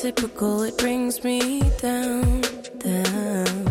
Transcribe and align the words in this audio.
typical, 0.00 0.62
it 0.62 0.78
brings 0.78 1.22
me 1.22 1.60
down, 1.78 2.40
down. 2.78 3.66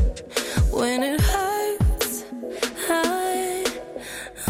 When 0.70 1.02
it 1.02 1.20
hurts, 1.20 2.24
I 2.88 3.66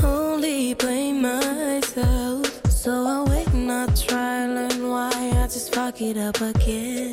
only 0.04 0.74
blame 0.74 1.22
myself. 1.22 2.70
So 2.70 2.92
I 2.92 3.30
wait 3.30 3.48
and 3.54 3.72
I 3.72 3.86
try, 3.96 4.46
learn 4.48 4.90
why 4.90 5.12
I 5.42 5.48
just 5.48 5.74
fuck 5.74 6.02
it 6.02 6.18
up 6.18 6.42
again. 6.42 7.09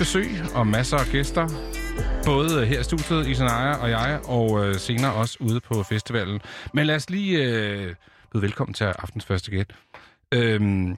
Besøg 0.00 0.30
og 0.54 0.66
masser 0.66 0.96
af 0.96 1.06
gæster. 1.06 1.48
Både 2.24 2.66
her 2.66 2.80
i 2.80 2.84
studiet, 2.84 3.26
Isanaya 3.26 3.74
og 3.76 3.90
jeg, 3.90 4.20
og 4.24 4.66
øh, 4.66 4.74
senere 4.74 5.12
også 5.12 5.36
ude 5.40 5.60
på 5.60 5.82
festivalen. 5.82 6.40
Men 6.74 6.86
lad 6.86 6.96
os 6.96 7.10
lige 7.10 7.44
øh, 7.44 7.94
byde 8.32 8.42
velkommen 8.42 8.74
til 8.74 8.84
aftens 8.84 9.24
første 9.24 9.50
gæst. 9.50 9.72
Øhm, 10.32 10.96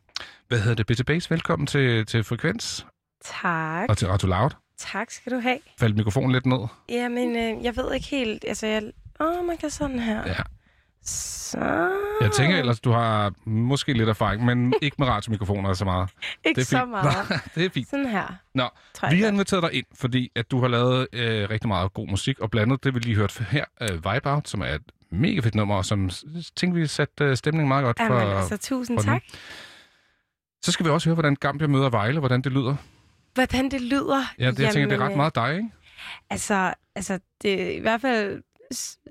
hvad 0.49 0.59
hedder 0.59 0.75
det? 0.75 0.87
Bitte 0.87 1.05
Base, 1.05 1.31
velkommen 1.31 1.67
til, 1.67 2.07
til 2.07 2.25
Frekvens 2.25 2.87
Tak. 3.25 3.89
og 3.89 3.99
til 3.99 4.09
Radio 4.09 4.29
Loud. 4.29 4.51
Tak 4.79 5.11
skal 5.11 5.33
du 5.33 5.39
have. 5.39 5.59
Faldt 5.79 5.97
mikrofonen 5.97 6.33
lidt 6.33 6.47
ned? 6.47 6.67
Jamen, 6.89 7.37
øh, 7.37 7.65
jeg 7.65 7.77
ved 7.77 7.95
ikke 7.95 8.07
helt... 8.07 8.45
Altså, 8.49 8.67
jeg... 8.67 8.83
Åh, 9.21 9.45
man 9.47 9.57
kan 9.57 9.71
sådan 9.71 9.99
her. 9.99 10.23
Ja. 10.27 10.43
Så... 11.53 11.91
Jeg 12.21 12.33
tænker 12.33 12.59
ellers, 12.59 12.81
du 12.81 12.91
har 12.91 13.33
måske 13.45 13.93
lidt 13.93 14.09
erfaring, 14.09 14.45
men 14.45 14.75
ikke 14.83 14.97
med 14.99 15.07
radiomikrofoner 15.07 15.73
så 15.73 15.85
meget. 15.85 16.11
Ikke 16.45 16.59
det 16.59 16.63
er 16.63 16.67
så 16.67 16.79
fint. 16.79 16.91
meget. 16.91 17.29
det 17.55 17.65
er 17.65 17.71
fint. 17.71 17.89
Sådan 17.91 18.07
her. 18.07 18.27
Nå, 18.55 18.69
vi 19.11 19.21
har 19.21 19.29
inviteret 19.29 19.63
dig 19.63 19.73
ind, 19.75 19.87
fordi 19.95 20.31
at 20.37 20.51
du 20.51 20.61
har 20.61 20.69
lavet 20.69 21.09
øh, 21.13 21.51
rigtig 21.51 21.69
meget 21.69 21.93
god 21.93 22.09
musik, 22.09 22.41
og 22.41 22.51
blandt 22.51 22.73
andet 22.73 22.85
det, 22.85 22.95
vi 22.95 23.01
lige 23.01 23.17
hørte 23.17 23.45
her, 23.51 23.65
øh, 23.81 23.95
Vibe 23.95 24.31
Out, 24.31 24.49
som 24.49 24.61
er 24.61 24.67
et 24.67 24.83
mega 25.11 25.41
fedt 25.41 25.55
nummer, 25.55 25.77
og 25.77 25.85
som 25.85 26.11
tænkte 26.57 26.81
vi 26.81 26.87
satte 26.87 27.25
øh, 27.25 27.37
stemningen 27.37 27.69
meget 27.69 27.85
godt 27.85 27.99
for... 28.07 28.21
Jamen, 28.21 28.37
altså, 28.37 28.57
tusind 28.57 28.99
for 28.99 29.07
nu. 29.07 29.13
tak. 29.13 29.23
Så 30.63 30.73
skal 30.73 30.87
vi 30.87 30.91
også 30.91 31.09
høre, 31.09 31.15
hvordan 31.15 31.37
Gambia 31.37 31.67
møder 31.67 31.91
Vejle, 31.91 32.19
hvordan 32.19 32.43
det 32.43 32.53
lyder. 32.53 32.77
Hvordan 33.35 33.71
det 33.71 33.81
lyder. 33.81 34.23
Ja, 34.39 34.51
det, 34.51 34.59
jeg 34.59 34.73
tænker, 34.73 34.89
det 34.89 35.03
er 35.03 35.07
ret 35.07 35.17
meget 35.17 35.35
dig, 35.35 35.57
ikke? 35.57 35.71
Altså, 36.31 36.75
altså, 36.95 37.19
det 37.43 37.63
er 37.63 37.71
i 37.71 37.81
hvert 37.81 38.01
fald 38.01 38.43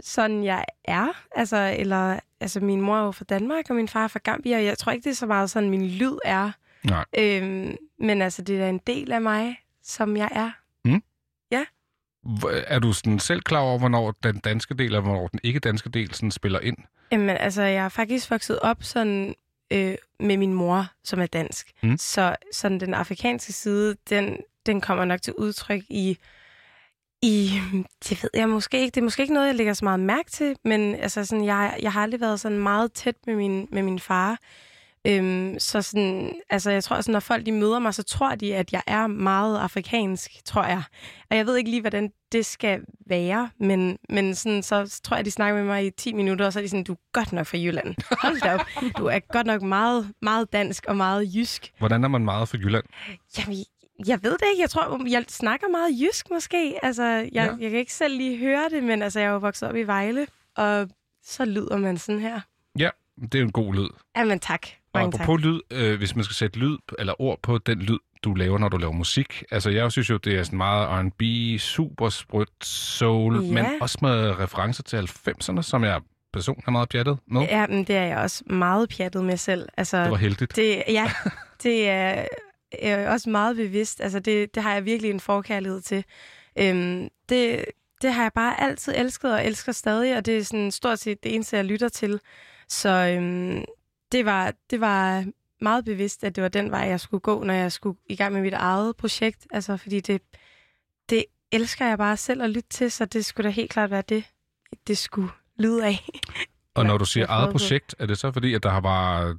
sådan, 0.03 0.43
jeg 0.43 0.65
er. 0.85 1.07
Altså, 1.35 1.75
eller, 1.79 2.19
altså, 2.41 2.59
min 2.59 2.81
mor 2.81 2.97
er 2.97 3.05
jo 3.05 3.11
fra 3.11 3.25
Danmark, 3.29 3.69
og 3.69 3.75
min 3.75 3.88
far 3.88 4.03
er 4.03 4.07
fra 4.07 4.19
Gambia, 4.23 4.57
og 4.57 4.65
jeg 4.65 4.77
tror 4.77 4.91
ikke, 4.91 5.03
det 5.03 5.09
er 5.11 5.15
så 5.15 5.25
meget 5.25 5.49
sådan, 5.49 5.69
min 5.69 5.88
lyd 5.88 6.17
er. 6.25 6.51
Nej. 6.83 7.05
Øhm, 7.17 7.75
men 7.99 8.21
altså, 8.21 8.41
det 8.41 8.61
er 8.61 8.69
en 8.69 8.81
del 8.88 9.11
af 9.11 9.21
mig, 9.21 9.59
som 9.83 10.17
jeg 10.17 10.29
er. 10.31 10.51
Hvor- 12.23 12.49
Er 12.67 12.79
du 12.79 12.93
sådan 12.93 13.19
selv 13.19 13.41
klar 13.41 13.59
over, 13.59 13.79
hvornår 13.79 14.11
den 14.23 14.39
danske 14.39 14.73
del 14.73 14.95
og 14.95 15.01
hvornår 15.01 15.27
den 15.27 15.39
ikke-danske 15.43 15.89
del 15.89 16.13
sådan 16.13 16.31
spiller 16.31 16.59
ind? 16.59 16.77
Jamen, 17.11 17.29
altså, 17.29 17.61
jeg 17.61 17.85
er 17.85 17.89
faktisk 17.89 18.31
vokset 18.31 18.59
op 18.59 18.83
sådan 18.83 19.35
øh, 19.73 19.95
med 20.19 20.38
min 20.38 20.53
mor, 20.53 20.88
som 21.03 21.19
er 21.19 21.25
dansk. 21.25 21.71
Mm. 21.83 21.97
Så 21.97 22.35
sådan 22.53 22.79
den 22.79 22.93
afrikanske 22.93 23.53
side, 23.53 23.95
den, 24.09 24.38
den 24.65 24.81
kommer 24.81 25.05
nok 25.05 25.21
til 25.21 25.33
udtryk 25.33 25.81
i, 25.89 26.17
i, 27.21 27.59
det 28.09 28.23
ved 28.23 28.29
jeg 28.33 28.50
måske 28.50 28.79
ikke, 28.81 28.95
det 28.95 29.01
er 29.01 29.03
måske 29.03 29.21
ikke 29.21 29.33
noget, 29.33 29.47
jeg 29.47 29.56
lægger 29.56 29.73
så 29.73 29.85
meget 29.85 30.00
mærke 30.00 30.31
til, 30.31 30.56
men 30.65 30.95
altså 30.95 31.25
sådan, 31.25 31.45
jeg, 31.45 31.77
jeg 31.81 31.94
har 31.94 32.03
aldrig 32.03 32.21
været 32.21 32.39
sådan 32.39 32.59
meget 32.59 32.94
tæt 32.94 33.15
med 33.27 33.35
min, 33.35 33.68
med 33.71 33.83
min 33.83 34.00
far. 34.00 34.38
Øhm, 35.07 35.59
så 35.59 35.81
sådan, 35.81 36.33
altså 36.50 36.71
jeg 36.71 36.83
tror, 36.83 37.01
sådan, 37.01 37.12
når 37.13 37.19
folk 37.19 37.45
de 37.45 37.51
møder 37.51 37.79
mig, 37.79 37.94
så 37.94 38.03
tror 38.03 38.35
de, 38.35 38.56
at 38.56 38.73
jeg 38.73 38.81
er 38.88 39.07
meget 39.07 39.59
afrikansk, 39.59 40.31
tror 40.45 40.63
jeg. 40.63 40.83
Og 41.29 41.38
jeg 41.38 41.45
ved 41.45 41.57
ikke 41.57 41.69
lige, 41.69 41.81
hvordan 41.81 42.12
det 42.31 42.45
skal 42.45 42.81
være, 43.07 43.50
men, 43.59 43.97
men 44.09 44.35
sådan, 44.35 44.63
så 44.63 45.00
tror 45.03 45.15
jeg, 45.15 45.25
de 45.25 45.31
snakker 45.31 45.57
med 45.57 45.65
mig 45.65 45.85
i 45.85 45.89
10 45.89 46.13
minutter, 46.13 46.45
og 46.45 46.53
så 46.53 46.59
er 46.59 46.63
de 46.63 46.69
sådan, 46.69 46.83
du 46.83 46.94
er 46.94 46.97
godt 47.13 47.33
nok 47.33 47.47
fra 47.47 47.57
Jylland. 47.57 47.95
Hold 48.21 48.41
da 48.41 48.53
op. 48.53 48.62
Du 48.97 49.06
er 49.06 49.19
godt 49.19 49.47
nok 49.47 49.62
meget, 49.62 50.12
meget 50.21 50.53
dansk 50.53 50.85
og 50.88 50.97
meget 50.97 51.35
jysk. 51.35 51.71
Hvordan 51.77 52.03
er 52.03 52.07
man 52.07 52.25
meget 52.25 52.50
for 52.50 52.57
Jylland? 52.57 52.83
Jamen, 53.38 53.57
jeg 54.07 54.24
ved 54.24 54.31
det 54.31 54.44
ikke. 54.51 54.62
Jeg 54.62 54.69
tror, 54.69 55.09
jeg 55.09 55.25
snakker 55.30 55.68
meget 55.68 55.89
jysk 56.01 56.25
måske. 56.31 56.80
Altså, 56.83 57.03
jeg, 57.03 57.30
Ja. 57.33 57.44
jeg 57.59 57.69
kan 57.69 57.80
ikke 57.80 57.94
selv 57.94 58.18
lige 58.18 58.38
høre 58.38 58.69
det, 58.71 58.83
men 58.83 59.01
altså, 59.01 59.19
jeg 59.19 59.27
er 59.27 59.31
jo 59.31 59.38
vokset 59.38 59.69
op 59.69 59.75
i 59.75 59.83
Vejle, 59.83 60.27
og 60.57 60.88
så 61.24 61.45
lyder 61.45 61.77
man 61.77 61.98
sådan 61.98 62.21
her. 62.21 62.42
Ja, 62.80 62.89
det 63.21 63.36
er 63.36 63.42
en 63.44 63.51
god 63.51 63.74
lyd. 63.74 63.88
Jamen 64.18 64.39
tak. 64.39 64.68
Og 64.94 65.00
Mange 65.00 65.12
tak. 65.12 65.21
apropos 65.21 65.42
lyd, 65.42 65.59
øh, 65.71 65.98
hvis 65.98 66.15
man 66.15 66.24
skal 66.24 66.36
sætte 66.36 66.59
lyd 66.59 66.77
eller 67.00 67.21
ord 67.21 67.39
på 67.44 67.57
den 67.57 67.80
lyd, 67.80 67.98
du 68.24 68.33
laver, 68.33 68.57
når 68.57 68.69
du 68.69 68.77
laver 68.77 68.94
musik. 68.94 69.44
Altså, 69.51 69.69
jeg 69.69 69.92
synes 69.92 70.09
jo, 70.09 70.18
det 70.18 70.36
er 70.39 70.44
sådan 70.44 70.57
meget 70.57 70.89
R&B, 70.89 71.21
super 71.59 72.09
sprødt 72.09 72.65
soul, 72.65 73.36
Ja. 73.45 73.51
men 73.53 73.65
også 73.81 73.98
med 74.01 74.39
referencer 74.39 74.83
til 74.83 74.98
90'erne, 74.98 75.62
som 75.62 75.83
jeg 75.83 76.01
personligt 76.33 76.68
er 76.68 76.71
meget 76.71 76.89
pjattet 76.89 77.18
med. 77.27 77.42
Ja, 77.42 77.68
men 77.68 77.83
det 77.83 77.95
er 77.95 78.03
jeg 78.03 78.18
også 78.18 78.44
meget 78.45 78.89
pjattet 78.89 79.24
med 79.25 79.38
selv. 79.38 79.69
Altså, 79.77 80.01
Det 80.03 80.12
var 80.12 80.18
heldigt. 80.18 80.56
Det, 80.56 80.83
ja, 80.88 81.12
det 81.63 81.89
er 81.89 82.25
er 82.71 83.09
også 83.09 83.29
meget 83.29 83.56
bevidst. 83.56 84.01
Altså, 84.01 84.19
det, 84.19 84.56
det 84.56 84.63
har 84.63 84.73
jeg 84.73 84.85
virkelig 84.85 85.12
en 85.12 85.19
forkærlighed 85.19 85.81
til. 85.81 86.06
Øhm, 86.56 87.09
det, 87.29 87.65
det 88.01 88.13
har 88.13 88.21
jeg 88.21 88.33
bare 88.33 88.62
altid 88.62 88.94
elsket 88.95 89.33
og 89.33 89.45
elsker 89.45 89.71
stadig, 89.71 90.18
og 90.18 90.25
det 90.25 90.38
er 90.38 90.44
sådan 90.44 90.71
stort 90.71 91.00
set 91.00 91.23
det 91.23 91.35
eneste, 91.35 91.57
jeg 91.57 91.65
lytter 91.65 91.89
til. 91.89 92.19
Så 92.68 92.89
øhm, 92.89 93.65
det, 94.12 94.25
var, 94.25 94.53
det 94.69 94.81
var 94.81 95.25
meget 95.62 95.85
bevidst, 95.85 96.23
at 96.23 96.35
det 96.35 96.41
var 96.41 96.50
den 96.50 96.71
vej, 96.71 96.79
jeg 96.79 97.00
skulle 97.00 97.21
gå, 97.21 97.44
når 97.44 97.53
jeg 97.53 97.71
skulle 97.71 97.97
i 98.09 98.15
gang 98.15 98.33
med 98.33 98.41
mit 98.41 98.53
eget 98.53 98.97
projekt. 98.97 99.47
Altså, 99.51 99.77
fordi 99.77 100.00
det, 100.00 100.21
det 101.09 101.25
elsker 101.51 101.85
jeg 101.85 101.97
bare 101.97 102.17
selv 102.17 102.41
at 102.41 102.50
lytte 102.50 102.69
til, 102.69 102.91
så 102.91 103.06
det 103.06 103.25
skulle 103.25 103.50
da 103.50 103.53
helt 103.53 103.71
klart 103.71 103.91
være 103.91 104.03
det, 104.09 104.24
det 104.88 104.97
skulle 104.97 105.29
lyde 105.59 105.85
af. 105.85 106.09
Og 106.75 106.85
når 106.89 106.97
du 106.97 107.06
siger 107.06 107.25
eget 107.29 107.51
projekt, 107.51 107.95
er 108.00 108.06
det 108.06 108.17
så 108.17 108.31
fordi, 108.31 108.53
at 108.53 108.63
der 108.63 108.69
har 108.69 108.81
bare... 108.81 109.38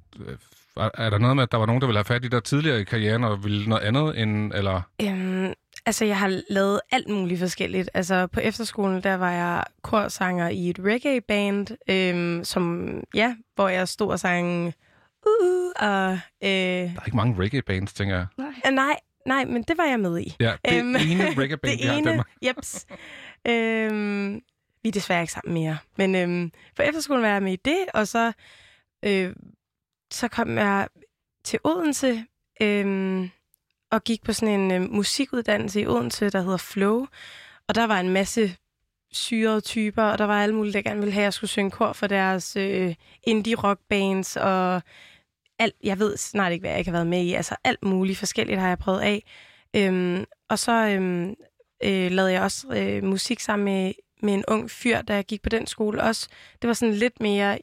Er 0.76 0.90
er 0.94 1.10
der 1.10 1.18
noget 1.18 1.36
med, 1.36 1.42
at 1.42 1.52
der 1.52 1.58
var 1.58 1.66
nogen, 1.66 1.80
der 1.80 1.86
ville 1.86 1.98
have 1.98 2.04
fat 2.04 2.24
i 2.24 2.28
dig 2.28 2.44
tidligere 2.44 2.80
i 2.80 2.84
karrieren, 2.84 3.24
og 3.24 3.44
ville 3.44 3.66
noget 3.68 3.82
andet 3.82 4.20
end... 4.22 4.52
Eller... 4.54 4.80
Øhm, 5.02 5.52
altså, 5.86 6.04
jeg 6.04 6.18
har 6.18 6.40
lavet 6.50 6.80
alt 6.92 7.08
muligt 7.08 7.40
forskelligt. 7.40 7.90
Altså, 7.94 8.26
på 8.26 8.40
efterskolen, 8.40 9.02
der 9.02 9.14
var 9.14 9.30
jeg 9.30 9.64
korsanger 9.82 10.48
i 10.48 10.70
et 10.70 10.78
reggae-band, 10.78 11.66
øhm, 11.90 12.44
som, 12.44 12.94
ja, 13.14 13.34
hvor 13.54 13.68
jeg 13.68 13.88
stod 13.88 14.08
og 14.10 14.20
sang... 14.20 14.74
Uh, 15.26 15.70
og, 15.76 16.12
øh, 16.12 16.18
Der 16.42 16.50
er 17.00 17.06
ikke 17.06 17.16
mange 17.16 17.42
reggae-bands, 17.42 17.92
tænker 17.92 18.16
jeg. 18.16 18.26
øh, 18.66 18.72
nej, 18.72 18.96
nej, 19.26 19.44
men 19.44 19.62
det 19.62 19.78
var 19.78 19.84
jeg 19.84 20.00
med 20.00 20.20
i. 20.20 20.36
Ja, 20.40 20.52
det 20.64 20.78
Øhm, 20.78 20.88
ene 20.96 21.24
reggae-band, 21.38 21.78
vi 21.82 21.86
har 21.86 21.98
i 21.98 22.02
Danmark. 22.02 22.28
jeps. 22.46 22.86
Øhm, 23.48 24.34
vi 24.82 24.88
er 24.88 24.92
desværre 24.92 25.20
ikke 25.20 25.32
sammen 25.32 25.54
mere. 25.54 25.78
Men 25.98 26.14
øhm, 26.14 26.50
på 26.76 26.82
efterskolen 26.82 27.22
var 27.22 27.28
jeg 27.28 27.42
med 27.42 27.52
i 27.52 27.56
det, 27.64 27.78
og 27.94 28.08
så, 28.08 28.32
øh, 29.02 29.32
så 30.12 30.28
kom 30.28 30.58
jeg 30.58 30.88
til 31.44 31.58
Odense 31.64 32.24
øhm, 32.62 33.30
og 33.90 34.04
gik 34.04 34.22
på 34.24 34.32
sådan 34.32 34.60
en 34.60 34.70
øh, 34.70 34.90
musikuddannelse 34.90 35.80
i 35.80 35.86
Odense, 35.86 36.30
der 36.30 36.40
hedder 36.40 36.56
Flow. 36.56 37.06
Og 37.68 37.74
der 37.74 37.84
var 37.84 38.00
en 38.00 38.08
masse 38.08 38.56
syrede 39.12 39.60
typer, 39.60 40.02
og 40.02 40.18
der 40.18 40.24
var 40.24 40.42
alle 40.42 40.54
mulige, 40.54 40.72
der 40.72 40.82
gerne 40.82 41.00
ville 41.00 41.12
have, 41.12 41.22
at 41.22 41.24
jeg 41.24 41.32
skulle 41.32 41.50
synge 41.50 41.70
kor 41.70 41.92
for 41.92 42.06
deres 42.06 42.56
øh, 42.56 42.94
indie-rock-bands, 43.22 44.36
og 44.36 44.82
alt, 45.58 45.74
jeg 45.82 45.98
ved 45.98 46.16
snart 46.16 46.52
ikke, 46.52 46.62
hvad 46.62 46.70
jeg 46.70 46.78
ikke 46.78 46.90
har 46.90 46.98
været 46.98 47.06
med 47.06 47.22
i. 47.22 47.32
Altså 47.32 47.56
alt 47.64 47.84
muligt 47.84 48.18
forskelligt 48.18 48.60
har 48.60 48.68
jeg 48.68 48.78
prøvet 48.78 49.00
af. 49.00 49.24
Øhm, 49.76 50.24
og 50.48 50.58
så 50.58 50.72
øhm, 50.72 51.34
øh, 51.84 52.10
lavede 52.10 52.32
jeg 52.32 52.42
også 52.42 52.66
øh, 52.76 53.04
musik 53.04 53.40
sammen 53.40 53.64
med, 53.64 53.92
med 54.22 54.34
en 54.34 54.44
ung 54.48 54.70
fyr, 54.70 55.02
der 55.02 55.14
jeg 55.14 55.24
gik 55.24 55.42
på 55.42 55.48
den 55.48 55.66
skole 55.66 56.02
også. 56.02 56.28
Det 56.62 56.68
var 56.68 56.74
sådan 56.74 56.94
lidt 56.94 57.20
mere, 57.20 57.58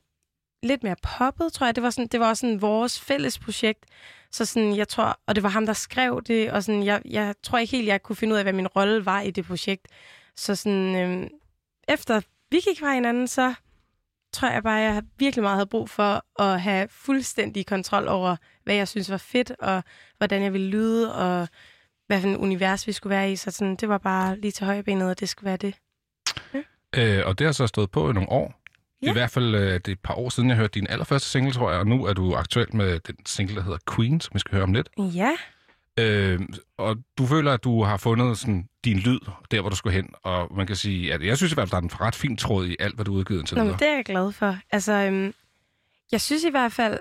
lidt 0.63 0.83
mere 0.83 0.95
poppet, 1.17 1.53
tror 1.53 1.67
jeg. 1.67 1.75
Det 1.75 1.83
var, 1.83 1.89
sådan, 1.89 2.07
det 2.07 2.19
var 2.19 2.29
også 2.29 2.41
sådan 2.41 2.61
vores 2.61 2.99
fælles 2.99 3.39
projekt. 3.39 3.85
Så 4.31 4.45
sådan, 4.45 4.75
jeg 4.75 4.87
tror, 4.87 5.19
og 5.27 5.35
det 5.35 5.43
var 5.43 5.49
ham, 5.49 5.65
der 5.65 5.73
skrev 5.73 6.21
det, 6.27 6.51
og 6.51 6.63
sådan, 6.63 6.83
jeg, 6.83 7.01
jeg 7.05 7.35
tror 7.43 7.57
ikke 7.57 7.71
helt, 7.77 7.87
jeg 7.87 8.03
kunne 8.03 8.15
finde 8.15 8.33
ud 8.33 8.37
af, 8.37 8.45
hvad 8.45 8.53
min 8.53 8.67
rolle 8.67 9.05
var 9.05 9.21
i 9.21 9.31
det 9.31 9.45
projekt. 9.45 9.87
Så 10.35 10.55
sådan, 10.55 10.95
øhm, 10.95 11.29
efter 11.87 12.21
vi 12.51 12.59
gik 12.59 12.79
fra 12.79 12.93
hinanden, 12.93 13.27
så 13.27 13.53
tror 14.33 14.49
jeg 14.49 14.63
bare, 14.63 14.73
jeg 14.73 15.03
virkelig 15.17 15.43
meget 15.43 15.55
havde 15.55 15.69
brug 15.69 15.89
for 15.89 16.41
at 16.41 16.61
have 16.61 16.87
fuldstændig 16.91 17.65
kontrol 17.65 18.07
over, 18.07 18.35
hvad 18.63 18.75
jeg 18.75 18.87
synes 18.87 19.11
var 19.11 19.17
fedt, 19.17 19.51
og 19.59 19.83
hvordan 20.17 20.43
jeg 20.43 20.53
ville 20.53 20.67
lyde, 20.67 21.15
og 21.15 21.47
hvad 22.07 22.21
for 22.21 22.27
en 22.27 22.37
univers 22.37 22.87
vi 22.87 22.91
skulle 22.91 23.15
være 23.15 23.31
i. 23.31 23.35
Så 23.35 23.51
sådan, 23.51 23.75
det 23.75 23.89
var 23.89 23.97
bare 23.97 24.39
lige 24.39 24.51
til 24.51 24.65
højbenet, 24.65 25.09
og 25.09 25.19
det 25.19 25.29
skulle 25.29 25.47
være 25.47 25.57
det. 25.57 25.75
Øh, 26.95 27.21
og 27.25 27.39
det 27.39 27.45
har 27.45 27.51
så 27.51 27.67
stået 27.67 27.91
på 27.91 28.09
i 28.09 28.13
nogle 28.13 28.29
år. 28.29 28.58
Ja. 29.01 29.09
I 29.09 29.11
hvert 29.13 29.31
fald 29.31 29.55
øh, 29.55 29.73
det 29.73 29.87
er 29.87 29.91
et 29.91 29.99
par 29.99 30.13
år 30.13 30.29
siden, 30.29 30.49
jeg 30.49 30.57
hørte 30.57 30.71
din 30.79 30.87
allerførste 30.89 31.29
single, 31.29 31.53
tror 31.53 31.71
jeg, 31.71 31.79
og 31.79 31.87
nu 31.87 32.05
er 32.05 32.13
du 32.13 32.35
aktuel 32.35 32.75
med 32.75 32.99
den 32.99 33.15
single, 33.25 33.55
der 33.55 33.61
hedder 33.63 33.77
Queen, 33.95 34.21
som 34.21 34.31
vi 34.33 34.39
skal 34.39 34.53
høre 34.53 34.63
om 34.63 34.73
lidt. 34.73 34.89
Ja, 34.97 35.31
Øh, 35.99 36.39
og 36.77 36.97
du 37.17 37.25
føler, 37.25 37.53
at 37.53 37.63
du 37.63 37.83
har 37.83 37.97
fundet 37.97 38.37
sådan, 38.37 38.67
din 38.85 38.97
lyd, 38.97 39.19
der 39.51 39.61
hvor 39.61 39.69
du 39.69 39.75
skulle 39.75 39.95
hen, 39.95 40.09
og 40.23 40.55
man 40.55 40.67
kan 40.67 40.75
sige, 40.75 41.13
at 41.13 41.25
jeg 41.25 41.37
synes 41.37 41.51
i 41.51 41.55
hvert 41.55 41.69
fald, 41.69 41.81
der 41.81 41.87
er 41.87 41.95
en 41.95 42.01
ret 42.01 42.15
fin 42.15 42.37
tråd 42.37 42.65
i 42.67 42.75
alt, 42.79 42.95
hvad 42.95 43.05
du 43.05 43.11
har 43.11 43.19
udgivet 43.19 43.39
indtil 43.39 43.57
Nå, 43.57 43.63
videre. 43.63 43.77
det 43.79 43.87
er 43.87 43.95
jeg 43.95 44.05
glad 44.05 44.31
for. 44.31 44.57
Altså, 44.71 44.93
øhm, 44.93 45.33
jeg 46.11 46.21
synes 46.21 46.43
i 46.43 46.49
hvert 46.49 46.71
fald 46.71 46.99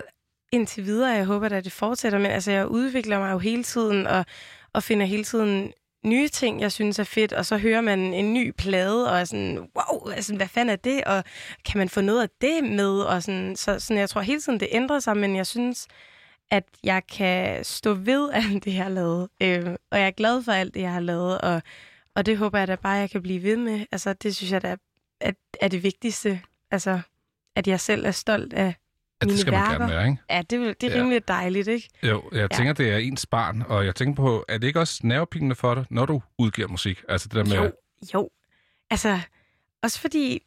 indtil 0.51 0.85
videre, 0.85 1.11
jeg 1.15 1.25
håber, 1.25 1.49
at 1.49 1.63
det 1.63 1.71
fortsætter, 1.71 2.19
men 2.19 2.31
altså, 2.31 2.51
jeg 2.51 2.67
udvikler 2.67 3.19
mig 3.19 3.31
jo 3.31 3.37
hele 3.37 3.63
tiden, 3.63 4.07
og, 4.07 4.25
og 4.73 4.83
finder 4.83 5.05
hele 5.05 5.23
tiden 5.23 5.73
nye 6.05 6.27
ting, 6.27 6.61
jeg 6.61 6.71
synes 6.71 6.99
er 6.99 7.03
fedt, 7.03 7.33
og 7.33 7.45
så 7.45 7.57
hører 7.57 7.81
man 7.81 7.99
en 7.99 8.33
ny 8.33 8.51
plade, 8.57 9.11
og 9.11 9.19
er 9.19 9.25
sådan, 9.25 9.57
wow, 9.57 10.09
altså, 10.09 10.35
hvad 10.35 10.47
fanden 10.47 10.73
er 10.73 10.75
det, 10.75 11.03
og 11.03 11.23
kan 11.65 11.77
man 11.77 11.89
få 11.89 12.01
noget 12.01 12.21
af 12.21 12.29
det 12.41 12.63
med, 12.63 12.99
og 13.01 13.23
sådan, 13.23 13.55
så 13.55 13.79
sådan, 13.79 13.99
jeg 13.99 14.09
tror 14.09 14.21
hele 14.21 14.41
tiden, 14.41 14.59
det 14.59 14.67
ændrer 14.71 14.99
sig, 14.99 15.17
men 15.17 15.35
jeg 15.35 15.47
synes, 15.47 15.87
at 16.51 16.63
jeg 16.83 17.07
kan 17.07 17.63
stå 17.65 17.93
ved 17.93 18.29
alt 18.33 18.65
det, 18.65 18.73
jeg 18.73 18.83
har 18.83 18.89
lavet, 18.89 19.29
øh, 19.41 19.75
og 19.91 19.99
jeg 19.99 20.07
er 20.07 20.11
glad 20.11 20.43
for 20.43 20.51
alt 20.51 20.73
det, 20.73 20.81
jeg 20.81 20.93
har 20.93 20.99
lavet, 20.99 21.41
og, 21.41 21.61
og 22.15 22.25
det 22.25 22.37
håber 22.37 22.59
jeg 22.59 22.67
da 22.67 22.75
bare, 22.75 22.93
jeg 22.93 23.09
kan 23.09 23.21
blive 23.21 23.43
ved 23.43 23.57
med. 23.57 23.85
Altså, 23.91 24.13
det 24.13 24.35
synes 24.35 24.51
jeg 24.51 24.61
da 24.61 24.75
er, 25.21 25.31
er 25.61 25.67
det 25.67 25.83
vigtigste. 25.83 26.41
Altså, 26.71 27.01
at 27.55 27.67
jeg 27.67 27.79
selv 27.79 28.05
er 28.05 28.11
stolt 28.11 28.53
af 28.53 28.75
at 29.21 29.25
mine 29.27 29.31
det 29.33 29.39
skal 29.41 29.53
man 29.53 29.61
værker. 29.61 29.77
gerne 29.79 29.93
være, 29.93 30.05
ikke? 30.09 30.21
Ja, 30.29 30.41
det, 30.49 30.67
er- 30.67 30.73
det 30.73 30.83
er 30.91 30.95
Ja. 30.95 31.01
rimelig 31.01 31.27
dejligt, 31.27 31.67
ikke? 31.67 31.89
Jo, 32.03 32.23
jeg 32.31 32.47
Ja. 32.51 32.57
tænker, 32.57 32.73
det 32.73 32.89
er 32.89 32.97
ens 32.97 33.25
barn, 33.25 33.63
og 33.67 33.85
jeg 33.85 33.95
tænker 33.95 34.15
på, 34.15 34.45
er 34.47 34.57
det 34.57 34.67
ikke 34.67 34.79
også 34.79 34.99
nervepigende 35.03 35.55
for 35.55 35.75
dig, 35.75 35.85
når 35.89 36.05
du 36.05 36.21
udgiver 36.37 36.67
musik? 36.67 37.03
Altså 37.09 37.27
det 37.27 37.35
der 37.35 37.43
med... 37.55 37.63
Jo, 37.65 37.71
jo. 38.13 38.29
Altså, 38.91 39.19
også 39.83 39.99
fordi, 39.99 40.41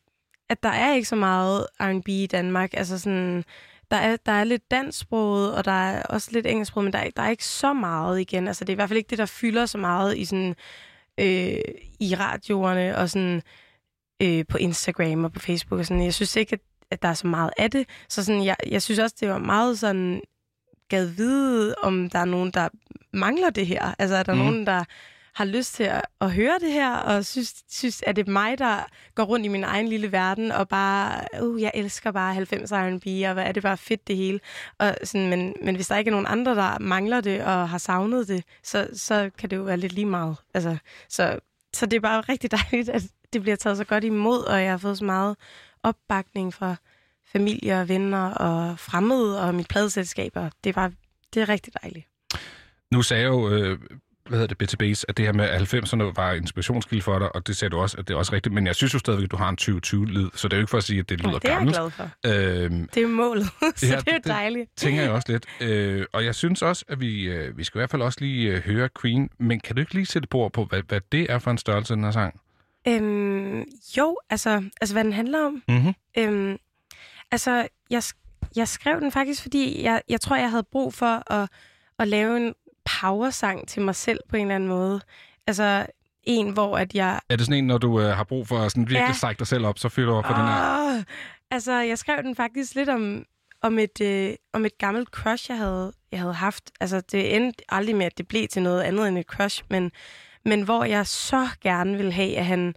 at 0.49 0.63
der 0.63 0.69
er 0.69 0.95
ikke 0.95 1.09
så 1.09 1.17
meget 1.17 1.67
R&B 1.81 2.09
i 2.09 2.27
Danmark. 2.27 2.71
Altså 2.75 2.99
sådan, 2.99 3.45
der 3.91 3.97
er, 3.97 4.17
der 4.27 4.33
er 4.33 4.45
lidt 4.45 4.71
dansksproget, 4.71 5.55
og 5.55 5.65
der 5.65 5.73
er 5.73 6.03
også 6.03 6.29
lidt 6.33 6.47
engelsksproget, 6.47 6.85
men 6.85 6.93
der 6.93 6.99
er, 6.99 7.11
der 7.17 7.23
er 7.23 7.31
ikke 7.31 7.45
så 7.45 7.73
meget 7.73 8.21
igen. 8.21 8.49
Altså, 8.49 8.65
det 8.65 8.69
er 8.69 8.75
i 8.75 8.75
hvert 8.75 8.89
fald 8.89 8.97
ikke 8.97 9.11
det, 9.11 9.19
der 9.19 9.27
fylder 9.27 9.67
så 9.67 9.79
meget 9.79 10.19
i 10.19 10.25
sådan, 10.25 10.55
øh, 11.21 11.59
i 12.01 12.15
radioerne 12.15 12.97
og 12.97 13.11
sådan, 13.11 13.43
øh, 14.23 14.45
på 14.49 14.59
Instagram 14.59 15.25
og 15.25 15.33
på 15.33 15.41
Facebook 15.41 15.79
og 15.81 15.87
sådan. 15.87 16.03
Jeg 16.05 16.15
synes 16.15 16.37
ikke, 16.37 16.53
at, 16.53 16.61
at 16.93 17.03
der 17.03 17.09
er 17.09 17.15
så 17.15 17.27
meget 17.27 17.51
af 17.59 17.71
det. 17.71 17.89
Så 18.09 18.25
sådan, 18.25 18.45
jeg, 18.45 18.57
jeg 18.67 18.83
synes 18.83 18.99
også, 18.99 19.17
det 19.21 19.29
var 19.29 19.39
meget 19.39 19.79
sådan, 19.79 20.23
gad 20.89 21.07
vide, 21.07 21.75
om 21.83 22.11
der 22.11 22.19
er 22.19 22.25
nogen, 22.25 22.51
der 22.51 22.69
mangler 23.13 23.51
det 23.51 23.67
her. 23.67 23.95
Altså, 23.99 24.17
er 24.17 24.23
der 24.23 24.35
mm. 24.35 24.39
nogen, 24.39 24.67
der 24.67 24.85
har 25.35 25.45
lyst 25.45 25.75
til 25.75 25.85
at, 25.85 26.03
at 26.21 26.33
høre 26.33 26.59
det 26.61 26.73
her, 26.73 26.95
og 26.97 27.25
synes, 27.25 27.55
synes, 27.71 28.03
at 28.07 28.17
det 28.17 28.29
er 28.29 28.33
mig, 28.33 28.59
der 28.59 28.87
går 29.15 29.23
rundt 29.23 29.47
i 29.47 29.49
min 29.49 29.65
egen 29.65 29.89
lille 29.89 30.13
verden, 30.13 30.53
og 30.53 30.69
bare, 30.69 31.25
uh, 31.43 31.63
jeg 31.63 31.71
elsker 31.75 32.13
bare 32.13 32.37
90'er 32.37 32.77
R&B, 32.77 33.07
og 33.29 33.35
hvad 33.35 33.45
er 33.45 33.53
det 33.53 33.63
bare 33.63 33.77
fedt 33.77 34.09
det 34.09 34.17
hele. 34.17 34.41
Og 34.79 34.97
sådan, 35.05 35.31
men, 35.31 35.55
men 35.63 35.75
hvis 35.75 35.89
der 35.89 35.97
ikke 35.97 36.09
er 36.09 36.13
nogen 36.13 36.27
andre, 36.29 36.55
der 36.55 36.79
mangler 36.79 37.21
det, 37.21 37.45
og 37.45 37.69
har 37.69 37.79
savnet 37.79 38.29
det, 38.29 38.45
så, 38.63 38.89
så 38.95 39.31
kan 39.39 39.51
det 39.51 39.57
jo 39.57 39.63
være 39.63 39.77
lidt 39.77 39.93
lige 39.93 40.07
meget. 40.07 40.37
Altså, 40.55 40.77
så, 41.09 41.39
så 41.75 41.87
det 41.87 41.97
er 41.97 42.01
bare 42.01 42.21
rigtig 42.21 42.51
dejligt, 42.61 42.89
at 42.89 43.03
det 43.33 43.43
bliver 43.43 43.57
taget 43.57 43.77
så 43.77 43.85
godt 43.85 44.05
imod, 44.05 44.45
og 44.45 44.63
jeg 44.63 44.71
har 44.71 44.79
fået 44.79 44.99
så 44.99 45.05
meget 45.05 45.37
opbakning 45.83 46.55
fra 46.55 46.75
familie 47.33 47.81
og 47.81 47.89
venner 47.89 48.31
og 48.31 48.79
fremmede 48.79 49.43
og 49.43 49.55
mit 49.55 49.69
pladeselskaber. 49.69 50.51
Det 50.65 50.71
er 50.71 50.75
bare, 50.75 50.93
det 51.35 51.43
er 51.43 51.49
rigtig 51.49 51.73
dejligt. 51.83 52.07
Nu 52.93 53.03
sagde 53.03 53.23
jeg 53.23 53.29
jo, 53.31 53.49
øh, 53.51 53.79
hvad 54.29 54.39
hedder 54.39 54.55
det, 54.55 54.63
BTB's, 54.75 55.03
at 55.09 55.17
det 55.17 55.25
her 55.25 55.33
med 55.33 55.49
90'erne 55.49 56.03
var 56.17 56.33
inspirationskilde 56.33 57.03
for 57.03 57.19
dig, 57.19 57.35
og 57.37 57.47
det 57.47 57.57
sagde 57.57 57.71
du 57.71 57.79
også, 57.79 57.97
at 57.99 58.09
det 58.09 58.15
er 58.15 58.19
også 58.19 58.33
rigtigt, 58.33 58.55
men 58.55 58.67
jeg 58.67 58.75
synes 58.75 58.95
jo 58.95 58.99
stadigvæk, 58.99 59.25
at 59.25 59.31
du 59.31 59.37
har 59.37 59.49
en 59.49 59.59
2020-lyd, 59.61 60.31
så 60.35 60.49
det 60.49 60.53
er 60.53 60.57
jo 60.59 60.63
ikke 60.63 60.71
for 60.71 60.79
at 60.79 60.85
sige, 60.85 60.99
at 61.01 61.09
det 61.09 61.21
lyder 61.21 61.39
det 61.39 61.45
er 61.45 61.49
jeg 61.49 61.57
gammelt. 61.59 61.77
glad 61.77 61.91
for. 61.91 62.11
Øhm, 62.65 62.89
Det 62.95 63.03
er 63.03 63.07
målet, 63.07 63.47
så 63.77 63.87
Ja, 63.87 63.97
det 63.97 64.09
er 64.09 64.13
jo 64.13 64.17
det- 64.17 64.25
dejligt. 64.25 64.71
tænker 64.77 65.03
jeg 65.03 65.11
også 65.11 65.33
lidt. 65.33 65.47
Øh, 65.71 66.07
og 66.13 66.25
jeg 66.25 66.35
synes 66.35 66.63
også, 66.63 66.85
at 66.89 67.01
vi, 67.01 67.23
øh, 67.23 67.59
vi 67.59 67.65
skal 67.65 67.79
i 67.79 67.81
hvert 67.81 67.91
fald 67.91 68.03
også 68.03 68.19
lige 68.21 68.51
øh, 68.51 68.63
høre 68.63 68.89
Queen, 69.03 69.31
men 69.39 69.61
kan 69.61 69.77
du 69.77 69.81
ikke 69.81 69.95
lige 69.95 70.07
sætte 70.07 70.29
på 70.29 70.51
på, 70.55 70.65
hvad, 70.65 70.83
hvad 70.89 71.01
det 71.13 71.27
er 71.33 71.39
for 71.39 71.51
en 71.51 71.59
størrelse, 71.59 71.95
den 71.95 72.05
her 72.05 72.11
sang? 72.11 72.41
Øhm, 72.89 73.65
jo, 73.97 74.19
altså, 74.31 74.63
altså 74.81 74.95
hvad 74.95 75.05
den 75.05 75.13
handler 75.13 75.47
om. 75.47 75.63
Mm-hmm. 75.69 75.95
Øhm, 76.19 76.59
altså, 77.31 77.69
jeg, 77.91 78.03
jeg 78.57 78.69
skrev 78.69 79.01
den 79.01 79.13
faktisk, 79.13 79.43
fordi 79.43 79.83
jeg, 79.83 80.03
jeg 80.09 80.21
tror, 80.21 80.37
jeg 80.37 80.51
havde 80.51 80.67
brug 80.73 80.95
for 80.95 81.33
at, 81.33 81.49
at 81.99 82.09
lave 82.09 82.37
en 82.37 82.55
powersang 83.01 83.69
til 83.69 83.83
mig 83.83 83.95
selv 83.95 84.21
på 84.29 84.37
en 84.37 84.43
eller 84.43 84.55
anden 84.55 84.69
måde. 84.69 85.01
Altså, 85.47 85.87
en, 86.23 86.51
hvor 86.53 86.79
at 86.79 86.95
jeg... 86.95 87.21
Er 87.29 87.37
det 87.37 87.47
sådan 87.47 87.59
en, 87.59 87.67
når 87.67 87.79
du 87.79 88.01
øh, 88.01 88.07
har 88.17 88.25
brug 88.25 88.49
for 88.49 88.59
at 88.59 88.71
sådan 88.73 88.83
virkelig 88.83 89.09
Ja. 89.09 89.13
strække 89.13 89.39
dig 89.39 89.47
selv 89.47 89.67
op, 89.67 89.79
så 89.79 89.89
fylder 89.89 90.11
du 90.11 90.15
op 90.17 90.27
for 90.27 90.35
den 90.35 90.43
her? 90.47 91.03
Altså, 91.51 91.73
jeg 91.73 91.99
skrev 91.99 92.23
den 92.23 92.37
faktisk 92.37 92.75
lidt 92.75 92.89
om, 92.89 93.25
om, 93.63 93.79
et, 93.79 94.01
øh, 94.01 94.35
om 94.53 94.65
et 94.65 94.79
gammelt 94.79 95.09
crush, 95.09 95.51
jeg 95.51 95.59
havde, 95.59 95.93
jeg 96.13 96.21
havde 96.21 96.35
haft. 96.35 96.71
Altså, 96.81 97.01
det 97.01 97.37
endte 97.37 97.65
aldrig 97.69 97.97
med, 97.97 98.07
at 98.07 98.19
det 98.19 98.29
blev 98.29 98.49
til 98.49 98.63
noget 98.63 98.83
andet 98.83 99.09
end 99.09 99.19
et 99.19 99.27
crush, 99.27 99.63
men, 99.71 99.91
men 100.45 100.63
hvor 100.63 100.85
jeg 100.85 101.07
så 101.07 101.49
gerne 101.63 101.97
ville 101.97 102.13
have, 102.13 102.37
at 102.37 102.47
han 102.47 102.75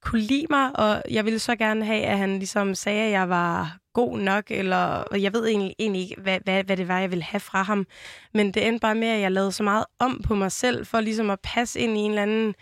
kunne 0.00 0.22
lide 0.22 0.46
mig, 0.50 0.76
og 0.80 1.02
jeg 1.10 1.24
ville 1.24 1.38
så 1.38 1.56
gerne 1.56 1.84
have, 1.84 2.02
at 2.02 2.18
han 2.18 2.38
ligesom 2.38 2.74
sagde, 2.74 3.02
at 3.02 3.12
jeg 3.12 3.28
var 3.28 3.78
god 3.92 4.18
nok, 4.18 4.44
eller 4.50 5.04
jeg 5.16 5.32
ved 5.32 5.46
egentlig, 5.46 5.74
egentlig 5.78 6.02
ikke, 6.02 6.20
hvad, 6.20 6.38
hvad, 6.44 6.64
hvad 6.64 6.76
det 6.76 6.88
var, 6.88 6.98
jeg 6.98 7.10
ville 7.10 7.24
have 7.24 7.40
fra 7.40 7.62
ham. 7.62 7.86
Men 8.34 8.52
det 8.52 8.66
endte 8.66 8.80
bare 8.80 8.94
med, 8.94 9.08
at 9.08 9.20
jeg 9.20 9.32
lavede 9.32 9.52
så 9.52 9.62
meget 9.62 9.84
om 9.98 10.22
på 10.24 10.34
mig 10.34 10.52
selv, 10.52 10.86
for 10.86 11.00
ligesom 11.00 11.30
at 11.30 11.40
passe 11.42 11.80
ind 11.80 11.96
i 11.96 12.00
en 12.00 12.10
eller 12.10 12.22
anden 12.22 12.54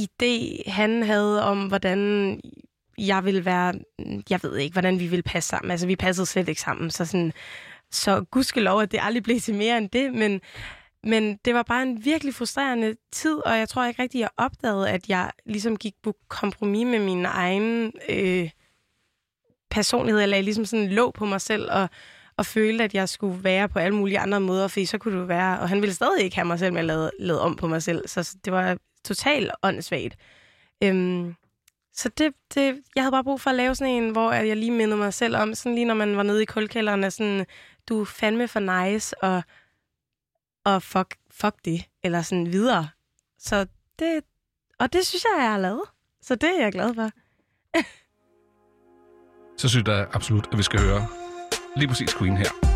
idé, 0.00 0.70
han 0.70 1.02
havde 1.02 1.44
om, 1.44 1.66
hvordan 1.66 2.40
jeg 2.98 3.24
ville 3.24 3.44
være, 3.44 3.74
jeg 4.30 4.40
ved 4.42 4.56
ikke, 4.56 4.72
hvordan 4.72 4.98
vi 4.98 5.06
ville 5.06 5.22
passe 5.22 5.48
sammen. 5.48 5.70
Altså, 5.70 5.86
vi 5.86 5.96
passede 5.96 6.26
slet 6.26 6.48
ikke 6.48 6.60
sammen, 6.60 6.90
så 6.90 7.04
sådan, 7.04 7.32
så 7.90 8.24
gudskelov, 8.30 8.80
at 8.80 8.92
det 8.92 9.00
aldrig 9.02 9.22
blev 9.22 9.40
til 9.40 9.54
mere 9.54 9.78
end 9.78 9.90
det, 9.90 10.14
men, 10.14 10.40
men 11.04 11.36
det 11.44 11.54
var 11.54 11.62
bare 11.62 11.82
en 11.82 12.04
virkelig 12.04 12.34
frustrerende 12.34 12.96
tid, 13.12 13.36
og 13.46 13.58
jeg 13.58 13.68
tror 13.68 13.84
ikke 13.84 14.02
rigtig, 14.02 14.20
jeg 14.20 14.28
opdagede, 14.36 14.90
at 14.90 15.08
jeg 15.08 15.30
ligesom 15.46 15.76
gik 15.76 15.94
på 16.02 16.16
kompromis 16.28 16.86
med 16.86 16.98
min 16.98 17.24
egen 17.26 17.92
øh, 18.08 18.50
personlighed, 19.70 20.22
eller 20.22 20.36
jeg 20.36 20.44
ligesom 20.44 20.64
sådan 20.64 20.88
lå 20.88 21.10
på 21.10 21.24
mig 21.24 21.40
selv, 21.40 21.70
og, 21.70 21.88
og 22.36 22.46
følte, 22.46 22.84
at 22.84 22.94
jeg 22.94 23.08
skulle 23.08 23.44
være 23.44 23.68
på 23.68 23.78
alle 23.78 23.96
mulige 23.96 24.18
andre 24.18 24.40
måder, 24.40 24.68
fordi 24.68 24.86
så 24.86 24.98
kunne 24.98 25.20
det 25.20 25.28
være, 25.28 25.58
og 25.60 25.68
han 25.68 25.80
ville 25.80 25.94
stadig 25.94 26.24
ikke 26.24 26.36
have 26.36 26.46
mig 26.46 26.58
selv 26.58 26.72
men 26.72 26.76
jeg 26.76 26.84
lavede, 26.84 27.10
lavede 27.18 27.42
om 27.42 27.56
på 27.56 27.66
mig 27.66 27.82
selv, 27.82 28.08
så 28.08 28.36
det 28.44 28.52
var 28.52 28.78
totalt 29.04 29.50
åndssvagt. 29.62 30.16
Øhm, 30.84 31.34
så 31.94 32.08
det, 32.08 32.34
det, 32.54 32.80
jeg 32.94 33.02
havde 33.02 33.12
bare 33.12 33.24
brug 33.24 33.40
for 33.40 33.50
at 33.50 33.56
lave 33.56 33.74
sådan 33.74 33.94
en, 33.94 34.10
hvor 34.10 34.32
jeg 34.32 34.56
lige 34.56 34.70
mindede 34.70 34.98
mig 34.98 35.14
selv 35.14 35.36
om, 35.36 35.54
sådan 35.54 35.74
lige 35.74 35.84
når 35.84 35.94
man 35.94 36.16
var 36.16 36.22
nede 36.22 36.42
i 36.42 36.46
kulkælderen, 36.46 37.10
sådan, 37.10 37.46
du 37.88 38.00
er 38.00 38.04
fandme 38.04 38.48
for 38.48 38.60
nice, 38.60 39.22
og, 39.22 39.42
og 40.64 40.82
fuck, 40.82 41.16
fuck 41.30 41.54
det, 41.64 41.84
eller 42.02 42.22
sådan 42.22 42.52
videre. 42.52 42.88
Så 43.38 43.66
det, 43.98 44.24
og 44.78 44.92
det 44.92 45.06
synes 45.06 45.24
jeg, 45.24 45.42
jeg 45.42 45.50
har 45.50 45.58
lavet. 45.58 45.82
Så 46.22 46.34
det 46.34 46.58
er 46.58 46.62
jeg 46.62 46.72
glad 46.72 46.94
for. 46.94 47.10
Så 49.58 49.68
synes 49.68 49.88
jeg 49.88 50.06
absolut, 50.12 50.48
at 50.52 50.58
vi 50.58 50.62
skal 50.62 50.80
høre 50.80 51.06
lige 51.76 51.88
præcis 51.88 52.14
Queen 52.14 52.36
her. 52.36 52.71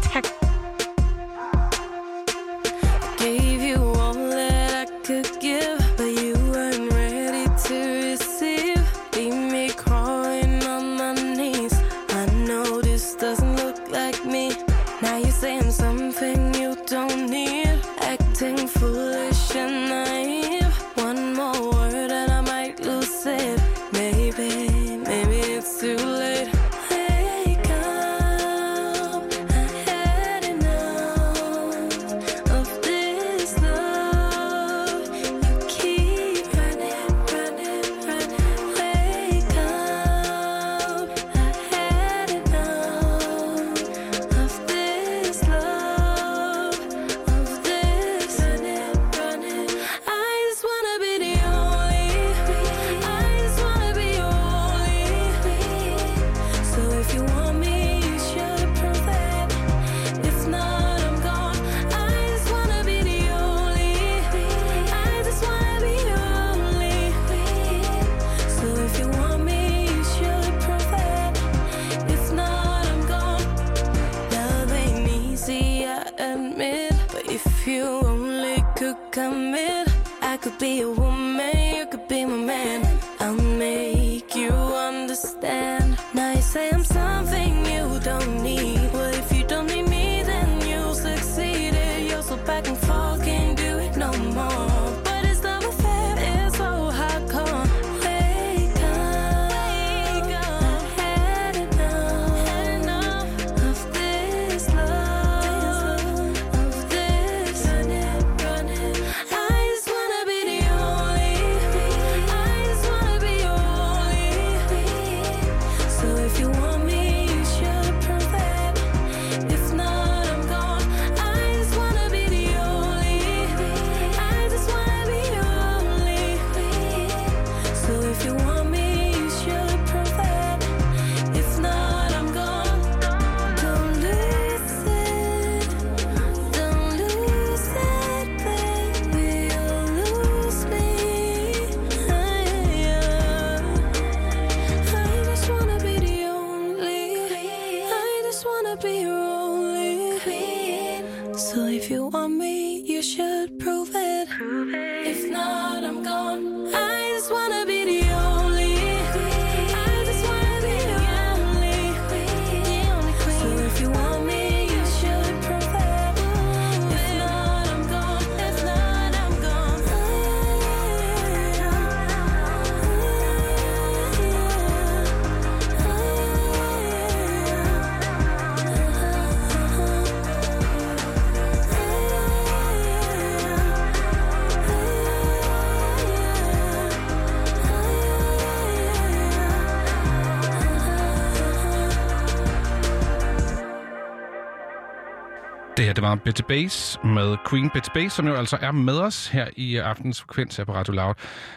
Var 196.06 196.14
Betty 196.14 196.42
Bass 196.48 196.98
med 197.04 197.36
Queen 197.50 197.70
Betty 197.70 197.88
Bass, 197.94 198.14
som 198.14 198.26
jo 198.26 198.34
altså 198.34 198.58
er 198.60 198.72
med 198.72 198.98
os 198.98 199.28
her 199.28 199.48
i 199.56 199.76
aftens 199.76 200.20
frekvens 200.20 200.56
her 200.56 200.64
på 200.64 200.72
Radio 200.74 200.92
Loud. 200.94 201.14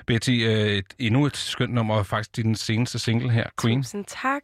Betty, 0.07 0.29
øh, 0.29 0.67
et, 0.67 0.85
endnu 0.99 1.25
et 1.25 1.37
skønt 1.37 1.73
nummer, 1.73 1.95
og 1.95 2.05
faktisk 2.05 2.35
din 2.35 2.55
seneste 2.55 2.99
single 2.99 3.31
her, 3.31 3.49
Queen. 3.61 3.79
Tusind 3.83 4.05
tak. 4.05 4.41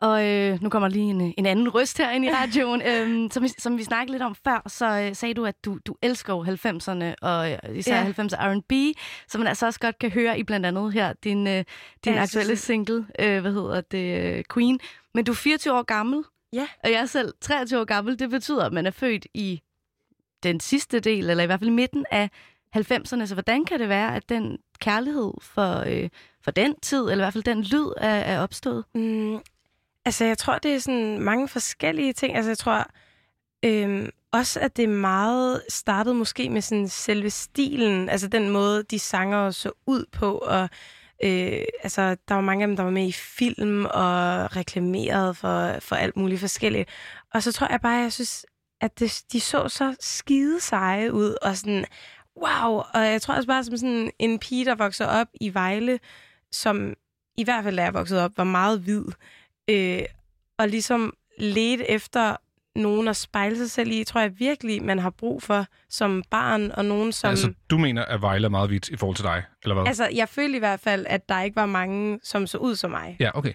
Og 0.00 0.26
øh, 0.28 0.62
nu 0.62 0.68
kommer 0.68 0.88
lige 0.88 1.10
en, 1.10 1.34
en 1.38 1.46
anden 1.46 1.68
røst 1.68 1.98
her 1.98 2.10
ind 2.10 2.24
i 2.24 2.30
radioen. 2.30 2.82
øhm, 2.90 3.30
som, 3.30 3.42
vi, 3.42 3.48
som 3.58 3.78
vi 3.78 3.84
snakkede 3.84 4.12
lidt 4.12 4.22
om 4.22 4.34
før, 4.44 4.62
så 4.66 4.86
øh, 5.00 5.16
sagde 5.16 5.34
du, 5.34 5.44
at 5.46 5.64
du, 5.64 5.78
du 5.86 5.94
elsker 6.02 6.32
jo 6.34 6.44
90'erne, 6.44 7.14
og 7.22 7.50
øh, 7.52 7.58
især 7.76 7.96
ja. 8.04 8.10
90'er 8.10 8.36
R&B, 8.36 8.96
som 9.28 9.38
man 9.38 9.48
altså 9.48 9.66
også 9.66 9.80
godt 9.80 9.98
kan 9.98 10.10
høre 10.10 10.38
i 10.38 10.42
blandt 10.42 10.66
andet 10.66 10.92
her, 10.92 11.12
din, 11.24 11.46
øh, 11.46 11.64
din 12.04 12.12
Ja, 12.14 12.22
aktuelle 12.22 12.56
synes- 12.56 12.60
single, 12.60 13.06
øh, 13.18 13.40
hvad 13.40 13.52
hedder 13.52 13.80
det, 13.80 14.36
øh, 14.36 14.44
Queen. 14.54 14.78
Men 15.14 15.24
du 15.24 15.32
er 15.32 15.36
24 15.36 15.74
år 15.74 15.82
gammel, 15.82 16.24
Ja. 16.52 16.68
og 16.84 16.90
jeg 16.90 17.00
er 17.00 17.06
selv 17.06 17.34
23 17.40 17.80
år 17.80 17.84
gammel. 17.84 18.18
Det 18.18 18.30
betyder, 18.30 18.64
at 18.64 18.72
man 18.72 18.86
er 18.86 18.90
født 18.90 19.26
i 19.34 19.60
den 20.42 20.60
sidste 20.60 21.00
del, 21.00 21.30
eller 21.30 21.42
i 21.42 21.46
hvert 21.46 21.60
fald 21.60 21.70
midten 21.70 22.06
af 22.10 22.30
90'erne. 22.76 23.26
Så 23.26 23.34
hvordan 23.34 23.64
kan 23.64 23.80
det 23.80 23.88
være, 23.88 24.16
at 24.16 24.28
den 24.28 24.58
kærlighed 24.78 25.32
for, 25.40 25.84
øh, 25.86 26.08
for 26.42 26.50
den 26.50 26.80
tid, 26.80 27.00
eller 27.00 27.14
i 27.14 27.24
hvert 27.24 27.32
fald 27.32 27.44
den 27.44 27.62
lyd, 27.62 27.92
er, 27.96 28.08
er 28.08 28.40
opstået? 28.40 28.84
Mm, 28.94 29.40
Altså, 30.04 30.24
jeg 30.24 30.38
tror, 30.38 30.58
det 30.58 30.74
er 30.74 30.78
sådan 30.78 31.18
mange 31.20 31.48
forskellige 31.48 32.12
ting. 32.12 32.36
Altså, 32.36 32.50
jeg 32.50 32.58
tror 32.58 32.86
øhm, 33.64 34.10
også, 34.32 34.60
at 34.60 34.76
det 34.76 34.88
meget 34.88 35.62
startet 35.68 36.16
måske 36.16 36.50
med 36.50 36.60
sådan 36.60 36.88
selve 36.88 37.30
stilen. 37.30 38.08
Altså, 38.08 38.28
den 38.28 38.50
måde, 38.50 38.82
de 38.82 38.98
sanger 38.98 39.50
så 39.50 39.72
ud 39.86 40.04
på. 40.12 40.38
Og 40.38 40.68
øh, 41.24 41.64
altså, 41.82 42.16
der 42.28 42.34
var 42.34 42.40
mange 42.40 42.62
af 42.62 42.68
dem, 42.68 42.76
der 42.76 42.82
var 42.82 42.90
med 42.90 43.06
i 43.06 43.12
film 43.12 43.84
og 43.84 44.56
reklameret 44.56 45.36
for, 45.36 45.78
for 45.80 45.96
alt 45.96 46.16
muligt 46.16 46.40
forskelligt. 46.40 46.88
Og 47.34 47.42
så 47.42 47.52
tror 47.52 47.66
jeg 47.70 47.80
bare, 47.80 48.02
jeg 48.02 48.12
synes, 48.12 48.46
at 48.80 48.98
det, 48.98 49.22
de 49.32 49.40
så 49.40 49.68
så 49.68 49.96
skide 50.00 50.60
seje 50.60 51.12
ud. 51.12 51.36
Og 51.42 51.56
sådan, 51.56 51.84
wow. 52.36 52.82
Og 52.94 53.06
jeg 53.06 53.22
tror 53.22 53.34
også 53.34 53.46
bare, 53.46 53.64
som 53.64 53.76
sådan 53.76 54.10
en 54.18 54.38
pige, 54.38 54.64
der 54.64 54.74
vokser 54.74 55.06
op 55.06 55.28
i 55.40 55.54
Vejle, 55.54 56.00
som 56.52 56.94
i 57.36 57.44
hvert 57.44 57.64
fald, 57.64 57.76
da 57.76 57.82
jeg 57.82 57.94
voksede 57.94 58.24
op, 58.24 58.32
var 58.36 58.44
meget 58.44 58.80
hvid. 58.80 59.04
Øh, 59.68 60.02
og 60.58 60.68
ligesom 60.68 61.14
ledte 61.38 61.90
efter 61.90 62.36
nogen 62.76 63.08
at 63.08 63.16
spejle 63.16 63.56
sig 63.56 63.70
selv 63.70 63.90
i, 63.90 64.04
tror 64.04 64.20
jeg 64.20 64.38
virkelig, 64.38 64.82
man 64.82 64.98
har 64.98 65.10
brug 65.10 65.42
for 65.42 65.66
som 65.88 66.22
barn, 66.30 66.70
og 66.70 66.84
nogen 66.84 67.12
som... 67.12 67.30
Altså, 67.30 67.52
du 67.70 67.78
mener, 67.78 68.04
at 68.04 68.22
Vejle 68.22 68.44
er 68.44 68.48
meget 68.50 68.68
hvidt 68.68 68.88
i 68.88 68.96
forhold 68.96 69.16
til 69.16 69.24
dig, 69.24 69.42
eller 69.62 69.74
hvad? 69.74 69.86
Altså, 69.86 70.08
jeg 70.14 70.28
følte 70.28 70.56
i 70.56 70.58
hvert 70.58 70.80
fald, 70.80 71.06
at 71.08 71.28
der 71.28 71.42
ikke 71.42 71.56
var 71.56 71.66
mange, 71.66 72.20
som 72.22 72.46
så 72.46 72.58
ud 72.58 72.76
som 72.76 72.90
mig. 72.90 73.16
Ja, 73.20 73.30
okay. 73.38 73.52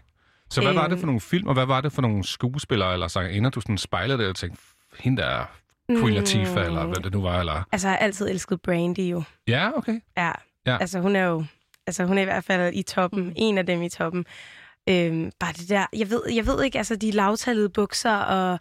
Så 0.49 0.61
hvad 0.61 0.73
var 0.73 0.83
det 0.83 0.91
Øhm. 0.91 0.99
for 0.99 1.05
nogle 1.05 1.21
film, 1.21 1.47
og 1.47 1.53
hvad 1.53 1.65
var 1.65 1.81
det 1.81 1.91
for 1.93 2.01
nogle 2.01 2.23
skuespillere 2.23 2.93
eller 2.93 3.07
sangerinder, 3.07 3.49
du 3.49 3.61
sådan 3.61 3.77
spejlede 3.77 4.17
det 4.17 4.27
og 4.27 4.35
tænkte, 4.35 4.61
hende 4.99 5.21
der 5.21 5.27
er 5.27 5.45
Queen 5.89 6.13
Latifah, 6.13 6.55
Mm. 6.55 6.57
eller 6.67 6.85
hvad 6.85 6.95
det 6.95 7.11
nu 7.13 7.21
var, 7.21 7.39
eller... 7.39 7.63
Altså, 7.71 7.87
jeg 7.87 7.93
har 7.93 7.97
altid 8.05 8.29
elsket 8.29 8.61
Brandy 8.61 8.99
jo. 8.99 9.23
Ja, 9.47 9.77
okay. 9.77 9.99
Ja. 10.17 10.31
Ja. 10.67 10.77
Altså, 10.77 10.99
hun 10.99 11.15
er 11.15 11.23
jo... 11.25 11.45
Altså, 11.87 12.05
hun 12.05 12.17
er 12.17 12.21
i 12.21 12.25
hvert 12.25 12.43
fald 12.43 12.73
i 12.75 12.81
toppen. 12.83 13.33
En 13.35 13.57
af 13.57 13.65
dem 13.65 13.81
i 13.81 13.89
toppen. 13.89 14.25
Øhm, 14.89 15.31
bare 15.39 15.53
det 15.53 15.69
der... 15.69 15.85
Jeg 15.97 16.09
ved, 16.09 16.21
jeg 16.33 16.47
ved 16.47 16.63
ikke, 16.63 16.77
altså, 16.77 16.95
de 16.95 17.11
lavtallede 17.11 17.69
bukser 17.69 18.15
og 18.15 18.59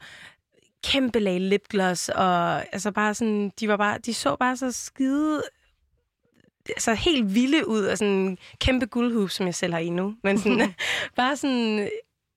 kæmpe 0.84 1.18
lag 1.18 1.40
lipgloss, 1.40 2.08
og 2.08 2.56
altså 2.74 2.92
bare 2.92 3.14
sådan, 3.14 3.52
de 3.60 3.68
var 3.68 3.76
bare, 3.76 3.98
de 3.98 4.14
så 4.14 4.36
bare 4.36 4.56
så 4.56 4.72
skide, 4.72 5.42
altså 6.68 6.94
helt 6.94 7.34
vilde 7.34 7.68
ud, 7.68 7.84
og 7.84 7.98
sådan 7.98 8.12
en 8.14 8.38
kæmpe 8.60 8.86
guldhub, 8.86 9.30
som 9.30 9.46
jeg 9.46 9.54
selv 9.54 9.72
har 9.72 9.80
i 9.80 9.90
nu. 9.90 10.14
Men 10.22 10.38
sådan, 10.38 10.74
bare 11.16 11.36
sådan, 11.36 11.90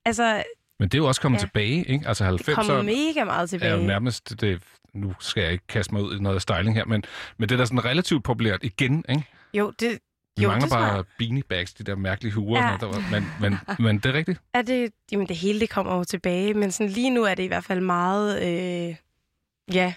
altså, 0.04 0.42
Men 0.78 0.88
det 0.88 0.94
er 0.94 1.02
jo 1.02 1.06
også 1.08 1.20
kommet 1.20 1.38
Ja. 1.38 1.44
tilbage, 1.44 1.84
ikke? 1.88 2.08
Altså 2.08 2.32
det 2.46 2.46
kommer 2.46 2.78
90'erne 2.78 2.82
mega 2.82 3.24
meget 3.24 3.38
er 3.38 3.42
jo 3.42 3.46
tilbage. 3.46 3.86
nærmest... 3.86 4.40
Det, 4.40 4.62
nu 4.94 5.14
skal 5.20 5.42
jeg 5.42 5.52
ikke 5.52 5.66
kaste 5.66 5.94
mig 5.94 6.02
ud 6.02 6.16
i 6.16 6.20
noget 6.20 6.42
styling 6.42 6.74
her, 6.74 6.84
men, 6.84 7.04
men 7.38 7.48
det 7.48 7.54
er 7.54 7.58
da 7.58 7.64
sådan 7.64 7.84
relativt 7.84 8.24
populært 8.24 8.64
igen, 8.64 9.04
ikke? 9.08 9.24
Jo, 9.54 9.70
det, 9.80 9.98
Vi 10.38 10.42
Jo, 10.42 10.48
mangler 10.48 10.68
bare 10.68 11.04
beanie 11.18 11.42
bags, 11.42 11.74
de 11.74 11.84
der 11.84 11.96
mærkelige 11.96 12.32
huer. 12.32 12.62
Ja. 12.64 12.76
Der 12.80 12.86
var, 12.86 13.10
men, 13.10 13.26
men, 13.40 13.58
men 13.78 13.98
det 13.98 14.06
er 14.06 14.12
rigtigt. 14.12 14.40
er 14.54 14.62
det, 14.62 14.92
jamen 15.12 15.28
det 15.28 15.36
hele 15.36 15.60
det 15.60 15.70
kommer 15.70 15.96
jo 15.96 16.04
tilbage, 16.04 16.54
men 16.54 16.70
sådan 16.72 16.90
lige 16.90 17.10
nu 17.10 17.24
er 17.24 17.34
det 17.34 17.42
i 17.42 17.46
hvert 17.46 17.64
fald 17.64 17.80
meget, 17.80 18.42
øh, 18.42 18.96
ja, 19.74 19.94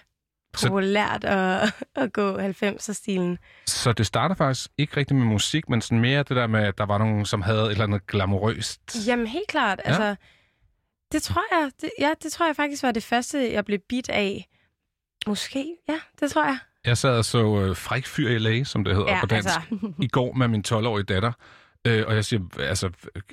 Så- 0.55 0.67
populært 0.67 1.23
at, 1.23 1.73
at 2.03 2.13
gå 2.13 2.37
90'er-stilen. 2.39 3.37
Så 3.67 3.93
det 3.93 4.05
starter 4.05 4.35
faktisk 4.35 4.69
ikke 4.77 4.97
rigtig 4.97 5.15
med 5.15 5.25
musik, 5.25 5.69
men 5.69 5.81
sådan 5.81 5.99
mere 5.99 6.17
det 6.23 6.29
der 6.35 6.47
med, 6.47 6.63
at 6.63 6.77
der 6.77 6.85
var 6.85 6.97
nogen, 6.97 7.25
som 7.25 7.41
havde 7.41 7.61
et 7.65 7.71
eller 7.71 7.83
andet 7.83 8.07
glamourøst. 8.07 9.07
Jamen 9.07 9.27
helt 9.27 9.47
klart, 9.47 9.81
Ja. 9.85 9.89
altså, 9.89 10.15
det 11.11 11.23
tror 11.23 11.43
jeg, 11.51 11.71
det, 11.81 11.89
ja, 11.99 12.09
det 12.23 12.31
tror 12.31 12.45
jeg 12.45 12.55
faktisk 12.55 12.83
var 12.83 12.91
det 12.91 13.03
første, 13.03 13.53
jeg 13.53 13.65
blev 13.65 13.79
bit 13.89 14.09
af. 14.09 14.47
Måske, 15.27 15.75
ja, 15.89 15.99
det 16.19 16.31
tror 16.31 16.43
jeg. 16.45 16.57
Jeg 16.85 16.97
sad 16.97 17.17
og 17.17 17.25
så 17.25 17.61
øh, 17.61 17.75
Fræk 17.75 18.05
Fyr 18.05 18.29
i 18.29 18.37
LA, 18.37 18.63
som 18.63 18.83
det 18.83 18.95
hedder 18.95 19.11
Ja, 19.11 19.19
på 19.19 19.25
dansk, 19.25 19.49
altså. 19.49 19.93
i 20.01 20.07
går 20.07 20.33
med 20.33 20.47
min 20.47 20.63
12-årige 20.67 21.03
datter. 21.03 21.31
Øh, 21.87 22.03
og 22.07 22.15
jeg 22.15 22.25
siger, 22.25 22.41
altså, 22.59 22.89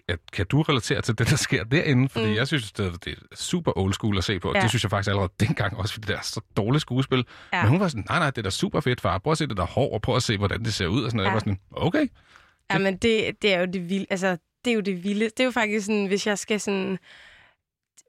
at, 0.08 0.18
kan 0.32 0.46
du 0.46 0.62
relatere 0.62 1.00
til 1.02 1.18
det, 1.18 1.30
der 1.30 1.36
sker 1.36 1.64
derinde? 1.64 2.08
Fordi 2.08 2.26
Mm. 2.26 2.34
jeg 2.34 2.46
synes, 2.46 2.72
det, 2.72 3.04
det 3.04 3.12
er 3.12 3.36
super 3.36 3.78
old 3.78 3.92
school 3.92 4.18
at 4.18 4.24
se 4.24 4.38
på. 4.40 4.48
Ja. 4.48 4.58
Ja. 4.58 4.62
Det 4.62 4.70
synes 4.70 4.82
jeg 4.82 4.90
faktisk 4.90 5.08
allerede 5.10 5.32
dengang 5.40 5.76
også, 5.76 5.94
fordi 5.94 6.06
det 6.06 6.16
er 6.16 6.22
så 6.22 6.40
dårligt 6.56 6.82
skuespil. 6.82 7.24
Ja. 7.52 7.62
Men 7.62 7.70
hun 7.70 7.80
var 7.80 7.88
sådan, 7.88 8.04
nej, 8.08 8.18
nej, 8.18 8.30
det 8.30 8.38
er 8.38 8.42
da 8.42 8.50
super 8.50 8.80
fedt, 8.80 9.00
far. 9.00 9.18
Prøv 9.18 9.30
at 9.30 9.38
se 9.38 9.46
det 9.46 9.56
der 9.56 9.66
hår, 9.66 9.94
og 9.94 10.02
prøv 10.02 10.16
at 10.16 10.22
se, 10.22 10.36
hvordan 10.36 10.64
det 10.64 10.74
ser 10.74 10.86
ud. 10.86 11.02
Og 11.02 11.10
sådan 11.10 11.16
noget. 11.16 11.26
Ja. 11.26 11.30
Jeg 11.30 11.34
var 11.34 11.40
sådan, 11.40 11.58
okay. 11.70 12.06
Ja, 12.72 12.78
men 12.78 12.96
det, 12.96 13.42
det 13.42 13.54
er 13.54 13.60
jo 13.60 13.66
det 13.72 13.90
vilde. 13.90 14.06
Altså, 14.10 14.36
det 14.64 14.70
er 14.70 14.74
jo 14.74 14.80
det 14.80 15.04
vilde. 15.04 15.24
Det 15.24 15.40
er 15.40 15.44
jo 15.44 15.50
faktisk 15.50 15.86
sådan, 15.86 16.06
hvis 16.06 16.26
jeg 16.26 16.38
skal 16.38 16.60
sådan... 16.60 16.98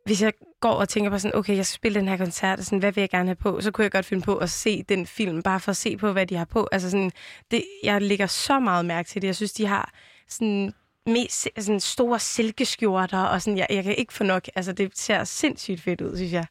Hvis 0.06 0.22
jeg 0.22 0.34
går 0.62 0.74
og 0.74 0.90
tænker 0.90 1.10
på 1.10 1.20
sådan, 1.20 1.36
okay, 1.36 1.56
jeg 1.56 1.66
skal 1.66 1.76
spille 1.76 2.00
den 2.00 2.08
her 2.08 2.18
koncert, 2.18 2.60
og 2.60 2.66
sådan, 2.66 2.80
hvad 2.80 2.92
vil 2.92 3.02
jeg 3.02 3.10
gerne 3.10 3.28
have 3.28 3.36
på? 3.36 3.62
Så 3.62 3.72
kunne 3.72 3.84
jeg 3.84 3.92
godt 3.92 4.06
finde 4.06 4.24
på 4.24 4.38
at 4.38 4.50
se 4.50 4.84
den 4.84 5.08
film, 5.08 5.44
bare 5.44 5.60
for 5.60 5.70
at 5.70 5.78
se 5.78 5.98
på, 5.98 6.12
hvad 6.12 6.26
de 6.28 6.36
har 6.36 6.46
på. 6.46 6.68
Altså 6.72 6.90
sådan, 6.90 7.12
det, 7.52 7.64
jeg 7.84 8.02
lægger 8.02 8.28
så 8.28 8.60
meget 8.60 8.86
mærke 8.86 9.08
til 9.10 9.22
det. 9.22 9.28
Jeg 9.28 9.36
synes, 9.36 9.54
de 9.54 9.66
har 9.66 9.94
sådan, 10.28 10.74
mest, 11.06 11.48
sådan 11.60 11.80
store 11.80 12.20
silkeskjorter, 12.20 13.24
og 13.24 13.42
sådan, 13.42 13.58
jeg, 13.58 13.68
jeg 13.70 13.84
kan 13.84 13.96
ikke 13.96 14.14
få 14.14 14.24
nok. 14.24 14.44
Altså, 14.56 14.74
det 14.74 14.98
ser 14.98 15.24
sindssygt 15.24 15.82
fedt 15.82 16.02
ud, 16.02 16.16
synes 16.18 16.34
jeg. 16.34 16.46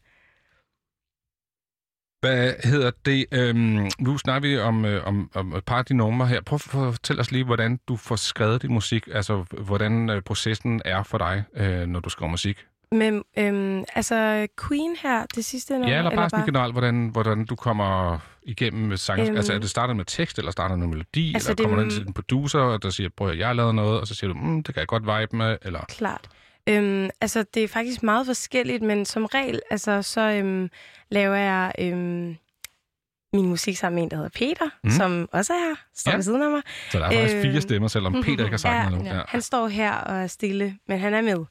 Hvad 2.21 2.55
hedder 2.65 2.91
det? 3.05 3.27
Øhm, 3.33 3.91
nu 3.99 4.19
snakker 4.19 4.49
vi 4.49 4.59
om, 4.59 4.85
øh, 4.85 5.07
om, 5.07 5.31
om 5.35 5.53
et 5.53 5.65
par 5.65 5.79
af 5.79 5.85
dine 5.85 5.99
numre 5.99 6.27
her. 6.27 6.41
Prøv 6.43 6.57
at 6.57 6.61
fortælle 6.61 7.21
os 7.21 7.31
lige, 7.31 7.45
hvordan 7.45 7.81
du 7.89 7.97
får 7.97 8.17
skrevet 8.17 8.63
din 8.63 8.73
musik. 8.73 9.09
Altså, 9.13 9.45
hvordan 9.65 10.11
øh, 10.11 10.23
processen 10.23 10.83
er 10.85 11.03
for 11.03 11.19
dig, 11.19 11.45
øh, 11.55 11.87
når 11.87 12.01
du 12.01 12.09
skriver 12.09 12.31
musik. 12.31 12.67
Men 12.93 13.25
øhm, 13.39 13.85
altså, 13.95 14.47
Queen 14.69 14.97
her, 15.03 15.27
det 15.35 15.45
sidste 15.45 15.73
nummer, 15.73 15.89
Ja, 15.89 15.99
eller 15.99 16.15
bare 16.15 16.31
sådan 16.31 16.47
generelt, 16.47 16.75
hvordan, 16.75 17.09
hvordan 17.09 17.45
du 17.45 17.57
kommer 17.57 18.19
igennem 18.43 18.89
med 18.89 18.97
sangen. 18.97 19.27
Øhm. 19.29 19.37
Altså, 19.37 19.53
er 19.53 19.59
det 19.59 19.71
startet 19.71 19.97
med 19.97 20.05
tekst, 20.05 20.39
eller 20.39 20.51
starter 20.53 20.77
med 20.77 20.87
melodi, 20.87 21.35
Altså, 21.35 21.49
eller 21.51 21.57
det- 21.57 21.65
kommer 21.65 21.77
du 21.77 21.83
ind 21.83 21.91
til 21.91 22.07
en 22.07 22.13
producer, 22.13 22.77
der 22.77 22.91
siger, 22.91 23.09
prøv 23.17 23.29
at 23.29 23.39
jeg 23.39 23.47
har 23.47 23.55
lavet 23.55 23.75
noget, 23.75 24.01
og 24.01 24.07
så 24.07 24.15
siger 24.15 24.33
du, 24.33 24.39
mm, 24.39 24.63
det 24.63 24.75
kan 24.75 24.81
jeg 24.81 24.89
godt 24.89 25.03
vibe 25.21 25.37
med, 25.37 25.57
eller... 25.63 25.81
Klart. 25.89 26.29
Øhm, 26.69 27.11
altså, 27.21 27.45
det 27.55 27.65
er 27.65 27.69
faktisk 27.69 28.03
meget 28.03 28.27
forskelligt, 28.27 28.83
men 28.83 29.05
som 29.05 29.25
regel, 29.25 29.61
altså, 29.71 30.03
så 30.03 30.21
øhm, 30.21 30.71
laver 31.11 31.37
jeg 31.37 31.73
øhm, 31.79 32.37
min 33.33 33.47
musik 33.49 33.77
sammen 33.77 33.95
med 33.95 34.03
en, 34.03 34.11
der 34.11 34.17
hedder 34.17 34.31
Peter, 34.35 34.69
mm. 34.85 34.91
Som 34.91 35.29
også 35.33 35.53
er 35.53 35.59
her, 35.59 35.75
står 35.97 36.11
Ja. 36.11 36.17
ved 36.17 36.23
siden 36.23 36.43
af 36.43 36.51
mig. 36.51 36.63
Så 36.91 36.99
der 36.99 37.05
er 37.05 37.11
faktisk 37.13 37.35
Øh. 37.37 37.43
fire 37.43 37.61
stemmer, 37.61 37.89
selvom 37.89 38.13
Peter 38.13 38.31
ikke 38.45 38.51
har 38.51 38.57
sagt 38.57 38.75
Ja, 38.85 38.89
noget 38.89 39.05
nu. 39.05 39.11
ja. 39.11 39.21
Han 39.29 39.43
står 39.43 39.69
her 39.69 39.93
og 39.95 40.17
er 40.17 40.27
stille, 40.27 40.79
men 40.89 40.99
han 40.99 41.15
er 41.15 41.23
med. 41.23 41.45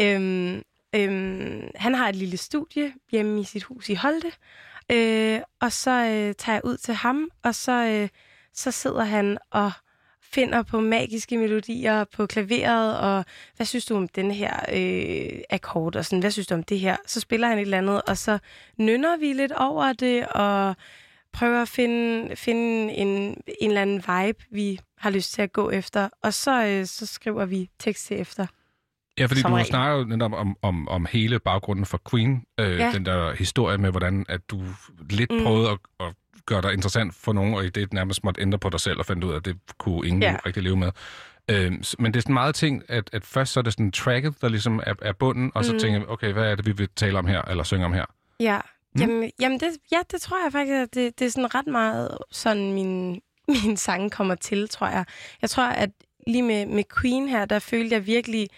Øhm, 0.00 0.62
øhm, 0.94 1.70
han 1.74 1.94
har 1.94 2.08
et 2.08 2.16
lille 2.16 2.36
studie 2.36 2.92
hjemme 3.10 3.40
i 3.40 3.44
sit 3.44 3.62
hus 3.62 3.88
i 3.88 3.94
Holte, 3.94 4.32
øh, 4.92 5.40
og 5.60 5.72
så 5.72 5.90
øh, 5.90 6.34
tager 6.34 6.56
jeg 6.56 6.64
ud 6.64 6.76
til 6.76 6.94
ham, 6.94 7.28
og 7.42 7.54
så, 7.54 7.72
øh, 7.72 8.08
så 8.54 8.70
sidder 8.70 9.04
han 9.04 9.38
og 9.50 9.72
finder 10.22 10.62
på 10.62 10.80
magiske 10.80 11.38
melodier 11.38 12.04
på 12.04 12.26
klaveret, 12.26 12.98
og 12.98 13.24
hvad 13.56 13.66
synes 13.66 13.84
du 13.84 13.96
om 13.96 14.08
den 14.08 14.30
her 14.30 14.54
øh, 14.72 15.40
akkord, 15.50 15.96
og 15.96 16.04
sådan, 16.04 16.20
hvad 16.20 16.30
synes 16.30 16.46
du 16.46 16.54
om 16.54 16.62
det 16.62 16.80
her? 16.80 16.96
Så 17.06 17.20
spiller 17.20 17.48
han 17.48 17.58
et 17.58 17.62
eller 17.62 17.78
andet, 17.78 18.02
og 18.02 18.18
så 18.18 18.38
nynner 18.78 19.16
vi 19.16 19.32
lidt 19.32 19.52
over 19.52 19.92
det, 19.92 20.26
og 20.26 20.76
prøver 21.32 21.62
at 21.62 21.68
finde, 21.68 22.36
finde 22.36 22.92
en, 22.92 23.08
en 23.60 23.70
eller 23.70 23.82
anden 23.82 23.96
vibe, 23.96 24.44
vi 24.50 24.80
har 24.98 25.10
lyst 25.10 25.32
til 25.32 25.42
at 25.42 25.52
gå 25.52 25.70
efter, 25.70 26.08
og 26.22 26.34
så, 26.34 26.64
øh, 26.64 26.86
så 26.86 27.06
skriver 27.06 27.44
vi 27.44 27.70
tekst 27.78 28.06
til 28.06 28.20
efter. 28.20 28.46
Ja, 29.20 29.26
fordi 29.26 29.42
du 29.42 29.48
regel. 29.48 29.66
snakker 29.66 29.98
jo 29.98 30.04
netop 30.04 30.32
om, 30.32 30.56
om, 30.62 30.88
om 30.88 31.06
hele 31.10 31.38
baggrunden 31.38 31.86
for 31.86 32.00
Queen. 32.10 32.44
Øh, 32.60 32.78
Ja. 32.78 32.90
Den 32.92 33.04
der 33.06 33.34
historie 33.34 33.78
med, 33.78 33.90
hvordan 33.90 34.26
at 34.28 34.40
du 34.50 34.62
lidt 35.10 35.30
Mm. 35.32 35.42
prøvede 35.42 35.70
at, 35.70 35.78
at 36.00 36.14
gøre 36.46 36.62
dig 36.62 36.72
interessant 36.72 37.14
for 37.14 37.32
nogen, 37.32 37.54
og 37.54 37.64
i 37.64 37.68
det 37.68 37.92
nærmest 37.92 38.24
måtte 38.24 38.40
ændre 38.42 38.58
på 38.58 38.68
dig 38.70 38.80
selv 38.80 38.98
og 38.98 39.06
fandt 39.06 39.24
ud 39.24 39.32
af, 39.32 39.36
at 39.36 39.44
det 39.44 39.56
kunne 39.78 40.06
ingen 40.06 40.22
Ja. 40.22 40.36
rigtig 40.46 40.62
leve 40.62 40.76
med. 40.76 40.90
Øh, 41.50 41.72
men 41.98 42.12
det 42.12 42.16
er 42.16 42.22
sådan 42.22 42.34
meget 42.34 42.54
ting, 42.54 42.82
at, 42.88 43.10
at 43.12 43.24
først 43.24 43.52
så 43.52 43.60
er 43.60 43.62
det 43.64 43.72
sådan 43.72 43.92
tracket, 43.92 44.34
der 44.40 44.48
ligesom 44.48 44.80
er, 44.86 44.94
er 45.02 45.12
bunden, 45.12 45.52
og 45.54 45.64
så 45.64 45.72
Mm. 45.72 45.78
tænker 45.78 45.98
jeg, 45.98 46.08
okay, 46.08 46.32
hvad 46.32 46.44
er 46.50 46.54
det, 46.54 46.66
vi 46.66 46.72
vil 46.72 46.88
tale 46.96 47.18
om 47.18 47.26
her, 47.26 47.42
eller 47.42 47.64
synge 47.64 47.84
om 47.84 47.92
her? 47.92 48.04
Ja, 48.40 48.58
Mm. 48.94 49.00
jamen, 49.00 49.30
jamen 49.40 49.60
det, 49.60 49.68
ja, 49.92 49.98
det 50.10 50.20
tror 50.20 50.44
jeg 50.44 50.52
faktisk, 50.52 50.72
at 50.74 50.94
det, 50.94 51.18
det 51.18 51.26
er 51.26 51.30
sådan 51.30 51.54
ret 51.54 51.66
meget 51.66 52.18
sådan 52.30 52.72
min, 52.72 53.20
min 53.64 53.76
sang 53.76 54.12
kommer 54.12 54.34
til, 54.34 54.68
tror 54.68 54.86
jeg. 54.86 55.04
Jeg 55.42 55.50
tror, 55.50 55.64
at 55.66 55.90
lige 56.26 56.42
med, 56.42 56.66
med 56.66 56.84
Queen 57.00 57.28
her, 57.28 57.44
der 57.44 57.58
følte 57.58 57.94
jeg 57.94 58.06
virkelig, 58.06 58.48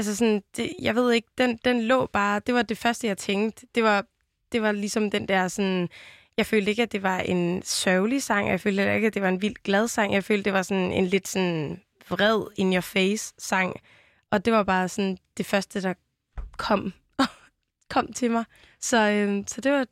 altså 0.00 0.16
sådan, 0.16 0.42
det, 0.56 0.70
jeg 0.82 0.94
ved 0.94 1.12
ikke, 1.12 1.28
den, 1.38 1.58
den 1.64 1.82
lå 1.82 2.06
bare, 2.06 2.40
det 2.46 2.54
var 2.54 2.62
det 2.62 2.78
første, 2.78 3.06
jeg 3.06 3.18
tænkte. 3.18 3.66
Det 3.74 3.82
var, 3.82 4.04
det 4.52 4.62
var 4.62 4.72
ligesom 4.72 5.10
den 5.10 5.28
der 5.28 5.48
sådan, 5.48 5.88
jeg 6.36 6.46
følte 6.46 6.70
ikke, 6.70 6.82
at 6.82 6.92
det 6.92 7.02
var 7.02 7.18
en 7.18 7.62
sørgelig 7.62 8.22
sang, 8.22 8.48
jeg 8.48 8.60
følte 8.60 8.94
ikke, 8.94 9.06
at 9.06 9.14
det 9.14 9.22
var 9.22 9.28
en 9.28 9.42
vildt 9.42 9.62
glad 9.62 9.88
sang, 9.88 10.12
jeg 10.14 10.24
følte, 10.24 10.44
det 10.44 10.52
var 10.52 10.62
sådan 10.62 10.92
en 10.92 11.06
lidt 11.06 11.28
sådan 11.28 11.80
vred 12.10 12.42
in 12.56 12.72
your 12.72 12.80
face 12.80 13.34
sang. 13.38 13.76
Og 14.30 14.44
det 14.44 14.52
var 14.52 14.62
bare 14.62 14.88
sådan 14.88 15.18
det 15.36 15.46
første, 15.46 15.82
der 15.82 15.94
kom, 16.56 16.92
kom 17.94 18.12
til 18.12 18.30
mig. 18.30 18.44
Så, 18.80 19.10
øh, 19.10 19.44
så 19.46 19.60
det, 19.60 19.72
var, 19.72 19.84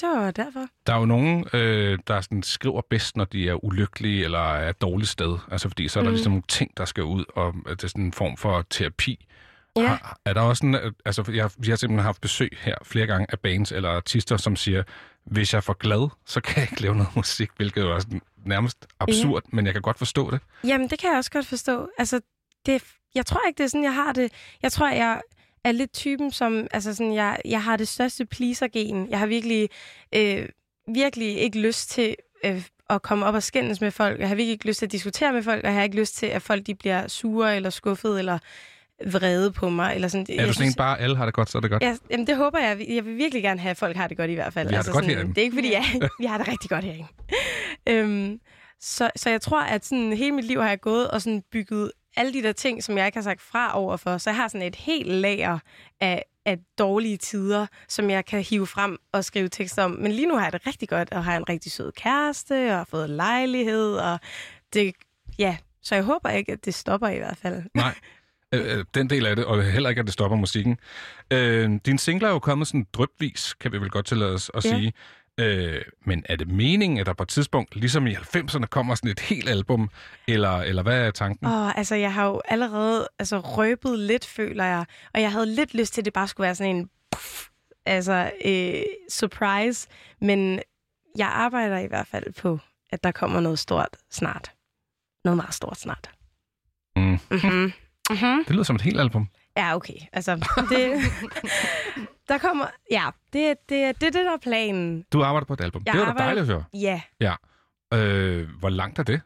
det 0.00 0.08
var 0.08 0.30
derfor. 0.30 0.66
Der 0.86 0.94
er 0.94 0.98
jo 0.98 1.04
nogen, 1.06 1.44
øh, 1.52 1.98
der 2.06 2.20
sådan 2.20 2.42
skriver 2.42 2.82
bedst, 2.90 3.16
når 3.16 3.24
de 3.24 3.48
er 3.48 3.64
ulykkelige 3.64 4.24
eller 4.24 4.54
er 4.54 4.70
et 4.70 4.80
dårligt 4.80 5.10
sted. 5.10 5.38
Altså 5.50 5.68
fordi 5.68 5.88
så 5.88 5.98
er 5.98 6.02
der 6.02 6.10
Mm. 6.10 6.14
ligesom 6.14 6.32
nogle 6.32 6.42
ting, 6.48 6.76
der 6.76 6.84
skal 6.84 7.04
ud, 7.04 7.24
og 7.28 7.54
det 7.68 7.84
er 7.84 7.88
sådan 7.88 8.04
en 8.04 8.12
form 8.12 8.36
for 8.36 8.64
terapi. 8.70 9.26
Ja. 9.76 9.86
Har, 9.86 10.18
er 10.24 10.32
der 10.32 10.40
også 10.40 10.60
sådan, 10.60 10.74
øh, 10.74 10.92
altså 11.04 11.24
jeg, 11.32 11.50
vi 11.58 11.68
har 11.68 11.76
simpelthen 11.76 12.04
haft 12.04 12.20
besøg 12.20 12.58
her 12.60 12.74
flere 12.82 13.06
gange 13.06 13.26
af 13.28 13.40
bands 13.40 13.72
eller 13.72 13.88
artister, 13.88 14.36
som 14.36 14.56
siger, 14.56 14.82
hvis 15.24 15.52
jeg 15.52 15.56
er 15.56 15.62
for 15.62 15.72
glad, 15.72 16.08
så 16.26 16.40
kan 16.40 16.56
jeg 16.56 16.70
ikke 16.70 16.82
lave 16.82 16.94
noget 16.94 17.16
musik, 17.16 17.50
hvilket 17.56 17.80
jo 17.80 17.92
er 17.92 18.20
nærmest 18.46 18.86
absurd, 19.00 19.42
ja. 19.44 19.56
men 19.56 19.66
jeg 19.66 19.74
kan 19.74 19.82
godt 19.82 19.98
forstå 19.98 20.30
det. 20.30 20.40
Jamen, 20.64 20.90
det 20.90 20.98
kan 20.98 21.10
jeg 21.10 21.18
også 21.18 21.30
godt 21.30 21.46
forstå. 21.46 21.88
Altså, 21.98 22.20
det, 22.66 22.82
jeg 23.14 23.26
tror 23.26 23.40
ikke, 23.48 23.58
det 23.58 23.64
er 23.64 23.68
sådan, 23.68 23.84
jeg 23.84 23.94
har 23.94 24.12
det. 24.12 24.32
Jeg 24.62 24.72
tror, 24.72 24.88
jeg 24.88 25.20
er 25.64 25.72
lidt 25.72 25.92
typen, 25.92 26.30
som, 26.30 26.66
altså 26.70 26.94
sådan, 26.94 27.14
jeg, 27.14 27.38
jeg 27.44 27.62
har 27.62 27.76
det 27.76 27.88
største 27.88 28.26
pleaser-gen. 28.26 29.10
Jeg 29.10 29.18
har 29.18 29.26
virkelig, 29.26 29.68
øh, 30.14 30.48
virkelig 30.94 31.38
ikke 31.38 31.60
lyst 31.60 31.90
til 31.90 32.16
øh, 32.44 32.64
at 32.90 33.02
komme 33.02 33.26
op 33.26 33.34
og 33.34 33.42
skændes 33.42 33.80
med 33.80 33.90
folk. 33.90 34.20
Jeg 34.20 34.28
har 34.28 34.34
virkelig 34.34 34.52
ikke 34.52 34.66
lyst 34.66 34.78
til 34.78 34.86
at 34.86 34.92
diskutere 34.92 35.32
med 35.32 35.42
folk, 35.42 35.64
og 35.64 35.68
jeg 35.68 35.74
har 35.74 35.82
ikke 35.82 36.00
lyst 36.00 36.16
til, 36.16 36.26
at 36.26 36.42
folk 36.42 36.66
de 36.66 36.74
bliver 36.74 37.08
sure 37.08 37.56
eller 37.56 37.70
skuffet 37.70 38.18
eller 38.18 38.38
vrede 39.06 39.52
på 39.52 39.68
mig. 39.68 39.94
Eller 39.94 40.08
sådan. 40.08 40.26
Er 40.28 40.34
Jeg 40.34 40.48
du 40.48 40.52
sådan 40.52 40.66
en 40.66 40.70
synes- 40.70 40.76
bare, 40.76 41.00
alle 41.00 41.16
har 41.16 41.24
det 41.24 41.34
godt, 41.34 41.50
så 41.50 41.58
er 41.58 41.62
det 41.62 41.70
godt? 41.70 41.82
Ja, 41.82 41.96
jamen 42.10 42.26
det 42.26 42.36
håber 42.36 42.58
jeg. 42.58 42.86
Jeg 42.88 43.04
vil 43.04 43.16
virkelig 43.16 43.42
gerne 43.42 43.60
have, 43.60 43.70
at 43.70 43.76
folk 43.76 43.96
har 43.96 44.08
det 44.08 44.16
godt 44.16 44.30
i 44.30 44.34
hvert 44.34 44.52
fald. 44.52 44.68
Vi 44.68 44.74
har 44.74 44.82
det 44.82 44.92
godt 44.92 45.04
sådan, 45.04 45.16
herinde. 45.16 45.34
Det 45.34 45.38
er 45.40 45.42
ikke 45.44 45.56
fordi, 45.56 45.68
ja, 45.70 45.84
vi 46.20 46.24
har 46.24 46.38
det 46.38 46.48
rigtig 46.48 46.70
godt 46.70 46.84
herinde. 46.84 47.08
øhm, 47.88 48.40
så, 48.80 49.10
så 49.16 49.30
jeg 49.30 49.40
tror, 49.40 49.60
at 49.62 49.84
sådan, 49.84 50.12
hele 50.12 50.32
mit 50.32 50.44
liv 50.44 50.60
har 50.62 50.68
jeg 50.68 50.80
gået 50.80 51.10
og 51.10 51.22
sådan 51.22 51.42
bygget 51.52 51.92
alle 52.16 52.32
de 52.32 52.42
der 52.42 52.52
ting, 52.52 52.84
som 52.84 52.98
jeg 52.98 53.06
ikke 53.06 53.18
har 53.18 53.22
sagt 53.22 53.40
fra 53.42 53.78
overfor. 53.78 54.18
Så 54.18 54.30
jeg 54.30 54.36
har 54.36 54.48
sådan 54.48 54.66
et 54.66 54.76
helt 54.76 55.08
lager 55.08 55.58
af, 56.00 56.24
af 56.46 56.58
dårlige 56.78 57.16
tider, 57.16 57.66
som 57.88 58.10
jeg 58.10 58.24
kan 58.24 58.42
hive 58.42 58.66
frem 58.66 58.98
og 59.12 59.24
skrive 59.24 59.48
tekster 59.48 59.82
om. 59.84 59.90
Men 59.90 60.12
lige 60.12 60.28
nu 60.28 60.34
har 60.36 60.44
jeg 60.44 60.52
det 60.52 60.66
rigtig 60.66 60.88
godt, 60.88 61.12
og 61.12 61.24
har 61.24 61.36
en 61.36 61.48
rigtig 61.48 61.72
sød 61.72 61.92
kæreste, 61.92 62.70
og 62.70 62.76
har 62.76 62.86
fået 62.90 63.10
lejlighed, 63.10 63.96
og 63.96 64.18
det, 64.72 64.94
ja, 65.38 65.56
så 65.82 65.94
jeg 65.94 66.04
håber 66.04 66.28
ikke, 66.30 66.52
at 66.52 66.64
det 66.64 66.74
stopper 66.74 67.08
i 67.08 67.18
hvert 67.18 67.36
fald. 67.36 67.62
Nej. 67.74 67.94
Øh, 68.54 68.78
øh, 68.78 68.84
den 68.94 69.10
del 69.10 69.26
af 69.26 69.36
det, 69.36 69.44
og 69.44 69.62
heller 69.64 69.88
ikke, 69.90 70.00
at 70.00 70.06
det 70.06 70.12
stopper 70.14 70.36
musikken. 70.36 70.78
Øh, 71.30 71.70
din 71.86 71.98
singler 71.98 72.28
er 72.28 72.32
jo 72.32 72.38
kommet 72.38 72.66
sådan 72.68 72.86
drøbvis, 72.92 73.54
kan 73.54 73.72
vi 73.72 73.78
vel 73.78 73.90
godt 73.90 74.06
tillade 74.06 74.32
os 74.34 74.50
at 74.54 74.64
Ja. 74.64 74.70
sige. 74.70 74.92
Øh, 75.40 75.82
men 76.06 76.22
er 76.28 76.36
det 76.36 76.48
meningen, 76.48 76.98
at 76.98 77.06
der 77.06 77.12
på 77.12 77.22
et 77.22 77.28
tidspunkt, 77.28 77.76
ligesom 77.76 78.06
i 78.06 78.14
90'erne, 78.14 78.66
kommer 78.66 78.94
sådan 78.94 79.10
et 79.10 79.20
helt 79.20 79.48
album? 79.48 79.90
Eller, 80.28 80.50
eller 80.58 80.82
hvad 80.82 81.06
er 81.06 81.10
tanken? 81.10 81.46
Åh, 81.46 81.78
altså, 81.78 81.94
jeg 81.94 82.14
har 82.14 82.26
jo 82.26 82.40
allerede 82.48 83.08
altså, 83.18 83.38
røbet 83.38 83.98
lidt, 83.98 84.26
føler 84.26 84.64
jeg. 84.64 84.84
Og 85.14 85.20
jeg 85.20 85.32
havde 85.32 85.46
lidt 85.46 85.74
lyst 85.74 85.94
til, 85.94 86.00
at 86.00 86.04
det 86.04 86.12
bare 86.12 86.28
skulle 86.28 86.44
være 86.44 86.54
sådan 86.54 86.76
en 86.76 86.90
puff, 87.12 87.48
altså, 87.86 88.30
øh, 88.44 88.82
surprise. 89.10 89.88
Men 90.20 90.60
jeg 91.18 91.28
arbejder 91.28 91.78
i 91.78 91.86
hvert 91.86 92.06
fald 92.06 92.32
på, 92.32 92.58
at 92.90 93.04
der 93.04 93.12
kommer 93.12 93.40
noget 93.40 93.58
stort 93.58 93.96
snart. 94.10 94.52
Noget 95.24 95.36
meget 95.36 95.54
stort 95.54 95.78
snart. 95.80 96.10
Mm. 96.96 97.02
Mm-hmm. 97.30 97.72
Mm-hmm. 98.10 98.44
Det 98.44 98.50
lyder 98.50 98.62
som 98.62 98.76
et 98.76 98.82
helt 98.82 99.00
album. 99.00 99.28
Ja, 99.56 99.76
okay. 99.76 99.94
Altså, 100.12 100.34
det... 100.70 101.00
der 102.28 102.38
kommer... 102.38 102.66
Ja, 102.90 103.04
det, 103.32 103.56
det, 103.68 103.68
det, 103.68 104.00
det 104.00 104.06
er 104.06 104.10
det, 104.10 104.14
der 104.26 104.32
er 104.32 104.36
planen. 104.42 105.04
Du 105.12 105.22
arbejder 105.22 105.46
på 105.46 105.52
et 105.52 105.60
album. 105.60 105.82
Jeg 105.86 105.94
det 105.94 106.00
er 106.02 106.12
da 106.12 106.22
dejligt 106.24 106.40
at 106.42 106.46
høre. 106.46 106.64
Ja, 107.20 107.34
Øh, 107.94 108.48
hvor 108.58 108.68
langt 108.68 108.98
er 108.98 109.02
det? 109.02 109.20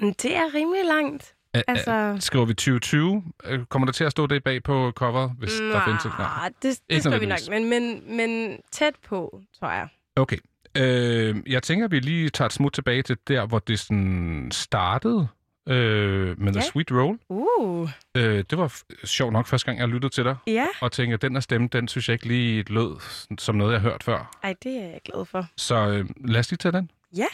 det 0.00 0.36
er 0.36 0.54
rimelig 0.54 0.84
langt. 0.84 1.34
Er, 1.54 1.62
Altså- 1.68 1.90
er, 1.90 2.18
skriver 2.18 2.44
vi 2.44 2.54
2020? 2.54 3.24
Øh, 3.44 3.64
Kommer 3.64 3.86
der 3.86 3.92
til 3.92 4.04
at 4.04 4.10
stå 4.10 4.26
det 4.26 4.44
bag 4.44 4.62
på 4.62 4.92
coveret, 4.96 5.32
hvis 5.38 5.52
der 5.72 5.84
findes 5.84 6.04
et? 6.04 6.12
Nej. 6.18 6.48
Det, 6.48 6.62
det 6.62 6.80
Ikke 6.88 7.02
skal 7.02 7.20
vi 7.20 7.26
nok. 7.26 7.38
Men, 7.50 7.68
men, 7.70 8.16
men 8.16 8.58
tæt 8.72 8.94
på, 9.08 9.40
tror 9.60 9.70
jeg. 9.70 9.88
Okay. 10.16 10.36
Øh, 10.76 11.36
jeg 11.46 11.62
tænker, 11.62 11.84
at 11.84 11.90
vi 11.90 12.00
lige 12.00 12.28
tager 12.30 12.46
et 12.46 12.52
smut 12.52 12.72
tilbage 12.72 13.02
til 13.02 13.16
der, 13.28 13.46
hvor 13.46 13.58
det 13.58 13.78
sådan 13.78 14.48
startede 14.52 15.28
øh, 15.68 16.40
med 16.40 16.52
The 16.52 16.60
Ja. 16.60 16.66
Sweet 16.70 16.90
Roll. 16.92 17.18
Uh, 17.28 17.88
Øh, 18.16 18.44
det 18.50 18.58
var 18.58 18.68
f- 18.68 19.06
sjovt 19.06 19.32
nok 19.32 19.46
første 19.46 19.66
gang, 19.66 19.78
jeg 19.78 19.88
lyttede 19.88 20.14
til 20.14 20.24
dig, 20.24 20.36
ja. 20.46 20.66
og 20.80 20.92
tænkte, 20.92 21.14
at 21.14 21.22
den 21.22 21.32
her 21.32 21.40
stemme, 21.40 21.68
den 21.72 21.88
synes 21.88 22.08
jeg 22.08 22.12
ikke 22.14 22.26
lige 22.28 22.64
lød 22.68 22.96
som 23.38 23.54
noget, 23.54 23.72
jeg 23.72 23.80
har 23.80 23.90
hørt 23.90 24.02
før. 24.02 24.38
Ej, 24.42 24.54
det 24.62 24.76
er 24.76 24.86
jeg 24.86 25.00
glad 25.04 25.24
for. 25.24 25.46
Så 25.56 25.74
øh, 25.88 26.08
lad 26.24 26.40
os 26.40 26.50
lige 26.50 26.58
tage 26.58 26.72
den. 26.72 26.90
Ja. 27.16 27.26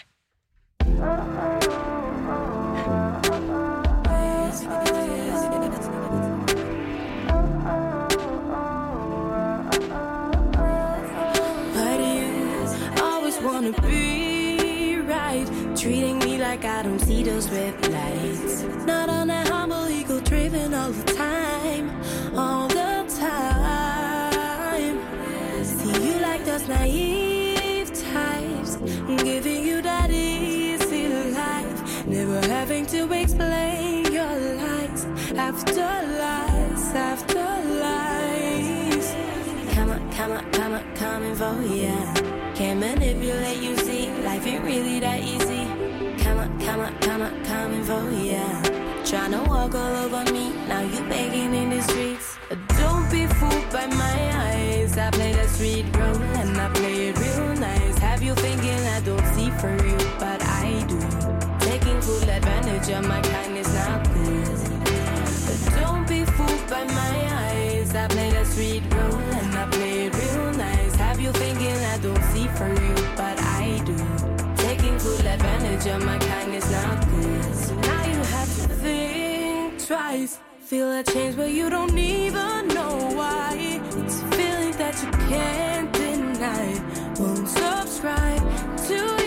Wanna 13.43 13.71
be? 13.73 14.06
I 16.65 16.83
don't 16.83 16.99
see 16.99 17.23
those 17.23 17.51
red 17.51 17.75
lights. 17.93 18.63
Not 18.87 19.09
on 19.09 19.29
that 19.29 19.49
humble 19.49 19.89
ego 19.89 20.21
driven 20.21 20.73
all 20.73 20.91
the 20.91 21.13
time, 21.13 21.91
all 22.37 22.69
the 22.69 23.05
time. 23.19 24.05
See 25.65 26.07
you 26.07 26.19
like 26.21 26.45
those 26.45 26.67
naive 26.69 27.89
types, 28.13 28.77
giving 29.23 29.65
you 29.65 29.83
that 29.83 30.11
easy 30.11 31.09
life, 31.09 32.07
never 32.07 32.41
having 32.47 32.87
to 32.87 33.13
explain 33.13 34.13
your 34.13 34.35
lies 34.57 35.05
after 35.37 35.81
lies 35.81 36.95
after 36.95 37.45
lies. 37.85 39.15
Come 39.75 39.91
on, 39.91 40.13
come 40.13 40.33
on, 40.33 40.53
come 40.53 40.73
on, 40.75 40.95
coming 40.95 41.35
for 41.35 41.63
ya. 41.63 42.15
Can't 42.55 42.81
manipulate 42.81 43.61
you, 43.63 43.77
see, 43.77 44.11
life 44.23 44.47
ain't 44.47 44.65
really 44.65 45.01
that 45.01 45.21
easy. 45.21 45.66
Come 46.37 46.51
on, 46.81 46.99
come 47.01 47.23
on, 47.23 47.45
coming 47.45 47.83
for 47.83 48.11
ya. 48.11 48.45
Tryna 49.09 49.49
walk 49.49 49.75
all 49.75 49.97
over 50.05 50.31
me, 50.31 50.53
now 50.69 50.83
you 50.83 51.01
begging 51.09 51.55
in 51.55 51.71
the 51.71 51.81
streets. 51.81 52.37
Don't 52.77 53.11
be 53.11 53.27
fooled 53.27 53.71
by 53.73 53.87
my 53.87 54.19
eyes. 54.45 54.99
I 54.99 55.11
play 55.13 55.33
the 55.33 55.49
street 55.49 55.87
role 55.97 56.15
and 56.41 56.55
I 56.59 56.69
play 56.75 57.09
it 57.09 57.19
real 57.19 57.55
nice. 57.55 57.97
Have 58.01 58.23
you 58.23 58.35
thinking 58.35 58.81
I 58.97 59.01
don't 59.01 59.27
see 59.35 59.49
for 59.63 59.73
you, 59.83 59.97
but 60.19 60.43
I 60.45 60.85
do. 60.87 61.01
Taking 61.61 62.03
full 62.03 62.29
advantage 62.29 62.91
of 62.91 63.09
my 63.09 63.23
kindness, 63.23 63.73
not 63.73 64.05
good. 64.13 65.81
Don't 65.81 66.07
be 66.07 66.27
fooled 66.27 66.69
by 66.69 66.85
my 66.85 67.16
twice. 79.87 80.41
Feel 80.61 80.91
a 80.91 81.05
change, 81.05 81.37
but 81.37 81.51
you 81.51 81.71
don't 81.71 81.97
even 81.97 82.69
know 82.69 82.97
why. 83.15 83.55
It's 83.57 84.21
a 84.21 84.29
feeling 84.33 84.73
that 84.73 85.01
you 85.01 85.11
can't 85.29 85.93
deny. 85.93 86.69
Won't 87.21 87.49
subscribe 87.49 88.43
to 88.89 89.26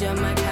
Jamaica. 0.00 0.49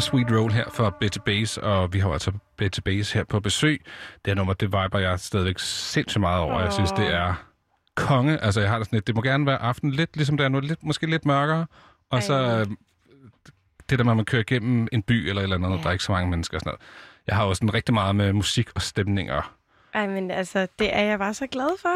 Sweet 0.00 0.30
Roll 0.30 0.52
her 0.52 0.64
for 0.72 0.96
Betty 1.00 1.18
Base, 1.24 1.62
og 1.62 1.92
vi 1.92 1.98
har 1.98 2.10
altså 2.12 2.32
Betty 2.56 2.80
Base 2.80 3.14
her 3.14 3.24
på 3.24 3.40
besøg. 3.40 3.82
Det 4.24 4.26
her 4.26 4.34
nummer, 4.34 4.54
det 4.54 4.68
viber 4.68 4.98
jeg 4.98 5.20
stadigvæk 5.20 5.58
sindssygt 5.58 6.20
meget 6.20 6.40
over. 6.40 6.60
Jeg 6.60 6.72
synes, 6.72 6.92
det 6.92 7.14
er 7.14 7.34
konge. 7.96 8.38
Altså, 8.44 8.60
jeg 8.60 8.70
har 8.70 8.78
det 8.78 8.86
sådan 8.86 8.96
lidt, 8.96 9.06
det 9.06 9.14
må 9.14 9.22
gerne 9.22 9.46
være 9.46 9.58
aften 9.58 9.90
lidt, 9.90 10.16
ligesom 10.16 10.36
det 10.36 10.44
er 10.44 10.48
nu, 10.48 10.60
lidt, 10.60 10.82
måske 10.82 11.06
lidt 11.06 11.26
mørkere. 11.26 11.66
Og 12.10 12.18
Ej. 12.18 12.20
så 12.20 12.34
øh, 12.34 12.66
det 13.90 13.98
der 13.98 14.04
med, 14.04 14.12
at 14.12 14.16
man 14.16 14.24
kører 14.24 14.42
igennem 14.42 14.88
en 14.92 15.02
by 15.02 15.28
eller 15.28 15.40
et 15.40 15.42
eller 15.42 15.56
andet, 15.56 15.70
ja. 15.70 15.76
der 15.76 15.88
er 15.88 15.92
ikke 15.92 16.04
så 16.04 16.12
mange 16.12 16.30
mennesker 16.30 16.56
og 16.56 16.60
sådan 16.60 16.68
noget. 16.68 16.80
Jeg 17.26 17.36
har 17.36 17.44
også 17.44 17.60
sådan 17.60 17.74
rigtig 17.74 17.94
meget 17.94 18.16
med 18.16 18.32
musik 18.32 18.68
og 18.74 18.82
stemninger. 18.82 19.54
Ej, 19.94 20.06
men 20.06 20.30
altså, 20.30 20.66
det 20.78 20.96
er 20.96 21.02
jeg 21.02 21.18
bare 21.18 21.34
så 21.34 21.46
glad 21.46 21.78
for. 21.78 21.94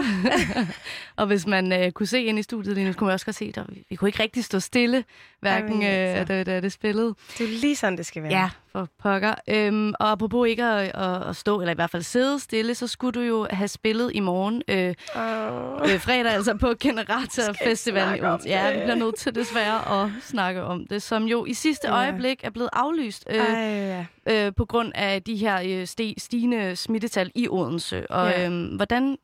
Og 1.20 1.26
hvis 1.26 1.46
man 1.46 1.72
øh, 1.72 1.92
kunne 1.92 2.06
se 2.06 2.22
ind 2.22 2.38
i 2.38 2.42
studiet 2.42 2.74
lige 2.74 2.86
nu, 2.86 2.92
så 2.92 2.98
kunne 2.98 3.06
man 3.06 3.14
også 3.14 3.26
godt 3.26 3.36
se, 3.36 3.52
at 3.56 3.66
vi 3.90 3.96
kunne 3.96 4.08
ikke 4.08 4.22
rigtig 4.22 4.44
stå 4.44 4.60
stille, 4.60 5.04
hverken 5.40 5.82
Jamen, 5.82 5.82
altså. 5.82 6.34
øh, 6.34 6.38
da, 6.38 6.44
da 6.44 6.60
det 6.60 6.72
spillede. 6.72 7.14
Det 7.38 7.44
er 7.44 7.60
lige 7.60 7.76
sådan, 7.76 7.96
det 7.96 8.06
skal 8.06 8.22
være. 8.22 8.32
Ja, 8.32 8.50
for 8.76 8.88
pokker. 9.02 9.34
Øhm, 9.48 9.94
og 10.00 10.10
apropos 10.10 10.48
ikke 10.48 10.64
at, 10.64 10.90
at, 10.94 11.28
at 11.28 11.36
stå, 11.36 11.60
eller 11.60 11.72
i 11.72 11.74
hvert 11.74 11.90
fald 11.90 12.02
sidde 12.02 12.38
stille, 12.40 12.74
så 12.74 12.86
skulle 12.86 13.12
du 13.12 13.20
jo 13.20 13.46
have 13.50 13.68
spillet 13.68 14.10
i 14.14 14.20
morgen, 14.20 14.62
øh, 14.68 14.94
Oh. 15.16 15.92
øh, 15.92 16.00
fredag, 16.00 16.32
altså 16.32 16.54
på 16.56 16.72
Generator 16.80 17.52
Festivalen 17.64 18.16
i 18.18 18.20
Odense. 18.26 18.48
Ja, 18.48 18.66
det? 18.68 18.74
vi 18.76 18.80
bliver 18.80 18.94
nødt 18.94 19.16
til 19.16 19.34
desværre 19.34 20.04
at 20.04 20.10
snakke 20.22 20.62
om 20.62 20.86
det, 20.86 21.02
som 21.02 21.24
jo 21.24 21.44
i 21.44 21.54
sidste 21.54 21.88
Ja. 21.88 21.94
øjeblik 21.94 22.40
er 22.44 22.50
blevet 22.50 22.70
aflyst. 22.72 23.24
Øh, 23.30 23.36
Ej, 23.36 24.04
ja. 24.26 24.46
øh, 24.46 24.52
på 24.56 24.64
grund 24.64 24.92
af 24.94 25.22
de 25.22 25.36
her 25.36 25.60
øh, 25.64 25.82
sti- 25.82 26.14
stigende 26.18 26.76
smittetal 26.76 27.30
i 27.34 27.48
Odense. 27.48 28.10
Og 28.10 28.28
Ja. 28.30 28.46
øhm, 28.46 28.64
hvordan, 28.66 29.16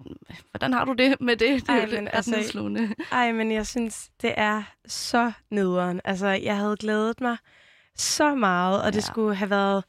hvordan 0.51 0.73
har 0.73 0.85
du 0.85 0.93
det 0.93 1.17
med 1.21 1.37
det? 1.37 1.61
Det 1.61 1.69
er 1.69 1.73
Ej, 1.73 1.87
men 1.87 2.09
altså- 2.13 2.31
nedslående. 2.31 2.89
Ej, 3.13 3.33
men 3.33 3.53
jeg 3.53 3.67
synes, 3.67 4.09
det 4.23 4.35
er 4.37 4.63
så 4.87 5.33
nederen. 5.51 6.01
Altså, 6.05 6.27
jeg 6.29 6.57
havde 6.57 6.77
glædet 6.81 7.21
mig 7.21 7.37
så 8.01 8.35
meget, 8.35 8.83
og 8.83 8.93
det 8.93 8.97
Ja. 8.97 9.13
skulle 9.13 9.35
have 9.35 9.51
været... 9.51 9.85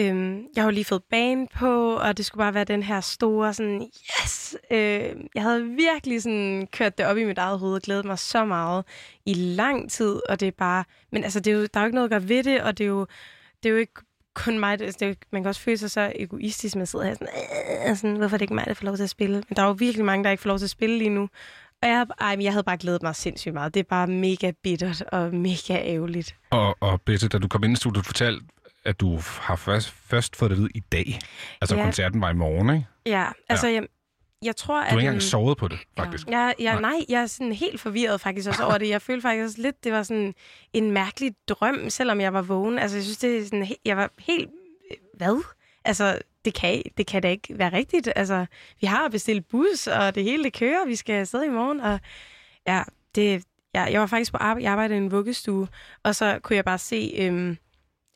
Øhm, 0.00 0.42
jeg 0.56 0.62
har 0.62 0.64
jo 0.64 0.70
lige 0.74 0.84
fået 0.84 1.02
bane 1.10 1.46
på, 1.58 1.94
og 1.96 2.16
det 2.16 2.24
skulle 2.26 2.42
bare 2.42 2.54
være 2.54 2.64
den 2.64 2.82
her 2.82 3.00
store 3.00 3.54
sådan, 3.54 3.82
yes! 4.22 4.56
Øh, 4.70 5.14
jeg 5.34 5.42
havde 5.42 5.64
virkelig 5.64 6.22
sådan 6.22 6.68
kørt 6.72 6.98
det 6.98 7.06
op 7.06 7.16
i 7.16 7.24
mit 7.24 7.38
eget 7.38 7.58
hoved 7.58 7.74
og 7.74 7.82
glædet 7.82 8.04
mig 8.04 8.18
så 8.18 8.44
meget 8.44 8.84
i 9.26 9.34
lang 9.34 9.90
tid, 9.90 10.20
og 10.28 10.40
det 10.40 10.48
er 10.48 10.52
bare... 10.58 10.84
Men 11.12 11.24
altså, 11.24 11.40
det 11.40 11.50
er 11.52 11.54
jo, 11.54 11.66
der 11.74 11.80
er 11.80 11.84
jo 11.84 11.86
ikke 11.86 11.94
noget 11.94 12.06
at 12.06 12.10
gøre 12.10 12.28
ved 12.28 12.42
det, 12.44 12.62
og 12.62 12.78
det 12.78 12.84
er 12.84 12.88
jo, 12.88 13.06
det 13.62 13.68
er 13.68 13.70
jo 13.72 13.76
ikke 13.76 13.92
kun 14.34 14.58
mig, 14.58 14.78
det, 14.78 15.00
det 15.00 15.18
man 15.32 15.42
kan 15.42 15.48
også 15.48 15.60
føle 15.60 15.78
sig 15.78 15.90
så 15.90 16.12
egoistisk, 16.14 16.76
man 16.76 16.86
sidder 16.86 17.04
her 17.04 17.14
sådan, 17.14 17.28
øh, 17.88 17.96
sådan, 17.96 18.16
hvorfor 18.16 18.36
er 18.36 18.38
det 18.38 18.42
ikke 18.42 18.54
mig, 18.54 18.64
der 18.66 18.74
får 18.74 18.84
lov 18.86 18.96
til 18.96 19.02
at 19.02 19.10
spille? 19.10 19.42
Men 19.48 19.56
der 19.56 19.62
er 19.62 19.66
jo 19.66 19.72
virkelig 19.78 20.04
mange, 20.04 20.24
der 20.24 20.30
ikke 20.30 20.42
får 20.42 20.48
lov 20.48 20.58
til 20.58 20.66
at 20.66 20.70
spille 20.70 20.98
lige 20.98 21.10
nu. 21.10 21.28
Og 21.84 21.90
jeg, 21.90 22.06
ej, 22.20 22.36
men 22.36 22.44
jeg 22.44 22.52
havde 22.52 22.64
bare 22.64 22.76
glædet 22.76 23.02
mig 23.02 23.16
sindssygt 23.16 23.54
meget. 23.54 23.74
Det 23.74 23.80
er 23.80 23.84
bare 23.84 24.06
mega 24.06 24.50
bittert 24.62 25.02
og 25.02 25.34
mega 25.34 25.74
ærgerligt. 25.94 26.36
Og, 26.50 26.76
og 26.80 27.00
Bette, 27.02 27.28
da 27.28 27.38
du 27.38 27.48
kom 27.48 27.64
ind 27.64 27.72
i 27.72 27.76
studiet, 27.76 28.06
fortalte, 28.06 28.44
at 28.84 29.00
du 29.00 29.18
har 29.40 29.56
først, 29.56 29.90
først 29.90 30.36
fået 30.36 30.50
det 30.50 30.58
vide 30.58 30.68
i 30.74 30.80
dag. 30.80 31.18
Altså, 31.60 31.74
Ja. 31.74 31.80
ja. 31.80 31.86
koncerten 31.86 32.20
var 32.20 32.30
i 32.30 32.34
morgen, 32.34 32.74
ikke? 32.76 32.86
Ja, 33.06 33.26
altså, 33.48 33.68
jeg, 33.68 33.86
jeg 34.42 34.56
tror, 34.56 34.74
Du 34.74 34.80
at... 34.80 34.86
har 34.90 34.96
ikke 34.98 35.06
engang 35.08 35.22
sovet 35.22 35.58
på 35.58 35.68
det, 35.68 35.78
faktisk. 35.98 36.28
Jeg, 36.28 36.54
jeg, 36.58 36.72
Nej. 36.72 36.80
nej, 36.80 37.04
jeg 37.08 37.22
er 37.22 37.26
sådan 37.26 37.52
helt 37.52 37.80
forvirret 37.80 38.20
faktisk 38.20 38.48
også 38.48 38.64
over 38.64 38.78
det. 38.78 38.88
Jeg 38.88 39.02
følte 39.02 39.22
faktisk 39.22 39.44
også 39.44 39.62
lidt, 39.62 39.84
det 39.84 39.92
var 39.92 40.02
sådan 40.02 40.34
en 40.72 40.90
mærkelig 40.90 41.34
drøm, 41.48 41.90
selvom 41.90 42.20
jeg 42.20 42.32
var 42.32 42.42
vågen. 42.42 42.78
Altså, 42.78 42.96
jeg 42.96 43.04
synes, 43.04 43.18
det 43.18 43.38
er 43.38 43.44
sådan, 43.44 43.68
jeg 43.84 43.96
var 43.96 44.10
helt... 44.18 44.50
Hvad? 45.16 45.44
Altså, 45.84 46.18
det 46.44 46.54
kan, 46.54 46.82
det 46.96 47.06
kan 47.06 47.22
da 47.22 47.28
ikke 47.28 47.58
være 47.58 47.72
rigtigt. 47.72 48.08
Altså, 48.16 48.46
vi 48.80 48.86
har 48.86 49.08
bestilt 49.08 49.48
bus, 49.48 49.86
og 49.86 50.14
det 50.14 50.24
hele 50.24 50.44
det 50.44 50.52
kører. 50.52 50.86
Vi 50.86 50.96
skal 50.96 51.12
afsted 51.12 51.42
i 51.42 51.48
morgen, 51.48 51.80
og 51.80 52.00
ja, 52.66 52.82
det... 53.14 53.44
Ja, 53.74 53.82
jeg 53.82 54.00
var 54.00 54.06
faktisk 54.06 54.32
på 54.32 54.38
arbejde, 54.38 54.64
jeg 54.64 54.72
arbejdede 54.72 54.98
i 54.98 55.02
en 55.02 55.10
vuggestue, 55.10 55.68
og 56.02 56.14
så 56.14 56.38
kunne 56.42 56.56
jeg 56.56 56.64
bare 56.64 56.78
se, 56.78 57.14
øhm, 57.18 57.56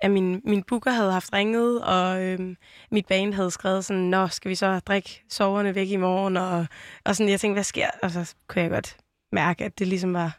at 0.00 0.10
min, 0.10 0.40
min 0.44 0.62
booker 0.62 0.90
havde 0.90 1.12
haft 1.12 1.32
ringet, 1.32 1.82
og 1.82 2.22
øhm, 2.22 2.56
mit 2.90 3.06
band 3.06 3.34
havde 3.34 3.50
skrevet 3.50 3.84
sådan, 3.84 4.02
Nå, 4.02 4.28
skal 4.28 4.48
vi 4.48 4.54
så 4.54 4.78
drikke 4.78 5.24
soverne 5.28 5.74
væk 5.74 5.88
i 5.88 5.96
morgen? 5.96 6.36
Og, 6.36 6.66
og 7.04 7.16
sådan, 7.16 7.30
jeg 7.30 7.40
tænkte, 7.40 7.54
hvad 7.54 7.64
sker? 7.64 7.86
Og 8.02 8.10
så 8.10 8.34
kunne 8.48 8.62
jeg 8.62 8.70
godt 8.70 8.96
mærke, 9.32 9.64
at 9.64 9.78
det 9.78 9.86
ligesom 9.86 10.14
var, 10.14 10.38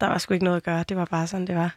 der 0.00 0.06
var 0.06 0.18
sgu 0.18 0.34
ikke 0.34 0.44
noget 0.44 0.56
at 0.56 0.62
gøre. 0.62 0.82
Det 0.82 0.96
var 0.96 1.04
bare 1.04 1.26
sådan, 1.26 1.46
det 1.46 1.56
var. 1.56 1.76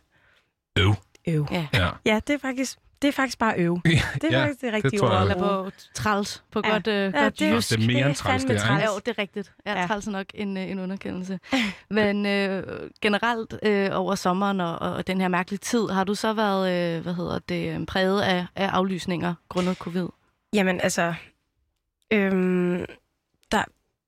Øv. 0.80 0.94
Øv. 1.28 1.48
Ja. 1.52 1.68
Ja. 1.74 1.90
Ja, 2.06 2.20
det 2.28 2.34
er 2.34 2.40
faktisk, 2.40 2.80
det 3.02 3.08
er 3.08 3.12
faktisk 3.12 3.40
bare 3.40 3.54
øv. 3.58 3.80
Det 3.86 3.94
er 4.24 4.28
Ja, 4.32 4.44
faktisk 4.44 4.62
det 4.62 4.74
rigtige 4.74 5.00
tror 5.00 5.10
ord. 5.10 5.22
Eller 5.22 5.38
på 5.40 5.72
træls, 5.94 6.44
på 6.52 6.62
Ja. 6.66 6.72
godt, 6.72 6.88
øh, 6.88 6.94
Ja, 7.14 7.22
godt 7.24 7.40
det, 7.40 7.56
jysk. 7.56 7.70
Det 7.70 7.84
er 7.84 7.88
mere 7.88 8.08
end 8.08 8.16
træls, 8.16 8.44
det 8.44 8.56
er? 8.56 8.78
Ja, 8.78 8.86
jo, 8.86 9.00
det 9.06 9.08
er 9.08 9.18
rigtigt. 9.20 9.54
Ja, 9.66 9.72
Ja. 9.74 9.80
ja. 9.82 9.88
træls 9.88 10.08
er 10.08 10.12
nok 10.12 10.26
en, 10.34 10.58
øh, 10.58 10.72
en 10.72 10.80
underkendelse. 10.80 11.40
Men 11.90 12.26
øh, 12.26 12.64
generelt 13.02 13.56
øh, 13.64 13.90
over 13.94 14.16
sommeren 14.16 14.62
og, 14.62 14.80
og 14.80 15.08
den 15.08 15.22
her 15.22 15.28
mærkelige 15.28 15.60
tid, 15.60 15.88
har 15.90 16.04
du 16.04 16.16
så 16.16 16.34
været 16.34 16.96
øh, 16.98 17.04
hvad 17.04 17.14
hedder 17.14 17.40
det, 17.40 17.80
øh, 17.80 17.86
præget 17.86 18.22
af, 18.22 18.46
af 18.56 18.68
aflysninger 18.68 19.34
grundet 19.50 19.78
covid? 19.78 20.08
Jamen, 20.54 20.80
altså... 20.82 21.14
Øhm, 22.14 22.86
der, 23.52 23.64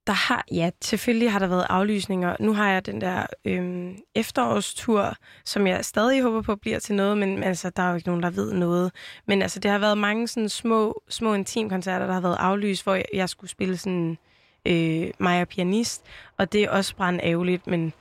der 0.08 0.14
har... 0.14 0.46
Ja, 0.52 0.70
selvfølgelig 0.82 1.32
har 1.32 1.40
der 1.40 1.48
været 1.48 1.66
aflysninger. 1.70 2.36
Nu 2.40 2.54
har 2.54 2.70
jeg 2.70 2.86
den 2.86 3.02
der 3.02 3.26
øhm, 3.46 3.98
efterårstur, 4.16 5.16
som 5.46 5.68
jeg 5.68 5.86
stadig 5.86 6.22
håber 6.22 6.42
på 6.42 6.56
bliver 6.56 6.80
til 6.80 6.96
noget, 6.96 7.18
men 7.18 7.44
altså, 7.44 7.70
der 7.70 7.84
er 7.84 7.90
jo 7.90 7.96
ikke 7.96 8.08
nogen, 8.08 8.24
der 8.24 8.30
ved 8.30 8.54
noget. 8.54 8.92
Men 9.26 9.42
altså, 9.42 9.60
det 9.60 9.72
har 9.72 9.78
været 9.78 9.98
mange 9.98 10.28
sådan 10.28 10.50
små, 10.50 11.02
små 11.10 11.34
intimkoncerter, 11.34 12.06
der 12.06 12.14
har 12.14 12.22
været 12.22 12.38
aflyst, 12.40 12.84
hvor 12.84 12.96
jeg, 12.96 13.06
jeg 13.14 13.30
skulle 13.30 13.50
spille 13.50 13.78
sådan 13.78 14.18
øh, 14.66 15.12
mig 15.18 15.42
og 15.42 15.48
pianist, 15.48 16.04
og 16.38 16.54
det 16.54 16.64
er 16.64 16.70
også 16.70 16.96
brændt 16.96 17.22
ærgerligt, 17.24 17.68
men 17.68 17.94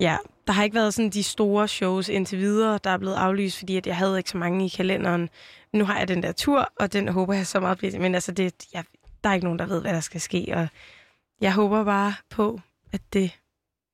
ja, 0.00 0.16
der 0.46 0.52
har 0.52 0.64
ikke 0.64 0.74
været 0.74 0.94
sådan 0.94 1.10
de 1.10 1.22
store 1.22 1.68
shows 1.68 2.08
indtil 2.08 2.38
videre, 2.38 2.78
der 2.84 2.90
er 2.90 2.98
blevet 2.98 3.14
aflyst, 3.14 3.58
fordi 3.58 3.76
at 3.76 3.86
jeg 3.86 3.96
havde 3.96 4.18
ikke 4.18 4.30
så 4.30 4.38
mange 4.38 4.66
i 4.66 4.68
kalenderen. 4.68 5.28
Nu 5.72 5.84
har 5.84 5.98
jeg 5.98 6.08
den 6.08 6.22
der 6.22 6.32
tur, 6.32 6.72
og 6.80 6.92
den 6.92 7.08
håber 7.08 7.34
jeg 7.34 7.46
så 7.46 7.60
meget 7.60 7.78
bliver. 7.78 7.98
Men 7.98 8.14
altså, 8.14 8.32
det, 8.32 8.54
jeg, 8.74 8.84
der 9.24 9.30
er 9.30 9.34
ikke 9.34 9.46
nogen, 9.46 9.58
der 9.58 9.66
ved, 9.66 9.80
hvad 9.80 9.92
der 9.92 10.00
skal 10.00 10.20
ske, 10.20 10.52
og 10.56 10.68
jeg 11.42 11.52
håber 11.54 11.84
bare 11.84 12.14
på, 12.30 12.60
at 12.92 13.00
det, 13.12 13.30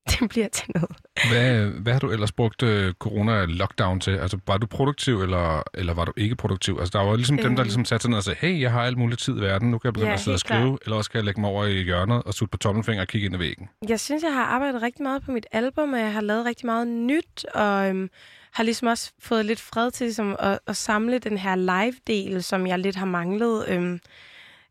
det 0.20 0.28
bliver 0.28 0.48
til 0.48 0.70
noget. 0.74 0.90
Hvad, 1.32 1.66
hvad 1.66 1.92
har 1.92 2.00
du 2.00 2.10
ellers 2.10 2.32
brugt 2.32 2.62
øh, 2.62 2.94
corona-lockdown 3.04 4.00
til? 4.00 4.10
Altså, 4.10 4.38
var 4.46 4.56
du 4.56 4.66
produktiv, 4.66 5.22
eller, 5.22 5.62
eller 5.74 5.94
var 5.94 6.04
du 6.04 6.12
ikke 6.16 6.36
produktiv? 6.36 6.76
Altså, 6.80 6.98
der 6.98 7.04
var 7.04 7.10
jo 7.10 7.16
ligesom 7.16 7.36
dem, 7.36 7.44
der 7.44 7.52
Øhm. 7.60 7.62
ligesom 7.62 7.84
satte 7.84 8.02
sig 8.02 8.10
ned 8.10 8.18
og 8.18 8.24
sagde, 8.24 8.38
hey, 8.40 8.60
jeg 8.60 8.72
har 8.72 8.82
alt 8.82 8.98
muligt 8.98 9.20
tid 9.20 9.36
i 9.36 9.40
verden, 9.40 9.70
nu 9.70 9.78
kan 9.78 9.86
jeg 9.88 9.92
begynde 9.94 10.08
Ja, 10.10 10.14
at 10.14 10.20
sidde 10.20 10.34
og 10.34 10.40
skrive, 10.40 10.60
klart. 10.68 10.78
eller 10.84 10.96
også 10.96 11.10
kan 11.10 11.16
jeg 11.18 11.24
lægge 11.24 11.40
mig 11.40 11.50
over 11.50 11.64
i 11.64 11.82
hjørnet 11.82 12.22
og 12.22 12.34
sutte 12.34 12.50
på 12.50 12.56
tommelfinger 12.58 13.02
og 13.02 13.08
kigge 13.08 13.26
ind 13.26 13.34
i 13.34 13.38
væggen. 13.38 13.68
Jeg 13.88 14.00
synes, 14.00 14.22
jeg 14.22 14.32
har 14.34 14.44
arbejdet 14.44 14.82
rigtig 14.82 15.02
meget 15.02 15.22
på 15.24 15.32
mit 15.32 15.46
album, 15.52 15.92
og 15.92 15.98
jeg 16.00 16.12
har 16.12 16.20
lavet 16.20 16.44
rigtig 16.44 16.66
meget 16.66 16.86
nyt, 16.88 17.44
og 17.54 17.88
øhm, 17.88 18.10
har 18.52 18.62
ligesom 18.64 18.88
også 18.88 19.12
fået 19.20 19.44
lidt 19.46 19.60
fred 19.60 19.90
til 19.90 20.04
ligesom, 20.04 20.36
at, 20.38 20.58
at 20.66 20.76
samle 20.76 21.18
den 21.18 21.38
her 21.38 21.54
live-del, 21.56 22.42
som 22.42 22.66
jeg 22.66 22.78
lidt 22.78 22.96
har 22.96 23.06
manglet. 23.06 23.64
Øhm, 23.68 24.00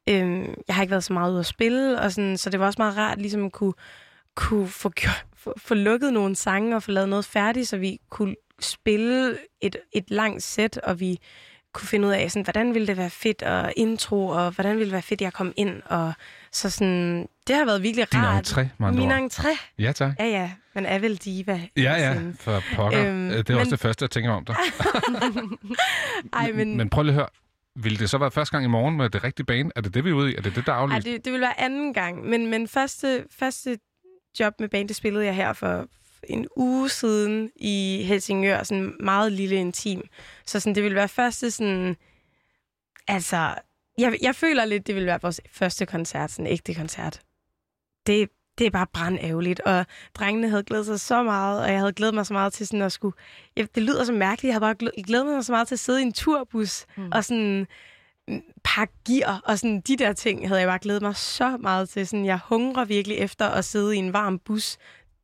øhm, 0.10 0.54
jeg 0.68 0.76
har 0.76 0.82
ikke 0.82 0.92
været 0.92 1.04
så 1.04 1.14
meget 1.14 1.32
ude 1.32 1.40
at 1.40 1.46
spille, 1.46 2.02
og 2.02 2.12
sådan, 2.12 2.38
så 2.38 2.50
det 2.50 2.60
var 2.60 2.66
også 2.66 2.82
meget 2.82 2.98
rart 2.98 3.18
ligesom 3.22 3.46
at 3.46 3.52
kunne, 3.52 3.74
kunne 4.36 4.68
få, 4.68 4.90
gjort, 4.90 5.26
få, 5.38 5.54
få 5.58 5.74
lukket 5.74 6.14
nogle 6.14 6.36
sange 6.36 6.76
og 6.76 6.84
få 6.84 6.92
lavet 6.92 7.10
noget 7.10 7.26
færdigt, 7.26 7.68
så 7.68 7.78
vi 7.78 7.98
kunne 8.10 8.36
spille 8.62 9.38
et, 9.62 9.76
et 9.94 10.06
langt 10.08 10.44
sæt, 10.44 10.78
og 10.78 11.00
vi 11.00 11.18
kunne 11.74 11.88
finde 11.88 12.08
ud 12.08 12.14
af, 12.14 12.32
sådan, 12.32 12.44
hvordan 12.44 12.74
ville 12.74 12.88
det 12.88 12.98
være 12.98 13.10
fedt 13.10 13.44
og 13.44 13.74
intro, 13.78 14.28
og 14.28 14.52
hvordan 14.52 14.72
ville 14.72 14.86
det 14.86 14.92
være 14.94 15.02
fedt, 15.02 15.22
at 15.22 15.26
jeg 15.26 15.34
kom 15.34 15.54
ind. 15.58 15.82
Og 15.86 16.14
så 16.52 16.70
sådan, 16.70 17.28
det 17.48 17.56
har 17.56 17.66
været 17.66 17.84
virkelig 17.84 18.12
Din 18.12 18.20
rart. 18.26 18.48
entré, 18.52 18.62
med 18.78 18.88
andre 18.88 19.00
Min 19.00 19.12
entré. 19.12 19.48
Ja, 19.80 19.92
tak. 19.92 20.12
Ja, 20.20 20.26
ja. 20.26 20.52
Man 20.76 20.86
er 20.86 21.00
vel 21.00 21.16
diva. 21.18 21.62
Ja, 21.78 21.82
ja, 21.94 22.14
Sådan. 22.14 22.36
for 22.40 22.64
pokker. 22.76 23.00
Øhm, 23.08 23.30
Øhm, 23.30 23.30
det 23.30 23.50
er 23.50 23.56
også 23.56 23.66
men- 23.66 23.72
det 23.72 23.80
første, 23.80 24.04
jeg 24.04 24.12
tænker 24.12 24.32
om 24.32 24.46
dig. 24.46 24.56
Ej, 26.34 26.52
men, 26.52 26.78
Men 26.78 26.90
prøv 26.90 27.04
lige 27.04 27.12
at 27.12 27.16
høre. 27.16 27.28
Vil 27.84 28.00
det 28.00 28.10
så 28.10 28.18
være 28.18 28.32
første 28.32 28.52
gang 28.52 28.66
i 28.66 28.68
morgen 28.68 28.98
med 28.98 29.10
det 29.10 29.24
rigtige 29.24 29.46
bane? 29.46 29.72
Er 29.76 29.82
det 29.82 29.94
det, 29.94 30.06
vi 30.06 30.10
er 30.10 30.14
ude 30.14 30.32
i? 30.32 30.36
Er 30.36 30.42
det 30.42 30.56
det, 30.56 30.66
der 30.66 30.74
er 30.74 30.88
ej, 30.88 31.00
det, 31.00 31.26
det 31.26 31.34
vil 31.34 31.42
være 31.42 31.60
anden 31.60 31.94
gang. 31.94 32.26
Men, 32.26 32.48
men 32.48 32.68
første, 32.68 33.26
første 33.32 33.80
job 34.40 34.54
med 34.60 34.70
bane, 34.70 34.88
det 34.88 34.96
spillede 34.96 35.26
jeg 35.26 35.36
her 35.36 35.54
for 35.54 35.88
en 36.24 36.48
uge 36.56 36.90
siden 36.90 37.52
i 37.56 38.04
Helsingør. 38.08 38.64
Sådan 38.64 38.94
meget 39.00 39.32
lille 39.32 39.56
intim. 39.56 40.08
Så 40.46 40.60
sådan, 40.60 40.76
det 40.76 40.84
vil 40.84 40.96
være 40.96 41.08
første 41.08 41.52
sådan... 41.52 41.98
Altså, 43.08 43.56
jeg, 43.98 44.18
jeg 44.22 44.36
føler 44.36 44.66
lidt, 44.66 44.88
det 44.88 44.96
vil 44.96 45.06
være 45.06 45.20
vores 45.22 45.42
første 45.52 45.86
koncert, 45.86 46.32
sådan 46.32 46.48
en 46.48 46.54
ægte 46.54 46.74
koncert. 46.74 47.22
Det, 48.08 48.30
det 48.58 48.68
er 48.68 48.72
bare 48.72 48.88
brandærgerligt, 48.94 49.60
og 49.60 49.86
drengene 50.14 50.50
havde 50.50 50.64
glædet 50.64 50.86
sig 50.86 51.00
så 51.00 51.24
meget, 51.24 51.62
og 51.62 51.70
jeg 51.72 51.80
havde 51.80 51.94
glædet 51.94 52.14
mig 52.16 52.26
så 52.26 52.34
meget 52.34 52.54
til 52.54 52.68
sådan 52.68 52.82
at 52.82 52.92
skulle... 52.92 53.16
Ja, 53.58 53.66
det 53.76 53.84
lyder 53.84 54.04
så 54.04 54.12
mærkeligt, 54.14 54.48
jeg 54.48 54.54
havde 54.54 54.62
bare 54.76 54.76
glæ- 54.90 55.02
glædet 55.08 55.26
mig 55.26 55.46
så 55.46 55.52
meget 55.52 55.68
til 55.68 55.76
at 55.76 55.80
sidde 55.80 56.00
i 56.00 56.04
en 56.06 56.14
turbus, 56.14 56.86
Mm. 56.98 57.10
og 57.12 57.26
sådan 57.26 57.68
mm, 58.28 58.42
pakke 58.64 58.94
gear, 59.08 59.42
og 59.46 59.60
sådan 59.60 59.82
de 59.82 59.96
der 59.98 60.14
ting 60.14 60.48
havde 60.48 60.60
jeg 60.62 60.68
bare 60.70 60.80
glædet 60.80 61.02
mig 61.02 61.16
så 61.16 61.58
meget 61.58 61.90
til. 61.90 62.08
Sådan, 62.08 62.26
jeg 62.26 62.40
hungrer 62.46 62.86
virkelig 62.86 63.18
efter 63.18 63.48
at 63.48 63.66
sidde 63.66 63.96
i 63.96 64.00
en 64.00 64.14
varm 64.14 64.40
bus 64.40 64.78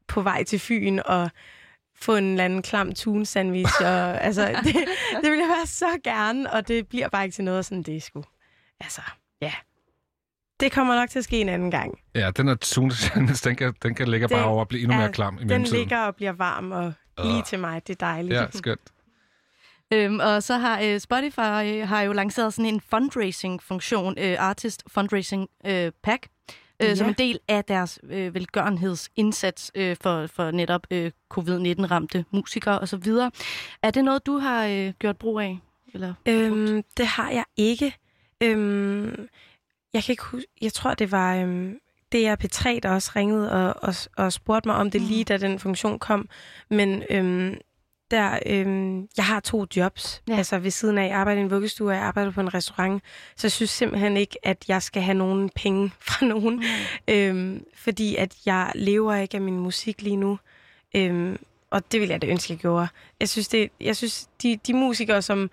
på 0.07 0.21
vej 0.21 0.43
til 0.43 0.59
Fyn, 0.59 0.99
og 1.05 1.29
få 1.95 2.15
en 2.15 2.23
eller 2.31 2.45
anden 2.45 2.61
klam 2.61 2.93
tun 2.95 3.25
sandwich, 3.25 3.73
og 3.81 4.21
altså, 4.27 4.47
det, 4.63 4.75
det 5.23 5.31
vil 5.31 5.39
jeg 5.39 5.47
bare 5.57 5.67
så 5.67 5.99
gerne, 6.03 6.53
og 6.53 6.67
det 6.67 6.87
bliver 6.87 7.09
bare 7.09 7.23
ikke 7.23 7.35
til 7.35 7.43
noget, 7.43 7.65
sådan 7.65 7.83
det 7.83 8.03
sgu. 8.03 8.23
Altså, 8.79 9.01
ja. 9.41 9.53
Det 10.59 10.71
kommer 10.71 10.95
nok 10.95 11.09
til 11.09 11.19
at 11.19 11.23
ske 11.25 11.41
en 11.41 11.49
anden 11.49 11.71
gang. 11.71 11.99
Ja, 12.15 12.31
den 12.31 12.47
er 12.47 12.55
tunet, 12.55 13.11
den 13.43 13.55
kan, 13.55 13.73
den 13.83 13.95
kan 13.95 14.07
ligge 14.07 14.27
bare 14.27 14.39
Den 14.39 14.47
over 14.47 14.59
og 14.59 14.67
blive 14.67 14.81
endnu 14.81 14.93
er- 14.95 14.99
mere 15.01 15.11
klam 15.11 15.35
i 15.35 15.39
Den 15.39 15.47
mellemtiden. 15.47 15.79
ligger 15.79 15.99
og 15.99 16.15
bliver 16.15 16.31
varm, 16.31 16.71
og 16.71 16.93
lige 17.23 17.43
til 17.43 17.59
mig. 17.59 17.87
Det 17.87 17.93
er 17.93 18.05
dejligt. 18.05 18.33
Ja, 18.33 18.45
skønt. 18.53 18.81
Øhm, 19.93 20.19
og 20.19 20.43
så 20.43 20.57
har 20.57 20.81
øh, 20.83 20.99
Spotify 20.99 21.39
øh, 21.65 21.87
har 21.87 22.01
jo 22.01 22.13
lanceret 22.13 22.53
sådan 22.53 22.73
en 22.73 22.81
fundraising-funktion, 22.81 24.15
øh, 24.19 24.35
Artist 24.39 24.83
Fundraising 24.87 25.47
øh, 25.65 25.91
Pack, 26.03 26.27
øh, 26.81 26.87
Ja. 26.87 26.95
som 26.95 27.07
en 27.07 27.13
del 27.17 27.39
af 27.47 27.63
deres 27.65 27.99
øh, 28.09 28.33
velgørenhedsindsats 28.33 29.71
øh, 29.75 29.95
for, 30.01 30.27
for 30.27 30.51
netop 30.51 30.87
øh, 30.91 31.11
covid-19-ramte 31.33 32.25
musikere 32.31 32.79
osv. 32.79 33.07
Er 33.83 33.91
det 33.93 34.03
noget, 34.05 34.25
du 34.25 34.37
har 34.37 34.65
øh, 34.65 34.93
gjort 34.99 35.17
brug 35.17 35.39
af? 35.39 35.59
Eller 35.93 36.13
Øhm, 36.25 36.83
det 36.97 37.07
har 37.07 37.29
jeg 37.29 37.43
ikke. 37.57 37.95
Øhm, 38.43 39.27
jeg 39.93 40.03
kan 40.03 40.13
ikke 40.13 40.23
huske, 40.23 40.47
jeg 40.61 40.73
tror, 40.73 40.93
det 40.93 41.11
var 41.11 41.35
øhm, 41.35 41.79
DR 42.13 42.35
P3, 42.43 42.79
der 42.79 42.89
også 42.89 43.11
ringede 43.15 43.51
og, 43.51 43.83
og, 43.83 43.95
og 44.17 44.33
spurgte 44.33 44.69
mig 44.69 44.75
om 44.75 44.91
det 44.91 45.01
lige, 45.01 45.23
da 45.23 45.37
den 45.37 45.59
funktion 45.59 45.99
kom. 45.99 46.29
Men 46.69 47.03
øhm, 47.09 47.57
der, 48.11 48.39
øhm, 48.45 49.07
jeg 49.17 49.25
har 49.25 49.39
to 49.39 49.65
jobs. 49.75 50.23
Ja. 50.27 50.37
Altså 50.37 50.59
ved 50.59 50.71
siden 50.71 50.97
af, 50.97 51.07
jeg 51.07 51.15
arbejder 51.15 51.41
i 51.41 51.43
en 51.43 51.51
vuggestue, 51.51 51.89
og 51.89 51.95
jeg 51.95 52.03
arbejder 52.03 52.31
på 52.31 52.41
en 52.41 52.53
restaurant. 52.53 53.03
Så 53.35 53.47
jeg 53.47 53.51
synes 53.51 53.69
simpelthen 53.69 54.17
ikke, 54.17 54.37
at 54.43 54.65
jeg 54.67 54.83
skal 54.83 55.01
have 55.01 55.17
nogen 55.17 55.49
penge 55.49 55.91
fra 56.07 56.25
nogen. 56.25 56.55
Mm. 56.55 57.13
Øhm, 57.13 57.65
fordi 57.75 58.15
at 58.15 58.35
jeg 58.45 58.71
lever 58.75 59.15
ikke 59.15 59.35
af 59.35 59.41
min 59.41 59.59
musik 59.59 60.01
lige 60.01 60.15
nu. 60.15 60.39
Øhm, 60.95 61.37
og 61.69 61.91
det 61.91 62.01
vil 62.01 62.09
jeg 62.09 62.21
da 62.21 62.27
ønske, 62.27 62.53
jeg 62.53 62.59
gjorde. 62.59 62.87
Jeg 63.19 63.29
synes, 63.29 63.47
det, 63.47 63.69
jeg 63.81 63.95
synes 63.95 64.29
de, 64.43 64.59
de 64.67 64.73
musikere, 64.73 65.21
som, 65.21 65.49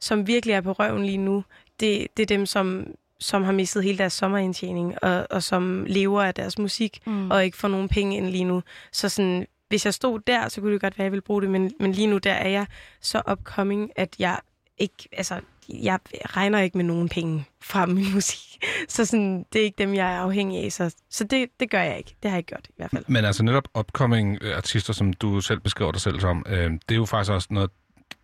som 0.00 0.26
virkelig 0.26 0.52
er 0.52 0.60
på 0.60 0.72
røven 0.72 1.04
lige 1.06 1.18
nu, 1.18 1.44
det, 1.80 2.06
det 2.16 2.22
er 2.22 2.26
dem, 2.26 2.46
som, 2.46 2.86
som 3.20 3.44
har 3.44 3.52
mistet 3.52 3.84
hele 3.84 3.98
deres 3.98 4.12
sommerindtjening, 4.12 5.04
og, 5.04 5.26
og 5.30 5.42
som 5.42 5.84
lever 5.88 6.22
af 6.22 6.34
deres 6.34 6.58
musik, 6.58 6.98
Mm. 7.06 7.30
og 7.30 7.44
ikke 7.44 7.56
får 7.56 7.68
nogen 7.68 7.88
penge 7.88 8.16
ind 8.16 8.26
lige 8.26 8.44
nu. 8.44 8.62
Så 8.92 9.08
sådan, 9.08 9.46
hvis 9.68 9.84
jeg 9.84 9.94
stod 9.94 10.20
der, 10.26 10.48
så 10.48 10.60
kunne 10.60 10.72
det 10.72 10.80
godt 10.80 10.98
være, 10.98 11.02
at 11.04 11.06
jeg 11.06 11.12
ville 11.12 11.22
bruge 11.22 11.42
det, 11.42 11.50
men, 11.50 11.72
men 11.80 11.92
lige 11.92 12.06
nu 12.06 12.18
der 12.18 12.32
er 12.32 12.48
jeg 12.48 12.66
så 13.00 13.22
upcoming, 13.32 13.90
at 13.96 14.14
jeg 14.18 14.38
ikke, 14.78 15.08
altså, 15.12 15.40
jeg 15.68 15.98
regner 16.26 16.60
ikke 16.60 16.76
med 16.78 16.84
nogen 16.84 17.08
penge 17.08 17.44
fra 17.62 17.86
min 17.86 18.12
musik. 18.14 18.64
Så 18.88 19.04
sådan, 19.04 19.44
det 19.52 19.60
er 19.60 19.64
ikke 19.64 19.78
dem, 19.78 19.94
jeg 19.94 20.14
er 20.14 20.18
afhængig 20.20 20.64
af. 20.64 20.72
Så, 20.72 20.94
så 21.10 21.24
det, 21.24 21.48
det 21.60 21.70
gør 21.70 21.82
jeg 21.82 21.98
ikke. 21.98 22.16
Det 22.22 22.30
har 22.30 22.36
jeg 22.36 22.38
ikke 22.38 22.48
gjort 22.48 22.66
i 22.68 22.72
hvert 22.76 22.90
fald. 22.90 23.04
Men 23.08 23.24
altså 23.24 23.42
netop 23.42 23.68
upcoming 23.78 24.38
øh, 24.40 24.56
artister, 24.56 24.92
som 24.92 25.12
du 25.12 25.40
selv 25.40 25.60
beskriver 25.60 25.92
dig 25.92 26.00
selv 26.00 26.20
som, 26.20 26.46
øh, 26.48 26.70
det 26.70 26.80
er 26.90 26.94
jo 26.94 27.04
faktisk 27.04 27.32
også 27.32 27.48
noget 27.50 27.70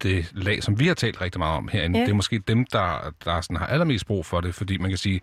det 0.02 0.30
lag, 0.34 0.62
som 0.62 0.80
vi 0.80 0.86
har 0.86 0.94
talt 0.94 1.20
rigtig 1.20 1.38
meget 1.38 1.56
om 1.56 1.68
herinde. 1.72 1.98
Ja. 1.98 2.04
Det 2.04 2.10
er 2.10 2.14
måske 2.14 2.38
dem, 2.38 2.66
der, 2.66 3.12
der 3.24 3.40
sådan 3.40 3.56
har 3.56 3.66
allermest 3.66 4.06
brug 4.06 4.26
for 4.26 4.40
det, 4.40 4.54
fordi 4.54 4.78
man 4.78 4.90
kan 4.90 4.98
sige, 4.98 5.20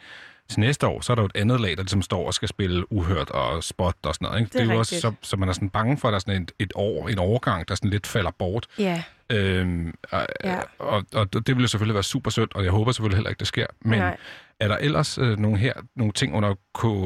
til 0.50 0.60
næste 0.60 0.88
år, 0.88 1.02
så 1.02 1.14
er 1.14 1.16
der 1.16 1.22
jo 1.24 1.26
et 1.26 1.36
andet 1.42 1.62
lag, 1.62 1.70
der 1.78 1.84
ligesom 1.84 2.02
står 2.02 2.28
og 2.28 2.34
skal 2.34 2.48
spille 2.48 2.92
uhørt 2.92 3.30
og 3.30 3.64
spot 3.64 3.96
og 4.04 4.16
sådan 4.16 4.26
noget. 4.26 4.40
Ikke? 4.40 4.54
Det 4.54 4.62
er 4.70 4.74
jo 4.74 4.80
også, 4.80 5.00
så, 5.02 5.12
så 5.22 5.38
man 5.38 5.50
er 5.50 5.54
sådan 5.54 5.70
bange 5.70 5.98
for, 5.98 6.08
at 6.08 6.12
der 6.12 6.16
er 6.16 6.20
sådan 6.20 6.42
et, 6.42 6.52
et 6.60 6.72
år, 6.76 7.10
en 7.10 7.20
overgang, 7.20 7.68
der 7.68 7.76
sådan 7.76 7.90
lidt 7.90 8.08
falder 8.08 8.32
bort. 8.32 8.68
Ja, 8.80 9.04
Øhm, 9.30 9.94
og, 10.12 10.28
Ja. 10.44 10.60
og, 10.80 11.04
og 11.14 11.34
det 11.34 11.48
ville 11.56 11.68
selvfølgelig 11.68 11.94
være 11.94 12.04
super 12.04 12.32
sødt, 12.32 12.54
og 12.56 12.64
jeg 12.64 12.72
håber 12.72 12.92
selvfølgelig 12.92 13.18
heller 13.18 13.30
ikke, 13.30 13.40
det 13.40 13.48
sker. 13.48 13.66
Men 13.82 14.00
Nej. 14.00 14.18
Er 14.64 14.68
der 14.68 14.78
ellers 14.78 15.18
øh, 15.18 15.40
nogle 15.40 15.58
her, 15.58 15.74
nogle 15.96 16.14
ting 16.14 16.36
under 16.36 16.56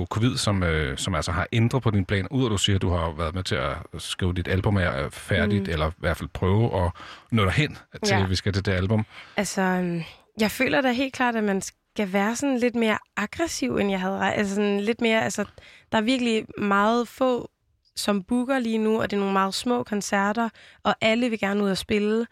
covid, 0.08 0.38
som, 0.38 0.63
øh, 0.63 0.98
som 0.98 1.15
altså 1.15 1.32
har 1.32 1.48
ændret 1.52 1.84
på 1.84 1.91
din 1.91 2.06
plan, 2.06 2.28
ud 2.32 2.46
at 2.46 2.52
du 2.52 2.58
siger, 2.58 2.76
at 2.76 2.82
du 2.82 2.89
har 2.89 3.12
været 3.17 3.36
med 3.36 3.43
til 3.43 3.56
at 3.56 3.76
skrive 3.98 4.34
dit 4.34 4.48
album 4.48 4.76
er 4.78 5.10
færdigt, 5.10 5.63
mm. 5.67 5.72
eller 5.74 5.89
i 5.89 5.93
hvert 5.98 6.17
fald 6.17 6.30
prøve 6.34 6.86
at 6.86 6.91
nå 7.32 7.46
derhen 7.46 7.78
til, 8.06 8.15
Ja. 8.15 8.24
at 8.24 8.30
vi 8.30 8.36
skal 8.36 8.54
til 8.54 8.65
det 8.65 8.72
album. 8.72 9.06
altså, 9.38 9.62
øhm, 9.62 10.02
jeg 10.39 10.52
føler 10.52 10.82
da 10.82 10.91
helt 10.91 11.13
klart, 11.13 11.36
at 11.36 11.43
man 11.43 11.62
skal 11.62 12.13
være 12.13 12.36
sådan 12.36 12.58
lidt 12.58 12.76
mere 12.76 12.98
aggressiv, 13.17 13.78
end 13.78 13.91
jeg 13.91 14.02
havde. 14.02 14.34
Altså 14.34 14.56
sådan 14.56 14.80
lidt 14.80 15.02
mere, 15.02 15.24
altså, 15.24 15.46
der 15.91 15.98
er 15.98 16.02
virkelig 16.02 16.46
meget 16.58 17.08
få, 17.08 17.50
som 17.96 18.24
booker 18.24 18.60
lige 18.60 18.78
nu, 18.78 19.02
og 19.02 19.12
det 19.12 19.15
er 19.17 19.20
nogle 19.20 19.34
meget 19.34 19.54
små 19.54 19.84
koncerter, 19.84 20.50
og 20.84 20.96
alle 21.02 21.30
vil 21.30 21.39
gerne 21.39 21.63
ud 21.63 21.70
og 21.70 21.78
spille, 21.78 22.26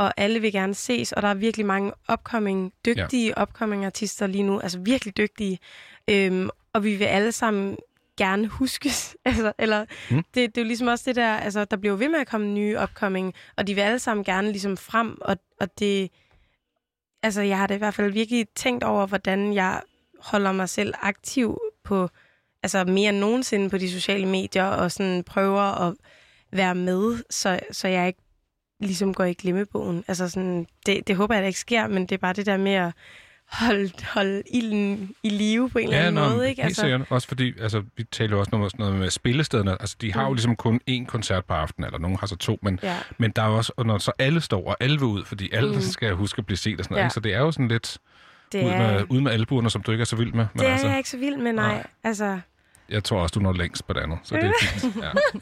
og 0.00 0.12
alle 0.16 0.40
vil 0.40 0.52
gerne 0.52 0.74
ses, 0.74 1.12
og 1.12 1.22
der 1.22 1.28
er 1.28 1.34
virkelig 1.34 1.66
mange 1.66 1.92
upcoming, 2.12 2.72
dygtige 2.86 3.34
ja. 3.36 3.42
upcoming 3.42 3.84
artister 3.86 4.26
lige 4.26 4.42
nu, 4.42 4.60
altså 4.60 4.78
virkelig 4.78 5.16
dygtige, 5.16 5.58
øhm, 6.10 6.50
og 6.72 6.84
vi 6.84 6.96
vil 6.96 7.04
alle 7.04 7.32
sammen 7.32 7.76
gerne 8.16 8.46
huskes. 8.46 9.16
altså, 9.24 9.52
eller 9.58 9.84
Mm. 10.10 10.16
det, 10.16 10.54
det 10.54 10.58
er 10.58 10.62
jo 10.62 10.66
ligesom 10.66 10.86
også 10.86 11.04
det 11.06 11.16
der, 11.16 11.36
altså 11.36 11.64
der 11.64 11.76
bliver 11.76 11.92
jo 11.92 11.98
ved 11.98 12.08
med 12.08 12.18
at 12.18 12.28
komme 12.28 12.46
nye 12.46 12.78
upcoming, 12.82 13.34
og 13.56 13.66
de 13.66 13.74
vil 13.74 13.80
alle 13.80 13.98
sammen 13.98 14.24
gerne 14.24 14.50
ligesom 14.50 14.76
frem, 14.76 15.18
og, 15.20 15.36
og 15.60 15.78
det, 15.78 16.10
altså 17.22 17.42
jeg 17.42 17.58
har 17.58 17.66
da 17.66 17.74
i 17.74 17.78
hvert 17.78 17.94
fald 17.94 18.12
virkelig 18.12 18.46
tænkt 18.56 18.84
over, 18.84 19.06
hvordan 19.06 19.54
jeg 19.54 19.82
holder 20.20 20.52
mig 20.52 20.68
selv 20.68 20.94
aktiv 21.02 21.58
på, 21.84 22.08
altså 22.62 22.84
mere 22.84 23.08
end 23.08 23.18
nogensinde 23.18 23.70
på 23.70 23.78
de 23.78 23.90
sociale 23.90 24.26
medier, 24.26 24.64
og 24.64 24.92
sådan 24.92 25.24
prøver 25.24 25.88
at 25.88 25.94
være 26.52 26.74
med, 26.74 27.18
så, 27.30 27.60
så 27.72 27.88
jeg 27.88 28.06
ikke 28.06 28.20
ligesom 28.80 29.14
går 29.14 29.24
i 29.24 29.32
glemmebogen. 29.32 30.04
Altså 30.08 30.28
sådan, 30.28 30.66
det, 30.86 31.06
det 31.08 31.16
håber 31.16 31.34
jeg 31.34 31.42
da 31.42 31.46
ikke 31.46 31.58
sker, 31.60 31.86
men 31.86 32.02
det 32.02 32.12
er 32.12 32.18
bare 32.18 32.32
det 32.32 32.46
der 32.46 32.56
med 32.56 32.72
at 32.72 32.92
holde, 33.52 33.90
holde 34.14 34.42
ilden 34.50 35.14
i 35.22 35.28
live 35.28 35.70
på 35.70 35.78
en 35.78 35.84
eller 35.84 35.98
anden 35.98 36.14
nå, 36.14 36.28
måde, 36.28 36.48
ikke? 36.50 36.62
Helt 36.62 36.76
sikkert. 36.76 37.00
Også 37.08 37.28
fordi, 37.28 37.52
altså, 37.60 37.82
vi 37.96 38.04
taler 38.04 38.30
jo 38.32 38.38
også 38.40 38.50
noget, 38.52 38.70
sådan 38.72 38.84
noget 38.84 38.98
med 39.00 39.10
spillestederne. 39.10 39.70
Altså, 39.80 39.96
de 40.00 40.12
har 40.12 40.22
jo 40.22 40.28
Mm. 40.28 40.34
ligesom 40.34 40.56
kun 40.56 40.80
én 40.90 41.04
koncert 41.06 41.44
på 41.44 41.54
aftenen, 41.54 41.86
eller 41.86 41.98
nogen 41.98 42.16
har 42.20 42.26
så 42.26 42.36
to, 42.36 42.58
men, 42.62 42.78
Ja. 42.82 42.96
men 43.18 43.30
der 43.30 43.42
er 43.42 43.46
jo 43.48 43.56
også, 43.56 43.72
og 43.76 43.86
når 43.86 43.98
så 43.98 44.12
alle 44.18 44.40
står, 44.40 44.66
og 44.68 44.76
alle 44.80 44.98
vil 44.98 45.06
ud, 45.06 45.24
fordi 45.24 45.50
alle 45.52 45.74
Mm. 45.74 45.80
skal 45.80 46.12
huske 46.14 46.38
at 46.38 46.46
blive 46.46 46.56
set 46.58 46.78
og 46.78 46.84
sådan 46.84 46.94
noget, 46.94 47.02
Ja. 47.02 47.06
ikke? 47.06 47.14
så 47.14 47.20
det 47.20 47.34
er 47.34 47.38
jo 47.40 47.52
sådan 47.52 47.68
lidt 47.68 47.98
Det 48.52 48.64
ud 48.64 48.70
er, 48.70 48.78
med, 48.92 49.04
ud 49.08 49.20
med 49.20 49.32
albuerne, 49.32 49.70
som 49.70 49.82
du 49.82 49.90
ikke 49.92 50.02
er 50.02 50.06
så 50.06 50.16
vild 50.16 50.32
med. 50.32 50.46
Men 50.54 50.60
det 50.60 50.68
er 50.68 50.72
altså, 50.72 50.88
jeg 50.88 50.96
ikke 50.96 51.10
så 51.10 51.18
vild 51.18 51.36
med, 51.36 51.52
nej. 51.52 51.74
Nej. 51.74 51.86
Altså, 52.04 52.38
jeg 52.88 53.04
tror 53.04 53.20
også, 53.20 53.32
du 53.32 53.40
når 53.40 53.52
længst 53.52 53.86
på 53.86 53.92
det 53.92 54.00
andet, 54.00 54.18
så 54.22 54.34
det 54.36 54.44
er 54.44 54.52
fint. 54.62 54.96
Ja. 54.96 55.10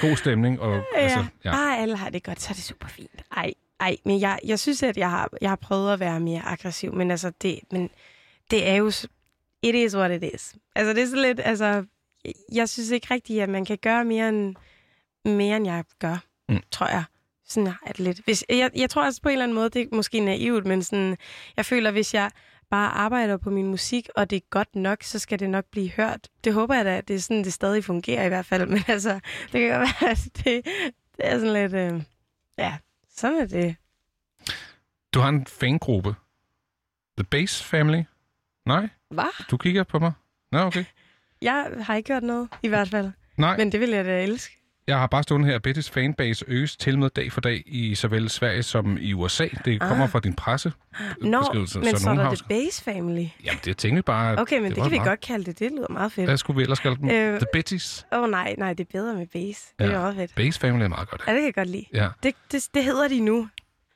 God 0.00 0.16
stemning, 0.16 0.60
og 0.60 0.82
altså, 0.94 1.18
ja. 1.18 1.26
ja. 1.44 1.50
Bare 1.50 1.78
alle 1.78 1.96
har 1.96 2.10
det 2.10 2.22
godt, 2.22 2.40
så 2.42 2.50
er 2.50 2.54
det 2.54 2.62
super 2.64 2.88
fint. 2.88 3.22
Ej, 3.36 3.54
ej, 3.80 3.96
men 4.04 4.20
jeg, 4.20 4.38
jeg 4.44 4.58
synes, 4.58 4.82
at 4.82 4.96
jeg 4.96 5.10
har, 5.10 5.28
jeg 5.40 5.50
har 5.50 5.56
prøvet 5.56 5.92
at 5.92 6.00
være 6.00 6.20
mere 6.20 6.42
aggressiv, 6.46 6.94
men 6.94 7.10
altså, 7.10 7.32
det, 7.42 7.60
men 7.72 7.90
det 8.50 8.68
er 8.68 8.74
jo, 8.74 8.86
it 9.62 9.74
is 9.74 9.96
what 9.96 10.10
it 10.22 10.34
is. 10.34 10.54
Altså, 10.74 10.92
det 10.92 11.02
er 11.02 11.06
så 11.06 11.16
lidt, 11.16 11.40
altså, 11.44 11.84
jeg 12.52 12.68
synes 12.68 12.90
ikke 12.90 13.06
rigtigt, 13.14 13.42
at 13.42 13.48
man 13.48 13.64
kan 13.64 13.78
gøre 13.82 14.04
mere 14.04 14.28
end, 14.28 14.54
mere 15.24 15.56
end 15.56 15.66
jeg 15.66 15.84
gør, 15.98 16.16
Mm. 16.48 16.60
tror 16.70 16.86
jeg. 16.86 17.04
Sådan 17.48 17.72
det 17.88 17.98
lidt. 18.00 18.20
Hvis, 18.24 18.44
jeg, 18.48 18.70
jeg 18.76 18.90
tror 18.90 19.04
også 19.04 19.22
på 19.22 19.28
en 19.28 19.32
eller 19.32 19.42
anden 19.44 19.54
måde, 19.54 19.70
det 19.70 19.82
er 19.82 19.96
måske 19.96 20.20
naivt, 20.20 20.66
men 20.66 20.82
sådan, 20.82 21.16
jeg 21.56 21.66
føler, 21.66 21.90
hvis 21.90 22.14
jeg 22.14 22.30
bare 22.70 22.90
arbejder 22.90 23.36
på 23.36 23.50
min 23.50 23.66
musik, 23.66 24.08
og 24.16 24.30
det 24.30 24.36
er 24.36 24.40
godt 24.50 24.76
nok, 24.76 25.02
så 25.02 25.18
skal 25.18 25.38
det 25.38 25.50
nok 25.50 25.64
blive 25.64 25.90
hørt. 25.90 26.28
Det 26.44 26.54
håber 26.54 26.74
jeg 26.74 26.84
da, 26.84 26.96
at 26.96 27.08
det 27.08 27.16
er 27.16 27.20
sådan, 27.20 27.44
det 27.44 27.52
stadig 27.52 27.84
fungerer 27.84 28.24
i 28.24 28.28
hvert 28.28 28.46
fald. 28.46 28.66
Men 28.74 28.82
altså, 28.88 29.20
det 29.52 29.60
kan 29.60 29.70
godt 29.78 29.88
være, 30.00 30.10
at 30.10 30.24
det, 30.24 30.44
det 31.16 31.26
er 31.26 31.38
sådan 31.38 31.52
lidt... 31.52 31.72
Øh, 31.74 32.02
ja, 32.58 32.76
sådan 33.16 33.38
er 33.38 33.46
det. 33.46 33.76
Du 35.14 35.20
har 35.20 35.28
en 35.28 35.46
fangruppe. 35.46 36.14
The 37.16 37.24
Base 37.24 37.64
Family? 37.64 38.02
Nej? 38.66 38.88
Hvad? 39.10 39.44
Du 39.50 39.56
kigger 39.56 39.84
på 39.84 39.98
mig? 39.98 40.12
Nå, 40.52 40.58
okay. 40.58 40.84
Jeg 41.42 41.70
har 41.80 41.94
ikke 41.94 42.12
hørt 42.12 42.22
noget, 42.22 42.48
i 42.62 42.68
hvert 42.68 42.88
fald. 42.88 43.10
Nej, 43.36 43.56
Men 43.56 43.72
det 43.72 43.80
vil 43.80 43.90
jeg 43.90 44.04
da 44.04 44.22
elske. 44.22 44.57
Jeg 44.88 44.98
har 44.98 45.06
bare 45.06 45.22
stået 45.22 45.46
her, 45.46 45.58
Betty's 45.68 45.90
fanbase 45.92 46.44
øges 46.48 46.76
til 46.76 46.98
med 46.98 47.10
dag 47.10 47.32
for 47.32 47.40
dag 47.40 47.62
i 47.66 47.94
såvel 47.94 48.28
Sverige 48.28 48.62
som 48.62 48.98
i 49.00 49.12
USA. 49.12 49.48
Det 49.64 49.80
kommer 49.80 50.04
Ah. 50.04 50.10
fra 50.10 50.20
din 50.20 50.34
presse. 50.34 50.72
Nå, 51.22 51.40
beskrivelse, 51.40 51.78
men 51.78 51.96
så, 51.96 52.10
er 52.10 52.14
nogen 52.14 52.30
der 52.30 52.34
The 52.34 52.44
Base 52.48 52.82
Family. 52.84 53.26
Jamen, 53.44 53.60
det 53.64 53.76
tænkte 53.76 53.96
vi 53.96 54.02
bare... 54.02 54.38
Okay, 54.38 54.58
men 54.60 54.70
det, 54.70 54.76
var 54.76 54.82
kan 54.84 54.90
vi 54.92 54.96
meget- 54.96 55.08
godt 55.08 55.20
kalde 55.20 55.44
det. 55.44 55.58
Det 55.58 55.70
lyder 55.72 55.86
meget 55.90 56.12
fedt. 56.12 56.26
Hvad 56.28 56.36
skulle 56.36 56.56
vi 56.56 56.62
ellers 56.62 56.80
kalde 56.80 56.96
dem? 56.96 57.10
Øh, 57.10 57.40
The 57.40 57.46
Betty's. 57.56 58.02
Åh 58.12 58.22
oh, 58.22 58.30
nej, 58.30 58.54
nej, 58.58 58.72
det 58.74 58.84
er 58.84 58.88
bedre 58.92 59.14
med 59.14 59.26
Base. 59.26 59.60
Det 59.78 59.84
Ja. 59.84 59.90
er 59.92 59.98
meget 59.98 60.16
fedt. 60.16 60.34
Base 60.34 60.60
Family 60.60 60.82
er 60.84 60.88
meget 60.88 61.10
godt. 61.10 61.22
Ja, 61.26 61.32
det 61.32 61.38
kan 61.40 61.46
jeg 61.46 61.54
godt 61.54 61.68
lide. 61.68 61.84
Ja. 61.94 62.08
Det, 62.22 62.34
det, 62.52 62.68
det 62.74 62.84
hedder 62.84 63.08
de 63.08 63.20
nu. 63.20 63.48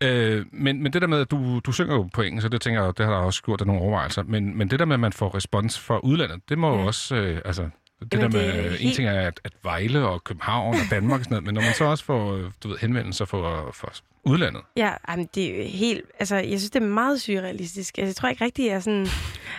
Øh, 0.03 0.47
men, 0.53 0.83
men 0.83 0.93
det 0.93 1.03
der 1.03 1.09
med, 1.09 1.21
at 1.21 1.31
du, 1.31 1.59
du 1.61 1.73
synger 1.73 1.95
jo 1.95 2.09
på 2.15 2.23
engelsk, 2.23 2.43
så 2.43 2.49
det 2.49 2.61
tænker 2.61 2.85
jeg, 2.85 2.99
det 2.99 3.07
har 3.07 3.13
der 3.13 3.21
også 3.21 3.43
gjort 3.43 3.61
af 3.61 3.67
nogle 3.67 3.83
overvejelser. 3.83 4.23
Men, 4.23 4.59
men 4.59 4.71
det 4.71 4.79
der 4.79 4.85
med, 4.85 4.95
at 4.95 5.01
man 5.01 5.13
får 5.13 5.35
respons 5.35 5.79
fra 5.81 5.99
udlandet, 5.99 6.41
det 6.49 6.59
må 6.59 6.69
jo 6.75 6.81
Ja. 6.81 6.87
også... 6.87 7.15
Øh, 7.17 7.41
altså, 7.45 7.69
det 8.05 8.19
Jamen, 8.19 8.33
der 8.33 8.39
det 8.39 8.55
med, 8.55 8.65
er 8.65 8.71
en 8.71 8.77
helt- 8.77 8.95
ting 8.97 9.09
er, 9.09 9.21
at, 9.21 9.41
at 9.45 9.53
Vejle 9.63 10.07
og 10.09 10.25
København 10.25 10.75
og 10.75 10.81
Danmark 10.91 11.21
og 11.21 11.25
sådan 11.25 11.33
noget, 11.35 11.45
men 11.45 11.55
når 11.55 11.63
man 11.63 11.75
så 11.75 11.85
også 11.85 12.05
får 12.05 12.51
du 12.63 12.69
ved, 12.69 12.79
henvendelser 12.79 13.25
fra, 13.25 13.71
fra 13.71 13.93
udlandet. 14.25 14.63
Ja, 14.77 14.93
jamen, 15.09 15.29
det 15.35 15.45
er 15.45 15.57
jo 15.57 15.69
helt... 15.69 16.05
Altså, 16.19 16.37
jeg 16.37 16.59
synes, 16.59 16.71
det 16.71 16.83
er 16.83 16.87
meget 16.87 17.21
surrealistisk. 17.23 17.99
Altså, 17.99 18.09
jeg 18.09 18.17
tror 18.17 18.29
ikke 18.29 18.45
rigtigt, 18.45 18.69
jeg 18.69 18.83
sådan 18.83 19.07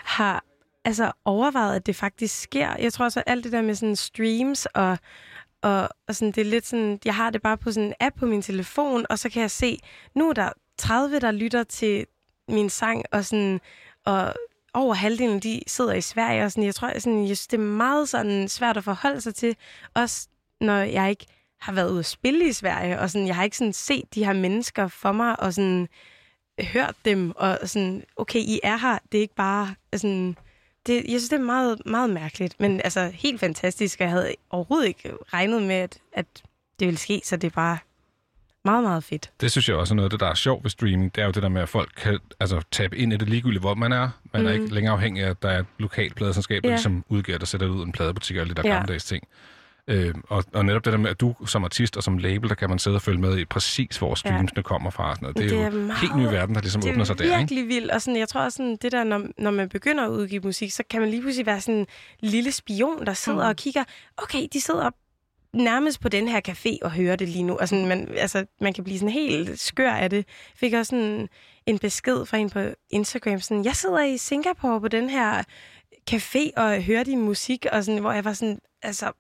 har 0.04 0.44
altså, 0.86 1.12
overvejet, 1.26 1.76
at 1.76 1.86
det 1.86 1.96
faktisk 1.96 2.42
sker. 2.42 2.76
Jeg 2.80 2.94
tror 2.94 3.06
også, 3.06 3.20
at 3.20 3.24
alt 3.28 3.44
det 3.44 3.52
der 3.52 3.62
med 3.62 3.76
sådan 3.76 3.96
streams 3.96 4.66
og, 4.66 4.98
og, 5.62 5.90
og 6.08 6.16
sådan, 6.16 6.32
det 6.32 6.42
er 6.42 6.46
lidt 6.50 6.66
sådan... 6.68 7.00
Jeg 7.06 7.16
har 7.16 7.30
det 7.30 7.42
bare 7.42 7.58
på 7.58 7.72
sådan 7.72 7.88
en 7.88 7.94
app 8.00 8.20
på 8.20 8.26
min 8.26 8.42
telefon, 8.42 9.06
og 9.10 9.20
så 9.20 9.30
kan 9.30 9.42
jeg 9.42 9.52
se, 9.52 9.80
nu 10.16 10.30
er 10.30 10.34
der 10.34 10.50
30, 10.78 11.20
der 11.20 11.32
lytter 11.32 11.64
til 11.64 12.06
min 12.50 12.70
sang, 12.70 13.04
og 13.12 13.26
sådan... 13.26 13.62
Og 14.06 14.34
over 14.74 14.94
halvdelen, 14.94 15.40
de 15.40 15.62
sidder 15.68 15.94
i 15.94 16.02
Sverige, 16.02 16.44
og 16.44 16.52
sådan, 16.52 16.64
jeg 16.64 16.76
tror, 16.76 17.00
sådan, 17.00 17.20
jeg 17.20 17.38
synes, 17.38 17.48
det 17.48 17.58
er 17.58 17.64
meget 17.64 18.10
sådan 18.10 18.50
svært 18.50 18.78
at 18.78 18.84
forholde 18.84 19.22
sig 19.22 19.36
til, 19.36 19.56
også 19.94 20.28
når 20.62 20.78
jeg 20.78 21.10
ikke 21.10 21.26
har 21.62 21.74
været 21.74 21.92
ude 21.92 22.00
at 22.00 22.06
spille 22.06 22.48
i 22.48 22.54
Sverige, 22.54 23.00
og 23.00 23.10
sådan, 23.10 23.28
jeg 23.28 23.36
har 23.36 23.44
ikke 23.44 23.58
sådan 23.58 23.74
set 23.74 24.16
de 24.16 24.26
her 24.26 24.34
mennesker 24.34 24.88
for 24.88 25.12
mig, 25.12 25.40
og 25.40 25.54
sådan 25.54 25.88
hørt 26.62 26.96
dem, 27.06 27.34
og 27.36 27.60
sådan, 27.64 28.04
okay, 28.16 28.40
I 28.40 28.60
er 28.64 28.78
her, 28.78 28.98
det 29.12 29.18
er 29.18 29.22
ikke 29.22 29.36
bare 29.36 29.76
sådan, 29.96 30.38
det, 30.88 30.96
jeg 30.96 31.20
synes, 31.20 31.30
det 31.30 31.40
er 31.40 31.44
meget, 31.44 31.82
meget 31.86 32.10
mærkeligt, 32.10 32.60
men 32.60 32.82
altså 32.84 33.12
helt 33.14 33.40
fantastisk, 33.40 34.00
og 34.00 34.04
jeg 34.04 34.12
havde 34.12 34.36
overhovedet 34.50 34.88
ikke 34.88 35.12
regnet 35.34 35.64
med, 35.64 35.76
at, 35.76 35.98
at 36.14 36.26
det 36.80 36.86
ville 36.88 37.00
ske, 37.00 37.22
så 37.24 37.36
det 37.36 37.48
er 37.48 37.56
bare 37.56 37.78
meget, 38.66 38.84
meget 38.84 39.04
fedt. 39.04 39.32
Det 39.42 39.52
synes 39.52 39.70
jeg 39.70 39.76
også 39.78 39.94
er 39.94 39.96
noget 39.96 40.06
af 40.06 40.10
det, 40.10 40.20
der 40.20 40.28
er 40.28 40.34
sjovt 40.34 40.64
ved 40.64 40.70
streaming. 40.70 41.16
Det 41.16 41.22
er 41.22 41.26
jo 41.26 41.32
det 41.32 41.44
der 41.44 41.50
med, 41.50 41.62
at 41.62 41.70
folk 41.70 41.92
kan 41.98 42.20
altså, 42.40 42.62
tabe 42.72 42.98
ind 42.98 43.14
i 43.14 43.18
det 43.18 43.30
ligegyldigt, 43.30 43.62
hvor 43.62 43.74
man 43.76 43.92
er. 43.92 44.10
Man 44.34 44.42
mm. 44.42 44.48
er 44.48 44.52
ikke 44.52 44.74
længere 44.74 44.94
afhængig 44.94 45.24
af, 45.24 45.30
at 45.30 45.42
der 45.42 45.50
er 45.50 45.60
et 45.60 45.66
lokalt 45.80 46.16
pladeselskab, 46.16 46.64
der 46.64 46.70
Ja. 46.70 46.76
ligesom 46.76 47.04
udgiver, 47.10 47.38
der 47.38 47.46
sætter 47.46 47.68
det 47.68 47.74
ud 47.74 47.86
en 47.86 47.92
pladebutik 47.92 48.38
og 48.38 48.46
de 48.46 48.54
der 48.54 48.62
Ja. 48.66 48.70
gammeldags 48.74 49.06
ting. 49.06 49.24
Øh, 49.88 50.14
og, 50.30 50.44
og 50.54 50.66
netop 50.66 50.86
det 50.86 50.94
der 50.94 51.00
med, 51.00 51.10
at 51.10 51.20
du 51.22 51.36
som 51.46 51.64
artist 51.64 51.98
og 51.98 52.04
som 52.04 52.18
label, 52.18 52.50
der 52.50 52.56
kan 52.56 52.70
man 52.70 52.80
sidde 52.80 52.96
og 52.96 53.02
følge 53.02 53.20
med 53.22 53.38
i 53.38 53.46
præcis, 53.46 53.98
hvor 53.98 54.16
streamsene 54.16 54.64
kommer 54.64 54.90
fra. 54.90 55.16
Sådan 55.16 55.24
noget. 55.24 55.38
Det 55.38 55.44
er, 55.46 55.50
Det 55.50 55.56
jo 55.58 55.62
er 55.62 55.68
en 55.82 55.88
meget- 55.88 56.00
helt 56.02 56.16
ny 56.18 56.24
verden, 56.24 56.56
der 56.56 56.62
ligesom 56.62 56.82
det 56.82 56.92
åbner 56.92 57.04
sig 57.04 57.14
er 57.14 57.18
der. 57.18 57.24
Ikke? 57.24 57.38
virkelig 57.38 57.68
vildt, 57.68 57.92
og 57.92 58.02
sådan, 58.02 58.20
jeg 58.20 58.28
tror 58.30 58.42
også, 58.42 58.56
sådan, 58.58 58.78
det 58.82 58.92
der, 58.92 59.04
når, 59.04 59.22
når 59.38 59.52
man 59.52 59.70
begynder 59.70 60.06
at 60.06 60.10
udgive 60.10 60.42
musik, 60.44 60.72
så 60.72 60.84
kan 60.90 61.02
man 61.02 61.10
lige 61.10 61.22
pludselig 61.22 61.46
være 61.46 61.62
sådan 61.62 61.76
en 61.80 61.88
lille 62.22 62.52
spion, 62.52 63.06
der 63.06 63.14
sidder 63.14 63.44
mm. 63.44 63.50
og 63.50 63.56
kigger, 63.56 63.84
okay, 64.18 64.48
de 64.54 64.62
sidder 64.62 64.90
nærmest 65.54 66.02
på 66.02 66.10
den 66.10 66.28
her 66.28 66.42
café 66.50 66.78
og 66.82 66.92
hører 66.92 67.16
det 67.16 67.30
lige 67.30 67.44
nu. 67.44 67.58
Og 67.58 67.70
sådan, 67.70 67.86
man, 67.86 68.08
altså, 68.18 68.46
man 68.62 68.74
kan 68.74 68.84
blive 68.84 69.00
sådan 69.00 69.14
helt 69.14 69.60
skør 69.60 69.92
af 69.92 70.10
det. 70.10 70.18
Jeg 70.18 70.26
fik 70.56 70.74
også 70.74 70.90
sådan 70.90 71.30
en 71.66 71.80
besked 71.80 72.26
fra 72.26 72.38
en 72.38 72.50
på 72.50 72.60
Instagram, 72.90 73.40
sådan, 73.40 73.66
jeg 73.66 73.76
sidder 73.76 74.04
i 74.04 74.18
Singapore 74.18 74.82
på 74.82 74.88
den 74.88 75.10
her 75.10 75.44
café 76.12 76.50
og 76.58 76.84
hører 76.84 77.04
din 77.04 77.22
musik, 77.22 77.66
og 77.72 77.84
sådan, 77.84 78.02
hvor 78.02 78.12
jeg 78.12 78.26
var 78.26 78.34
sådan, 78.34 78.60
altså, 78.82 79.12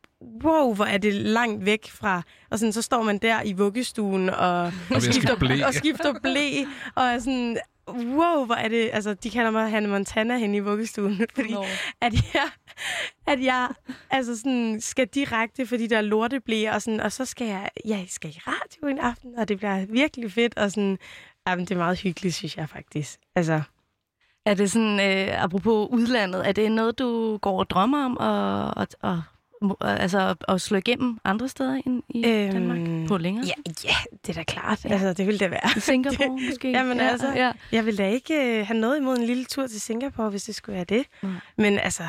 wow, 0.43 0.73
hvor 0.73 0.85
er 0.85 0.97
det 0.97 1.13
langt 1.13 1.65
væk 1.65 1.89
fra. 1.89 2.21
Og 2.51 2.59
sådan, 2.59 2.73
så 2.73 2.81
står 2.81 3.03
man 3.03 3.17
der 3.17 3.41
i 3.43 3.53
vuggestuen 3.53 4.29
og, 4.29 4.61
Og 4.63 4.73
ved 4.89 4.97
at 4.97 5.03
skifte 5.03 5.35
ble. 5.39 5.65
og 5.65 5.73
skifter 5.73 6.13
blæ, 6.23 6.63
og 6.95 7.03
er 7.03 7.19
sådan, 7.19 7.57
wow, 7.87 8.45
hvor 8.45 8.55
er 8.55 8.67
det, 8.67 8.89
altså, 8.93 9.13
de 9.13 9.29
kalder 9.29 9.51
mig 9.51 9.71
Hannah 9.71 9.91
Montana 9.91 10.37
hen 10.37 10.55
i 10.55 10.59
vuggestuen, 10.59 11.25
fordi 11.35 11.53
Nå. 11.53 11.63
at 12.01 12.13
jeg, 12.33 12.49
at 13.27 13.43
jeg 13.43 13.69
altså 14.09 14.37
sådan, 14.37 14.81
skal 14.81 15.07
direkte 15.07 15.65
for 15.65 15.77
de 15.77 15.87
der 15.89 16.01
lorteblæ, 16.01 16.69
og, 16.69 16.81
sådan, 16.81 16.99
og 16.99 17.11
så 17.11 17.25
skal 17.25 17.47
jeg, 17.47 17.69
ja, 17.85 17.97
jeg 17.97 18.05
skal 18.09 18.29
i 18.29 18.39
radio 18.47 18.87
en 18.87 18.99
aften, 18.99 19.35
og 19.37 19.47
det 19.47 19.57
bliver 19.57 19.85
virkelig 19.85 20.31
fedt, 20.31 20.57
og 20.57 20.71
sådan, 20.71 20.97
jamen, 21.47 21.65
det 21.65 21.71
er 21.71 21.77
meget 21.77 21.99
hyggeligt, 21.99 22.35
synes 22.35 22.57
jeg 22.57 22.69
faktisk. 22.69 23.19
Altså, 23.35 23.61
Er 24.45 24.53
det 24.53 24.71
sådan, 24.71 24.99
øh, 24.99 25.43
apropos 25.43 25.89
udlandet, 25.91 26.47
er 26.47 26.51
det 26.51 26.71
noget, 26.71 26.99
du 26.99 27.37
går 27.37 27.59
og 27.59 27.69
drømmer 27.69 28.05
om 28.05 28.17
at, 28.17 28.73
at, 28.81 28.95
at, 29.11 29.19
altså, 29.81 30.35
at 30.47 30.61
slå 30.61 30.77
igennem 30.77 31.17
andre 31.23 31.47
steder 31.47 31.81
end 31.85 32.03
i 32.09 32.25
Øhm, 32.27 32.51
Danmark? 32.51 33.07
På 33.07 33.17
længere? 33.17 33.45
ja, 33.45 33.71
ja, 33.83 33.95
det 34.25 34.29
er 34.29 34.33
da 34.33 34.43
klart, 34.43 34.85
altså, 34.85 35.13
det 35.13 35.27
vil 35.27 35.39
det 35.39 35.51
være. 35.51 35.69
I 35.77 35.79
Singapore 35.79 36.39
måske? 36.49 36.71
Jamen 36.71 36.97
ja, 36.97 37.07
altså, 37.07 37.27
Ja. 37.35 37.51
Jeg 37.71 37.85
vil 37.85 37.97
da 37.97 38.07
ikke 38.09 38.59
øh, 38.59 38.67
have 38.67 38.79
noget 38.79 38.97
imod 38.97 39.17
en 39.17 39.23
lille 39.25 39.45
tur 39.45 39.67
til 39.67 39.81
Singapore, 39.81 40.29
hvis 40.29 40.43
det 40.43 40.55
skulle 40.55 40.75
være 40.75 40.85
det. 40.85 41.05
Nej. 41.23 41.31
Men 41.57 41.79
altså, 41.79 42.03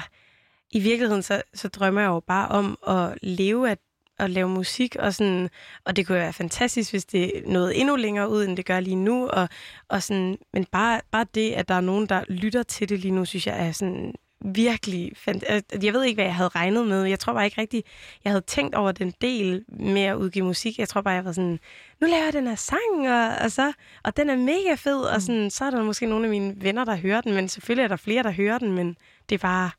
i 0.70 0.80
virkeligheden, 0.80 1.22
så, 1.22 1.42
så 1.54 1.68
drømmer 1.68 2.00
jeg 2.00 2.08
jo 2.08 2.20
bare 2.20 2.48
om 2.48 2.78
at 2.88 3.18
leve 3.22 3.70
af 3.70 3.76
at 4.18 4.30
lave 4.30 4.48
musik, 4.48 4.96
og, 4.98 5.14
sådan, 5.14 5.50
og 5.84 5.96
det 5.96 6.06
kunne 6.06 6.18
være 6.18 6.32
fantastisk, 6.32 6.90
hvis 6.90 7.04
det 7.04 7.32
nåede 7.46 7.74
endnu 7.74 7.96
længere 7.96 8.28
ud, 8.30 8.44
end 8.44 8.56
det 8.56 8.66
gør 8.66 8.80
lige 8.80 8.96
nu. 8.96 9.28
Og, 9.28 9.48
og 9.88 10.02
sådan, 10.02 10.38
men 10.52 10.64
bare, 10.64 11.00
bare 11.10 11.26
det, 11.34 11.52
at 11.52 11.68
der 11.68 11.74
er 11.74 11.80
nogen, 11.80 12.06
der 12.06 12.24
lytter 12.28 12.62
til 12.62 12.88
det 12.88 12.98
lige 12.98 13.12
nu, 13.12 13.24
synes 13.24 13.46
jeg 13.46 13.66
er 13.66 13.72
sådan 13.72 14.14
virkelig... 14.44 15.12
Fant- 15.16 15.82
jeg 15.82 15.92
ved 15.92 16.04
ikke, 16.04 16.16
hvad 16.16 16.24
jeg 16.24 16.34
havde 16.34 16.48
regnet 16.48 16.86
med. 16.86 17.02
Jeg 17.04 17.18
tror 17.18 17.32
bare 17.32 17.44
ikke 17.44 17.60
rigtigt, 17.60 17.86
jeg 18.24 18.30
havde 18.32 18.44
tænkt 18.46 18.74
over 18.74 18.92
den 18.92 19.12
del 19.20 19.64
med 19.68 20.02
at 20.02 20.14
udgive 20.14 20.44
musik. 20.44 20.78
Jeg 20.78 20.88
tror 20.88 21.00
bare, 21.00 21.14
jeg 21.14 21.24
var 21.24 21.32
sådan, 21.32 21.58
nu 22.00 22.06
laver 22.06 22.24
jeg 22.24 22.32
den 22.32 22.46
her 22.46 22.54
sang, 22.54 23.08
og, 23.08 23.28
og, 23.44 23.52
så, 23.52 23.72
og 24.04 24.16
den 24.16 24.30
er 24.30 24.36
mega 24.36 24.74
fed, 24.76 25.00
og 25.00 25.22
sådan, 25.22 25.50
så 25.50 25.64
er 25.64 25.70
der 25.70 25.82
måske 25.82 26.06
nogle 26.06 26.24
af 26.24 26.30
mine 26.30 26.54
venner, 26.56 26.84
der 26.84 26.96
hører 26.96 27.20
den, 27.20 27.34
men 27.34 27.48
selvfølgelig 27.48 27.84
er 27.84 27.88
der 27.88 27.96
flere, 27.96 28.22
der 28.22 28.30
hører 28.30 28.58
den, 28.58 28.72
men 28.72 28.96
det 29.28 29.34
er 29.34 29.38
bare 29.38 29.70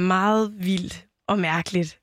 meget 0.00 0.52
vildt 0.58 1.06
og 1.28 1.38
mærkeligt. 1.38 1.98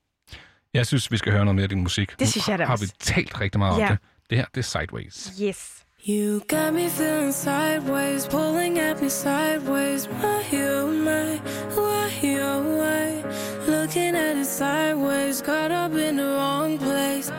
Jeg 0.73 0.87
synes, 0.87 1.11
vi 1.11 1.17
skal 1.17 1.31
høre 1.31 1.45
noget 1.45 1.55
mere 1.55 1.63
af 1.63 1.69
din 1.69 1.81
musik. 1.81 2.19
Det 2.19 2.29
synes 2.29 2.47
jeg 2.47 2.59
da 2.59 2.65
har 2.65 2.71
også. 2.71 2.85
vi 2.85 2.91
talt 2.99 3.39
rigtig 3.41 3.59
meget 3.59 3.77
Ja. 3.79 3.83
om 3.83 3.97
det. 3.97 3.99
Det 4.29 4.37
her, 4.37 4.45
det 4.55 4.57
er 4.57 4.63
Sideways. 4.63 5.31
Yes. 5.41 5.80
You 6.03 6.41
got 6.47 6.73
me 6.73 6.89
feeling 6.89 7.31
sideways, 7.31 8.25
pulling 8.25 8.79
at 8.79 8.99
me 8.99 9.07
sideways. 9.07 10.07
Why 10.07 10.43
you 10.51 10.87
my, 10.87 11.35
why 11.75 12.11
you 12.23 12.39
why? 12.39 13.23
Looking 13.67 14.15
at 14.15 14.35
it 14.35 14.45
sideways, 14.45 15.43
caught 15.43 15.69
up 15.69 15.93
in 15.93 16.15
the 16.15 16.23
wrong 16.23 16.79
place. 16.79 17.29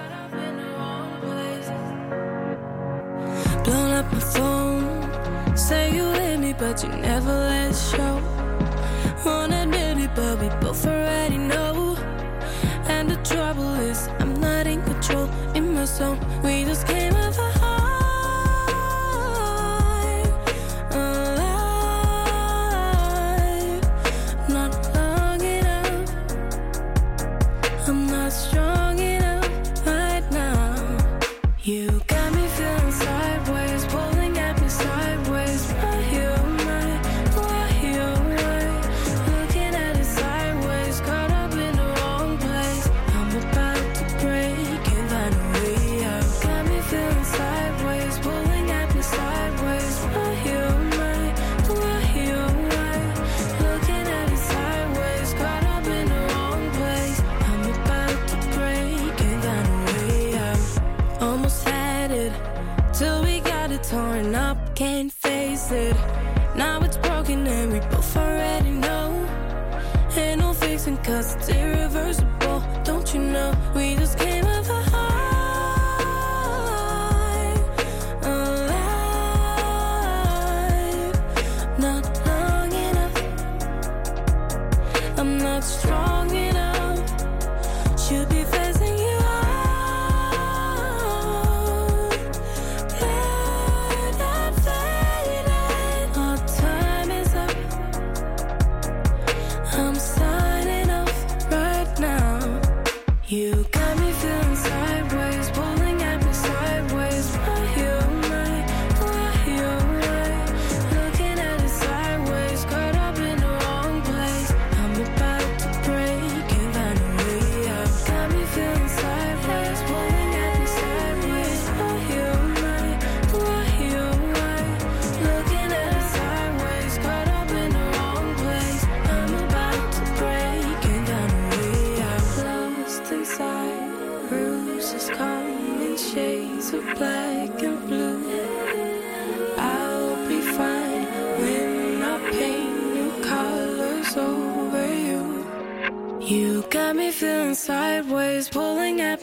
Blown 3.64 3.90
up 3.90 4.12
my 4.12 4.20
phone, 4.20 5.56
say 5.56 5.92
you 5.92 6.04
hit 6.12 6.38
me, 6.38 6.52
but 6.52 6.84
you 6.84 6.88
never 6.90 7.32
let 7.32 7.74
show. 7.74 8.22
Won't 9.26 9.52
admit 9.52 9.98
it, 9.98 10.10
but 10.14 10.38
we 10.40 10.48
both 10.60 10.86
already 10.86 11.38
know. 11.38 11.96
And 12.86 13.10
the 13.10 13.16
trouble 13.24 13.74
is, 13.74 14.08
I'm 14.20 14.34
not 14.40 14.68
in 14.68 14.82
control 14.82 15.28
in 15.56 15.74
my 15.74 15.84
zone. 15.84 16.20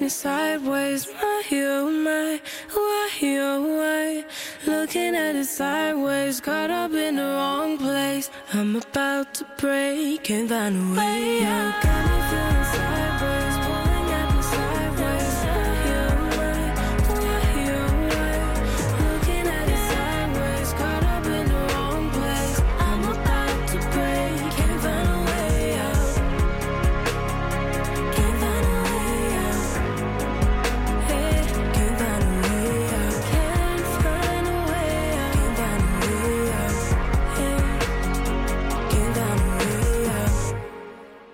Sideways. 0.09 1.05
Why 1.05 1.43
you 1.49 1.89
my, 1.91 2.41
why 2.73 3.09
you 3.19 3.63
why? 3.77 4.25
Looking 4.65 5.15
at 5.15 5.35
it 5.35 5.45
sideways, 5.45 6.41
caught 6.41 6.71
up 6.71 6.91
in 6.93 7.15
the 7.17 7.23
wrong 7.23 7.77
place. 7.77 8.29
I'm 8.53 8.75
about 8.75 9.33
to 9.35 9.45
break, 9.57 10.23
can't 10.23 10.49
find 10.49 10.75
a 10.75 10.99
way 10.99 11.43
out. 11.43 11.83
Got 11.83 12.05
me 12.09 12.19
feeling 12.29 12.65
sideways, 12.73 13.08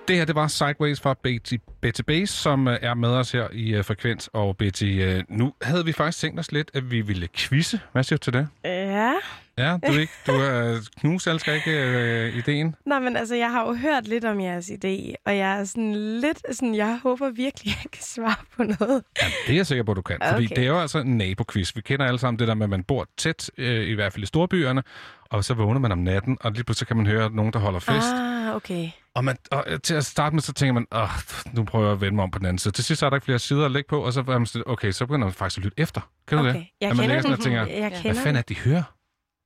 Det 0.08 0.16
her, 0.16 0.26
det 0.26 0.36
var 0.36 0.48
Sideways 0.48 1.02
fra 1.02 1.16
Betty, 1.24 1.54
Betty 1.82 2.02
Base, 2.02 2.34
som 2.34 2.68
øh, 2.68 2.78
er 2.82 2.94
med 2.94 3.10
os 3.10 3.32
her 3.32 3.48
i 3.54 3.78
uh, 3.80 3.86
Frekvens. 3.86 4.30
Og 4.34 4.58
Betty, 4.58 4.84
uh, 4.84 5.38
nu 5.38 5.54
havde 5.62 5.86
vi 5.86 5.92
faktisk 5.94 6.20
tænkt 6.20 6.40
os 6.40 6.52
lidt, 6.52 6.72
at 6.74 6.92
vi 6.92 7.02
ville 7.02 7.28
quizze. 7.36 7.80
Hvad 7.92 8.04
siger 8.04 8.18
du 8.18 8.24
til 8.24 8.34
det? 8.34 8.48
Ja. 8.64 9.14
Ja, 9.58 9.78
du 9.88 9.92
ikke, 9.92 10.14
du 10.28 10.32
er 10.32 10.80
knus, 11.00 11.28
elsker 11.28 11.54
ikke 11.54 11.72
uh, 12.32 12.38
ideen. 12.38 12.76
Nå, 12.86 13.00
men 13.00 13.18
altså, 13.18 13.36
jeg 13.36 13.52
har 13.52 13.68
jo 13.68 13.74
hørt 13.74 14.08
lidt 14.08 14.26
om 14.26 14.42
jeres 14.42 14.70
idé, 14.70 15.14
og 15.26 15.38
jeg 15.38 15.60
er 15.60 15.64
sådan 15.64 15.96
lidt 15.96 16.56
sådan, 16.56 16.76
jeg 16.76 17.00
håber 17.04 17.30
virkelig, 17.30 17.68
jeg 17.84 17.92
kan 17.92 18.04
svare 18.04 18.36
på 18.58 18.64
noget. 18.64 19.04
Ja, 19.22 19.28
det 19.48 19.54
er 19.54 19.56
jeg 19.56 19.66
sikker 19.68 19.84
på, 19.84 19.94
du 19.94 20.02
kan. 20.02 20.18
Fordi 20.32 20.46
Okay. 20.46 20.56
det 20.56 20.64
er 20.64 20.68
jo 20.68 20.80
altså 20.80 21.00
en 21.00 21.18
naboquiz. 21.18 21.76
Vi 21.76 21.82
kender 21.82 22.06
alle 22.06 22.20
sammen 22.20 22.40
det 22.40 22.48
der 22.48 22.54
med, 22.54 22.64
at 22.66 22.70
man 22.70 22.84
bor 22.84 23.08
tæt, 23.18 23.52
øh, 23.58 23.88
i 23.88 23.94
hvert 23.94 24.14
fald 24.14 24.24
i 24.24 24.28
storbyerne, 24.28 24.84
og 25.30 25.44
så 25.44 25.54
vågner 25.54 25.80
man 25.80 25.92
om 25.92 25.98
natten, 25.98 26.38
og 26.42 26.52
lige 26.52 26.64
pludselig 26.64 26.88
kan 26.88 26.98
man 26.98 27.06
høre 27.08 27.30
nogen, 27.32 27.54
der 27.54 27.60
holder 27.60 27.80
fest. 27.80 28.08
Ah, 28.14 28.56
okay. 28.56 28.90
Og, 29.16 29.26
man, 29.26 29.38
og 29.52 29.66
til 29.84 29.94
at 29.96 30.06
starte 30.06 30.36
med, 30.36 30.42
så 30.42 30.54
tænker 30.54 30.74
man, 30.74 30.88
Åh, 30.92 31.10
nu 31.54 31.64
prøver 31.64 31.86
jeg 31.86 31.94
at 31.94 32.02
vende 32.02 32.16
mig 32.16 32.24
om 32.24 32.32
på 32.32 32.40
den 32.40 32.46
anden 32.46 32.58
side. 32.60 32.74
Til 32.74 32.84
sidst 32.84 33.04
er 33.04 33.10
der 33.10 33.18
ikke 33.18 33.26
flere 33.26 33.40
sider 33.40 33.66
at 33.66 33.72
lægge 33.72 33.88
på, 33.90 34.02
og 34.06 34.14
så 34.14 34.20
er 34.20 34.24
man 34.26 34.46
sådan, 34.46 34.64
okay, 34.66 34.92
så 34.92 35.06
begynder 35.06 35.26
man 35.26 35.34
faktisk 35.34 35.58
at 35.60 35.64
lytte 35.64 35.80
efter. 35.80 36.02
Kan 36.28 36.38
du 36.38 36.44
okay. 36.44 36.54
det? 36.60 36.68
Jeg 36.82 36.90
At 36.90 36.96
man 36.98 37.04
kender 37.04 37.16
ligger 37.16 37.22
sådan 37.22 37.38
og 37.38 37.44
tænker, 37.44 37.66
Jeg 37.66 37.90
hvad 37.90 38.02
kender 38.02 38.22
fanden 38.22 38.36
er 38.36 38.42
det, 38.42 38.50
de 38.50 38.56
hører? 38.70 38.84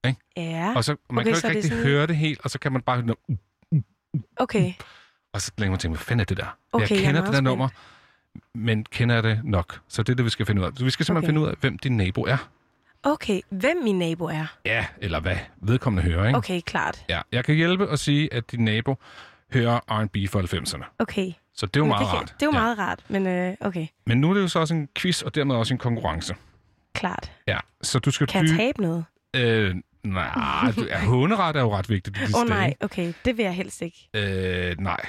den. 0.03 0.15
Ja, 0.38 0.74
Og 0.76 0.84
så, 0.84 0.95
man 1.09 1.17
Okay, 1.22 1.24
kan 1.24 1.34
jo 1.34 1.39
så 1.39 1.47
ikke 1.47 1.57
rigtig 1.57 1.72
sådan- 1.72 1.84
høre 1.86 2.07
det 2.07 2.15
helt, 2.15 2.41
og 2.43 2.49
så 2.49 2.59
kan 2.59 2.72
man 2.72 2.82
bare 2.82 3.01
høre, 3.01 3.15
okay. 4.38 4.74
og 5.34 5.41
så 5.41 5.51
lægger 5.57 5.72
man 5.72 5.80
tænke, 5.80 5.95
hvad 5.97 6.03
fanden 6.03 6.20
er 6.20 6.26
det 6.26 6.38
der? 6.38 6.57
Okay, 6.74 6.82
jeg 6.82 6.91
jeg 6.91 6.97
er 6.97 7.01
kender 7.05 7.22
meget 7.22 7.26
det 7.28 7.34
der 7.34 7.41
nummer, 7.41 7.70
men 8.55 8.86
kender 8.86 9.15
jeg 9.15 9.24
det 9.24 9.41
nok? 9.43 9.80
Så 9.88 10.03
det 10.03 10.11
er 10.11 10.15
det, 10.15 10.26
vi 10.26 10.30
skal 10.30 10.45
finde 10.45 10.61
ud 10.61 10.65
af. 10.67 10.72
Så 10.76 10.84
vi 10.84 10.89
skal 10.89 11.05
simpelthen 11.05 11.30
Okay. 11.30 11.38
finde 11.38 11.47
ud 11.47 11.51
af, 11.51 11.57
hvem 11.61 11.78
din 11.78 11.97
nabo 11.97 12.22
er. 12.22 12.49
Okay, 13.03 13.41
hvem 13.49 13.78
min 13.84 13.99
nabo 13.99 14.26
er? 14.26 14.45
Ja, 14.65 14.86
eller 15.01 15.20
hvad 15.20 15.38
vedkommende 15.61 16.11
hører, 16.11 16.28
ikke? 16.28 16.38
Okay, 16.38 16.61
klart. 16.65 17.05
Ja, 17.09 17.22
jeg 17.32 17.45
kan 17.45 17.55
hjælpe 17.55 17.89
og 17.89 17.99
sige, 17.99 18.34
at 18.34 18.51
din 18.51 18.65
nabo 18.65 18.95
hører 19.54 19.80
R&B 19.89 20.16
fra 20.30 20.41
90'erne. 20.41 20.95
Okay. 21.00 21.32
Så 21.54 21.66
det 21.66 21.76
er 21.76 21.80
jo 21.80 21.84
Men 21.84 21.89
meget 21.89 22.00
det, 22.02 22.10
kan- 22.10 22.20
rart. 22.20 22.34
Det 22.39 22.41
er 22.41 22.45
jo 22.45 22.52
ja. 22.54 22.60
meget 22.60 22.78
rart, 22.78 23.00
men 23.08 23.28
øh, 23.28 23.56
okay, 23.62 23.88
Men 24.06 24.22
nu 24.22 24.30
er 24.30 24.34
det 24.34 24.41
jo 24.41 24.47
så 24.47 24.60
også 24.60 24.74
en 24.74 24.89
quiz, 24.95 25.22
og 25.22 25.36
dermed 25.36 25.56
også 25.56 25.74
en 25.74 25.78
konkurrence. 25.78 26.36
klart. 26.93 27.32
Ja, 27.47 27.58
så 27.82 28.00
du 28.00 28.12
skal 28.12 28.28
Kan 28.28 28.47
jeg 28.47 28.56
tabe 28.58 28.82
noget? 28.82 29.06
Øh, 29.36 29.76
nej, 30.04 30.72
du, 30.76 30.86
ja, 30.89 31.06
håneret 31.06 31.56
er 31.56 31.60
jo 31.62 31.76
ret 31.78 31.89
vigtigt 31.89 32.18
i 32.18 32.20
Åh 32.20 32.26
disse 32.28 32.41
oh, 32.41 32.47
nej, 32.50 32.74
okay, 32.82 33.14
det 33.26 33.38
vil 33.38 33.43
jeg 33.43 33.54
helst 33.54 33.82
ikke. 33.82 34.10
Øh, 34.14 34.76
nej. 34.80 35.00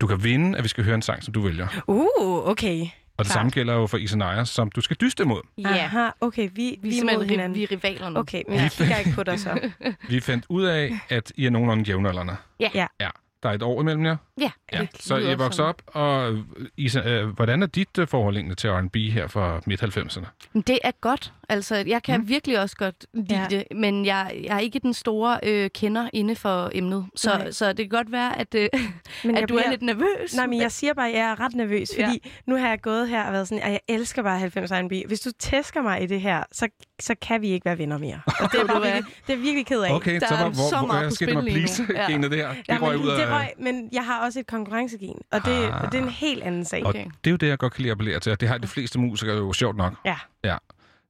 Du 0.00 0.06
kan 0.06 0.24
vinde, 0.24 0.58
at 0.58 0.64
vi 0.64 0.68
skal 0.68 0.84
høre 0.84 0.94
en 0.94 1.02
sang, 1.02 1.22
som 1.22 1.32
du 1.34 1.40
vælger. 1.40 1.82
Uh, 1.86 2.48
okay. 2.48 2.80
Og 2.80 3.24
det 3.24 3.32
Klart. 3.32 3.38
samme 3.40 3.50
gælder 3.50 3.74
jo 3.74 3.86
for 3.86 3.96
Isanaya, 3.96 4.44
som 4.44 4.70
du 4.70 4.80
skal 4.80 4.96
dyste 5.00 5.22
imod. 5.22 5.40
Ja, 5.58 5.68
Aha, 5.68 6.08
okay, 6.20 6.48
vi, 6.54 6.78
vi 6.82 6.88
vi 6.88 6.98
er 6.98 7.04
mod 7.18 7.24
hinanden. 7.24 7.58
vi 7.58 7.62
er 7.62 7.70
rivaler 7.70 8.08
nu. 8.10 8.18
Okay, 8.20 8.42
men 8.48 8.58
jeg 8.60 8.70
kigger 8.70 8.96
ikke 8.96 9.12
på 9.14 9.22
dig 9.22 9.40
så. 9.40 9.70
Vi 10.08 10.20
fandt 10.20 10.44
ud 10.48 10.64
af, 10.64 10.92
at 11.08 11.32
I 11.36 11.46
er 11.46 11.50
nogenlunde 11.50 11.84
jævnaldrende. 11.84 12.36
Ja. 12.60 12.70
Ja. 12.74 12.86
ja. 13.00 13.08
Der 13.42 13.48
er 13.48 13.52
et 13.52 13.62
år 13.62 13.80
imellem 13.80 14.04
jer. 14.04 14.16
Ja, 14.40 14.50
Ja. 14.72 14.86
Så 15.00 15.16
I 15.16 15.34
vokser 15.34 15.64
op, 15.64 15.82
og 15.86 16.38
Isa, 16.76 17.00
øh, 17.00 17.28
hvordan 17.28 17.62
er 17.62 17.66
dit 17.66 17.98
øh, 17.98 18.08
forhold 18.08 18.54
til 18.56 18.70
R&B 18.70 18.96
her 18.96 19.26
fra 19.26 19.60
midt-90'erne? 19.66 20.26
Men 20.52 20.62
Det 20.62 20.78
er 20.84 20.90
godt. 21.00 21.32
Altså, 21.48 21.76
jeg 21.86 22.02
kan 22.02 22.20
Mm. 22.20 22.28
virkelig 22.28 22.60
også 22.60 22.76
godt 22.76 23.06
lide 23.14 23.40
Ja. 23.40 23.46
det, 23.50 23.64
men 23.76 24.06
jeg, 24.06 24.40
jeg 24.44 24.54
er 24.56 24.58
ikke 24.60 24.78
den 24.78 24.94
store 24.94 25.40
øh, 25.42 25.70
kender 25.74 26.10
inde 26.12 26.36
for 26.36 26.70
emnet. 26.74 27.06
Så, 27.16 27.28
Nej. 27.38 27.50
så 27.50 27.68
det 27.68 27.76
kan 27.76 27.88
godt 27.88 28.12
være, 28.12 28.38
at, 28.38 28.54
øh, 28.54 28.68
Men 29.24 29.36
at 29.36 29.48
du 29.48 29.54
er 29.56 29.70
lidt 29.70 29.82
nervøs. 29.82 30.34
Nej, 30.36 30.46
men 30.46 30.60
jeg 30.60 30.72
siger 30.72 30.94
bare, 30.94 31.08
at 31.08 31.14
jeg 31.14 31.30
er 31.30 31.40
ret 31.40 31.54
nervøs, 31.54 31.90
fordi 31.94 32.20
ja. 32.24 32.30
nu 32.46 32.56
har 32.56 32.68
jeg 32.68 32.80
gået 32.80 33.08
her 33.08 33.24
og 33.24 33.32
været 33.32 33.48
sådan, 33.48 33.64
at 33.64 33.70
jeg 33.72 33.80
elsker 33.88 34.22
bare 34.22 34.38
90 34.38 34.70
R&B. 34.72 34.92
Hvis 35.06 35.20
du 35.20 35.30
tæsker 35.38 35.82
mig 35.82 36.02
i 36.02 36.06
det 36.06 36.20
her, 36.20 36.42
så, 36.52 36.68
så 37.00 37.14
kan 37.22 37.42
vi 37.42 37.48
ikke 37.48 37.64
være 37.64 37.78
venner 37.78 37.98
mere. 37.98 38.20
Og 38.26 38.32
det 38.52 38.60
er, 38.60 38.66
bare 38.66 38.82
virkelig, 38.82 39.04
det 39.26 39.32
er 39.32 39.36
virkelig 39.36 39.66
ked 39.66 39.80
af. 39.82 39.94
Okay, 39.94 40.20
Der 40.20 40.26
så 40.28 40.34
er 40.34 40.44
hvor, 40.44 40.52
så 40.70 40.76
hvor, 40.78 40.86
meget 40.86 41.18
hvor 41.18 41.26
lige 41.26 41.34
nu. 41.34 41.40
please-genet 41.42 42.30
der? 42.30 42.48
Det 42.48 42.56
Ja, 42.68 42.78
røg 42.80 42.96
men, 42.98 43.04
ud 43.06 43.10
af... 43.10 43.18
det 43.18 43.30
røg, 43.34 43.46
men 43.58 43.88
jeg 43.92 44.04
har 44.04 44.24
også 44.24 44.40
et 44.40 44.46
konkurrencegen, 44.46 45.16
og 45.32 45.44
det, 45.44 45.50
Ah. 45.64 45.82
og 45.82 45.92
det 45.92 45.98
er 45.98 46.02
en 46.02 46.08
helt 46.08 46.42
anden 46.42 46.64
sag. 46.64 46.82
Og 46.82 46.88
Okay. 46.88 47.04
det 47.24 47.26
er 47.26 47.30
jo 47.30 47.36
det, 47.36 47.48
jeg 47.48 47.58
godt 47.58 47.72
kan 47.72 47.82
lide 47.82 47.90
at 47.90 47.96
appellere 47.96 48.20
til, 48.20 48.32
og 48.32 48.40
det 48.40 48.48
har 48.48 48.58
de 48.58 48.68
fleste 48.68 48.98
musikere 48.98 49.36
jo 49.36 49.52
sjovt 49.52 49.76
nok. 49.76 49.92
Ja. 50.04 50.16
Ja. 50.44 50.56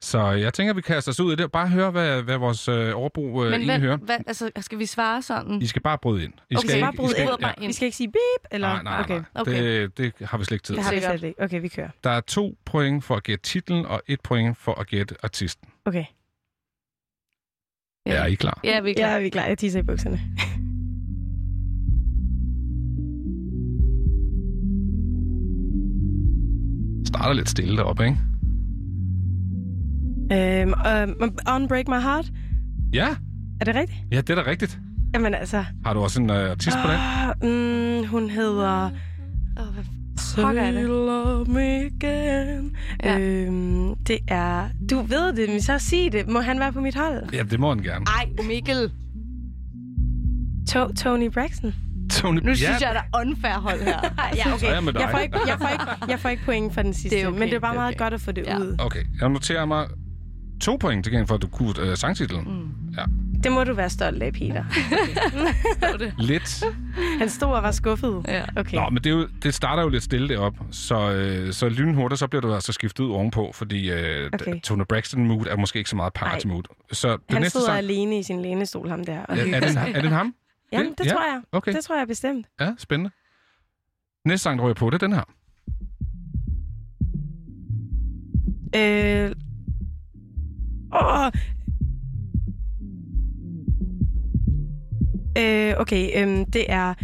Så 0.02 0.30
jeg 0.30 0.54
tænker, 0.54 0.74
vi 0.74 0.80
kaster 0.80 1.10
os 1.12 1.20
ud 1.20 1.32
i 1.32 1.36
det. 1.36 1.52
Bare 1.52 1.68
høre, 1.68 1.90
hvad, 1.90 2.22
hvad 2.22 2.38
vores 2.38 2.68
øh, 2.68 2.96
overbo 2.96 3.44
øh, 3.44 3.50
men 3.50 3.64
hvad, 3.64 3.78
hører. 3.80 3.96
hvad, 3.96 4.16
altså, 4.26 4.50
skal 4.60 4.78
vi 4.78 4.86
svare 4.86 5.22
sådan? 5.22 5.62
I 5.62 5.66
skal 5.66 5.82
bare 5.82 5.98
bryde 5.98 6.24
ind. 6.24 6.32
I 6.50 6.56
Okay, 6.56 6.68
så 6.68 6.80
bare 6.80 6.92
I 6.94 6.96
bryde 6.96 7.10
skal, 7.10 7.22
ind. 7.22 7.44
ja. 7.60 7.66
Vi 7.66 7.72
skal 7.72 7.86
ikke 7.86 7.96
sige 7.96 8.08
beep, 8.08 8.48
eller? 8.50 8.68
Nej, 8.68 8.82
nej, 8.82 9.00
okay. 9.00 9.14
nej. 9.14 9.24
Okay. 9.34 9.82
Det, 9.96 9.96
det 9.96 10.26
har 10.28 10.38
vi 10.38 10.44
slet 10.44 10.54
ikke 10.54 10.64
tid 10.64 10.74
Det 10.76 10.84
til. 10.84 11.00
har 11.04 11.12
vi 11.12 11.18
slet 11.18 11.28
ikke. 11.28 11.42
Okay, 11.42 11.60
vi 11.60 11.68
kører. 11.68 11.88
Der 12.04 12.10
er 12.10 12.20
to 12.20 12.56
point 12.64 13.04
for 13.04 13.16
at 13.16 13.22
gætte 13.22 13.42
titlen, 13.42 13.86
og 13.86 14.02
et 14.06 14.20
point 14.20 14.58
for 14.58 14.80
at 14.80 14.86
gætte 14.86 15.14
artisten. 15.22 15.68
Okay. 15.84 16.04
Ja. 18.06 18.12
Er 18.12 18.24
I 18.26 18.34
klar? 18.34 18.60
Ja, 18.64 18.80
vi 18.80 18.90
er 18.90 18.94
Ja, 18.98 19.06
klar. 19.08 19.18
vi 19.18 19.26
er 19.26 19.30
klar. 19.30 19.44
Jeg 19.46 19.58
tisser 19.58 19.80
i 19.80 19.82
bukserne. 19.82 20.20
Starter 27.06 27.32
lidt 27.32 27.48
stille 27.48 27.76
deroppe, 27.76 28.04
ikke? 28.04 28.16
Øhm, 30.32 30.72
um, 31.20 31.38
Unbreak 31.54 31.88
My 31.88 32.00
Heart. 32.00 32.26
Ja, 32.92 33.08
Er 33.60 33.64
det 33.64 33.74
rigtigt? 33.74 33.98
ja 34.12 34.16
det 34.20 34.30
er 34.30 34.34
da 34.42 34.50
rigtigt. 34.50 34.78
Jamen 35.14 35.34
altså... 35.34 35.64
Har 35.84 35.94
du 35.94 36.00
også 36.00 36.20
en 36.22 36.30
øh, 36.30 36.50
artist 36.50 36.76
på 36.84 36.88
den? 36.90 36.96
Ah, 37.00 37.34
mm, 38.02 38.06
hun 38.08 38.30
hedder... 38.30 38.90
Åh, 39.60 39.66
hvad 39.74 39.84
Pokker 40.36 40.62
er 40.62 40.70
det? 40.72 40.82
love 40.84 41.44
me 41.44 41.74
again. 41.86 42.76
Ja. 43.02 43.18
Øhm, 43.18 43.94
det 43.96 44.18
er... 44.28 44.68
Du 44.90 45.00
ved 45.02 45.32
det, 45.32 45.48
men 45.48 45.62
så 45.62 45.78
sig 45.78 46.08
det. 46.12 46.28
Må 46.28 46.40
han 46.40 46.60
være 46.60 46.72
på 46.72 46.80
mit 46.80 46.94
hold? 46.94 47.32
Ja, 47.32 47.42
det 47.42 47.60
må 47.60 47.74
den 47.74 47.82
gerne. 47.82 48.04
Ej, 48.06 48.28
Mikkel. 48.48 48.90
To- 50.70 50.92
Tony 50.92 51.30
Braxton? 51.30 51.74
Tony, 52.10 52.38
Nu 52.44 52.54
synes 52.54 52.80
jeg, 52.80 52.90
der 52.94 53.00
er 53.18 53.20
unfair 53.26 53.52
hold 53.60 53.80
her. 53.82 53.92
ja, 54.36 54.50
er 54.50 54.56
jeg. 54.62 54.94
Jeg 54.94 55.08
får, 55.10 55.18
ikke, 55.18 55.38
jeg, 55.46 55.58
får 55.60 55.68
ikke, 55.68 55.84
jeg 56.08 56.20
får 56.20 56.28
ikke 56.28 56.44
point 56.44 56.74
for 56.74 56.82
den 56.82 56.94
sidste, 56.94 57.16
Det 57.16 57.22
er 57.24 57.28
okay, 57.28 57.38
men 57.38 57.48
det 57.48 57.54
er 57.56 57.60
bare 57.60 57.70
det 57.72 57.76
er 57.76 57.80
meget 57.80 57.94
okay. 57.94 58.04
godt 58.04 58.14
at 58.14 58.20
få 58.20 58.32
det 58.32 58.44
Ja. 58.46 58.58
ud. 58.58 58.76
Okay, 58.78 59.00
jeg 59.20 59.28
noterer 59.28 59.64
mig 59.66 59.86
to 60.60 60.76
point 60.76 61.04
til 61.04 61.12
gengæld 61.12 61.26
for, 61.28 61.34
at 61.34 61.42
du 61.42 61.46
kunne 61.48 61.74
øh, 61.80 61.96
sangtitlen. 61.96 62.44
Mm. 62.44 62.94
Ja. 62.98 63.04
Det 63.44 63.52
må 63.52 63.64
du 63.64 63.74
være 63.74 63.90
stolt 63.90 64.22
af, 64.22 64.32
Peter. 64.32 64.64
Lidt. 66.18 66.64
Han 67.18 67.28
stod 67.28 67.48
og 67.52 67.62
var 67.62 67.70
skuffet. 67.70 68.24
Ja. 68.28 68.44
Okay. 68.56 68.76
Nå, 68.76 68.88
men 68.90 68.96
det, 69.04 69.06
er 69.06 69.10
jo, 69.14 69.28
det 69.42 69.54
starter 69.54 69.82
jo 69.82 69.88
lidt 69.88 70.02
stille 70.02 70.28
derop, 70.28 70.54
så, 70.70 71.12
øh, 71.12 71.52
så 71.52 71.68
lynhurtigt, 71.68 72.18
så 72.18 72.26
bliver 72.26 72.40
du 72.40 72.54
altså 72.54 72.72
skiftet 72.72 73.04
ud 73.04 73.10
ovenpå, 73.10 73.50
fordi 73.54 73.90
øh, 73.90 74.26
Okay. 74.26 74.28
okay. 74.50 74.60
Tony 74.60 74.82
Braxton 74.88 75.26
mood 75.26 75.46
er 75.46 75.56
måske 75.56 75.78
ikke 75.78 75.90
så 75.90 75.96
meget 75.96 76.12
party 76.12 76.46
mood. 76.46 76.62
Så 76.92 77.12
det 77.12 77.20
Han 77.30 77.42
næste 77.42 77.50
sidder 77.52 77.66
sang, 77.66 77.78
alene 77.78 78.18
i 78.18 78.22
sin 78.22 78.42
lænestol, 78.42 78.88
ham 78.88 79.04
der. 79.04 79.24
Og 79.24 79.38
er, 79.38 79.54
er, 79.56 79.60
det, 79.66 79.70
sig. 79.72 79.92
er 79.94 80.00
det 80.02 80.10
ham? 80.10 80.34
Jamen, 80.72 80.94
det 80.98 81.06
ja? 81.06 81.10
tror 81.12 81.22
jeg. 81.22 81.40
Okay, 81.52 81.72
Det 81.72 81.84
tror 81.84 81.98
jeg 81.98 82.08
bestemt. 82.08 82.46
ja, 82.60 82.70
spændende. 82.78 83.10
Næste 84.24 84.42
sang, 84.42 84.58
der 84.58 84.64
ryger 84.64 84.74
på, 84.74 84.90
det 84.90 85.02
er 85.02 85.06
den 85.08 85.12
her. 85.14 85.24
Øh... 88.76 89.32
Åh. 90.94 91.30
Øh, 95.38 95.74
okay, 95.78 96.10
øhm, 96.22 96.44
det 96.50 96.64
er 96.68 96.94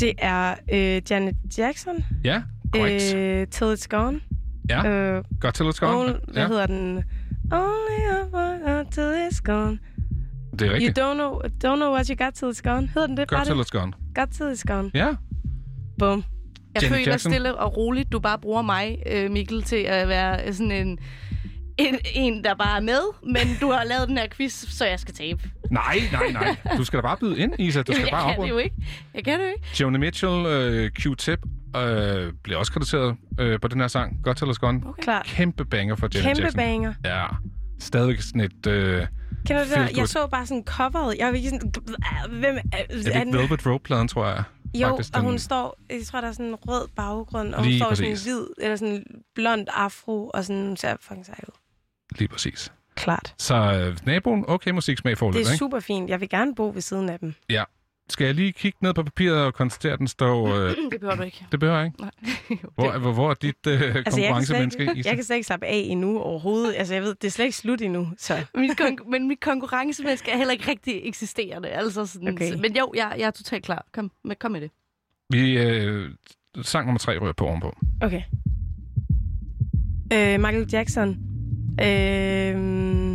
det 0.00 0.12
er 0.18 0.54
øh, 0.72 1.02
Janet 1.10 1.36
Jackson. 1.58 2.04
Ja, 2.24 2.42
korrekt. 2.72 3.14
Øh, 3.14 3.46
Till 3.46 3.64
It's 3.72 3.86
Gone. 3.88 4.20
Ja. 4.68 4.88
Øh, 4.88 5.24
Godt 5.40 5.54
til 5.54 5.64
at 5.64 5.74
skåne. 5.74 5.92
only, 5.98 6.12
hvad 6.32 6.42
Ja, 6.42 6.48
hedder 6.48 6.66
den? 6.66 7.04
Only 7.52 8.00
one 8.32 8.84
till 8.90 9.12
it's 9.30 9.40
gone. 9.44 9.78
det 10.52 10.62
er 10.62 10.66
You 10.66 10.74
rigtigt. 10.74 10.98
don't 10.98 11.14
know, 11.14 11.40
don't 11.64 11.76
know 11.76 11.92
what 11.92 12.06
you 12.06 12.24
got 12.24 12.32
till 12.34 12.46
it's 12.48 12.60
gone. 12.62 12.86
Hedder 12.94 13.06
den 13.06 13.16
det? 13.16 13.28
Godt 13.28 13.38
Bare 13.38 13.44
til 13.44 13.54
det? 13.54 13.60
at 13.60 13.66
skåne. 13.66 13.92
Got 14.14 14.28
till 14.28 14.44
it's 14.52 14.62
gone. 14.74 14.90
Ja, 14.94 15.08
Bum. 15.98 16.24
Jeg 16.74 16.82
Janet 16.82 16.96
føler 16.96 17.10
Jackson. 17.12 17.32
stille 17.32 17.54
og 17.56 17.76
roligt, 17.76 18.12
du 18.12 18.20
bare 18.20 18.38
bruger 18.38 18.62
mig, 18.62 19.02
øh, 19.12 19.30
Mikkel, 19.30 19.62
til 19.62 19.76
at 19.76 20.08
være 20.08 20.52
sådan 20.52 20.72
en, 20.72 20.98
en, 21.88 21.98
en, 22.14 22.44
der 22.44 22.54
bare 22.54 22.76
er 22.76 22.80
med, 22.80 23.00
men 23.22 23.56
du 23.60 23.70
har 23.70 23.84
lavet 23.84 24.08
den 24.08 24.18
her 24.18 24.26
quiz, 24.30 24.52
så 24.68 24.86
jeg 24.86 25.00
skal 25.00 25.14
tabe. 25.14 25.50
nej, 25.70 25.98
nej, 26.12 26.32
nej. 26.32 26.56
Du 26.76 26.84
skal 26.84 26.96
da 26.96 27.02
bare 27.02 27.16
byde 27.16 27.38
ind, 27.38 27.52
Isa. 27.58 27.82
Du 27.82 27.92
skal 27.92 28.02
jeg 28.04 28.10
bare 28.12 28.34
kan 28.34 28.42
det 28.42 28.48
jo 28.48 28.58
ikke. 28.58 28.76
Jeg 29.14 29.24
kan 29.24 29.38
det 29.40 29.44
jo 29.46 29.50
ikke. 29.50 29.68
Joni 29.80 29.98
Mitchell, 29.98 30.46
øh, 30.46 30.90
Q-Tip, 30.98 31.76
øh, 31.80 32.32
bliver 32.42 32.58
også 32.58 32.72
krediteret 32.72 33.16
øh, 33.40 33.60
på 33.60 33.68
den 33.68 33.80
her 33.80 33.88
sang. 33.88 34.16
Godt 34.24 34.36
til 34.38 34.46
at 34.48 34.54
skåne. 34.54 34.80
Okay. 34.86 35.02
Klart. 35.02 35.26
Kæmpe 35.26 35.64
banger 35.64 35.94
for 35.96 36.08
Janet 36.14 36.26
Kæmpe 36.26 36.42
Jackson. 36.42 36.58
banger. 36.58 36.94
Ja, 37.04 37.24
stadigvæk 37.80 38.20
sådan 38.20 38.40
et... 38.40 38.66
Øh, 38.66 39.06
Kender 39.46 39.64
du 39.64 39.68
det? 39.70 39.76
Der? 39.78 39.88
Jeg 39.96 40.08
så 40.08 40.26
bare 40.26 40.46
sådan 40.46 40.64
coveret. 40.66 41.16
Jeg 41.18 41.26
var 41.28 41.32
ikke 41.34 41.48
sådan... 41.50 41.72
Hvem 42.30 42.56
er, 42.56 42.60
er 42.72 42.86
det 42.88 43.06
ikke 43.06 43.38
Velvet 43.38 43.66
Rope-pladen, 43.66 44.08
tror 44.08 44.26
jeg? 44.26 44.42
Jo, 44.74 44.88
faktisk, 44.88 45.10
og 45.14 45.20
den- 45.20 45.28
hun 45.28 45.38
står... 45.38 45.78
Jeg 45.90 45.98
tror, 46.06 46.20
der 46.20 46.28
er 46.28 46.32
sådan 46.32 46.46
en 46.46 46.54
rød 46.54 46.88
baggrund, 46.96 47.54
og 47.54 47.60
hun 47.60 47.68
Lige 47.68 47.78
står 47.80 47.92
i 47.92 47.96
sådan 47.96 48.10
en 48.10 48.14
præcis. 48.14 48.26
hvid, 48.26 48.46
eller 48.62 48.76
sådan 48.76 48.94
en 48.94 49.04
blond 49.34 49.66
afro, 49.76 50.30
og 50.34 50.44
sådan 50.44 50.62
hun 50.66 50.76
ser 50.76 50.96
fucking 51.00 51.26
sej 51.26 51.34
ud. 51.48 51.54
Lige 52.18 52.28
præcis. 52.28 52.72
Klart. 52.94 53.34
Så 53.38 53.54
øh, 53.56 53.96
naboen, 54.06 54.44
okay 54.48 54.70
musiksmag 54.70 55.10
Det 55.10 55.18
forløb, 55.18 55.34
er 55.34 55.38
ikke? 55.38 55.56
super 55.56 55.80
fint. 55.80 56.10
Jeg 56.10 56.20
vil 56.20 56.28
gerne 56.28 56.54
bo 56.54 56.70
ved 56.74 56.80
siden 56.80 57.08
af 57.08 57.18
dem. 57.18 57.34
Skal 58.08 58.24
jeg 58.24 58.34
lige 58.34 58.52
kigge 58.52 58.78
ned 58.82 58.94
på 58.94 59.02
papiret 59.02 59.44
og 59.44 59.54
konstatere, 59.54 59.92
at 59.92 59.98
den 59.98 60.08
står... 60.08 60.48
Øh, 60.48 60.70
Det 60.92 61.00
behøver 61.00 61.14
du 61.16 61.22
ikke. 61.22 61.46
det 61.52 61.60
behøver 61.60 61.78
jeg 61.78 61.86
ikke. 61.86 62.00
Nej. 62.00 62.10
Hvor, 62.74 62.98
hvor, 62.98 63.12
hvor 63.12 63.30
er 63.30 63.34
dit 63.34 63.54
øh, 63.66 63.72
Altså, 63.72 63.86
jeg 63.86 63.94
kan, 64.04 64.12
slet 64.12 64.28
konkurrencemenneske? 64.28 64.82
ikke, 64.82 65.08
jeg 65.08 65.14
kan 65.16 65.24
slet 65.24 65.36
ikke 65.36 65.46
slappe 65.46 65.66
af 65.66 65.86
endnu 65.88 66.18
overhovedet. 66.20 66.74
Altså, 66.78 66.94
jeg 66.94 67.02
ved, 67.02 67.14
det 67.14 67.24
er 67.24 67.30
slet 67.30 67.44
ikke 67.44 67.56
slut 67.56 67.80
endnu. 67.80 68.08
Så 68.18 68.44
Mit 68.54 68.70
kon- 68.80 69.10
men 69.10 69.28
mit 69.28 69.40
konkurrencemenneske 69.40 70.30
er 70.30 70.36
heller 70.36 70.52
ikke 70.52 70.70
rigtig 70.70 71.00
eksisterende. 71.04 71.68
Altså 71.68 72.06
sådan, 72.06 72.28
Okay. 72.28 72.54
Men 72.54 72.76
jo, 72.76 72.92
jeg, 72.96 73.14
jeg 73.18 73.26
er 73.26 73.30
totalt 73.30 73.64
klar. 73.64 73.86
Kom 73.92 74.10
med, 74.24 74.36
kom 74.36 74.50
med 74.50 74.60
det. 74.60 74.70
Vi, 75.30 75.58
øh, 75.58 76.10
sang 76.62 76.86
nummer 76.86 76.98
tre 76.98 77.18
rører 77.18 77.32
på 77.32 77.46
ovenpå. 77.46 77.76
Okay. 78.00 78.22
Øh, 80.12 80.40
Michael 80.40 80.68
Jackson. 80.72 81.18
Øh, 81.82 83.12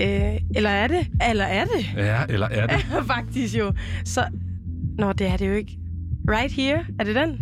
øh, 0.00 0.40
eller 0.56 0.70
er 0.70 0.86
det? 0.88 1.08
Eller 1.30 1.44
er 1.44 1.64
det? 1.64 1.94
Ja, 1.96 2.18
eller 2.28 2.46
er 2.50 2.66
det? 2.66 2.86
Faktisk 3.14 3.58
jo. 3.58 3.72
Så... 4.04 4.24
Nå, 4.98 5.12
det 5.12 5.26
er 5.26 5.36
det 5.36 5.48
jo 5.48 5.52
ikke. 5.52 5.78
Right 6.30 6.52
Here, 6.52 6.84
er 6.98 7.04
det 7.04 7.14
den? 7.14 7.40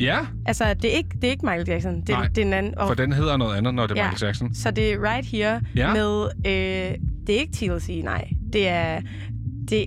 Ja, 0.00 0.18
Altså, 0.46 0.74
det 0.74 0.92
er 0.92 0.96
ikke, 0.96 1.08
det 1.14 1.24
er 1.24 1.30
ikke 1.30 1.46
Michael 1.46 1.64
Jackson. 1.68 2.00
Det, 2.00 2.08
er- 2.10 2.12
Nej, 2.18 2.26
det 2.28 2.38
er 2.42 2.46
en 2.46 2.52
anden. 2.52 2.74
for 2.78 2.84
Og, 2.86 2.98
den 2.98 3.12
hedder 3.12 3.36
noget 3.36 3.56
andet, 3.56 3.74
når 3.74 3.86
det 3.86 3.98
er 3.98 4.02
Ja. 4.04 4.10
Michael 4.10 4.28
Jackson. 4.28 4.54
så 4.54 4.70
det 4.70 4.92
er 4.92 4.98
Right 5.14 5.26
Here 5.26 5.60
Ja. 5.76 5.92
med... 5.94 6.24
Øh, 6.46 6.98
det 7.26 7.34
er 7.36 7.40
ikke 7.40 7.52
TLC, 7.52 8.00
nej. 8.04 8.28
Det 8.52 8.68
er... 8.68 9.00
Det, 9.70 9.84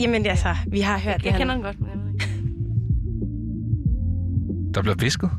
jamen 0.00 0.26
altså, 0.26 0.54
vi 0.66 0.80
har 0.80 0.98
hørt 0.98 1.16
det. 1.16 1.24
Jeg 1.24 1.32
han- 1.32 1.40
kender 1.40 1.54
den 1.54 1.62
godt, 1.64 1.80
men 1.80 1.88
jeg 1.90 1.98
ved 2.04 2.12
ikke. 2.12 2.28
Der 4.74 4.82
bliver 4.82 4.96
visket. 4.98 5.30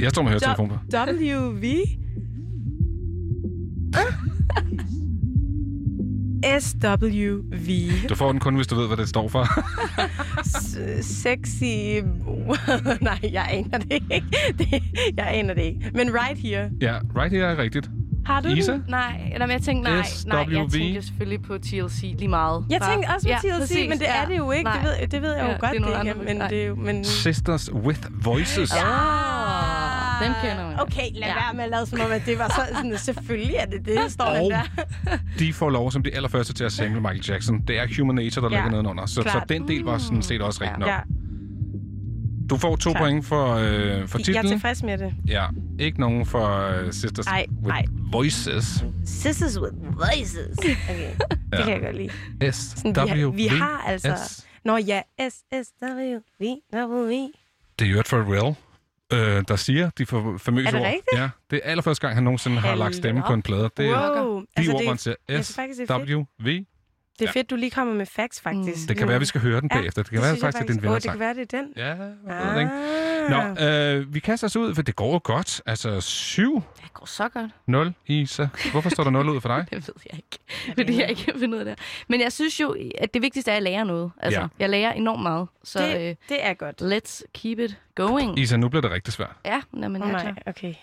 Jeg 0.00 0.10
står 0.10 0.22
med 0.22 0.30
høretelefon 0.30 0.68
på. 0.68 0.74
WV? 0.96 1.64
SWV. 6.60 7.90
Du 8.08 8.14
får 8.14 8.30
den 8.32 8.40
kun, 8.40 8.54
hvis 8.56 8.66
du 8.66 8.74
ved, 8.74 8.86
hvad 8.86 8.96
det 8.96 9.08
står 9.08 9.28
for. 9.28 9.46
Sexy... 11.02 11.62
Nej, 13.00 13.18
jeg 13.32 13.46
aner 13.50 13.78
det 13.78 13.92
ikke. 13.92 14.24
Det, 14.58 14.82
jeg 15.16 15.28
aner 15.30 15.54
det 15.54 15.62
ikke. 15.62 15.90
Men 15.94 16.14
right 16.14 16.38
here. 16.38 16.70
ja, 16.80 16.98
right 17.16 17.32
here 17.32 17.44
er 17.52 17.58
rigtigt. 17.58 17.90
Har 18.26 18.40
du 18.40 18.48
Isa? 18.48 18.72
den? 18.72 18.84
Nej, 18.88 19.32
nej, 19.38 19.46
men 19.46 19.50
jeg 19.50 19.62
tænkte, 19.62 19.90
nej, 19.90 20.02
nej, 20.26 20.46
jeg 20.50 20.66
tænkte 20.72 21.02
selvfølgelig 21.02 21.42
på 21.42 21.58
TLC 21.58 22.14
lige 22.18 22.28
meget. 22.28 22.64
Jeg 22.70 22.80
tænkte 22.90 23.08
også 23.14 23.26
på 23.26 23.30
Ja, 23.30 23.38
TLC, 23.38 23.60
præcis, 23.60 23.88
men 23.88 23.98
det 23.98 24.08
er 24.08 24.20
ja. 24.22 24.26
det 24.28 24.38
jo 24.38 24.50
ikke. 24.50 24.70
Det 24.70 24.82
Nej. 24.82 24.96
ved, 25.00 25.08
det 25.08 25.22
ved 25.22 25.32
jeg 25.34 25.42
jo 25.42 25.46
Ja, 25.50 25.56
godt, 25.56 25.72
det 25.72 25.80
er 25.82 25.86
det 25.86 25.94
andre, 26.10 26.24
men 26.24 26.36
nej. 26.36 26.48
det 26.48 26.62
er 26.62 26.66
jo... 26.66 26.74
Men... 26.74 27.04
Sisters 27.04 27.72
with 27.72 28.00
Voices. 28.24 28.72
Ah, 28.72 28.78
dem 30.22 30.32
kender 30.42 30.66
man. 30.66 30.80
Okay, 30.80 31.08
lad 31.14 31.28
Ja. 31.28 31.34
være 31.34 31.54
med 31.54 31.64
at 31.64 31.70
lade 31.70 31.86
som 31.86 32.00
om, 32.00 32.10
at 32.12 32.22
det 32.26 32.38
var 32.38 32.48
så, 32.48 32.74
sådan, 32.76 32.98
selvfølgelig 32.98 33.54
er 33.56 33.66
det 33.66 33.86
det, 33.86 33.96
der 34.02 34.08
står 34.08 34.24
Og 34.24 34.50
der. 34.50 34.62
de 35.38 35.52
får 35.52 35.70
lov 35.70 35.90
som 35.90 36.02
de 36.02 36.14
allerførste 36.14 36.52
til 36.52 36.64
at 36.64 36.72
sample 36.72 37.00
Michael 37.00 37.24
Jackson. 37.28 37.60
Det 37.68 37.78
er 37.78 37.86
Human 37.98 38.14
Nature, 38.16 38.44
der 38.48 38.56
Ja, 38.56 38.56
ligger 38.56 38.70
nedenunder. 38.70 39.06
Så, 39.06 39.14
så 39.22 39.40
den 39.48 39.68
del 39.68 39.82
var 39.84 39.98
sådan 39.98 40.22
set 40.22 40.42
også 40.42 40.60
rigtig 40.64 40.78
nok. 40.78 40.88
Ja, 40.88 40.98
Du 42.50 42.56
får 42.56 42.76
to 42.76 42.90
Klart. 42.90 43.02
point 43.02 43.26
for, 43.26 43.54
øh, 43.54 43.58
for 43.60 43.68
jeg 43.68 43.96
er 43.98 44.06
titlen. 44.24 44.46
tilfreds 44.46 44.82
med 44.82 44.98
det. 44.98 45.14
Ja, 45.28 45.46
ikke 45.78 46.00
nogen 46.00 46.26
for 46.26 46.68
uh, 46.84 46.90
Sisters 46.90 47.26
Ej, 47.26 47.46
with 47.62 47.74
ej. 47.76 47.84
Voices. 48.12 48.84
Sisters 49.04 49.60
with 49.60 49.74
voices. 49.82 50.58
Okay, 50.58 50.74
det 51.50 51.58
Ja. 51.58 51.64
kan 51.64 51.72
jeg 51.72 51.80
godt 51.80 51.96
lide. 51.96 52.52
S 52.52 52.56
Sådan, 52.56 52.94
vi, 53.04 53.08
har, 53.20 53.26
W 53.26 53.30
vi 53.36 53.46
har 53.46 53.84
altså... 53.86 54.16
S. 54.28 54.46
Nå 54.64 54.76
ja, 54.76 55.00
S, 55.30 55.34
S, 55.64 55.68
W, 55.82 56.18
V, 56.40 56.44
W. 56.74 57.10
Det 57.78 57.86
er 57.86 57.90
jo 57.90 58.00
et 58.00 58.06
Pharrell, 58.06 58.54
øh, 59.12 59.44
der 59.48 59.56
siger 59.56 59.90
de 59.98 60.06
for, 60.06 60.38
famøse 60.38 60.66
Er 60.68 60.70
det 60.70 60.80
ord. 60.80 60.86
rigtigt? 60.86 61.20
Ja, 61.20 61.30
det 61.50 61.60
er 61.64 61.70
allerførste 61.70 62.00
gang, 62.06 62.14
han 62.16 62.24
nogensinde 62.24 62.60
har 62.60 62.74
lagt 62.74 62.94
stemme 62.96 63.22
på 63.26 63.32
en 63.32 63.42
plade. 63.42 63.70
Det 63.76 63.86
er 63.88 64.22
Wow. 64.22 64.40
de 64.40 64.46
Altså, 64.56 64.72
ord, 64.72 64.78
det, 64.80 64.86
siger 64.88 65.44
S. 65.44 65.58
W, 65.90 66.24
V. 66.44 66.64
det 67.18 67.28
er 67.28 67.32
fedt, 67.32 67.50
du 67.50 67.56
lige 67.56 67.70
kommer 67.70 67.94
med 67.94 68.06
facts, 68.06 68.40
faktisk. 68.40 68.88
Det 68.88 68.96
kan 68.96 69.08
være, 69.08 69.18
vi 69.18 69.24
skal 69.24 69.40
høre 69.40 69.60
den 69.60 69.70
Ja, 69.72 69.78
bagefter. 69.78 70.02
Det 70.02 70.10
kan 70.10 70.20
være 70.20 70.28
synes 70.30 70.42
jeg 70.42 70.46
faktisk, 70.52 70.62
at 70.62 70.68
det 70.68 70.76
er 70.76 70.88
en 70.88 70.88
Åh, 70.88 70.94
det 70.94 71.10
kan 71.10 71.18
være, 71.20 71.34
det 71.34 71.52
er 71.52 71.58
den. 71.58 71.72
Ja, 71.76 71.86
jeg 71.88 71.98
ved 71.98 72.54
det 72.54 72.60
ikke. 72.60 72.72
Ah. 72.72 73.56
Nå, 73.56 73.66
øh, 73.66 74.14
vi 74.14 74.20
kaster 74.20 74.46
os 74.46 74.56
ud, 74.56 74.74
for 74.74 74.82
det 74.82 74.96
går 74.96 75.12
jo 75.12 75.20
godt. 75.24 75.60
Altså 75.66 75.88
7-0, 76.00 76.42
Det 76.82 76.92
går 76.94 77.06
så 77.06 77.28
godt. 77.28 77.92
Isa. 78.06 78.46
Hvorfor 78.72 78.90
står 78.90 79.04
der 79.04 79.10
0 79.10 79.28
ud 79.28 79.40
for 79.40 79.48
dig? 79.48 79.66
Det 79.70 79.88
ved 79.88 79.94
jeg 80.12 80.16
ikke. 80.18 80.38
Fordi 80.76 81.00
jeg 81.00 81.10
ikke 81.10 81.22
kan 81.24 81.34
finde 81.38 81.54
ud 81.56 81.58
af 81.60 81.64
det. 81.64 81.78
Men 82.08 82.20
jeg 82.20 82.32
synes 82.32 82.60
jo, 82.60 82.76
at 82.98 83.14
det 83.14 83.22
vigtigste 83.22 83.50
er, 83.50 83.54
at 83.56 83.56
jeg 83.56 83.72
lærer 83.72 83.84
noget. 83.84 84.10
Altså, 84.20 84.40
Ja. 84.40 84.44
ja. 84.44 84.48
jeg 84.58 84.70
lærer 84.70 84.92
enormt 84.92 85.22
meget. 85.22 85.48
Så 85.64 85.78
Det, 85.78 85.94
øh, 86.10 86.14
det 86.28 86.44
er 86.46 86.54
godt. 86.54 86.82
let's 86.82 87.22
keep 87.34 87.58
it 87.58 87.78
going. 87.94 88.38
Isa, 88.38 88.56
nu 88.56 88.68
bliver 88.68 88.82
det 88.82 88.90
rigtig 88.90 89.12
svært. 89.14 89.36
Ja, 89.44 89.60
nej, 89.72 89.88
men 89.88 90.02
Åh 90.02 90.08
jeg 90.08 90.14
er 90.18 90.22
nej, 90.22 90.32
klar. 90.32 90.42
okay. 90.46 90.74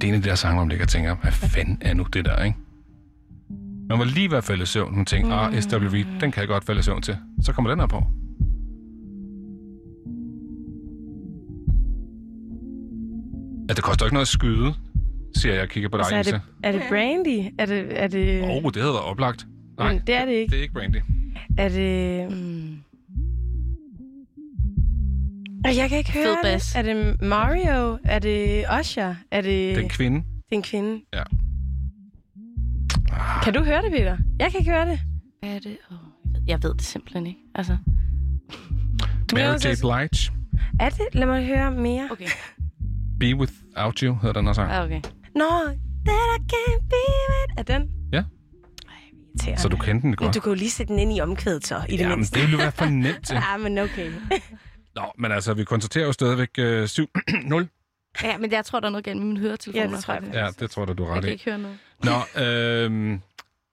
Det 0.00 0.04
er 0.04 0.08
en 0.08 0.14
af 0.14 0.22
de 0.22 0.28
der 0.28 0.34
sange, 0.34 0.54
hvor 0.54 0.64
man 0.64 0.68
ligger 0.68 0.84
og 0.84 0.88
tænker, 0.88 1.14
hvad 1.14 1.32
fanden 1.32 1.78
er 1.80 1.94
nu 1.94 2.06
det 2.12 2.24
der, 2.24 2.44
ikke? 2.44 2.56
Man 3.88 3.98
var 3.98 4.04
lige 4.04 4.30
ved 4.30 4.38
at 4.38 4.44
falde 4.44 4.62
i 4.62 4.66
søvn. 4.66 4.94
Hun 4.94 5.04
tænkte, 5.06 5.34
ah, 5.34 5.60
SWV, 5.60 6.04
den 6.20 6.32
kan 6.32 6.40
jeg 6.40 6.48
godt 6.48 6.64
falde 6.64 6.78
i 6.78 6.82
søvn 6.82 7.02
til. 7.02 7.16
Så 7.42 7.52
kommer 7.52 7.70
den 7.70 7.80
her 7.80 7.86
på. 7.86 7.96
At 13.70 13.76
det 13.76 13.84
koster 13.84 14.04
ikke 14.06 14.14
noget 14.14 14.24
at 14.24 14.28
skyde, 14.28 14.74
siger 15.36 15.54
jeg 15.54 15.62
og 15.62 15.68
kigger 15.68 15.88
på 15.88 15.96
dig, 15.96 16.12
Altså, 16.12 16.34
er, 16.34 16.38
det, 16.38 16.42
er 16.62 16.72
det 16.72 16.82
Brandy? 16.88 17.54
Er 17.58 17.66
det... 17.66 18.02
Er 18.02 18.06
det 18.06 18.42
Åh, 18.42 18.48
oh, 18.48 18.62
det 18.62 18.76
været 18.76 19.00
oplagt. 19.00 19.46
Nej, 19.78 19.92
Men 19.92 20.02
det 20.06 20.14
er 20.14 20.24
det 20.24 20.32
ikke. 20.32 20.50
det 20.50 20.58
er 20.58 20.62
ikke 20.62 20.74
Brandy. 20.74 20.96
Er 21.58 21.68
det... 21.68 22.32
Mm. 22.32 22.76
Og 25.64 25.76
jeg 25.76 25.88
kan 25.88 25.98
ikke 25.98 26.12
høre 26.12 26.36
Fed 26.44 26.52
det. 26.52 26.76
Er 26.76 26.82
det 26.82 27.22
Mario? 27.22 27.98
Er 28.04 28.18
det 28.18 28.64
Usher? 28.80 29.14
Er 29.30 29.40
det... 29.40 29.44
Det 29.44 29.76
er 29.78 29.82
en 29.82 29.88
kvinde. 29.88 30.16
det 30.18 30.52
er 30.52 30.56
en 30.56 30.62
kvinde? 30.62 31.00
Ja. 31.14 31.22
Kan 33.42 33.54
du 33.54 33.64
høre 33.64 33.82
det, 33.82 33.90
Peter? 33.92 34.16
Jeg 34.38 34.50
kan 34.50 34.60
ikke 34.60 34.70
høre 34.70 34.86
det. 34.90 35.00
Hvad 35.40 35.50
er 35.54 35.58
det? 35.58 35.76
Oh, 35.90 35.96
jeg 36.46 36.62
ved 36.62 36.74
det 36.74 36.82
simpelthen 36.82 37.26
ikke. 37.26 37.38
Altså, 37.54 37.76
Mary 39.32 39.42
er 39.42 39.54
J. 39.54 39.80
Blige. 39.80 40.30
Er 40.80 40.88
det? 40.90 41.06
Lad 41.12 41.26
mig 41.26 41.46
høre 41.46 41.70
mere. 41.70 42.08
okay. 42.10 42.26
Be 43.20 43.36
Without 43.36 43.98
You 43.98 44.14
hedder 44.22 44.40
den 44.42 44.54
sang. 44.54 44.70
Ja, 44.70 44.84
okay. 44.84 45.00
Nå, 45.34 45.48
that 46.06 46.38
I 46.38 46.54
can't 46.54 46.88
be 46.88 46.96
with... 47.30 47.54
Er 47.58 47.62
den? 47.62 47.88
Ja. 48.12 48.22
Ej. 49.46 49.56
Så 49.56 49.68
du 49.68 49.76
kendte 49.76 50.02
den 50.02 50.10
Men 50.10 50.16
godt. 50.16 50.34
du 50.34 50.40
kan 50.40 50.50
jo 50.50 50.54
lige 50.54 50.70
sætte 50.70 50.92
den 50.92 50.98
ind 51.00 51.16
i 51.16 51.20
omkvædet 51.20 51.66
så, 51.66 51.82
i 51.88 51.92
det 51.92 51.98
Jamen, 52.00 52.18
mindste. 52.18 52.34
det 52.34 52.42
ville 52.42 52.58
jo 52.58 52.62
være 52.62 52.72
for 52.72 52.84
nemt 52.84 53.26
til. 53.26 53.34
Ja, 53.34 53.56
men 53.68 53.78
okay. 53.78 54.10
Nå, 55.00 55.12
men 55.18 55.32
altså, 55.32 55.54
vi 55.54 55.64
konstaterer 55.64 56.06
jo 56.06 56.12
stadigvæk 56.12 56.50
øh, 56.58 56.84
7-0. 56.84 57.66
Ja, 58.22 58.38
men 58.38 58.52
jeg 58.52 58.64
tror, 58.64 58.80
der 58.80 58.86
er 58.86 58.90
noget 58.90 59.04
galt 59.04 59.18
med 59.18 59.26
mine 59.26 59.40
høretelefoner. 59.40 59.84
Ja, 59.90 59.96
det 59.96 60.04
tror 60.04 60.14
jeg 60.14 60.22
faktisk. 60.22 60.38
Ja, 60.38 60.48
det 60.64 60.70
tror 60.70 60.86
jeg, 60.86 60.98
du 60.98 61.04
er 61.04 61.08
Jeg 61.08 61.16
ret 61.16 61.22
kan 61.22 61.28
i. 61.30 61.32
ikke 61.32 61.44
høre 61.44 61.58
noget. 61.58 61.78
Nå, 62.04 62.42
øh, 62.42 63.18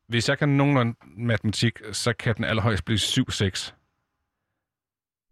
hvis 0.08 0.30
jeg 0.30 0.38
kan 0.40 0.50
nogenlunde 0.50 0.96
matematik, 1.18 1.80
så 1.92 2.14
kan 2.14 2.36
den 2.36 2.44
allerhøjst 2.44 2.86
blive 2.86 2.98
7-6. 2.98 3.44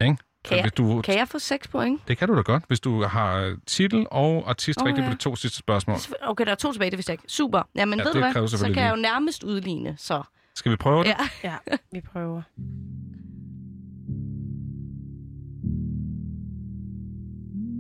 Ikke? 0.02 0.18
Kan 0.46 0.58
jeg, 0.58 0.64
hvis 0.64 0.72
du, 0.74 1.02
kan 1.02 1.18
jeg 1.18 1.28
få 1.28 1.40
6 1.40 1.68
point? 1.68 2.02
Det 2.08 2.18
kan 2.18 2.28
du 2.28 2.36
da 2.36 2.42
godt, 2.42 2.64
hvis 2.68 2.80
du 2.80 3.04
har 3.04 3.58
titel 3.68 4.08
og 4.12 4.50
artist 4.50 4.82
Åh, 4.82 4.88
rigtigt 4.88 5.04
ja. 5.06 5.10
på 5.10 5.14
de 5.16 5.20
to 5.22 5.36
sidste 5.36 5.58
spørgsmål. 5.58 5.98
Okay, 6.22 6.46
der 6.46 6.52
er 6.52 6.56
to 6.56 6.72
tilbage, 6.72 6.92
det 6.92 6.98
vidste 6.98 7.10
jeg 7.12 7.14
ikke. 7.24 7.32
Super. 7.34 7.70
Jamen, 7.76 8.00
Ja, 8.00 8.04
ved 8.06 8.14
det 8.14 8.16
du 8.16 8.20
kræver 8.22 8.40
hvad? 8.40 8.48
Så 8.48 8.52
selvfølgelig 8.58 8.76
kan 8.76 8.84
jeg 8.86 8.92
jo 8.92 9.02
nærmest 9.02 9.44
udligne, 9.44 9.96
så. 9.98 10.24
Skal 10.56 10.72
vi 10.72 10.76
prøve 10.78 11.04
det? 11.04 11.16
Ja. 11.44 11.58
Ja, 11.70 11.78
vi 11.92 12.02
prøver. 12.02 12.42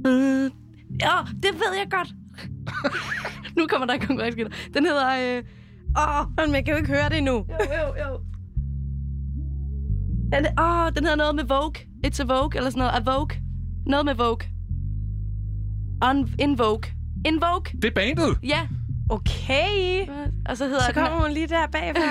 Øh, 0.05 0.51
Ja, 1.01 1.15
det 1.43 1.53
ved 1.53 1.77
jeg 1.77 1.87
godt. 1.91 2.09
nu 3.57 3.67
kommer 3.69 3.87
der 3.87 3.93
en 3.93 3.99
konkurrence. 3.99 4.37
Den 4.73 4.85
hedder... 4.85 5.37
Øh... 5.37 5.43
Åh, 5.97 6.25
Men 6.47 6.55
jeg 6.55 6.65
kan 6.65 6.71
jo 6.73 6.77
ikke 6.77 6.89
høre 6.89 7.09
det 7.09 7.17
endnu. 7.17 7.33
jo, 7.33 7.45
jo, 7.59 7.87
jo. 8.03 8.19
Det... 10.31 10.47
Åh, 10.59 10.91
den 10.95 11.03
hedder 11.03 11.15
noget 11.15 11.35
med 11.35 11.43
Vogue. 11.43 11.73
It's 12.07 12.21
a 12.21 12.25
Vogue, 12.25 12.57
eller 12.57 12.69
sådan 12.69 12.79
noget. 12.79 12.93
A 13.07 13.11
Vogue. 13.11 13.37
Noget 13.85 14.05
med 14.05 14.15
Vogue. 14.15 14.47
On... 16.01 16.29
In 16.39 16.57
Vogue. 16.57 16.83
In 17.25 17.41
Vogue. 17.41 17.81
Det 17.81 17.85
er 17.85 17.91
bandet! 17.95 18.37
Ja. 18.43 18.67
Okay. 19.09 20.07
Og 20.49 20.57
så 20.57 20.65
hedder 20.65 20.79
Så 20.81 20.91
den... 20.91 21.03
kommer 21.03 21.21
hun 21.21 21.31
lige 21.31 21.47
der 21.47 21.67
bagfra. 21.71 22.01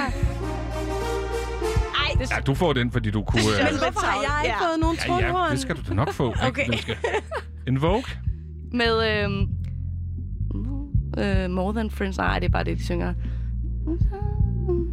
Ej, 1.94 2.14
det 2.18 2.30
Ja, 2.30 2.40
du 2.40 2.54
får 2.54 2.72
den, 2.72 2.90
fordi 2.90 3.10
du 3.10 3.22
kunne... 3.22 3.42
Øh, 3.42 3.64
Men 3.72 3.78
hvorfor 3.82 4.06
har 4.06 4.20
jeg 4.22 4.40
ikke 4.44 4.56
Ja. 4.60 4.66
fået 4.68 4.80
nogen 4.80 4.96
ja, 5.22 5.44
ja, 5.44 5.50
det 5.50 5.60
skal 5.60 5.76
du 5.76 5.82
da 5.88 5.94
nok 5.94 6.12
få. 6.12 6.28
ikke? 6.30 6.46
Okay. 6.46 6.78
Skal... 6.78 6.96
En 7.68 7.82
Vogue? 7.82 8.04
Med... 8.72 9.24
Øh... 9.24 9.48
Øh, 11.18 11.50
more 11.50 11.72
than 11.74 11.90
friends. 11.90 12.18
Nej, 12.18 12.38
det 12.38 12.46
er 12.46 12.50
bare 12.50 12.64
det, 12.64 12.78
de 12.78 12.84
synger. 12.84 13.14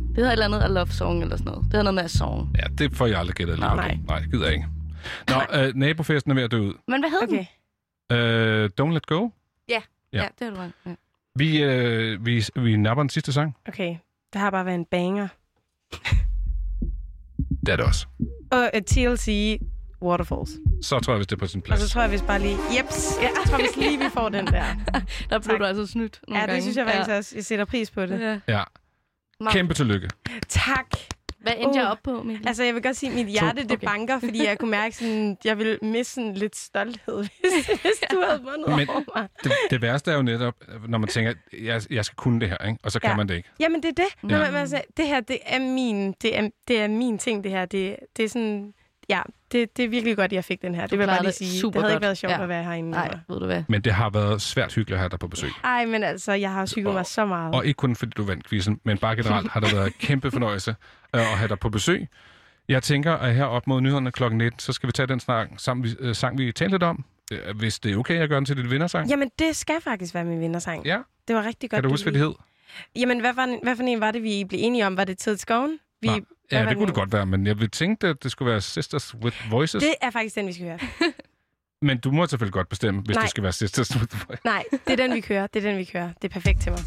Det 0.09 0.15
hedder 0.17 0.29
et 0.29 0.31
eller 0.31 0.45
andet 0.45 0.61
A 0.61 0.67
Love 0.67 0.87
Song 0.87 1.21
eller 1.21 1.35
sådan 1.37 1.51
noget. 1.51 1.63
Det 1.63 1.71
hedder 1.73 1.83
noget 1.83 1.95
med 1.95 2.03
A 2.03 2.07
Song. 2.07 2.55
Ja, 2.57 2.63
det 2.77 2.95
får 2.95 3.05
jeg 3.05 3.19
aldrig 3.19 3.35
gættet 3.35 3.53
alligevel. 3.53 3.75
Nej. 3.77 3.97
Nej, 4.07 4.19
det 4.19 4.31
gider 4.31 4.45
jeg 4.45 4.53
ikke. 4.53 4.67
Nå, 5.29 5.59
øh, 5.59 5.75
nabofesten 5.75 6.31
er 6.31 6.35
ved 6.35 6.43
at 6.43 6.51
dø 6.51 6.59
ud. 6.59 6.73
Men 6.87 7.01
hvad 7.01 7.09
hedder 7.09 7.25
Okay. 7.27 7.45
den? 8.09 8.17
Øh, 8.17 8.69
Don't 8.81 8.93
Let 8.93 9.05
Go. 9.05 9.29
Ja. 9.69 9.81
Ja. 10.13 10.21
ja, 10.21 10.27
det 10.39 10.47
har 10.47 10.55
du 10.55 10.61
ret. 10.61 10.71
Ja. 10.85 10.91
Vi, 11.35 11.63
øh, 11.63 12.25
vi, 12.25 12.43
vi 12.55 12.77
napper 12.77 13.03
den 13.03 13.09
sidste 13.09 13.33
sang. 13.33 13.55
Okay. 13.67 13.95
Det 14.33 14.41
har 14.41 14.49
bare 14.51 14.65
været 14.65 14.75
en 14.75 14.85
banger. 14.85 15.27
Det 17.65 17.69
er 17.71 17.75
det 17.75 17.85
også. 17.85 18.07
Og 18.51 18.69
uh, 18.75 18.81
TLC 18.81 19.59
Waterfalls. 20.01 20.51
Så 20.81 20.99
tror 20.99 21.13
jeg, 21.13 21.17
hvis 21.17 21.27
det 21.27 21.35
er 21.35 21.39
på 21.39 21.47
sin 21.47 21.59
Og 21.59 21.63
plads. 21.63 21.79
så 21.81 21.89
tror 21.89 22.01
jeg, 22.01 22.09
hvis 22.09 22.21
bare 22.21 22.39
lige... 22.39 22.57
Jeps. 22.77 23.17
Ja. 23.21 23.23
Jeg 23.23 23.31
tror, 23.47 23.57
hvis 23.57 23.75
lige 23.77 23.97
vi 23.99 24.09
får 24.13 24.29
den 24.29 24.47
der. 24.47 24.65
Der 25.29 25.39
blev 25.39 25.41
Tak. 25.41 25.59
du 25.59 25.65
altså 25.65 25.87
snydt 25.87 26.19
nogle 26.27 26.39
Ja, 26.39 26.45
gange. 26.45 26.55
det 26.55 26.63
synes 26.63 26.77
jeg 26.77 26.85
faktisk 26.85 27.09
også. 27.17 27.35
Jeg 27.35 27.45
sætter 27.45 27.65
pris 27.65 27.91
på 27.91 28.05
det. 28.05 28.19
Ja. 28.19 28.39
Ja. 28.47 28.63
Kæmpe 29.51 29.73
tillykke. 29.73 30.09
Tak. 30.49 30.85
Hvad 31.41 31.53
endte 31.57 31.79
jeg 31.79 31.85
Uh. 31.85 31.91
op 31.91 31.97
på, 32.03 32.23
Mikkel? 32.23 32.47
Altså, 32.47 32.63
jeg 32.63 32.73
vil 32.73 32.83
godt 32.83 32.95
sige, 32.97 33.09
at 33.09 33.15
mit 33.15 33.27
hjerte, 33.27 33.63
det 33.63 33.71
okay. 33.71 33.87
banker, 33.87 34.19
fordi 34.19 34.45
jeg 34.45 34.57
kunne 34.59 34.71
mærke, 34.71 34.95
sådan, 34.95 35.37
jeg 35.45 35.57
ville 35.57 35.77
miste 35.81 36.13
sådan 36.13 36.33
lidt 36.33 36.55
stolthed, 36.55 37.17
hvis, 37.41 37.65
hvis 37.67 37.91
du 38.11 38.23
havde 38.27 38.41
vundet 38.51 38.75
Men- 38.77 38.89
over 38.89 39.01
mig. 39.19 39.27
Det, 39.43 39.51
det 39.69 39.81
værste 39.81 40.11
er 40.11 40.15
jo 40.15 40.21
netop, 40.21 40.53
når 40.87 40.97
man 40.97 41.09
tænker, 41.09 41.33
jeg, 41.61 41.81
jeg 41.89 42.05
skal 42.05 42.15
kunne 42.15 42.39
det 42.41 42.49
her, 42.49 42.57
ikke? 42.67 42.79
og 42.83 42.91
så 42.91 42.99
kan 42.99 43.09
Ja. 43.09 43.15
man 43.15 43.27
det 43.27 43.35
ikke. 43.35 43.49
Jamen, 43.59 43.83
det 43.83 43.89
er 43.89 44.03
det. 44.03 44.23
Når 44.29 44.37
Ja. 44.37 44.43
man, 44.43 44.53
man 44.53 44.67
siger, 44.67 44.81
det 44.97 45.07
her, 45.07 45.19
det 45.19 45.37
er 45.45 45.59
min, 45.59 46.11
det 46.21 46.37
er, 46.37 46.49
det 46.67 46.81
er 46.81 46.87
min 46.87 47.17
ting, 47.17 47.43
det 47.43 47.51
her. 47.51 47.65
Det, 47.65 47.95
det 48.17 48.25
er 48.25 48.29
sådan, 48.29 48.73
ja, 49.15 49.21
det, 49.51 49.77
det 49.77 49.85
er 49.85 49.89
virkelig 49.89 50.15
godt, 50.15 50.25
at 50.25 50.33
jeg 50.33 50.43
fik 50.45 50.61
den 50.61 50.75
her. 50.75 50.81
Du 50.81 50.91
det 50.91 50.99
vil 50.99 51.05
jeg 51.07 51.15
bare 51.15 51.23
lige 51.23 51.31
sige. 51.33 51.59
super 51.59 51.79
det 51.79 51.83
havde 51.83 51.93
godt. 51.93 51.97
ikke 51.99 52.05
været 52.05 52.17
sjovt 52.17 52.31
Ja. 52.33 52.43
at 52.43 52.49
være 52.49 52.63
herinde. 52.63 52.91
Nej, 52.91 53.17
ved 53.29 53.39
du 53.39 53.45
hvad? 53.45 53.63
Men 53.67 53.81
det 53.81 53.93
har 53.93 54.09
været 54.09 54.41
svært 54.41 54.73
hyggeligt 54.73 54.93
at 54.95 54.99
have 54.99 55.09
dig 55.09 55.19
på 55.19 55.27
besøg. 55.27 55.49
Ej, 55.63 55.85
men 55.85 56.03
altså, 56.03 56.31
jeg 56.33 56.51
har 56.51 56.71
hygget 56.75 56.93
mig 56.93 57.05
så 57.05 57.25
meget. 57.25 57.55
Og 57.55 57.65
ikke 57.65 57.77
kun 57.77 57.95
fordi 57.95 58.11
du 58.17 58.23
vandt 58.23 58.49
quizzen, 58.49 58.79
men 58.83 58.97
bare 58.97 59.15
generelt 59.15 59.51
har 59.51 59.59
det 59.59 59.73
været 59.75 59.85
en 59.87 59.93
kæmpe 59.99 60.31
fornøjelse 60.31 60.75
øh, 61.15 61.21
at 61.21 61.37
have 61.37 61.47
dig 61.47 61.59
på 61.59 61.69
besøg. 61.69 62.07
Jeg 62.69 62.83
tænker, 62.83 63.13
at 63.13 63.35
her 63.35 63.43
op 63.43 63.67
mod 63.67 63.81
nyhederne 63.81 64.11
kl. 64.11 64.23
19, 64.33 64.59
så 64.59 64.73
skal 64.73 64.87
vi 64.87 64.91
tage 64.91 65.07
den 65.07 65.19
snak, 65.19 65.49
sang, 65.57 65.83
vi, 65.83 65.89
øh, 65.99 66.15
sang, 66.15 66.37
vi 66.37 66.51
talte 66.51 66.73
lidt 66.73 66.83
om. 66.83 67.05
Øh, 67.31 67.57
Hvis 67.57 67.79
det 67.79 67.91
er 67.91 67.97
okay, 67.97 68.15
at 68.19 68.29
gøre 68.29 68.37
den 68.37 68.45
til 68.45 68.57
dit 68.57 68.71
vindersang. 68.71 69.09
Jamen, 69.09 69.29
det 69.39 69.55
skal 69.55 69.81
faktisk 69.81 70.13
være 70.13 70.23
min 70.25 70.39
vindersang. 70.39 70.85
Ja. 70.85 70.99
Det 71.27 71.35
var 71.35 71.43
rigtig 71.45 71.69
godt. 71.69 71.77
Kan 71.77 71.83
du 71.83 71.89
huske, 71.89 72.05
hvad 72.11 72.13
det 72.19 72.27
hed? 72.27 72.33
Jamen, 72.95 73.19
hvad 73.19 73.33
for, 73.33 73.41
en, 73.41 73.59
hvad 73.63 73.75
for 73.75 73.83
en 73.83 73.99
var 74.01 74.11
det, 74.11 74.23
vi 74.23 74.43
blev 74.49 74.59
enige 74.63 74.87
om? 74.87 74.97
Var 74.97 75.03
det 75.03 75.17
Tid 75.17 75.35
til 75.35 75.41
skoven? 75.41 75.79
Vi, 76.01 76.07
Nej. 76.07 76.19
Ja, 76.51 76.59
det 76.59 76.67
kunne 76.67 76.79
den? 76.79 76.87
det 76.87 76.95
godt 76.95 77.13
være, 77.13 77.25
men 77.25 77.47
jeg 77.47 77.55
ville 77.55 77.69
tænke, 77.69 78.07
at 78.07 78.23
det 78.23 78.31
skulle 78.31 78.51
være 78.51 78.61
Sisters 78.61 79.15
with 79.15 79.37
Voices. 79.51 79.83
Det 79.83 79.93
er 80.01 80.09
faktisk 80.09 80.35
den, 80.35 80.47
vi 80.47 80.53
skal 80.53 80.65
høre. 80.65 80.79
Men 81.83 81.97
du 81.97 82.11
må 82.11 82.27
selvfølgelig 82.27 82.53
godt 82.53 82.69
bestemme, 82.69 83.01
hvis 83.01 83.15
Nej. 83.15 83.21
det 83.21 83.29
skal 83.29 83.43
være 83.43 83.51
Sisters 83.51 83.95
with 83.95 84.27
Voices. 84.27 84.45
Nej, 84.45 84.63
det 84.71 84.93
er 84.93 84.95
den, 84.95 85.13
vi 85.13 85.21
kører. 85.21 85.47
Det 85.47 85.65
er 85.65 85.69
den, 85.69 85.77
vi 85.77 85.83
kører. 85.85 86.09
Det 86.21 86.23
er 86.23 86.33
perfekt 86.33 86.61
til 86.61 86.71
mig. 86.71 86.79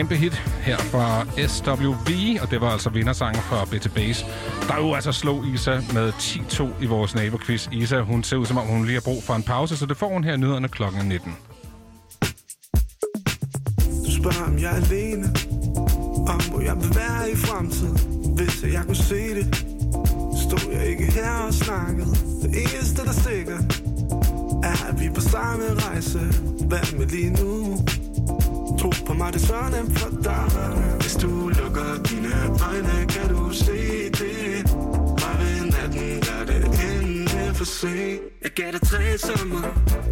Kæmpe 0.00 0.16
hit 0.16 0.34
her 0.62 0.78
fra 0.78 1.24
SWV, 1.46 2.10
og 2.42 2.50
det 2.50 2.60
var 2.60 2.70
altså 2.70 2.90
vindersangen 2.90 3.42
fra 3.42 3.64
Betty 3.64 3.88
Base, 3.88 4.26
der 4.68 4.76
jo 4.76 4.94
altså 4.94 5.12
slog 5.12 5.46
Isa 5.46 5.80
med 5.94 6.12
10-2 6.12 6.82
i 6.82 6.86
vores 6.86 7.14
naboquiz. 7.14 7.68
Isa, 7.72 8.00
hun 8.00 8.22
ser 8.22 8.36
ud 8.36 8.46
som 8.46 8.56
om, 8.56 8.66
hun 8.66 8.84
lige 8.84 8.94
har 8.94 9.00
brug 9.00 9.22
for 9.22 9.34
en 9.34 9.42
pause, 9.42 9.76
så 9.76 9.86
det 9.86 9.96
får 9.96 10.08
hun 10.08 10.24
her 10.24 10.36
nyderne 10.36 10.68
nyhederne 10.68 10.68
kl. 10.68 11.06
19. 11.08 11.36
Du 14.06 14.10
spørger, 14.10 14.44
om 14.44 14.58
jeg 14.58 14.70
er 14.70 14.84
alene 14.84 15.26
Om 16.28 16.40
hvor 16.50 16.60
jeg 16.60 16.76
vil 16.76 16.94
være 16.94 17.30
i 17.30 17.36
fremtiden 17.36 17.98
Hvis 18.36 18.62
jeg 18.74 18.82
kunne 18.86 18.96
se 18.96 19.34
det 19.34 19.56
Stod 20.44 20.72
jeg 20.72 20.86
ikke 20.86 21.12
her 21.12 21.32
og 21.46 21.54
snakkede 21.54 22.10
Det 22.42 22.50
eneste, 22.62 23.02
der 23.02 23.08
er 23.08 23.20
sikkert 23.30 23.82
Er, 24.62 24.88
at 24.88 25.00
vi 25.00 25.06
er 25.06 25.14
på 25.14 25.20
samme 25.20 25.64
rejse 25.74 26.18
Hvad 26.68 26.98
med 26.98 27.06
lige 27.06 27.30
nu? 27.30 27.78
Tro 28.80 28.90
på 29.06 29.14
mig, 29.14 29.32
det 29.32 29.42
er 29.42 29.46
så 29.46 29.54
nemt 29.76 29.98
for 29.98 30.10
dig 30.22 30.96
Hvis 31.00 31.14
du 31.16 31.48
lukker 31.48 32.02
dine 32.08 32.34
øjne, 32.68 33.06
kan 33.08 33.28
du 33.34 33.52
se 33.52 34.08
det. 34.10 34.64
Bare 35.20 35.38
ved 35.40 35.60
natten, 35.72 36.20
der 36.22 36.32
er 36.40 36.44
det 36.44 36.64
endelig 36.64 37.56
for 37.56 37.64
sent. 37.64 38.20
Jeg 38.42 38.50
gav 38.56 38.72
dig 38.72 38.80
tre 38.80 39.18
sommer, 39.18 39.62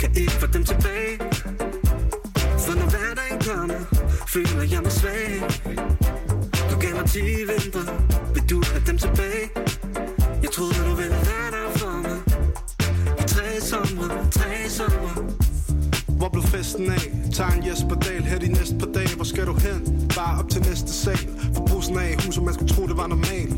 kan 0.01 0.11
ikke 0.17 0.33
få 0.33 0.47
dem 0.47 0.65
tilbage. 0.65 1.19
For 2.65 2.75
når 2.81 2.89
hverdagen 2.95 3.39
kommer, 3.49 3.81
føler 4.29 4.63
jeg 4.73 4.83
mig 4.83 4.93
svag. 4.93 5.43
Du 6.71 6.75
gav 6.81 6.95
mig 6.97 7.07
ti 7.07 7.25
vinter, 7.51 7.87
vil 8.35 8.51
du 8.51 8.63
have 8.73 8.83
dem 8.87 8.99
tilbage? 8.99 9.47
Jeg 10.43 10.51
troede, 10.51 10.75
du 10.89 10.95
ville 11.01 11.19
være 11.31 11.51
der 11.57 11.79
for 11.79 11.95
mig. 12.05 12.19
I 13.21 13.25
tre 13.33 13.61
sommer, 13.61 14.09
tre 14.31 14.69
sommer 14.69 15.48
hvor 16.19 16.29
blev 16.29 16.43
festen 16.43 16.91
af? 16.91 17.05
Tag 17.35 17.57
en 17.57 17.67
Jesper 17.69 17.97
Dahl 18.05 18.23
her 18.23 18.39
de 18.39 18.49
næste 18.49 18.75
par 18.81 18.91
dage. 18.95 19.15
Hvor 19.17 19.25
skal 19.25 19.47
du 19.47 19.55
hen? 19.67 20.09
Bare 20.17 20.39
op 20.41 20.49
til 20.51 20.61
næste 20.63 20.93
sal. 20.93 21.19
For 21.55 21.63
brusen 21.67 21.99
af 21.99 22.15
huset, 22.25 22.43
man 22.43 22.55
skulle 22.55 22.73
tro 22.75 22.83
det 22.87 22.97
var 22.97 23.07
normalt. 23.07 23.53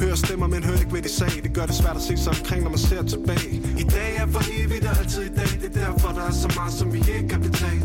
Hører 0.00 0.14
stemmer, 0.14 0.46
men 0.46 0.64
hører 0.64 0.78
ikke 0.78 0.90
hvad 0.90 1.02
de 1.02 1.08
sagde. 1.08 1.42
Det 1.42 1.52
gør 1.54 1.66
det 1.66 1.74
svært 1.74 1.96
at 1.96 2.02
se 2.02 2.16
sig 2.16 2.32
omkring, 2.38 2.62
når 2.62 2.70
man 2.70 2.78
ser 2.78 3.02
tilbage. 3.02 3.54
I 3.78 3.84
dag 3.96 4.10
er 4.16 4.26
for 4.26 4.42
evigt 4.58 4.84
og 4.90 4.98
altid 4.98 5.22
i 5.22 5.34
dag. 5.40 5.50
Det 5.62 5.68
er 5.72 5.76
derfor, 5.84 6.08
der 6.18 6.24
er 6.30 6.32
så 6.44 6.48
meget, 6.56 6.72
som 6.72 6.92
vi 6.92 6.98
ikke 6.98 7.28
kan 7.28 7.40
betale. 7.40 7.84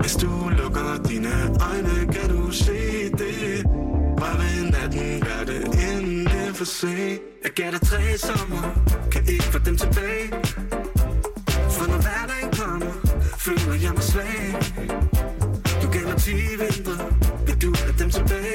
Hvis 0.00 0.16
du 0.16 0.30
lukker 0.60 1.02
dine 1.08 1.34
øjne, 1.68 2.12
kan 2.12 2.26
du 2.36 2.50
se 2.50 2.78
det. 3.20 3.64
Bare 4.20 4.36
ved 4.38 4.70
natten 4.70 5.20
gør 5.20 5.42
det 5.50 5.62
endelig 5.88 6.50
for 6.54 6.64
sent. 6.64 7.20
Jeg 7.44 7.52
gav 7.54 7.70
dig 7.70 7.80
tre 7.80 8.18
sommer, 8.18 8.62
kan 9.12 9.22
ikke 9.28 9.44
få 9.44 9.58
dem 9.58 9.76
tilbage 9.76 10.65
føler 13.46 13.74
jeg 13.82 13.92
mig 13.94 14.02
svag 14.02 14.54
Du 15.82 15.86
gav 15.90 16.18
10 16.18 16.30
vinter, 16.60 16.98
vil 17.46 17.62
du 17.62 17.74
have 17.78 17.94
dem 17.98 18.10
tilbage? 18.10 18.45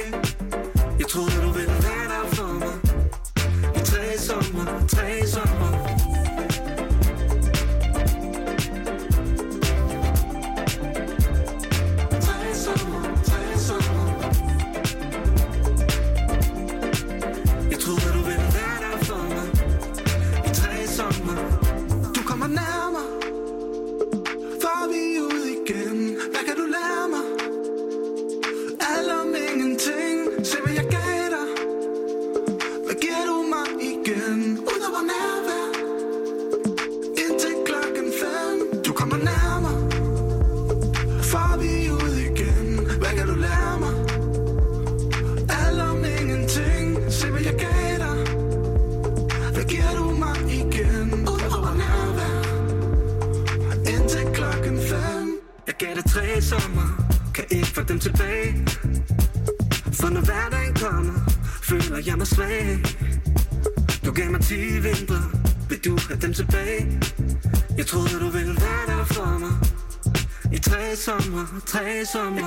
Tre 72.11 72.40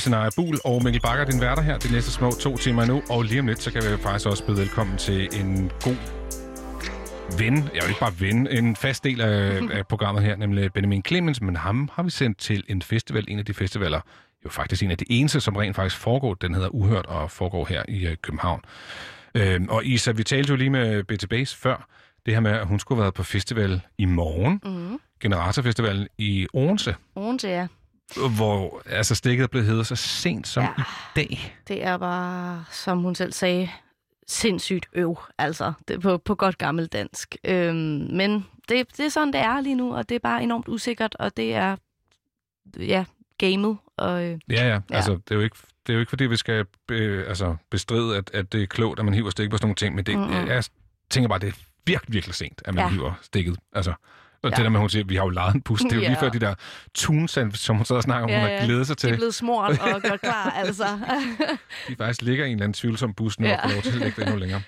Isenaya 0.00 0.30
Bul 0.36 0.58
og 0.64 0.84
Mikkel 0.84 1.00
Bakker, 1.02 1.24
din 1.24 1.40
værter 1.40 1.62
her, 1.62 1.78
de 1.78 1.92
næste 1.92 2.10
små 2.10 2.30
to 2.30 2.56
timer 2.56 2.84
nu. 2.84 3.02
Og 3.10 3.22
lige 3.22 3.40
om 3.40 3.46
lidt, 3.46 3.62
så 3.62 3.72
kan 3.72 3.82
vi 3.82 4.02
faktisk 4.02 4.26
også 4.26 4.46
byde 4.46 4.58
velkommen 4.58 4.96
til 4.98 5.28
en 5.40 5.70
god 5.82 5.96
ven, 7.38 7.56
jeg 7.56 7.82
vil 7.82 7.88
ikke 7.88 8.00
bare 8.00 8.20
ven, 8.20 8.46
en 8.46 8.76
fast 8.76 9.04
del 9.04 9.20
af, 9.20 9.60
af 9.78 9.86
programmet 9.86 10.22
her, 10.22 10.36
nemlig 10.36 10.72
Benjamin 10.72 11.02
Clemens, 11.06 11.40
men 11.40 11.56
ham 11.56 11.90
har 11.92 12.02
vi 12.02 12.10
sendt 12.10 12.38
til 12.38 12.64
en 12.68 12.82
festival, 12.82 13.24
en 13.28 13.38
af 13.38 13.44
de 13.44 13.54
festivaler, 13.54 14.00
jo 14.44 14.50
faktisk 14.50 14.82
en 14.82 14.90
af 14.90 14.98
de 14.98 15.04
eneste, 15.10 15.40
som 15.40 15.56
rent 15.56 15.76
faktisk 15.76 16.00
foregår, 16.00 16.34
den 16.34 16.54
hedder 16.54 16.68
Uhørt 16.68 17.06
og 17.06 17.30
foregår 17.30 17.66
her 17.66 17.82
i 17.88 18.06
uh, 18.06 18.12
København. 18.22 18.60
Øhm, 19.34 19.66
og 19.68 19.84
Isa, 19.84 20.10
vi 20.10 20.24
talte 20.24 20.50
jo 20.50 20.56
lige 20.56 20.70
med 20.70 21.04
BT 21.04 21.28
Base 21.28 21.56
før, 21.56 21.88
det 22.26 22.34
her 22.34 22.40
med, 22.40 22.50
at 22.50 22.66
hun 22.66 22.78
skulle 22.78 22.96
have 22.96 23.02
været 23.02 23.14
på 23.14 23.22
festival 23.22 23.80
i 23.98 24.04
morgen, 24.04 24.60
Mm. 24.64 24.98
Generatorfestivalen 25.20 26.08
i 26.18 26.46
Odense, 26.54 26.94
Odense, 27.14 27.48
ja. 27.48 27.66
Hvor 28.36 28.82
altså, 28.86 29.14
stikket 29.14 29.42
er 29.44 29.48
blevet 29.48 29.66
heddet 29.66 29.86
så 29.86 29.96
sent 29.96 30.48
som 30.48 30.62
Ja. 30.62 30.68
i 30.78 30.82
dag. 31.16 31.56
Det 31.68 31.84
er 31.84 31.96
bare, 31.98 32.64
som 32.70 32.98
hun 32.98 33.14
selv 33.14 33.32
sagde, 33.32 33.68
sindssygt 34.26 34.86
øv, 34.92 35.18
altså, 35.38 35.72
det 35.88 36.00
på, 36.00 36.18
på 36.18 36.34
godt 36.34 36.58
gammelt 36.58 36.92
dansk. 36.92 37.36
Øhm, 37.44 37.76
men 38.12 38.46
det, 38.68 38.96
det 38.96 39.06
er 39.06 39.08
sådan, 39.08 39.32
det 39.32 39.40
er 39.40 39.60
lige 39.60 39.74
nu, 39.74 39.94
og 39.96 40.08
det 40.08 40.14
er 40.14 40.18
bare 40.18 40.42
enormt 40.42 40.68
usikkert, 40.68 41.16
og 41.18 41.36
det 41.36 41.54
er, 41.54 41.76
ja, 42.78 43.04
gamet. 43.38 43.78
Og, 43.96 44.24
øh, 44.24 44.38
Ja, 44.50 44.54
ja. 44.54 44.68
Ja. 44.68 44.80
Altså, 44.90 45.12
det 45.12 45.30
er 45.30 45.34
jo 45.34 45.40
ikke, 45.40 45.56
det 45.86 45.92
er 45.92 45.94
jo 45.94 46.00
ikke 46.00 46.10
fordi, 46.10 46.24
vi 46.24 46.36
skal 46.36 46.66
be, 46.88 47.24
altså, 47.28 47.56
bestride, 47.70 48.16
at, 48.16 48.30
at 48.34 48.52
det 48.52 48.62
er 48.62 48.66
klogt, 48.66 48.98
at 48.98 49.04
man 49.04 49.14
hiver 49.14 49.30
stik 49.30 49.50
på 49.50 49.56
sådan 49.56 49.66
nogle 49.66 49.74
ting, 49.74 49.94
men 49.94 50.06
det, 50.06 50.18
mm-hmm. 50.18 50.46
jeg 50.46 50.64
tænker 51.10 51.28
bare, 51.28 51.38
det 51.38 51.48
er 51.48 51.52
virkelig, 51.86 52.14
virkelig 52.14 52.34
sent, 52.34 52.62
at 52.64 52.74
man 52.74 52.84
ja. 52.84 52.90
hiver 52.90 53.12
stikket. 53.22 53.56
Altså, 53.72 53.92
og 54.42 54.50
Ja. 54.50 54.56
det 54.56 54.64
der 54.64 54.68
med, 54.70 54.78
at 54.78 54.82
hun 54.82 54.90
siger, 54.90 55.04
vi 55.04 55.16
har 55.16 55.22
jo 55.22 55.28
lejet 55.28 55.54
en 55.54 55.60
bus, 55.62 55.80
det 55.80 55.92
er 55.92 55.96
jo 55.96 56.02
Ja. 56.02 56.08
lige 56.08 56.18
før 56.20 56.28
de 56.28 56.38
der 56.38 56.54
tunesand, 56.94 57.52
som 57.52 57.76
hun 57.76 57.84
sidder 57.84 57.98
og 57.98 58.02
snakker 58.02 58.24
om, 58.24 58.30
Ja, 58.30 58.40
hun 58.40 58.48
har 58.50 58.66
glædet 58.66 58.86
sig 58.86 59.02
de 59.02 59.06
er 59.06 59.10
til. 59.12 59.16
blevet 59.16 59.34
smurt 59.34 59.70
og 59.80 60.02
gjort 60.02 60.20
klar, 60.20 60.50
altså. 60.50 60.84
De 61.88 61.96
faktisk 61.96 62.22
ligger 62.22 62.44
i 62.44 62.48
en 62.48 62.52
eller 62.54 62.64
anden 62.64 62.74
tvivlsom 62.74 63.14
bus 63.14 63.40
nu, 63.40 63.46
Ja. 63.46 63.54
og 63.56 63.70
får 63.70 63.74
lov 63.74 63.82
til 63.82 63.90
at 63.90 63.96
ligge 63.96 64.12
der 64.20 64.26
endnu 64.26 64.38
længere. 64.40 64.62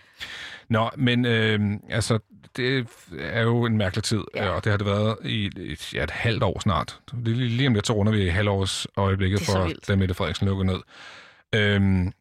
Nå, 0.69 0.91
men 0.97 1.25
øh, 1.25 1.61
altså, 1.91 2.19
det 2.57 2.87
er 3.19 3.43
jo 3.43 3.65
en 3.65 3.77
mærkelig 3.77 4.05
tid, 4.05 4.21
Ja. 4.37 4.49
og 4.49 4.65
det 4.65 4.71
har 4.71 4.77
det 4.77 4.87
været 4.87 5.17
i 5.25 5.51
et, 5.57 5.95
ja, 5.95 6.05
et 6.05 6.11
halvt 6.11 6.43
år 6.43 6.61
snart. 6.61 6.99
Lige, 7.13 7.37
lige, 7.49 7.67
om 7.67 7.75
lidt, 7.75 7.87
så 7.87 7.93
runder 7.93 8.13
vi 8.13 8.29
halvårs 8.29 8.87
øjeblikket 8.97 9.39
Det 9.39 9.47
så 9.47 9.53
for, 9.53 9.65
vildt. 9.67 9.89
da 9.89 9.97
Mette 9.97 10.15
Frederiksen 10.15 10.47
lukker 10.49 10.65
ned. 10.65 10.79
Øhm, 11.55 12.13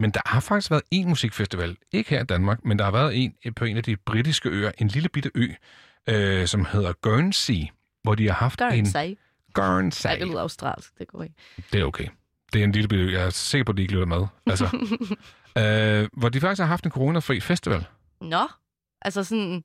men 0.00 0.10
der 0.10 0.20
har 0.26 0.40
faktisk 0.40 0.70
været 0.70 0.82
en 0.90 1.08
musikfestival, 1.08 1.76
ikke 1.92 2.10
her 2.10 2.20
i 2.22 2.24
Danmark, 2.26 2.64
men 2.64 2.78
der 2.78 2.84
har 2.84 2.92
været 2.92 3.16
en 3.16 3.34
på 3.56 3.64
en 3.64 3.76
af 3.76 3.82
de 3.82 3.96
britiske 3.96 4.48
øer, 4.48 4.70
en 4.78 4.88
lille 4.88 5.08
bitte 5.08 5.30
ø, 5.34 5.48
øh, 6.08 6.46
som 6.46 6.64
hedder 6.64 6.92
Guernsey, 6.92 7.66
hvor 8.02 8.14
de 8.14 8.26
har 8.26 8.34
haft 8.34 8.60
er 8.60 8.68
en. 8.68 8.86
Guernsey. 9.54 10.06
Nej, 10.06 10.16
det 10.16 10.26
lyder 10.26 10.40
australsk, 10.40 10.98
det 10.98 11.08
går 11.08 11.22
ikke. 11.22 11.34
Det 11.72 11.80
er 11.80 11.84
okay. 11.84 12.08
Det 12.52 12.60
er 12.60 12.64
en 12.64 12.72
lille 12.72 12.96
ø. 12.96 13.12
Jeg 13.12 13.26
er 13.26 13.30
sikker 13.30 13.64
på, 13.64 13.72
at 13.72 13.76
de 13.76 13.82
ikke 13.82 13.94
lytter 13.94 14.06
med. 14.06 14.26
Altså, 14.46 14.64
øh, 15.58 16.08
hvor 16.12 16.28
de 16.28 16.40
faktisk 16.40 16.60
har 16.60 16.66
haft 16.66 16.84
en 16.84 16.90
coronafri 16.90 17.40
festival. 17.40 17.84
Nå, 18.20 18.48
altså 19.02 19.24
sådan, 19.24 19.64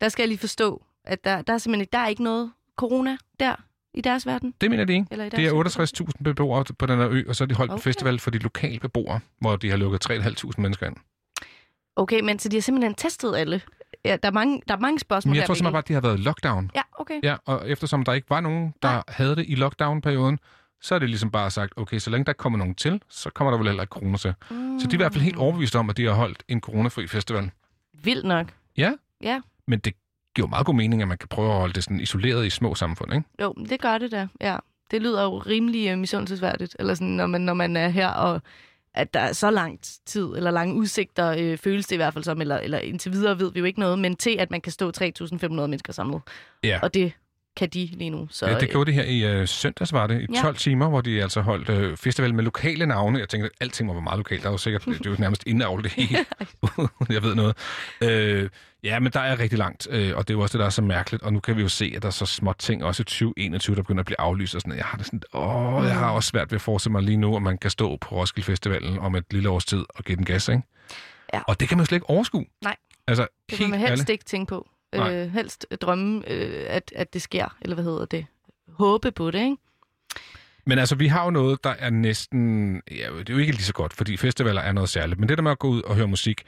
der 0.00 0.08
skal 0.08 0.22
jeg 0.22 0.28
lige 0.28 0.38
forstå, 0.38 0.84
at 1.04 1.24
der, 1.24 1.42
der 1.42 1.52
er 1.52 1.58
simpelthen 1.58 1.88
der 1.92 1.98
er 1.98 2.08
ikke 2.08 2.22
noget 2.22 2.52
corona 2.76 3.16
der 3.40 3.56
i 3.94 4.00
deres 4.00 4.26
verden. 4.26 4.54
Det 4.60 4.70
mener 4.70 4.84
de 4.84 4.92
ikke. 4.92 5.06
Eller 5.10 5.28
Det 5.28 5.46
er 5.46 5.62
deres 5.62 6.00
68.000 6.00 6.22
beboere 6.24 6.64
på 6.78 6.86
den 6.86 6.98
her 6.98 7.08
ø, 7.10 7.24
og 7.28 7.36
så 7.36 7.44
har 7.44 7.46
de 7.46 7.54
holdt 7.54 7.72
okay. 7.72 7.78
en 7.78 7.82
festival 7.82 8.18
for 8.18 8.30
de 8.30 8.38
lokale 8.38 8.80
beboere, 8.80 9.20
hvor 9.40 9.56
de 9.56 9.70
har 9.70 9.76
lukket 9.76 10.10
3.500 10.10 10.50
mennesker 10.58 10.86
ind. 10.86 10.96
Okay, 11.96 12.20
men 12.20 12.38
så 12.38 12.48
de 12.48 12.56
har 12.56 12.60
simpelthen 12.60 12.94
testet 12.94 13.36
alle. 13.36 13.60
Ja, 14.06 14.16
der 14.16 14.28
er 14.28 14.32
mange, 14.32 14.62
der 14.68 14.74
er 14.74 14.78
mange 14.80 14.98
spørgsmål 14.98 15.30
Men 15.30 15.36
jeg 15.36 15.40
der, 15.40 15.46
tror 15.46 15.54
simpelthen 15.54 15.72
bare, 15.72 15.78
at 15.78 15.88
de 15.88 15.92
har 15.92 16.00
været 16.00 16.18
i 16.18 16.22
lockdown. 16.22 16.70
Ja, 16.74 16.82
okay. 16.92 17.20
Ja, 17.22 17.36
og 17.44 17.70
eftersom 17.70 18.04
der 18.04 18.12
ikke 18.12 18.30
var 18.30 18.40
nogen, 18.40 18.74
der 18.82 18.88
Nej. 18.88 19.02
havde 19.08 19.36
det 19.36 19.44
i 19.48 19.54
lockdown-perioden, 19.54 20.38
så 20.80 20.94
er 20.94 20.98
det 20.98 21.08
ligesom 21.08 21.30
bare 21.30 21.50
sagt, 21.50 21.72
okay, 21.76 21.98
så 21.98 22.10
længe 22.10 22.24
der 22.24 22.32
kommer 22.32 22.58
nogen 22.58 22.74
til, 22.74 23.02
så 23.08 23.30
kommer 23.30 23.50
der 23.50 23.58
vel 23.58 23.66
heller 23.66 23.82
ikke 23.82 23.90
corona 23.92 24.16
til. 24.16 24.34
Mm. 24.50 24.80
Så 24.80 24.86
de 24.86 24.90
er 24.90 24.94
i 24.94 24.96
hvert 24.96 25.12
fald 25.12 25.24
helt 25.24 25.36
overbevist 25.36 25.76
om, 25.76 25.90
at 25.90 25.96
de 25.96 26.04
har 26.04 26.12
holdt 26.12 26.42
en 26.48 26.60
coronafri 26.60 27.06
festival. 27.06 27.50
Vildt 28.02 28.24
nok. 28.24 28.46
Ja. 28.76 28.92
Ja. 29.22 29.40
Men 29.66 29.78
det 29.78 29.94
giver 30.34 30.48
meget 30.48 30.66
god 30.66 30.74
mening, 30.74 31.02
at 31.02 31.08
man 31.08 31.18
kan 31.18 31.28
prøve 31.28 31.52
at 31.52 31.58
holde 31.58 31.74
det 31.74 31.84
sådan 31.84 32.00
isoleret 32.00 32.46
i 32.46 32.50
små 32.50 32.74
samfund, 32.74 33.14
ikke? 33.14 33.28
Jo, 33.42 33.52
det 33.52 33.80
gør 33.80 33.98
det 33.98 34.12
da, 34.12 34.28
ja. 34.40 34.56
Det 34.90 35.02
lyder 35.02 35.22
jo 35.22 35.38
rimelig 35.38 35.92
uh, 35.92 35.98
misundelsesværdigt, 35.98 36.76
eller 36.78 36.94
sådan, 36.94 37.08
når 37.08 37.26
man, 37.26 37.40
når 37.40 37.54
man 37.54 37.76
er 37.76 37.88
her, 37.88 38.08
og 38.08 38.42
at 38.96 39.14
der 39.14 39.20
er 39.20 39.32
så 39.32 39.50
lang 39.50 39.80
tid, 40.06 40.26
eller 40.36 40.50
lange 40.50 40.74
udsigter, 40.74 41.34
øh, 41.38 41.58
føles 41.58 41.86
det 41.86 41.92
i 41.92 41.96
hvert 41.96 42.12
fald 42.12 42.24
som, 42.24 42.40
eller, 42.40 42.56
eller 42.58 42.78
indtil 42.78 43.12
videre 43.12 43.38
ved 43.38 43.52
vi 43.52 43.58
jo 43.58 43.64
ikke 43.64 43.80
noget, 43.80 43.98
men 43.98 44.16
til 44.16 44.36
at 44.38 44.50
man 44.50 44.60
kan 44.60 44.72
stå 44.72 44.92
3.500 44.98 45.48
mennesker 45.48 45.92
samlet. 45.92 46.20
Ja. 46.64 46.78
Og 46.82 46.94
det 46.94 47.12
kan 47.56 47.68
de 47.68 47.86
lige 47.92 48.10
nu. 48.10 48.28
Så, 48.30 48.46
Ja, 48.46 48.54
det 48.54 48.62
øh, 48.62 48.68
gjorde 48.68 48.90
de 48.90 48.96
her 48.96 49.04
i 49.04 49.24
øh, 49.40 49.48
søndags, 49.48 49.92
var 49.92 50.06
det, 50.06 50.20
i 50.20 50.26
Ja. 50.34 50.40
12 50.42 50.56
timer, 50.56 50.88
hvor 50.88 51.00
de 51.00 51.22
altså 51.22 51.40
holdt 51.40 51.68
øh, 51.68 51.96
festival 51.96 52.34
med 52.34 52.44
lokale 52.44 52.86
navne. 52.86 53.18
Jeg 53.18 53.28
tænkte, 53.28 53.46
at 53.46 53.52
alting 53.60 53.88
var 53.94 54.00
meget 54.00 54.18
lokalt. 54.18 54.42
Der 54.42 54.48
var 54.48 54.56
sikkert, 54.56 54.84
det 54.84 55.06
jo 55.06 55.16
nærmest 55.18 55.42
indavlet 55.46 55.84
det 55.84 55.92
hele. 55.92 56.18
jeg 57.14 57.22
ved 57.22 57.34
noget. 57.34 57.56
Øh, 58.00 58.48
ja, 58.86 58.98
men 59.00 59.12
der 59.12 59.20
er 59.20 59.38
rigtig 59.38 59.58
langt, 59.58 59.88
øh, 59.90 60.16
og 60.16 60.28
det 60.28 60.34
er 60.34 60.38
jo 60.38 60.42
også 60.42 60.52
det, 60.52 60.60
der 60.60 60.66
er 60.66 60.70
så 60.70 60.82
mærkeligt. 60.82 61.22
Og 61.22 61.32
nu 61.32 61.40
kan 61.40 61.56
vi 61.56 61.62
jo 61.62 61.68
se, 61.68 61.92
at 61.96 62.02
der 62.02 62.08
er 62.08 62.12
så 62.12 62.26
småt 62.26 62.56
ting, 62.58 62.84
også 62.84 63.02
i 63.02 63.04
2021, 63.04 63.76
der 63.76 63.82
begynder 63.82 64.00
at 64.00 64.06
blive 64.06 64.20
aflyst. 64.20 64.54
Og 64.54 64.60
sådan, 64.60 64.76
jeg 64.76 64.84
har 64.84 64.96
det 64.98 65.06
sådan, 65.06 65.20
åh, 65.34 65.84
jeg 65.84 65.94
har 65.94 66.10
også 66.10 66.28
svært 66.28 66.50
ved 66.50 66.56
at 66.56 66.60
forestille 66.62 66.92
mig 66.92 67.02
lige 67.02 67.16
nu, 67.16 67.36
at 67.36 67.42
man 67.42 67.58
kan 67.58 67.70
stå 67.70 67.96
på 67.96 68.14
Roskilde 68.16 68.46
Festivalen 68.46 68.98
om 68.98 69.14
et 69.14 69.24
lille 69.30 69.48
års 69.48 69.64
tid 69.64 69.84
og 69.88 70.04
give 70.04 70.16
den 70.16 70.24
gas, 70.24 70.48
ikke? 70.48 70.62
Ja. 71.34 71.40
Og 71.48 71.60
det 71.60 71.68
kan 71.68 71.78
man 71.78 71.82
jo 71.82 71.86
slet 71.86 71.96
ikke 71.96 72.10
overskue. 72.10 72.44
Nej. 72.64 72.76
Altså, 73.08 73.22
Det 73.22 73.58
kan 73.58 73.58
helt 73.58 73.70
man 73.70 73.78
helst 73.80 73.90
ærligt. 73.90 74.08
ikke 74.10 74.24
tænke 74.24 74.48
på. 74.48 74.68
Nej. 74.94 75.14
Øh, 75.14 75.30
helst 75.32 75.66
drømme, 75.80 76.22
øh, 76.30 76.66
at, 76.68 76.92
at 76.96 77.14
det 77.14 77.22
sker, 77.22 77.56
eller 77.60 77.74
hvad 77.74 77.84
hedder 77.84 78.04
det? 78.04 78.26
Håbe 78.68 79.10
på 79.12 79.30
det, 79.30 79.38
ikke? 79.40 79.56
Men 80.66 80.78
altså, 80.78 80.94
vi 80.94 81.06
har 81.06 81.24
jo 81.24 81.30
noget, 81.30 81.64
der 81.64 81.70
er 81.78 81.90
næsten... 81.90 82.74
Ja, 82.90 83.08
det 83.18 83.30
er 83.30 83.34
jo 83.34 83.38
ikke 83.38 83.52
lige 83.52 83.62
så 83.64 83.72
godt, 83.72 83.92
fordi 83.92 84.16
festivaler 84.16 84.60
er 84.60 84.72
noget 84.72 84.90
særligt. 84.90 85.20
Men 85.20 85.28
det 85.28 85.38
der 85.38 85.42
med 85.42 85.50
at 85.50 85.58
gå 85.58 85.68
ud 85.68 85.82
og 85.82 85.94
høre 85.96 86.06
musik, 86.06 86.42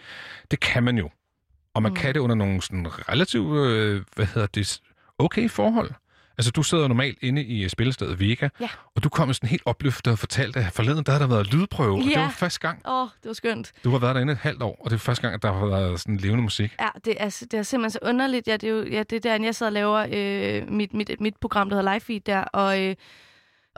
det 0.51 0.61
kan 0.61 0.83
man 0.83 0.99
jo. 0.99 1.11
Og 1.79 1.83
man 1.83 1.93
Mm. 1.93 1.97
kan 1.97 2.15
det 2.15 2.21
under 2.21 2.37
nogle 2.37 2.63
sådan 2.63 2.87
relativt, 3.09 3.57
øh, 3.57 4.03
hvad 4.17 4.27
hedder 4.27 4.47
det, 4.47 4.81
okay 5.19 5.49
forhold. 5.51 5.91
Altså, 6.39 6.51
du 6.51 6.63
sidder 6.63 6.89
normalt 6.89 7.19
inde 7.23 7.45
i 7.45 7.65
øh, 7.65 7.71
spillestedet 7.71 8.21
Vega, 8.21 8.49
Ja. 8.61 8.69
og 8.97 9.05
du 9.05 9.09
kom 9.09 9.33
sådan 9.33 9.49
helt 9.49 9.63
opløftet 9.65 10.13
og 10.13 10.19
fortalte, 10.19 10.61
at 10.61 10.73
forleden, 10.73 11.05
der 11.05 11.13
har 11.13 11.19
der 11.19 11.27
været 11.27 11.53
lydprøve, 11.55 11.93
og 11.99 12.05
det 12.05 12.11
Ja. 12.11 12.21
var 12.21 12.31
første 12.31 12.61
gang. 12.61 12.83
Åh, 12.89 13.03
oh, 13.03 13.09
det 13.23 13.29
var 13.29 13.33
skønt. 13.33 13.73
Du 13.85 13.91
har 13.91 13.99
været 13.99 14.15
derinde 14.15 14.33
et 14.33 14.39
halvt 14.39 14.63
år, 14.63 14.77
og 14.85 14.91
det 14.91 14.97
er 14.97 15.01
første 15.01 15.23
gang, 15.23 15.35
at 15.35 15.43
der 15.43 15.53
har 15.53 15.67
været 15.67 16.01
sådan 16.01 16.17
levende 16.17 16.43
musik. 16.43 16.75
Ja, 16.81 16.89
det 17.05 17.15
er, 17.19 17.25
det 17.51 17.55
er 17.55 17.63
simpelthen 17.63 17.91
så 17.91 17.99
underligt. 18.03 18.49
Ja, 18.49 18.53
det 18.53 18.65
er 18.65 18.71
jo 18.73 18.85
ja, 18.91 19.03
det 19.03 19.17
er 19.17 19.21
der, 19.39 19.45
jeg 19.45 19.55
sidder 19.55 19.71
og 19.71 19.75
laver 19.75 20.07
øh, 20.63 20.71
mit, 20.73 20.95
mit, 20.95 21.11
mit 21.21 21.35
program, 21.41 21.69
der 21.71 21.77
hedder 21.77 21.93
Live 21.93 22.01
Feed 22.01 22.21
der, 22.21 22.41
og 22.41 22.83
øh, 22.85 22.95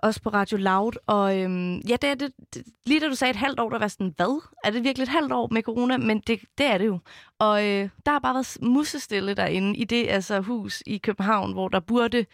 også 0.03 0.23
på 0.23 0.29
Radio 0.29 0.57
Loud. 0.57 0.93
Og 1.07 1.39
øhm, 1.39 1.79
ja, 1.79 1.97
det 2.03 2.11
er 2.11 2.15
det, 2.15 2.33
det, 2.55 2.65
lige 2.87 3.01
da 3.01 3.09
du 3.09 3.15
sagde 3.15 3.31
et 3.31 3.37
halvt 3.37 3.61
år, 3.61 3.71
der 3.71 3.79
var 3.79 3.89
sådan, 3.89 4.15
hvad? 4.17 4.43
Er 4.65 4.71
det 4.71 4.85
virkelig 4.85 5.03
et 5.03 5.09
halvt 5.09 5.33
år 5.33 5.49
med 5.53 5.63
corona? 5.63 5.97
Men 5.97 6.21
det, 6.21 6.41
det 6.59 6.67
er 6.67 6.79
det 6.79 6.87
jo. 6.87 6.99
Og 7.39 7.67
øh, 7.69 7.89
der 8.07 8.13
har 8.13 8.19
bare 8.19 8.35
været 8.35 8.59
musestille 8.63 9.35
derinde 9.35 9.77
i 9.77 9.85
det 9.85 10.09
altså, 10.09 10.41
hus 10.41 10.83
i 10.87 10.99
København, 10.99 11.53
hvor 11.53 11.69
der 11.69 11.81
burde 11.81 12.27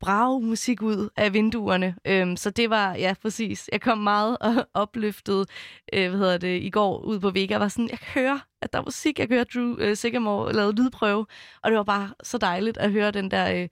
brage 0.00 0.42
musik 0.42 0.82
ud 0.82 1.08
af 1.16 1.32
vinduerne. 1.32 1.96
Øhm, 2.04 2.36
så 2.36 2.50
det 2.50 2.70
var, 2.70 2.94
ja, 2.94 3.14
præcis. 3.22 3.68
Jeg 3.72 3.80
kom 3.80 3.98
meget 3.98 4.36
opløftet, 4.74 5.48
øh, 5.92 6.08
hvad 6.08 6.18
hedder 6.18 6.38
det, 6.38 6.62
i 6.62 6.70
går 6.70 6.98
ud 6.98 7.20
på 7.20 7.30
Vega. 7.30 7.46
Jeg 7.50 7.60
var 7.60 7.68
sådan, 7.68 7.88
jeg 7.90 7.98
kan 7.98 8.22
høre, 8.22 8.40
at 8.62 8.72
der 8.72 8.78
er 8.78 8.82
musik. 8.82 9.18
Jeg 9.18 9.28
kan 9.28 9.36
høre 9.36 9.44
Drew 9.44 9.76
øh, 9.78 9.96
Sigamore 9.96 10.52
lave 10.52 10.72
lydprøve. 10.72 11.26
Og 11.62 11.70
det 11.70 11.76
var 11.76 11.84
bare 11.84 12.10
så 12.22 12.38
dejligt 12.38 12.76
at 12.78 12.92
høre 12.92 13.10
den 13.10 13.30
der... 13.30 13.62
Øh, 13.62 13.68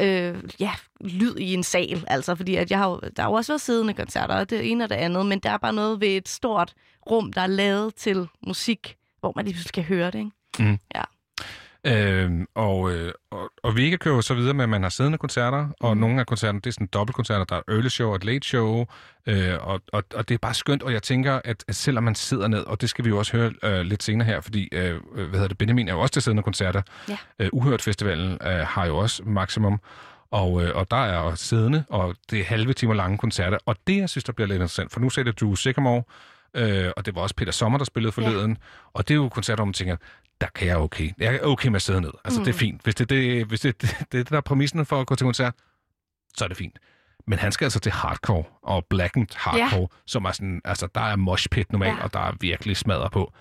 øh, 0.00 0.42
ja, 0.60 0.72
lyd 1.00 1.36
i 1.36 1.54
en 1.54 1.62
sal. 1.62 2.04
Altså, 2.06 2.34
fordi 2.34 2.56
at 2.56 2.70
jeg 2.70 2.78
har, 2.78 2.88
jo- 2.90 3.00
der 3.16 3.22
har 3.22 3.28
jo 3.30 3.34
også 3.34 3.52
været 3.52 3.60
siddende 3.60 3.94
koncerter, 3.94 4.34
og 4.34 4.50
det 4.50 4.70
ene 4.70 4.84
og 4.84 4.90
det 4.90 4.96
andet, 4.96 5.26
men 5.26 5.38
der 5.38 5.50
er 5.50 5.56
bare 5.58 5.72
noget 5.72 6.00
ved 6.00 6.08
et 6.08 6.28
stort 6.28 6.74
rum, 7.10 7.32
der 7.32 7.40
er 7.40 7.46
lavet 7.46 7.94
til 7.94 8.28
musik, 8.46 8.96
hvor 9.20 9.32
man 9.36 9.44
lige 9.44 9.54
pludselig 9.54 9.72
kan 9.72 9.84
høre 9.84 10.10
det, 10.10 10.18
ikke? 10.18 10.78
Øhm, 11.86 12.46
og, 12.54 12.92
øh, 12.92 13.12
og, 13.30 13.50
og 13.62 13.76
Vega 13.76 13.96
kører 13.96 14.14
jo 14.14 14.22
så 14.22 14.34
videre 14.34 14.54
med, 14.54 14.62
at 14.62 14.68
man 14.68 14.82
har 14.82 14.90
siddende 14.90 15.18
koncerter, 15.18 15.68
og 15.80 15.96
Mm. 15.96 16.00
nogle 16.00 16.20
af 16.20 16.26
koncerterne, 16.26 16.60
det 16.60 16.66
er 16.66 16.72
sådan 16.72 16.86
dobbeltkoncerter, 16.86 17.44
der 17.44 17.56
er 17.56 17.62
early 17.68 17.88
show 17.88 18.08
og 18.10 18.16
et 18.16 18.24
late 18.24 18.48
show, 18.48 18.86
øh, 19.26 19.54
og, 19.60 19.80
og, 19.92 20.02
og 20.14 20.28
det 20.28 20.34
er 20.34 20.38
bare 20.38 20.54
skønt, 20.54 20.82
og 20.82 20.92
jeg 20.92 21.02
tænker, 21.02 21.40
at, 21.44 21.64
at 21.68 21.74
selvom 21.74 22.04
man 22.04 22.14
sidder 22.14 22.48
ned, 22.48 22.60
og 22.66 22.80
det 22.80 22.90
skal 22.90 23.04
vi 23.04 23.08
jo 23.08 23.18
også 23.18 23.36
høre 23.36 23.52
øh, 23.62 23.80
lidt 23.80 24.02
senere 24.02 24.26
her, 24.26 24.40
fordi, 24.40 24.68
øh, 24.72 25.00
hvad 25.14 25.26
hedder 25.32 25.48
det, 25.48 25.58
Benjamin 25.58 25.88
er 25.88 25.92
jo 25.92 26.00
også 26.00 26.12
til 26.12 26.22
siddende 26.22 26.42
koncerter. 26.42 26.82
Ja. 27.08 27.16
Øh, 27.38 27.48
Uhørt 27.52 27.82
Festivalen 27.82 28.32
øh, 28.42 28.66
har 28.66 28.86
jo 28.86 28.96
også 28.96 29.22
maksimum, 29.26 29.80
og, 30.30 30.62
øh, 30.64 30.76
og 30.76 30.90
der 30.90 31.04
er 31.04 31.16
også 31.18 31.44
siddende, 31.44 31.84
og 31.88 32.14
det 32.30 32.40
er 32.40 32.44
halve 32.44 32.72
timer 32.72 32.94
lange 32.94 33.18
koncerter, 33.18 33.58
og 33.66 33.76
det, 33.86 33.96
jeg 33.96 34.08
synes, 34.08 34.24
der 34.24 34.32
bliver 34.32 34.48
lidt 34.48 34.56
interessant, 34.56 34.92
for 34.92 35.00
nu 35.00 35.08
det 35.16 35.40
Drew 35.40 35.54
Sycamore, 35.54 36.02
øh, 36.54 36.90
og 36.96 37.06
det 37.06 37.14
var 37.14 37.20
også 37.20 37.34
Peter 37.34 37.52
Sommer, 37.52 37.78
der 37.78 37.84
spillede 37.84 38.12
forleden, 38.12 38.58
og 38.92 39.08
det 39.08 39.14
er 39.14 39.16
jo 39.16 39.28
koncerter, 39.28 39.56
hvor 39.56 39.64
man 39.64 39.74
tænker, 39.74 39.96
der 40.40 40.46
kan 40.54 40.68
jeg 40.68 40.76
okay. 40.76 41.10
Jeg 41.18 41.34
er 41.34 41.40
okay 41.42 41.68
med 41.68 41.76
at 41.76 41.82
sidde 41.82 42.00
ned. 42.00 42.12
Altså, 42.24 42.40
mm. 42.40 42.44
det 42.44 42.54
er 42.54 42.58
fint. 42.58 42.82
Hvis 42.82 42.94
det, 42.94 43.10
det, 43.10 43.44
hvis 43.44 43.60
det, 43.60 43.80
det, 43.82 44.06
det, 44.12 44.30
der 44.30 44.36
er 44.36 44.40
præmissen 44.40 44.86
for 44.86 45.00
at 45.00 45.06
gå 45.06 45.14
til 45.14 45.24
koncert, 45.24 45.54
så 46.36 46.44
er 46.44 46.48
det 46.48 46.56
fint. 46.56 46.78
Men 47.26 47.38
han 47.38 47.52
skal 47.52 47.64
altså 47.64 47.80
til 47.80 47.92
hardcore, 47.92 48.44
og 48.62 48.86
blackened 48.90 49.36
hardcore, 49.36 49.80
ja. 49.80 49.86
som 50.06 50.24
er 50.24 50.32
sådan, 50.32 50.60
altså, 50.64 50.88
der 50.94 51.00
er 51.00 51.16
mosh 51.16 51.48
pit 51.48 51.72
normalt, 51.72 51.92
ja. 51.92 51.96
Ja. 51.96 52.04
og 52.04 52.12
der 52.12 52.20
er 52.20 52.32
virkelig 52.40 52.76
smadret 52.76 53.12
på. 53.12 53.32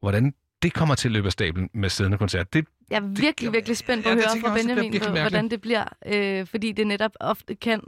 Hvordan 0.00 0.34
det 0.62 0.74
kommer 0.74 0.94
til 0.94 1.08
at 1.08 1.12
løbe 1.12 1.26
af 1.26 1.32
stablen 1.32 1.70
med 1.74 1.88
siddende 1.88 2.18
koncert, 2.18 2.52
det, 2.52 2.66
Jeg 2.90 2.96
er 2.96 3.00
virkelig, 3.00 3.52
virkelig 3.52 3.76
spændt 3.76 4.04
på 4.04 4.08
Ja, 4.10 4.14
at 4.16 4.22
det 4.22 4.30
høre 4.32 4.40
fra 4.40 4.48
det 4.58 4.60
Benjamin, 4.66 4.92
virkelig 4.92 5.10
hvor- 5.12 5.20
hvordan 5.20 5.48
det 5.50 5.60
bliver. 5.60 5.84
Øh, 6.06 6.46
fordi 6.46 6.72
det 6.72 6.86
netop 6.86 7.12
ofte 7.20 7.54
kan 7.54 7.80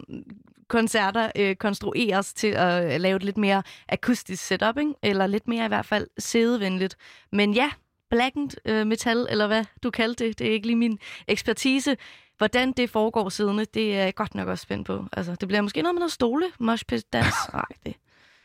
koncerter 0.69 1.31
øh, 1.37 1.57
konstrueres 1.57 2.33
til 2.35 2.49
at 2.49 2.95
øh, 2.95 3.01
lave 3.01 3.17
et 3.17 3.23
lidt 3.23 3.37
mere 3.37 3.63
akustisk 3.89 4.47
setup, 4.47 4.79
ikke? 4.79 4.93
eller 5.03 5.27
lidt 5.27 5.49
mere 5.49 5.65
i 5.65 5.69
hvert 5.69 5.87
fald 5.87 6.07
sædevenligt. 6.19 6.97
Men 7.33 7.55
ja, 7.55 7.71
blackened 8.11 8.51
øh, 8.65 8.87
metal, 8.87 9.27
eller 9.31 9.47
hvad 9.47 9.65
du 9.83 9.91
kaldte 9.91 10.25
det, 10.27 10.39
det 10.39 10.47
er 10.49 10.53
ikke 10.53 10.67
lige 10.67 10.77
min 10.77 10.99
ekspertise. 11.29 11.97
Hvordan 12.39 12.73
det 12.73 12.91
foregår 12.91 13.29
siddende, 13.29 13.65
det 13.65 13.97
er 13.99 14.05
jeg 14.05 14.15
godt 14.15 14.35
nok 14.35 14.49
også 14.49 14.63
spændt 14.63 14.87
på. 14.87 15.05
Altså, 15.13 15.35
det 15.35 15.49
bliver 15.49 15.61
måske 15.63 15.83
noget 15.83 15.95
med 15.95 16.01
noget 16.01 16.13
stole, 16.13 16.45
mosh 16.61 16.85
pit, 16.85 17.13
dans. 17.13 17.35
Nej, 17.53 17.65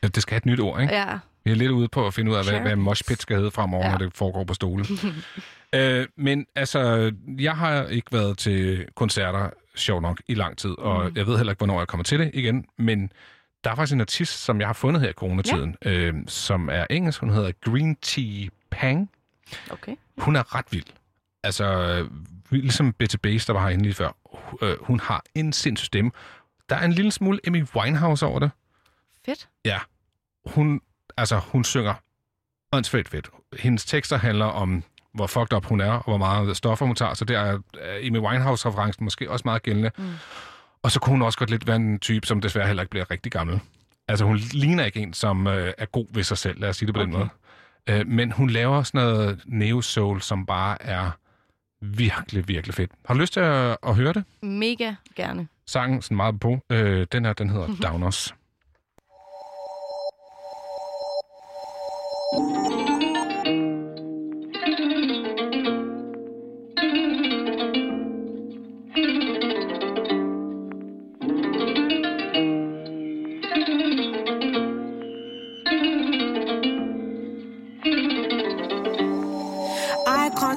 det, 0.02 0.14
det 0.14 0.22
skal 0.22 0.32
have 0.32 0.38
et 0.38 0.46
nyt 0.46 0.60
ord, 0.60 0.80
ikke? 0.82 0.94
ja. 0.94 1.18
Vi 1.44 1.50
er 1.50 1.54
lidt 1.54 1.70
ude 1.70 1.88
på 1.88 2.06
at 2.06 2.14
finde 2.14 2.30
ud 2.30 2.36
af, 2.36 2.44
hvad, 2.44 2.52
Sure. 2.52 2.62
hvad 2.62 2.76
mosh 2.76 3.04
pit 3.08 3.22
skal 3.22 3.36
hedde 3.36 3.50
fremover, 3.50 3.84
ja. 3.84 3.90
Når 3.90 3.98
det 3.98 4.14
foregår 4.14 4.44
på 4.44 4.54
stole. 4.54 4.84
øh, 5.74 6.06
men 6.16 6.46
altså, 6.54 7.12
jeg 7.38 7.56
har 7.56 7.86
ikke 7.86 8.12
været 8.12 8.38
til 8.38 8.86
koncerter, 8.94 9.50
sjov 9.74 10.00
nok, 10.00 10.22
i 10.28 10.34
lang 10.34 10.58
tid, 10.58 10.70
og 10.78 11.10
mm. 11.10 11.16
jeg 11.16 11.26
ved 11.26 11.36
heller 11.36 11.52
ikke, 11.52 11.60
hvornår 11.60 11.80
jeg 11.80 11.88
kommer 11.88 12.04
til 12.04 12.18
det 12.18 12.30
igen, 12.34 12.66
men 12.78 13.12
der 13.64 13.70
er 13.70 13.74
faktisk 13.74 13.94
en 13.94 14.00
artist, 14.00 14.44
som 14.44 14.60
jeg 14.60 14.68
har 14.68 14.72
fundet 14.72 15.02
her 15.02 15.08
i 15.08 15.12
coronatiden, 15.12 15.76
ja. 15.84 15.90
øh, 15.90 16.14
som 16.26 16.68
er 16.72 16.86
engelsk. 16.90 17.20
Hun 17.20 17.30
hedder 17.30 17.52
Green 17.60 17.96
Tea 17.96 18.48
Pang. 18.70 19.10
Okay. 19.70 19.96
Hun 20.18 20.36
er 20.36 20.54
ret 20.54 20.66
vild. 20.70 20.84
Altså, 21.42 22.06
ligesom 22.50 22.92
Betty 22.92 23.16
Bass, 23.22 23.46
der 23.46 23.52
var 23.52 23.60
herinde 23.60 23.82
lige 23.82 23.94
før. 23.94 24.16
Øh, 24.62 24.76
hun 24.80 25.00
har 25.00 25.22
en 25.34 25.52
sindssyg 25.52 25.86
stemme. 25.86 26.10
Der 26.68 26.76
er 26.76 26.84
en 26.84 26.92
lille 26.92 27.10
smule 27.10 27.40
Amy 27.46 27.64
Winehouse 27.76 28.26
over 28.26 28.38
det. 28.38 28.50
Fedt. 29.26 29.48
Ja, 29.64 29.78
hun, 30.46 30.80
altså, 31.16 31.38
hun 31.38 31.64
synger 31.64 31.94
åndssvagt 32.72 33.08
fedt. 33.08 33.30
Hendes 33.58 33.84
tekster 33.84 34.16
handler 34.16 34.44
om, 34.44 34.82
hvor 35.14 35.26
fucked 35.26 35.52
up 35.56 35.64
hun 35.64 35.80
er, 35.80 35.92
og 35.92 36.04
hvor 36.04 36.16
meget 36.16 36.56
stoffer 36.56 36.86
hun 36.86 36.96
tager, 36.96 37.14
så 37.14 37.24
der 37.24 37.38
er 37.38 37.54
øh, 37.54 38.06
Amy 38.06 38.18
Winehouse-referencen 38.18 39.04
måske 39.04 39.30
også 39.30 39.42
meget 39.44 39.62
gældende. 39.62 39.90
Mm. 39.98 40.04
Og 40.82 40.90
så 40.90 41.00
kunne 41.00 41.12
hun 41.12 41.22
også 41.22 41.38
godt 41.38 41.50
lidt 41.50 41.66
være 41.66 41.76
en 41.76 41.98
type, 41.98 42.26
som 42.26 42.40
desværre 42.40 42.66
heller 42.66 42.82
ikke 42.82 42.90
bliver 42.90 43.10
rigtig 43.10 43.32
gammel. 43.32 43.60
Altså, 44.08 44.24
hun 44.24 44.36
ligner 44.36 44.84
ikke 44.84 45.00
en, 45.00 45.12
som 45.12 45.46
øh, 45.46 45.72
er 45.78 45.86
god 45.86 46.06
ved 46.10 46.22
sig 46.22 46.38
selv, 46.38 46.60
lad 46.60 46.68
os 46.68 46.76
sige 46.76 46.86
det 46.86 46.94
på 46.94 47.00
okay. 47.00 47.12
den 47.12 47.18
måde. 47.18 47.28
Øh, 47.86 48.06
men 48.06 48.32
hun 48.32 48.50
laver 48.50 48.82
sådan 48.82 49.00
noget 49.00 49.40
neo-soul, 49.46 50.20
som 50.20 50.46
bare 50.46 50.82
er 50.82 51.10
virkelig, 51.80 52.48
virkelig 52.48 52.74
fedt. 52.74 52.90
Har 53.04 53.14
du 53.14 53.20
lyst 53.20 53.32
til 53.32 53.40
at, 53.40 53.76
at 53.82 53.94
høre 53.94 54.12
det? 54.12 54.24
Mega 54.42 54.94
gerne. 55.16 55.48
Sangen, 55.66 56.02
sådan 56.02 56.16
meget 56.16 56.40
på, 56.40 56.58
øh, 56.70 57.06
den 57.12 57.24
her, 57.24 57.32
den 57.32 57.50
hedder 57.50 57.68
Downers. 57.88 58.34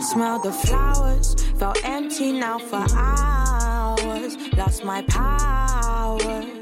Smell 0.07 0.39
the 0.39 0.51
flowers. 0.51 1.35
Felt 1.59 1.77
empty 1.83 2.31
now 2.31 2.57
for 2.57 2.85
hours. 2.95 4.37
Lost 4.57 4.83
my 4.83 5.01
powers. 5.03 6.56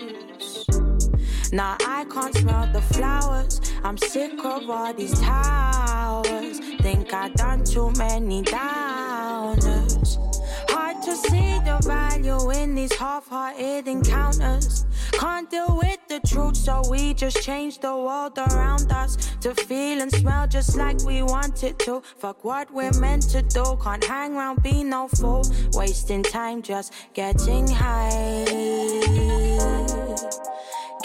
Now 1.55 1.77
I 1.87 2.03
can't 2.11 2.35
smell 2.35 2.67
the 2.73 2.81
flowers. 2.81 3.61
I'm 3.81 3.97
sick 3.97 4.33
of 4.43 4.69
all 4.69 4.93
these 4.93 5.17
towers. 5.21 6.59
Think 6.81 7.13
I 7.13 7.29
done 7.29 7.63
too 7.63 7.93
many 7.97 8.43
downers. 8.43 10.17
Hard 10.69 11.01
to 11.03 11.15
see 11.15 11.57
the 11.59 11.79
value 11.85 12.51
in 12.51 12.75
these 12.75 12.93
half-hearted 12.95 13.87
encounters. 13.87 14.85
Can't 15.13 15.49
deal 15.49 15.79
with 15.81 15.99
the 16.09 16.19
truth, 16.27 16.57
so 16.57 16.81
we 16.89 17.13
just 17.13 17.41
change 17.41 17.79
the 17.79 17.95
world 17.95 18.37
around 18.37 18.91
us 18.91 19.15
to 19.39 19.55
feel 19.55 20.01
and 20.01 20.11
smell 20.11 20.47
just 20.47 20.75
like 20.75 21.01
we 21.05 21.23
want 21.23 21.63
it 21.63 21.79
to. 21.79 22.01
Fuck 22.17 22.43
what 22.43 22.69
we're 22.73 22.99
meant 22.99 23.29
to 23.29 23.41
do. 23.41 23.63
Can't 23.81 24.03
hang 24.03 24.35
around, 24.35 24.61
be 24.61 24.83
no 24.83 25.07
fool. 25.07 25.45
Wasting 25.71 26.21
time 26.21 26.61
just 26.61 26.91
getting 27.13 27.65
high. 27.69 29.34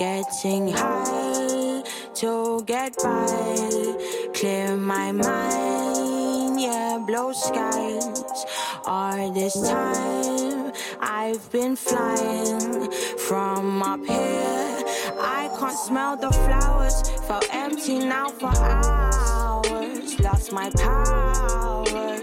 Getting 0.01 0.73
high 0.73 1.83
to 2.15 2.63
get 2.65 2.97
by. 3.03 4.31
Clear 4.33 4.75
my 4.75 5.13
mind, 5.13 6.59
yeah, 6.59 6.97
blue 7.07 7.35
skies. 7.35 8.47
All 8.87 9.31
this 9.31 9.61
time 9.61 10.73
I've 11.03 11.53
been 11.53 11.77
flying 11.77 12.91
from 13.19 13.83
up 13.83 14.01
here. 14.07 14.85
I 15.21 15.51
can't 15.59 15.79
smell 15.79 16.17
the 16.17 16.31
flowers. 16.31 17.03
Felt 17.29 17.47
empty 17.53 17.99
now 17.99 18.31
for 18.31 18.57
hours. 18.57 20.19
Lost 20.19 20.51
my 20.51 20.71
powers. 20.71 22.23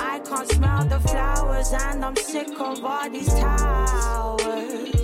I 0.00 0.20
can't 0.26 0.48
smell 0.50 0.84
the 0.84 0.98
flowers 0.98 1.72
and 1.72 2.04
I'm 2.04 2.16
sick 2.16 2.48
of 2.58 2.84
all 2.84 3.08
these 3.08 3.32
towers. 3.34 4.95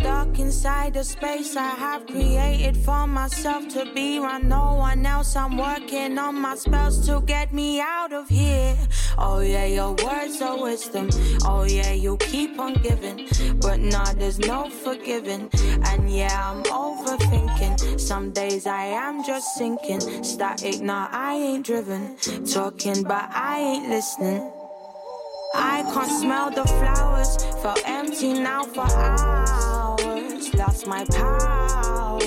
Stuck 0.00 0.38
inside 0.38 0.94
the 0.94 1.04
space 1.04 1.56
I 1.56 1.68
have 1.68 2.06
created 2.06 2.74
for 2.74 3.06
myself 3.06 3.68
to 3.74 3.84
be 3.92 4.18
around 4.18 4.48
no 4.48 4.76
one 4.76 5.04
else. 5.04 5.36
I'm 5.36 5.58
working 5.58 6.16
on 6.16 6.40
my 6.40 6.54
spells 6.54 7.06
to 7.06 7.20
get 7.20 7.52
me 7.52 7.82
out 7.82 8.10
of 8.14 8.26
here. 8.26 8.78
Oh 9.18 9.40
yeah, 9.40 9.66
your 9.66 9.92
words 10.02 10.40
are 10.40 10.58
wisdom. 10.58 11.10
Oh 11.44 11.64
yeah, 11.64 11.92
you 11.92 12.16
keep 12.16 12.58
on 12.58 12.74
giving, 12.82 13.28
but 13.60 13.80
nah, 13.80 14.14
there's 14.14 14.38
no 14.38 14.70
forgiving. 14.70 15.50
And 15.84 16.10
yeah, 16.10 16.50
I'm 16.50 16.62
overthinking. 16.62 18.00
Some 18.00 18.30
days 18.30 18.66
I 18.66 18.84
am 18.86 19.22
just 19.22 19.54
sinking. 19.54 20.00
Static, 20.24 20.80
nah, 20.80 21.08
I 21.12 21.34
ain't 21.34 21.66
driven. 21.66 22.16
Talking, 22.46 23.02
but 23.02 23.28
I 23.34 23.58
ain't 23.60 23.90
listening. 23.90 24.59
I 25.54 25.82
can't 25.92 26.10
smell 26.10 26.50
the 26.50 26.64
flowers. 26.64 27.36
Felt 27.62 27.82
empty 27.84 28.32
now 28.34 28.64
for 28.64 28.86
hours. 28.86 30.54
Lost 30.54 30.86
my 30.86 31.04
powers. 31.06 32.22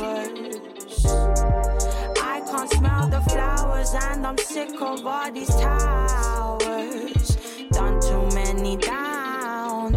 I 2.21 2.41
can't 2.49 2.69
smell 2.71 3.07
the 3.07 3.21
flowers, 3.29 3.93
and 3.93 4.27
I'm 4.27 4.37
sick 4.37 4.69
of 4.81 5.05
all 5.05 5.31
these 5.31 5.55
towers. 5.55 7.37
Done 7.71 8.01
too 8.01 8.27
many 8.35 8.77
downers. 8.77 9.93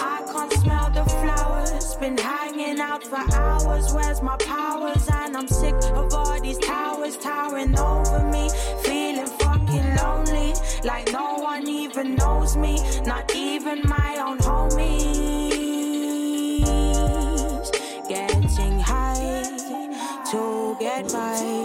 I 0.00 0.22
can't 0.32 0.52
smell 0.52 0.90
the 0.90 1.04
flowers. 1.04 1.94
Been 1.96 2.16
hanging 2.16 2.80
out 2.80 3.02
for 3.04 3.24
hours. 3.34 3.92
Where's 3.92 4.22
my 4.22 4.36
powers? 4.36 5.08
And 5.12 5.36
I'm 5.36 5.48
sick 5.48 5.74
of 5.94 6.14
all 6.14 6.40
these 6.40 6.58
towers 6.58 7.16
towering 7.16 7.78
over 7.78 8.18
me. 8.18 8.23
Even 11.96 12.16
knows 12.16 12.56
me. 12.56 12.74
Not 13.04 13.32
even 13.36 13.82
my 13.86 14.16
own 14.18 14.38
homies. 14.38 15.04
Getting 18.08 18.80
high 18.80 19.44
to 20.32 20.76
get 20.80 21.12
by. 21.12 21.64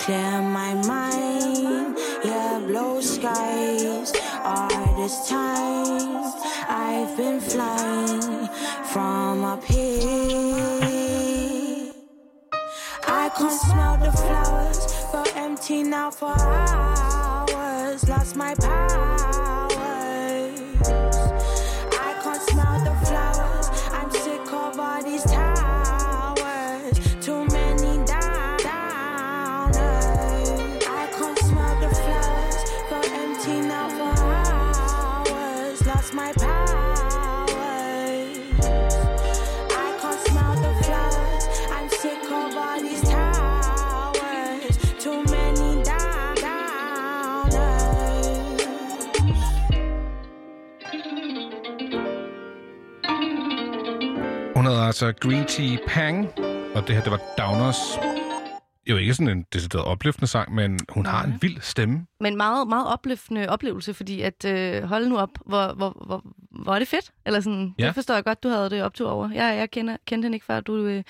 Clear 0.00 0.42
my 0.42 0.74
mind. 0.74 1.96
Yeah, 2.24 2.58
blue 2.66 3.00
skies. 3.00 4.12
All 4.42 4.96
this 4.96 5.28
time, 5.28 6.32
I've 6.68 7.16
been 7.16 7.40
flying 7.40 8.48
from 8.92 9.44
up 9.44 9.64
here. 9.64 10.42
I 13.06 13.28
can't 13.36 13.52
smell 13.52 13.96
the 13.98 14.10
flowers, 14.10 14.92
felt 15.12 15.36
empty 15.36 15.84
now 15.84 16.10
for 16.10 16.34
hours. 16.36 18.08
Lost 18.08 18.34
my 18.34 18.54
powers. 18.56 18.95
Altså 54.96 55.28
Green 55.28 55.44
Tea 55.44 55.76
Pang, 55.86 56.28
og 56.74 56.86
det 56.86 56.94
her, 56.94 57.02
det 57.02 57.12
var 57.12 57.20
Downers. 57.38 57.76
Jo 58.86 58.96
ikke 58.96 59.14
sådan 59.14 59.28
en 59.28 59.44
decideret 59.52 59.84
opløftende 59.84 60.26
sang, 60.26 60.54
men 60.54 60.80
hun 60.88 61.06
har 61.06 61.24
en 61.24 61.38
vild 61.40 61.60
stemme. 61.60 62.06
Men 62.20 62.36
meget, 62.36 62.68
meget 62.68 62.86
opløftende 62.86 63.48
oplevelse, 63.48 63.94
fordi 63.94 64.20
at 64.20 64.44
øh, 64.44 64.82
hold 64.82 65.08
nu 65.08 65.18
op, 65.18 65.28
hvor, 65.46 65.74
hvor, 65.74 66.02
hvor, 66.06 66.24
hvor 66.50 66.74
er 66.74 66.78
det 66.78 66.88
fedt. 66.88 67.12
Eller 67.26 67.40
sådan, 67.40 67.74
ja. 67.78 67.86
det 67.86 67.94
forstår 67.94 68.14
jeg 68.14 68.24
godt, 68.24 68.42
du 68.42 68.48
havde 68.48 68.70
det 68.70 68.82
optur 68.82 69.10
over. 69.10 69.30
Jeg, 69.30 69.56
jeg 69.56 69.70
kender, 69.70 69.96
kendte 70.06 70.26
hende 70.26 70.36
ikke 70.36 70.46
før, 70.46 70.60
du 70.60 70.76
øh, 70.76 71.02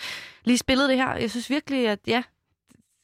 lige 0.45 0.59
spillede 0.59 0.89
det 0.89 0.97
her. 0.97 1.14
Jeg 1.14 1.30
synes 1.30 1.51
virkelig, 1.51 1.89
at 1.89 1.99
ja, 2.07 2.22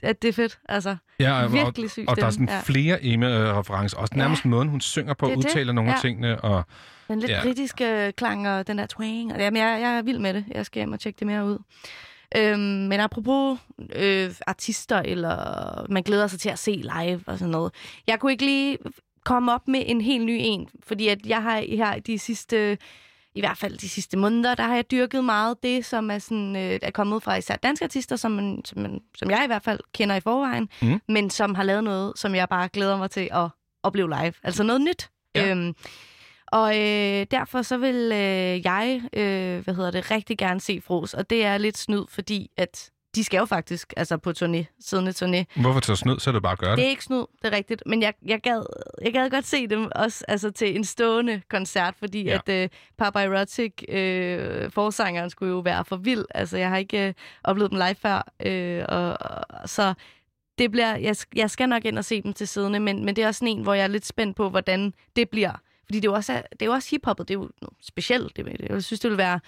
at 0.03 0.23
det 0.23 0.29
er 0.29 0.33
fedt. 0.33 0.59
Altså, 0.69 0.97
Ja, 1.21 1.43
og, 1.45 1.53
Virkelig 1.53 1.85
og, 1.85 1.91
syg 1.91 2.05
og 2.09 2.17
der 2.17 2.27
er 2.27 2.31
sådan 2.31 2.49
ja. 2.49 2.61
flere 2.65 3.05
Eme-referencer. 3.05 3.99
Også 3.99 4.15
nærmest 4.17 4.45
måden, 4.45 4.69
hun 4.69 4.81
synger 4.81 5.15
på, 5.15 5.27
Det 5.27 5.33
er 5.33 5.37
det. 5.37 5.45
udtaler 5.45 5.73
nogle 5.73 5.91
af 5.91 5.95
Ja. 5.95 6.01
tingene. 6.01 6.41
Og 6.41 6.65
den 7.09 7.19
lidt 7.21 7.31
Ja. 7.31 7.37
ja. 7.37 7.43
britiske 7.43 8.13
klang 8.17 8.49
og 8.49 8.67
den 8.67 8.79
der 8.79 8.87
twang. 8.87 9.33
Og, 9.33 9.39
jamen, 9.41 9.63
jeg, 9.63 9.79
jeg 9.81 9.99
er 9.99 10.03
vild 10.03 10.19
med 10.19 10.35
det. 10.35 10.45
Jeg 10.55 10.67
skal 10.67 10.81
hjem 10.81 10.93
og 10.93 11.01
tjekke 11.01 11.19
det 11.19 11.27
mere 11.27 11.45
ud. 11.45 11.59
Øhm, 12.37 12.59
men 12.61 12.93
apropos 13.01 13.59
øh, 13.97 14.31
artister, 14.47 14.99
eller 14.99 15.37
man 15.93 16.03
glæder 16.03 16.27
sig 16.27 16.41
til 16.41 16.49
at 16.49 16.59
se 16.59 16.71
live 16.71 17.21
og 17.27 17.39
sådan 17.39 17.51
noget. 17.53 17.73
Jeg 18.07 18.19
kunne 18.21 18.33
ikke 18.33 18.45
lige 18.45 18.79
komme 19.25 19.53
op 19.53 19.69
med 19.69 19.83
en 19.87 20.01
helt 20.01 20.25
ny 20.25 20.37
en, 20.41 20.69
fordi 20.87 21.09
at 21.09 21.27
jeg 21.27 21.43
har 21.43 21.61
her 21.77 21.99
de 22.01 22.19
sidste, 22.19 22.79
i 23.35 23.41
hvert 23.41 23.59
fald 23.59 23.79
de 23.79 23.89
sidste 23.89 24.17
måneder, 24.17 24.55
der 24.55 24.63
har 24.63 24.75
jeg 24.75 24.91
dyrket 24.91 25.25
meget 25.25 25.63
det, 25.63 25.85
som 25.85 26.11
er, 26.11 26.19
sådan, 26.19 26.57
øh, 26.57 26.79
er 26.83 26.91
kommet 26.91 27.23
fra 27.23 27.35
især 27.37 27.57
danske 27.57 27.85
artister, 27.85 28.17
som, 28.17 28.31
man, 28.31 28.63
som, 28.65 28.79
man, 28.83 29.01
som 29.17 29.31
jeg 29.31 29.45
i 29.45 29.47
hvert 29.47 29.63
fald 29.63 29.81
kender 29.95 30.15
i 30.17 30.21
forvejen, 30.21 30.69
Mhm. 30.83 31.01
men 31.09 31.31
som 31.31 31.55
har 31.55 31.63
lavet 31.63 31.85
noget, 31.85 32.13
som 32.17 32.35
jeg 32.35 32.49
bare 32.49 32.69
glæder 32.69 32.97
mig 32.97 33.11
til 33.11 33.29
at 33.33 33.49
opleve 33.83 34.09
live. 34.09 34.33
Altså 34.43 34.63
noget 34.63 34.81
nyt. 34.81 35.11
Ja. 35.35 35.51
Øhm, 35.51 35.75
og 36.47 36.79
øh, 36.81 37.27
derfor 37.31 37.63
så 37.63 37.77
vil 37.77 37.95
øh, 38.13 38.65
jeg, 38.67 39.03
øh, 39.13 39.65
hvad 39.65 39.75
hedder 39.75 39.91
det, 39.91 40.11
rigtig 40.11 40.39
gerne 40.39 40.61
se 40.61 40.81
Fros, 40.81 41.15
og 41.15 41.31
det 41.31 41.45
er 41.45 41.59
lidt 41.59 41.79
snyd, 41.79 42.05
fordi 42.09 42.51
at 42.57 42.91
de 43.15 43.25
skal 43.25 43.39
jo 43.39 43.45
faktisk 43.45 43.93
altså 43.97 44.17
på 44.17 44.31
turné, 44.31 44.65
siddende 44.81 45.11
turné. 45.13 45.61
hvorfor 45.61 45.81
tage 45.81 45.97
snyd, 45.97 46.19
så 46.19 46.31
er 46.31 46.33
det 46.33 46.43
bare 46.43 46.53
at 46.53 46.59
gøre 46.59 46.71
Det 46.71 46.79
det. 46.79 46.85
er 46.87 46.91
ikke 46.91 47.05
snyd, 47.05 47.25
det 47.43 47.53
er 47.53 47.57
rigtigt, 47.57 47.83
men 47.87 48.03
jeg, 48.03 48.15
jeg, 48.27 48.41
gad, 48.41 48.63
jeg 49.03 49.13
gad 49.13 49.31
godt 49.31 49.47
se 49.47 49.67
dem 49.67 49.89
også 49.95 50.25
altså, 50.29 50.51
til 50.51 50.77
en 50.77 50.85
stående 50.85 51.43
koncert, 51.51 51.95
fordi 51.99 52.23
Ja. 52.25 52.39
at 52.47 52.49
øh, 52.63 52.69
Papa 52.99 53.25
Erotic, 53.25 53.73
øh, 53.89 54.71
forsangeren, 54.71 55.31
skulle 55.31 55.53
jo 55.53 55.59
være 55.59 55.85
for 55.85 55.97
vild. 55.97 56.25
Altså, 56.35 56.57
jeg 56.59 56.69
har 56.69 56.77
ikke 56.77 57.07
øh, 57.09 57.15
oplevet 57.45 57.71
dem 57.71 57.79
live 57.79 57.95
før, 57.95 58.33
øh, 58.47 58.85
og, 58.89 59.17
og, 59.21 59.69
så 59.69 59.95
det 60.59 60.71
bliver, 60.71 60.97
jeg, 60.97 61.17
jeg 61.35 61.51
skal 61.51 61.69
nok 61.69 61.85
ind 61.85 61.99
og 61.99 62.05
se 62.05 62.23
dem 62.23 62.33
til 62.33 62.49
siddende, 62.49 62.81
men, 62.81 63.05
men 63.05 63.17
det 63.17 63.25
er 63.25 63.29
også 63.29 63.45
en, 63.45 63.63
hvor 63.63 63.75
jeg 63.75 63.85
er 63.85 63.89
lidt 63.89 64.07
spændt 64.07 64.37
på, 64.37 64.49
hvordan 64.49 64.95
det 65.17 65.31
bliver. 65.31 65.53
Fordi 65.87 66.01
det 66.01 66.09
er 66.09 66.11
jo 66.13 66.15
også, 66.15 66.33
det 66.53 66.63
er 66.63 66.67
jo 66.67 66.73
også 66.73 66.91
hiphoppet, 66.91 67.29
det 67.29 67.35
er 67.35 67.39
jo 67.39 67.51
specielt. 67.83 68.37
Det, 68.37 68.67
jeg 68.71 68.83
synes, 68.85 69.01
det 69.01 69.11
ville 69.11 69.19
være 69.23 69.41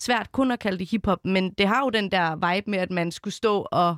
svært 0.00 0.32
kun 0.32 0.50
at 0.50 0.58
kalde 0.58 0.78
det 0.78 0.90
hiphop, 0.90 1.18
men 1.24 1.50
det 1.52 1.68
har 1.68 1.80
jo 1.84 1.90
den 1.90 2.10
der 2.10 2.54
vibe 2.54 2.70
med, 2.70 2.78
at 2.78 2.90
man 2.90 3.12
skulle 3.12 3.34
stå 3.34 3.66
og, 3.72 3.96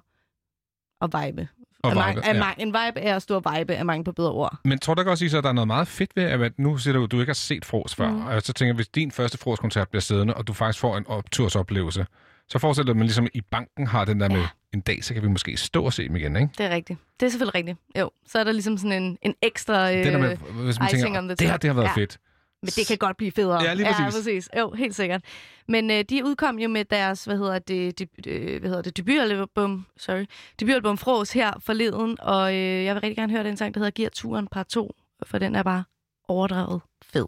og 1.01 1.09
vibe. 1.23 1.49
Og 1.85 1.95
mange- 1.95 2.15
vibe, 2.15 2.27
at 2.27 2.37
ja. 2.37 2.41
mange- 2.41 2.63
En 2.63 2.69
vibe 2.69 3.01
er 3.01 3.17
at 3.17 3.23
stå 3.23 3.41
og 3.45 3.57
vibe, 3.59 3.75
er 3.75 3.83
mange 3.83 4.05
på 4.05 4.13
bedre 4.13 4.31
ord. 4.33 4.59
Men 4.65 4.79
tror 4.79 4.95
du 4.95 5.01
ikke 5.01 5.11
også, 5.11 5.39
at 5.39 5.45
der 5.45 5.49
er 5.51 5.53
noget 5.53 5.67
meget 5.67 5.89
fedt 5.89 6.11
ved, 6.17 6.23
at 6.25 6.59
nu 6.59 6.77
siger 6.79 6.95
du, 6.95 7.05
at 7.05 7.11
du 7.11 7.21
ikke 7.21 7.31
har 7.31 7.35
set 7.35 7.65
Fros 7.65 7.95
før. 7.95 8.11
Mm. 8.11 8.27
Og 8.27 8.43
så 8.43 8.53
tænker 8.53 8.69
jeg, 8.69 8.75
hvis 8.75 8.89
din 8.89 9.11
første 9.11 9.39
Fros-koncert 9.39 9.89
bliver 9.89 10.01
siddende, 10.01 10.35
og 10.35 10.47
du 10.47 10.53
faktisk 10.53 10.81
får 10.81 10.97
en 10.97 11.07
optursoplevelse, 11.07 12.07
så 12.49 12.59
forestiller 12.59 12.95
mig 12.95 13.05
ligesom 13.05 13.27
i 13.35 13.41
banken 13.41 13.87
har 13.87 14.05
den 14.05 14.21
der 14.21 14.29
med, 14.29 14.45
en 14.75 14.81
dag, 14.81 15.05
så 15.05 15.15
kan 15.15 15.23
vi 15.23 15.29
måske 15.29 15.57
stå 15.57 15.85
og 15.85 15.93
se 15.93 16.09
dem 16.09 16.17
igen, 16.17 16.37
ikke? 16.37 16.49
Det 16.59 16.67
er 16.67 16.71
rigtigt. 16.71 16.99
Det 17.21 17.27
er 17.27 17.31
selvfølgelig 17.31 17.55
rigtigt. 17.55 17.79
Jo, 18.01 18.11
så 18.27 18.39
er 18.39 18.45
der 18.45 18.53
ligesom 18.53 18.79
sådan 18.79 19.03
en, 19.03 19.19
en 19.23 19.35
ekstra... 19.43 19.91
Øh, 19.93 19.97
det 20.05 20.13
der 20.13 20.19
med, 20.19 20.37
hvis 20.37 20.79
man 20.81 20.89
tænker, 20.89 21.21
det 21.21 21.41
her, 21.41 21.51
top." 21.53 21.63
det 21.63 21.69
har 21.71 21.75
været 21.75 21.87
Ja. 21.97 22.01
fedt. 22.01 22.19
Men 22.63 22.69
det 22.77 22.87
kan 22.87 22.99
godt 22.99 23.17
blive 23.17 23.33
federe. 23.33 23.63
Ja, 23.63 23.75
lige 23.75 23.87
Ja, 23.89 24.05
præcis. 24.05 24.19
præcis. 24.19 24.49
Jo, 24.59 24.71
helt 24.71 24.95
sikkert. 24.95 25.25
Men 25.69 25.91
øh, 25.91 26.05
de 26.11 26.25
udkom 26.25 26.59
jo 26.59 26.69
med 26.69 26.85
deres, 26.85 27.25
hvad 27.25 27.37
hedder 27.39 27.59
det, 27.59 27.99
de, 27.99 28.07
øh, 28.27 28.61
hvad 28.61 28.71
hedder 28.71 28.83
det 28.83 28.97
debutalbum, 28.97 29.87
sorry, 29.97 30.25
debutalbum 30.61 30.99
Fros 30.99 31.33
her 31.33 31.53
forleden, 31.61 32.17
og 32.21 32.55
øh, 32.55 32.85
jeg 32.85 32.95
vil 32.95 33.01
rigtig 33.01 33.17
gerne 33.17 33.33
høre 33.33 33.45
den 33.45 33.57
sang, 33.57 33.75
der 33.75 33.81
hedder 33.81 33.91
Giver 33.91 34.09
turen 34.09 34.47
par 34.47 34.63
2, 34.63 34.95
for 35.23 35.39
den 35.39 35.55
er 35.55 35.63
bare 35.63 35.85
overdrevet 36.29 36.81
fed. 37.03 37.27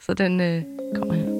Så 0.00 0.14
den 0.14 0.40
øh, 0.40 0.62
kommer 0.94 1.14
her. 1.14 1.39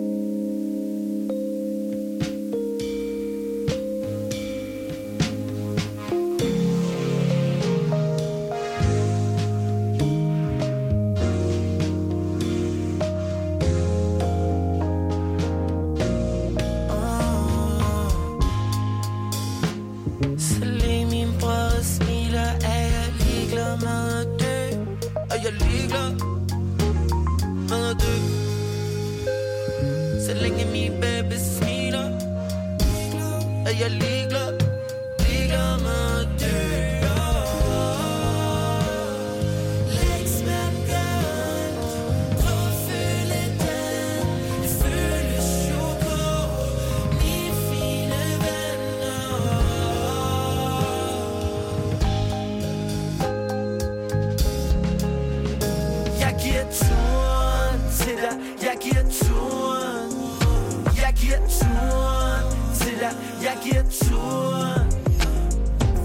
Giver 63.70 63.82
turen 63.82 64.86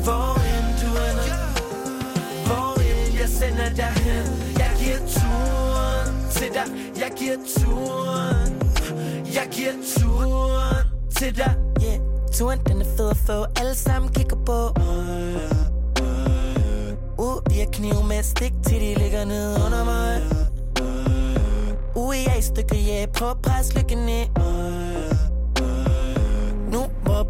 Hvor 0.03 0.33
end 0.53 0.69
du 0.81 0.89
ender. 1.07 1.45
Hvor 2.45 2.79
end 2.79 3.19
jeg 3.19 3.29
sender 3.29 3.69
dig 3.69 3.93
hen. 4.05 4.25
Jeg 4.59 4.71
giver 4.79 4.97
turen 4.97 6.31
til 6.31 6.49
dig. 6.53 6.67
Jeg 6.99 7.11
giver 7.15 7.37
turen. 7.57 8.51
Jeg 9.35 9.47
giver 9.51 9.73
turen 9.97 10.85
til 11.17 11.37
dig. 11.37 11.55
Yeah, 11.83 11.99
turen 12.33 12.59
den 12.67 12.81
er 12.81 12.85
fed 12.97 13.09
at 13.09 13.17
få. 13.17 13.45
Alle 13.59 13.75
sammen 13.75 14.13
kigger 14.13 14.37
på. 14.45 14.59
Uh, 17.17 17.37
de 17.49 17.59
har 17.59 17.69
kniv 17.71 18.03
med 18.07 18.23
stik 18.23 18.53
til 18.67 18.81
de 18.81 18.93
ligger 18.95 19.25
ned 19.25 19.55
under 19.65 19.83
mig. 19.85 20.21
Uh, 21.95 22.15
jeg 22.15 22.33
er 22.33 22.39
i 22.39 22.41
stykker, 22.41 22.75
yeah, 22.89 23.07
prøv 23.07 23.29
at 23.29 23.37
presse 23.43 23.73
lykken 23.77 23.97
ned. 23.97 24.25
Nu, 24.37 24.84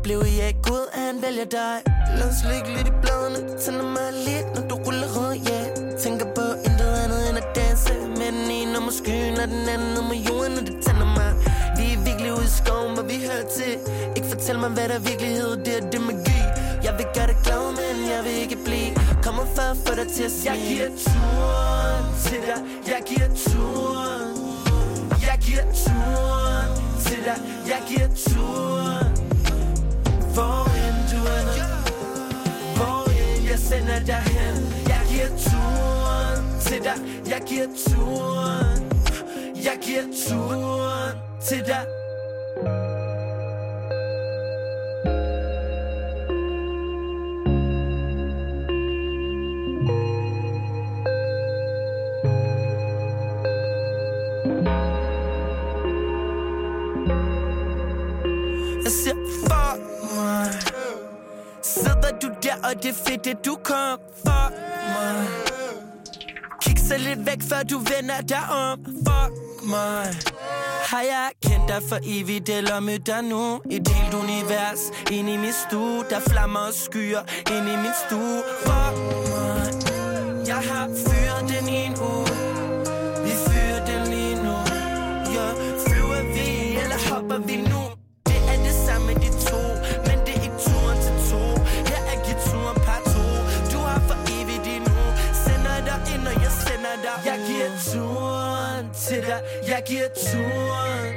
blev 0.05 0.21
jeg 0.39 0.47
ikke 0.47 0.63
Gud, 0.69 0.85
han 0.93 1.15
vælger 1.25 1.47
dig. 1.59 1.75
Lad 2.19 2.27
os 2.33 2.41
ligge 2.51 2.69
lidt 2.77 2.87
i 2.93 2.95
bladene 3.01 3.39
Tænder 3.63 3.87
mig 3.97 4.09
lidt, 4.27 4.47
når 4.55 4.63
du 4.69 4.75
ruller 4.85 5.09
rød, 5.17 5.33
ja. 5.49 5.61
Yeah 5.63 5.99
Tænker 6.03 6.27
på 6.37 6.45
intet 6.67 6.91
andet 7.03 7.21
end 7.29 7.37
at 7.43 7.47
danse 7.59 7.93
Med 8.19 8.29
den 8.37 8.47
ene 8.59 8.77
om 8.81 8.87
skyen 8.99 9.37
og 9.43 9.47
den 9.55 9.63
anden 9.73 9.93
om 10.03 10.09
jorden 10.27 10.53
Og 10.59 10.63
det 10.69 10.77
tænder 10.85 11.09
mig. 11.19 11.31
Vi 11.77 11.85
er 11.95 11.99
virkelig 12.09 12.29
ude 12.37 12.47
i 12.51 12.53
skoven, 12.59 12.91
hvor 12.95 13.05
vi 13.11 13.17
hører 13.27 13.47
til. 13.57 13.73
Ikke 14.17 14.27
fortæl 14.33 14.55
mig, 14.63 14.71
hvad 14.77 14.87
der 14.91 14.97
er 15.01 15.05
virkelighed, 15.11 15.51
det 15.65 15.73
er 15.79 15.83
det 15.93 16.01
magi 16.09 16.41
Jeg 16.85 16.93
vil 16.99 17.07
gøre 17.15 17.27
dig 17.31 17.39
glad, 17.45 17.63
men 17.79 17.95
jeg 18.13 18.21
vil 18.25 18.35
ikke 18.45 18.57
blive. 18.67 18.91
Kommer 19.25 19.45
for 19.55 19.65
at 19.73 19.77
få 19.85 19.91
dig 19.99 20.07
til 20.15 20.23
at 20.29 20.33
sige 20.37 20.51
Jeg 20.51 20.57
giver 20.69 20.89
turen 21.05 22.03
til 22.25 22.39
dig. 22.49 22.59
Jeg 22.93 23.01
giver 23.09 23.29
turen. 23.45 24.31
Jeg 25.27 25.37
giver 25.45 25.65
turen 25.83 26.69
til 27.05 27.19
dig. 27.27 27.37
Jeg 27.71 27.79
giver 27.89 28.09
turen. 28.25 29.14
Hvor 30.35 30.65
end 30.85 30.99
du 31.11 31.19
er 31.35 31.43
Hvor 32.75 33.09
end 33.09 33.49
jeg 33.49 33.59
sender 33.59 33.99
dig 33.99 34.23
hen. 34.35 34.55
Jeg 34.87 35.01
giver 35.09 35.29
turen 35.47 36.59
til 36.61 36.83
dig. 36.83 36.97
Jeg 37.29 37.41
giver 37.45 37.67
turen. 37.87 38.91
Jeg 39.55 39.77
giver 39.81 40.03
turen 40.27 41.15
til 41.47 41.59
dig. 41.65 42.04
Du 62.21 62.27
der, 62.43 62.55
og 62.63 62.83
det 62.83 62.89
er 62.89 62.99
fedt, 63.07 63.27
at 63.27 63.45
du 63.45 63.57
kom 63.63 63.99
for 64.25 64.45
mig. 64.95 65.27
Kig 66.61 66.79
så 66.79 66.97
lidt 66.97 67.25
væk, 67.25 67.41
før 67.49 67.63
du 67.63 67.77
vender 67.77 68.21
dig 68.21 68.43
om 68.49 68.79
for 69.07 69.25
mig. 69.73 70.05
Har 70.91 71.01
jeg 71.01 71.29
kendt 71.45 71.67
dig 71.67 71.81
for 71.89 71.99
evigt, 72.03 72.49
eller 72.49 72.79
mødt 72.79 73.07
dig 73.07 73.21
nu? 73.23 73.61
Et 73.71 73.87
helt 73.87 74.13
univers 74.13 74.81
ind 75.11 75.29
i 75.29 75.37
min 75.37 75.53
stue 75.67 76.03
Der 76.09 76.19
flammer 76.19 76.59
og 76.59 76.73
skyer 76.73 77.21
ind 77.55 77.67
i 77.73 77.75
min 77.83 77.95
stue 78.07 78.43
For 78.65 78.85
mig. 79.31 80.47
Jeg 80.47 80.61
har 80.69 80.87
fyret 81.05 81.43
den 81.53 81.69
i 81.69 81.74
dig 99.35 99.69
Jeg 99.69 99.83
giver 99.85 100.07
turen. 100.15 101.13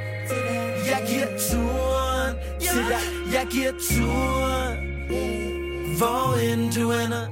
Jeg 0.91 1.01
giver 1.07 1.27
turen. 1.49 2.35
Til 2.59 2.85
dig 2.89 3.33
Jeg 3.33 3.47
giver 3.51 3.71
turen. 3.91 4.77
Hvor 5.97 6.37
end 6.39 6.73
du 6.73 6.91
ender. 6.91 7.25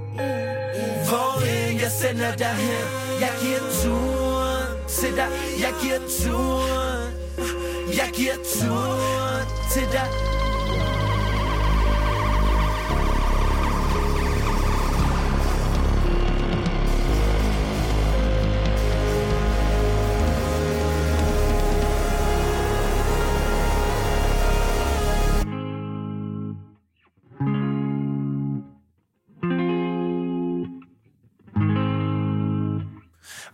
Hvor 1.07 1.41
end 1.41 1.79
jeg 1.79 1.91
sender 1.91 2.35
dig 2.35 2.47
hen. 2.47 2.87
Jeg 3.19 3.31
giver 3.41 3.59
turen. 3.83 4.87
Til 4.87 5.15
dig. 5.15 5.27
Jeg 5.59 5.73
giver 5.81 5.99
turen. 6.23 7.13
Jeg 7.97 8.09
giver 8.13 8.35
turen. 8.59 9.45
Til 9.73 9.87
dig 9.91 10.07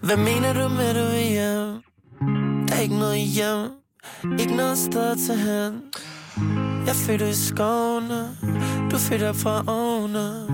Hvad 0.04 0.18
mener 0.18 0.54
du 0.54 0.68
med, 0.68 0.94
du 0.94 1.00
er 1.00 1.30
hjem? 1.30 1.84
Der 2.68 2.76
er 2.76 2.80
ikke 2.80 2.96
noget 2.96 3.20
hjem. 3.20 3.72
Ikke 4.40 4.56
noget 4.56 4.78
sted 4.78 5.12
at 5.12 5.18
tage 5.28 5.40
hen. 5.40 5.82
Jeg 6.86 6.96
fødte 6.96 7.30
i 7.30 7.34
skovene 7.34 8.30
Du 8.92 8.98
fødte 8.98 9.34
fra 9.34 9.64
ovne 9.68 10.48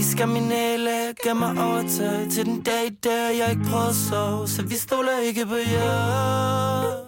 I 0.00 0.02
Skandinale 0.02 1.14
gav 1.24 1.36
mig 1.36 1.64
overtøj 1.64 2.28
Til 2.30 2.46
den 2.46 2.62
dag 2.62 2.92
der 3.04 3.28
jeg 3.38 3.50
ikke 3.50 3.64
prøver 3.64 3.88
at 3.88 3.94
sove. 3.94 4.48
Så 4.48 4.62
vi 4.62 4.74
stoler 4.74 5.18
ikke 5.18 5.46
på 5.46 5.54
jer. 5.54 7.03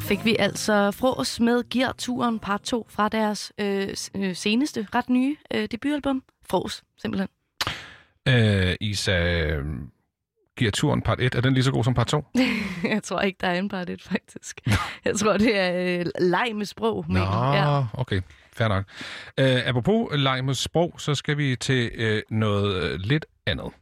Her 0.00 0.06
fik 0.06 0.24
vi 0.24 0.36
altså 0.38 0.90
Fros 0.90 1.40
med 1.40 1.68
Gear 1.70 1.92
Turen 1.92 2.38
part 2.38 2.60
2 2.60 2.86
fra 2.90 3.08
deres 3.08 3.52
øh, 3.58 3.88
øh, 4.16 4.36
seneste, 4.36 4.86
ret 4.94 5.08
nye 5.08 5.36
øh, 5.54 5.68
debutalbum. 5.70 6.22
Fros, 6.50 6.82
simpelthen. 6.98 7.28
Øh, 8.28 8.76
Isa, 8.80 9.18
øh, 9.22 9.64
giver 10.56 10.70
turen 10.70 11.02
part 11.02 11.20
1. 11.20 11.34
Er 11.34 11.40
den 11.40 11.54
lige 11.54 11.64
så 11.64 11.72
god 11.72 11.84
som 11.84 11.94
part 11.94 12.06
2? 12.06 12.24
Jeg 12.94 13.02
tror 13.02 13.20
ikke, 13.20 13.38
der 13.40 13.46
er 13.46 13.58
en 13.58 13.68
part 13.68 13.90
1, 13.90 14.02
faktisk. 14.02 14.60
Jeg 15.04 15.16
tror, 15.16 15.36
det 15.36 15.58
er 15.58 16.00
øh, 16.00 16.06
leg 16.18 16.52
med 16.54 16.66
sprog. 16.66 17.04
Nå, 17.08 17.12
mener. 17.12 17.54
Ja. 17.54 17.84
okay. 17.94 18.20
Fair 18.52 18.68
nok. 18.68 18.84
Øh, 19.38 19.68
apropos 19.68 20.08
leg 20.12 20.44
med 20.44 20.54
sprog, 20.54 20.94
så 20.98 21.14
skal 21.14 21.38
vi 21.38 21.56
til 21.56 21.90
øh, 21.94 22.22
noget 22.30 22.82
øh, 22.82 23.00
lidt 23.00 23.26
andet. 23.46 23.72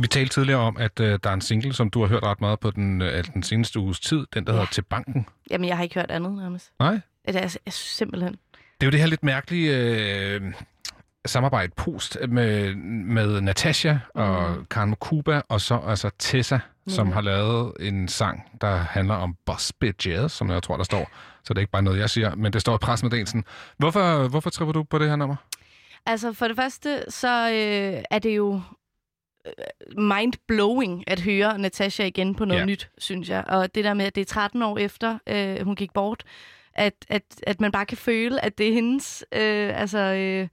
Vi 0.00 0.06
talte 0.06 0.34
tidligere 0.34 0.60
om, 0.60 0.76
at 0.76 1.00
øh, 1.00 1.18
der 1.24 1.30
er 1.30 1.34
en 1.34 1.40
single, 1.40 1.72
som 1.72 1.90
du 1.90 2.00
har 2.00 2.06
hørt 2.06 2.22
ret 2.22 2.40
meget 2.40 2.60
på 2.60 2.70
den, 2.70 3.02
øh, 3.02 3.24
den 3.34 3.42
seneste 3.42 3.80
uges 3.80 4.00
tid. 4.00 4.26
Den, 4.34 4.46
der 4.46 4.52
ja. 4.52 4.58
hedder 4.58 4.72
Til 4.72 4.82
Banken. 4.82 5.26
Jamen, 5.50 5.68
jeg 5.68 5.76
har 5.76 5.82
ikke 5.82 5.94
hørt 5.94 6.10
andet, 6.10 6.36
nærmest. 6.36 6.72
Nej? 6.78 7.00
Det 7.26 7.36
er 7.36 7.40
altså, 7.40 7.58
jeg 7.66 7.72
synes 7.72 7.96
simpelthen. 7.96 8.32
Det 8.52 8.82
er 8.82 8.86
jo 8.86 8.90
det 8.90 9.00
her 9.00 9.06
lidt 9.06 9.22
mærkelige 9.22 9.76
øh, 9.76 10.52
samarbejde 11.26 11.72
post 11.76 12.18
med, 12.28 12.74
med 13.04 13.40
Natasha 13.40 13.96
og 14.14 14.50
mm. 14.50 14.66
Karen 14.70 14.90
Mokuba, 14.90 15.40
og 15.48 15.60
så 15.60 15.80
altså 15.86 16.10
Tessa, 16.18 16.58
mm. 16.86 16.92
som 16.92 17.12
har 17.12 17.20
lavet 17.20 17.72
en 17.80 18.08
sang, 18.08 18.42
der 18.60 18.76
handler 18.76 19.14
om 19.14 19.36
boss 19.46 19.72
bitches, 19.72 20.32
som 20.32 20.50
jeg 20.50 20.62
tror, 20.62 20.76
der 20.76 20.84
står. 20.84 21.10
Så 21.44 21.54
det 21.54 21.58
er 21.58 21.60
ikke 21.60 21.72
bare 21.72 21.82
noget, 21.82 21.98
jeg 21.98 22.10
siger, 22.10 22.34
men 22.34 22.52
det 22.52 22.60
står 22.60 22.74
i 22.74 22.78
pressemeddelelsen. 22.78 23.44
Hvorfor, 23.78 24.28
hvorfor 24.28 24.50
tripper 24.50 24.72
du 24.72 24.82
på 24.82 24.98
det 24.98 25.08
her 25.08 25.16
nummer? 25.16 25.36
Altså, 26.06 26.32
for 26.32 26.48
det 26.48 26.56
første, 26.56 27.04
så 27.08 27.48
øh, 27.50 28.02
er 28.10 28.18
det 28.18 28.36
jo 28.36 28.60
mind-blowing 29.98 31.04
at 31.06 31.20
høre 31.20 31.58
Natasha 31.58 32.04
igen 32.04 32.34
på 32.34 32.44
noget 32.44 32.60
Ja. 32.60 32.66
nyt, 32.66 32.90
synes 32.98 33.28
jeg. 33.28 33.44
Og 33.48 33.74
det 33.74 33.84
der 33.84 33.94
med, 33.94 34.04
at 34.04 34.14
det 34.14 34.20
er 34.20 34.24
13 34.24 34.62
år 34.62 34.78
efter, 34.78 35.18
øh, 35.26 35.64
hun 35.64 35.76
gik 35.76 35.92
bort, 35.92 36.24
at, 36.74 36.94
at, 37.08 37.22
at 37.46 37.60
man 37.60 37.72
bare 37.72 37.86
kan 37.86 37.96
føle, 37.98 38.44
at 38.44 38.58
det 38.58 38.68
er 38.68 38.72
hendes 38.72 39.24
øh, 39.32 39.80
altså, 39.80 39.98
øh, 39.98 40.48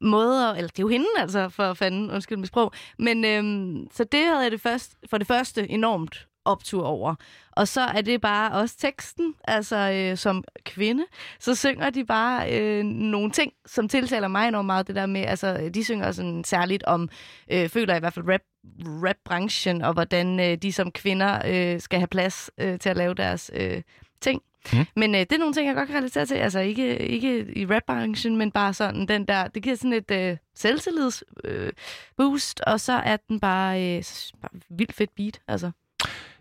måder, 0.00 0.54
eller 0.54 0.68
det 0.68 0.78
er 0.78 0.82
jo 0.82 0.88
hende 0.88 1.06
altså, 1.18 1.48
for 1.48 1.74
fanden, 1.74 2.10
undskyld 2.10 2.38
mit 2.38 2.48
sprog. 2.48 2.72
Men 2.98 3.24
øh, 3.24 3.76
så 3.92 4.04
det 4.04 4.20
havde 4.24 4.42
jeg 4.42 4.50
det 4.50 4.60
først, 4.60 4.96
for 5.10 5.18
det 5.18 5.26
første 5.26 5.70
enormt 5.70 6.26
optur 6.46 6.84
over. 6.84 7.14
Og 7.52 7.68
så 7.68 7.80
er 7.80 8.00
det 8.00 8.20
bare 8.20 8.52
også 8.52 8.76
teksten, 8.78 9.34
altså 9.44 9.76
øh, 9.76 10.16
som 10.16 10.44
kvinde, 10.64 11.04
så 11.40 11.54
synger 11.54 11.90
de 11.90 12.04
bare 12.04 12.60
øh, 12.60 12.84
nogle 12.84 13.30
ting, 13.30 13.52
som 13.66 13.88
tiltaler 13.88 14.28
mig 14.28 14.48
enormt 14.48 14.66
meget. 14.66 14.86
Det 14.86 14.94
der 14.94 15.06
med, 15.06 15.24
altså 15.24 15.70
de 15.74 15.84
synger 15.84 16.12
sådan 16.12 16.44
særligt 16.44 16.82
om, 16.82 17.08
øh, 17.52 17.68
føler 17.68 17.94
jeg 17.94 17.98
i 17.98 18.00
hvert 18.00 18.14
fald 18.14 18.28
rap, 18.28 18.40
rap-branchen, 18.80 19.82
og 19.82 19.92
hvordan 19.92 20.40
øh, 20.40 20.56
de 20.56 20.72
som 20.72 20.90
kvinder 20.90 21.40
øh, 21.46 21.80
skal 21.80 21.98
have 21.98 22.06
plads 22.06 22.50
øh, 22.58 22.78
til 22.78 22.88
at 22.88 22.96
lave 22.96 23.14
deres 23.14 23.50
øh, 23.54 23.82
ting. 24.20 24.42
Mm. 24.72 24.86
Men 24.96 25.14
øh, 25.14 25.20
det 25.20 25.32
er 25.32 25.38
nogle 25.38 25.54
ting, 25.54 25.66
jeg 25.66 25.74
godt 25.74 25.88
kan 25.88 25.96
relatere 25.96 26.26
til. 26.26 26.34
Altså 26.34 26.60
ikke, 26.60 26.98
ikke 26.98 27.58
i 27.58 27.66
rap-branchen, 27.66 28.36
men 28.36 28.50
bare 28.50 28.74
sådan 28.74 29.08
den 29.08 29.24
der, 29.24 29.48
det 29.48 29.62
giver 29.62 29.76
sådan 29.76 29.92
et 29.92 30.10
øh, 30.10 30.36
selvtillids 30.54 31.24
øh, 31.44 31.72
boost, 32.16 32.60
og 32.60 32.80
så 32.80 32.92
er 32.92 33.16
den 33.16 33.40
bare, 33.40 33.82
øh, 33.82 34.04
bare 34.42 34.60
vildt 34.68 34.92
fedt 34.94 35.14
beat, 35.16 35.40
altså. 35.48 35.70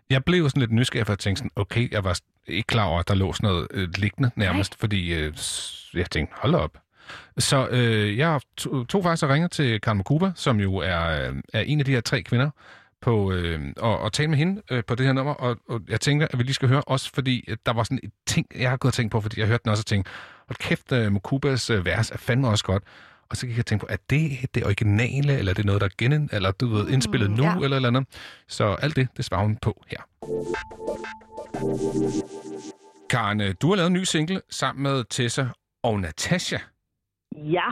Jeg 0.10 0.24
blev 0.26 0.50
sådan 0.50 0.60
lidt 0.60 0.72
nysgerrig, 0.72 1.06
for 1.06 1.14
jeg 1.14 1.20
tænkte 1.20 1.40
sådan, 1.40 1.52
okay, 1.56 1.92
jeg 1.92 2.04
var 2.04 2.20
ikke 2.48 2.68
klar 2.68 2.86
over, 2.86 3.00
at 3.00 3.08
der 3.08 3.16
lå 3.16 3.34
sådan 3.34 3.50
noget 3.50 3.68
øh, 3.72 3.90
liggende 3.98 4.32
nærmest, 4.36 4.74
Nej. 4.74 4.80
fordi 4.80 5.14
øh, 5.14 5.34
jeg 5.94 6.12
tænkte, 6.12 6.36
hold 6.38 6.56
op. 6.56 6.78
Så 7.38 7.68
øh, 7.72 8.18
jeg 8.18 8.42
tog, 8.58 8.88
tog 8.88 9.04
faktisk 9.04 9.24
og 9.24 9.30
ringede 9.30 9.54
til 9.54 9.82
Karen 9.82 9.98
Mokuba, 9.98 10.32
som 10.36 10.60
jo 10.60 10.76
er, 10.76 11.28
øh, 11.30 11.36
er 11.54 11.62
en 11.62 11.80
af 11.80 11.86
de 11.86 11.92
her 11.92 12.02
tre 12.02 12.24
kvinder, 12.24 12.50
på, 13.06 13.32
øh, 13.32 13.74
og, 13.78 14.00
og 14.00 14.14
tale 14.14 14.28
med 14.28 14.38
hende 14.38 14.62
øh, 14.72 14.84
på 14.88 14.96
det 14.96 15.06
her 15.06 15.14
nummer, 15.14 15.34
og, 15.34 15.58
og 15.70 15.82
jeg 15.90 16.02
tænker, 16.02 16.28
at 16.32 16.38
vi 16.38 16.44
lige 16.44 16.54
skal 16.54 16.68
høre 16.70 16.82
også, 16.82 17.12
fordi 17.14 17.46
øh, 17.48 17.58
der 17.66 17.74
var 17.74 17.84
sådan 17.84 18.00
et 18.04 18.12
ting, 18.28 18.48
jeg 18.56 18.70
har 18.70 18.78
gået 18.78 18.90
og 18.90 18.94
tænkt 18.94 19.12
på, 19.12 19.22
fordi 19.22 19.40
jeg 19.40 19.48
hørte 19.48 19.64
den 19.64 19.72
også 19.72 19.82
og 19.82 19.86
tænkte, 19.86 20.12
hold 20.48 20.58
kæft, 20.58 20.92
øh, 20.92 21.12
Mokubas 21.12 21.70
øh, 21.70 21.86
vers 21.86 22.12
er 22.12 22.18
fandme 22.18 22.48
også 22.48 22.64
godt. 22.64 22.84
Og 23.30 23.38
så 23.38 23.48
gik 23.48 23.56
jeg 23.56 23.62
og 23.62 23.66
tænke 23.66 23.86
på, 23.86 23.88
er 23.90 23.98
det 24.10 24.56
det 24.56 24.66
originale, 24.66 25.38
eller 25.40 25.52
er 25.52 25.54
det 25.56 25.66
noget, 25.66 25.82
der 25.82 25.88
er 25.88 25.96
gen, 25.98 26.30
eller 26.34 26.52
du 26.52 26.68
ved, 26.68 26.90
indspillet 26.90 27.32
nu, 27.32 27.44
ja. 27.44 27.56
eller 27.64 27.76
eller 27.76 27.90
andet. 27.90 28.06
Så 28.48 28.66
alt 28.66 28.96
det, 28.96 29.08
det 29.18 29.26
svarer 29.26 29.42
hun 29.42 29.58
på 29.62 29.84
her. 29.88 30.02
Karen, 33.10 33.42
øh, 33.42 33.56
du 33.62 33.70
har 33.70 33.76
lavet 33.76 33.88
en 33.88 33.94
ny 33.94 34.04
single 34.04 34.42
sammen 34.50 34.84
med 34.84 35.04
Tessa 35.10 35.46
og 35.84 36.00
Natasha. 36.00 36.58
Ja, 37.36 37.70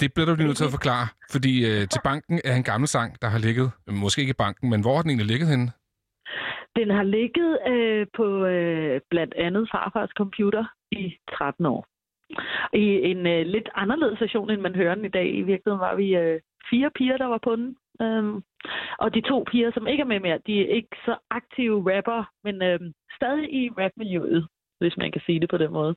Det 0.00 0.14
bliver 0.14 0.26
du 0.26 0.34
lige 0.34 0.46
nødt 0.46 0.56
til 0.56 0.64
at 0.64 0.70
forklare, 0.70 1.08
fordi 1.30 1.66
øh, 1.70 1.88
til 1.88 2.00
banken 2.04 2.40
er 2.44 2.54
en 2.56 2.62
gammel 2.62 2.88
sang, 2.88 3.22
der 3.22 3.28
har 3.28 3.38
ligget, 3.38 3.70
måske 3.86 4.20
ikke 4.20 4.30
i 4.30 4.42
banken, 4.44 4.70
men 4.70 4.80
hvor 4.80 4.94
har 4.94 5.02
den 5.02 5.10
egentlig 5.10 5.26
ligget 5.26 5.48
henne? 5.48 5.72
den 6.76 6.90
har 6.90 7.02
ligget 7.02 7.58
øh, 7.72 8.06
på 8.16 8.26
øh, 8.44 9.00
blandt 9.10 9.34
andet 9.34 9.68
farfars 9.72 10.10
computer 10.16 10.64
i 10.92 11.16
13 11.36 11.66
år. 11.66 11.86
I 12.72 12.84
en 13.10 13.26
øh, 13.26 13.46
lidt 13.46 13.68
anderledes 13.74 14.20
version, 14.20 14.50
end 14.50 14.60
man 14.60 14.74
hører 14.74 14.94
den 14.94 15.04
i 15.04 15.08
dag. 15.18 15.26
I 15.34 15.42
virkeligheden 15.42 15.80
var 15.86 15.94
vi 15.94 16.16
øh, 16.16 16.40
fire 16.70 16.90
piger, 16.98 17.16
der 17.16 17.26
var 17.26 17.40
på 17.44 17.56
den. 17.56 17.76
Øhm, 18.02 18.42
og 18.98 19.14
de 19.14 19.20
to 19.20 19.44
piger, 19.50 19.70
som 19.74 19.86
ikke 19.86 20.00
er 20.00 20.10
med 20.12 20.20
mere, 20.20 20.38
de 20.46 20.60
er 20.60 20.74
ikke 20.74 20.96
så 21.04 21.14
aktive 21.30 21.96
rapper, 21.96 22.30
men 22.44 22.62
øh, 22.62 22.80
stadig 23.18 23.44
i 23.60 23.70
rapmiljøet, 23.78 24.46
hvis 24.80 24.96
man 24.96 25.12
kan 25.12 25.22
sige 25.26 25.40
det 25.40 25.50
på 25.50 25.58
den 25.58 25.72
måde. 25.72 25.94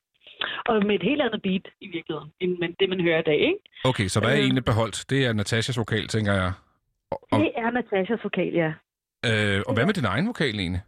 Og 0.65 0.85
med 0.85 0.95
et 0.95 1.03
helt 1.03 1.21
andet 1.21 1.41
beat 1.41 1.65
i 1.81 1.87
virkeligheden, 1.87 2.31
end 2.39 2.75
det 2.79 2.89
man 2.89 3.01
hører 3.01 3.19
i 3.19 3.27
dag, 3.31 3.39
ikke? 3.39 3.59
Okay, 3.85 4.07
så 4.07 4.19
hvad 4.19 4.29
er 4.29 4.35
Øh. 4.37 4.41
egentlig 4.43 4.65
beholdt? 4.65 5.05
Det 5.09 5.25
er 5.25 5.33
Natashas 5.33 5.77
vokal, 5.77 6.07
tænker 6.07 6.33
jeg. 6.33 6.51
Og, 7.11 7.19
og, 7.31 7.39
Det 7.39 7.51
er 7.55 7.71
Natashas 7.71 8.23
vokal, 8.23 8.53
ja. 8.53 8.73
øh, 9.29 9.61
og 9.67 9.73
hvad 9.73 9.85
med 9.85 9.93
din 9.93 10.05
egen 10.05 10.27
vokal 10.27 10.55
egentlig? 10.59 10.81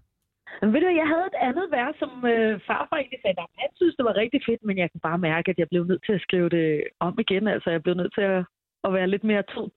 Men 0.61 0.69
ved 0.73 0.81
du, 0.81 0.87
jeg 1.01 1.07
havde 1.13 1.27
et 1.33 1.39
andet 1.47 1.67
vers, 1.77 1.95
som 2.01 2.11
øh, 2.33 2.53
farfar 2.67 2.97
egentlig 2.97 3.19
sagde, 3.21 3.39
at 3.45 3.51
han 3.63 3.69
synes, 3.79 3.95
det 3.97 4.05
var 4.09 4.15
rigtig 4.23 4.41
fedt, 4.49 4.61
men 4.67 4.75
jeg 4.81 4.87
kan 4.91 5.01
bare 5.07 5.19
mærke, 5.29 5.47
at 5.51 5.57
jeg 5.61 5.67
blev 5.71 5.83
nødt 5.91 6.03
til 6.05 6.13
at 6.17 6.21
skrive 6.27 6.49
det 6.57 6.67
om 7.07 7.13
igen. 7.23 7.47
Altså, 7.55 7.69
jeg 7.75 7.81
blev 7.83 7.95
nødt 8.01 8.13
til 8.17 8.25
at, 8.33 8.39
at 8.85 8.93
være 8.97 9.07
lidt 9.13 9.23
mere 9.31 9.43
to- 9.53 9.73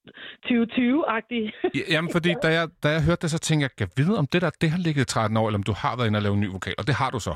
2020-agtig. 0.48 1.42
Ja, 1.78 1.82
Jamen, 1.94 2.10
fordi 2.16 2.30
da 2.44 2.48
jeg, 2.58 2.64
da 2.84 2.88
jeg 2.96 3.02
hørte 3.08 3.22
det, 3.24 3.30
så 3.30 3.38
tænkte 3.46 3.62
jeg, 3.64 3.70
kan 3.78 3.86
jeg 3.88 3.94
vide, 4.02 4.14
om 4.22 4.26
det 4.32 4.40
der, 4.44 4.50
det 4.62 4.68
har 4.74 4.80
ligget 4.86 5.02
i 5.02 5.12
13 5.14 5.36
år, 5.40 5.46
eller 5.48 5.60
om 5.62 5.68
du 5.70 5.74
har 5.82 5.92
været 5.96 6.06
inde 6.08 6.18
og 6.20 6.24
lave 6.26 6.34
en 6.38 6.44
ny 6.44 6.50
vokal, 6.56 6.74
og 6.80 6.86
det 6.88 6.94
har 7.00 7.10
du 7.14 7.20
så. 7.28 7.34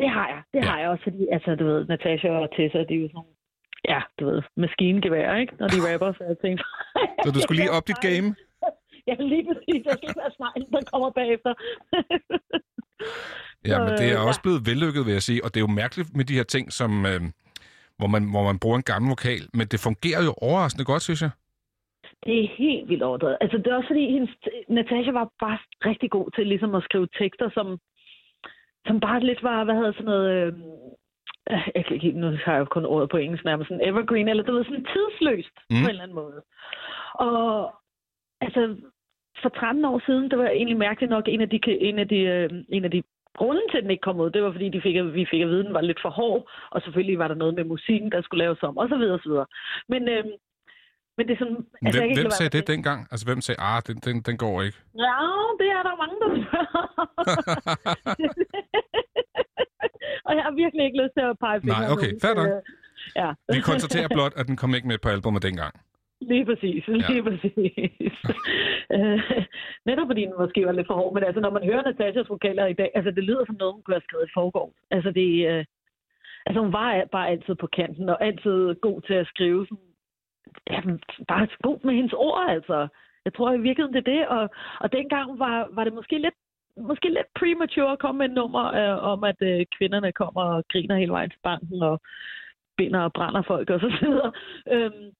det 0.00 0.08
har 0.16 0.26
jeg. 0.34 0.40
Det 0.54 0.60
Ja. 0.62 0.68
har 0.70 0.78
jeg 0.80 0.88
også, 0.92 1.04
fordi, 1.08 1.22
altså, 1.36 1.50
du 1.60 1.64
ved, 1.70 1.80
Natasha 1.92 2.28
og 2.44 2.48
Tessa, 2.56 2.78
de 2.90 2.94
er 2.98 3.02
jo 3.04 3.08
sådan 3.14 3.32
ja, 3.92 4.00
du 4.20 4.22
ved, 4.30 4.42
maskingevær, 4.56 5.34
ikke? 5.42 5.52
Når 5.60 5.68
de 5.74 5.78
rapper, 5.92 6.12
så 6.18 6.24
jeg 6.30 6.36
tænkte... 6.44 6.64
Så 7.24 7.28
du 7.34 7.40
skulle 7.40 7.60
lige 7.62 7.70
op 7.78 7.86
dit 7.90 8.00
game? 8.08 8.28
Ja, 9.08 9.14
lige 9.32 9.44
præcis. 9.48 9.80
Jeg 9.86 9.94
skal 9.96 10.08
ikke 10.08 10.22
være 10.24 10.36
sneglen, 10.38 10.70
der 10.72 10.82
kommer 10.92 11.10
bagefter. 11.10 11.52
Ja, 13.70 13.76
men 13.84 13.92
det 14.00 14.06
er 14.12 14.20
øh, 14.20 14.28
også 14.28 14.42
blevet 14.42 14.66
vellykket, 14.70 15.02
vil 15.06 15.12
jeg 15.18 15.22
sige. 15.28 15.44
Og 15.44 15.48
det 15.50 15.58
er 15.58 15.66
jo 15.68 15.78
mærkeligt 15.82 16.08
med 16.18 16.24
de 16.24 16.38
her 16.38 16.48
ting, 16.54 16.72
som, 16.72 16.90
øh, 17.10 17.20
hvor, 17.98 18.08
man, 18.14 18.22
hvor 18.32 18.44
man 18.50 18.58
bruger 18.62 18.76
en 18.76 18.90
gammel 18.92 19.08
vokal. 19.14 19.42
Men 19.58 19.66
det 19.72 19.80
fungerer 19.86 20.22
jo 20.28 20.32
overraskende 20.48 20.84
godt, 20.92 21.02
synes 21.02 21.22
jeg. 21.22 21.30
Det 22.26 22.34
er 22.44 22.48
helt 22.64 22.88
vildt 22.88 23.02
overdrevet. 23.02 23.38
Altså, 23.40 23.56
det 23.58 23.66
er 23.66 23.76
også 23.76 23.90
fordi, 23.92 24.04
hendes, 24.16 24.32
Natasha 24.68 25.12
var 25.12 25.28
bare 25.40 25.58
rigtig 25.90 26.10
god 26.10 26.26
til 26.34 26.46
ligesom 26.46 26.74
at 26.74 26.82
skrive 26.82 27.08
tekster, 27.20 27.48
som, 27.56 27.78
som 28.86 29.00
bare 29.00 29.20
lidt 29.20 29.42
var, 29.42 29.64
hvad 29.64 29.74
hedder 29.74 29.92
sådan 29.92 30.04
noget... 30.04 30.28
Øh, 30.36 30.52
øh, 31.50 31.68
jeg 31.74 31.84
kan 31.84 31.94
ikke, 31.94 32.20
nu 32.20 32.26
har 32.44 32.52
jeg 32.52 32.60
jo 32.60 32.74
kun 32.74 32.84
ordet 32.84 33.10
på 33.10 33.16
engelsk 33.16 33.44
nærmest, 33.44 33.68
sådan 33.68 33.88
evergreen, 33.88 34.28
eller 34.28 34.44
det 34.44 34.54
var 34.54 34.64
sådan 34.64 34.88
tidsløst 34.92 35.56
mm. 35.70 35.82
på 35.82 35.86
en 35.86 35.94
eller 35.94 36.02
anden 36.02 36.20
måde. 36.22 36.42
Og 37.14 37.74
altså, 38.40 38.62
for 39.42 39.48
13 39.48 39.84
år 39.84 40.02
siden, 40.06 40.30
det 40.30 40.38
var 40.38 40.48
egentlig 40.48 40.76
mærkeligt 40.76 41.10
nok 41.10 41.24
en 41.28 41.40
af 41.40 41.48
de, 41.50 41.58
en 41.88 41.98
af 41.98 42.08
de, 42.08 42.16
øh, 42.34 42.50
en 42.68 42.84
af 42.84 42.90
de 42.90 43.02
grunde 43.40 43.62
til, 43.70 43.76
at 43.78 43.82
den 43.82 43.90
ikke 43.90 44.06
kom 44.08 44.20
ud, 44.20 44.30
det 44.30 44.42
var 44.42 44.52
fordi, 44.52 44.68
de 44.68 44.80
fik, 44.86 44.96
at- 44.96 45.14
vi 45.14 45.26
fik 45.30 45.42
at 45.42 45.48
vide, 45.48 45.60
at 45.60 45.66
den 45.66 45.74
var 45.74 45.80
lidt 45.80 46.00
for 46.02 46.10
hård, 46.10 46.50
og 46.70 46.82
selvfølgelig 46.82 47.18
var 47.18 47.28
der 47.28 47.34
noget 47.34 47.54
med 47.54 47.64
musikken, 47.64 48.12
der 48.12 48.22
skulle 48.22 48.44
laves 48.44 48.62
om, 48.62 48.76
og 48.76 48.88
så 48.88 48.96
videre, 48.96 49.14
og 49.14 49.20
så 49.22 49.28
videre. 49.28 49.46
Men, 49.88 50.08
øh, 50.08 50.24
men 51.16 51.22
det 51.26 51.32
er 51.34 51.38
sådan... 51.38 51.54
Hvem, 51.82 52.02
ikke 52.04 52.16
hvem 52.20 52.24
være 52.24 52.38
sagde 52.40 52.58
det 52.58 52.66
dengang? 52.68 53.00
Altså, 53.10 53.24
hvem 53.26 53.40
sagde, 53.40 53.60
ah, 53.60 53.82
den, 53.86 53.96
den, 54.06 54.16
den 54.28 54.36
går 54.44 54.62
ikke? 54.62 54.78
Ja, 55.06 55.18
det 55.60 55.68
er 55.76 55.82
der 55.88 55.94
mange, 56.02 56.16
der 56.22 56.30
spørger. 56.46 56.84
og 60.26 60.32
jeg 60.36 60.42
har 60.46 60.54
virkelig 60.62 60.84
ikke 60.88 60.98
lyst 61.02 61.14
til 61.18 61.24
at 61.30 61.36
pege 61.44 61.60
fingre 61.60 61.78
Nej, 61.80 61.92
okay, 61.94 62.10
fair 62.22 62.34
nok. 62.40 62.48
Øh, 62.48 62.62
Ja, 63.16 63.30
Vi 63.54 63.60
konstaterer 63.60 64.08
blot, 64.16 64.32
at 64.36 64.46
den 64.46 64.56
kom 64.56 64.74
ikke 64.74 64.88
med 64.88 64.98
på 64.98 65.08
albumet 65.08 65.42
dengang. 65.42 65.74
Lige 66.26 66.44
præcis. 66.44 66.86
Lige 66.86 67.22
præcis. 67.22 68.14
Øh, 68.92 69.20
Netop 69.86 70.06
fordi 70.08 70.22
den 70.22 70.32
måske 70.38 70.66
var 70.66 70.72
lidt 70.72 70.86
for 70.86 70.94
hård, 70.94 71.14
men 71.14 71.24
altså, 71.24 71.40
når 71.40 71.50
man 71.50 71.64
hører 71.64 71.82
Natashas 71.82 72.28
vokaler 72.28 72.66
i 72.66 72.72
dag, 72.72 72.90
altså, 72.94 73.10
det 73.10 73.24
lyder 73.24 73.44
som 73.46 73.56
noget, 73.58 73.74
hun 73.74 73.82
kunne 73.82 73.94
have 73.94 74.08
skrevet 74.08 74.26
i 74.26 74.34
forgår. 74.34 74.72
Altså, 74.90 75.10
det, 75.10 75.48
øh, 75.50 75.64
altså, 76.46 76.60
hun 76.60 76.72
var 76.72 77.04
bare 77.12 77.28
altid 77.28 77.54
på 77.54 77.66
kanten, 77.66 78.08
og 78.08 78.24
altid 78.24 78.74
god 78.74 79.00
til 79.00 79.14
at 79.14 79.26
skrive 79.26 79.66
sådan, 79.66 79.84
ja, 80.70 80.80
bare 81.28 81.48
god 81.62 81.78
med 81.84 81.94
hendes 81.94 82.12
ord, 82.12 82.46
altså. 82.48 82.88
Jeg 83.24 83.34
tror 83.34 83.52
i 83.52 83.60
virkeligheden, 83.60 83.94
det 83.94 84.08
er 84.08 84.12
det, 84.16 84.28
og, 84.28 84.50
og 84.80 84.92
dengang 84.92 85.38
var, 85.38 85.68
var 85.72 85.84
det 85.84 85.92
måske 85.92 86.18
lidt 86.18 86.34
måske 86.76 87.08
lidt 87.08 87.34
premature 87.38 87.92
at 87.92 87.98
komme 87.98 88.18
med 88.18 88.26
et 88.26 88.34
nummer 88.34 88.64
øh, 88.80 89.04
om, 89.12 89.24
at 89.24 89.36
øh, 89.42 89.66
kvinderne 89.78 90.12
kommer 90.12 90.42
og 90.42 90.64
griner 90.72 90.96
hele 90.96 91.12
vejen 91.12 91.30
til 91.30 91.38
banken 91.42 91.82
og 91.82 92.00
binder 92.76 93.00
og 93.00 93.12
brænder 93.12 93.42
folk 93.42 93.70
og 93.70 93.80
så 93.80 93.90
videre. 94.00 94.32
Øhm, 94.72 95.10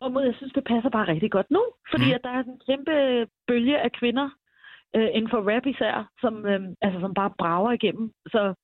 hvorimod 0.00 0.22
jeg 0.24 0.34
synes, 0.36 0.52
det 0.52 0.64
passer 0.64 0.90
bare 0.90 1.08
rigtig 1.12 1.30
godt 1.30 1.50
nu, 1.50 1.62
fordi 1.92 2.04
Mm. 2.08 2.12
at 2.16 2.20
der 2.24 2.30
er 2.30 2.42
en 2.42 2.60
kæmpe 2.68 2.94
bølge 3.48 3.76
af 3.86 3.92
kvinder 4.00 4.28
øh, 4.96 5.08
inden 5.16 5.30
for 5.30 5.40
rap 5.50 5.66
især, 5.66 5.94
som, 6.20 6.46
øh, 6.46 6.60
altså, 6.82 7.00
som 7.00 7.14
bare 7.14 7.30
brager 7.38 7.72
igennem. 7.72 8.12
Så 8.26 8.54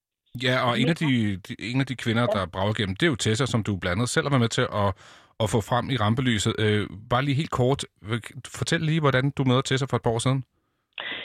Ja, 0.42 0.54
og 0.68 0.80
en 0.80 0.88
af 0.88 0.96
de, 0.96 1.36
de, 1.46 1.52
en 1.72 1.80
af 1.80 1.86
de 1.86 1.96
kvinder, 2.04 2.26
der 2.26 2.46
brager 2.54 2.72
igennem, 2.78 2.96
det 2.96 3.06
er 3.06 3.10
jo 3.14 3.22
Tessa, 3.24 3.46
som 3.46 3.62
du 3.62 3.76
blandt 3.76 3.96
andet 3.96 4.08
selv 4.08 4.24
har 4.26 4.30
været 4.30 4.40
med 4.46 4.48
til 4.58 4.66
at, 4.82 4.88
at 5.42 5.46
få 5.54 5.60
frem 5.70 5.86
i 5.94 5.96
rampelyset. 6.04 6.54
Øh, 6.64 6.86
bare 7.10 7.24
lige 7.24 7.40
helt 7.42 7.50
kort, 7.60 7.80
fortæl 8.58 8.80
lige, 8.80 9.00
hvordan 9.00 9.30
du 9.30 9.44
møder 9.44 9.60
Tessa 9.60 9.86
for 9.90 9.96
et 9.96 10.02
par 10.02 10.10
år 10.10 10.18
siden. 10.18 10.44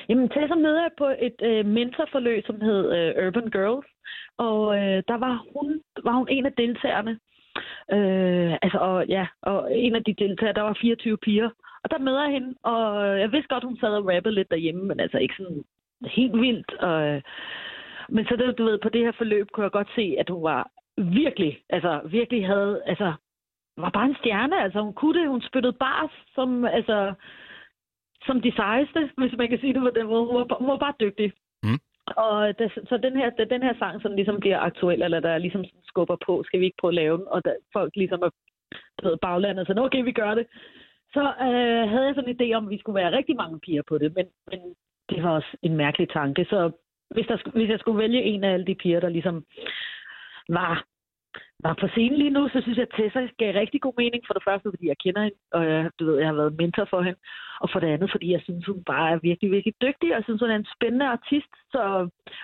Jamen, 0.09 0.29
Tessa 0.29 0.55
møder 0.55 0.81
jeg 0.87 0.93
på 0.97 1.07
et 1.27 1.37
øh, 1.49 1.65
mentorforløb, 1.65 2.43
som 2.45 2.61
hed 2.61 2.81
øh, 2.97 3.27
Urban 3.27 3.49
Girls. 3.55 3.87
Og 4.37 4.59
øh, 4.79 4.97
der 5.09 5.17
var 5.25 5.35
hun, 5.55 5.67
var 6.07 6.13
hun 6.19 6.27
en 6.35 6.45
af 6.45 6.53
deltagerne. 6.57 7.19
Øh, 7.91 8.53
altså, 8.61 8.77
og, 8.77 9.07
ja, 9.07 9.27
og 9.41 9.77
en 9.77 9.95
af 9.95 10.03
de 10.03 10.13
deltagere, 10.13 10.53
der 10.53 10.61
var 10.61 10.77
24 10.81 11.17
piger. 11.17 11.49
Og 11.83 11.91
der 11.91 11.97
møder 11.97 12.23
jeg 12.23 12.31
hende, 12.31 12.55
og 12.63 13.19
jeg 13.19 13.31
vidste 13.31 13.53
godt, 13.53 13.63
hun 13.63 13.77
sad 13.77 13.89
og 13.89 14.07
rappede 14.07 14.35
lidt 14.35 14.51
derhjemme, 14.51 14.83
men 14.83 14.99
altså 14.99 15.17
ikke 15.17 15.35
sådan 15.37 15.63
helt 16.05 16.41
vildt. 16.41 16.73
Og, 16.73 17.07
øh, 17.07 17.21
men 18.09 18.25
så 18.25 18.35
det, 18.35 18.57
du 18.57 18.63
ved, 18.63 18.77
på 18.77 18.89
det 18.89 19.01
her 19.01 19.11
forløb 19.11 19.47
kunne 19.51 19.63
jeg 19.63 19.71
godt 19.71 19.91
se, 19.95 20.15
at 20.19 20.29
hun 20.29 20.43
var 20.43 20.71
virkelig, 20.97 21.59
altså 21.69 22.01
virkelig 22.05 22.47
havde, 22.47 22.81
altså 22.85 23.13
var 23.77 23.89
bare 23.89 24.05
en 24.05 24.15
stjerne. 24.15 24.63
Altså 24.63 24.81
hun 24.81 24.93
kunne 24.93 25.19
det, 25.19 25.29
hun 25.29 25.41
spyttede 25.41 25.73
bars, 25.73 26.11
som, 26.35 26.65
altså, 26.65 27.13
som 28.25 28.41
de 28.41 28.51
sejeste, 28.55 29.09
hvis 29.17 29.37
man 29.37 29.49
kan 29.49 29.59
sige 29.59 29.73
det 29.73 29.81
på 29.81 29.91
den 29.95 30.07
måde. 30.07 30.25
Hun 30.25 30.35
var, 30.35 30.57
hun 30.59 30.67
var 30.67 30.77
bare 30.77 30.93
dygtig. 30.99 31.33
Og 32.17 32.59
det, 32.59 32.71
så 32.89 32.97
den 32.97 33.15
her, 33.17 33.29
det, 33.29 33.49
den 33.49 33.63
her 33.63 33.73
sang 33.79 34.01
som 34.01 34.15
ligesom 34.15 34.39
bliver 34.39 34.59
aktuel, 34.59 35.01
eller 35.01 35.19
der 35.19 35.37
ligesom 35.37 35.65
skubber 35.83 36.17
på, 36.25 36.43
skal 36.45 36.59
vi 36.59 36.65
ikke 36.65 36.77
prøve 36.79 36.91
at 36.91 36.95
lave 36.95 37.17
den, 37.17 37.27
og 37.27 37.45
der, 37.45 37.53
folk 37.73 37.95
ligesom 37.95 38.21
er 38.21 38.29
blevet 38.97 39.19
baglandet, 39.19 39.67
så 39.67 39.73
okay, 39.77 40.03
vi 40.03 40.11
gør 40.11 40.33
det. 40.35 40.47
Så 41.13 41.23
øh, 41.47 41.89
havde 41.91 42.05
jeg 42.05 42.15
sådan 42.15 42.29
en 42.29 42.41
idé 42.41 42.53
om, 42.53 42.65
at 42.65 42.69
vi 42.69 42.79
skulle 42.79 43.01
være 43.01 43.17
rigtig 43.17 43.35
mange 43.35 43.59
piger 43.59 43.81
på 43.87 43.97
det, 43.97 44.15
men, 44.15 44.25
men 44.51 44.59
det 45.09 45.23
var 45.23 45.29
også 45.29 45.57
en 45.61 45.75
mærkelig 45.75 46.09
tanke. 46.09 46.45
Så 46.45 46.71
hvis, 47.09 47.27
der, 47.27 47.37
hvis 47.53 47.69
jeg 47.69 47.79
skulle 47.79 47.97
vælge 47.97 48.23
en 48.23 48.43
af 48.43 48.53
alle 48.53 48.65
de 48.65 48.75
piger, 48.75 48.99
der 48.99 49.09
ligesom 49.09 49.45
var 50.49 50.85
var 51.63 51.73
på 51.81 51.87
scenen 51.87 52.17
lige 52.17 52.35
nu, 52.37 52.49
så 52.49 52.61
synes 52.61 52.77
jeg, 52.77 52.87
at 52.89 52.95
Tessa 52.97 53.21
gav 53.37 53.53
rigtig 53.53 53.81
god 53.81 53.93
mening. 53.97 54.23
For 54.27 54.33
det 54.33 54.43
første, 54.47 54.69
fordi 54.69 54.87
jeg 54.87 54.97
kender 55.03 55.21
hende, 55.23 55.37
og 55.51 55.63
jeg, 55.65 55.91
du 55.99 56.05
ved, 56.05 56.17
jeg 56.17 56.27
har 56.27 56.39
været 56.41 56.57
mentor 56.61 56.85
for 56.89 57.01
hende. 57.01 57.19
Og 57.61 57.69
for 57.71 57.79
det 57.79 57.87
andet, 57.87 58.11
fordi 58.11 58.31
jeg 58.31 58.41
synes, 58.43 58.65
hun 58.65 58.83
bare 58.83 59.11
er 59.11 59.19
virkelig, 59.29 59.51
virkelig 59.51 59.75
dygtig, 59.81 60.09
og 60.09 60.17
jeg 60.17 60.23
synes, 60.23 60.41
hun 60.41 60.51
er 60.51 60.55
en 60.55 60.73
spændende 60.75 61.07
artist. 61.15 61.53
Så, 61.71 61.81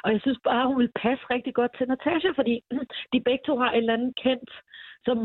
og 0.04 0.10
jeg 0.14 0.22
synes 0.22 0.40
bare, 0.44 0.68
hun 0.68 0.80
vil 0.80 0.92
passe 1.04 1.24
rigtig 1.34 1.54
godt 1.54 1.72
til 1.78 1.88
Natasha, 1.88 2.30
fordi 2.36 2.56
de 3.14 3.20
begge 3.28 3.44
to 3.46 3.58
har 3.58 3.72
en 3.72 3.78
eller 3.78 3.94
anden 3.94 4.14
kendt, 4.24 4.52
som, 5.06 5.18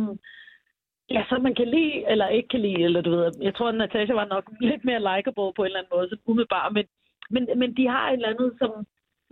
ja, 1.11 1.23
som 1.29 1.43
man 1.43 1.55
kan 1.55 1.69
lide, 1.69 1.97
eller 2.13 2.29
ikke 2.29 2.49
kan 2.49 2.61
lide, 2.61 2.83
eller 2.83 3.01
du 3.01 3.11
ved. 3.11 3.31
Jeg 3.41 3.55
tror, 3.55 3.69
at 3.69 3.75
Natasha 3.75 4.15
var 4.15 4.29
nok 4.35 4.45
lidt 4.61 4.85
mere 4.85 5.07
likeable 5.09 5.53
på 5.57 5.63
en 5.63 5.67
eller 5.67 5.79
anden 5.79 5.95
måde, 5.97 6.09
så 6.09 6.17
umiddelbart, 6.27 6.73
men, 6.73 6.87
men, 7.31 7.43
men 7.61 7.77
de 7.77 7.89
har 7.89 8.09
et 8.09 8.13
eller 8.13 8.35
andet, 8.35 8.53
som, 8.59 8.71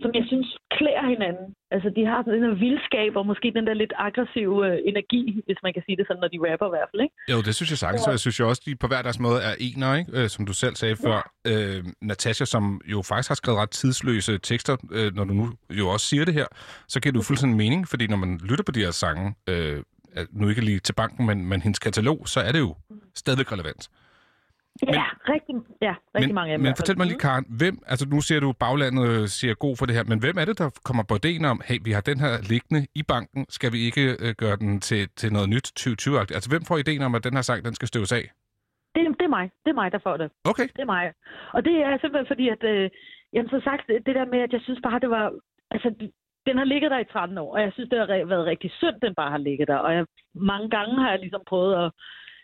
som 0.03 0.11
jeg 0.17 0.25
synes 0.31 0.47
klæder 0.77 1.05
hinanden. 1.13 1.47
Altså, 1.75 1.89
de 1.97 2.01
har 2.09 2.19
sådan 2.23 2.43
her 2.47 2.55
vildskab, 2.65 3.11
og 3.19 3.25
måske 3.31 3.47
den 3.57 3.65
der 3.67 3.73
lidt 3.73 3.93
aggressive 4.07 4.55
øh, 4.67 4.77
energi, 4.91 5.23
hvis 5.47 5.59
man 5.65 5.73
kan 5.73 5.83
sige 5.85 5.97
det 5.99 6.05
sådan, 6.07 6.21
når 6.23 6.31
de 6.33 6.39
rapper 6.47 6.67
i 6.69 6.73
hvert 6.75 6.89
fald, 6.91 7.01
ikke? 7.05 7.15
Jo, 7.31 7.37
det 7.47 7.53
synes 7.55 7.69
jeg 7.73 7.79
sagtens, 7.85 8.07
og 8.07 8.13
jeg 8.15 8.21
synes 8.23 8.39
jo 8.39 8.45
også, 8.51 8.61
de 8.65 8.75
på 8.83 8.87
hver 8.87 9.01
deres 9.07 9.19
måde 9.27 9.39
er 9.49 9.53
ener, 9.67 9.89
ikke? 9.99 10.11
Øh, 10.17 10.29
som 10.35 10.41
du 10.49 10.53
selv 10.63 10.75
sagde 10.81 10.95
før. 11.05 11.19
Øh, 11.49 11.79
Natasha, 12.01 12.45
som 12.45 12.63
jo 12.93 12.99
faktisk 13.09 13.29
har 13.33 13.39
skrevet 13.41 13.59
ret 13.59 13.73
tidsløse 13.81 14.33
tekster, 14.37 14.75
øh, 14.97 15.09
når 15.17 15.23
du 15.29 15.33
nu 15.33 15.45
jo 15.79 15.85
også 15.93 16.05
siger 16.11 16.25
det 16.25 16.33
her, 16.33 16.47
så 16.87 16.97
giver 17.01 17.13
du 17.13 17.21
fuldstændig 17.21 17.57
mening, 17.57 17.87
fordi 17.91 18.07
når 18.07 18.17
man 18.17 18.31
lytter 18.49 18.63
på 18.63 18.71
de 18.71 18.79
her 18.85 18.91
sange, 18.91 19.35
øh, 19.49 19.77
nu 20.31 20.49
ikke 20.49 20.61
lige 20.61 20.79
til 20.79 20.93
banken, 20.93 21.25
men, 21.25 21.45
men 21.45 21.61
hendes 21.61 21.79
katalog, 21.79 22.27
så 22.27 22.39
er 22.39 22.51
det 22.51 22.59
jo 22.59 22.75
stadigvæk 23.15 23.51
relevant. 23.51 23.89
Men, 24.85 24.93
ja, 24.93 25.05
rigtig, 25.33 25.55
ja, 25.81 25.95
rigtig 26.15 26.29
men, 26.29 26.35
mange 26.35 26.51
af 26.53 26.57
dem. 26.57 26.63
Men 26.65 26.75
fortæl 26.75 26.97
mig 26.97 27.07
lige, 27.07 27.19
Karen, 27.27 27.45
hvem, 27.61 27.75
altså 27.91 28.05
nu 28.13 28.21
siger 28.21 28.39
du, 28.39 28.49
baglandet 28.63 29.05
øh, 29.11 29.27
siger 29.27 29.53
god 29.65 29.75
for 29.77 29.85
det 29.85 29.95
her, 29.95 30.03
men 30.11 30.19
hvem 30.19 30.37
er 30.41 30.45
det, 30.45 30.57
der 30.61 30.69
kommer 30.87 31.03
på 31.09 31.15
ideen 31.21 31.45
om, 31.45 31.61
hey, 31.67 31.77
vi 31.87 31.91
har 31.91 32.01
den 32.11 32.19
her 32.25 32.33
liggende 32.51 32.81
i 33.01 33.03
banken, 33.13 33.41
skal 33.57 33.71
vi 33.75 33.79
ikke 33.89 34.03
øh, 34.25 34.31
gøre 34.43 34.57
den 34.63 34.71
til, 34.87 35.01
til 35.19 35.29
noget 35.35 35.49
nyt 35.49 35.67
2020-agtigt? 35.79 36.37
Altså 36.37 36.49
hvem 36.53 36.63
får 36.69 36.77
ideen 36.77 37.01
om, 37.07 37.15
at 37.15 37.23
den 37.27 37.33
her 37.37 37.45
sang, 37.49 37.59
den 37.67 37.75
skal 37.75 37.87
støves 37.87 38.11
af? 38.19 38.25
Det, 38.95 39.01
det 39.19 39.25
er 39.29 39.35
mig. 39.37 39.45
Det 39.63 39.69
er 39.71 39.79
mig, 39.81 39.91
der 39.91 39.99
får 40.07 40.17
det. 40.17 40.27
Okay. 40.51 40.67
Det 40.75 40.81
er 40.85 40.91
mig. 40.95 41.13
Og 41.55 41.65
det 41.65 41.75
er 41.85 41.97
simpelthen 42.01 42.31
fordi, 42.33 42.45
at... 42.55 42.63
Øh, 42.63 42.89
jamen, 43.33 43.49
så 43.49 43.61
sagt, 43.63 43.87
det 44.07 44.15
der 44.19 44.25
med, 44.33 44.39
at 44.39 44.53
jeg 44.53 44.61
synes 44.63 44.79
bare, 44.83 44.99
det 44.99 45.09
var... 45.09 45.25
Altså, 45.71 45.89
den 46.47 46.57
har 46.57 46.65
ligget 46.65 46.91
der 46.91 46.99
i 46.99 47.11
13 47.11 47.37
år, 47.37 47.53
og 47.55 47.61
jeg 47.61 47.71
synes, 47.73 47.89
det 47.89 47.99
har 47.99 48.07
re- 48.07 48.29
været 48.33 48.45
rigtig 48.45 48.71
synd, 48.71 48.97
den 49.01 49.15
bare 49.15 49.31
har 49.31 49.37
ligget 49.47 49.67
der. 49.67 49.79
Og 49.85 49.93
jeg, 49.95 50.05
mange 50.35 50.69
gange 50.69 50.95
har 51.01 51.09
jeg 51.09 51.19
ligesom 51.19 51.43
prøvet 51.47 51.73
at 51.85 51.91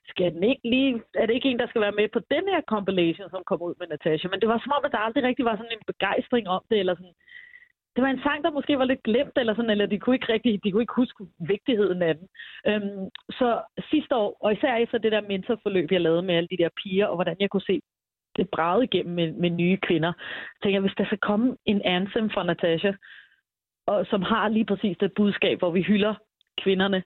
skal 0.10 0.34
den 0.34 0.44
ikke 0.44 0.70
lige, 0.70 1.02
er 1.16 1.26
det 1.26 1.34
ikke 1.34 1.50
en, 1.50 1.60
der 1.60 1.68
skal 1.68 1.82
være 1.82 2.00
med 2.00 2.08
på 2.14 2.20
den 2.34 2.46
her 2.54 2.62
compilation, 2.74 3.30
som 3.30 3.44
kom 3.46 3.62
ud 3.62 3.74
med 3.80 3.88
Natasha? 3.88 4.28
Men 4.28 4.40
det 4.42 4.50
var 4.50 4.60
som 4.60 4.76
om, 4.78 4.86
at 4.86 4.92
der 4.92 4.98
aldrig 4.98 5.24
rigtig 5.24 5.46
var 5.46 5.56
sådan 5.56 5.78
en 5.78 5.88
begejstring 5.92 6.48
om 6.48 6.64
det, 6.70 6.80
eller 6.80 6.96
sådan, 6.96 7.18
det 7.96 8.04
var 8.04 8.10
en 8.10 8.24
sang, 8.24 8.44
der 8.44 8.52
måske 8.52 8.80
var 8.80 8.86
lidt 8.86 9.04
glemt, 9.04 9.38
eller 9.38 9.56
sådan, 9.56 9.70
eller 9.70 9.86
de 9.86 10.00
kunne 10.00 10.16
ikke 10.16 10.34
rigtig, 10.34 10.64
de 10.64 10.72
kunne 10.72 10.84
ikke 10.84 11.02
huske 11.02 11.24
vigtigheden 11.40 12.02
af 12.02 12.16
den. 12.16 12.28
Øhm, 12.68 13.10
så 13.40 13.62
sidste 13.92 14.16
år, 14.16 14.38
og 14.42 14.54
især 14.54 14.76
efter 14.76 14.98
det 14.98 15.12
der 15.12 15.22
mentorforløb, 15.22 15.92
jeg 15.92 16.02
lavede 16.02 16.22
med 16.22 16.36
alle 16.36 16.48
de 16.52 16.58
der 16.58 16.70
piger, 16.84 17.08
og 17.08 17.16
hvordan 17.16 17.38
jeg 17.40 17.50
kunne 17.50 17.70
se 17.72 17.82
det 18.36 18.50
bragede 18.50 18.84
igennem 18.84 19.16
med, 19.16 19.32
med 19.32 19.50
nye 19.50 19.78
kvinder, 19.78 20.14
tænker 20.64 20.76
jeg, 20.76 20.82
hvis 20.82 20.98
der 20.98 21.06
skal 21.06 21.18
komme 21.18 21.58
en 21.66 21.82
anthem 21.82 22.30
fra 22.30 22.44
Natasha, 22.44 22.92
og 23.88 24.06
som 24.06 24.22
har 24.22 24.50
lige 24.50 24.66
præcis 24.66 24.98
det 24.98 25.12
budskab, 25.16 25.60
hvor 25.60 25.72
vi 25.72 25.82
hylder 25.82 26.14
kvinderne, 26.62 27.04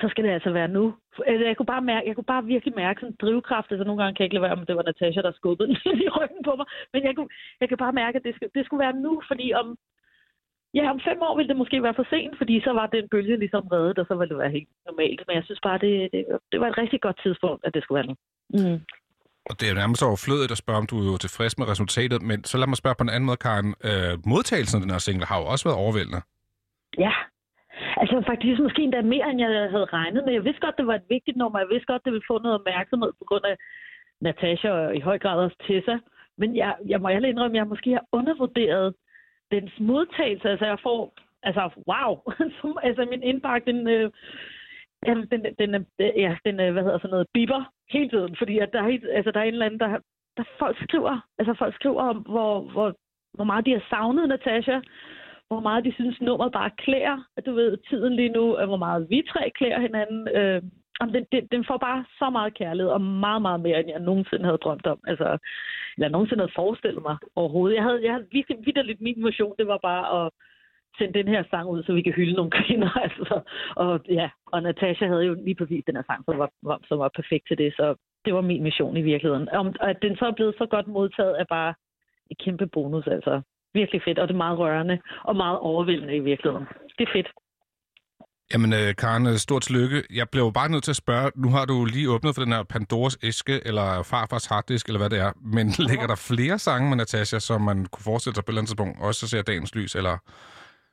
så 0.00 0.06
skal 0.10 0.24
det 0.24 0.30
altså 0.36 0.50
være 0.58 0.68
nu. 0.68 0.84
Altså, 1.26 1.44
Jeg 1.46 1.56
kunne 1.56 1.72
bare, 1.74 1.82
mærke, 1.90 2.08
jeg 2.08 2.14
kunne 2.14 2.32
bare 2.34 2.44
virkelig 2.54 2.74
mærke 2.84 3.00
sådan 3.00 3.12
en 3.12 3.20
drivkraft. 3.22 3.70
Altså, 3.70 3.84
nogle 3.84 4.00
gange 4.00 4.14
kan 4.14 4.22
jeg 4.22 4.26
ikke 4.26 4.36
lade 4.36 4.46
være, 4.46 4.58
om 4.58 4.66
det 4.66 4.76
var 4.76 4.82
Natasha, 4.90 5.20
der 5.22 5.32
skubbede 5.32 5.68
den 5.84 5.98
i 6.06 6.08
ryggen 6.18 6.42
på 6.48 6.52
mig. 6.58 6.66
Men 6.92 7.00
jeg, 7.06 7.12
kunne, 7.16 7.30
jeg 7.60 7.68
kan 7.68 7.78
bare 7.84 7.98
mærke, 8.02 8.16
at 8.18 8.24
det, 8.26 8.34
skal, 8.36 8.48
det 8.56 8.62
skulle 8.64 8.84
være 8.86 8.96
nu, 9.06 9.12
fordi 9.30 9.46
om, 9.60 9.66
ja, 10.78 10.84
om 10.94 11.00
fem 11.08 11.18
år 11.26 11.36
ville 11.36 11.48
det 11.48 11.56
måske 11.62 11.82
være 11.82 11.98
for 11.98 12.06
sent, 12.10 12.34
fordi 12.40 12.54
så 12.66 12.72
var 12.78 12.86
den 12.86 13.08
bølge 13.12 13.36
ligesom 13.44 13.64
reddet, 13.74 13.98
og 13.98 14.06
så 14.08 14.14
ville 14.14 14.32
det 14.32 14.38
være 14.42 14.56
helt 14.58 14.70
normalt. 14.88 15.22
Men 15.26 15.34
jeg 15.36 15.44
synes 15.44 15.60
bare, 15.68 15.78
det, 15.84 15.92
det, 16.12 16.22
det 16.52 16.58
var 16.60 16.68
et 16.68 16.78
rigtig 16.82 17.00
godt 17.00 17.18
tidspunkt, 17.24 17.60
at 17.66 17.74
det 17.74 17.82
skulle 17.82 17.98
være 18.00 18.10
nu. 18.10 18.16
Mm. 18.56 18.80
Og 19.50 19.54
det 19.60 19.66
er 19.70 19.74
nærmest 19.74 20.02
overflødigt 20.02 20.52
at 20.54 20.62
spørge, 20.64 20.78
om 20.82 20.86
du 20.92 20.96
er 21.14 21.16
tilfreds 21.16 21.58
med 21.58 21.66
resultatet, 21.72 22.22
men 22.22 22.44
så 22.44 22.58
lad 22.58 22.66
mig 22.66 22.76
spørge 22.76 22.96
på 22.98 23.06
en 23.06 23.14
anden 23.14 23.26
måde, 23.30 23.36
Karen. 23.46 23.74
Øh, 23.88 24.12
modtagelsen 24.32 24.76
af 24.76 24.82
den 24.82 24.90
her 24.94 24.98
single 24.98 25.26
har 25.26 25.38
jo 25.40 25.46
også 25.52 25.64
været 25.68 25.78
overvældende. 25.84 26.20
Ja. 26.98 27.12
Altså 27.96 28.22
faktisk 28.26 28.44
ligesom 28.44 28.62
måske 28.64 28.82
endda 28.82 29.02
mere, 29.02 29.30
end 29.30 29.40
jeg 29.40 29.70
havde 29.70 29.84
regnet 29.84 30.24
med. 30.24 30.32
Jeg 30.32 30.44
vidste 30.44 30.60
godt, 30.60 30.76
det 30.78 30.86
var 30.86 30.94
et 30.94 31.08
vigtigt 31.08 31.36
nummer. 31.36 31.58
Jeg 31.58 31.68
vidste 31.70 31.86
godt, 31.92 32.04
det 32.04 32.12
ville 32.12 32.30
få 32.30 32.38
noget 32.38 32.58
opmærksomhed 32.60 33.12
på 33.18 33.24
grund 33.28 33.44
af 33.44 33.56
Natasha 34.20 34.70
og 34.70 34.96
i 34.96 35.00
høj 35.00 35.18
grad 35.18 35.38
også 35.44 35.56
Tessa. 35.66 35.98
Men 36.38 36.56
jeg, 36.56 36.74
jeg 36.86 37.00
må 37.00 37.08
heller 37.08 37.28
indrømme, 37.28 37.56
at 37.56 37.60
jeg 37.60 37.66
måske 37.66 37.90
har 37.92 38.04
undervurderet 38.12 38.94
dens 39.50 39.72
modtagelse. 39.80 40.48
Altså 40.50 40.66
jeg 40.66 40.78
får, 40.82 41.14
altså 41.42 41.70
wow, 41.88 42.10
Som- 42.60 42.78
altså 42.82 43.06
min 43.10 43.22
indbakke, 43.22 43.72
den, 43.72 43.88
øh, 43.88 44.10
den, 45.06 45.26
den, 45.30 45.46
den, 45.58 45.86
ja, 45.98 46.36
den, 46.44 46.60
øh, 46.60 46.72
hvad 46.72 46.82
hedder 46.82 46.98
sådan 46.98 47.10
noget, 47.10 47.26
biber 47.34 47.64
hele 47.90 48.08
tiden. 48.08 48.36
Fordi 48.36 48.58
at 48.58 48.72
der, 48.72 48.82
er, 48.82 48.88
helt- 48.90 49.10
altså, 49.12 49.30
der 49.30 49.40
er 49.40 49.44
en 49.44 49.52
eller 49.52 49.66
anden, 49.66 49.80
der, 49.80 49.98
der 50.36 50.44
folk 50.58 50.76
skriver, 50.82 51.20
altså 51.38 51.54
folk 51.54 51.74
skriver 51.74 52.02
om, 52.02 52.16
hvor, 52.16 52.60
hvor, 52.60 52.94
hvor 53.34 53.44
meget 53.44 53.66
de 53.66 53.72
har 53.72 53.84
savnet 53.90 54.28
Natasha, 54.28 54.80
hvor 55.48 55.60
meget 55.60 55.84
de 55.84 55.92
synes, 55.92 56.20
nummeret 56.20 56.52
bare 56.52 56.70
klæder, 56.78 57.18
at 57.36 57.46
du 57.46 57.52
ved, 57.54 57.76
tiden 57.76 58.16
lige 58.16 58.28
nu, 58.28 58.44
hvor 58.66 58.76
meget 58.76 59.10
vi 59.10 59.22
tre 59.28 59.50
klæder 59.58 59.80
hinanden. 59.80 60.28
Øh, 60.28 60.62
den, 61.00 61.26
den, 61.32 61.46
den 61.52 61.64
får 61.64 61.76
bare 61.76 62.04
så 62.18 62.30
meget 62.30 62.54
kærlighed, 62.54 62.90
og 62.90 63.00
meget, 63.00 63.42
meget 63.42 63.60
mere, 63.60 63.80
end 63.80 63.88
jeg 63.88 64.00
nogensinde 64.00 64.44
havde 64.44 64.58
drømt 64.58 64.86
om. 64.86 65.00
Altså, 65.06 65.38
eller 65.96 66.08
nogensinde 66.08 66.42
havde 66.42 66.58
forestillet 66.60 67.02
mig 67.02 67.16
overhovedet. 67.36 67.76
Jeg 67.76 67.82
havde, 67.82 68.04
jeg 68.04 68.12
havde 68.12 68.26
virkelig 68.32 68.58
vidderligt 68.66 69.00
min 69.00 69.20
motion, 69.22 69.54
det 69.58 69.66
var 69.66 69.78
bare 69.82 70.04
at 70.18 70.30
sende 70.98 71.18
den 71.18 71.28
her 71.28 71.42
sang 71.50 71.68
ud, 71.68 71.82
så 71.82 71.92
vi 71.92 72.02
kan 72.02 72.12
hylde 72.12 72.32
nogle 72.32 72.50
kvinder. 72.50 72.90
Altså. 73.06 73.40
Og, 73.76 74.00
ja, 74.08 74.30
og 74.46 74.62
Natasha 74.62 75.06
havde 75.06 75.24
jo 75.24 75.34
lige 75.34 75.54
præcis 75.54 75.84
den 75.86 75.96
her 75.96 76.02
sang, 76.06 76.24
som 76.24 76.38
var, 76.38 76.50
var, 76.62 76.80
som 76.88 76.98
var 76.98 77.10
perfekt 77.16 77.44
til 77.48 77.58
det, 77.58 77.72
så 77.76 77.94
det 78.24 78.34
var 78.34 78.40
min 78.40 78.62
mission 78.62 78.96
i 78.96 79.02
virkeligheden. 79.02 79.48
Om, 79.48 79.74
og 79.80 79.90
at 79.90 80.02
den 80.02 80.16
så 80.16 80.26
er 80.26 80.32
blevet 80.32 80.54
så 80.58 80.66
godt 80.66 80.86
modtaget, 80.86 81.40
er 81.40 81.44
bare 81.44 81.74
et 82.30 82.38
kæmpe 82.38 82.66
bonus, 82.66 83.06
altså. 83.06 83.42
Virkelig 83.80 84.00
fedt, 84.06 84.18
og 84.18 84.28
det 84.28 84.34
er 84.34 84.44
meget 84.46 84.58
rørende 84.58 84.98
og 85.24 85.36
meget 85.36 85.58
overvældende 85.58 86.16
i 86.16 86.20
virkeligheden. 86.30 86.66
Det 86.98 87.04
er 87.08 87.12
fedt. 87.16 87.28
Jamen, 88.52 88.72
øh, 88.72 88.94
Karen, 89.02 89.26
øh, 89.26 89.36
stort 89.36 89.62
tillykke. 89.62 90.02
Jeg 90.14 90.26
blev 90.32 90.52
bare 90.52 90.68
nødt 90.68 90.84
til 90.84 90.92
at 90.92 90.96
spørge, 91.04 91.30
nu 91.36 91.48
har 91.50 91.64
du 91.64 91.84
lige 91.84 92.10
åbnet 92.10 92.34
for 92.34 92.42
den 92.42 92.52
her 92.52 92.62
Pandoras 92.62 93.18
æske, 93.22 93.60
eller 93.68 94.02
farfars 94.02 94.46
harddisk, 94.46 94.86
eller 94.86 94.98
hvad 94.98 95.10
det 95.10 95.18
er, 95.18 95.32
men 95.54 95.66
ligger 95.90 96.06
der 96.06 96.14
flere 96.30 96.58
sange 96.58 96.88
med 96.88 96.96
Natasha, 96.96 97.38
som 97.38 97.60
man 97.60 97.86
kunne 97.92 98.04
forestille 98.04 98.34
sig 98.34 98.44
på 98.44 98.50
et 98.50 98.52
eller 98.52 98.60
andet 98.60 98.68
tidspunkt, 98.68 98.96
også 99.00 99.28
ser 99.28 99.42
dagens 99.42 99.74
lys, 99.74 99.94
eller... 99.94 100.16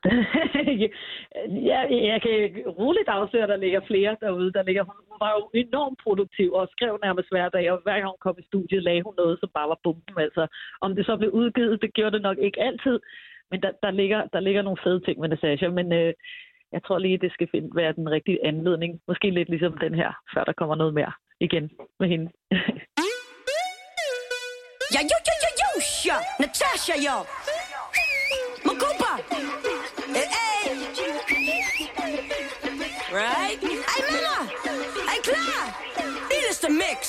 ja, 1.70 1.80
jeg 2.12 2.18
kan 2.22 2.34
roligt 2.80 3.08
afsløre, 3.08 3.42
at 3.42 3.48
der 3.48 3.56
ligger 3.56 3.80
flere 3.86 4.16
derude. 4.20 4.52
Der 4.52 4.62
ligger, 4.62 4.84
hun 4.84 5.18
var 5.20 5.32
jo 5.38 5.50
enormt 5.54 5.98
produktiv 6.02 6.52
og 6.52 6.68
skrev 6.74 6.98
nærmest 7.02 7.28
hver 7.30 7.48
dag, 7.48 7.72
og 7.72 7.78
hver 7.82 7.98
gang 7.98 8.10
hun 8.14 8.24
kom 8.26 8.36
i 8.38 8.48
studiet, 8.50 8.82
lagde 8.82 9.02
hun 9.02 9.14
noget, 9.16 9.40
som 9.40 9.50
bare 9.54 9.68
var 9.68 9.80
bomben. 9.84 10.18
Altså, 10.18 10.46
om 10.80 10.96
det 10.96 11.06
så 11.06 11.16
blev 11.16 11.30
udgivet, 11.30 11.82
det 11.82 11.94
gjorde 11.94 12.14
det 12.16 12.22
nok 12.22 12.38
ikke 12.38 12.62
altid, 12.62 13.00
men 13.50 13.62
der, 13.62 13.70
der, 13.82 13.90
ligger, 13.90 14.26
der 14.32 14.40
ligger 14.40 14.62
nogle 14.62 14.82
fede 14.84 15.00
ting 15.00 15.20
med 15.20 15.28
Natasha. 15.28 15.68
Men 15.68 15.92
øh, 15.92 16.12
jeg 16.72 16.82
tror 16.84 16.98
lige, 16.98 17.18
det 17.18 17.32
skal 17.32 17.48
finde, 17.50 17.70
være 17.74 17.92
den 17.92 18.10
rigtige 18.10 18.46
anledning. 18.46 19.00
Måske 19.08 19.30
lidt 19.30 19.48
ligesom 19.48 19.78
den 19.78 19.94
her, 19.94 20.10
før 20.34 20.44
der 20.44 20.52
kommer 20.52 20.74
noget 20.74 20.94
mere 20.94 21.12
igen 21.40 21.70
med 22.00 22.08
hende. 22.08 22.30
Ja, 24.94 25.00
jo, 25.10 25.18
jo, 25.28 25.34
jo, 25.44 25.50
jo, 25.62 25.70
ja. 26.08 26.16
Natasha, 26.40 26.94
jo. 27.06 27.16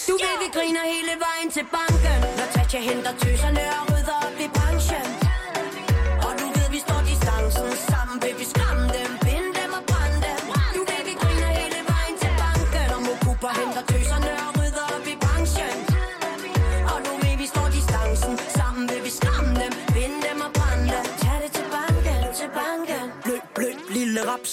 Du 0.07 0.13
ved, 0.13 0.35
vi 0.43 0.47
griner 0.57 0.83
hele 0.93 1.13
vejen 1.25 1.49
til 1.51 1.65
banken. 1.77 2.19
Natasha 2.39 2.79
henter 2.89 3.13
tøserne 3.21 3.63
og 3.77 3.83
rydder 3.91 4.06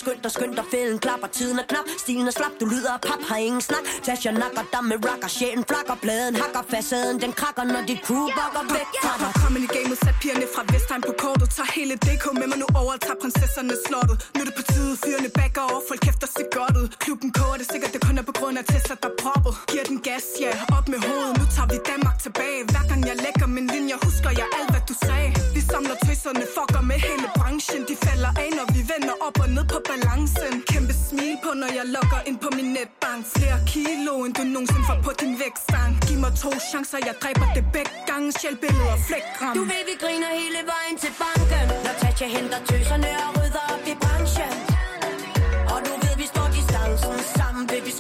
Skynd 0.01 0.21
dig, 0.25 0.33
skynd 0.37 0.55
dig, 0.59 0.65
fælden 0.73 0.99
klapper 1.05 1.29
Tiden 1.37 1.59
er 1.63 1.67
knap, 1.71 1.87
stilen 2.03 2.27
er 2.31 2.35
slap 2.39 2.55
Du 2.61 2.67
lyder 2.75 2.93
af 2.97 3.01
pap, 3.09 3.23
har 3.31 3.39
ingen 3.49 3.63
snak. 3.69 3.85
Tasha 4.07 4.31
nakker 4.43 4.65
dig 4.75 4.85
med 4.91 4.97
rocker 5.07 5.31
Sjælen 5.37 5.65
flakker, 5.71 5.97
bladen 6.05 6.35
hakker 6.43 6.63
Facaden, 6.71 7.17
den 7.25 7.33
krakker 7.41 7.65
Når 7.75 7.83
dit 7.91 8.01
crew 8.07 8.27
bakker 8.39 8.65
væk 8.77 8.89
fra 9.05 9.15
dig. 9.23 9.31
Kom 9.43 9.53
ind 9.57 9.65
i 9.69 9.71
gamet, 9.77 9.99
sat 10.05 10.17
pigerne 10.23 10.47
fra 10.55 10.63
Vestheim 10.73 11.03
på 11.09 11.15
kortet 11.23 11.49
Tag 11.57 11.69
hele 11.79 11.95
DK 12.07 12.25
med 12.41 12.47
mig 12.53 12.59
nu 12.63 12.67
over 12.81 12.93
tager 13.07 13.19
prinsesserne 13.23 13.75
slottet. 13.87 14.17
Nu 14.35 14.39
er 14.43 14.47
det 14.49 14.57
på 14.61 14.65
tide, 14.73 14.93
fyrene 15.05 15.31
backer 15.39 15.63
over 15.71 15.81
Folk 15.89 16.01
kæft 16.07 16.23
og 16.27 16.31
ser 16.37 16.49
godt 16.59 16.75
ud 16.81 16.89
Klubben 17.05 17.31
koger 17.39 17.57
det 17.61 17.67
sikkert, 17.73 17.91
det 17.95 18.01
kun 18.07 18.17
er 18.23 18.27
på 18.31 18.35
grund 18.39 18.57
af 18.61 18.65
Tesla, 18.73 18.95
der 19.05 19.11
proppet. 19.23 19.55
Giver 19.71 19.85
den 19.91 19.99
gas, 20.09 20.25
ja, 20.45 20.53
op 20.77 20.87
med 20.93 21.01
hovedet. 21.07 21.33
Nu 21.41 21.45
tager 21.55 21.69
vi 21.73 21.79
Danmark 21.93 22.17
tilbage. 22.27 22.61
Hver 22.73 22.85
gang 22.91 23.01
jeg 23.11 23.17
lægger 23.25 23.47
min 23.57 23.67
linje, 23.75 23.95
husker 24.07 24.31
jeg 24.41 24.47
alt, 24.59 24.71
hvad 24.75 24.85
du 24.91 24.95
sagde. 25.07 25.29
Vi 25.57 25.61
samler 25.73 25.97
tøserne, 26.07 26.45
fucker 26.55 26.83
med 26.91 26.99
hele 27.09 27.27
branchen. 27.39 27.81
De 27.91 27.95
falder 28.07 28.33
af, 28.45 28.51
når 28.59 28.67
vi 28.75 28.81
vender 28.93 29.15
op 29.27 29.37
og 29.43 29.49
ned 29.57 29.65
på 29.75 29.79
balancen. 29.91 30.53
Kæmpe 30.73 30.95
smil 31.09 31.35
på, 31.45 31.51
når 31.63 31.71
jeg 31.79 31.87
logger 31.97 32.21
ind 32.29 32.39
på 32.45 32.49
min 32.59 32.69
netbank. 32.79 33.21
Flere 33.37 33.59
kilo, 33.75 34.13
end 34.25 34.35
du 34.39 34.43
nogensinde 34.55 34.85
får 34.91 34.99
på 35.09 35.13
din 35.21 35.33
vægtstang 35.43 35.91
Giv 36.07 36.19
mig 36.25 36.33
to 36.45 36.51
chancer, 36.71 36.99
jeg 37.09 37.15
dræber 37.23 37.47
det 37.57 37.65
begge 37.77 37.95
gange. 38.11 38.29
Sjælbilleder, 38.41 38.97
flækram 39.09 39.55
Du 39.59 39.65
ved, 39.73 39.83
vi 39.91 39.95
griner 40.03 40.31
hele 40.43 40.61
vejen 40.73 40.97
til 41.03 41.13
banken. 41.23 41.67
Når 41.85 41.95
Tatja 42.03 42.27
henter 42.37 42.61
tøserne 42.71 43.11
og 43.25 43.31
rydder 43.39 43.65
op 43.75 43.85
i 43.93 43.95
branchen. 44.03 44.53
Og 45.75 45.79
du 45.87 45.93
ved, 46.03 46.15
vi 46.23 46.27
står 46.33 46.47
distancen 46.57 47.17
Sammen 47.39 47.65
vil 47.71 47.83
vi 47.89 47.93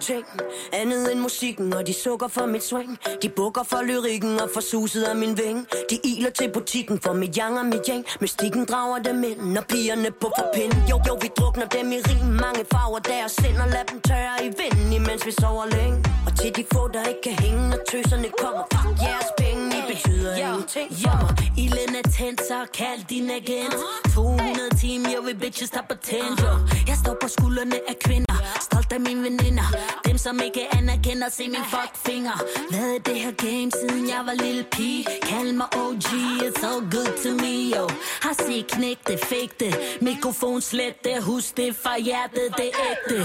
Giver 0.00 0.18
ingenting 0.18 0.24
Andet 0.72 1.12
end 1.12 1.20
musikken 1.20 1.72
Og 1.72 1.86
de 1.86 1.94
sukker 1.94 2.28
for 2.28 2.46
mit 2.46 2.62
swing. 2.64 2.98
De 3.22 3.28
bukker 3.28 3.62
for 3.62 3.82
lyrikken 3.82 4.40
Og 4.40 4.48
for 4.54 4.60
suset 4.60 5.02
af 5.02 5.16
min 5.16 5.38
ving. 5.38 5.66
De 5.90 5.98
iler 6.04 6.30
til 6.30 6.50
butikken 6.52 7.00
For 7.00 7.12
mit 7.12 7.36
yang 7.36 7.58
og 7.58 7.66
mit 7.66 7.86
yang. 7.88 8.04
Mystikken 8.20 8.64
drager 8.64 8.98
dem 9.02 9.24
ind 9.24 9.40
Når 9.54 9.62
pigerne 9.68 10.10
på 10.10 10.32
for 10.38 10.46
pind 10.54 10.72
Jo, 10.90 11.00
jo, 11.08 11.14
vi 11.22 11.28
drukner 11.38 11.66
dem 11.66 11.92
i 11.92 11.98
rim. 12.08 12.26
Mange 12.26 12.64
farver 12.72 12.98
der 12.98 13.28
sind 13.28 13.58
Og 13.64 13.68
lad 13.68 13.84
dem 13.90 14.00
tørre 14.00 14.36
i 14.46 14.48
vinden 14.60 14.92
Imens 14.92 15.26
vi 15.26 15.32
sover 15.40 15.66
længe. 15.66 16.04
Og 16.26 16.32
til 16.38 16.56
de 16.56 16.64
få, 16.72 16.88
der 16.88 17.02
ikke 17.08 17.22
kan 17.22 17.32
hænge 17.32 17.68
Når 17.70 17.80
tøserne 17.90 18.28
kommer. 18.42 18.64
Fuck 18.72 19.02
jeres 19.02 19.30
penge. 19.38 19.69
Betyder 19.90 20.34
ingenting. 20.36 20.88
For 21.02 21.16
mig 21.22 21.52
Ilden 21.64 21.94
er 22.00 22.08
tændt, 22.16 22.40
så 22.48 22.58
kald 22.74 23.00
din 23.08 23.30
agent. 23.30 23.74
200 24.14 24.70
timer, 24.80 25.08
jeg 25.08 25.22
vil 25.26 25.36
bitches 25.42 25.70
der 25.70 25.82
patent 25.82 26.40
jo 26.40 26.52
Jeg 26.90 26.96
står 27.04 27.16
på 27.22 27.28
skuldrene 27.28 27.78
af 27.88 27.96
kvinder. 28.04 28.34
Stolt 28.60 28.92
af 28.92 29.00
mine 29.00 29.22
veninder. 29.22 29.68
Dem 30.08 30.18
som 30.18 30.40
ikke 30.44 30.74
anerkender, 30.78 31.28
se 31.28 31.44
min 31.48 31.64
fuck 31.74 31.92
finger 32.06 32.36
Hvad 32.70 32.88
er 32.96 32.98
det 32.98 33.16
her 33.24 33.32
game, 33.46 33.70
siden 33.80 34.08
jeg 34.08 34.22
var 34.26 34.34
lille 34.34 34.64
pige? 34.72 35.06
Kald 35.22 35.52
mig 35.52 35.68
OG, 35.84 36.08
it's 36.46 36.62
all 36.68 36.82
good 36.96 37.12
to 37.24 37.30
me 37.42 37.54
yo. 37.76 37.84
Har 38.24 38.34
set 38.46 38.66
knæk 38.66 38.98
det, 39.06 39.18
fake 39.20 39.54
det 39.60 39.74
Mikrofon 40.00 40.60
slet 40.60 41.04
det, 41.04 41.22
husk 41.22 41.56
det 41.56 41.76
fra 41.82 41.98
hjertet, 41.98 42.46
det 42.56 42.68
er 42.72 42.86
ægte. 42.90 43.18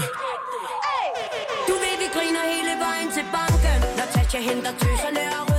Du 1.68 1.74
ved, 1.82 1.94
vi 2.02 2.08
griner 2.16 2.44
hele 2.54 2.74
vejen 2.84 3.08
til 3.16 3.24
banken. 3.36 3.78
Når 3.98 4.06
Tasha 4.14 4.38
henter 4.38 4.72
tøserne 4.80 5.22
og 5.40 5.55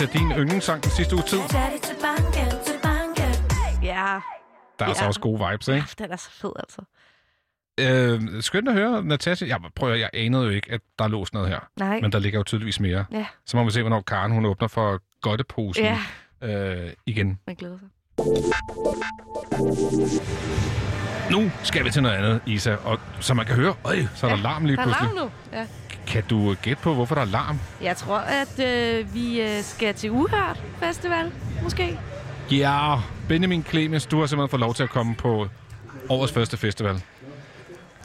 Isa, 0.00 0.06
din 0.18 0.30
yndlingssang 0.32 0.82
den 0.82 0.90
sidste 0.90 1.14
uge 1.14 1.24
tid. 1.24 1.38
Ja, 3.82 4.20
Der 4.78 4.84
er 4.84 4.88
altså 4.88 5.02
Ja. 5.02 5.06
også 5.08 5.20
gode 5.20 5.48
vibes, 5.50 5.68
ikke? 5.68 5.86
den 5.98 6.10
er 6.12 6.16
så 6.16 6.30
fed, 6.30 6.52
altså. 6.58 6.82
Øh, 7.80 8.42
skønt 8.42 8.68
at 8.68 8.74
høre, 8.74 9.04
Natasha. 9.04 9.46
Jeg 9.46 9.58
prøver, 9.76 9.94
jeg 9.94 10.10
anede 10.14 10.42
jo 10.44 10.48
ikke, 10.50 10.72
at 10.72 10.80
der 10.98 11.08
lå 11.08 11.24
sådan 11.24 11.38
noget 11.38 11.50
her. 11.50 11.60
Nej. 11.78 12.00
Men 12.00 12.12
der 12.12 12.18
ligger 12.18 12.38
jo 12.38 12.42
tydeligvis 12.42 12.80
mere. 12.80 13.04
Ja. 13.12 13.26
Så 13.46 13.56
må 13.56 13.64
vi 13.64 13.70
se, 13.70 13.80
hvornår 13.80 14.00
Karen 14.00 14.32
hun 14.32 14.44
åbner 14.46 14.68
for 14.68 15.00
godteposen 15.20 15.84
Ja, 15.84 15.98
øh, 16.42 16.92
igen. 17.06 17.38
man 17.46 17.56
glæder 17.56 17.78
sig. 17.78 17.88
Nu 21.30 21.50
skal 21.62 21.84
vi 21.84 21.90
til 21.90 22.02
noget 22.02 22.16
andet, 22.16 22.40
Isa. 22.46 22.74
Og 22.84 22.98
som 23.20 23.36
man 23.36 23.46
kan 23.46 23.54
høre, 23.54 23.74
øj, 23.84 23.98
så 24.14 24.26
er 24.26 24.30
der 24.30 24.42
larm 24.42 24.64
lige 24.64 24.76
Der 24.76 24.82
er 24.82 24.86
pludselig. 24.86 25.10
larm 25.14 25.30
nu. 25.52 25.58
Ja. 25.58 25.66
Kan 26.06 26.22
du 26.30 26.54
gætte 26.62 26.82
på, 26.82 26.94
hvorfor 26.94 27.14
der 27.14 27.22
er 27.22 27.26
larm? 27.26 27.58
Jeg 27.82 27.96
tror, 27.96 28.16
at 28.18 28.58
øh, 28.58 29.14
vi 29.14 29.40
øh, 29.40 29.62
skal 29.62 29.94
til 29.94 30.10
Uhørt 30.10 30.62
Festival, 30.82 31.32
måske. 31.62 31.98
Ja, 32.50 32.96
Benjamin 33.28 33.64
Clemens, 33.64 34.06
du 34.06 34.18
har 34.20 34.26
simpelthen 34.26 34.50
fået 34.50 34.60
lov 34.60 34.74
til 34.74 34.82
at 34.82 34.90
komme 34.90 35.14
på 35.14 35.48
årets 36.08 36.32
første 36.32 36.56
festival. 36.56 37.02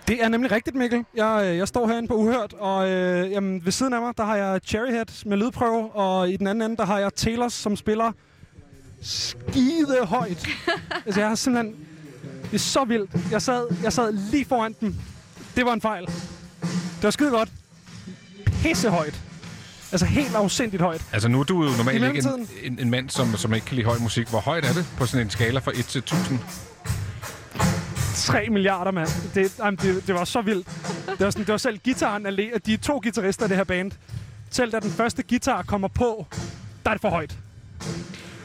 Det 0.08 0.24
er 0.24 0.30
nemlig 0.30 0.52
rigtigt, 0.52 0.76
Mikkel. 0.76 1.06
Jeg, 1.16 1.42
øh, 1.46 1.58
jeg 1.58 1.68
står 1.68 1.88
herinde 1.88 2.08
på 2.08 2.14
Uhørt, 2.16 2.54
og 2.60 2.90
øh, 2.90 3.32
jamen, 3.32 3.66
ved 3.66 3.72
siden 3.72 3.94
af 3.94 4.02
mig, 4.02 4.14
der 4.18 4.26
har 4.26 4.36
jeg 4.36 4.60
Cherryhead 4.66 5.26
med 5.26 5.38
lydprøve, 5.38 5.96
og 5.96 6.30
i 6.30 6.38
den 6.38 6.48
anden 6.48 6.62
ende, 6.62 6.78
der 6.78 6.86
har 6.86 7.00
jeg 7.00 7.14
Taylors, 7.14 7.54
som 7.54 7.76
spiller 7.76 8.12
skide 9.02 10.06
højt. 10.06 10.48
altså, 11.06 11.20
jeg 11.22 11.28
har 11.30 11.36
simpelthen... 11.36 11.76
Det 12.54 12.60
er 12.60 12.64
så 12.64 12.86
vildt. 12.86 13.12
Jeg 13.32 13.42
sad, 13.42 13.68
jeg 13.84 13.94
sad 13.94 14.12
lige 14.32 14.46
foran 14.46 14.76
dem. 14.82 14.96
Det 15.56 15.66
var 15.66 15.74
en 15.74 15.82
fejl. 15.82 16.06
Det 16.06 17.04
var 17.04 17.12
skide 17.12 17.30
godt. 17.30 17.50
Pisse 18.62 18.90
højt. 18.90 19.22
Altså 19.92 20.06
helt 20.06 20.36
afsindigt 20.36 20.82
højt. 20.82 21.02
Altså 21.14 21.28
nu 21.30 21.40
er 21.40 21.44
du 21.44 21.64
jo 21.64 21.70
normalt 21.78 22.04
ikke 22.04 22.30
en, 22.30 22.48
en, 22.64 22.80
en 22.80 22.90
mand, 22.90 23.10
som, 23.10 23.36
som 23.38 23.54
ikke 23.54 23.66
kan 23.68 23.76
lide 23.76 23.88
høj 23.88 23.98
musik. 23.98 24.28
Hvor 24.28 24.40
højt 24.40 24.66
er 24.66 24.74
det 24.74 24.86
på 24.98 25.06
sådan 25.06 25.26
en 25.26 25.30
skala 25.30 25.60
fra 25.60 25.72
1 25.76 25.86
til 25.86 26.00
1000? 26.00 26.40
3 28.16 28.50
milliarder, 28.50 28.92
mand. 28.92 29.10
Det, 29.36 29.60
jamen, 29.60 29.78
det, 29.82 30.08
det 30.08 30.16
var 30.16 30.24
så 30.26 30.42
vildt. 30.42 30.68
Det 31.08 31.20
var, 31.20 31.30
sådan, 31.32 31.46
det 31.46 31.52
var 31.52 31.58
selv 31.58 31.78
gitaren 31.78 32.26
alene. 32.26 32.52
De 32.66 32.74
er 32.74 32.78
to 32.78 33.00
guitarister 33.04 33.46
i 33.46 33.50
det 33.50 33.58
her 33.58 33.64
band. 33.64 33.92
Selv 34.50 34.72
da 34.72 34.80
den 34.80 34.92
første 34.92 35.24
guitar 35.24 35.62
kommer 35.64 35.88
på, 35.88 36.26
der 36.84 36.90
er 36.90 36.94
det 36.94 37.02
for 37.02 37.10
højt. 37.10 37.38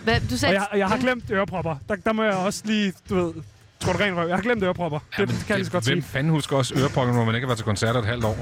Hvad, 0.04 0.20
du 0.20 0.34
Og 0.34 0.38
sagde... 0.38 0.54
jeg, 0.54 0.66
og 0.72 0.78
jeg 0.78 0.88
har 0.88 0.96
glemt 0.98 1.30
ørepropper. 1.30 1.76
Der, 1.88 1.96
der 1.96 2.12
må 2.12 2.22
jeg 2.22 2.34
også 2.34 2.62
lige, 2.64 2.92
du 3.08 3.14
ved... 3.14 3.32
Tror 3.80 3.92
du 3.92 3.98
rent 3.98 4.16
røv? 4.16 4.26
Jeg 4.28 4.36
har 4.36 4.42
glemt 4.42 4.62
ørepropper. 4.62 4.98
Det, 5.16 5.28
det 5.28 5.36
kan 5.46 5.48
jeg 5.48 5.58
lige 5.58 5.70
godt 5.70 5.84
Hvem 5.84 6.00
sige. 6.02 6.10
fanden 6.12 6.32
husker 6.32 6.56
også 6.56 6.74
øreproppen, 6.78 7.16
når 7.16 7.24
man 7.24 7.34
ikke 7.34 7.44
har 7.44 7.48
været 7.48 7.58
til 7.58 7.64
koncerter 7.64 8.00
et 8.00 8.06
halvt 8.06 8.24
år? 8.24 8.36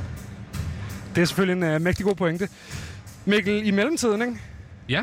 Det 1.14 1.22
er 1.22 1.26
selvfølgelig 1.26 1.66
en 1.68 1.74
uh, 1.74 1.80
mægtig 1.82 2.04
god 2.06 2.14
pointe. 2.14 2.48
Mikkel, 3.24 3.66
i 3.66 3.70
mellemtiden, 3.70 4.22
ikke? 4.22 4.40
Ja. 4.88 5.02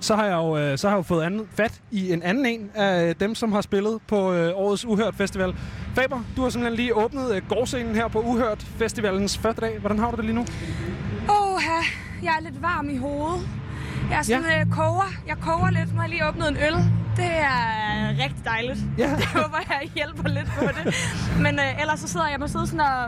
så 0.00 0.16
har 0.16 0.24
jeg 0.24 0.34
jo, 0.34 0.58
øh, 0.58 0.78
så 0.78 0.88
har 0.88 0.94
jeg 0.94 0.98
jo 0.98 1.02
fået 1.02 1.24
anden, 1.24 1.48
fat 1.56 1.80
i 1.90 2.12
en 2.12 2.22
anden 2.22 2.46
en 2.46 2.70
af 2.74 3.16
dem, 3.16 3.34
som 3.34 3.52
har 3.52 3.60
spillet 3.60 3.98
på 4.08 4.32
øh, 4.32 4.52
årets 4.54 4.84
Uhørt 4.84 5.14
Festival. 5.14 5.54
Faber, 5.94 6.20
du 6.36 6.42
har 6.42 6.48
simpelthen 6.50 6.76
lige 6.76 6.96
åbnet 6.96 7.34
øh, 7.34 7.42
gårdscenen 7.48 7.94
her 7.94 8.08
på 8.08 8.20
Uhørt 8.20 8.62
Festivalens 8.78 9.38
første 9.38 9.60
dag. 9.60 9.78
Hvordan 9.78 9.98
har 9.98 10.10
du 10.10 10.16
det 10.16 10.24
lige 10.24 10.34
nu? 10.34 10.40
Åh, 11.30 11.60
jeg 12.22 12.34
er 12.38 12.42
lidt 12.42 12.62
varm 12.62 12.90
i 12.90 12.96
hovedet. 12.96 13.48
Jeg 14.10 14.18
er 14.18 14.22
sådan, 14.22 14.42
ja. 14.42 14.60
øh, 14.60 14.66
koger. 14.70 15.10
Jeg 15.26 15.36
koger 15.40 15.70
lidt. 15.70 15.90
Har 15.92 16.02
jeg 16.02 16.10
lige 16.10 16.28
åbnet 16.28 16.48
en 16.48 16.56
øl. 16.56 16.74
Det 17.16 17.30
er 17.30 18.08
rigtig 18.24 18.44
dejligt. 18.44 18.78
Ja. 18.98 19.10
Det 19.20 19.26
håber 19.26 19.58
jeg 19.70 19.90
hjælper 19.94 20.28
lidt 20.28 20.50
på 20.58 20.64
det. 20.76 20.94
Men 21.42 21.58
øh, 21.58 21.80
ellers 21.80 22.00
så 22.00 22.08
sidder 22.08 22.28
jeg 22.28 22.40
må 22.40 22.46
sidde 22.46 22.66
sådan 22.66 22.80
og, 22.80 23.04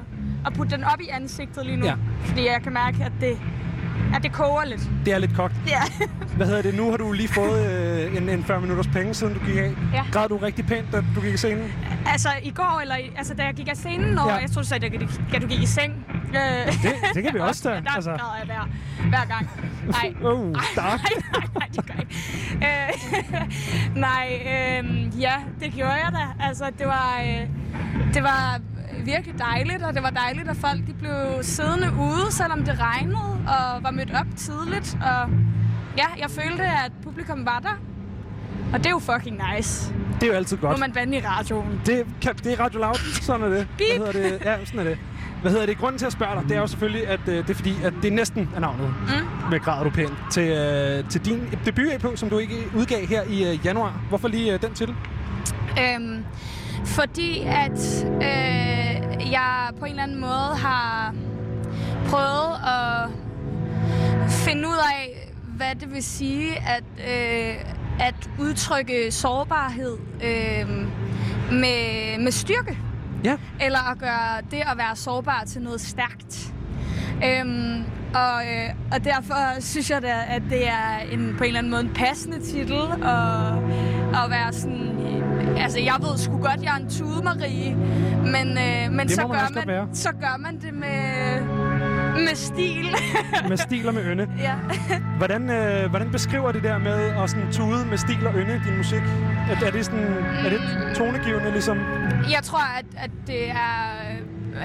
og 0.47 0.53
putte 0.53 0.77
den 0.77 0.85
op 0.85 1.01
i 1.01 1.09
ansigtet 1.09 1.67
lige 1.67 1.77
nu. 1.77 1.87
Ja. 1.87 1.95
Fordi 2.25 2.47
jeg 2.47 2.61
kan 2.63 2.73
mærke, 2.73 3.05
at 3.05 3.13
det, 3.21 3.39
at 4.15 4.23
det 4.23 4.33
koger 4.33 4.65
lidt. 4.65 4.81
Det 5.05 5.15
er 5.15 5.19
lidt 5.19 5.35
kogt. 5.37 5.55
Ja. 5.69 5.83
Hvad 6.37 6.47
hedder 6.47 6.63
det? 6.63 6.75
Nu 6.75 6.91
har 6.91 6.97
du 6.97 7.13
lige 7.13 7.29
fået 7.29 7.67
øh, 7.67 8.17
en, 8.17 8.29
en 8.29 8.45
40 8.45 8.61
minutters 8.61 8.87
penge, 8.87 9.15
siden 9.15 9.35
du 9.35 9.41
gik 9.47 9.57
af. 9.57 9.73
Ja. 9.93 10.03
Græd 10.13 10.29
du 10.29 10.37
rigtig 10.37 10.67
pænt, 10.67 10.93
da 10.93 11.03
du 11.15 11.21
gik 11.21 11.35
i 11.35 11.37
scenen? 11.37 11.73
altså 12.07 12.29
i 12.43 12.51
går, 12.51 12.79
eller 12.83 12.97
i- 12.97 13.13
altså, 13.17 13.35
da 13.35 13.45
jeg 13.45 13.55
gik 13.55 13.69
af 13.69 13.77
scenen, 13.77 14.19
og 14.19 14.29
Ja. 14.29 14.35
ja. 14.35 14.41
jeg 14.41 14.51
tror 14.51 14.63
du 14.63 14.69
sagde, 14.69 14.87
at 14.87 14.93
da 15.33 15.39
du 15.39 15.47
gik 15.47 15.63
i 15.63 15.67
seng. 15.67 15.93
Øh, 16.29 16.73
Det, 16.83 16.95
det 17.15 17.23
kan 17.23 17.35
vi 17.35 17.39
også 17.49 17.69
da. 17.69 17.75
Der 17.75 17.77
Altså, 17.77 18.11
altså. 18.11 18.11
græder 18.11 18.37
jeg 18.39 18.47
hver, 18.47 18.69
hver 19.09 19.25
gang. 19.35 19.51
Nej. 19.87 20.15
oh, 20.33 20.55
dark. 20.77 21.01
Nej, 21.01 21.23
nej, 21.33 21.43
nej, 21.55 21.69
det 21.77 21.87
gør 21.87 21.95
jeg 21.95 22.03
ikke. 22.03 22.67
Øh, 23.37 23.97
nej, 23.97 24.43
øh, 24.47 25.21
ja, 25.21 25.35
det 25.61 25.73
gjorde 25.73 25.93
jeg 25.93 26.13
da. 26.13 26.45
Altså, 26.49 26.65
det 26.79 26.87
var, 26.87 27.21
øh, 27.27 27.49
det 28.15 28.23
var 28.23 28.61
virkelig 29.05 29.39
dejligt, 29.39 29.83
og 29.83 29.95
det 29.95 30.03
var 30.03 30.11
dejligt, 30.11 30.49
at 30.49 30.57
folk 30.57 30.81
de 30.87 30.93
blev 30.95 31.17
siddende 31.43 31.93
ude, 32.01 32.27
selvom 32.33 32.65
det 32.65 32.79
regnede, 32.81 33.39
og 33.49 33.83
var 33.83 33.91
mødt 33.91 34.11
op 34.21 34.27
tidligt. 34.37 34.97
Og 35.03 35.31
ja, 35.97 36.07
jeg 36.19 36.31
følte, 36.31 36.63
at 36.63 36.93
publikum 37.05 37.47
var 37.47 37.59
der. 37.59 37.79
Og 38.73 38.79
det 38.79 38.87
er 38.87 38.91
jo 38.91 38.99
fucking 38.99 39.41
nice. 39.55 39.95
Det 40.15 40.23
er 40.23 40.27
jo 40.27 40.33
altid 40.33 40.57
godt. 40.57 40.75
er 40.77 40.81
man 40.81 40.93
bande 40.93 41.17
i 41.17 41.21
radioen. 41.21 41.81
Det, 41.87 42.07
kan, 42.23 42.35
det 42.37 42.53
er 42.53 42.61
Radio 42.65 42.81
Loud. 42.81 42.95
Sådan 43.23 43.43
er 43.43 43.49
det. 43.49 43.69
Beep. 43.79 44.03
Hvad 44.03 44.13
hedder 44.13 44.31
det? 44.39 44.45
Ja, 44.45 44.65
sådan 44.65 44.81
er 44.81 44.85
det. 44.85 44.99
Hvad 45.43 45.51
hedder 45.53 45.67
det? 45.67 45.79
Grunden 45.79 45.99
til 45.99 46.07
at 46.07 46.13
spørge 46.13 46.41
dig, 46.41 46.49
det 46.49 46.57
er 46.57 46.61
jo 46.61 46.67
selvfølgelig, 46.67 47.09
at 47.09 47.21
øh, 47.29 47.35
det 47.35 47.51
er 47.51 47.55
fordi, 47.55 47.75
at 47.85 47.93
det 48.03 48.13
næsten 48.13 48.49
er 48.57 48.61
navnet 48.61 48.87
Mm. 49.01 49.51
med 49.51 49.61
Græder 49.61 49.85
du 49.85 49.91
pænt 49.91 50.13
til, 50.31 50.49
øh, 50.49 51.09
til 51.11 51.25
din 51.25 51.41
debut-EP, 51.65 52.17
som 52.17 52.31
du 52.31 52.39
ikke 52.39 52.55
udgav 52.77 53.07
her 53.07 53.23
i 53.23 53.53
øh, 53.53 53.67
januar. 53.67 54.01
Hvorfor 54.09 54.29
lige 54.29 54.55
øh, 54.55 54.63
den 54.63 54.75
titel? 54.75 54.95
Øhm, 55.81 56.25
fordi 56.85 57.43
at 57.43 58.05
øh, 58.05 59.33
jeg 59.33 59.69
på 59.79 59.85
en 59.85 59.91
eller 59.91 60.03
anden 60.03 60.21
måde 60.21 60.57
har 60.57 61.15
prøvet 62.09 62.55
at 62.67 63.11
finde 64.31 64.69
ud 64.69 64.79
af, 64.95 65.33
hvad 65.57 65.75
det 65.75 65.95
vil 65.95 66.03
sige 66.03 66.57
at, 66.57 66.85
øh, 66.99 67.55
at 68.01 68.31
udtrykke 68.39 69.13
sårbarhed 69.13 69.99
øh, 70.25 70.69
med, 71.53 72.19
med 72.19 72.33
styrke. 72.33 72.79
Ja. 73.25 73.37
Eller 73.61 73.91
at 73.91 73.99
gøre 73.99 74.41
det 74.51 74.63
at 74.73 74.79
være 74.79 74.97
sårbar 74.97 75.45
til 75.47 75.63
noget 75.63 75.81
stærkt. 75.81 76.53
Øhm, 77.25 77.85
og, 78.15 78.47
øh, 78.47 78.71
og 78.93 79.05
derfor 79.05 79.61
synes 79.61 79.91
jeg 79.91 80.03
da, 80.03 80.15
at 80.29 80.43
det 80.51 80.69
er 80.69 80.99
en, 81.13 81.35
på 81.39 81.45
en 81.45 81.49
eller 81.49 81.59
anden 81.59 81.71
måde 81.71 81.83
en 81.83 81.95
passende 81.95 82.41
titel 82.41 82.81
at, 83.05 83.53
at 84.25 84.31
være 84.31 84.53
sådan... 84.53 84.93
Altså, 85.57 85.81
jeg 85.81 85.95
ved 86.01 86.19
sgu 86.19 86.39
godt, 86.39 86.63
jeg 86.63 86.73
er 86.73 86.77
en 86.77 86.91
tude, 86.91 87.23
Marie, 87.25 87.75
men, 88.35 88.59
øh, 88.59 88.93
men 88.93 89.09
så, 89.09 89.27
man 89.27 89.31
gør 89.31 89.67
man, 89.67 89.95
så 89.95 90.13
gør 90.21 90.37
man 90.39 90.61
det 90.61 90.75
med, 90.75 91.41
med 92.27 92.35
stil. 92.35 92.87
Med 93.49 93.57
stil 93.57 93.89
og 93.89 93.95
med 93.95 94.05
ynde. 94.05 94.29
ja. 94.39 94.55
Hvordan, 95.19 95.51
øh, 95.51 95.91
hvordan 95.91 96.11
beskriver 96.11 96.53
det 96.53 96.63
der 96.63 96.79
med 96.79 96.99
at 97.23 97.31
sådan 97.31 97.53
tude 97.53 97.87
med 97.87 97.99
stil 97.99 98.27
og 98.27 98.35
ynde 98.35 98.63
din 98.67 98.77
musik? 98.77 99.03
Er, 99.51 99.67
er 99.67 99.71
det 99.71 99.85
sådan, 99.85 100.05
er 100.45 100.51
det 100.51 100.61
tonegivende 100.97 101.51
ligesom? 101.51 101.79
Jeg 102.31 102.41
tror, 102.43 102.79
at, 102.79 102.87
at 102.97 103.11
det 103.27 103.51
er 103.51 103.87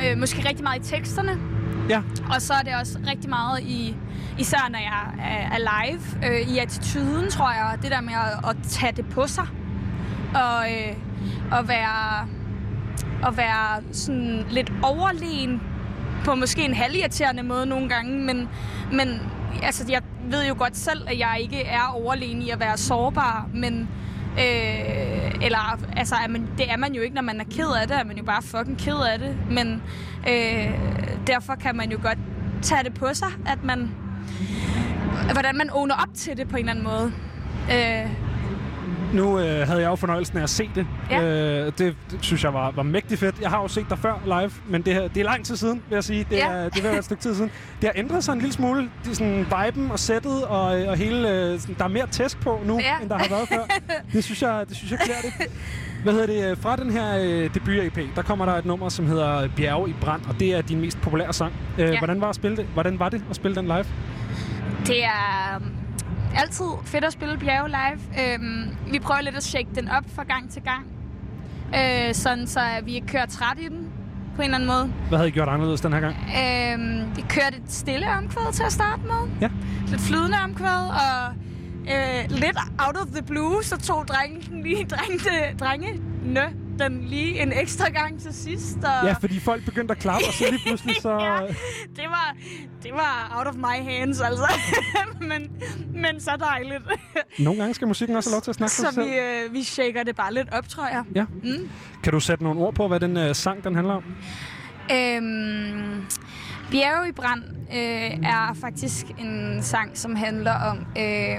øh, 0.06 0.18
måske 0.18 0.50
rigtig 0.50 0.64
meget 0.64 0.88
i 0.88 0.90
teksterne. 0.90 1.40
Ja. 1.90 2.02
Og 2.36 2.42
så 2.42 2.54
er 2.54 2.62
det 2.62 2.76
også 2.76 3.00
rigtig 3.08 3.30
meget 3.30 3.60
i, 3.60 3.96
især 4.40 4.70
når 4.70 4.80
jeg 4.80 5.14
er, 5.20 5.56
er 5.56 5.58
live, 5.58 6.32
øh, 6.32 6.54
i 6.56 6.58
attituden, 6.58 7.30
tror 7.30 7.52
jeg. 7.52 7.78
Det 7.82 7.92
der 7.92 8.02
med 8.02 8.14
at, 8.14 8.50
at 8.50 8.56
tage 8.70 8.92
det 8.92 9.06
på 9.10 9.28
sig. 9.28 9.48
Og 10.36 10.72
øh, 10.72 10.96
at 11.60 11.68
være, 11.68 12.28
at 13.28 13.38
være 13.38 13.84
sådan 13.92 14.46
lidt 14.50 14.74
overlegen 14.84 15.62
på 16.26 16.36
måske 16.36 16.62
en 16.62 16.74
halvirriterende 16.74 17.44
måde 17.44 17.66
nogle 17.66 17.90
gange, 17.90 18.20
men, 18.20 18.50
men 18.92 19.22
altså, 19.64 19.86
jeg 19.90 20.02
ved 20.30 20.48
jo 20.48 20.56
godt 20.58 20.78
selv, 20.78 21.08
at 21.08 21.20
jeg 21.20 21.38
ikke 21.40 21.64
er 21.64 21.88
overlegen 22.04 22.42
i 22.42 22.50
at 22.50 22.60
være 22.60 22.78
sårbar, 22.78 23.50
men 23.54 23.90
øh, 24.40 25.36
eller 25.42 25.80
altså, 25.96 26.16
at 26.24 26.30
man 26.30 26.41
det 26.62 26.72
er 26.72 26.78
man 26.78 26.94
jo 26.94 27.02
ikke, 27.02 27.16
når 27.16 27.22
man 27.22 27.40
er 27.40 27.44
ked 27.44 27.82
af 27.82 27.88
det, 27.88 27.98
er 27.98 28.04
man 28.04 28.18
jo 28.18 28.24
bare 28.24 28.42
fucking 28.42 28.78
ked 28.78 29.00
af 29.14 29.20
det. 29.20 29.38
Men 29.52 29.84
øh, 30.30 30.80
derfor 31.28 31.56
kan 31.56 31.76
man 31.76 31.92
jo 31.92 32.00
godt 32.02 32.18
tage 32.62 32.84
det 32.84 32.94
på 32.94 33.14
sig, 33.14 33.28
at 33.48 33.64
man... 33.64 33.90
Hvordan 35.34 35.58
man 35.58 35.70
owner 35.70 35.96
op 35.96 36.14
til 36.16 36.38
det 36.38 36.50
på 36.50 36.58
en 36.58 36.70
eller 36.70 36.72
anden 36.72 36.84
måde. 36.84 37.14
Øh, 37.72 38.31
nu 39.14 39.40
øh, 39.40 39.68
havde 39.68 39.82
jeg 39.82 39.90
jo 39.90 39.96
fornøjelsen 39.96 40.38
af 40.38 40.44
at 40.44 40.50
se 40.50 40.70
det. 40.76 40.88
Ja. 41.12 41.22
Øh, 41.24 41.66
det, 41.66 41.78
det 41.78 41.96
synes 42.22 42.44
jeg 42.44 42.54
var, 42.54 42.72
var 42.72 42.84
mægtig 42.84 43.20
fedt. 43.20 43.36
Jeg 43.42 43.50
har 43.50 43.62
jo 43.62 43.68
set 43.68 43.86
dig 43.90 44.00
før 44.00 44.14
live, 44.26 44.52
men 44.70 44.82
det, 44.82 44.94
her, 44.94 45.08
det 45.08 45.18
er 45.18 45.24
lang 45.24 45.46
tid 45.46 45.56
siden, 45.56 45.82
vil 45.90 45.96
jeg 45.96 46.04
sige. 46.04 46.26
Det, 46.30 46.36
Ja. 46.38 46.48
er, 46.52 46.70
det 46.70 46.86
er 46.86 46.98
et 46.98 47.06
stykke 47.06 47.22
tid 47.24 47.36
siden. 47.36 47.52
Det 47.82 47.90
har 47.90 47.94
ændret 47.96 48.24
sig 48.24 48.34
en 48.34 48.40
lille 48.40 48.54
smule. 48.54 48.90
Det 49.06 49.18
sådan 49.18 49.46
viben 49.66 49.92
og 49.92 50.00
sættet, 50.00 50.44
og, 50.44 50.62
og 50.66 50.98
hele, 50.98 51.30
øh, 51.30 51.60
sådan, 51.60 51.76
der 51.80 51.84
er 51.84 51.88
mere 51.90 52.08
tæsk 52.08 52.40
på 52.42 52.60
nu, 52.66 52.80
Ja. 52.80 52.96
end 53.02 53.10
der 53.10 53.18
har 53.18 53.28
været 53.30 53.48
før. 53.48 53.64
Det 54.14 54.24
synes 54.24 54.42
jeg, 54.42 54.66
det 54.70 54.78
synes 54.78 54.92
jeg 54.92 55.00
klæder 55.00 55.22
det. 55.22 55.52
Hvad 56.04 56.14
hedder 56.14 56.50
det? 56.50 56.58
Fra 56.58 56.76
den 56.76 56.92
her 56.92 57.18
øh, 57.22 57.50
debut-EP, 57.54 58.16
der 58.16 58.22
kommer 58.22 58.46
der 58.46 58.54
et 58.54 58.66
nummer, 58.66 58.90
som 58.90 59.06
hedder 59.08 59.50
Bjerge 59.56 59.90
i 59.90 59.94
brand, 60.02 60.22
og 60.30 60.40
det 60.40 60.54
er 60.56 60.62
din 60.62 60.82
mest 60.82 61.02
populære 61.02 61.34
sang. 61.34 61.54
Øh, 61.78 61.90
Ja. 61.90 61.98
hvordan, 61.98 62.22
var 62.22 62.30
at 62.30 62.36
spille 62.36 62.58
det? 62.58 62.66
hvordan 62.74 63.00
var 63.00 63.10
det 63.10 63.24
at 63.30 63.36
spille 63.36 63.56
den 63.56 63.66
live? 63.66 63.86
Det 64.88 65.04
er 65.04 65.62
altid 66.36 66.66
fedt 66.86 67.06
at 67.06 67.14
spille 67.14 67.38
bjerge 67.38 67.68
live. 67.70 68.34
Øhm, 68.34 68.76
vi 68.92 69.00
prøver 69.00 69.22
lidt 69.22 69.36
at 69.36 69.44
shake 69.44 69.70
den 69.76 69.90
op 69.90 70.04
fra 70.16 70.24
gang 70.24 70.52
til 70.52 70.62
gang. 70.62 70.86
Øh, 71.76 72.16
sådan 72.16 72.48
så 72.48 72.60
vi 72.84 72.94
ikke 72.94 73.08
kører 73.08 73.26
træt 73.26 73.58
i 73.60 73.68
den 73.68 73.90
på 74.36 74.42
en 74.42 74.44
eller 74.44 74.56
anden 74.58 74.68
måde. 74.68 74.94
Hvad 75.08 75.18
havde 75.18 75.30
I 75.30 75.32
gjort 75.32 75.50
anderledes 75.50 75.82
den 75.82 75.94
her 75.94 76.00
gang? 76.00 76.16
Øhm, 76.16 77.16
vi 77.16 77.22
kørte 77.30 77.58
et 77.58 77.72
stille 77.72 78.08
omkvæd 78.18 78.54
til 78.54 78.64
at 78.64 78.72
starte 78.72 79.02
med. 79.02 79.30
Ja. 79.42 79.50
Lidt 79.88 80.02
flydende 80.02 80.38
omkvæd, 80.44 80.88
og 80.90 81.34
øh, 81.94 82.30
lidt 82.30 82.58
out 82.88 82.98
of 82.98 83.08
the 83.14 83.24
blue, 83.28 83.64
så 83.64 83.78
tog 83.78 84.08
drengen 84.08 84.64
lige, 84.64 84.86
drengene, 84.86 85.58
drengene 85.60 86.00
den 86.84 87.02
lige 87.08 87.42
en 87.42 87.52
ekstra 87.54 87.90
gang 87.90 88.22
til 88.22 88.34
sidst. 88.34 88.78
Og 88.78 89.08
Ja, 89.08 89.14
fordi 89.14 89.40
folk 89.40 89.66
begyndte 89.66 89.92
at 89.92 89.98
klappe, 89.98 90.26
og 90.28 90.34
så 90.34 90.44
lige 90.52 90.62
pludselig 90.66 90.96
så... 91.08 91.10
ja, 91.12 91.40
det 91.96 92.10
var, 92.10 92.36
det 92.84 92.92
var 92.94 93.34
out 93.38 93.48
of 93.48 93.56
my 93.56 93.90
hands, 93.92 94.22
altså. 94.22 94.48
men, 95.30 95.52
men 95.94 96.20
så 96.20 96.32
dejligt. 96.40 96.84
Nogle 97.40 97.60
gange 97.60 97.74
skal 97.74 97.88
musikken 97.88 98.16
også 98.16 98.30
have 98.30 98.36
lov 98.36 98.42
til 98.42 98.52
at 98.52 98.56
snakke 98.56 98.76
for 98.76 98.84
så 98.86 98.92
selv. 98.92 99.08
vi, 99.08 99.16
øh, 99.16 99.54
vi 99.54 99.64
shaker 99.64 100.04
det 100.04 100.16
bare 100.16 100.34
lidt 100.34 100.54
op, 100.54 100.70
tror 100.70 100.88
jeg. 100.88 101.04
Ja. 101.16 101.26
Mm. 101.44 101.70
Kan 102.04 102.14
du 102.14 102.20
sætte 102.20 102.44
nogle 102.44 102.60
ord 102.60 102.74
på, 102.74 102.88
hvad 102.88 103.00
den 103.00 103.18
øh, 103.18 103.36
sang 103.36 103.64
den 103.64 103.76
handler 103.76 103.94
om? 103.94 104.04
Øhm, 104.92 106.06
Bjerge 106.72 107.10
i 107.10 107.12
brand 107.12 107.44
øh, 107.74 108.28
er 108.30 108.58
faktisk 108.62 109.06
en 109.20 109.60
sang, 109.64 109.98
som 109.98 110.16
handler 110.16 110.54
om 110.54 110.78
øh, 110.78 111.38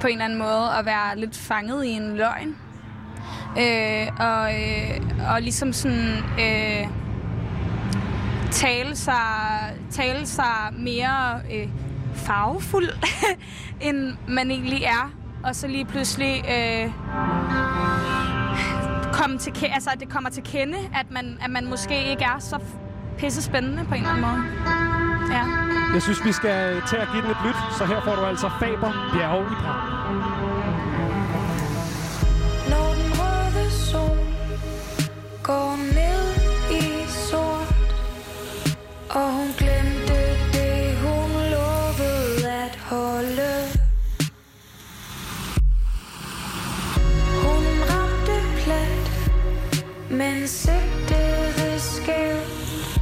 på 0.00 0.06
en 0.06 0.12
eller 0.12 0.24
anden 0.24 0.38
måde 0.38 0.70
at 0.78 0.84
være 0.86 1.18
lidt 1.18 1.36
fanget 1.36 1.84
i 1.84 1.90
en 1.90 2.16
løgn. 2.16 2.56
Øh, 3.58 4.06
og, 4.18 4.54
øh, 4.54 5.34
og 5.34 5.42
ligesom 5.42 5.72
sådan 5.72 6.16
øh, 6.40 6.86
tale, 8.50 8.96
sig, 8.96 9.14
tale 9.90 10.26
sig 10.26 10.46
mere 10.78 11.40
øh, 11.52 11.68
farvefuld, 12.14 12.88
end 13.86 14.16
man 14.28 14.50
egentlig 14.50 14.82
er. 14.82 15.12
Og 15.44 15.56
så 15.56 15.66
lige 15.66 15.84
pludselig 15.84 16.44
øh, 16.50 16.92
komme 19.12 19.38
til, 19.38 19.52
altså, 19.72 19.90
at 19.90 20.00
det 20.00 20.08
kommer 20.08 20.30
til 20.30 20.42
kende, 20.42 20.78
at 20.94 21.06
man, 21.10 21.38
at 21.44 21.50
man 21.50 21.66
måske 21.66 22.10
ikke 22.10 22.24
er 22.24 22.38
så 22.38 22.58
pisse 23.18 23.42
spændende 23.42 23.84
på 23.88 23.94
en 23.94 24.00
eller 24.00 24.10
anden 24.10 24.26
måde. 24.26 24.42
Ja. 25.30 25.44
Jeg 25.94 26.02
synes, 26.02 26.24
vi 26.24 26.32
skal 26.32 26.82
tage 26.86 27.02
at 27.02 27.08
give 27.12 27.22
den 27.22 27.30
et 27.30 27.36
lyt, 27.44 27.56
så 27.78 27.84
her 27.84 28.00
får 28.00 28.14
du 28.16 28.24
altså 28.24 28.50
Faber 28.60 28.92
Bjerg 29.12 29.52
i 29.52 29.54
Prag. 29.54 30.29
Og 39.10 39.32
hun 39.32 39.48
glemte 39.58 40.18
det, 40.52 40.96
hun 40.96 41.30
lovede 41.50 42.52
at 42.52 42.76
holde. 42.76 43.52
Hun 47.42 47.64
ramte 47.90 48.36
plet, 48.62 49.10
men 50.10 50.48
sigtede 50.48 51.80
skævt 51.80 53.00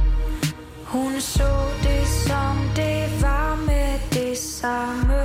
Hun 0.85 1.21
så 1.21 1.65
det 1.83 2.07
som 2.07 2.57
det 2.75 3.21
var 3.21 3.55
med 3.55 3.99
det 4.13 4.37
samme. 4.37 5.21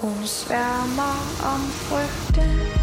Hun 0.00 0.26
sværmer 0.26 1.16
om 1.54 1.60
frygten 1.60 2.76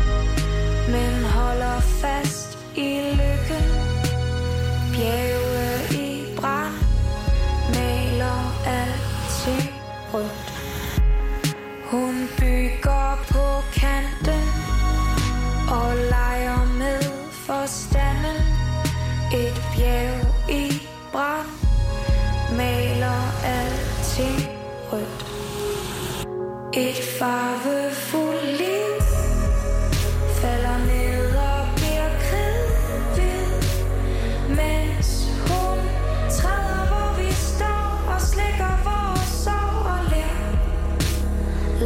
men 0.94 1.24
holder 1.24 1.80
fast 1.80 2.58
i 2.76 3.00
lykken. 3.12 3.73
Et 26.76 26.96
farvefuldt 27.20 28.58
liv 28.58 29.02
falder 30.42 30.78
ned 30.78 31.36
og 31.36 31.68
bliver 31.76 32.10
kridhvid 32.26 33.46
Mens 34.50 35.28
hun 35.48 35.78
træder, 36.30 36.88
hvor 36.88 37.24
vi 37.24 37.32
står 37.32 38.14
og 38.14 38.22
slikker 38.22 38.74
vores 38.84 39.30
sår 39.44 39.74
og 39.94 40.02
ler 40.12 40.36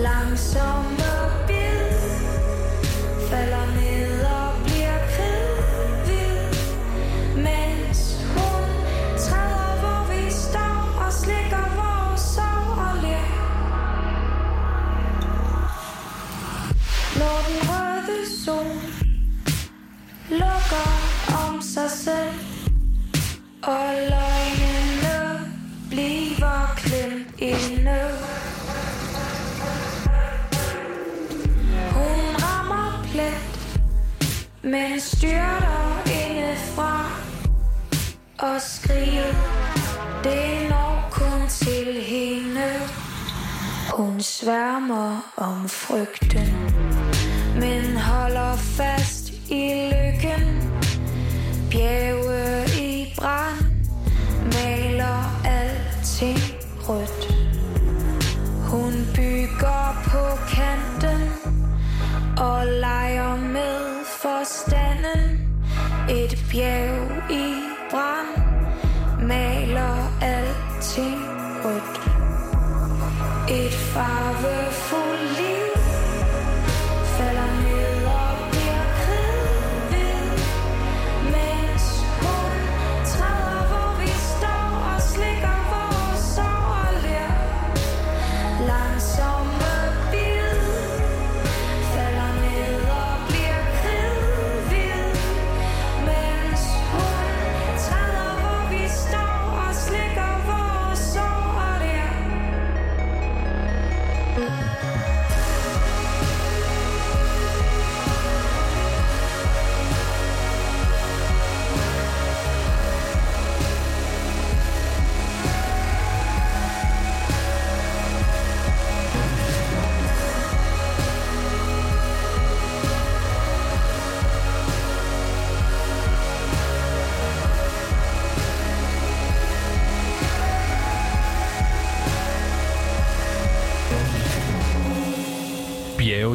Langsomt. 0.01 0.97
Om 21.47 21.61
sig 21.61 21.91
selv. 21.91 22.33
Og 23.63 23.93
løgnene 24.09 25.39
bliver 25.89 26.73
klemt 26.77 27.39
inde 27.39 27.99
Hun 31.91 32.19
rammer 32.43 33.07
plet 33.11 33.69
Men 34.63 34.99
styrter 34.99 36.01
indefra 36.05 37.05
Og 38.39 38.61
skriger 38.61 39.33
Det 40.23 40.69
når 40.69 41.07
kun 41.11 41.47
til 41.49 42.01
hende. 42.01 42.71
Hun 43.93 44.21
sværmer 44.21 45.33
om 45.37 45.69
frygten 45.69 46.67
men 47.59 47.97
holder 47.97 48.55
fast 48.55 49.29
i 49.49 49.91
lykken. 49.91 50.66
Bjerge 51.72 52.65
i 52.81 53.14
brand, 53.19 53.65
maler 54.53 55.19
alting 55.45 56.39
rødt. 56.88 57.23
Hun 58.69 58.94
bygger 59.15 60.03
på 60.03 60.23
kanten 60.56 61.22
og 62.38 62.65
leger 62.65 63.35
med 63.35 64.06
forstanden. 64.06 65.48
Et 66.10 66.45
bjerg 66.52 67.31
i 67.31 67.53
brand, 67.91 68.34
maler 69.22 69.98
alting 70.22 71.22
rødt. 71.65 71.98
Et 73.49 73.73
farvefuldt 73.73 75.47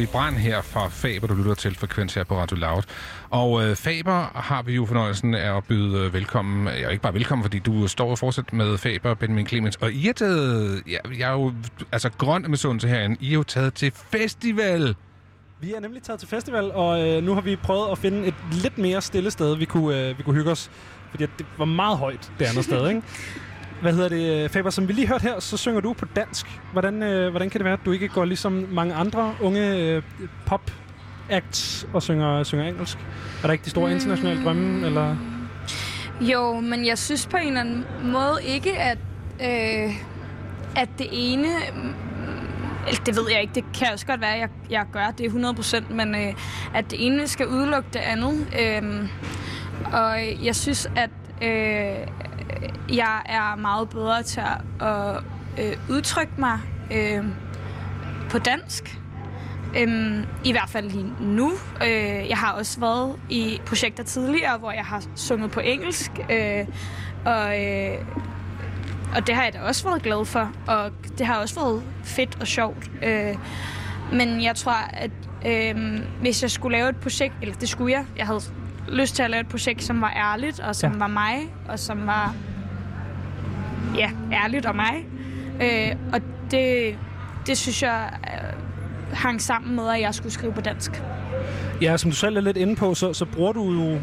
I 0.02 0.06
brand 0.06 0.36
her 0.36 0.62
fra 0.62 0.88
Faber, 0.88 1.26
du 1.26 1.34
lytter 1.34 1.54
til 1.54 1.74
frekvens 1.74 2.14
her 2.14 2.24
på 2.24 2.38
Radio 2.38 2.56
Loud. 2.56 2.82
Og 3.30 3.64
øh, 3.64 3.76
Faber 3.76 4.38
har 4.38 4.62
vi 4.62 4.74
jo 4.74 4.86
fornøjelsen 4.86 5.34
af 5.34 5.56
at 5.56 5.64
byde 5.64 5.98
øh, 5.98 6.14
velkommen. 6.14 6.66
Ja, 6.66 6.88
ikke 6.88 7.02
bare 7.02 7.14
velkommen, 7.14 7.44
fordi 7.44 7.58
du 7.58 7.88
står 7.88 8.10
og 8.10 8.18
fortsat 8.18 8.52
med 8.52 8.78
Faber, 8.78 9.14
Benjamin 9.14 9.46
Clemens. 9.46 9.76
Og 9.76 9.92
I 9.92 10.06
har 10.06 10.12
taget, 10.12 10.82
ja, 10.88 10.98
jeg 11.18 11.28
er 11.28 11.32
jo 11.32 11.52
altså 11.92 12.10
grøn 12.18 12.44
med 12.48 12.56
sundhed 12.56 12.88
herinde. 12.88 13.16
I 13.20 13.26
har 13.26 13.34
jo 13.34 13.42
taget 13.42 13.74
til 13.74 13.92
festival. 13.94 14.94
Vi 15.60 15.72
er 15.72 15.80
nemlig 15.80 16.02
taget 16.02 16.20
til 16.20 16.28
festival, 16.28 16.72
og 16.72 17.08
øh, 17.08 17.22
nu 17.22 17.34
har 17.34 17.40
vi 17.40 17.56
prøvet 17.56 17.90
at 17.92 17.98
finde 17.98 18.26
et 18.26 18.34
lidt 18.52 18.78
mere 18.78 19.02
stille 19.02 19.30
sted, 19.30 19.56
vi 19.56 19.64
kunne, 19.64 20.08
øh, 20.08 20.18
vi 20.18 20.22
kunne 20.22 20.36
hygge 20.36 20.50
os. 20.50 20.70
Fordi 21.10 21.26
det 21.38 21.46
var 21.58 21.64
meget 21.64 21.98
højt 21.98 22.32
det 22.38 22.44
andet 22.44 22.64
sted, 22.64 22.88
ikke? 22.88 23.02
Hvad 23.82 23.92
hedder 23.92 24.08
det, 24.08 24.50
Faber? 24.50 24.70
Som 24.70 24.88
vi 24.88 24.92
lige 24.92 25.08
hørte 25.08 25.22
her, 25.22 25.40
så 25.40 25.56
synger 25.56 25.80
du 25.80 25.92
på 25.92 26.04
dansk. 26.04 26.46
Hvordan, 26.72 27.02
øh, 27.02 27.30
hvordan 27.30 27.50
kan 27.50 27.58
det 27.58 27.64
være, 27.64 27.72
at 27.74 27.80
du 27.84 27.92
ikke 27.92 28.08
går 28.08 28.24
ligesom 28.24 28.66
mange 28.70 28.94
andre 28.94 29.34
unge 29.40 29.76
øh, 29.76 30.02
pop 30.46 30.70
acts 31.30 31.86
og 31.92 32.02
synger, 32.02 32.42
synger 32.42 32.68
engelsk? 32.68 32.98
Er 33.42 33.46
der 33.46 33.52
ikke 33.52 33.64
de 33.64 33.70
store 33.70 33.92
internationale 33.92 34.44
drømme, 34.44 34.86
eller... 34.86 35.16
Jo, 36.20 36.60
men 36.60 36.86
jeg 36.86 36.98
synes 36.98 37.26
på 37.26 37.36
en 37.36 37.46
eller 37.46 37.60
anden 37.60 37.84
måde 38.04 38.38
ikke, 38.44 38.78
at, 38.78 38.98
øh, 39.40 39.94
at 40.76 40.88
det 40.98 41.08
ene... 41.12 41.48
mm, 41.74 41.94
eller 42.88 43.04
Det 43.06 43.16
ved 43.16 43.24
jeg 43.30 43.40
ikke, 43.40 43.54
det 43.54 43.64
kan 43.74 43.88
også 43.92 44.06
godt 44.06 44.20
være, 44.20 44.34
at 44.34 44.40
jeg, 44.40 44.48
jeg 44.70 44.86
gør 44.92 45.12
det 45.18 45.28
100%, 45.28 45.92
men 45.94 46.14
øh, 46.14 46.34
at 46.74 46.90
det 46.90 47.06
ene 47.06 47.28
skal 47.28 47.46
udelukke 47.46 47.88
det 47.92 47.98
andet. 48.00 48.46
Øh, 48.60 49.08
og 49.92 50.44
jeg 50.44 50.56
synes, 50.56 50.90
at 50.96 51.10
øh, 51.42 52.06
jeg 52.88 53.22
er 53.26 53.56
meget 53.56 53.88
bedre 53.88 54.22
til 54.22 54.42
at 54.80 55.22
øh, 55.58 55.76
udtrykke 55.90 56.32
mig 56.38 56.58
øh, 56.92 57.24
på 58.30 58.38
dansk. 58.38 58.98
Øhm, 59.76 60.24
I 60.44 60.52
hvert 60.52 60.68
fald 60.68 60.90
lige 60.90 61.12
nu. 61.20 61.52
Øh, 61.82 62.28
jeg 62.28 62.36
har 62.36 62.52
også 62.52 62.80
været 62.80 63.16
i 63.30 63.60
projekter 63.66 64.04
tidligere, 64.04 64.58
hvor 64.58 64.72
jeg 64.72 64.84
har 64.84 65.02
sunget 65.14 65.50
på 65.50 65.60
engelsk. 65.60 66.10
Øh, 66.30 66.66
og, 67.24 67.64
øh, 67.64 67.98
og 69.16 69.26
det 69.26 69.34
har 69.34 69.44
jeg 69.44 69.52
da 69.52 69.60
også 69.60 69.88
været 69.88 70.02
glad 70.02 70.24
for. 70.24 70.52
Og 70.66 70.90
det 71.18 71.26
har 71.26 71.40
også 71.40 71.54
været 71.54 71.82
fedt 72.04 72.38
og 72.40 72.46
sjovt. 72.46 72.90
Øh, 73.02 73.34
men 74.12 74.42
jeg 74.42 74.56
tror, 74.56 74.90
at 74.92 75.10
øh, 75.46 76.00
hvis 76.20 76.42
jeg 76.42 76.50
skulle 76.50 76.78
lave 76.78 76.88
et 76.88 76.96
projekt, 76.96 77.34
eller 77.42 77.54
det 77.54 77.68
skulle 77.68 77.92
jeg, 77.92 78.04
jeg 78.16 78.26
havde 78.26 78.40
lyst 78.92 79.14
til 79.16 79.22
at 79.22 79.30
lave 79.30 79.40
et 79.40 79.48
projekt, 79.48 79.82
som 79.84 80.00
var 80.00 80.12
ærligt, 80.16 80.60
og 80.60 80.76
som 80.76 80.92
Ja. 80.92 80.98
var 80.98 81.06
mig, 81.06 81.36
og 81.68 81.78
som 81.78 82.06
var 82.06 82.34
ja, 83.96 84.10
ærligt 84.32 84.66
og 84.66 84.76
mig. 84.76 85.06
Øh, 85.62 85.96
og 86.12 86.20
det, 86.50 86.94
det 87.46 87.58
synes 87.58 87.82
jeg 87.82 88.10
øh, 88.24 88.58
hang 89.16 89.42
sammen 89.42 89.76
med, 89.76 89.88
at 89.88 90.00
jeg 90.00 90.14
skulle 90.14 90.32
skrive 90.32 90.52
på 90.52 90.60
dansk. 90.60 91.02
Ja, 91.82 91.96
som 91.96 92.10
du 92.10 92.16
selv 92.16 92.36
er 92.36 92.40
lidt 92.40 92.56
inde 92.56 92.76
på, 92.76 92.94
så, 92.94 93.12
så 93.12 93.24
bruger 93.24 93.52
du 93.52 93.72
jo... 93.72 93.98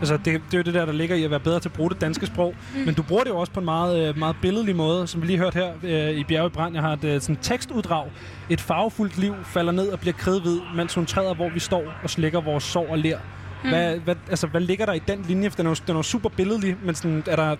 Altså, 0.00 0.16
det, 0.16 0.24
det 0.24 0.34
er 0.54 0.58
jo 0.58 0.62
det 0.62 0.74
der, 0.74 0.84
der 0.86 0.92
ligger 0.92 1.16
i 1.16 1.24
at 1.24 1.30
være 1.30 1.40
bedre 1.40 1.60
til 1.60 1.68
at 1.68 1.72
bruge 1.72 1.90
det 1.90 2.00
danske 2.00 2.26
sprog. 2.26 2.54
Mm. 2.74 2.80
Men 2.80 2.94
du 2.94 3.02
bruger 3.02 3.22
det 3.22 3.30
jo 3.30 3.36
også 3.38 3.52
på 3.52 3.60
en 3.60 3.64
meget, 3.64 4.08
øh, 4.08 4.18
meget 4.18 4.36
billedlig 4.42 4.76
måde, 4.76 5.06
som 5.06 5.22
vi 5.22 5.26
lige 5.26 5.38
hørte 5.38 5.54
her 5.54 5.68
øh, 5.82 6.10
i 6.18 6.24
Bjerge 6.24 6.50
Brand. 6.50 6.74
Jeg 6.74 6.82
har 6.82 6.92
et 6.92 7.04
øh, 7.04 7.20
sådan 7.20 7.36
tekstuddrag. 7.42 8.06
Et 8.50 8.60
farvefuldt 8.60 9.18
liv 9.18 9.34
falder 9.44 9.72
ned 9.72 9.88
og 9.88 10.00
bliver 10.00 10.14
kridhvid, 10.14 10.58
mens 10.76 10.94
hun 10.94 11.06
træder, 11.06 11.34
hvor 11.34 11.48
vi 11.48 11.60
står 11.60 11.84
og 12.02 12.10
slikker 12.10 12.40
vores 12.40 12.64
sår 12.64 12.86
og 12.90 12.98
ler. 12.98 13.18
Mm. 13.64 13.68
Hvad, 13.70 13.96
hvad, 13.98 14.14
altså, 14.30 14.46
hvad 14.46 14.60
ligger 14.60 14.86
der 14.86 14.92
i 14.92 14.98
den 14.98 15.24
linje? 15.28 15.50
For 15.50 15.56
den 15.56 15.66
er 15.66 15.70
jo, 15.70 15.74
den 15.86 15.90
er 15.94 15.98
jo 15.98 16.02
super 16.02 16.28
billedlig, 16.28 16.76
men 16.84 16.94
sådan, 16.94 17.22
er 17.26 17.36
der... 17.36 17.56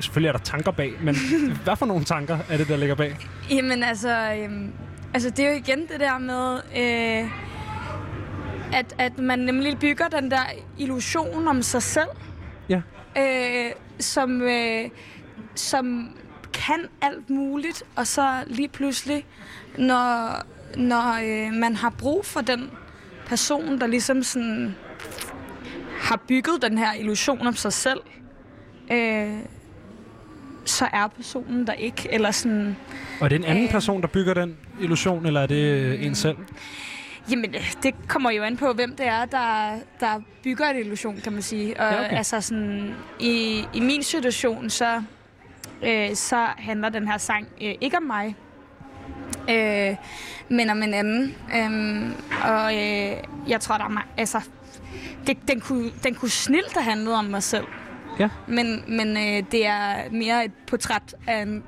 Selvfølgelig 0.00 0.28
er 0.28 0.32
der 0.32 0.38
tanker 0.44 0.70
bag, 0.70 0.92
men 1.02 1.16
hvad 1.64 1.76
for 1.76 1.86
nogle 1.86 2.04
tanker 2.04 2.38
er 2.48 2.56
det, 2.56 2.68
der 2.68 2.76
ligger 2.76 2.94
bag? 2.94 3.16
Jamen 3.50 3.82
altså, 3.82 4.34
øhm, 4.38 4.72
altså 5.14 5.30
det 5.30 5.38
er 5.44 5.50
jo 5.50 5.56
igen 5.56 5.78
det 5.80 6.00
der 6.00 6.18
med, 6.18 6.54
øh, 6.76 7.30
at, 8.72 8.94
at 8.98 9.18
man 9.18 9.38
nemlig 9.38 9.78
bygger 9.78 10.08
den 10.08 10.30
der 10.30 10.42
illusion 10.78 11.48
om 11.48 11.62
sig 11.62 11.82
selv, 11.82 12.08
Ja. 12.68 12.80
øh, 13.18 13.72
som, 13.98 14.42
øh, 14.42 14.88
som 15.54 16.08
kan 16.52 16.80
alt 17.02 17.30
muligt, 17.30 17.82
og 17.96 18.06
så 18.06 18.28
lige 18.46 18.68
pludselig, 18.68 19.26
når, 19.78 20.42
når 20.76 21.18
øh, 21.24 21.52
man 21.52 21.76
har 21.76 21.90
brug 21.90 22.26
for 22.26 22.40
den 22.40 22.70
person, 23.26 23.80
der 23.80 23.86
ligesom 23.86 24.22
sådan 24.22 24.74
har 26.00 26.20
bygget 26.28 26.62
den 26.62 26.78
her 26.78 26.92
illusion 26.94 27.46
om 27.46 27.54
sig 27.54 27.72
selv, 27.72 28.00
øh, 28.92 29.36
så 30.64 30.88
er 30.92 31.06
personen 31.06 31.66
der 31.66 31.72
ikke, 31.72 32.08
eller 32.12 32.30
sådan... 32.30 32.76
Og 33.20 33.24
er 33.24 33.28
det 33.28 33.36
en 33.36 33.44
anden 33.44 33.64
Øh. 33.64 33.70
person, 33.70 34.00
der 34.02 34.08
bygger 34.08 34.34
den 34.34 34.56
illusion, 34.80 35.26
eller 35.26 35.40
er 35.40 35.46
det 35.46 35.54
øh, 35.64 36.06
en 36.06 36.14
selv? 36.14 36.36
Jamen, 37.30 37.54
øh, 37.54 37.72
det 37.82 37.94
kommer 38.08 38.30
jo 38.30 38.42
an 38.42 38.56
på, 38.56 38.72
hvem 38.72 38.96
det 38.96 39.06
er, 39.06 39.24
der, 39.24 39.78
der 40.00 40.20
bygger 40.42 40.64
en 40.66 40.76
illusion, 40.78 41.16
kan 41.16 41.32
man 41.32 41.42
sige. 41.42 41.80
Og 41.80 41.92
Ja, 41.92 42.04
okay. 42.04 42.16
altså 42.16 42.40
sådan, 42.40 42.94
i, 43.20 43.64
i 43.74 43.80
min 43.80 44.02
situation, 44.02 44.70
så, 44.70 45.02
øh, 45.82 46.14
så 46.14 46.46
handler 46.58 46.88
den 46.88 47.08
her 47.08 47.18
sang 47.18 47.48
øh, 47.62 47.74
ikke 47.80 47.96
om 47.96 48.02
mig, 48.02 48.36
øh, 49.50 49.96
men 50.48 50.70
om 50.70 50.82
en 50.82 50.94
anden. 50.94 51.34
Øhm, 51.56 52.12
og 52.44 52.74
øh, 52.74 53.16
jeg 53.48 53.60
tror, 53.60 53.76
der 53.76 53.84
er 53.84 54.06
altså, 54.16 54.40
det, 55.26 55.36
den, 55.48 55.60
kunne, 55.60 55.90
den 56.04 56.14
kunne 56.14 56.30
snilt 56.30 56.72
have 56.72 56.84
handlet 56.84 57.14
om 57.14 57.24
mig 57.24 57.42
selv. 57.42 57.64
Ja. 58.18 58.28
Men, 58.48 58.84
men 58.88 59.16
øh, 59.16 59.42
det 59.52 59.66
er 59.66 60.10
mere 60.12 60.44
et 60.44 60.52
portræt 60.66 61.14
af 61.26 61.42
en... 61.42 61.62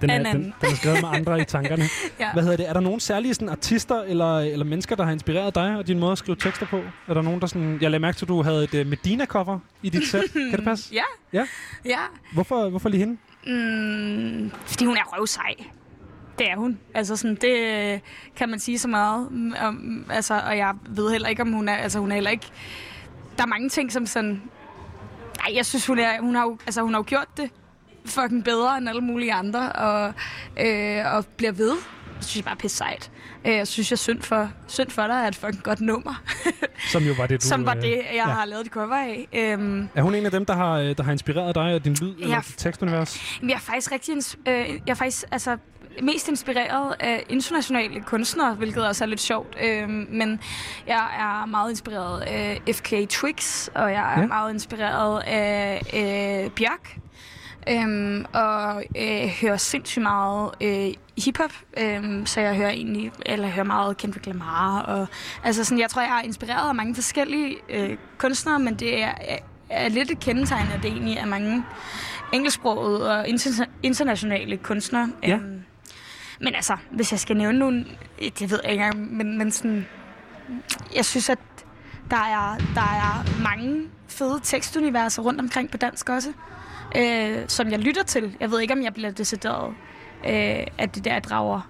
Den 0.00 0.10
er, 0.10 0.18
En 0.20 0.24
den, 0.26 0.54
den 0.60 0.70
er 0.70 0.74
skrevet 0.76 1.00
med 1.02 1.08
andre 1.12 1.40
i 1.40 1.44
tankerne. 1.54 1.84
Ja. 2.20 2.32
Hvad 2.32 2.42
hedder 2.42 2.56
det? 2.56 2.68
Er 2.68 2.72
der 2.72 2.80
nogen 2.80 3.00
særlige 3.00 3.34
sådan, 3.34 3.48
artister 3.48 4.02
eller, 4.02 4.38
eller 4.38 4.64
mennesker, 4.64 4.96
der 4.96 5.04
har 5.04 5.12
inspireret 5.12 5.54
dig 5.54 5.76
og 5.76 5.86
din 5.86 5.98
måde 5.98 6.12
at 6.12 6.18
skrive 6.18 6.36
tekster 6.36 6.66
på? 6.66 6.80
Er 7.08 7.14
der 7.14 7.22
nogen, 7.22 7.40
der 7.40 7.46
sådan... 7.46 7.78
Jeg 7.80 7.90
lagde 7.90 8.00
mærke 8.00 8.16
til, 8.18 8.24
at 8.24 8.28
du 8.28 8.42
havde 8.42 8.64
et 8.64 8.74
uh, 8.74 8.86
Medina-cover 8.86 9.58
i 9.82 9.90
dit 9.90 10.08
sæt. 10.08 10.22
kan 10.50 10.52
det 10.52 10.64
passe? 10.64 10.94
Ja, 10.94 11.02
Ja. 11.32 11.46
ja. 11.84 11.98
Hvorfor, 12.32 12.68
hvorfor 12.68 12.88
lige 12.88 13.00
hende? 13.00 13.16
Mm, 13.46 14.50
fordi 14.66 14.84
hun 14.84 14.96
er 14.96 15.02
røvsej. 15.18 15.54
Det 16.38 16.50
er 16.50 16.56
hun. 16.56 16.78
Altså 16.94 17.16
sådan, 17.16 17.34
det 17.40 17.56
øh, 17.94 17.98
kan 18.36 18.48
man 18.48 18.58
sige 18.58 18.78
så 18.78 18.88
meget. 18.88 19.28
Om, 19.60 20.04
altså, 20.10 20.40
og 20.46 20.56
jeg 20.56 20.74
ved 20.88 21.10
heller 21.10 21.28
ikke, 21.28 21.42
om 21.42 21.52
hun 21.52 21.68
er... 21.68 21.74
Altså, 21.74 21.98
hun 21.98 22.10
er 22.10 22.14
heller 22.14 22.30
ikke... 22.30 22.46
Der 23.36 23.42
er 23.42 23.48
mange 23.48 23.68
ting, 23.68 23.92
som 23.92 24.06
sådan... 24.06 24.42
Nej, 25.38 25.56
jeg 25.56 25.66
synes, 25.66 25.86
hun, 25.86 25.98
er, 25.98 26.20
hun, 26.20 26.34
har 26.34 26.42
jo, 26.42 26.58
altså, 26.66 26.82
hun 26.82 26.92
har 26.94 27.00
jo 27.00 27.04
gjort 27.06 27.28
det 27.36 27.50
fucking 28.06 28.44
bedre 28.44 28.78
end 28.78 28.88
alle 28.88 29.00
mulige 29.00 29.32
andre, 29.32 29.72
og, 29.72 30.12
øh, 30.60 31.14
og 31.14 31.26
bliver 31.26 31.52
ved. 31.52 31.72
Det 32.18 32.26
synes 32.26 32.36
jeg 32.36 32.44
bare 32.44 32.54
er 32.54 32.58
pisse 32.58 32.76
sejt. 32.76 33.10
Øh, 33.46 33.52
Jeg 33.52 33.68
synes, 33.68 33.90
jeg 33.90 33.94
er 33.94 33.98
synd 33.98 34.22
for, 34.22 34.50
synd 34.66 34.90
for 34.90 35.02
dig 35.06 35.14
er 35.14 35.28
et 35.28 35.36
fucking 35.36 35.62
godt 35.62 35.80
nummer. 35.80 36.22
Som 36.92 37.02
jo 37.02 37.14
var 37.18 37.26
det, 37.26 37.42
du... 37.42 37.46
som 37.46 37.66
var 37.66 37.74
øh, 37.74 37.82
det, 37.82 37.90
jeg 37.96 38.02
ja. 38.14 38.22
har 38.24 38.44
lavet 38.44 38.66
et 38.66 38.72
cover 38.72 38.96
af. 38.96 39.28
Øhm, 39.32 39.88
Er 39.94 40.02
hun 40.02 40.14
en 40.14 40.24
af 40.24 40.30
dem, 40.30 40.44
der 40.46 40.54
har, 40.54 40.78
der 40.78 41.02
har 41.02 41.12
inspireret 41.12 41.54
dig 41.54 41.74
og 41.74 41.84
din 41.84 41.94
lyd 42.00 42.14
eller 42.14 42.34
Ja. 42.34 42.40
dit 42.48 42.54
tekstunivers? 42.58 43.38
Jeg 43.42 43.50
er 43.52 43.58
faktisk 43.58 43.92
rigtig, 43.92 44.14
øh, 44.16 44.54
jeg 44.68 44.80
er 44.86 44.94
faktisk 44.94 45.24
altså 45.30 45.56
mest 46.02 46.28
inspireret 46.28 46.94
af 47.00 47.24
internationale 47.28 48.00
kunstnere, 48.02 48.54
hvilket 48.54 48.86
også 48.86 49.04
er 49.04 49.08
lidt 49.08 49.20
sjovt. 49.20 49.56
Øh, 49.62 49.88
men 49.88 50.40
jeg 50.86 51.08
er 51.18 51.46
meget 51.46 51.70
inspireret 51.70 52.20
af 52.20 52.60
FK 52.72 52.92
Twix, 53.08 53.68
og 53.74 53.92
jeg 53.92 54.14
er 54.16 54.20
Ja. 54.20 54.26
meget 54.26 54.52
inspireret 54.52 55.22
af 55.26 55.80
øh, 55.94 56.50
Bjørk. 56.50 56.96
Øhm, 57.70 58.24
og 58.34 58.82
øh, 58.98 59.28
hører 59.40 59.56
sindssygt 59.56 60.02
meget 60.02 60.50
øh, 60.60 60.94
hiphop, 61.24 61.52
øhm, 61.78 62.26
så 62.26 62.40
jeg 62.40 62.54
hører 62.56 62.70
egentlig, 62.70 63.12
eller 63.26 63.48
hører 63.48 63.66
meget 63.66 63.96
Kendrick 63.96 64.26
Lamar. 64.26 64.80
Og, 64.82 65.06
altså 65.44 65.64
sådan, 65.64 65.80
jeg 65.80 65.90
tror, 65.90 66.02
jeg 66.02 66.18
er 66.18 66.24
inspireret 66.24 66.68
af 66.68 66.74
mange 66.74 66.94
forskellige 66.94 67.56
øh, 67.68 67.96
kunstnere, 68.18 68.58
men 68.58 68.74
det 68.74 69.02
er, 69.02 69.12
er, 69.20 69.36
er 69.70 69.88
lidt 69.88 70.10
et 70.10 70.20
kendetegn, 70.20 70.66
at 70.74 70.82
det 70.82 70.90
egentlig 70.90 71.16
er 71.16 71.26
mange 71.26 71.64
engelsksprogede 72.32 73.18
og 73.18 73.26
inter- 73.28 73.68
internationale 73.82 74.56
kunstnere. 74.56 75.10
Ja. 75.22 75.34
Øhm, 75.34 75.62
men 76.40 76.54
altså, 76.54 76.76
hvis 76.90 77.12
jeg 77.12 77.20
skal 77.20 77.36
nævne 77.36 77.58
nogle, 77.58 77.84
øh, 78.22 78.30
det 78.38 78.50
ved 78.50 78.60
jeg 78.64 78.72
ikke 78.72 78.84
engang, 78.84 79.16
men, 79.16 79.38
men 79.38 79.50
sådan, 79.50 79.86
jeg 80.96 81.04
synes, 81.04 81.28
at 81.28 81.38
der 82.10 82.16
er, 82.16 82.56
der 82.74 82.80
er 82.80 83.42
mange 83.42 83.82
fede 84.08 84.40
tekstuniverser 84.42 85.22
rundt 85.22 85.40
omkring 85.40 85.70
på 85.70 85.76
dansk 85.76 86.08
også, 86.08 86.32
øh, 86.96 87.38
som 87.48 87.70
jeg 87.70 87.78
lytter 87.78 88.02
til. 88.02 88.36
Jeg 88.40 88.50
ved 88.50 88.60
ikke, 88.60 88.74
om 88.74 88.82
jeg 88.82 88.94
bliver 88.94 89.10
decideret 89.10 89.74
øh, 90.26 90.66
at 90.78 90.94
det 90.94 91.04
der 91.04 91.18
drager, 91.20 91.60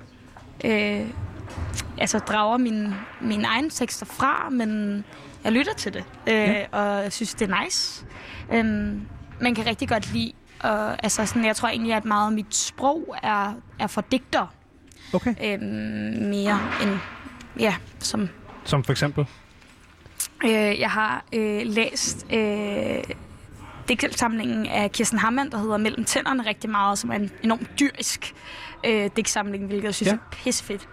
øh, 0.64 1.06
altså 1.98 2.18
drager 2.18 2.56
mine, 2.58 2.96
mine 3.20 3.46
egne 3.46 3.70
tekster 3.70 4.06
fra, 4.06 4.48
men 4.50 5.04
jeg 5.44 5.52
lytter 5.52 5.74
til 5.74 5.92
det, 5.94 6.04
øh, 6.26 6.34
Ja. 6.34 6.64
og 6.72 7.02
jeg 7.02 7.12
synes, 7.12 7.34
det 7.34 7.50
er 7.50 7.62
nice. 7.64 8.06
Øh, 8.52 8.64
man 9.40 9.54
kan 9.54 9.66
rigtig 9.66 9.88
godt 9.88 10.12
lide, 10.12 10.32
og 10.60 11.04
altså 11.04 11.26
sådan, 11.26 11.44
jeg 11.44 11.56
tror 11.56 11.68
egentlig, 11.68 11.94
at 11.94 12.04
meget 12.04 12.26
af 12.26 12.32
mit 12.32 12.54
sprog 12.54 13.14
er, 13.22 13.54
er 13.78 13.86
for 13.86 14.00
digter. 14.00 14.46
Okay. 15.12 15.34
Øh, 15.44 15.60
mere 16.28 16.60
end, 16.82 16.98
ja, 17.60 17.74
som 17.98 18.28
Som 18.64 18.84
for 18.84 18.92
eksempel? 18.92 19.26
Øh, 20.44 20.50
jeg 20.80 20.90
har 20.90 21.24
øh, 21.34 21.60
læst 21.64 22.26
øh, 22.32 22.98
digtsamlingen 23.88 24.66
af 24.66 24.92
Kirsten 24.92 25.18
Hammann, 25.18 25.50
der 25.50 25.58
hedder 25.58 25.76
Mellem 25.76 26.04
tænderne 26.04 26.46
rigtig 26.46 26.70
meget, 26.70 26.98
som 26.98 27.10
er 27.10 27.14
en 27.14 27.30
enormt 27.42 27.80
dyrisk 27.80 28.34
øh, 28.86 29.10
digtsamling, 29.16 29.66
hvilket 29.66 29.84
jeg 29.84 29.94
synes 29.94 30.06
Ja. 30.06 30.12
ja. 30.12 30.18
er 30.18 30.36
pissefedt. 30.44 30.88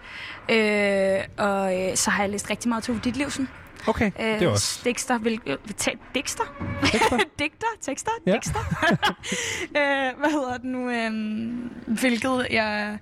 Øh, 0.50 1.46
og 1.46 1.80
øh, 1.90 1.96
så 1.96 2.10
har 2.10 2.22
jeg 2.22 2.30
læst 2.30 2.50
rigtig 2.50 2.68
meget 2.68 2.84
Tove 2.84 3.00
Ditlevsen. 3.04 3.48
Okay, 3.88 4.10
Øh, 4.20 4.26
det 4.26 4.42
er 4.42 4.48
også... 4.48 4.80
Dexter, 4.84 5.18
vil, 5.18 5.40
øh, 5.46 5.56
te, 5.76 5.90
Dexter? 6.14 6.44
Dexter? 6.82 7.18
Digter? 7.38 7.66
Tekster? 7.80 8.10
Ja. 8.26 8.32
Dexter? 8.32 8.58
øh, 9.78 10.18
hvad 10.18 10.30
hedder 10.30 10.56
det 10.56 10.64
nu? 10.64 10.90
Øhm, 10.90 11.70
hvilket 11.86 12.46
jeg... 12.50 12.98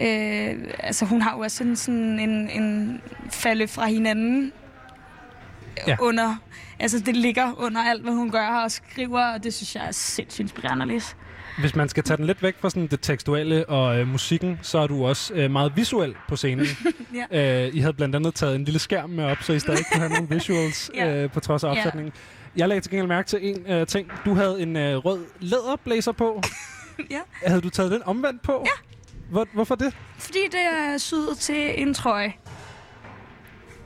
Øh, 0.00 0.64
altså, 0.78 1.04
hun 1.04 1.22
har 1.22 1.36
jo 1.36 1.38
også 1.38 1.56
sådan, 1.56 1.76
sådan 1.76 2.18
en, 2.18 2.50
en 2.50 3.00
falde 3.30 3.68
fra 3.68 3.86
hinanden 3.86 4.52
Ja. 5.76 5.82
ja. 5.86 5.96
under... 6.00 6.34
Altså, 6.78 6.98
det 6.98 7.16
ligger 7.16 7.52
under 7.58 7.82
alt, 7.82 8.02
hvad 8.02 8.12
hun 8.12 8.30
gør 8.30 8.48
og 8.48 8.70
skriver, 8.70 9.24
og 9.34 9.44
det 9.44 9.54
synes 9.54 9.74
jeg 9.76 9.86
er 9.86 9.90
sindssygt 9.92 10.40
inspirerende 10.40 10.82
at 10.82 10.88
læse. 10.88 11.14
Hvis 11.60 11.76
man 11.76 11.88
skal 11.88 12.02
tage 12.04 12.16
den 12.16 12.26
lidt 12.26 12.42
væk 12.42 12.54
fra 12.60 12.70
sådan 12.70 12.86
det 12.86 13.00
tekstuelle 13.00 13.68
og 13.68 13.98
øh, 14.00 14.08
musikken, 14.08 14.58
så 14.62 14.78
er 14.78 14.86
du 14.86 15.06
også 15.06 15.34
øh, 15.34 15.50
meget 15.50 15.72
visuel 15.76 16.14
på 16.28 16.36
scenen. 16.36 16.66
Ja. 17.32 17.66
øh, 17.66 17.74
I 17.74 17.78
havde 17.80 17.92
blandt 17.92 18.16
andet 18.16 18.34
taget 18.34 18.54
en 18.54 18.64
lille 18.64 18.78
skærm 18.78 19.10
med 19.10 19.24
op, 19.24 19.42
så 19.42 19.52
I 19.52 19.58
stadig 19.58 19.84
kunne 19.92 20.00
have 20.00 20.12
nogle 20.12 20.28
visuals 20.34 20.90
Ja. 20.94 21.16
øh, 21.22 21.30
på 21.30 21.40
trods 21.40 21.64
af 21.64 21.68
Ja. 21.74 21.78
opsætningen. 21.78 22.12
Jeg 22.56 22.68
lagde 22.68 22.80
til 22.80 22.90
gengæld 22.90 23.08
mærke 23.08 23.28
til 23.28 23.38
en 23.42 23.66
øh, 23.72 23.86
ting. 23.86 24.10
Du 24.24 24.34
havde 24.34 24.62
en 24.62 24.76
øh, 24.76 24.96
rød 24.96 25.24
læderblæser 25.40 26.12
på. 26.12 26.42
ja. 27.10 27.20
Havde 27.46 27.60
du 27.60 27.70
taget 27.70 27.90
den 27.92 28.02
omvendt 28.04 28.42
på? 28.42 28.66
Ja. 28.66 28.82
Hvor, 29.30 29.46
hvorfor 29.54 29.74
det? 29.74 29.96
Fordi 30.18 30.38
det 30.52 30.60
er 30.60 30.98
syet 30.98 31.38
til 31.38 31.82
en 31.82 31.94
trøje. 31.94 32.32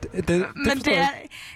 Det, 0.03 0.11
det, 0.13 0.27
det 0.27 0.45
Men 0.55 0.77
det 0.77 0.97
er... 0.97 1.07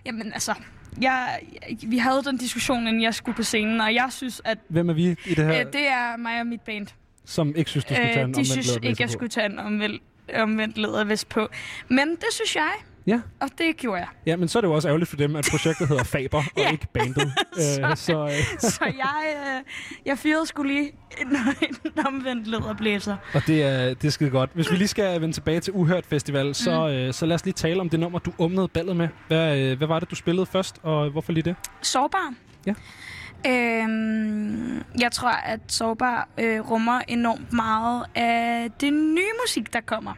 Jamen 0.05 0.33
altså... 0.33 0.53
Jeg, 1.01 1.39
vi 1.87 1.97
havde 1.97 2.23
den 2.23 2.37
diskussion, 2.37 2.87
inden 2.87 3.01
jeg 3.01 3.13
skulle 3.13 3.35
på 3.35 3.43
scenen, 3.43 3.81
og 3.81 3.93
jeg 3.93 4.07
synes, 4.09 4.41
at 4.45 4.57
Hvem 4.67 4.89
er 4.89 4.93
vi 4.93 5.03
i 5.03 5.15
det 5.35 5.45
her, 5.45 5.59
øh, 5.59 5.65
det 5.73 5.87
er 5.87 6.17
mig 6.17 6.39
og 6.39 6.47
mit 6.47 6.61
band. 6.61 6.87
som 7.25 7.55
ikke 7.55 7.69
synes, 7.69 7.85
du 7.85 7.93
skulle 7.93 8.13
tage 8.13 8.23
en 8.23 8.29
Øh, 8.29 8.35
de 8.35 8.45
synes 8.45 8.79
ikke, 8.83 9.01
jeg 9.01 9.09
skulle 9.09 9.29
tage 9.29 9.45
en 9.45 9.59
omvendt, 9.59 10.01
omvendt 10.35 10.77
lædervest 10.77 11.29
på. 11.29 11.47
Men 11.87 12.09
det 12.09 12.27
synes 12.31 12.55
jeg, 12.55 12.71
Ja. 13.07 13.21
og 13.41 13.49
det 13.57 13.77
gjorde 13.77 13.97
jeg. 13.99 14.07
ja, 14.25 14.35
men 14.35 14.47
så 14.47 14.59
er 14.59 14.61
det 14.61 14.67
jo 14.67 14.73
også 14.73 14.87
ærgerligt 14.87 15.09
for 15.09 15.17
dem, 15.17 15.35
at 15.35 15.47
projektet 15.51 15.87
hedder 15.87 16.03
Faber, 16.03 16.43
og 16.55 16.61
ikke 16.71 16.87
bandet. 16.93 17.21
øh, 17.61 17.95
så, 17.97 18.23
øh, 18.25 18.59
Så 18.71 18.85
jeg, 18.85 19.35
øh, 19.35 19.61
jeg 20.05 20.17
fyrede 20.17 20.45
skulle 20.45 20.73
lige 20.73 20.91
en, 21.21 21.27
en 21.85 22.05
omvendt 22.07 22.47
læderblæser. 22.47 23.17
Og 23.33 23.41
det 23.47 23.63
er, 23.63 23.93
det 23.93 24.03
er 24.07 24.11
skide 24.11 24.29
godt. 24.29 24.49
Hvis 24.53 24.71
vi 24.71 24.75
lige 24.75 24.87
skal 24.87 25.21
vende 25.21 25.35
tilbage 25.35 25.59
til 25.59 25.73
Uhørt 25.73 26.05
Festival, 26.05 26.55
så, 26.55 26.71
Mm. 26.87 26.93
øh, 26.93 27.13
så 27.13 27.25
lad 27.25 27.35
os 27.35 27.45
lige 27.45 27.53
tale 27.53 27.81
om 27.81 27.89
det 27.89 27.99
nummer, 27.99 28.19
du 28.19 28.31
åbnede 28.39 28.67
ballet 28.67 28.95
med. 28.95 29.07
Hvad, 29.27 29.57
øh, 29.59 29.77
hvad 29.77 29.87
var 29.87 29.99
det, 29.99 30.11
du 30.11 30.15
spillede 30.15 30.45
først, 30.45 30.75
og 30.83 31.09
hvorfor 31.09 31.31
lige 31.33 31.43
det? 31.43 31.55
Sårbar. 31.81 32.33
Ja. 32.65 32.73
Øhm, 33.47 34.83
jeg 34.99 35.11
tror, 35.11 35.29
at 35.29 35.59
Sårbar 35.67 36.27
øh, 36.39 36.59
rummer 36.71 37.01
enormt 37.07 37.53
meget 37.53 38.05
af 38.15 38.67
det 38.81 38.93
nye 38.93 39.31
musik, 39.45 39.73
der 39.73 39.81
kommer. 39.81 40.13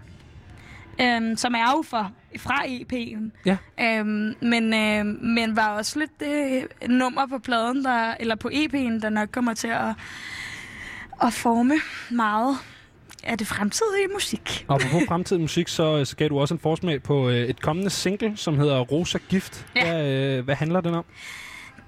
Øhm, 1.01 1.37
som 1.37 1.53
er 1.53 1.71
jo 1.77 1.83
fra, 1.89 2.09
fra 2.37 2.63
EP'en. 2.65 3.31
Ja. 3.45 3.57
Øhm, 3.81 4.35
men, 4.41 4.73
øh, 4.73 5.05
men 5.05 5.55
var 5.55 5.77
også 5.77 5.99
lidt 5.99 6.19
det 6.19 6.67
nummer 6.89 7.27
på 7.27 7.39
pladen, 7.39 7.83
der, 7.83 8.15
eller 8.19 8.35
på 8.35 8.49
EP'en, 8.53 9.01
der 9.01 9.09
nok 9.09 9.29
kommer 9.31 9.53
til 9.53 9.67
at, 9.67 9.95
at 11.23 11.33
forme 11.33 11.75
meget 12.11 12.57
af 13.23 13.37
det 13.37 13.47
fremtidige 13.47 14.07
musik. 14.13 14.65
Og 14.67 14.79
på 14.91 14.99
fremtidig 15.07 15.41
musik, 15.41 15.67
så, 15.67 16.05
så 16.05 16.15
gav 16.15 16.29
du 16.29 16.39
også 16.39 16.53
en 16.53 16.59
forsmag 16.59 17.03
på 17.03 17.29
øh, 17.29 17.35
et 17.35 17.61
kommende 17.61 17.89
single, 17.89 18.37
som 18.37 18.57
hedder 18.57 18.79
Rosa 18.79 19.17
Gift. 19.29 19.65
Ja. 19.75 19.91
Hvad, 19.91 20.07
øh, 20.07 20.43
hvad 20.45 20.55
handler 20.55 20.81
den 20.81 20.93
om? 20.93 21.05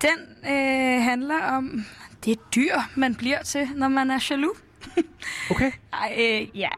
Den 0.02 0.52
øh, 0.52 1.04
handler 1.04 1.42
om 1.42 1.86
det 2.26 2.40
dyr, 2.56 2.76
man 2.96 3.16
bliver 3.16 3.44
til, 3.44 3.68
når 3.76 3.88
man 3.88 4.12
er 4.12 4.28
jaloux. 4.30 4.58
Okay. 5.52 5.72
Ej, 5.94 6.16
øh, 6.20 6.60
ja. 6.60 6.70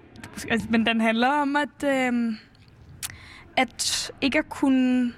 Altså, 0.50 0.68
Men 0.70 0.86
den 0.86 1.02
handler 1.02 1.28
om, 1.28 1.56
at, 1.56 1.84
øh, 1.84 2.34
at 3.58 4.12
ikke 4.22 4.40
at 4.40 4.50
kunne, 4.50 5.14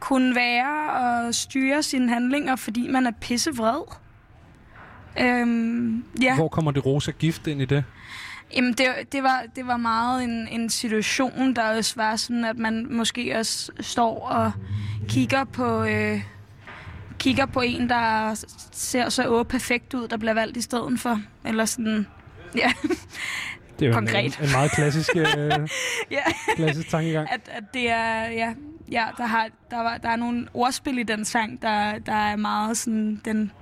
kunne 0.00 0.34
være 0.34 0.92
og 0.92 1.34
styre 1.34 1.82
sine 1.82 2.08
handlinger, 2.08 2.56
fordi 2.56 2.88
man 2.88 3.06
er 3.06 3.12
pissevred. 3.20 3.82
Øhm, 5.20 6.04
ja. 6.22 6.34
Hvor 6.34 6.48
kommer 6.48 6.70
det 6.70 6.86
Rosa 6.86 7.10
Gift 7.10 7.46
ind 7.46 7.62
i 7.62 7.64
det? 7.64 7.84
Jamen, 8.56 8.72
det, 8.72 8.86
det, 9.12 9.22
var, 9.22 9.44
det 9.56 9.66
var 9.66 9.76
meget 9.76 10.24
en, 10.24 10.48
en 10.48 10.70
situation, 10.70 11.54
der 11.54 11.76
også 11.76 11.92
var 11.96 12.16
sådan, 12.16 12.44
at 12.44 12.58
man 12.58 12.86
måske 12.90 13.36
også 13.38 13.72
står 13.80 14.28
og 14.28 14.52
kigger 15.08 15.44
på, 15.44 15.84
øh, 15.84 16.22
kigger 17.22 17.46
på 17.46 17.60
en, 17.60 17.88
der 17.88 18.34
ser 18.72 19.08
så 19.08 19.28
åh, 19.28 19.44
perfekt 19.44 19.94
ud, 19.94 20.08
der 20.08 20.16
bliver 20.16 20.34
valgt 20.34 20.56
i 20.56 20.60
stedet 20.60 21.00
for. 21.00 21.20
Eller 21.44 21.64
sådan, 21.64 22.06
ja. 22.56 22.72
Det 23.78 23.86
er 23.86 23.88
jo 23.88 23.94
Konkret. 23.94 24.38
En, 24.38 24.44
en 24.44 24.52
meget 24.52 24.70
klassisk, 24.70 25.10
øh, 25.16 25.24
ja. 26.10 26.22
klassisk 26.56 26.88
tankegang. 26.88 27.32
At, 27.32 27.40
at 27.52 27.64
det 27.74 27.90
er, 27.90 28.24
ja, 28.24 28.54
ja 28.90 29.06
der, 29.16 29.26
har, 29.26 29.48
der, 29.70 29.82
var, 29.82 29.98
der 29.98 30.08
er 30.08 30.16
nogle 30.16 30.48
ordspil 30.54 30.98
i 30.98 31.02
den 31.02 31.24
sang, 31.24 31.62
der, 31.62 31.98
der 31.98 32.12
er 32.12 32.36
meget 32.36 32.76
sådan, 32.76 33.20
den, 33.24 33.52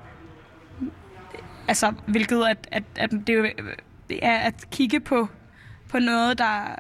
altså, 1.69 1.93
hvilket 2.07 2.45
at, 2.45 2.69
at, 2.73 2.85
at 2.97 3.11
det 3.11 3.35
jo 3.35 3.47
er 4.23 4.39
at 4.39 4.71
kigge 4.71 5.01
på, 5.01 5.29
på 5.89 5.99
noget, 5.99 6.39
der, 6.39 6.75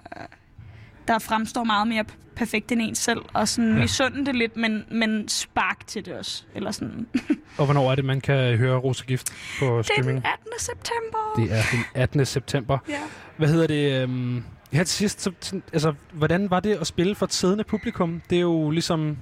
der 1.09 1.19
fremstår 1.19 1.65
meget 1.65 1.89
mere 1.89 2.05
perfekt 2.41 2.73
end 2.73 2.83
en 2.83 2.95
selv, 2.95 3.21
og 3.35 3.49
sådan 3.49 3.71
Ja. 3.71 3.75
ja. 3.77 3.81
misunde 3.81 4.27
det 4.27 4.37
lidt, 4.37 4.57
men, 4.57 4.85
men 4.91 5.29
spark 5.29 5.87
til 5.87 6.05
det 6.07 6.15
også, 6.15 6.45
eller 6.55 6.71
sådan. 6.71 7.07
Og 7.59 7.65
hvornår 7.65 7.91
er 7.91 7.95
det, 7.95 8.05
man 8.05 8.21
kan 8.21 8.57
høre 8.57 8.79
Rosa 8.79 9.05
Gift 9.05 9.33
på 9.59 9.65
Det 9.67 9.79
er 9.79 9.83
streaming? 9.83 10.17
den 10.23 10.27
18. 10.33 10.53
september. 10.59 11.35
Det 11.37 11.53
er 11.53 11.63
den 11.73 11.85
18. 11.95 12.27
september. 12.27 12.79
Ja. 12.89 12.95
Hvad 13.37 13.49
hedder 13.49 13.67
det? 13.67 14.03
Øhm, 14.03 14.45
her 14.73 14.85
til 14.85 14.97
sidst, 14.97 15.21
så, 15.23 15.33
altså, 15.73 15.95
hvordan 16.13 16.51
var 16.51 16.61
det 16.61 16.75
at 16.81 16.87
spille 16.87 17.15
for 17.15 17.27
et 17.27 17.33
siddende 17.33 17.65
publikum? 17.65 18.23
Det 18.31 18.37
er 18.37 18.41
jo 18.43 18.71
ligesom... 18.71 19.17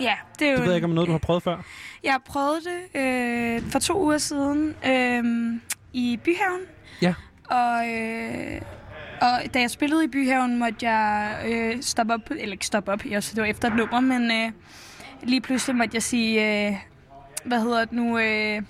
Ja, 0.00 0.14
det 0.38 0.46
er 0.48 0.50
jo 0.50 0.56
Det 0.56 0.62
ved 0.64 0.70
jeg 0.70 0.76
ikke, 0.76 0.84
om 0.84 0.90
noget, 0.90 1.06
du 1.08 1.12
har 1.12 1.18
prøvet 1.18 1.42
før. 1.42 1.56
Jeg 2.04 2.12
har 2.12 2.22
prøvet 2.26 2.58
det 2.64 3.00
øh, 3.00 3.62
for 3.70 3.78
to 3.78 4.02
uger 4.04 4.18
siden 4.18 4.74
øh, 4.86 5.24
i 5.92 6.18
Byhaven. 6.24 6.60
Ja. 7.02 7.14
Og, 7.50 7.88
øh, 7.88 8.60
og 9.20 9.54
da 9.54 9.60
jeg 9.60 9.70
spillede 9.70 10.04
i 10.04 10.08
Byhaven, 10.08 10.58
måtte 10.58 10.88
jeg 10.88 11.36
øh, 11.46 11.82
stoppe 11.82 12.14
op, 12.14 12.30
eller 12.30 12.52
ikke 12.52 12.66
stoppe 12.66 12.92
op, 12.92 13.04
jeg, 13.04 13.22
det 13.22 13.36
var 13.36 13.44
efter 13.44 13.68
et 13.68 13.76
nummer, 13.76 14.00
men 14.00 14.30
øh, 14.30 14.52
lige 15.22 15.40
pludselig 15.40 15.76
måtte 15.76 15.94
jeg 15.94 16.02
sige, 16.02 16.66
øh, 16.68 16.76
hvad 17.44 17.60
hedder 17.60 17.84
det 17.84 17.92
nu, 17.92 18.18
øh, 18.18 18.62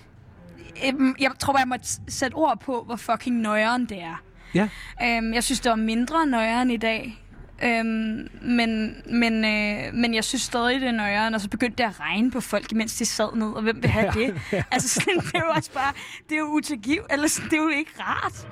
jeg 1.20 1.31
tror 1.39 1.52
bare, 1.52 1.60
jeg 1.60 1.68
måtte 1.68 1.89
sætte 2.09 2.35
ord 2.35 2.60
på, 2.60 2.82
hvor 2.86 2.97
fucking 2.97 3.36
nøjeren 3.36 3.86
det 3.86 4.02
er. 4.02 4.22
Ja. 4.55 4.68
Øhm, 5.02 5.35
jeg 5.35 5.44
synes, 5.44 5.60
det 5.60 5.70
var 5.70 5.77
mindre 5.77 6.27
nøjeren 6.27 6.70
i 6.70 6.77
dag. 6.77 7.19
Øhm, 7.65 8.28
men, 8.43 8.97
men, 9.07 9.45
øh, 9.45 9.95
men 9.95 10.15
jeg 10.15 10.24
synes 10.24 10.43
stadig, 10.43 10.81
det 10.81 10.89
er 10.89 10.93
nøjeren. 10.93 11.35
Og 11.35 11.41
så 11.41 11.49
begyndte 11.49 11.77
det 11.78 11.85
at 11.85 12.01
regne 12.01 12.31
på 12.31 12.41
folk, 12.41 12.73
imens 12.73 12.95
de 12.97 13.07
sad 13.07 13.37
ned. 13.37 13.47
Og 13.53 13.62
hvem 13.62 13.82
vil 13.82 13.91
have 13.91 14.12
det? 14.12 14.41
altså, 14.70 14.89
sådan, 14.89 15.16
det 15.20 15.35
er 15.35 15.39
jo 15.41 15.53
også 15.57 15.73
bare... 15.73 15.93
Det 16.28 16.35
er 16.35 16.39
jo 16.39 16.47
utilgiv... 16.47 17.03
Eller 17.11 17.28
sådan, 17.28 17.51
det 17.51 17.59
er 17.59 17.62
jo 17.62 17.69
ikke 17.69 17.91
rart 18.01 18.49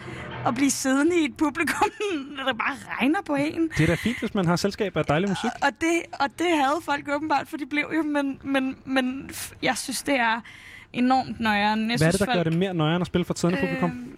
at 0.47 0.55
blive 0.55 0.71
siddende 0.71 1.21
i 1.21 1.25
et 1.25 1.37
publikum, 1.37 1.89
når 2.37 2.45
der 2.45 2.53
bare 2.55 2.77
regner 3.01 3.23
på 3.27 3.35
en. 3.35 3.69
Det 3.79 3.83
er 3.83 3.87
da 3.87 3.95
fint, 3.95 4.19
hvis 4.19 4.35
man 4.35 4.47
har 4.47 4.57
selskab 4.57 4.97
af 4.97 5.05
dejlig 5.05 5.29
musik. 5.29 5.51
Og 5.63 5.69
det, 5.81 6.03
og 6.21 6.29
det 6.39 6.47
havde 6.47 6.79
folk 6.83 7.09
åbenbart, 7.09 7.49
for 7.49 7.57
de 7.57 7.67
blev 7.67 7.85
jo... 7.97 8.03
Men, 8.03 8.39
men, 8.45 8.77
men 8.85 9.31
jeg 9.63 9.77
synes, 9.79 10.03
det 10.03 10.15
er 10.15 10.41
enormt 10.93 11.41
nøjeren. 11.41 11.91
Jeg 11.91 11.99
Hvad 11.99 12.07
er 12.07 12.11
synes, 12.11 12.13
det, 12.13 12.21
der 12.21 12.27
folk, 12.27 12.37
gør 12.37 12.51
det 12.51 12.59
mere 12.59 12.75
nøjere 12.75 13.01
at 13.01 13.07
spille 13.07 13.25
for 13.25 13.35
et 13.35 13.39
siddende 13.39 13.63
Øh, 13.63 13.69
publikum? 13.69 14.15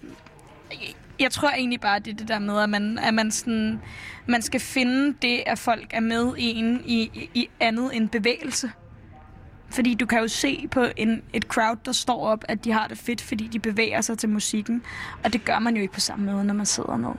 Jeg 1.21 1.31
tror 1.31 1.51
egentlig 1.51 1.81
bare, 1.81 1.99
det 1.99 2.13
er 2.13 2.17
det 2.17 2.29
der 2.29 2.39
med, 2.39 2.59
at 2.63 2.69
man, 2.71 2.99
at 2.99 3.15
man, 3.15 3.31
sådan, 3.31 3.81
man 4.27 4.43
skal 4.43 4.61
finde 4.61 5.15
det, 5.23 5.43
at 5.47 5.59
folk 5.59 5.87
er 5.91 6.01
med 6.01 6.33
i 6.39 6.45
en 6.59 6.83
i, 6.87 7.01
i- 7.15 7.31
i 7.35 7.49
andet 7.61 7.97
end 7.97 8.09
bevægelse. 8.09 8.71
Fordi 9.71 9.95
du 9.95 10.07
kan 10.07 10.19
jo 10.21 10.29
se 10.29 10.69
på 10.71 10.87
en, 10.97 11.23
et 11.33 11.43
crowd, 11.45 11.77
der 11.85 11.93
står 11.93 12.27
op, 12.27 12.45
at 12.49 12.65
de 12.65 12.73
har 12.73 12.87
det 12.87 12.99
fedt, 12.99 13.21
fordi 13.21 13.47
de 13.47 13.59
bevæger 13.59 14.01
sig 14.01 14.19
til 14.19 14.29
musikken. 14.29 14.83
Og 15.25 15.33
det 15.33 15.45
gør 15.45 15.59
man 15.59 15.77
jo 15.77 15.83
ikke 15.83 15.95
på 15.95 16.01
samme 16.01 16.33
måde, 16.33 16.45
når 16.45 16.55
man 16.55 16.67
sidder 16.67 16.97
ned. 16.97 17.11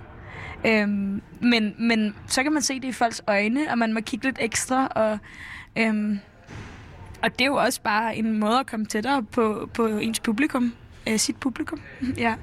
Øhm, 0.65 1.21
men, 1.41 1.75
men 1.79 2.15
så 2.27 2.43
kan 2.43 2.51
man 2.53 2.61
se 2.61 2.79
det 2.79 2.87
i 2.87 2.91
folks 2.91 3.21
øjne, 3.27 3.71
og 3.71 3.77
man 3.77 3.93
må 3.93 3.99
kigge 4.01 4.25
lidt 4.25 4.37
ekstra. 4.39 4.87
Og, 4.87 5.17
øhm, 5.75 6.19
og 7.23 7.31
det 7.39 7.41
er 7.41 7.45
jo 7.49 7.55
også 7.55 7.81
bare 7.81 8.15
en 8.15 8.39
måde 8.39 8.59
at 8.59 8.67
komme 8.67 8.85
tættere 8.85 9.23
på, 9.23 9.69
på 9.73 9.87
ens 9.87 10.19
publikum. 10.19 10.73
Øh, 11.09 11.19
sit 11.19 11.35
publikum. 11.37 11.81
ja. 12.17 12.35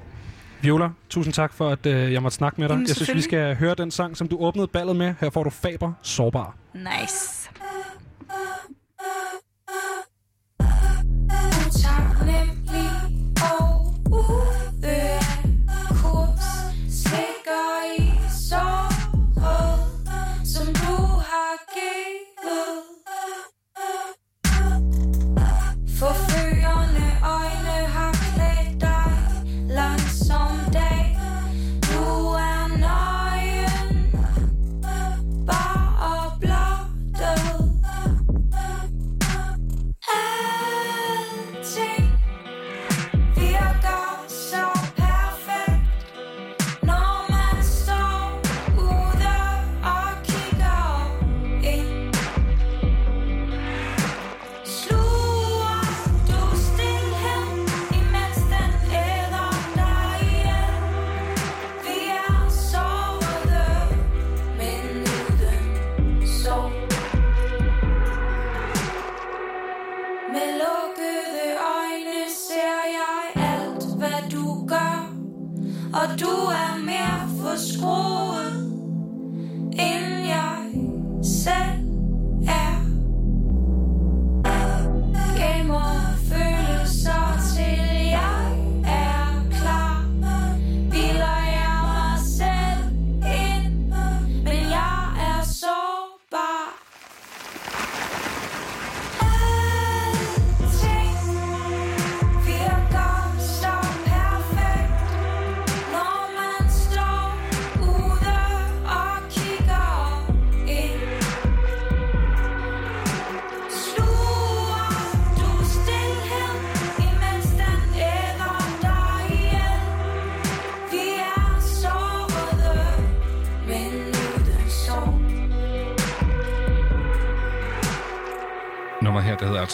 Viola, 0.61 0.89
tusind 1.09 1.33
tak 1.33 1.53
for, 1.53 1.69
at 1.69 1.85
øh, 1.85 2.13
jeg 2.13 2.21
måtte 2.21 2.35
snakke 2.35 2.61
med 2.61 2.69
dig. 2.69 2.73
Jamen, 2.73 2.87
jeg 2.87 2.95
synes, 2.95 3.13
vi 3.15 3.21
skal 3.21 3.55
høre 3.55 3.75
den 3.75 3.91
sang, 3.91 4.17
som 4.17 4.27
du 4.27 4.37
åbnede 4.37 4.67
ballet 4.67 4.95
med. 4.95 5.13
Her 5.19 5.29
får 5.29 5.43
du 5.43 5.49
Faber, 5.49 5.93
Sårbar. 6.01 6.55
Nice. 6.73 7.49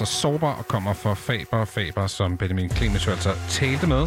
Altså 0.02 0.20
Sober 0.22 0.50
og 0.50 0.68
kommer 0.68 0.94
fra 0.94 1.14
Faber. 1.14 1.66
Faber, 1.66 2.08
som 2.08 2.38
Benjamin 2.38 2.70
Clemens 2.70 3.08
altså 3.08 3.34
talte 3.50 3.88
med 3.88 4.02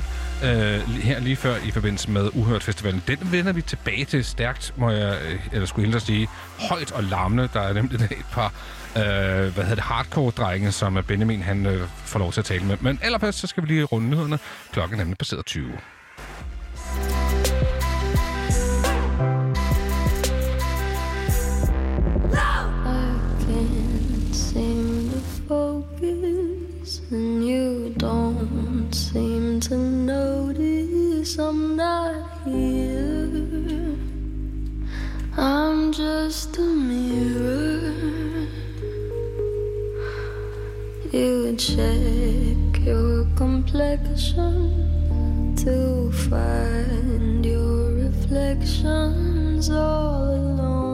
øh, 0.45 0.81
her 0.81 1.21
lige 1.21 1.37
før 1.37 1.57
i 1.67 1.71
forbindelse 1.71 2.11
med 2.11 2.31
Uhørt 2.35 2.63
Festivalen. 2.63 3.03
Den 3.07 3.19
vender 3.33 3.53
vi 3.53 3.63
tilbage 3.63 4.05
til 4.05 4.25
stærkt, 4.25 4.75
må 4.77 4.91
jeg, 4.91 5.19
øh, 5.27 5.41
eller 5.53 5.67
skulle 5.67 5.87
hellere 5.87 6.01
sige, 6.01 6.29
højt 6.71 6.93
og 6.93 7.05
larmende. 7.05 7.49
Der 7.53 7.61
er 7.61 7.73
nemlig 7.73 8.01
et 8.03 8.27
par 8.33 8.53
øh, 8.97 9.03
hvad 9.03 9.51
hedder 9.51 9.75
det, 9.75 9.85
hardcore-drenge, 9.85 10.73
som 10.73 10.99
Benjamin 11.07 11.43
han 11.43 11.67
øh, 11.67 11.89
får 11.89 12.19
lov 12.19 12.33
til 12.33 12.41
at 12.41 12.45
tale 12.45 12.65
med. 12.65 12.77
Men 12.81 12.99
allerførst, 13.03 13.39
så 13.39 13.47
skal 13.47 13.63
vi 13.63 13.69
lige 13.69 13.85
runde 13.85 14.09
nyhederne. 14.11 14.39
Klokken 14.73 14.95
er 14.95 15.05
nemlig 15.05 15.19
passeret 15.19 15.47
20. 15.47 15.73
I'm 31.41 31.77
not 31.77 32.17
here. 32.45 33.97
I'm 35.37 35.93
just 35.93 36.59
a 36.59 36.63
mirror. 36.63 37.95
You 41.13 41.55
check 41.57 42.85
your 42.85 43.25
complexion 43.37 45.55
to 45.59 46.11
find 46.29 47.47
your 47.47 47.93
reflections 47.93 49.71
all 49.71 50.35
alone. 50.35 50.88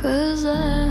Cause 0.00 0.44
I 0.44 0.87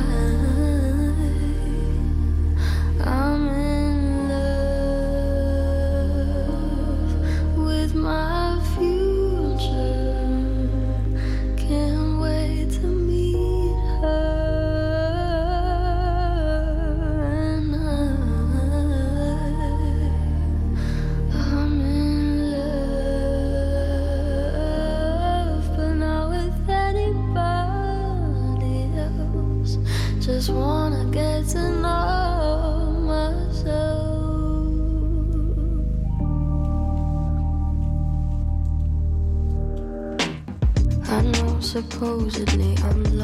supposedly 41.98 42.78
I'm 42.84 43.17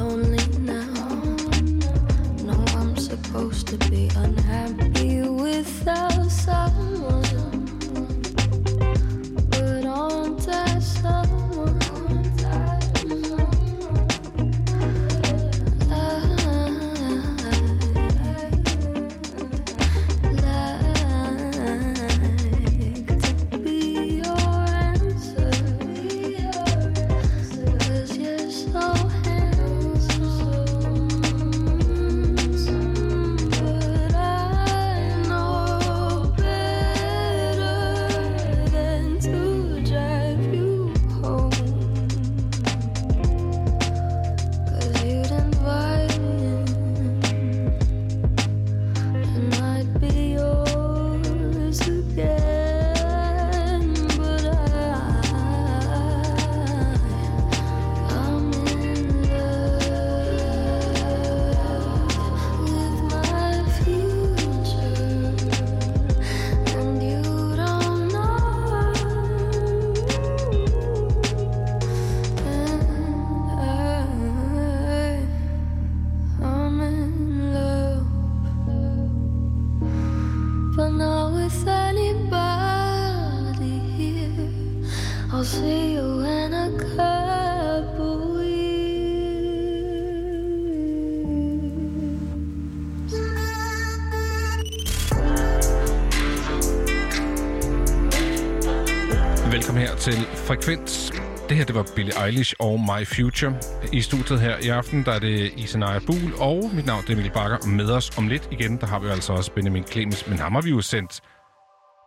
Frekvens. 100.54 101.12
Det 101.50 101.58
her, 101.58 101.66
det 101.66 101.76
var 101.76 101.88
Billie 101.96 102.26
Eilish 102.26 102.54
og 102.60 102.80
My 102.80 103.06
Future. 103.06 103.60
I 103.94 104.02
studiet 104.02 104.40
her 104.40 104.58
i 104.58 104.68
aften, 104.70 105.06
der 105.06 105.12
er 105.12 105.20
det 105.20 105.54
Isanaya 105.58 106.00
Buhl, 106.00 106.34
og 106.40 106.72
mit 106.74 106.86
navn 106.86 107.02
det 107.02 107.10
er 107.10 107.14
Emil 107.14 107.32
Bakker. 107.32 107.68
Med 107.68 107.92
os 107.92 108.18
om 108.18 108.28
lidt 108.28 108.48
igen, 108.52 108.78
der 108.78 108.88
har 108.88 109.00
vi 109.00 109.08
altså 109.08 109.34
også 109.34 109.52
Benjamin 109.52 109.84
Clemens, 109.84 110.28
men 110.28 110.40
ham 110.40 110.54
har 110.54 110.62
vi 110.62 110.70
jo 110.70 110.82
sendt 110.82 111.22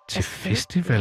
til 0.09 0.23
festival. 0.23 0.99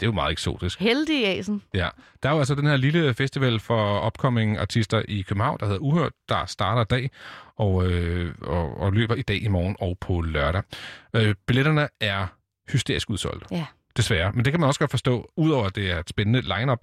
Det 0.00 0.02
er 0.02 0.06
jo 0.06 0.12
meget 0.12 0.32
eksotisk. 0.32 0.80
Heldig 0.80 1.26
Asen. 1.26 1.62
Ja, 1.74 1.88
der 2.22 2.28
er 2.28 2.32
jo 2.32 2.38
altså 2.38 2.54
den 2.54 2.66
her 2.66 2.76
lille 2.76 3.14
festival 3.14 3.60
for 3.60 4.06
upcoming 4.06 4.58
artister 4.58 5.02
i 5.08 5.20
København, 5.28 5.60
der 5.60 5.66
hedder 5.66 5.80
Uhørt, 5.80 6.12
der 6.28 6.46
starter 6.46 6.82
i 6.82 7.00
dag 7.00 7.10
og, 7.56 7.86
øh, 7.86 8.34
og, 8.42 8.76
og 8.80 8.92
løber 8.92 9.14
i 9.14 9.22
dag, 9.22 9.42
i 9.42 9.48
morgen 9.48 9.76
og 9.80 9.98
på 10.00 10.20
lørdag. 10.20 10.62
Øh, 11.16 11.34
billetterne 11.46 11.88
er 12.00 12.26
hysterisk 12.72 13.10
udsolgt. 13.10 13.46
Ja. 13.50 13.66
Desværre. 13.96 14.32
Men 14.32 14.44
det 14.44 14.52
kan 14.52 14.60
man 14.60 14.66
også 14.66 14.80
godt 14.80 14.90
forstå, 14.90 15.30
udover 15.36 15.66
at 15.66 15.74
det 15.76 15.90
er 15.90 15.98
et 15.98 16.08
spændende 16.08 16.40
lineup. 16.40 16.80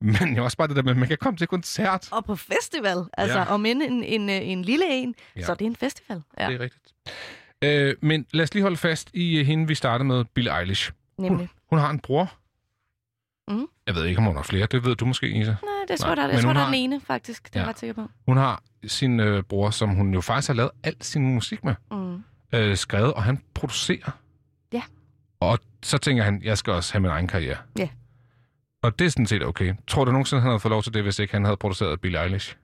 Men 0.00 0.36
jo 0.36 0.44
også 0.44 0.56
bare 0.56 0.68
det 0.68 0.76
der 0.76 0.82
med, 0.82 0.90
at 0.90 0.96
man 0.98 1.08
kan 1.08 1.18
komme 1.20 1.36
til 1.36 1.46
koncert. 1.46 2.08
Og 2.12 2.24
på 2.24 2.36
festival. 2.36 2.96
Altså, 3.18 3.38
Ja. 3.38 3.44
om 3.54 3.66
end 3.66 3.82
en, 3.82 4.04
en, 4.04 4.30
øh, 4.30 4.48
en 4.48 4.62
lille 4.62 4.86
en, 4.94 5.14
Ja. 5.36 5.42
så 5.44 5.52
er 5.52 5.56
det 5.56 5.64
en 5.64 5.76
festival. 5.76 6.22
Ja. 6.38 6.46
Det 6.48 6.54
er 6.54 6.60
rigtigt. 6.60 6.94
Øh, 7.64 7.94
men 8.02 8.26
lad 8.32 8.42
os 8.42 8.54
lige 8.54 8.62
holde 8.62 8.76
fast 8.76 9.10
i 9.14 9.38
øh, 9.38 9.46
hende, 9.46 9.68
vi 9.68 9.74
startede 9.74 10.08
med, 10.08 10.24
Billie 10.24 10.58
Eilish. 10.60 10.90
Nemlig. 11.18 11.48
Hun 11.70 11.78
har 11.78 11.90
en 11.90 11.98
bror. 11.98 12.32
Mhm. 13.48 13.66
Jeg 13.86 13.94
ved 13.94 14.04
ikke, 14.04 14.18
om 14.18 14.24
hun 14.24 14.36
har 14.36 14.42
flere. 14.42 14.66
Det 14.66 14.84
ved 14.84 14.96
du 14.96 15.04
måske, 15.06 15.28
Isa. 15.28 15.50
Nej, 15.50 15.56
det 15.88 15.98
tror 16.00 16.08
jeg, 16.08 16.30
jeg 16.32 16.40
tror, 16.40 16.48
hun 16.48 16.56
der 16.56 16.60
er 16.60 16.64
har- 16.64 16.72
den 16.72 16.80
ene, 16.80 17.00
faktisk. 17.00 17.44
Det 17.46 17.56
er 17.56 17.60
Ja. 17.60 17.64
jeg 17.64 17.68
ret 17.68 17.78
sikker 17.78 17.94
på. 17.94 18.08
Hun 18.26 18.36
har 18.36 18.62
sin 18.86 19.20
øh, 19.20 19.42
bror, 19.42 19.70
som 19.70 19.88
hun 19.90 20.14
jo 20.14 20.20
faktisk 20.20 20.48
har 20.48 20.54
lavet 20.54 20.70
al 20.84 20.94
sin 21.00 21.34
musik 21.34 21.64
med, 21.64 21.74
Mm. 21.90 22.22
øh, 22.54 22.76
skrevet, 22.76 23.14
og 23.14 23.22
han 23.22 23.42
producerer. 23.54 24.10
Og 25.42 25.58
så 25.82 25.98
tænker 25.98 26.22
han, 26.22 26.40
jeg 26.44 26.58
skal 26.58 26.72
også 26.72 26.92
have 26.92 27.00
min 27.00 27.10
egen 27.10 27.26
karriere. 27.26 27.56
Ja. 27.78 27.88
Og 28.82 28.98
det 28.98 29.04
er 29.04 29.08
sådan 29.08 29.26
set 29.26 29.46
okay. 29.46 29.74
Tror 29.88 30.04
du 30.04 30.12
nogensinde, 30.12 30.42
han 30.42 30.50
havde 30.50 30.60
fået 30.60 30.70
lov 30.70 30.82
til 30.82 30.94
det, 30.94 31.02
hvis 31.02 31.18
ikke 31.18 31.34
han 31.34 31.44
havde 31.44 31.56
produceret 31.56 32.00
Billie 32.00 32.22
Eilish? 32.22 32.56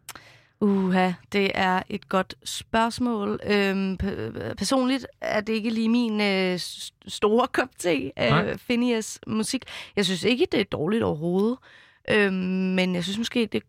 Uha, 0.61 1.13
det 1.33 1.51
er 1.55 1.83
et 1.89 2.09
godt 2.09 2.35
spørgsmål. 2.45 3.41
Øhm, 3.47 3.97
personligt 4.59 5.07
er 5.21 5.41
det 5.41 5.53
ikke 5.53 5.71
lige 5.71 5.89
min 5.89 6.21
øh, 6.21 6.59
store 7.09 7.47
kop 7.53 7.69
te 7.79 8.13
af 8.17 8.61
Phineas 8.61 9.21
musik. 9.27 9.63
Jeg 9.97 10.05
synes 10.05 10.25
ikke, 10.25 10.47
det 10.53 10.61
er 10.61 10.65
dårligt 10.65 11.03
overhovedet. 11.03 11.59
Øhm, 12.11 12.35
men 12.75 12.95
jeg 12.95 13.05
synes 13.05 13.19
måske, 13.19 13.49
det 13.53 13.63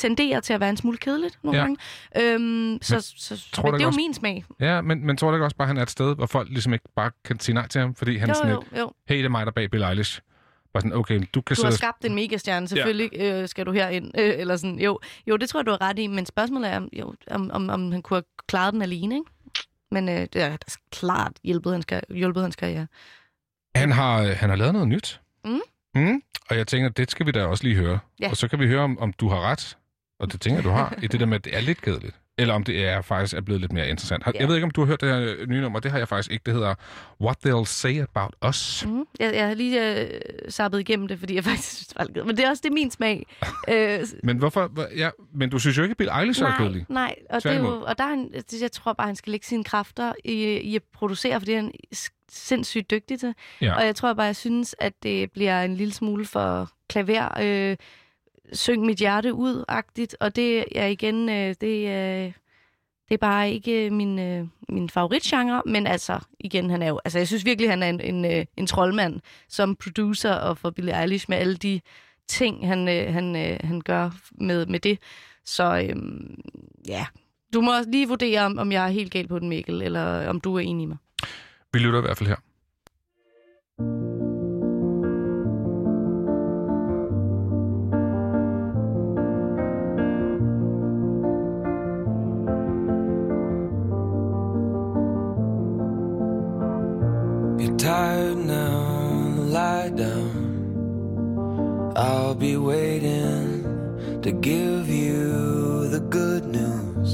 tenderer 0.00 0.40
til 0.40 0.52
at 0.52 0.60
være 0.60 0.70
en 0.70 0.76
smule 0.76 0.98
kedeligt 0.98 1.38
nogle 1.42 1.58
Ja. 1.58 1.64
gange. 1.64 1.76
Øhm, 2.34 2.78
så 2.82 3.00
så 3.00 3.48
tror 3.52 3.62
men 3.62 3.66
det 3.66 3.72
er 3.72 3.76
ikke 3.78 3.82
jo 3.82 3.86
også- 3.88 3.96
min 4.00 4.14
smag. 4.14 4.44
Ja, 4.60 4.80
men, 4.80 5.06
men 5.06 5.16
tror 5.16 5.30
du 5.30 5.36
ikke 5.36 5.44
også 5.44 5.56
bare, 5.56 5.64
at 5.64 5.68
han 5.68 5.76
er 5.76 5.82
et 5.82 5.90
sted, 5.90 6.14
hvor 6.16 6.26
folk 6.26 6.48
ligesom 6.48 6.72
ikke 6.72 6.84
bare 6.96 7.10
kan 7.24 7.40
sige 7.40 7.54
nej 7.54 7.68
til 7.68 7.80
ham, 7.80 7.94
fordi 7.94 8.16
han 8.16 8.28
Jo, 8.28 8.34
sådan 8.34 8.52
jo, 8.52 8.60
et, 8.72 8.78
jo. 8.78 8.92
hey, 9.08 9.16
det 9.18 9.24
er 9.24 9.28
mig, 9.28 9.46
der 9.46 9.50
er 9.50 9.54
bag 9.54 9.70
Bill 9.70 9.84
Eilish. 9.84 10.20
Bare 10.72 10.80
sådan, 10.80 10.96
okay, 10.96 11.20
du 11.34 11.40
kan 11.40 11.56
Du 11.56 11.62
har 11.64 11.70
skabt 11.70 12.04
en 12.04 12.14
megastjerne, 12.14 12.68
selvfølgelig 12.68 13.10
øh, 13.20 13.48
skal 13.48 13.66
du 13.66 13.72
herind. 13.72 14.10
Øh, 14.18 14.34
eller 14.38 14.56
sådan. 14.56 14.78
Jo, 14.78 14.98
jo, 15.26 15.36
det 15.36 15.48
tror 15.48 15.60
jeg, 15.60 15.66
du 15.66 15.70
har 15.70 15.80
ret 15.80 15.98
i, 15.98 16.06
men 16.06 16.26
spørgsmålet 16.26 16.70
er, 16.70 16.80
jo, 16.92 17.14
om, 17.30 17.50
om, 17.52 17.70
om 17.70 17.92
han 17.92 18.02
kunne 18.02 18.16
have 18.16 18.24
klaret 18.48 18.74
den 18.74 18.82
alene, 18.82 19.14
ikke? 19.14 19.30
Men 19.90 20.08
øh, 20.08 20.14
det 20.32 20.36
er 20.36 20.56
klart 20.90 21.32
hjulpet 21.44 21.72
hans, 21.72 21.86
hjulpet 22.10 22.42
hans 22.42 22.56
karriere. 22.56 22.86
Han 23.74 23.92
har, 23.92 24.22
han 24.22 24.50
har 24.50 24.56
lavet 24.56 24.72
noget 24.72 24.88
nyt. 24.88 25.20
Mm. 25.44 25.60
Mm. 25.94 26.22
Og 26.50 26.56
jeg 26.56 26.66
tænker, 26.66 26.88
det 26.88 27.10
skal 27.10 27.26
vi 27.26 27.30
da 27.30 27.44
også 27.44 27.64
lige 27.64 27.76
høre. 27.76 27.98
Ja. 28.20 28.30
Og 28.30 28.36
så 28.36 28.48
kan 28.48 28.58
vi 28.60 28.66
høre, 28.66 28.80
om, 28.80 28.98
om 28.98 29.12
du 29.12 29.28
har 29.28 29.40
ret. 29.40 29.76
Og 30.20 30.32
det 30.32 30.40
tænker 30.40 30.56
jeg, 30.56 30.64
du 30.64 30.70
har. 30.70 30.94
I 31.02 31.06
det 31.06 31.20
der 31.20 31.26
med, 31.26 31.36
at 31.36 31.44
det 31.44 31.56
er 31.56 31.60
lidt 31.60 31.82
kedeligt. 31.82 32.16
Eller 32.38 32.54
om 32.54 32.64
det 32.64 32.84
er 32.84 33.02
faktisk 33.02 33.36
er 33.36 33.40
blevet 33.40 33.60
lidt 33.60 33.72
mere 33.72 33.88
interessant. 33.88 34.24
Har, 34.24 34.32
Ja. 34.34 34.40
Jeg 34.40 34.48
ved 34.48 34.54
ikke, 34.54 34.64
om 34.64 34.70
du 34.70 34.80
har 34.80 34.86
hørt 34.86 35.00
det 35.00 35.08
her 35.08 35.46
nye 35.46 35.60
nummer. 35.60 35.80
Det 35.80 35.90
har 35.90 35.98
jeg 35.98 36.08
faktisk 36.08 36.32
ikke. 36.32 36.42
Det 36.46 36.54
hedder 36.54 36.74
What 37.20 37.36
They'll 37.46 37.64
Say 37.64 38.02
About 38.02 38.34
Us. 38.48 38.86
Mm. 38.86 39.04
Jeg, 39.20 39.34
jeg 39.34 39.46
har 39.46 39.54
lige 39.54 40.00
øh, 40.04 40.20
sappet 40.48 40.80
igennem 40.80 41.08
det, 41.08 41.18
fordi 41.18 41.34
jeg 41.34 41.44
faktisk 41.44 41.68
synes, 41.74 41.86
det 41.86 41.96
var 41.98 42.04
lidt 42.04 42.14
kedeligt. 42.14 42.26
Men 42.26 42.36
det 42.36 42.44
er 42.44 42.48
også 42.50 42.60
det 42.64 42.68
er 42.70 42.74
min 42.74 42.90
smag. 42.90 43.26
øh, 43.72 44.00
Men 44.24 44.38
hvorfor? 44.38 44.66
hvor- 44.68 44.88
Ja, 44.96 45.10
men 45.34 45.50
du 45.50 45.58
synes 45.58 45.78
jo 45.78 45.82
ikke, 45.82 45.90
at 45.92 45.96
Bill 45.96 46.10
Eilish 46.20 46.42
er 46.42 46.48
nej, 46.48 46.58
kedelig? 46.58 46.86
nej. 46.88 47.14
Og, 47.30 47.42
det 47.42 47.52
er 47.52 47.58
jo, 47.58 47.80
og 47.82 47.98
der 47.98 48.04
er 48.04 48.08
han, 48.08 48.30
jeg 48.60 48.72
tror 48.72 48.92
bare, 48.92 49.06
han 49.06 49.16
skal 49.16 49.30
lægge 49.30 49.46
sine 49.46 49.64
kræfter 49.64 50.12
i, 50.24 50.32
i 50.56 50.76
at 50.76 50.82
producere, 50.94 51.40
fordi 51.40 51.52
han 51.54 51.72
er 51.92 52.08
sindssygt 52.32 52.90
dygtig 52.90 53.20
til. 53.20 53.34
Ja. 53.60 53.74
Og 53.74 53.86
jeg 53.86 53.96
tror 53.96 54.12
bare, 54.14 54.26
jeg 54.26 54.36
synes, 54.36 54.74
at 54.78 54.92
det 55.02 55.32
bliver 55.32 55.62
en 55.62 55.74
lille 55.76 55.92
smule 55.94 56.24
for 56.26 56.70
klaver, 56.88 57.28
øh, 57.42 57.76
syng 58.52 58.86
mit 58.86 58.98
hjerte 58.98 59.34
ud-agtigt. 59.34 60.16
Og 60.20 60.36
det 60.36 60.64
er 60.78 60.86
igen, 60.86 61.28
øh, 61.28 61.54
det, 61.60 61.88
øh, 61.88 62.32
det 63.08 63.14
er 63.14 63.18
bare 63.20 63.52
ikke 63.52 63.86
øh, 63.86 63.92
min, 63.92 64.18
øh, 64.18 64.46
min 64.68 64.88
favoritgenre, 64.88 65.62
men 65.66 65.86
altså, 65.86 66.18
igen, 66.40 66.70
han 66.70 66.82
er 66.82 66.88
jo, 66.88 67.00
altså 67.04 67.18
jeg 67.18 67.26
synes 67.26 67.44
virkelig, 67.44 67.70
han 67.70 67.82
er 67.82 67.88
en, 67.88 68.00
en, 68.00 68.24
øh, 68.24 68.46
en 68.56 68.66
troldmand 68.66 69.20
som 69.48 69.76
producer 69.76 70.32
og 70.32 70.58
for 70.58 70.70
Billie 70.70 71.00
Eilish 71.00 71.26
med 71.28 71.36
alle 71.36 71.56
de 71.56 71.80
ting, 72.28 72.66
han, 72.66 72.88
øh, 72.88 73.12
han, 73.12 73.36
øh, 73.36 73.56
han 73.64 73.80
gør 73.80 74.10
med, 74.32 74.66
med 74.66 74.80
det. 74.80 74.98
Så 75.44 75.76
øh, 75.88 75.96
ja, 76.88 77.06
du 77.54 77.60
må 77.60 77.72
lige 77.88 78.08
vurdere, 78.08 78.40
om, 78.40 78.58
om 78.58 78.72
jeg 78.72 78.84
er 78.84 78.90
helt 78.90 79.12
galt 79.12 79.28
på 79.28 79.38
den, 79.38 79.48
Mikkel, 79.48 79.82
eller 79.82 80.28
om 80.28 80.40
du 80.40 80.54
er 80.54 80.60
enig 80.60 80.88
med 80.88 80.96
mig. 80.96 80.96
Vi 81.72 81.78
lytter 81.78 81.98
i 81.98 82.02
hvert 82.02 82.18
fald 82.18 82.28
her. 82.28 82.36
You're 83.80 84.19
tired 98.00 98.38
now, 98.38 98.78
lie 99.56 99.90
down. 99.90 100.32
I'll 101.96 102.34
be 102.34 102.56
waiting 102.56 103.46
to 104.24 104.30
give 104.32 104.88
you 104.88 105.86
the 105.94 106.00
good 106.18 106.44
news. 106.58 107.10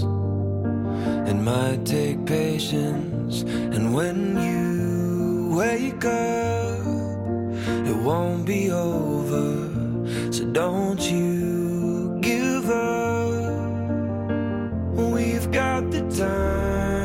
It 1.30 1.38
might 1.52 1.82
take 1.96 2.18
patience, 2.24 3.34
and 3.74 3.84
when 3.96 4.18
you 4.48 4.68
wake 5.60 6.04
up, 6.04 6.86
it 7.90 7.96
won't 8.08 8.44
be 8.54 8.62
over. 8.70 9.48
So 10.36 10.42
don't 10.62 11.02
you 11.12 12.18
give 12.30 12.64
up. 12.70 13.56
We've 15.14 15.48
got 15.50 15.82
the 15.90 16.02
time 16.22 16.95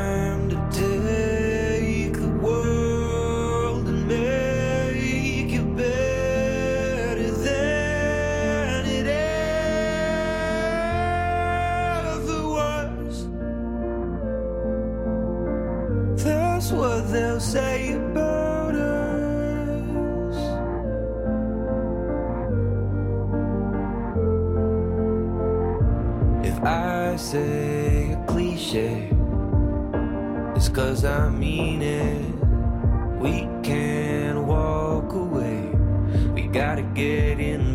say 17.42 17.94
about 17.94 18.74
us. 18.76 20.36
If 26.46 26.62
I 26.62 27.16
say 27.16 28.12
a 28.12 28.24
cliche, 28.26 29.10
it's 30.54 30.68
cause 30.68 31.04
I 31.04 31.28
mean 31.30 31.82
it. 31.82 32.32
We 33.20 33.48
can't 33.64 34.44
walk 34.44 35.12
away, 35.12 35.68
we 36.34 36.42
gotta 36.42 36.82
get 36.82 37.40
in 37.40 37.71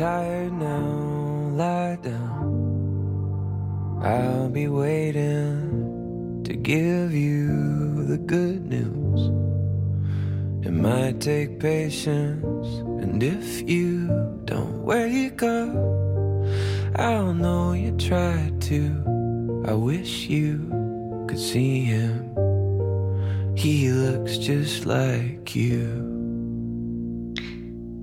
tired 0.00 0.39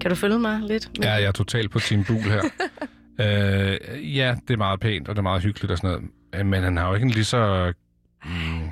Kan 0.07 0.15
du 0.15 0.19
følge 0.19 0.39
mig 0.39 0.59
lidt? 0.61 0.89
Ja, 1.03 1.11
jeg 1.13 1.23
er 1.23 1.31
totalt 1.31 1.71
på 1.71 1.79
Team 1.79 2.03
Bul 2.03 2.17
her. 2.17 2.43
øh, 3.21 4.17
ja, 4.17 4.35
det 4.47 4.53
er 4.53 4.57
meget 4.57 4.79
pænt, 4.79 5.07
og 5.07 5.15
det 5.15 5.19
er 5.19 5.23
meget 5.23 5.41
hyggeligt 5.43 5.71
og 5.71 5.77
sådan 5.77 5.89
noget. 5.89 6.05
Øh, 6.35 6.45
Men 6.45 6.63
han 6.63 6.77
har 6.77 6.87
jo 6.87 6.93
ikke 6.93 7.05
en 7.05 7.09
lige 7.11 7.23
så 7.23 7.73
mm, 8.25 8.69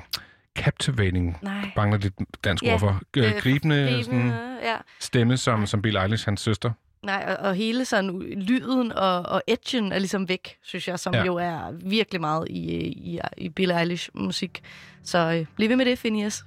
captivating, 0.58 1.38
Nej. 1.42 1.70
mangler 1.76 1.98
lidt 1.98 2.14
dansk 2.44 2.64
Ja, 2.64 2.72
ord 2.72 2.80
for, 2.80 3.00
øh, 3.16 3.24
øh, 3.24 3.32
gribende, 3.40 3.76
gribende, 3.84 4.04
sådan, 4.04 4.28
ja. 4.62 4.76
stemme 5.00 5.36
som, 5.36 5.66
som 5.66 5.82
Bill 5.82 5.96
Eilish, 5.96 6.24
hans 6.28 6.40
søster. 6.40 6.70
Nej, 7.02 7.24
og, 7.38 7.48
og 7.48 7.54
hele 7.54 7.84
sådan 7.84 8.20
lyden 8.36 8.92
og, 8.92 9.22
og 9.22 9.42
edgen 9.48 9.92
er 9.92 9.98
ligesom 9.98 10.28
væk, 10.28 10.56
synes 10.62 10.88
jeg, 10.88 10.98
som 10.98 11.14
Ja. 11.14 11.24
jo 11.24 11.34
er 11.36 11.72
virkelig 11.84 12.20
meget 12.20 12.46
i, 12.50 12.76
i, 12.86 13.20
i 13.36 13.48
Billie 13.48 13.80
Eilish 13.80 14.10
musik. 14.14 14.62
Så 15.02 15.18
øh, 15.18 15.46
bliv 15.56 15.68
ved 15.68 15.76
med 15.76 15.84
det, 15.84 15.98
Phineas. 15.98 16.44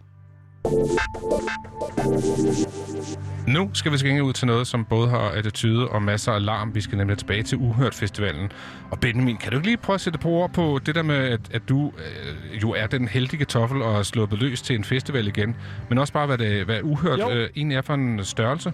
Nu 3.48 3.70
skal 3.74 3.91
vi 3.91 3.98
gengæld 3.98 4.26
ud 4.26 4.34
til 4.34 4.48
noget, 4.48 4.68
som 4.68 4.86
både 4.86 5.10
har 5.10 5.20
attitude 5.30 5.88
og 5.88 6.04
masser 6.04 6.32
af 6.32 6.46
larm. 6.46 6.76
Vi 6.76 6.82
skal 6.82 6.98
nemlig 6.98 7.18
tilbage 7.18 7.44
til 7.44 7.58
Uhørt 7.58 7.96
Festivalen. 7.96 8.52
Og 8.91 9.00
Benjamin, 9.00 9.38
kan 9.38 9.52
du 9.52 9.58
ikke 9.58 9.68
lige 9.68 9.78
prøve 9.78 9.96
at 9.96 10.02
sætte 10.02 10.20
på 10.20 10.30
ord 10.30 10.54
på 10.54 10.80
det 10.86 10.96
der 10.96 11.04
med, 11.04 11.16
at, 11.16 11.40
at 11.52 11.62
du 11.70 11.91
øh, 11.98 12.62
jo 12.62 12.72
er 12.72 12.88
den 12.88 13.08
heldige 13.08 13.46
toffel 13.46 13.82
og 13.82 14.00
er 14.00 14.04
sluppet 14.04 14.40
løs 14.40 14.62
til 14.62 14.76
en 14.76 14.84
festival 14.84 15.28
igen, 15.28 15.56
men 15.90 15.98
også 15.98 16.14
bare, 16.14 16.26
hvad, 16.28 16.38
det, 16.38 16.66
hvad 16.66 16.80
Uhørt 16.84 17.20
Jo. 17.20 17.30
øh, 17.30 17.50
egentlig 17.56 17.78
er 17.78 17.82
for 17.82 17.94
en 17.94 18.26
størrelse? 18.26 18.74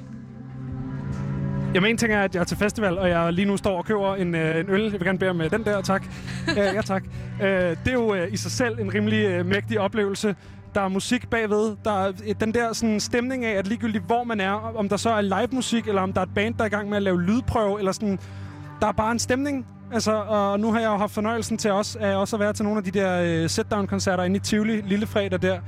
Jamen, 1.75 1.89
en 1.89 1.97
ting 1.97 2.13
er, 2.13 2.21
at 2.21 2.35
jeg 2.35 2.41
er 2.41 2.45
til 2.45 2.57
festival, 2.57 2.97
og 2.97 3.09
jeg 3.09 3.33
lige 3.33 3.45
nu 3.45 3.57
står 3.57 3.77
og 3.77 3.85
køber 3.85 4.15
en, 4.15 4.35
øh, 4.35 4.59
en 4.59 4.69
øl. 4.69 4.83
Jeg 4.83 4.91
vil 4.91 5.03
gerne 5.03 5.19
bede 5.19 5.29
om 5.29 5.41
øh, 5.41 5.51
den 5.51 5.63
der, 5.63 5.81
tak. 5.81 6.03
øh, 6.49 6.57
ja, 6.57 6.81
tak. 6.81 7.03
Øh, 7.41 7.47
det 7.47 7.77
er 7.87 7.93
jo 7.93 8.13
øh, 8.13 8.33
i 8.33 8.37
sig 8.37 8.51
selv 8.51 8.79
en 8.79 8.93
rimelig 8.93 9.25
øh, 9.25 9.45
mægtig 9.45 9.79
oplevelse. 9.79 10.35
Der 10.75 10.81
er 10.81 10.87
musik 10.87 11.29
bagved. 11.29 11.75
Der 11.85 11.91
er 11.91 12.11
øh, 12.27 12.35
den 12.39 12.53
der 12.53 12.73
sådan, 12.73 12.99
stemning 12.99 13.45
af, 13.45 13.51
at 13.51 13.67
ligegyldigt 13.67 14.03
hvor 14.03 14.23
man 14.23 14.41
er, 14.41 14.51
om 14.51 14.89
der 14.89 14.97
så 14.97 15.09
er 15.09 15.21
live 15.21 15.47
musik, 15.51 15.87
eller 15.87 16.01
om 16.01 16.13
der 16.13 16.21
er 16.21 16.25
et 16.25 16.33
band, 16.35 16.55
der 16.55 16.61
er 16.61 16.65
i 16.65 16.69
gang 16.69 16.89
med 16.89 16.97
at 16.97 17.03
lave 17.03 17.21
lydprøve, 17.21 17.79
eller 17.79 17.91
sådan, 17.91 18.19
der 18.81 18.87
er 18.87 18.91
bare 18.91 19.11
en 19.11 19.19
stemning. 19.19 19.67
Altså, 19.93 20.11
og 20.11 20.59
nu 20.59 20.71
har 20.71 20.79
jeg 20.79 20.87
jo 20.87 20.97
haft 20.97 21.13
fornøjelsen 21.13 21.57
til 21.57 21.71
også, 21.71 21.99
af 21.99 22.15
også 22.15 22.35
at 22.35 22.39
være 22.39 22.53
til 22.53 22.65
nogle 22.65 22.77
af 22.77 22.83
de 22.83 22.91
der 22.91 23.21
øh, 23.21 23.49
sit-down-koncerter 23.49 24.23
inde 24.23 24.35
i 24.35 24.39
Tivoli, 24.39 24.81
lille 24.81 25.07
fredag 25.07 25.41
der. 25.41 25.59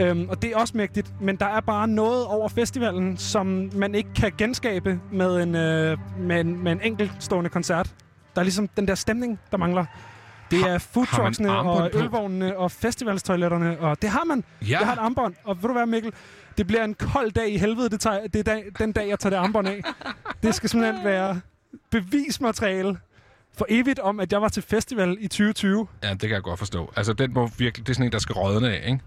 Øhm, 0.00 0.28
og 0.28 0.42
det 0.42 0.52
er 0.52 0.56
også 0.56 0.76
mægtigt, 0.76 1.14
men 1.20 1.36
der 1.36 1.46
er 1.46 1.60
bare 1.60 1.88
noget 1.88 2.26
over 2.26 2.48
festivalen, 2.48 3.16
som 3.16 3.70
man 3.74 3.94
ikke 3.94 4.10
kan 4.14 4.32
genskabe 4.38 5.00
med 5.12 5.42
en, 5.42 5.54
øh, 5.54 5.98
med 6.18 6.40
en, 6.40 6.62
med 6.62 6.72
en 6.72 6.80
enkeltstående 6.82 7.50
koncert. 7.50 7.94
Der 8.34 8.40
er 8.40 8.44
ligesom 8.44 8.68
den 8.68 8.88
der 8.88 8.94
stemning, 8.94 9.40
der 9.50 9.56
mangler. 9.56 9.84
Det 10.50 10.60
er 10.60 10.78
foodtrucksene 10.78 11.58
og 11.58 11.90
ølvognene 11.94 12.56
og 12.56 12.70
festivalstoiletterne, 12.70 13.78
og 13.78 14.02
det 14.02 14.10
har 14.10 14.24
man. 14.24 14.44
Ja. 14.62 14.78
Jeg 14.78 14.86
har 14.86 14.92
et 14.92 14.98
armbånd, 14.98 15.34
og 15.44 15.56
ved 15.56 15.68
du 15.68 15.72
hvad, 15.72 15.86
Mikkel? 15.86 16.12
Det 16.58 16.66
bliver 16.66 16.84
en 16.84 16.94
kold 16.94 17.32
dag 17.32 17.48
i 17.48 17.58
helvede, 17.58 17.90
det, 17.90 18.00
tager, 18.00 18.26
det 18.26 18.38
er 18.38 18.42
dag, 18.42 18.64
den 18.78 18.92
dag, 18.92 19.08
jeg 19.08 19.18
tager 19.18 19.30
det 19.30 19.36
armbånd 19.36 19.68
af. 19.68 19.82
Det 20.42 20.54
skal 20.54 20.70
simpelthen 20.70 21.04
være 21.04 21.40
bevismateriale 21.90 22.98
for 23.58 23.66
evigt 23.68 23.98
om, 23.98 24.20
at 24.20 24.32
jeg 24.32 24.42
var 24.42 24.48
til 24.48 24.62
festival 24.62 25.16
i 25.20 25.28
2020. 25.28 25.86
Ja, 26.02 26.10
det 26.10 26.20
kan 26.20 26.30
jeg 26.30 26.42
godt 26.42 26.58
forstå. 26.58 26.92
Altså, 26.96 27.12
den 27.12 27.34
må 27.34 27.50
virkelig, 27.58 27.86
det 27.86 27.92
er 27.92 27.94
sådan 27.94 28.06
en, 28.06 28.12
der 28.12 28.18
skal 28.18 28.32
rådne 28.32 28.76
af, 28.76 28.88
ikke? 28.88 29.00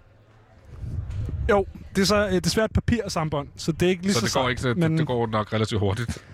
Jo, 1.49 1.65
det 1.95 2.01
er 2.01 2.05
så 2.05 2.27
øh, 2.27 2.34
desværre 2.34 2.65
et 2.65 2.73
papirsambånd, 2.73 3.47
så 3.55 3.72
det 3.72 3.85
er 3.85 3.89
ikke 3.89 4.01
lige 4.03 4.13
så 4.13 4.19
så, 4.19 4.26
det 4.26 4.34
går, 4.34 4.41
sejt, 4.41 4.49
ikke, 4.49 4.61
så, 4.61 4.73
men... 4.77 4.91
det, 4.91 4.99
det 4.99 5.07
går 5.07 5.27
nok 5.27 5.53
relativt 5.53 5.80
hurtigt. 5.80 6.26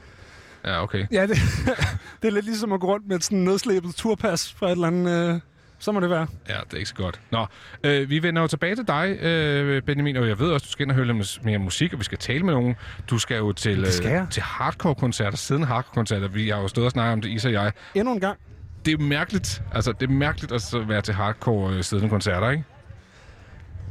Ja, 0.67 0.83
okay. 0.83 1.05
Ja, 1.11 1.21
det, 1.27 1.37
det 2.21 2.27
er 2.27 2.31
lidt 2.31 2.45
ligesom 2.45 2.73
at 2.73 2.79
gå 2.79 2.87
rundt 2.87 3.07
med 3.07 3.19
sådan 3.21 3.37
en 3.37 3.43
nedslæbet 3.43 3.95
turpas 3.95 4.53
fra 4.53 4.67
et 4.67 4.71
eller 4.71 4.87
andet... 4.87 5.33
Øh, 5.33 5.39
så 5.79 5.91
må 5.91 5.99
det 5.99 6.09
være. 6.09 6.27
Ja, 6.49 6.55
det 6.65 6.73
er 6.73 6.77
ikke 6.77 6.89
så 6.89 6.95
godt. 6.95 7.21
Nå, 7.31 7.45
øh, 7.83 8.09
vi 8.09 8.23
vender 8.23 8.41
jo 8.41 8.47
tilbage 8.47 8.75
til 8.75 8.87
dig, 8.87 9.17
øh, 9.21 9.81
Benjamin, 9.81 10.17
og 10.17 10.27
jeg 10.27 10.39
ved 10.39 10.51
også, 10.51 10.65
du 10.65 10.71
skal 10.71 10.83
ind 10.83 10.91
og 10.91 10.95
høre 10.95 11.05
lidt 11.05 11.45
mere 11.45 11.57
musik, 11.57 11.93
og 11.93 11.99
vi 11.99 12.03
skal 12.03 12.17
tale 12.17 12.43
med 12.43 12.53
nogen. 12.53 12.75
Du 13.09 13.19
skal 13.19 13.37
jo 13.37 13.51
til, 13.51 13.83
Det 13.83 13.93
skal 13.93 14.21
øh, 14.21 14.29
til 14.29 14.43
hardcore-koncerter, 14.43 15.37
siden 15.37 15.63
hardcore-koncerter. 15.63 16.27
Vi 16.27 16.49
har 16.49 16.61
jo 16.61 16.67
stået 16.67 16.85
og 16.85 16.91
snakket 16.91 17.13
om 17.13 17.21
det, 17.21 17.29
Isa 17.29 17.47
og 17.47 17.53
jeg. 17.53 17.71
Endnu 17.95 18.13
en 18.13 18.19
gang. 18.19 18.39
Det 18.85 18.93
er 18.93 18.97
mærkeligt, 18.97 19.61
altså 19.71 19.91
det 19.91 20.09
er 20.09 20.13
mærkeligt 20.13 20.51
at 20.51 20.61
så 20.61 20.79
være 20.79 21.01
til 21.01 21.13
hardcore 21.13 21.73
øh, 22.03 22.09
koncerter, 22.09 22.49
ikke? 22.49 22.63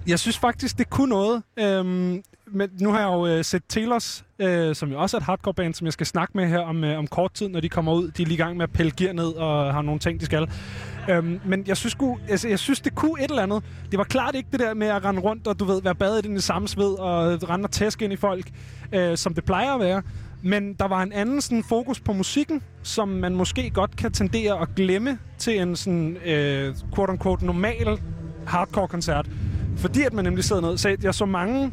Jeg 0.07 0.19
synes 0.19 0.39
faktisk, 0.39 0.79
det 0.79 0.91
kunne 0.91 1.09
noget. 1.09 1.43
Øhm, 1.59 2.23
men 2.47 2.71
nu 2.81 2.91
har 2.91 3.01
jeg 3.01 3.07
jo 3.07 3.27
øh, 3.27 3.45
set 3.45 3.63
Telos, 3.69 4.25
øh, 4.39 4.75
som 4.75 4.91
jo 4.91 5.01
også 5.01 5.17
er 5.17 5.21
et 5.21 5.25
hardcore-band, 5.25 5.75
som 5.75 5.85
jeg 5.85 5.93
skal 5.93 6.07
snakke 6.07 6.33
med 6.37 6.49
her 6.49 6.59
om, 6.59 6.85
øh, 6.85 6.99
om 6.99 7.07
kort 7.07 7.33
tid, 7.33 7.49
når 7.49 7.61
de 7.61 7.69
kommer 7.69 7.93
ud. 7.93 8.11
De 8.11 8.23
er 8.23 8.27
lige 8.27 8.35
i 8.35 8.39
gang 8.39 8.57
med 8.57 8.63
at 8.63 8.73
pille 8.73 8.93
gear 8.97 9.13
ned 9.13 9.27
og 9.27 9.75
har 9.75 9.83
nogle 9.83 10.01
ting, 10.01 10.21
de 10.21 10.25
skal. 10.25 10.51
Øhm, 11.11 11.41
men 11.45 11.65
jeg 11.67 11.77
synes, 11.77 11.93
sgu, 11.93 12.19
altså, 12.29 12.49
jeg 12.49 12.59
synes, 12.59 12.81
det 12.81 12.95
kunne 12.95 13.25
et 13.25 13.31
eller 13.31 13.43
andet. 13.43 13.63
Det 13.91 13.99
var 13.99 14.05
klart 14.05 14.35
ikke 14.35 14.49
det 14.53 14.61
der 14.61 14.75
med 14.75 14.87
at 14.87 15.05
rende 15.05 15.21
rundt 15.21 15.47
og 15.47 15.59
du 15.59 15.65
ved, 15.65 15.83
være 15.83 15.95
badet 15.95 16.25
i 16.27 16.29
den 16.29 16.41
samme 16.41 16.69
sved 16.69 16.99
og 16.99 17.51
rende 17.51 17.67
og 17.67 17.71
tæske 17.71 18.05
ind 18.05 18.13
i 18.13 18.17
folk, 18.17 18.51
øh, 18.93 19.17
som 19.17 19.35
det 19.35 19.45
plejer 19.45 19.73
at 19.73 19.81
være. 19.81 20.03
Men 20.43 20.75
der 20.75 20.89
var 20.89 21.03
en 21.03 21.13
anden 21.13 21.41
sådan, 21.41 21.65
fokus 21.69 22.01
på 22.01 22.13
musikken, 22.13 22.63
som 22.83 23.09
man 23.09 23.35
måske 23.35 23.71
godt 23.71 23.97
kan 23.97 24.13
tendere 24.13 24.61
at 24.61 24.69
glemme 24.77 25.19
til 25.39 25.61
en 25.61 25.77
sådan, 25.77 26.17
øh, 26.17 26.75
quote-unquote 26.95 27.45
normal 27.47 28.01
hardcore-koncert. 28.47 29.27
Fordi 29.77 30.03
at 30.03 30.13
man 30.13 30.25
nemlig 30.25 30.45
sidder 30.45 30.63
ned. 30.63 30.79
Så 30.79 30.97
jeg 31.03 31.15
så 31.15 31.27
mange 31.27 31.73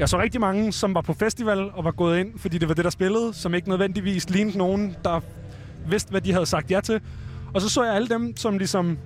jeg 0.00 0.08
så 0.08 0.20
rigtig 0.20 0.40
mange, 0.40 0.72
som 0.72 0.94
var 0.94 1.00
på 1.00 1.12
festival 1.12 1.70
og 1.74 1.84
var 1.84 1.90
gået 1.90 2.18
ind, 2.18 2.38
fordi 2.38 2.58
det 2.58 2.68
var 2.68 2.74
det, 2.74 2.84
der 2.84 2.90
spillede, 2.90 3.34
som 3.34 3.54
ikke 3.54 3.68
nødvendigvis 3.68 4.30
lignede 4.30 4.58
nogen, 4.58 4.96
der 5.04 5.20
vidste, 5.88 6.10
hvad 6.10 6.20
de 6.20 6.32
havde 6.32 6.46
sagt 6.46 6.70
ja 6.70 6.80
til. 6.80 7.00
Og 7.54 7.60
så 7.60 7.68
så 7.68 7.84
jeg 7.84 7.94
alle 7.94 8.08
dem, 8.08 8.36
som 8.36 8.58
ligesom 8.58 8.98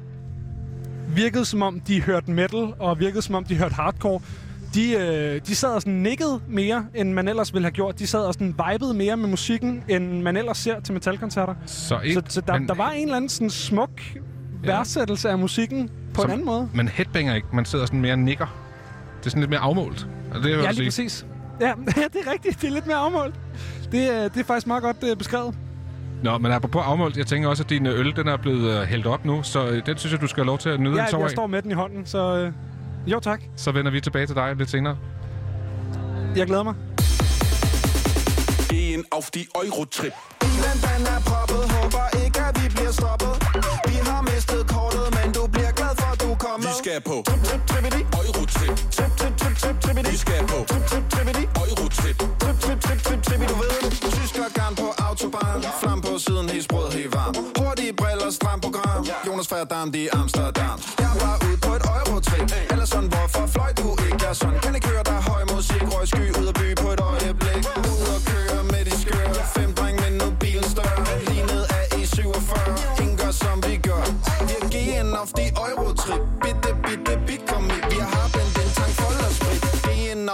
virkede 1.08 1.44
som 1.44 1.62
om, 1.62 1.80
de 1.80 2.02
hørte 2.02 2.30
metal, 2.30 2.74
og 2.78 3.00
virkede 3.00 3.22
som 3.22 3.34
om, 3.34 3.44
de 3.44 3.56
hørte 3.56 3.74
hardcore. 3.74 4.20
De, 4.74 4.92
øh, 4.92 5.40
de 5.46 5.54
sad 5.54 5.70
og 5.70 5.82
sådan 5.82 5.92
nikkede 5.92 6.40
mere, 6.48 6.86
end 6.94 7.12
man 7.12 7.28
ellers 7.28 7.54
ville 7.54 7.64
have 7.64 7.72
gjort. 7.72 7.98
De 7.98 8.06
sad 8.06 8.20
og 8.20 8.34
sådan 8.34 8.54
vibede 8.70 8.94
mere 8.94 9.16
med 9.16 9.28
musikken, 9.28 9.84
end 9.88 10.22
man 10.22 10.36
ellers 10.36 10.58
ser 10.58 10.80
til 10.80 10.94
metalkoncerter. 10.94 11.54
Så, 11.66 12.00
ikke, 12.00 12.14
Så, 12.14 12.22
så 12.28 12.40
der, 12.40 12.58
men, 12.58 12.68
der 12.68 12.74
var 12.74 12.90
en 12.90 13.02
eller 13.02 13.16
anden 13.16 13.28
sådan 13.28 13.50
smuk 13.50 14.00
værdsættelse 14.62 15.30
af 15.30 15.38
musikken 15.38 15.90
på 16.14 16.20
Som- 16.22 16.30
en 16.30 16.32
anden 16.32 16.46
måde. 16.46 16.68
Men 16.74 16.88
headbanger 16.88 17.34
ikke, 17.34 17.48
man 17.52 17.64
sidder 17.64 17.86
sådan 17.86 18.00
mere 18.00 18.12
og 18.12 18.18
nikker. 18.18 18.46
Det 19.20 19.26
er 19.26 19.30
sådan 19.30 19.40
lidt 19.40 19.50
mere 19.50 19.60
afmålt. 19.60 20.06
Er 20.34 20.40
det, 20.40 20.50
jeg 20.50 20.58
Ja, 20.62 20.70
lige 20.70 20.74
sige? 20.92 21.04
præcis. 21.06 21.26
Ja, 21.60 21.72
det 22.12 22.26
er 22.26 22.32
rigtigt. 22.32 22.60
Det 22.60 22.68
er 22.68 22.72
lidt 22.72 22.86
mere 22.86 22.96
afmålt. 22.96 23.34
Det, 23.92 24.14
er- 24.16 24.28
det 24.28 24.40
er 24.40 24.44
faktisk 24.44 24.66
meget 24.66 24.82
godt 24.82 24.96
uh, 25.12 25.18
beskrevet. 25.18 25.54
Nå, 26.22 26.38
men 26.38 26.52
apropos 26.52 26.82
afmålt, 26.86 27.16
jeg 27.16 27.26
tænker 27.26 27.48
også, 27.48 27.62
at 27.62 27.70
din 27.70 27.86
øl, 27.86 28.16
den 28.16 28.28
er 28.28 28.36
blevet 28.36 28.80
øh, 28.80 28.82
hældt 28.86 29.06
op 29.06 29.24
nu, 29.24 29.42
så 29.42 29.66
øh, 29.68 29.86
den 29.86 29.98
synes 29.98 30.12
jeg, 30.12 30.20
du 30.20 30.26
skal 30.26 30.40
have 30.40 30.46
lov 30.46 30.58
til 30.58 30.68
at 30.68 30.80
nyde 30.80 30.96
Ja, 30.96 31.04
en 31.04 31.10
tår 31.10 31.18
jeg 31.18 31.24
af. 31.24 31.30
står 31.30 31.46
med 31.46 31.62
den 31.62 31.70
i 31.70 31.74
hånden, 31.74 32.06
så 32.06 32.52
jo 33.06 33.20
tak. 33.20 33.42
Så 33.56 33.72
vender 33.72 33.90
vi 33.90 34.00
tilbage 34.00 34.26
til 34.26 34.34
dig 34.34 34.56
lidt 34.56 34.70
senere. 34.70 34.96
Jeg 36.36 36.46
glæder 36.46 36.62
mig. 36.62 36.74
Gehen 38.68 39.04
auf 39.12 39.30
die 39.34 39.46
Euro-Trip. 39.64 40.12
Bilen 40.40 40.76
den 40.86 41.02
er 41.14 41.20
proppet, 41.30 41.62
håber 41.76 42.04
ikke 42.24 42.40
at 42.48 42.54
vi 42.62 42.68
bliver 42.76 42.92
stoppet. 43.00 43.32
Vi 43.90 43.96
har 44.10 44.20
mistet 44.32 44.60
kortet, 44.74 44.83
Trippity. 49.80 50.10
Vi 50.10 50.16
skal 50.16 50.46
på. 50.46 50.64
Trip, 50.68 50.92
trip, 50.96 52.76
trip, 52.78 53.02
trip, 53.02 53.22
trippity, 53.22 53.46
du 53.48 53.54
ved. 53.54 53.90
Tysker 53.90 54.48
garn 54.54 54.74
på 54.74 54.94
autobahn, 54.98 55.62
flam 55.82 56.00
på 56.00 56.18
siden, 56.18 56.48
helt 56.48 56.64
sprød, 56.64 56.92
helt 56.92 57.14
varm. 57.14 57.34
Hurtige 57.58 57.92
briller, 57.92 58.30
stram 58.30 58.60
program. 58.60 59.06
Jonas 59.26 59.48
Ferdam, 59.48 59.92
det 59.92 60.04
er 60.04 60.18
Amsterdam. 60.18 60.78
Jeg 60.98 61.10
var 61.20 61.43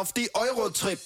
auf 0.00 0.14
die 0.14 0.34
Euro-Trip. 0.34 0.98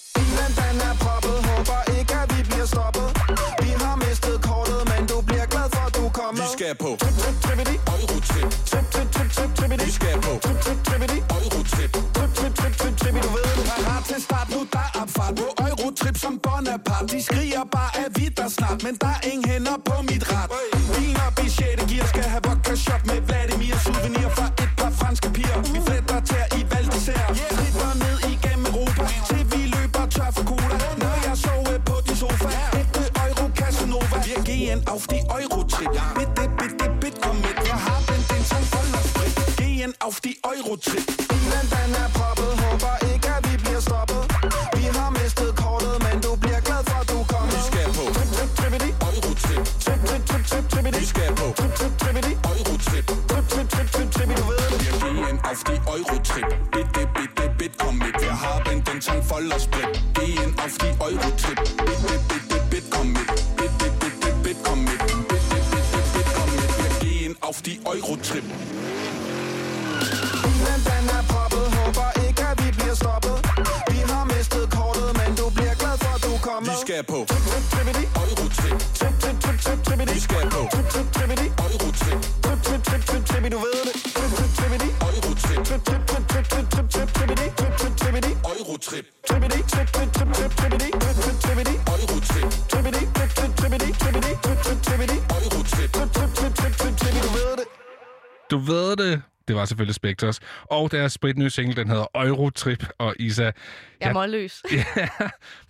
Var 99.65 99.66
selvfølgelig 99.66 99.95
Spectres. 99.95 100.41
Og 100.62 100.93
deres 100.93 101.12
spritnye 101.12 101.51
single, 101.51 101.74
den 101.77 101.89
hedder 101.89 102.07
Eurotrip. 102.15 102.86
Og 102.99 103.15
Isa... 103.19 103.43
Jeg 103.43 103.53
er 104.01 104.12
målløs. 104.12 104.62
Ja, 104.97 105.09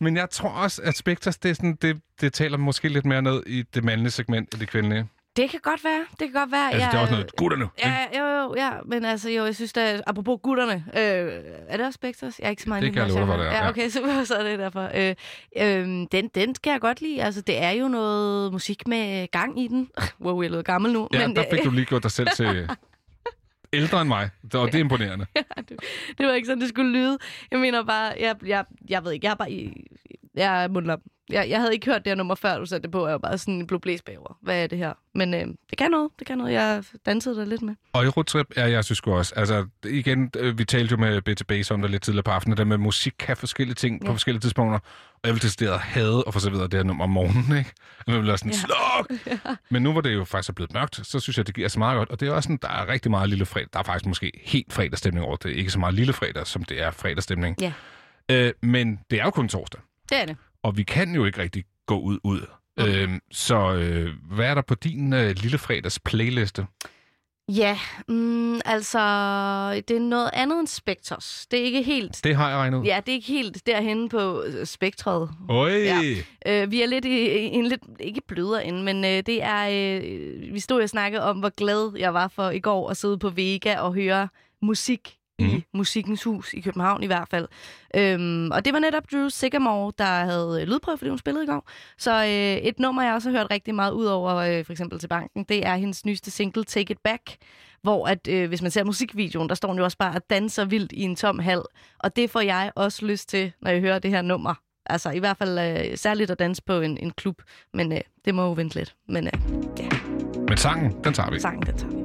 men 0.01 0.17
jeg 0.17 0.31
tror 0.31 0.49
også, 0.49 0.83
at 0.83 0.97
Spectres, 0.97 1.37
det, 1.37 1.57
sådan, 1.57 1.77
det, 1.83 2.01
det 2.21 2.33
taler 2.33 2.59
måske 2.59 2.89
lidt 2.89 3.07
mere 3.07 3.23
ned 3.23 3.43
i 3.47 3.63
det 3.63 3.85
mandlige 3.85 4.11
segment 4.11 4.55
end 4.55 4.61
det 4.61 4.69
kvindelige. 4.69 5.09
Det 5.37 5.51
kan 5.51 5.61
godt 5.63 5.85
være. 5.85 6.05
Det 6.11 6.33
kan 6.33 6.33
godt 6.33 6.53
være. 6.53 6.73
Altså, 6.73 6.89
det 6.91 6.97
er 6.97 7.01
også 7.01 7.13
noget 7.13 7.37
gutterne. 7.37 7.69
Ja, 7.79 7.97
jo, 8.19 8.25
jo, 8.25 8.55
ja. 8.57 8.71
Men 8.85 9.05
altså, 9.05 9.31
jo, 9.31 9.45
jeg 9.45 9.55
synes 9.55 9.73
da, 9.73 10.01
apropos 10.07 10.41
gutterne, 10.43 10.85
øh, 10.97 11.33
er 11.69 11.77
det 11.77 11.87
også 11.87 11.97
Spectres? 11.97 12.39
Jeg 12.39 12.47
er 12.47 12.51
ikke 12.51 12.63
så 12.63 12.69
meget 12.69 12.83
Det 12.83 12.93
kan 12.93 13.03
jeg 13.03 13.11
love 13.11 13.27
dig, 13.27 13.39
det 13.39 13.47
er, 13.47 13.53
Ja, 13.53 13.69
okay, 13.69 13.89
så, 13.95 14.25
så 14.25 14.35
er 14.35 14.43
det 14.43 14.59
derfor. 14.59 14.91
Øh, 14.95 15.15
øh, 15.57 16.07
den, 16.13 16.29
den 16.35 16.55
kan 16.63 16.73
jeg 16.73 16.81
godt 16.81 17.01
lide. 17.01 17.23
Altså, 17.23 17.41
det 17.41 17.63
er 17.63 17.71
jo 17.71 17.89
noget 17.89 18.53
musik 18.53 18.89
med 18.89 19.29
gang 19.31 19.61
i 19.61 19.69
den. 19.69 19.89
Wow, 20.25 20.43
jeg 20.43 20.49
er 20.49 20.55
lidt 20.57 20.67
gammel 20.67 20.93
nu. 20.93 21.09
Ja, 21.13 21.27
men, 21.27 21.37
der 21.37 21.45
fik 21.51 21.65
du 21.65 21.71
lige 21.71 21.85
gjort 21.85 22.03
dig 22.03 22.11
selv 22.11 22.29
til 22.37 22.69
ældre 23.75 24.01
end 24.01 24.09
mig. 24.09 24.31
Og 24.55 24.67
det 24.67 24.75
er 24.75 24.79
imponerende. 24.79 25.27
det 26.19 26.27
var 26.27 26.33
ikke 26.33 26.47
sådan, 26.47 26.61
det 26.61 26.69
skulle 26.69 26.93
lyde. 26.93 27.19
Jeg 27.51 27.59
mener 27.59 27.85
bare, 27.85 28.15
jeg, 28.21 28.37
jeg, 28.47 28.65
jeg 28.89 29.05
ved 29.05 29.13
ikke, 29.13 29.27
jeg 29.27 29.31
er 29.31 29.37
bare 29.37 29.73
jeg 30.35 30.65
er 30.65 30.69
mundlam. 30.69 31.01
Jeg, 31.31 31.49
jeg 31.49 31.61
havde 31.61 31.73
ikke 31.75 31.87
hørt 31.87 32.05
det 32.05 32.11
her 32.11 32.15
nummer 32.15 32.35
før, 32.35 32.59
du 32.59 32.67
satte 32.67 32.83
det 32.83 32.91
på. 32.93 33.07
Jeg 33.07 33.13
var 33.13 33.19
bare 33.19 33.39
sådan 33.39 33.55
en 33.55 33.67
blå 33.67 33.79
blæs 33.79 34.03
bagover. 34.03 34.39
Hvad 34.43 34.63
er 34.63 34.67
det 34.67 34.79
her? 34.79 34.93
Men 35.15 35.35
øh, 35.35 35.41
det 35.41 35.79
kan 35.79 35.91
noget, 35.91 36.11
det 36.19 36.27
kan 36.27 36.39
noget. 36.39 36.53
Jeg 36.53 36.85
dansede 37.07 37.37
der 37.37 37.45
lidt 37.45 37.63
med. 37.63 37.75
Eurotrip, 37.95 38.47
ja, 38.57 38.71
jeg 38.71 38.85
synes 38.85 39.01
også. 39.01 39.33
Altså, 39.37 39.67
igen, 39.85 40.31
øh, 40.37 40.59
vi 40.59 40.65
talte 40.65 40.93
jo 40.93 40.97
med 40.97 41.23
Betty 41.23 41.43
Base 41.49 41.75
om 41.75 41.83
det 41.83 41.91
lidt 41.91 42.03
tidligere 42.03 42.23
på 42.23 42.31
aftenen, 42.31 42.57
der 42.59 42.65
med 42.65 42.79
musik 42.79 43.13
kan 43.19 43.37
forskellige 43.37 43.75
ting 43.75 43.95
ja. 44.01 44.07
på 44.07 44.11
Ja. 44.11 44.15
forskellige 44.15 44.41
tidspunkter. 44.41 44.79
Og 45.15 45.21
jeg 45.29 45.33
ville 45.35 45.43
decideret 45.43 45.81
hade 45.81 46.25
at 46.27 46.33
få 46.35 46.41
serveret 46.41 46.73
det 46.73 46.79
her 46.79 46.85
nummer 46.85 47.05
om 47.05 47.11
morgenen, 47.11 47.59
ikke? 47.59 47.71
Og 47.99 48.05
man 48.13 48.17
ville 48.17 48.39
sådan, 48.39 48.53
Ja. 48.53 48.57
sluk! 48.59 49.57
Men 49.71 49.83
nu 49.83 49.93
hvor 49.93 50.01
det 50.01 50.15
jo 50.15 50.25
faktisk 50.25 50.49
er 50.49 50.53
blevet 50.55 50.75
mørkt, 50.75 51.07
så 51.07 51.21
synes 51.21 51.39
jeg, 51.39 51.47
det 51.47 51.55
giver 51.55 51.69
så 51.69 51.79
meget 51.79 51.97
godt. 51.99 52.11
Og 52.11 52.21
det 52.21 52.29
er 52.29 52.33
også 52.33 52.47
sådan, 52.47 52.59
der 52.63 52.69
er 52.69 52.89
rigtig 52.89 53.11
meget 53.11 53.29
lille 53.29 53.47
fredag. 53.47 53.69
Der 53.73 53.79
er 53.79 53.83
faktisk 53.83 54.07
måske 54.07 54.33
helt 54.45 54.73
fredagsstemning 54.73 55.27
over 55.27 55.37
det. 55.37 55.51
Ikke 55.51 55.71
så 55.71 55.79
meget 55.79 55.95
lille 55.95 56.13
fredag, 56.13 56.47
som 56.47 56.65
det 56.65 56.83
er 56.83 56.91
fredagsstemning. 56.91 57.57
Ja. 57.61 57.73
Øh, 58.31 58.53
men 58.63 58.99
det 59.11 59.21
er 59.21 59.25
jo 59.25 59.31
kun 59.31 59.49
torsdag. 59.49 59.81
Det 60.09 60.21
er 60.21 60.25
det. 60.27 60.37
Og 60.65 60.77
vi 60.77 60.83
kan 60.83 61.15
jo 61.15 61.25
ikke 61.25 61.43
rigtig 61.43 61.65
gå 61.87 61.99
ud 61.99 62.19
ud. 62.25 62.41
Øhm, 62.81 63.21
så 63.31 63.73
øh, 63.73 64.13
hvad 64.31 64.47
er 64.47 64.55
der 64.55 64.63
på 64.63 64.75
din 64.75 65.13
øh, 65.13 65.37
lille 65.37 65.59
fredags 65.59 66.01
playliste? 66.01 66.67
Ja, 67.49 67.79
mm, 68.09 68.61
altså, 68.65 68.99
det 69.89 69.97
er 69.97 70.01
noget 70.01 70.31
andet 70.33 70.61
end 70.61 70.67
Spectres. 70.67 71.47
Det 71.51 71.61
er 71.61 71.65
ikke 71.65 71.83
helt... 71.83 72.25
Det 72.25 72.37
har 72.37 72.49
jeg 72.49 72.59
regnet. 72.59 72.85
Ja, 72.85 73.01
det 73.07 73.13
er 73.13 73.17
ikke 73.17 73.29
helt 73.29 73.67
derhenne 73.67 74.09
på 74.09 74.43
øh, 74.43 74.67
spektret. 74.67 75.31
Oj! 75.49 75.71
Ja. 75.71 76.01
Øh, 76.47 76.71
vi 76.71 76.83
er 76.83 76.87
lidt 76.87 77.05
i, 77.05 77.29
i 77.29 77.55
en 77.55 77.67
lidt, 77.67 77.83
ikke 78.01 78.21
blødere 78.29 78.65
ende, 78.65 78.83
men 78.83 79.05
øh, 79.05 79.23
det 79.27 79.43
er, 79.43 79.69
øh, 79.71 80.55
vi 80.55 80.61
stod 80.61 80.83
og 80.83 80.89
snakkede 80.89 81.23
om, 81.23 81.39
hvor 81.39 81.51
glad 81.57 81.99
jeg 81.99 82.15
var 82.15 82.29
for 82.29 82.51
i 82.51 82.61
går 82.61 82.91
at 82.91 82.97
sidde 82.97 83.19
på 83.19 83.31
Vega 83.31 83.79
og 83.79 83.95
høre 83.95 84.29
musik 84.63 85.17
mm. 85.39 85.47
i 85.47 85.65
Musikkens 85.75 86.23
Hus 86.25 86.53
i 86.53 86.61
København 86.61 87.03
i 87.03 87.07
hvert 87.07 87.29
fald. 87.31 87.49
Øhm, 87.97 88.51
og 88.51 88.65
det 88.65 88.73
var 88.73 88.79
netop 88.79 89.03
Drew 89.13 89.29
Sigamore, 89.29 89.93
der 89.99 90.05
havde 90.05 90.59
øh, 90.61 90.69
lydprøve, 90.69 90.99
fordi 90.99 91.09
hun 91.09 91.19
spillede 91.19 91.45
i 91.45 91.47
går. 91.47 91.71
Så 91.99 92.13
øh, 92.25 92.67
et 92.69 92.79
nummer, 92.79 93.03
jeg 93.03 93.15
også 93.15 93.31
har 93.31 93.39
hørt 93.39 93.47
rigtig 93.51 93.75
meget 93.75 93.93
ud 93.93 94.05
over, 94.05 94.35
øh, 94.35 94.65
for 94.65 94.73
eksempel 94.73 94.99
til 94.99 95.09
banken, 95.09 95.45
det 95.45 95.67
er 95.67 95.77
hendes 95.77 96.05
nyeste 96.07 96.31
single, 96.31 96.65
Take 96.65 96.93
It 96.93 96.99
Back, 97.05 97.37
hvor 97.83 98.07
at, 98.07 98.29
øh, 98.29 98.49
hvis 98.49 98.63
man 98.63 98.71
ser 98.71 98.85
musikvideoen, 98.85 99.49
der 99.49 99.55
står 99.55 99.69
hun 99.69 99.79
jo 99.79 99.85
også 99.85 99.99
bare 99.99 100.15
og 100.15 100.23
danser 100.31 100.65
vildt 100.65 100.93
i 100.93 101.03
en 101.03 101.17
tom 101.17 101.39
hal. 101.39 101.63
Og 101.99 102.17
det 102.17 102.31
får 102.31 102.41
jeg 102.41 102.73
også 102.77 103.07
lyst 103.07 103.29
til, 103.29 103.53
når 103.63 103.71
jeg 103.71 103.81
hører 103.81 103.99
det 103.99 104.11
her 104.11 104.23
nummer. 104.23 104.55
Altså 104.87 105.11
i 105.11 105.19
hvert 105.19 105.37
fald 105.37 105.59
øh, 105.59 105.97
særligt 105.97 106.31
at 106.31 106.39
danse 106.39 106.63
på 106.67 106.81
en, 106.81 106.99
en 106.99 107.11
klub, 107.11 107.43
men 107.75 107.93
øh, 107.93 108.01
det 108.25 108.35
må 108.35 108.43
jo 108.43 108.53
vente 108.53 108.77
lidt. 108.77 108.95
Men 109.09 109.27
øh, 109.27 109.33
ja, 109.79 109.89
Men 110.49 110.57
sangen, 110.57 111.05
den 111.05 111.15
tager 111.15 111.31
vi. 111.31 111.41
sangen, 111.41 111.63
den 111.67 111.77
tager 111.79 111.93
vi. 111.93 112.04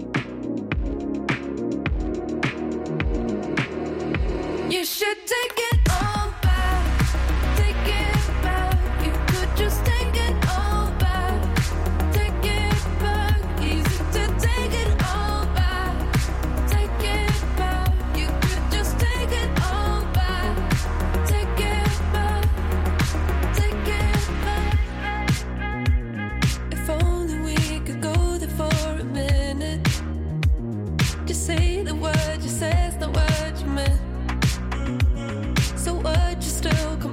You 4.70 4.86
should 4.86 5.18
take 5.26 5.58
it 5.58 5.79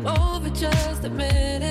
over 0.07 0.49
just 0.51 1.05
a 1.05 1.11
minute? 1.11 1.65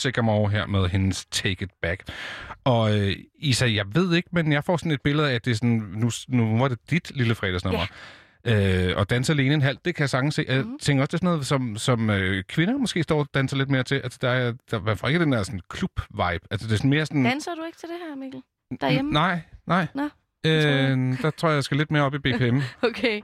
Sycamore 0.00 0.50
her 0.50 0.66
med 0.66 0.88
hendes 0.88 1.26
Take 1.26 1.64
It 1.64 1.70
Back. 1.82 2.02
Og 2.64 2.98
øh, 2.98 3.16
Isa, 3.38 3.66
jeg 3.74 3.84
ved 3.94 4.14
ikke, 4.14 4.28
men 4.32 4.52
jeg 4.52 4.64
får 4.64 4.76
sådan 4.76 4.92
et 4.92 5.00
billede 5.04 5.30
af, 5.30 5.34
at 5.34 5.44
det 5.44 5.50
er 5.50 5.54
sådan, 5.54 5.84
nu, 5.94 6.10
nu 6.28 6.58
var 6.58 6.68
det 6.68 6.78
dit 6.90 7.12
lille 7.16 7.34
fredagsnummer. 7.34 7.86
Øh, 8.44 8.92
og 8.96 9.10
danse 9.10 9.32
alene 9.32 9.54
en 9.54 9.62
halv, 9.62 9.78
det 9.84 9.94
kan 9.94 10.02
jeg 10.02 10.10
sagtens 10.10 10.34
se. 10.34 10.44
Jeg 10.48 10.64
Mhm. 10.64 10.78
tænker 10.78 11.02
også, 11.02 11.06
det 11.06 11.14
er 11.14 11.18
sådan 11.18 11.32
noget, 11.32 11.46
som, 11.46 11.76
som 11.76 12.10
øh, 12.10 12.44
kvinder 12.48 12.78
måske 12.78 13.02
står 13.02 13.18
og 13.20 13.28
danser 13.34 13.56
lidt 13.56 13.70
mere 13.70 13.82
til. 13.82 13.94
Altså, 13.94 14.18
der 14.22 14.30
er, 14.30 14.52
der 14.70 14.80
er 15.02 15.08
ikke 15.08 15.20
den 15.20 15.32
der 15.32 15.42
sådan 15.42 15.60
klub-vibe. 15.74 16.46
Altså, 16.50 16.66
det 16.66 16.72
er 16.72 16.76
sådan 16.76 16.90
mere 16.90 17.06
sådan... 17.06 17.24
Danser 17.24 17.54
du 17.54 17.64
ikke 17.66 17.78
til 17.78 17.88
det 17.88 17.96
her, 18.08 18.16
Mikkel? 18.16 18.42
Derhjemme? 18.80 19.12
Nej, 19.12 19.40
nej. 19.66 19.86
Nå, 19.94 20.08
Øh, 20.46 21.22
der 21.22 21.30
tror 21.36 21.48
jeg, 21.48 21.54
jeg 21.56 21.64
skal 21.64 21.76
lidt 21.76 21.90
mere 21.90 22.02
op 22.02 22.14
i 22.14 22.18
BPM, 22.18 22.58
Okay, 22.88 23.20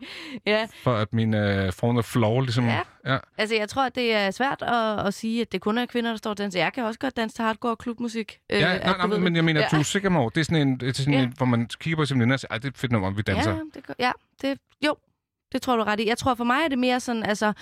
ja. 0.46 0.66
for 0.82 0.94
at 0.94 1.12
min 1.12 1.34
øh, 1.34 1.72
form 1.72 2.02
floor 2.02 2.40
ligesom... 2.40 2.64
Ja. 2.66 2.80
ja. 3.06 3.18
Altså, 3.38 3.54
jeg 3.56 3.68
tror, 3.68 3.88
det 3.88 4.14
er 4.14 4.30
svært 4.30 4.62
at, 4.62 5.06
at 5.06 5.14
sige, 5.14 5.40
at 5.42 5.52
det 5.52 5.60
kun 5.60 5.78
er 5.78 5.86
kvinder, 5.86 6.10
der 6.10 6.16
står 6.18 6.30
og 6.30 6.38
danser. 6.38 6.60
Jeg 6.60 6.72
kan 6.72 6.84
også 6.84 6.98
godt 7.00 7.16
danse 7.16 7.36
til 7.36 7.44
hardcore 7.44 7.76
klubmusik. 7.76 8.38
øh, 8.52 8.60
Ja, 8.60 8.78
nej, 8.78 8.92
du 8.92 8.98
nej, 8.98 9.06
ved 9.06 9.18
men 9.18 9.36
jeg 9.36 9.44
mener, 9.44 9.60
ja. 9.60 9.64
ja. 9.66 9.70
True 9.76 9.84
Sycamore, 9.84 10.30
det 10.34 10.40
er 10.40 10.44
sådan 10.44 10.68
en, 10.68 10.80
det 10.80 10.88
er 10.88 10.92
sådan 10.92 11.14
Ja. 11.14 11.22
en 11.22 11.32
hvor 11.36 11.46
man 11.46 11.66
kigger 11.80 11.96
på 11.96 12.04
sin 12.04 12.20
venner 12.20 12.34
og 12.34 12.40
siger, 12.40 12.48
ej, 12.50 12.58
det 12.58 12.68
er 12.74 12.78
fedt 12.78 12.92
nummer, 12.92 13.10
vi 13.10 13.22
danser. 13.22 13.50
Ja, 13.50 13.58
det, 13.74 13.94
ja 13.98 14.12
det, 14.42 14.58
jo, 14.86 14.96
det 15.52 15.62
tror 15.62 15.76
du 15.76 15.82
ret 15.82 16.00
i. 16.00 16.08
Jeg 16.08 16.18
tror, 16.18 16.34
for 16.34 16.44
mig 16.44 16.58
er 16.64 16.68
det 16.68 16.78
mere 16.78 17.00
sådan, 17.00 17.22
altså, 17.22 17.52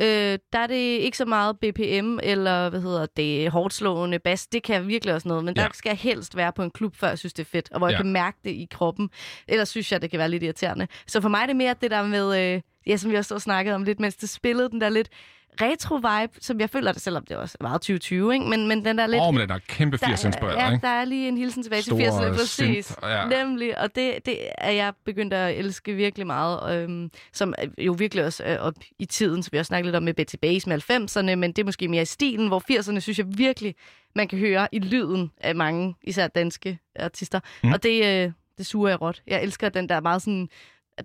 øh, 0.00 0.38
der 0.52 0.58
er 0.58 0.66
det 0.66 0.74
ikke 0.74 1.16
så 1.16 1.24
meget 1.24 1.58
BPM, 1.58 2.18
eller 2.22 2.68
hvad 2.68 2.80
hedder 2.80 3.06
det, 3.16 3.50
hårdt 3.50 3.74
slående 3.74 4.18
bas. 4.18 4.46
Det 4.46 4.62
kan 4.62 4.88
virkelig 4.88 5.14
også 5.14 5.28
noget, 5.28 5.44
men 5.44 5.54
ja. 5.56 5.62
Der 5.62 5.68
skal 5.72 5.90
jeg 5.90 5.98
helst 5.98 6.36
være 6.36 6.52
på 6.52 6.62
en 6.62 6.70
klub, 6.70 6.96
før 6.96 7.08
jeg 7.08 7.18
synes, 7.18 7.32
det 7.32 7.42
er 7.42 7.50
fedt, 7.50 7.72
og 7.72 7.78
hvor 7.78 7.88
ja. 7.88 7.90
jeg 7.90 7.98
kan 7.98 8.12
mærke 8.12 8.38
det 8.44 8.50
i 8.50 8.68
kroppen. 8.70 9.10
Ellers 9.48 9.68
synes 9.68 9.92
jeg, 9.92 10.02
det 10.02 10.10
kan 10.10 10.18
være 10.18 10.28
lidt 10.28 10.42
irriterende. 10.42 10.86
Så 11.06 11.20
for 11.20 11.28
mig 11.28 11.42
er 11.42 11.46
det 11.46 11.56
mere 11.56 11.74
det 11.80 11.90
der 11.90 12.02
med, 12.02 12.54
øh, 12.54 12.60
ja, 12.86 12.96
som 12.96 13.10
vi 13.10 13.16
også 13.16 13.38
snakkede 13.38 13.74
om 13.74 13.82
lidt, 13.82 14.00
mens 14.00 14.16
det 14.16 14.28
spillede, 14.28 14.70
den 14.70 14.80
der 14.80 14.88
lidt 14.88 15.08
retro-vibe, 15.60 16.38
som 16.40 16.60
jeg 16.60 16.70
føler 16.70 16.92
det, 16.92 17.02
selvom 17.02 17.24
det 17.26 17.36
også 17.36 17.56
er 17.60 17.64
meget 17.64 17.80
2020, 17.80 18.32
ikke? 18.34 18.46
Men, 18.46 18.68
men 18.68 18.84
den 18.84 18.98
der 18.98 19.06
lidt... 19.06 19.20
Åh, 19.20 19.28
oh, 19.28 19.34
men 19.34 19.40
den 19.40 19.50
er 19.50 19.58
kæmpe 19.68 19.96
Der- 19.96 20.06
80'er-inspireret, 20.06 20.56
ja, 20.56 20.72
ikke? 20.72 20.82
der 20.82 20.88
er 20.92 21.04
lige 21.04 21.28
en 21.28 21.36
hilsen 21.38 21.62
tilbage 21.62 21.82
til 21.82 21.92
80'erne, 21.92 22.36
præcis. 22.36 22.86
synth, 22.86 22.92
ja. 23.02 23.28
Nemlig, 23.28 23.78
og 23.78 23.94
det, 23.94 24.26
det 24.26 24.38
er 24.58 24.70
jeg 24.70 24.92
begyndt 25.04 25.34
at 25.34 25.58
elske 25.58 25.92
virkelig 25.94 26.26
meget, 26.26 26.82
øhm, 26.82 27.10
som 27.32 27.54
jo 27.78 27.92
virkelig 27.98 28.24
også 28.24 28.42
er 28.46 28.58
op 28.58 28.74
i 28.98 29.04
tiden, 29.04 29.42
som 29.42 29.52
vi 29.52 29.58
også 29.58 29.68
snakkede 29.68 29.88
lidt 29.88 29.96
om 29.96 30.02
med 30.02 30.14
Betty 30.14 30.36
Bass 30.42 30.66
med 30.66 30.90
90'erne, 30.90 31.34
men 31.34 31.52
det 31.52 31.58
er 31.58 31.64
måske 31.64 31.88
mere 31.88 32.02
i 32.02 32.04
stilen, 32.04 32.48
hvor 32.48 32.62
80'erne 32.72 32.98
synes 33.00 33.18
jeg 33.18 33.26
virkelig, 33.38 33.74
man 34.16 34.28
kan 34.28 34.38
høre 34.38 34.68
i 34.72 34.78
lyden 34.78 35.30
af 35.40 35.54
mange, 35.54 35.94
især 36.02 36.26
danske 36.26 36.78
artister. 37.00 37.40
Mm. 37.62 37.68
Mm. 37.68 37.72
Og 37.72 37.82
det, 37.82 38.24
øh, 38.24 38.32
det 38.58 38.66
suger 38.66 38.88
jeg 38.88 39.00
råt. 39.00 39.22
Jeg 39.26 39.42
elsker 39.42 39.68
den 39.68 39.88
der 39.88 40.00
meget 40.00 40.22
sådan, 40.22 40.48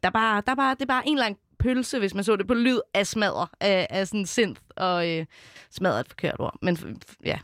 der 0.03 0.07
er 0.07 0.11
bare, 0.11 0.41
der 0.45 0.51
er 0.51 0.55
bare, 0.55 0.73
det 0.75 0.81
er 0.81 0.85
bare 0.85 1.03
en 1.07 1.17
lang 1.17 1.37
pølse, 1.59 1.99
hvis 1.99 2.13
man 2.13 2.23
så 2.23 2.35
det 2.35 2.47
på 2.47 2.53
lyd 2.53 2.79
af 2.93 3.07
smadre, 3.07 3.47
af, 3.59 3.87
af 3.89 4.07
sådan 4.07 4.25
synth, 4.25 4.61
og 4.75 5.09
øh, 5.09 5.25
smadre 5.71 5.95
er 5.95 5.99
et 5.99 6.07
forkert 6.07 6.35
ord, 6.39 6.57
men 6.61 7.01
ja. 7.25 7.37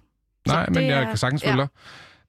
Så 0.47 0.53
Nej, 0.53 0.69
men 0.69 0.85
jeg 0.87 0.99
er- 1.01 1.05
kan 1.07 1.17
sagtens 1.17 1.43
ja. 1.43 1.47
følge 1.51 1.61
dig. 1.61 1.67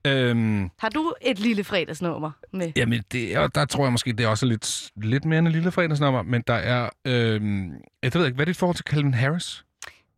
Øhm, 0.07 0.71
Har 0.79 0.89
du 0.89 1.15
et 1.21 1.39
lille 1.39 1.65
fredagsnummer 1.65 2.31
med? 2.53 2.73
Jamen, 2.77 3.03
det, 3.13 3.39
og 3.39 3.55
der 3.55 3.65
tror 3.65 3.85
jeg 3.85 3.93
måske, 3.93 4.13
det 4.13 4.25
er 4.25 4.29
også 4.29 4.47
lidt, 4.47 4.91
lidt 4.97 5.25
mere 5.25 5.39
end 5.39 5.47
en 5.49 5.53
lille 5.53 5.71
fredagsnummer, 5.73 6.23
men 6.23 6.43
der 6.47 6.55
er... 6.55 6.89
Øhm, 7.05 7.71
jeg 8.03 8.15
ved 8.15 8.25
ikke, 8.27 8.35
hvad 8.37 8.47
er 8.47 8.51
dit 8.51 8.57
forhold 8.57 8.77
til 8.77 8.85
Calvin 8.85 9.15
Harris? 9.15 9.65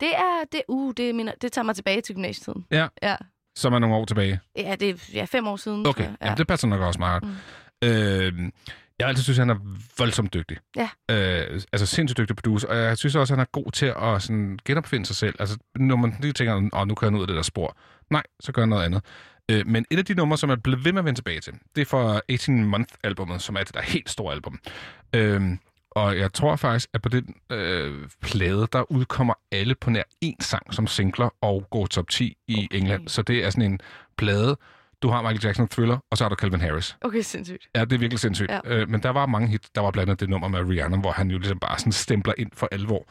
Det 0.01 0.09
er, 0.15 0.45
det, 0.53 0.63
uh, 0.69 0.95
det, 0.97 1.15
mener, 1.15 1.33
det 1.43 1.53
tager 1.53 1.65
mig 1.65 1.75
tilbage 1.75 2.01
til 2.01 2.15
gymnasietiden. 2.15 2.65
Ja. 2.71 2.87
Ja, 3.03 3.17
Som 3.57 3.73
er 3.73 3.79
nogle 3.79 3.97
år 3.97 4.05
tilbage. 4.05 4.41
ja 4.57 4.75
det 4.81 4.91
er 4.91 4.95
ja, 5.13 5.25
fem 5.25 5.47
år 5.47 5.57
siden. 5.57 5.87
Okay, 5.87 6.03
jeg. 6.03 6.17
ja. 6.21 6.27
jamen, 6.27 6.39
det 6.39 6.47
passer 6.47 6.69
nok 6.69 6.81
også 6.81 6.99
meget. 6.99 7.23
Mm. 7.23 7.89
Øhm, 7.89 8.53
jeg 8.99 9.09
altid 9.09 9.23
synes, 9.23 9.39
han 9.39 9.51
er 9.51 9.57
voldsomt 9.99 10.35
dygtig. 10.35 10.57
Ja. 10.77 10.89
Øh, 11.11 11.61
altså 11.73 11.87
sindssygt 11.87 12.19
dygtig 12.19 12.37
producer, 12.37 12.69
og 12.69 12.77
jeg 12.77 12.99
synes 12.99 13.17
også, 13.17 13.35
at 13.35 13.39
han 13.39 13.43
er 13.43 13.61
god 13.61 13.73
til 13.73 13.87
at 13.87 14.23
sådan, 14.23 14.59
genopfinde 14.65 15.07
sig 15.07 15.17
selv. 15.17 15.35
Altså, 15.39 15.59
når 15.75 15.97
man 15.97 16.17
lige 16.21 16.33
tænker, 16.33 16.71
åh, 16.73 16.89
nu 16.89 16.95
kan 16.95 17.07
han 17.07 17.15
ud 17.15 17.21
af 17.21 17.27
det 17.27 17.37
der 17.37 17.43
spor. 17.43 17.77
Nej, 18.11 18.23
så 18.41 18.53
gør 18.53 18.63
han 18.63 18.69
noget 18.69 18.85
andet. 18.85 19.03
Øh, 19.51 19.67
men 19.67 19.85
et 19.91 19.99
af 19.99 20.05
de 20.05 20.15
numre, 20.15 20.39
som 20.39 20.51
jeg 20.51 20.63
blev 20.63 20.85
ved 20.85 20.93
med 20.93 20.99
at 20.99 21.05
vende 21.05 21.19
tilbage 21.19 21.41
til, 21.41 21.53
det 21.75 21.81
er 21.81 21.87
fra 21.87 22.21
18 22.29 22.65
Month-albummet, 22.65 23.43
som 23.43 23.57
er 23.57 23.63
det 23.63 23.75
der 23.75 23.83
helt 23.83 24.11
store 24.11 24.35
album. 24.35 24.59
Øhm, 25.15 25.59
og 25.91 26.19
jeg 26.19 26.33
tror 26.33 26.57
faktisk, 26.57 26.89
at 26.95 27.03
på 27.03 27.09
den 27.09 27.35
øh, 27.53 28.09
plade, 28.23 28.69
der 28.73 28.93
udkommer 28.93 29.35
alle 29.53 29.75
på 29.75 29.91
nær 29.91 30.03
én 30.25 30.37
sang 30.41 30.75
som 30.75 30.87
singler 30.87 31.35
og 31.41 31.67
går 31.71 31.87
top 31.87 32.09
10 32.09 32.37
i 32.49 32.55
okay. 32.55 32.79
England. 32.79 33.09
Så 33.09 33.23
det 33.23 33.45
er 33.45 33.51
sådan 33.51 33.73
en 33.73 33.81
plade. 34.17 34.57
Du 35.03 35.09
har 35.09 35.23
Michael 35.23 35.41
Jackson 35.45 35.69
Thriller, 35.69 35.99
og 36.11 36.19
så 36.19 36.25
har 36.25 36.29
du 36.29 36.35
Calvin 36.35 36.61
Harris. 36.61 36.97
Okay, 37.01 37.21
sindssygt. 37.21 37.69
Ja, 37.75 37.81
det 37.81 37.93
er 37.93 37.99
virkelig 37.99 38.21
sindssygt. 38.21 38.51
Ja. 38.51 38.61
Øh, 38.65 38.89
men 38.89 39.03
der 39.03 39.11
var 39.11 39.27
mange 39.27 39.49
hits. 39.49 39.71
Der 39.71 39.81
var 39.81 39.91
blandt 39.91 40.11
andet 40.11 40.21
det 40.21 40.29
nummer 40.29 40.49
med 40.49 40.61
Rihanna, 40.61 40.97
hvor 40.97 41.13
han 41.13 41.31
jo 41.31 41.39
ligesom 41.39 41.59
bare 41.59 41.79
sådan 41.79 41.93
stempler 41.93 42.35
ind 42.39 42.51
for 42.55 42.69
alvor. 42.73 43.07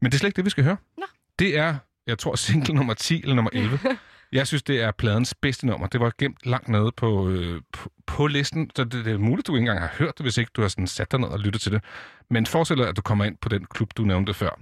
Men 0.00 0.10
det 0.10 0.16
er 0.16 0.18
slet 0.18 0.28
ikke 0.28 0.36
det, 0.36 0.44
vi 0.44 0.50
skal 0.50 0.64
høre. 0.64 0.76
Nå. 0.98 1.04
Det 1.38 1.58
er, 1.58 1.76
jeg 2.06 2.18
tror, 2.18 2.34
single 2.34 2.74
nummer 2.74 2.94
10 2.94 3.22
eller 3.22 3.34
nummer 3.34 3.50
11. 3.52 3.78
jeg 4.32 4.46
synes, 4.46 4.62
det 4.62 4.82
er 4.82 4.90
pladens 4.90 5.34
bedste 5.34 5.66
nummer. 5.66 5.86
Det 5.86 6.00
var 6.00 6.12
gemt 6.18 6.46
langt 6.46 6.68
nede 6.68 6.92
på, 6.96 7.28
øh, 7.28 7.60
på, 7.72 7.90
på 8.06 8.26
listen, 8.26 8.70
så 8.76 8.84
det, 8.84 9.04
det 9.04 9.12
er 9.12 9.18
muligt, 9.18 9.46
du 9.46 9.52
ikke 9.56 9.62
engang 9.62 9.80
har 9.80 9.94
hørt 9.98 10.18
det, 10.18 10.24
hvis 10.24 10.38
ikke 10.38 10.50
du 10.56 10.60
har 10.60 10.68
sådan 10.68 10.86
sat 10.86 11.12
dig 11.12 11.20
ned 11.20 11.28
og 11.28 11.38
lyttet 11.38 11.62
til 11.62 11.72
det. 11.72 11.84
Men 12.30 12.46
forestil 12.46 12.76
dig, 12.76 12.88
at 12.88 12.96
du 12.96 13.02
kommer 13.02 13.24
ind 13.24 13.36
på 13.42 13.48
den 13.48 13.64
klub, 13.64 13.90
du 13.96 14.02
nævnte 14.02 14.34
før. 14.34 14.58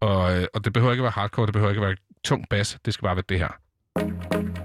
Og, 0.00 0.38
øh, 0.40 0.46
og 0.54 0.64
det 0.64 0.72
behøver 0.72 0.92
ikke 0.92 1.02
være 1.02 1.12
hardcore, 1.12 1.46
det 1.46 1.52
behøver 1.52 1.70
ikke 1.70 1.82
være 1.82 1.96
tung 2.24 2.48
bass, 2.50 2.78
det 2.84 2.94
skal 2.94 3.02
bare 3.02 3.16
være 3.16 3.24
det 3.28 3.38
her. 3.38 4.55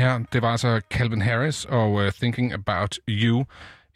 Det 0.00 0.08
her, 0.08 0.20
det 0.32 0.42
var 0.42 0.50
altså 0.50 0.80
Calvin 0.90 1.22
Harris 1.22 1.64
og 1.64 1.92
uh, 1.92 2.10
Thinking 2.10 2.52
About 2.52 2.98
You. 3.08 3.46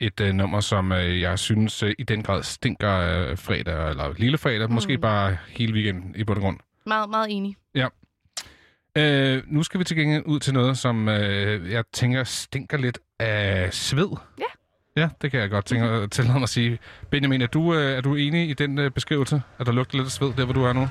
Et 0.01 0.21
uh, 0.21 0.29
nummer, 0.29 0.61
som 0.61 0.93
uh, 0.93 1.21
jeg 1.21 1.39
synes 1.39 1.83
uh, 1.83 1.91
i 1.99 2.03
den 2.03 2.23
grad 2.23 2.43
stinker 2.43 3.31
uh, 3.31 3.39
fredag, 3.39 3.91
eller 3.91 4.15
lille 4.17 4.39
fredag, 4.39 4.69
mm. 4.69 4.75
måske 4.75 4.99
bare 4.99 5.37
hele 5.49 5.73
weekenden 5.73 6.15
i 6.17 6.25
bund 6.25 6.39
og 6.39 6.43
grund. 6.43 6.59
Meget, 6.87 7.11
meget 7.11 7.27
enig. 7.31 7.57
Ja. 7.75 7.87
Uh, 9.37 9.43
nu 9.47 9.63
skal 9.63 9.81
vi 9.81 9.85
til 9.85 9.97
gengæld 9.97 10.23
ud 10.27 10.41
til 10.41 10.55
noget, 10.55 10.79
som 10.79 11.09
uh, 11.09 11.15
jeg 11.71 11.85
tænker 11.93 12.25
stinker 12.25 12.79
lidt 12.79 12.99
af 13.19 13.75
sved. 13.75 14.09
Ja. 14.39 15.01
Ja, 15.01 15.09
det 15.23 15.31
kan 15.31 15.41
jeg 15.41 15.51
godt 15.51 15.65
tænke, 15.65 16.09
tillade 16.09 16.35
mig 16.35 16.43
at 16.43 16.49
sige. 16.49 16.79
Benjamin, 17.11 17.43
er 17.43 17.47
du, 17.47 17.61
uh, 17.61 17.77
er 17.77 18.01
du 18.01 18.15
enig 18.15 18.51
i 18.51 18.55
den 18.55 18.79
uh, 18.79 18.91
beskrivelse, 18.91 19.43
at 19.59 19.67
der 19.67 19.73
lugter 19.73 19.99
lidt 19.99 20.07
af 20.07 20.13
sved 20.13 20.33
der, 20.37 20.45
hvor 20.45 20.55
du 20.55 20.65
er 20.65 20.73
nu? 20.73 20.89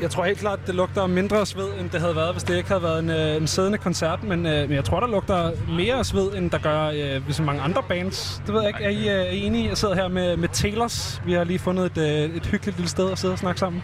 Jeg 0.00 0.10
tror 0.10 0.24
helt 0.24 0.38
klart, 0.38 0.58
det 0.66 0.74
lugter 0.74 1.06
mindre 1.06 1.46
sved, 1.46 1.68
end 1.80 1.90
det 1.90 2.00
havde 2.00 2.16
været, 2.16 2.32
hvis 2.32 2.42
det 2.42 2.56
ikke 2.56 2.68
havde 2.68 2.82
været 2.82 2.98
en, 2.98 3.10
øh, 3.10 3.36
en 3.36 3.46
siddende 3.46 3.78
koncert. 3.78 4.22
Men, 4.22 4.46
øh, 4.46 4.68
men 4.68 4.72
jeg 4.72 4.84
tror, 4.84 5.00
der 5.00 5.06
lugter 5.06 5.50
mere 5.68 6.04
sved, 6.04 6.32
end 6.36 6.50
der 6.50 6.58
gør 6.58 6.86
øh, 6.86 7.26
ved 7.26 7.32
så 7.34 7.42
mange 7.42 7.62
andre 7.62 7.82
bands. 7.88 8.42
Det 8.46 8.54
ved 8.54 8.60
jeg 8.60 8.68
ikke. 8.68 8.84
Er 8.84 8.88
I, 8.88 9.20
øh, 9.20 9.26
er 9.26 9.30
I 9.30 9.40
enige? 9.40 9.68
Jeg 9.68 9.76
sidder 9.76 9.94
her 9.94 10.08
med, 10.08 10.36
med 10.36 10.48
Taylors. 10.48 11.22
Vi 11.26 11.32
har 11.32 11.44
lige 11.44 11.58
fundet 11.58 11.98
et, 11.98 11.98
øh, 11.98 12.36
et 12.36 12.46
hyggeligt 12.46 12.76
lille 12.76 12.90
sted 12.90 13.10
at 13.10 13.18
sidde 13.18 13.32
og 13.34 13.38
snakke 13.38 13.60
sammen. 13.60 13.82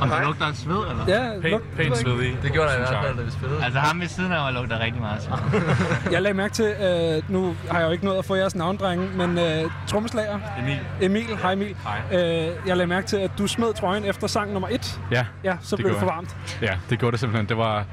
Om 0.00 0.08
der 0.08 0.22
lugter 0.24 0.46
af 0.46 0.54
sved, 0.56 0.76
eller? 0.90 1.04
Ja, 1.08 1.30
pænt, 1.40 1.52
lug- 1.52 1.60
det 1.60 1.68
pænt 1.76 1.78
ved 1.78 1.86
jeg 1.86 1.96
sved 1.96 2.20
ikke. 2.20 2.38
i. 2.38 2.42
Det 2.42 2.52
gjorde 2.52 2.68
der 2.68 2.74
i 2.74 2.78
hvert 2.78 2.90
jeg. 2.92 3.00
fald, 3.04 3.16
da 3.16 3.22
vi 3.22 3.30
spillede. 3.30 3.64
Altså 3.64 3.80
ham 3.80 4.00
ved 4.00 4.08
siden 4.08 4.32
af 4.32 4.38
mig 4.40 4.52
lugter 4.52 4.78
rigtig 4.80 5.00
meget 5.00 5.22
sved. 5.22 5.60
Jeg 6.12 6.22
lagde 6.22 6.36
mærke 6.36 6.54
til, 6.54 6.64
øh, 6.64 7.22
nu 7.32 7.56
har 7.70 7.78
jeg 7.78 7.86
jo 7.86 7.92
ikke 7.92 8.04
nået 8.04 8.18
at 8.18 8.24
få 8.24 8.34
jeres 8.34 8.54
navndrenge, 8.54 9.08
men 9.16 9.38
øh, 9.38 9.70
trommeslager. 9.86 10.38
Emil. 10.62 10.78
Emil, 11.00 11.36
hej 11.42 11.52
Emil. 11.52 11.76
Hej. 12.10 12.18
Øh, 12.22 12.48
jeg 12.66 12.76
lagde 12.76 12.86
mærke 12.86 13.06
til, 13.06 13.16
at 13.16 13.30
du 13.38 13.46
smed 13.46 13.74
trøjen 13.74 14.04
efter 14.04 14.26
sang 14.26 14.52
nummer 14.52 14.68
et. 14.70 15.00
Ja, 15.10 15.24
Ja, 15.44 15.56
så 15.62 15.76
det 15.76 15.84
blev 15.84 15.92
det 15.92 15.98
for 16.00 16.06
varmt. 16.06 16.36
jeg. 16.60 16.68
Ja, 16.70 16.76
det 16.90 16.98
gjorde 16.98 17.12
det 17.12 17.20
simpelthen. 17.20 17.48
Det 17.48 17.56
var... 17.56 17.84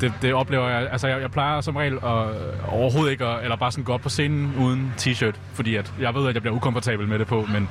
Det, 0.00 0.12
det 0.22 0.34
oplever 0.34 0.68
jeg... 0.68 0.88
Altså, 0.92 1.08
jeg, 1.08 1.20
jeg 1.20 1.30
plejer 1.30 1.60
som 1.60 1.76
regel 1.76 1.94
at, 1.94 2.26
overhovedet 2.68 3.10
ikke 3.12 3.26
at, 3.26 3.42
eller 3.42 3.56
bare 3.56 3.72
sådan 3.72 3.84
gå 3.84 3.92
op 3.92 4.00
på 4.00 4.08
scenen 4.08 4.54
uden 4.58 4.94
t-shirt, 5.00 5.34
fordi 5.54 5.76
at 5.76 5.92
jeg 6.00 6.14
ved, 6.14 6.28
at 6.28 6.34
jeg 6.34 6.42
bliver 6.42 6.54
ukomfortabel 6.56 7.08
med 7.08 7.18
det 7.18 7.26
på, 7.26 7.46
men 7.52 7.68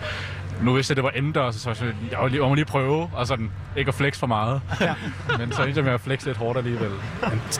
nu 0.63 0.73
vidste 0.73 0.91
jeg, 0.91 0.95
det 0.95 1.03
var 1.03 1.11
indendørs, 1.15 1.55
så 1.55 1.69
jeg, 1.69 1.93
jeg, 2.11 2.19
var 2.19 2.27
lige, 2.27 2.41
jeg 2.41 2.49
må 2.49 2.55
lige 2.55 2.65
prøve, 2.65 3.09
og 3.13 3.27
sådan, 3.27 3.51
ikke 3.77 3.89
at 3.89 3.95
flex 3.95 4.17
for 4.19 4.27
meget. 4.27 4.61
Ja. 4.81 4.93
men 5.39 5.51
så 5.51 5.63
endte 5.63 5.77
jeg 5.77 5.85
med 5.85 5.93
at 5.93 6.01
flex 6.01 6.25
lidt 6.25 6.37
hårdt 6.37 6.57
alligevel. 6.57 6.91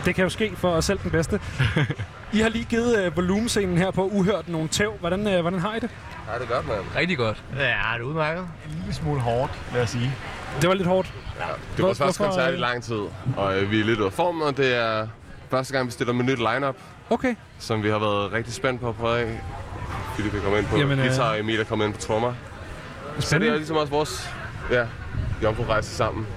Det 0.05 0.15
kan 0.15 0.23
jo 0.23 0.29
ske 0.29 0.51
for 0.55 0.69
os 0.71 0.85
selv 0.85 0.99
den 1.03 1.11
bedste. 1.11 1.39
I 2.33 2.37
har 2.39 2.49
lige 2.49 2.65
givet 2.65 3.05
øh, 3.05 3.15
volumescenen 3.15 3.77
her 3.77 3.91
på 3.91 4.03
Uhørt 4.07 4.49
nogle 4.49 4.67
tæv. 4.67 4.93
Hvordan, 4.99 5.27
øh, 5.27 5.41
hvordan 5.41 5.59
har 5.59 5.75
I 5.75 5.79
det? 5.79 5.89
Ja, 6.33 6.39
det 6.39 6.49
er 6.51 6.55
godt, 6.55 6.67
mand. 6.67 6.79
Rigtig 6.95 7.17
godt. 7.17 7.43
Ja, 7.57 7.61
det 7.63 7.71
er 7.99 8.03
udmærket. 8.03 8.41
En 8.41 8.75
lille 8.79 8.93
smule 8.93 9.19
hårdt, 9.21 9.51
vil 9.71 9.79
jeg 9.79 9.89
sige. 9.89 10.11
Det 10.61 10.69
var 10.69 10.75
lidt 10.75 10.87
hårdt. 10.87 11.13
Ja, 11.39 11.45
det 11.77 11.83
vores 11.85 11.97
Hvor- 11.97 12.05
første 12.05 12.23
koncert 12.23 12.49
i 12.49 12.53
øh? 12.53 12.59
lang 12.59 12.83
tid, 12.83 12.99
og 13.37 13.57
øh, 13.61 13.71
vi 13.71 13.79
er 13.79 13.85
lidt 13.85 13.99
ud 13.99 14.05
af 14.05 14.13
form, 14.13 14.41
og 14.41 14.57
det 14.57 14.75
er 14.75 15.07
første 15.51 15.73
gang, 15.73 15.85
vi 15.87 15.91
stiller 15.91 16.13
med 16.13 16.25
nyt 16.25 16.37
lineup, 16.37 16.75
Okay. 17.09 17.35
som 17.59 17.83
vi 17.83 17.89
har 17.89 17.99
været 17.99 18.33
rigtig 18.33 18.53
spændt 18.53 18.81
på 18.81 18.89
at 18.89 18.95
prøve 18.95 19.19
af. 19.19 19.41
Philip 20.13 20.33
er 20.35 20.39
kommet 20.39 20.59
ind 20.59 20.67
på 20.67 20.77
Jamen, 20.77 20.89
Jamen, 20.89 20.99
øh, 21.05 21.05
guitar, 21.05 21.29
og 21.29 21.39
Emil 21.39 21.59
er 21.59 21.63
kommet 21.63 21.85
ind 21.85 21.93
på 21.93 21.99
trommer. 22.01 22.33
Så 23.21 23.39
det 23.39 23.47
er 23.47 23.55
ligesom 23.55 23.77
også 23.77 23.91
vores 23.91 24.29
ja, 24.71 24.85
jomfru-rejse 25.43 25.89
sammen. 25.95 26.27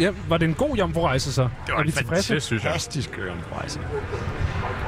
Ja, 0.00 0.10
var 0.28 0.36
det 0.36 0.48
en 0.48 0.54
god 0.54 0.76
jomfru-rejse 0.76 1.32
så? 1.32 1.42
Det 1.42 1.50
var 1.74 1.78
Er 1.80 1.82
en 1.82 1.92
fantastisk, 1.92 2.62
Fantastisk 2.62 3.10
rejse. 3.58 3.80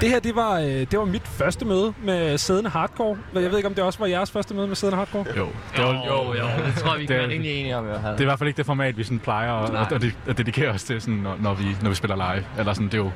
Det 0.00 0.08
her, 0.08 0.20
det 0.20 0.36
var, 0.36 0.58
øh, 0.60 0.66
det 0.66 0.98
var 0.98 1.04
mit 1.04 1.28
første 1.28 1.64
møde 1.64 1.92
med 2.04 2.38
siddende 2.38 2.70
hardcore. 2.70 3.16
Jeg 3.34 3.50
ved 3.50 3.56
ikke, 3.56 3.68
om 3.68 3.74
det 3.74 3.84
også 3.84 3.98
var 3.98 4.06
jeres 4.06 4.30
første 4.30 4.54
møde 4.54 4.68
med 4.68 4.76
siddende 4.76 4.96
hardcore? 4.98 5.24
Jo, 5.36 5.48
det 5.76 5.84
var, 5.84 5.92
Jo, 6.06 6.34
jo, 6.34 6.44
det 6.66 6.74
tror 6.76 6.90
jeg, 6.92 7.00
vi 7.00 7.06
kan 7.06 7.14
Det- 7.16 7.22
være 7.22 7.28
rimelig 7.32 7.60
enige 7.60 7.76
om 7.76 7.84
hvert 7.84 8.00
fald. 8.02 8.12
Det 8.12 8.20
er 8.20 8.24
i 8.24 8.24
hvert 8.24 8.38
fald 8.38 8.48
ikke 8.48 8.56
det 8.56 8.66
format, 8.66 8.96
vi 8.96 9.04
sådan 9.04 9.18
plejer 9.18 9.52
at, 9.52 9.92
at, 9.92 10.04
at 10.26 10.38
dedikere 10.38 10.68
os 10.70 10.82
til, 10.84 11.00
sådan, 11.00 11.14
når, 11.14 11.36
når, 11.40 11.54
vi, 11.54 11.64
når 11.82 11.88
vi 11.88 11.94
spiller 11.94 12.16
live. 12.34 12.44
Eller 12.58 12.72
sådan, 12.72 12.86
det 12.86 12.94
er 12.94 12.98
jo 12.98 13.10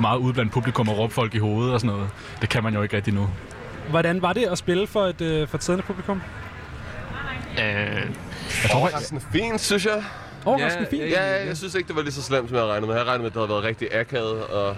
meget 0.00 0.18
ude 0.18 0.32
blandt 0.32 0.52
publikum 0.52 0.88
og 0.88 0.98
råbe 0.98 1.14
folk 1.14 1.34
i 1.34 1.38
hovedet 1.38 1.74
og 1.74 1.80
sådan 1.80 1.94
noget. 1.96 2.10
Det 2.40 2.48
kan 2.48 2.62
man 2.62 2.74
jo 2.74 2.82
ikke 2.82 2.96
rigtig 2.96 3.14
nu. 3.14 3.28
Hvordan 3.90 4.22
var 4.22 4.32
det 4.32 4.44
at 4.44 4.58
spille 4.58 4.86
for 4.86 5.04
et, 5.06 5.20
øh, 5.20 5.48
for 5.48 5.56
et 5.56 5.64
siddende 5.64 5.86
publikum? 5.86 6.22
Øh, 7.58 8.10
Overraskende 8.74 9.22
fint, 9.32 9.60
synes 9.60 9.86
jeg. 9.86 10.04
Overraskende 10.44 10.88
fint. 10.90 11.02
Ja, 11.10 11.46
jeg 11.46 11.56
synes 11.56 11.74
ikke, 11.74 11.88
det 11.88 11.96
var 11.96 12.02
lige 12.02 12.12
så 12.12 12.22
slemt, 12.22 12.48
som 12.48 12.58
jeg 12.58 12.64
regnet 12.66 12.88
med. 12.88 12.94
Jeg 12.94 13.00
havde 13.00 13.10
regnet 13.10 13.20
med, 13.22 13.26
at 13.30 13.34
det 13.34 13.40
havde 13.40 13.48
været 13.50 13.64
rigtig 13.64 13.94
akavet, 13.94 14.44
og 14.44 14.76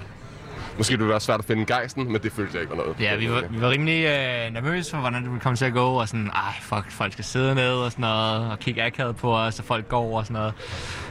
måske 0.76 0.92
det 0.92 0.98
ville 0.98 1.10
være 1.10 1.20
svært 1.20 1.38
at 1.40 1.44
finde 1.44 1.66
gejsten, 1.66 2.12
men 2.12 2.22
det 2.22 2.32
følte 2.32 2.50
jeg 2.54 2.60
ikke 2.62 2.70
var 2.76 2.82
noget. 2.82 3.00
Ja, 3.00 3.16
vi 3.16 3.30
var, 3.30 3.42
vi 3.50 3.60
var 3.60 3.70
rimelig 3.70 4.04
øh, 4.04 4.52
nervøse 4.52 4.90
for, 4.90 4.98
hvordan 4.98 5.22
det 5.22 5.30
ville 5.30 5.40
komme 5.40 5.56
til 5.56 5.64
at 5.64 5.72
gå, 5.72 5.86
og 6.00 6.08
sådan, 6.08 6.30
ej, 6.34 6.52
fuck, 6.62 6.90
folk 6.90 7.12
skal 7.12 7.24
sidde 7.24 7.54
ned 7.54 7.72
og 7.72 7.90
sådan 7.90 8.02
noget, 8.02 8.50
og 8.50 8.58
kigge 8.58 8.82
akavet 8.82 9.16
på 9.16 9.36
os, 9.36 9.58
og 9.58 9.64
folk 9.64 9.88
går 9.88 10.18
og 10.18 10.26
sådan 10.26 10.34
noget. 10.34 10.54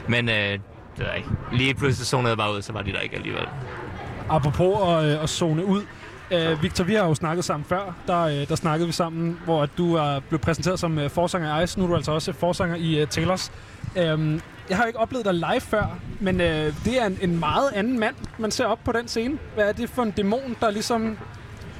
Men 0.08 0.28
øh, 0.28 0.34
det 0.34 0.60
ved 0.96 1.06
jeg 1.06 1.16
ikke. 1.16 1.28
Lige 1.52 1.74
pludselig 1.74 2.06
zonede 2.06 2.28
jeg 2.28 2.36
bare 2.38 2.54
ud, 2.54 2.62
så 2.62 2.72
var 2.72 2.82
de 2.82 2.92
der 2.92 3.00
ikke 3.00 3.16
alligevel. 3.16 3.46
Apropos 4.28 4.76
at, 4.88 5.04
øh, 5.04 5.22
at 5.22 5.28
zone 5.28 5.64
ud. 5.64 5.82
Øh, 6.30 6.62
Victor, 6.62 6.84
vi 6.84 6.94
har 6.94 7.06
jo 7.06 7.14
snakket 7.14 7.44
sammen 7.44 7.64
før. 7.64 7.94
Der, 8.06 8.20
øh, 8.20 8.48
der 8.48 8.54
snakkede 8.54 8.86
vi 8.86 8.92
sammen, 8.92 9.38
hvor 9.44 9.62
at 9.62 9.70
du 9.78 9.94
er 9.94 10.20
blevet 10.20 10.40
præsenteret 10.40 10.80
som 10.80 10.98
øh, 10.98 11.10
forsanger 11.10 11.60
i 11.60 11.64
Ice. 11.64 11.78
Nu 11.78 11.84
er 11.84 11.88
du 11.88 11.96
altså 11.96 12.12
også 12.12 12.32
forsanger 12.32 12.76
i 12.76 13.00
øh, 13.00 13.06
Taylors. 13.06 13.52
Øhm, 13.96 14.40
jeg 14.68 14.76
har 14.76 14.84
jo 14.84 14.86
ikke 14.86 14.98
oplevet 14.98 15.24
dig 15.24 15.34
live 15.34 15.60
før, 15.60 15.98
men 16.20 16.40
øh, 16.40 16.72
det 16.84 17.02
er 17.02 17.06
en, 17.06 17.18
en 17.22 17.40
meget 17.40 17.70
anden 17.74 18.00
mand, 18.00 18.14
man 18.38 18.50
ser 18.50 18.64
op 18.64 18.78
på 18.84 18.92
den 18.92 19.08
scene. 19.08 19.38
Hvad 19.54 19.68
er 19.68 19.72
det 19.72 19.90
for 19.90 20.02
en 20.02 20.10
dæmon, 20.10 20.56
der 20.60 20.70
ligesom 20.70 21.18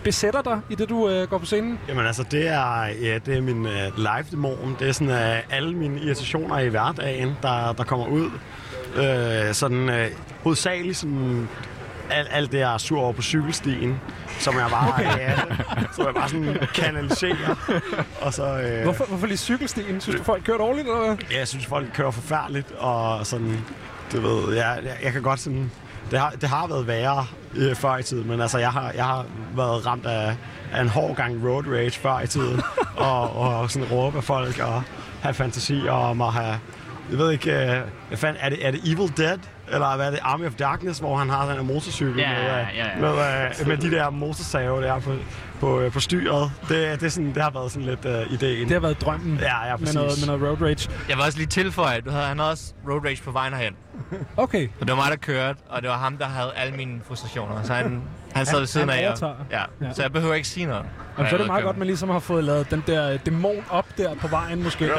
besætter 0.04 0.42
dig, 0.42 0.60
i 0.70 0.74
det 0.74 0.88
du 0.88 1.08
øh, 1.08 1.28
går 1.28 1.38
på 1.38 1.46
scenen? 1.46 1.78
Jamen 1.88 2.06
altså, 2.06 2.22
det 2.30 2.48
er, 2.48 2.86
ja, 3.02 3.18
det 3.26 3.36
er 3.36 3.40
min 3.40 3.66
øh, 3.66 3.96
live-dæmon. 3.96 4.76
Det 4.78 4.88
er 4.88 4.92
sådan 4.92 5.14
øh, 5.14 5.42
alle 5.50 5.74
mine 5.74 6.00
irritationer 6.00 6.58
i 6.58 6.68
hverdagen, 6.68 7.36
der, 7.42 7.72
der 7.72 7.84
kommer 7.84 8.06
ud. 8.06 8.30
Øh, 8.96 9.54
sådan 9.54 9.88
øh, 9.88 10.10
hovedsageligt 10.42 10.96
sådan 10.96 11.48
alt, 12.10 12.28
alt 12.30 12.52
det, 12.52 12.58
jeg 12.58 12.74
er 12.74 12.78
sur 12.78 13.00
over 13.00 13.12
på 13.12 13.22
cykelstien, 13.22 14.00
som 14.38 14.54
jeg 14.58 14.66
bare, 14.70 14.88
okay. 14.88 15.18
ja, 15.18 15.32
som 15.92 16.06
jeg 16.06 16.14
bare 16.14 16.28
sådan 16.28 16.58
kanaliserer. 16.74 17.82
Og 18.20 18.32
så, 18.32 18.74
uh, 18.76 18.82
Hvorfor, 18.82 19.04
hvorfor 19.04 19.26
lige 19.26 19.38
cykelstien? 19.38 20.00
Synes 20.00 20.18
du, 20.18 20.24
folk 20.24 20.44
kører 20.44 20.58
dårligt? 20.58 20.88
Eller? 20.88 21.06
hvad? 21.06 21.16
Ja, 21.30 21.38
jeg 21.38 21.48
synes, 21.48 21.66
folk 21.66 21.86
kører 21.94 22.10
forfærdeligt, 22.10 22.72
og 22.72 23.26
sådan, 23.26 23.64
du 24.12 24.20
ved, 24.20 24.54
jeg, 24.54 24.78
jeg, 24.84 24.96
jeg 25.02 25.12
kan 25.12 25.22
godt 25.22 25.40
sådan, 25.40 25.70
det 26.10 26.18
har, 26.18 26.30
det 26.30 26.48
har 26.48 26.66
været 26.66 26.86
værre 26.86 27.26
øh, 27.54 27.74
før 27.74 27.96
i 27.96 28.02
tiden, 28.02 28.28
men 28.28 28.40
altså, 28.40 28.58
jeg 28.58 28.70
har, 28.70 28.92
jeg 28.92 29.04
har 29.04 29.26
været 29.56 29.86
ramt 29.86 30.06
af, 30.06 30.36
af 30.72 30.80
en 30.80 30.88
hård 30.88 31.16
gang 31.16 31.48
road 31.48 31.64
rage 31.66 31.90
før 31.90 32.20
i 32.20 32.26
tiden, 32.26 32.62
og, 32.96 33.36
og 33.36 33.70
sådan 33.70 33.88
råbe 33.88 34.22
folk, 34.22 34.58
og 34.58 34.82
have 35.22 35.34
fantasi 35.34 35.88
om 35.88 36.20
at 36.20 36.32
have 36.32 36.58
jeg 37.10 37.18
ved 37.18 37.32
ikke, 37.32 37.52
øh, 37.52 37.80
hvad 38.08 38.18
fanden, 38.18 38.42
er 38.42 38.48
det, 38.48 38.66
er 38.66 38.70
det 38.70 38.80
Evil 38.84 39.12
Dead? 39.16 39.38
Eller 39.72 39.96
hvad 39.96 40.06
er 40.06 40.10
det, 40.10 40.20
Army 40.22 40.46
of 40.46 40.54
Darkness, 40.54 41.00
hvor 41.00 41.16
han 41.16 41.30
har 41.30 41.46
den 41.46 41.56
her 41.56 41.62
motorcykel 41.62 42.16
Ja, 42.18 42.28
med, 42.28 42.38
øh, 42.42 42.46
ja, 42.46 42.66
ja. 42.86 43.00
med, 43.00 43.10
øh, 43.60 43.68
med 43.68 43.76
de 43.76 43.90
der 43.90 44.10
motorsave 44.10 44.82
der 44.82 45.00
på, 45.00 45.14
på, 45.60 45.80
øh, 45.80 45.92
på 45.92 46.00
styret. 46.00 46.50
Det, 46.68 47.00
det, 47.00 47.02
er 47.02 47.08
sådan, 47.08 47.34
det 47.34 47.42
har 47.42 47.50
været 47.50 47.72
sådan 47.72 47.88
lidt 47.88 48.04
uh, 48.04 48.32
ideen. 48.32 48.62
Det 48.64 48.72
har 48.72 48.80
været 48.80 49.00
drømmen 49.00 49.38
Ja, 49.40 49.66
ja, 49.66 49.76
med 49.76 49.92
noget, 49.94 50.12
med 50.20 50.26
noget 50.38 50.42
road 50.60 50.62
rage. 50.68 50.90
Jeg 51.08 51.16
vil 51.16 51.24
også 51.24 51.38
lige 51.38 51.48
tilføje, 51.48 52.00
du 52.00 52.10
havde, 52.10 52.24
han 52.24 52.38
havde 52.38 52.50
også 52.50 52.72
road 52.88 53.04
rage 53.04 53.22
på 53.22 53.30
vejen 53.30 53.52
herhen. 53.54 53.74
Okay. 54.36 54.68
Og 54.80 54.86
det 54.86 54.96
var 54.96 55.02
mig, 55.02 55.10
der 55.10 55.16
kørte, 55.16 55.58
og 55.68 55.82
det 55.82 55.90
var 55.90 55.96
ham, 55.98 56.16
der 56.18 56.26
havde 56.26 56.52
alle 56.56 56.76
mine 56.76 57.00
frustrationer. 57.08 57.62
Så 57.62 57.74
han, 57.74 58.02
han 58.36 58.46
sad 58.46 58.58
ved 58.58 58.66
siden 58.66 58.88
han 58.88 58.98
af 58.98 59.02
jer. 59.20 59.34
Ja. 59.50 59.62
Ja. 59.86 59.92
Så 59.92 60.02
jeg 60.02 60.12
behøver 60.12 60.34
ikke 60.34 60.48
sige 60.48 60.66
noget. 60.66 60.84
Og 61.16 61.26
så 61.28 61.34
er 61.34 61.38
det 61.38 61.46
meget 61.46 61.64
godt, 61.64 61.74
at 61.74 61.78
man 61.78 61.86
ligesom 61.86 62.08
har 62.08 62.18
fået 62.18 62.44
lavet 62.44 62.70
den 62.70 62.84
der 62.86 63.12
øh, 63.12 63.18
dæmon 63.26 63.54
op 63.70 63.86
der 63.98 64.14
på 64.14 64.28
vejen, 64.28 64.62
måske. 64.62 64.90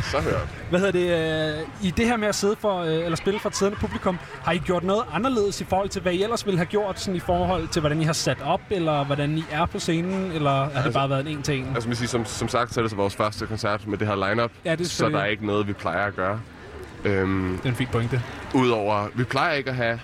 Så 0.00 0.20
hørt. 0.20 0.48
Hvad 0.70 0.80
hedder 0.80 0.92
det? 0.92 1.58
Øh, 1.58 1.86
I 1.88 1.90
det 1.90 2.06
her 2.06 2.16
med 2.16 2.28
at 2.28 2.34
sidde 2.34 2.56
for, 2.60 2.80
øh, 2.80 2.92
eller 3.04 3.16
spille 3.16 3.40
for 3.40 3.48
et 3.48 3.56
siddende 3.56 3.78
publikum, 3.80 4.18
har 4.42 4.52
I 4.52 4.58
gjort 4.58 4.84
noget 4.84 5.02
anderledes 5.12 5.60
i 5.60 5.64
forhold 5.64 5.88
til, 5.88 6.02
hvad 6.02 6.12
I 6.12 6.22
ellers 6.22 6.46
ville 6.46 6.58
have 6.58 6.66
gjort, 6.66 7.00
sådan 7.00 7.16
i 7.16 7.20
forhold 7.20 7.68
til, 7.68 7.80
hvordan 7.80 8.00
I 8.00 8.04
har 8.04 8.12
sat 8.12 8.38
op, 8.44 8.60
eller 8.70 9.04
hvordan 9.04 9.38
I 9.38 9.44
er 9.50 9.66
på 9.66 9.78
scenen, 9.78 10.32
eller 10.32 10.50
har 10.50 10.68
det 10.68 10.76
Altså- 10.76 10.92
bare 10.92 11.10
været 11.10 11.20
en 11.20 11.26
en 11.26 11.42
til 11.42 11.58
en? 11.58 11.70
Altså, 11.74 11.88
man 11.88 11.96
siger, 11.96 12.08
som, 12.08 12.24
som 12.24 12.48
sagt, 12.48 12.74
så 12.74 12.80
er 12.80 12.82
det 12.82 12.90
så 12.90 12.96
vores 12.96 13.16
første 13.16 13.46
koncert 13.46 13.86
med 13.86 13.98
det 13.98 14.06
her 14.08 14.28
lineup 14.28 14.50
Ja, 14.64 14.72
det 14.76 14.80
er 14.84 14.88
så 14.88 15.08
der 15.08 15.18
er 15.18 15.24
ikke 15.24 15.46
noget, 15.46 15.66
vi 15.68 15.72
plejer 15.72 16.06
at 16.06 16.16
gøre. 16.16 16.40
Øhm, 17.04 17.56
det 17.56 17.64
er 17.64 17.68
en 17.68 17.74
fin 17.76 17.88
pointe. 17.92 18.22
Udover, 18.54 19.06
vi 19.14 19.24
plejer 19.24 19.52
ikke 19.52 19.70
at 19.70 19.76
have 19.76 20.00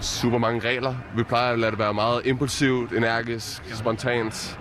super 0.00 0.38
mange 0.38 0.68
regler. 0.68 0.94
Vi 1.16 1.22
plejer 1.22 1.52
at 1.52 1.58
lade 1.58 1.70
det 1.70 1.78
være 1.78 1.94
meget 1.94 2.26
impulsivt, 2.26 2.92
energisk, 2.92 3.62
spontant. 3.74 4.58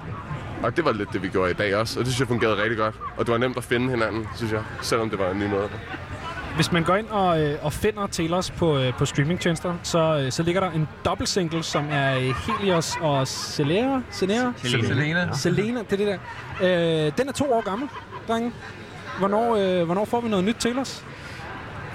Og 0.63 0.77
det 0.77 0.85
var 0.85 0.91
lidt 0.91 1.13
det, 1.13 1.23
vi 1.23 1.27
gjorde 1.27 1.51
i 1.51 1.53
dag 1.53 1.75
også, 1.75 1.99
og 1.99 2.05
det 2.05 2.13
synes 2.13 2.19
jeg 2.19 2.27
fungerede 2.27 2.63
rigtig 2.63 2.77
godt. 2.77 2.95
Og 3.17 3.25
det 3.25 3.31
var 3.31 3.37
nemt 3.37 3.57
at 3.57 3.63
finde 3.63 3.89
hinanden, 3.89 4.27
synes 4.35 4.51
jeg, 4.51 4.61
selvom 4.81 5.09
det 5.09 5.19
var 5.19 5.31
en 5.31 5.39
ny 5.39 5.45
måde. 5.45 5.69
Hvis 6.55 6.71
man 6.71 6.83
går 6.83 6.95
ind 6.95 7.07
og, 7.07 7.41
øh, 7.41 7.65
og 7.65 7.73
finder 7.73 8.07
Taylors 8.07 8.51
på, 8.51 8.77
øh, 8.77 8.93
på 8.93 9.05
streamingtjenester, 9.05 9.73
så, 9.83 10.21
øh, 10.25 10.31
så 10.31 10.43
ligger 10.43 10.61
der 10.61 10.71
en 10.71 10.87
dobbelt 11.05 11.29
single, 11.29 11.63
som 11.63 11.85
er 11.91 12.17
øh, 12.17 12.35
Helios 12.47 12.97
og 13.01 13.27
Selena. 13.27 14.01
Selena? 14.09 14.51
Selena. 14.57 14.87
Selena. 14.87 15.33
Selena, 15.33 15.79
det 15.79 15.93
er 15.93 15.97
det 15.97 16.19
der. 16.61 17.05
Øh, 17.05 17.11
den 17.17 17.27
er 17.27 17.31
to 17.31 17.53
år 17.53 17.61
gammel, 17.61 17.89
drenge. 18.27 18.51
Hvornår, 19.19 19.55
øh, 19.55 19.85
hvornår 19.85 20.05
får 20.05 20.21
vi 20.21 20.29
noget 20.29 20.45
nyt 20.45 20.55
Taylors? 20.59 21.05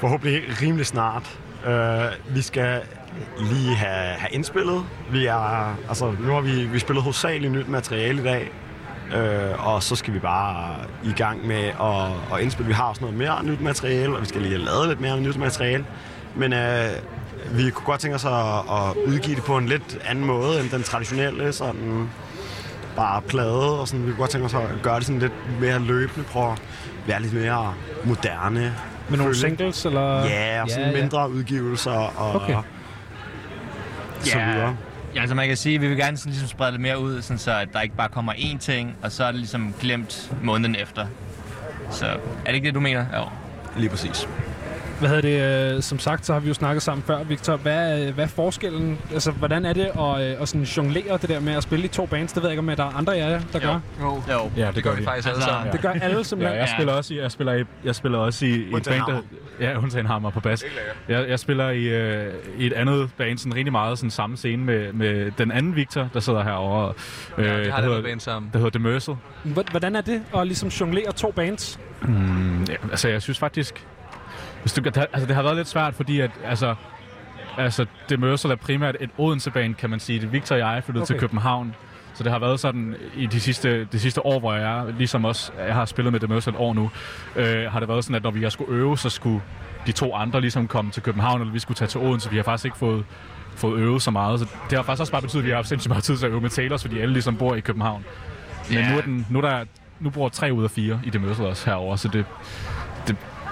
Forhåbentlig 0.01 0.43
rimelig 0.63 0.87
snart. 0.87 1.39
Uh, 1.67 2.35
vi 2.35 2.43
skal 2.43 2.83
lige 3.41 3.75
have, 3.75 4.15
have 4.19 4.31
indspillet. 4.33 4.85
Vi 5.11 5.27
er, 5.27 5.77
altså, 5.89 6.13
nu 6.21 6.33
har 6.33 6.41
vi, 6.41 6.65
vi 6.65 6.79
spillet 6.79 7.03
hovedsageligt 7.03 7.53
nyt 7.53 7.69
materiale 7.69 8.21
i 8.21 8.25
dag. 8.25 8.51
Uh, 9.15 9.67
og 9.67 9.83
så 9.83 9.97
skal 9.97 10.15
vi 10.15 10.19
bare 10.19 10.77
i 11.05 11.13
gang 11.13 11.47
med 11.47 11.65
at, 11.65 12.35
at 12.37 12.43
indspille. 12.43 12.67
Vi 12.67 12.73
har 12.73 12.85
også 12.85 13.01
noget 13.01 13.17
mere 13.17 13.45
nyt 13.45 13.61
materiale, 13.61 14.15
og 14.15 14.21
vi 14.21 14.27
skal 14.27 14.41
lige 14.41 14.53
have 14.55 14.65
lavet 14.65 14.89
lidt 14.89 15.01
mere 15.01 15.21
nyt 15.21 15.37
materiale. 15.37 15.85
Men 16.37 16.53
uh, 16.53 16.59
vi 17.59 17.71
kunne 17.71 17.87
godt 17.87 18.01
tænke 18.01 18.15
os 18.15 18.25
at, 18.25 18.33
at 18.59 18.97
udgive 19.07 19.37
det 19.37 19.45
på 19.45 19.57
en 19.57 19.67
lidt 19.67 19.99
anden 20.05 20.25
måde 20.25 20.61
end 20.61 20.71
den 20.71 20.83
traditionelle 20.83 21.53
sådan 21.53 22.09
bare 22.97 23.23
plade. 23.23 23.81
Og 23.81 23.89
sådan. 23.89 24.07
Vi 24.07 24.11
kunne 24.11 24.19
godt 24.19 24.31
tænke 24.31 24.45
os 24.45 24.55
at 24.55 24.63
gøre 24.83 24.97
det 24.97 25.07
sådan 25.07 25.21
lidt 25.21 25.61
mere 25.61 25.79
løbende, 25.79 26.25
prøve 26.25 26.53
at 26.53 26.63
være 27.07 27.23
lidt 27.23 27.33
mere 27.35 27.75
moderne. 28.05 28.75
Med 29.09 29.19
nogle 29.19 29.35
singles, 29.37 29.85
eller? 29.87 30.25
Ja, 30.25 30.63
og 30.63 30.71
sådan 30.71 30.85
Ja, 30.85 30.97
ja. 30.97 31.03
mindre 31.03 31.31
udgivelser 31.31 31.91
og 31.93 32.35
Okay. 32.35 32.55
Så 34.25 34.39
videre. 34.39 34.77
Ja, 35.15 35.21
altså 35.21 35.35
man 35.35 35.49
kan 35.49 35.57
sige, 35.57 35.75
at 35.75 35.81
vi 35.81 35.89
vil 35.89 35.97
gerne 35.97 36.17
sådan 36.17 36.31
ligesom 36.31 36.49
sprede 36.49 36.73
det 36.73 36.81
mere 36.81 37.01
ud, 37.01 37.23
sådan 37.23 37.39
så 37.39 37.53
at 37.59 37.69
der 37.73 37.81
ikke 37.81 37.97
bare 37.97 38.09
kommer 38.09 38.33
én 38.33 38.59
ting, 38.59 38.97
og 39.03 39.13
så 39.13 39.25
er 39.25 39.31
det 39.31 39.41
ligesom 39.41 39.75
glemt 39.81 40.33
måneden 40.43 40.77
efter. 40.77 41.07
Så 41.91 42.07
er 42.07 42.17
det 42.47 42.55
ikke 42.55 42.67
det, 42.67 42.75
du 42.75 42.81
mener? 42.81 43.07
Jo. 43.17 43.25
Lige 43.77 43.91
præcis. 43.91 44.29
Hvad 44.99 45.09
hedder 45.09 45.23
det? 45.71 45.75
øh, 45.77 45.83
Som 45.83 45.99
sagt, 45.99 46.27
så 46.27 46.33
har 46.33 46.41
vi 46.41 46.49
jo 46.49 46.55
snakket 46.55 46.83
sammen 46.83 47.05
før, 47.07 47.23
Victor. 47.23 47.57
Hvad, 47.57 47.99
er- 48.09 48.13
hvad 48.13 48.25
er 48.25 48.29
forskellen? 48.29 48.99
Altså, 49.13 49.31
hvordan 49.31 49.65
er 49.65 49.73
det 49.73 49.81
at, 49.99 50.33
øh, 50.35 50.43
at 50.43 50.49
sådan 50.49 50.63
jonglere 50.63 51.19
det 51.19 51.29
der 51.29 51.41
med 51.41 51.53
at 51.53 51.63
spille 51.63 51.85
i 51.85 51.89
to 51.89 52.07
bands? 52.07 52.33
Det 52.33 52.43
ved 52.43 52.51
jeg 52.51 52.53
ikke, 52.61 52.71
om 52.71 52.77
der 52.77 52.85
er 52.85 52.97
andre 52.97 53.17
af 53.17 53.31
jer, 53.31 53.41
der 53.53 53.59
gør. 53.59 53.81
Jo. 54.01 54.23
jo. 54.33 54.51
Ja, 54.57 54.71
det, 54.75 54.85
gør 54.85 54.91
vi 54.93 54.99
vi. 55.01 55.05
faktisk 55.05 55.29
alle 55.29 55.43
sammen. 55.43 55.73
Det 55.73 55.81
gør 55.81 55.91
alle 55.91 56.25
simpelthen. 56.25 56.55
Ja, 56.57 56.61
jeg 56.61 56.69
spiller 56.77 56.93
også 56.93 57.15
i, 57.15 57.21
jeg 57.21 57.31
spiller 57.33 57.53
i, 57.55 57.65
jeg 57.85 57.95
spiller 57.95 58.19
også 58.19 58.47
i, 58.47 58.49
i 58.49 58.53
et 58.77 58.85
band, 58.89 59.03
der, 59.09 59.21
ja, 59.61 59.79
undtagen 59.79 60.07
hammer 60.07 60.31
på 60.31 60.41
bas. 60.41 60.65
Jeg, 61.09 61.29
jeg 61.29 61.39
spiller 61.39 61.71
i, 61.71 61.83
øh, 61.85 62.33
i 62.59 62.67
et 62.67 62.73
andet 62.73 63.11
band, 63.19 63.39
sådan 63.39 63.55
rigtig 63.55 63.73
meget 63.73 63.99
sådan 63.99 64.11
samme 64.11 64.37
scene 64.37 64.65
med, 64.65 64.93
med 64.93 65.31
den 65.39 65.53
anden 65.53 65.77
Victor, 65.77 66.09
der 66.15 66.21
sidder 66.21 66.43
herovre. 66.43 66.93
Øh, 67.39 67.45
Ja, 67.47 67.59
det 67.59 67.67
har 67.73 67.81
der 67.81 67.87
det 67.87 67.95
hedder- 67.97 68.09
band 68.09 68.21
sammen. 68.21 68.51
Der 68.53 68.59
hedder 68.59 68.79
The 68.79 68.89
Mercil. 68.89 69.15
Hvor- 69.45 69.65
Hvordan 69.71 69.97
er 69.97 70.01
det 70.01 70.23
at 70.37 70.47
ligesom 70.47 70.69
jonglere 70.69 71.13
to 71.13 71.31
bands? 71.31 71.79
Mm, 72.03 72.65
ja, 72.65 72.75
altså, 72.91 73.09
jeg 73.09 73.23
synes 73.23 73.39
faktisk... 73.39 73.87
Hvis 74.65 74.73
du, 74.73 74.83
altså, 74.97 75.27
det 75.27 75.35
har 75.37 75.43
været 75.43 75.57
lidt 75.57 75.69
svært, 75.69 75.95
fordi 75.95 76.21
at, 76.21 76.31
altså, 76.45 76.75
altså, 77.59 77.87
det 78.09 78.21
Mercil 78.21 78.51
er 78.51 78.57
primært 78.57 78.97
et 79.01 79.11
Odense-band, 79.19 79.75
kan 79.75 79.91
man 79.91 80.01
sige. 80.01 80.21
Det 80.21 80.33
Victor 80.33 80.55
og 80.55 80.61
jeg 80.61 80.77
er 80.77 80.81
flyttet 80.81 81.03
okay. 81.03 81.07
til. 81.07 81.21
København. 81.21 81.75
Så 82.15 82.25
det 82.25 82.33
har 82.33 82.39
været 82.39 82.61
sådan 82.61 82.97
i 83.17 83.27
de 83.27 83.41
sidste, 83.41 83.85
de 83.85 84.01
sidste 84.01 84.27
år, 84.27 84.41
hvor 84.41 84.55
jeg 84.55 84.79
er, 84.79 84.93
ligesom 84.99 85.25
også, 85.25 85.53
jeg 85.67 85.75
har 85.75 85.85
spillet 85.85 86.13
med 86.13 86.21
The 86.21 86.27
Mercil 86.27 86.53
et 86.53 86.59
år 86.59 86.75
nu, 86.75 86.91
øh, 87.37 87.73
har 87.73 87.81
det 87.81 87.89
været 87.89 88.05
sådan, 88.05 88.17
at 88.17 88.23
når 88.23 88.31
vi 88.31 88.43
har 88.43 88.51
skulle 88.51 88.73
øve, 88.77 88.99
så 88.99 89.11
skulle 89.11 89.41
de 89.87 89.93
to 89.93 90.15
andre 90.15 90.41
ligesom 90.41 90.69
komme 90.69 90.91
til 90.91 91.03
København, 91.03 91.41
eller 91.41 91.53
vi 91.53 91.59
skulle 91.59 91.77
tage 91.77 91.89
til 91.89 92.01
Odense. 92.01 92.31
Vi 92.31 92.37
har 92.37 92.43
faktisk 92.43 92.65
ikke 92.65 92.77
fået, 92.77 93.05
fået 93.57 93.81
øvet 93.81 94.03
så 94.03 94.11
meget. 94.11 94.41
Så 94.41 94.47
det 94.71 94.79
har 94.79 94.83
faktisk 94.83 95.01
også 95.01 95.13
bare 95.13 95.23
betydet, 95.23 95.43
at 95.43 95.45
vi 95.47 95.51
har 95.51 95.57
haft 95.57 95.69
sindssygt 95.69 95.89
meget 95.89 96.05
tid 96.05 96.17
til 96.17 96.27
at 96.27 96.33
øve 96.33 96.41
med 96.41 96.51
Taylors, 96.51 96.83
fordi 96.83 96.99
alle 96.99 97.13
ligesom 97.13 97.37
bor 97.37 97.55
i 97.55 97.61
København. 97.61 98.05
Men 98.69 98.79
Ja. 98.79 98.91
nu, 98.91 98.99
er 98.99 99.03
den, 99.03 99.27
nu, 99.31 99.39
er 99.39 99.43
der, 99.43 99.65
nu 100.01 100.11
bor 100.11 100.29
tre 100.29 100.53
ud 100.53 100.65
af 100.65 100.71
fire 100.71 101.01
i 101.05 101.11
det 101.11 101.21
Mercil 101.21 101.45
også 101.47 101.67
herovre, 101.71 101.99
så 101.99 102.09
det, 102.09 102.25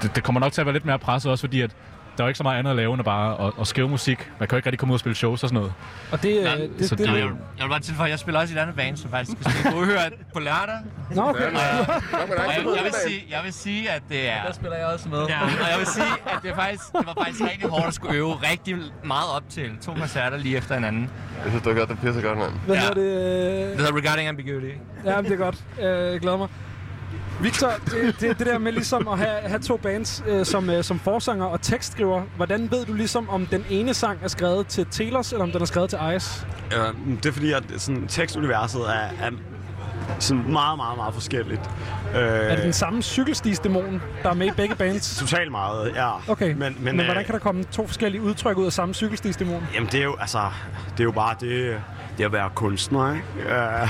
det, 0.02 0.16
det, 0.16 0.24
kommer 0.24 0.40
nok 0.40 0.52
til 0.52 0.60
at 0.60 0.66
være 0.66 0.72
lidt 0.72 0.84
mere 0.84 0.98
presset 0.98 1.30
også, 1.30 1.42
fordi 1.42 1.60
at 1.60 1.70
der 2.16 2.22
er 2.22 2.26
jo 2.26 2.28
ikke 2.28 2.38
så 2.38 2.42
meget 2.42 2.58
andet 2.58 2.70
at 2.70 2.76
lave, 2.76 2.92
end 2.92 3.00
at 3.00 3.04
bare 3.04 3.46
at, 3.46 3.52
at 3.60 3.66
skrive 3.66 3.88
musik. 3.88 4.30
Man 4.38 4.48
kan 4.48 4.56
jo 4.56 4.58
ikke 4.58 4.66
rigtig 4.66 4.78
komme 4.78 4.92
ud 4.92 4.96
og 4.96 5.00
spille 5.00 5.16
shows 5.16 5.42
og 5.42 5.48
sådan 5.48 5.54
noget. 5.54 5.72
Og 6.12 6.22
det, 6.22 6.42
Nej, 6.44 6.54
øh, 6.54 6.78
det, 6.78 6.88
så 6.88 6.94
det, 6.94 7.08
det, 7.08 7.14
jeg, 7.18 7.24
vil- 7.24 7.34
jeg 7.58 7.64
vil 7.64 7.68
bare 7.70 7.80
tilføje, 7.80 8.06
at 8.06 8.10
jeg 8.10 8.18
spiller 8.18 8.40
også 8.40 8.54
i 8.54 8.56
et 8.56 8.60
andet 8.60 8.76
band, 8.76 8.96
som 8.96 9.10
faktisk 9.10 9.38
skal 9.40 9.52
spille 9.52 9.78
uhørt 9.78 10.12
på 10.34 10.40
lørdag. 10.40 10.78
Nå, 11.14 11.22
okay. 11.22 11.40
Og 11.46 11.52
jeg, 11.52 11.86
og 12.12 12.52
jeg, 12.56 12.64
jeg, 12.76 12.84
vil 12.84 12.92
sige, 13.08 13.26
jeg 13.30 13.40
vil 13.44 13.52
sige, 13.52 13.90
at 13.90 14.02
det 14.08 14.28
er... 14.30 14.42
Der 14.46 14.52
spiller 14.52 14.76
jeg 14.76 14.86
også 14.86 15.08
med. 15.08 15.18
Ja, 15.28 15.40
og 15.42 15.70
jeg 15.70 15.78
vil 15.78 15.86
sige, 15.86 16.04
at 16.26 16.38
det, 16.42 16.50
er 16.50 16.54
faktisk, 16.54 16.82
det 16.98 17.06
var 17.06 17.14
faktisk 17.24 17.40
rigtig 17.50 17.68
hårdt 17.68 17.86
at 17.86 17.94
skulle 17.94 18.16
øve 18.18 18.32
rigtig 18.50 18.76
meget 19.04 19.28
op 19.36 19.42
til 19.50 19.70
to 19.82 19.94
koncerter 19.94 20.36
lige 20.38 20.56
efter 20.56 20.74
hinanden. 20.74 21.10
Jeg 21.42 21.50
synes, 21.50 21.62
du 21.62 21.68
har 21.68 21.76
gjort 21.76 21.88
det 21.88 21.98
pisse 22.04 22.20
godt, 22.22 22.38
mand. 22.38 22.52
hvad 22.66 22.76
Ja. 22.76 22.80
hedder 22.80 22.94
det? 22.94 23.70
Det 23.70 23.76
hedder 23.78 23.96
Regarding 23.96 24.28
Ambiguity. 24.28 24.66
Ja, 25.04 25.16
men 25.16 25.24
det 25.24 25.32
er 25.32 25.44
godt. 25.44 25.56
Øh, 25.80 26.12
Jeg 26.12 26.20
glæder 26.20 26.36
mig. 26.36 26.48
Victor, 27.42 27.70
det, 27.84 28.20
det, 28.20 28.38
det 28.38 28.46
der 28.46 28.58
med 28.58 28.72
ligesom 28.72 29.08
at 29.08 29.18
have, 29.18 29.40
have 29.46 29.58
to 29.60 29.76
bands 29.76 30.24
øh, 30.26 30.46
som, 30.46 30.70
øh, 30.70 30.84
som 30.84 30.98
forsanger 30.98 31.44
og 31.44 31.62
tekstskriver, 31.62 32.22
hvordan 32.36 32.70
ved 32.70 32.84
du 32.84 32.92
ligesom, 32.92 33.28
om 33.30 33.46
den 33.46 33.64
ene 33.70 33.94
sang 33.94 34.18
er 34.22 34.28
skrevet 34.28 34.66
til 34.66 34.86
Taylors, 34.90 35.32
eller 35.32 35.44
om 35.44 35.52
den 35.52 35.62
er 35.62 35.66
skrevet 35.66 35.90
til 35.90 35.98
Ice? 36.16 36.46
Ja, 36.72 36.76
det 37.22 37.26
er 37.26 37.32
fordi, 37.32 37.52
at 37.52 37.62
sådan, 37.76 38.06
tekstuniverset 38.08 38.80
er, 38.80 39.26
er 39.26 39.30
sådan 40.18 40.52
meget, 40.52 40.76
meget, 40.76 40.96
meget 40.96 41.14
forskelligt. 41.14 41.60
Øh, 42.14 42.20
Er 42.22 42.54
det 42.54 42.64
den 42.64 42.72
samme 42.72 43.02
cykelstisdæmon, 43.02 44.02
der 44.22 44.30
er 44.30 44.34
med 44.34 44.46
i 44.46 44.50
begge 44.50 44.74
bands? 44.74 45.18
Totalt 45.18 45.50
meget, 45.50 45.92
ja. 45.94 46.30
Okay, 46.32 46.48
men, 46.48 46.58
men, 46.58 46.76
men, 46.80 46.96
men 46.96 47.04
hvordan 47.04 47.20
øh, 47.20 47.26
kan 47.26 47.32
der 47.32 47.38
komme 47.38 47.64
to 47.64 47.86
forskellige 47.86 48.22
udtryk 48.22 48.56
ud 48.56 48.66
af 48.66 48.72
samme 48.72 48.94
cykelstisdæmon? 48.94 49.68
Jamen, 49.74 49.88
det 49.92 50.00
er 50.00 50.04
jo, 50.04 50.16
altså, 50.20 50.40
det 50.92 51.00
er 51.00 51.04
jo 51.04 51.12
bare 51.12 51.34
det, 51.40 51.80
det 52.18 52.24
at 52.24 52.32
være 52.32 52.50
kunstner, 52.54 53.14
ikke? 53.14 53.54
Øh, 53.54 53.88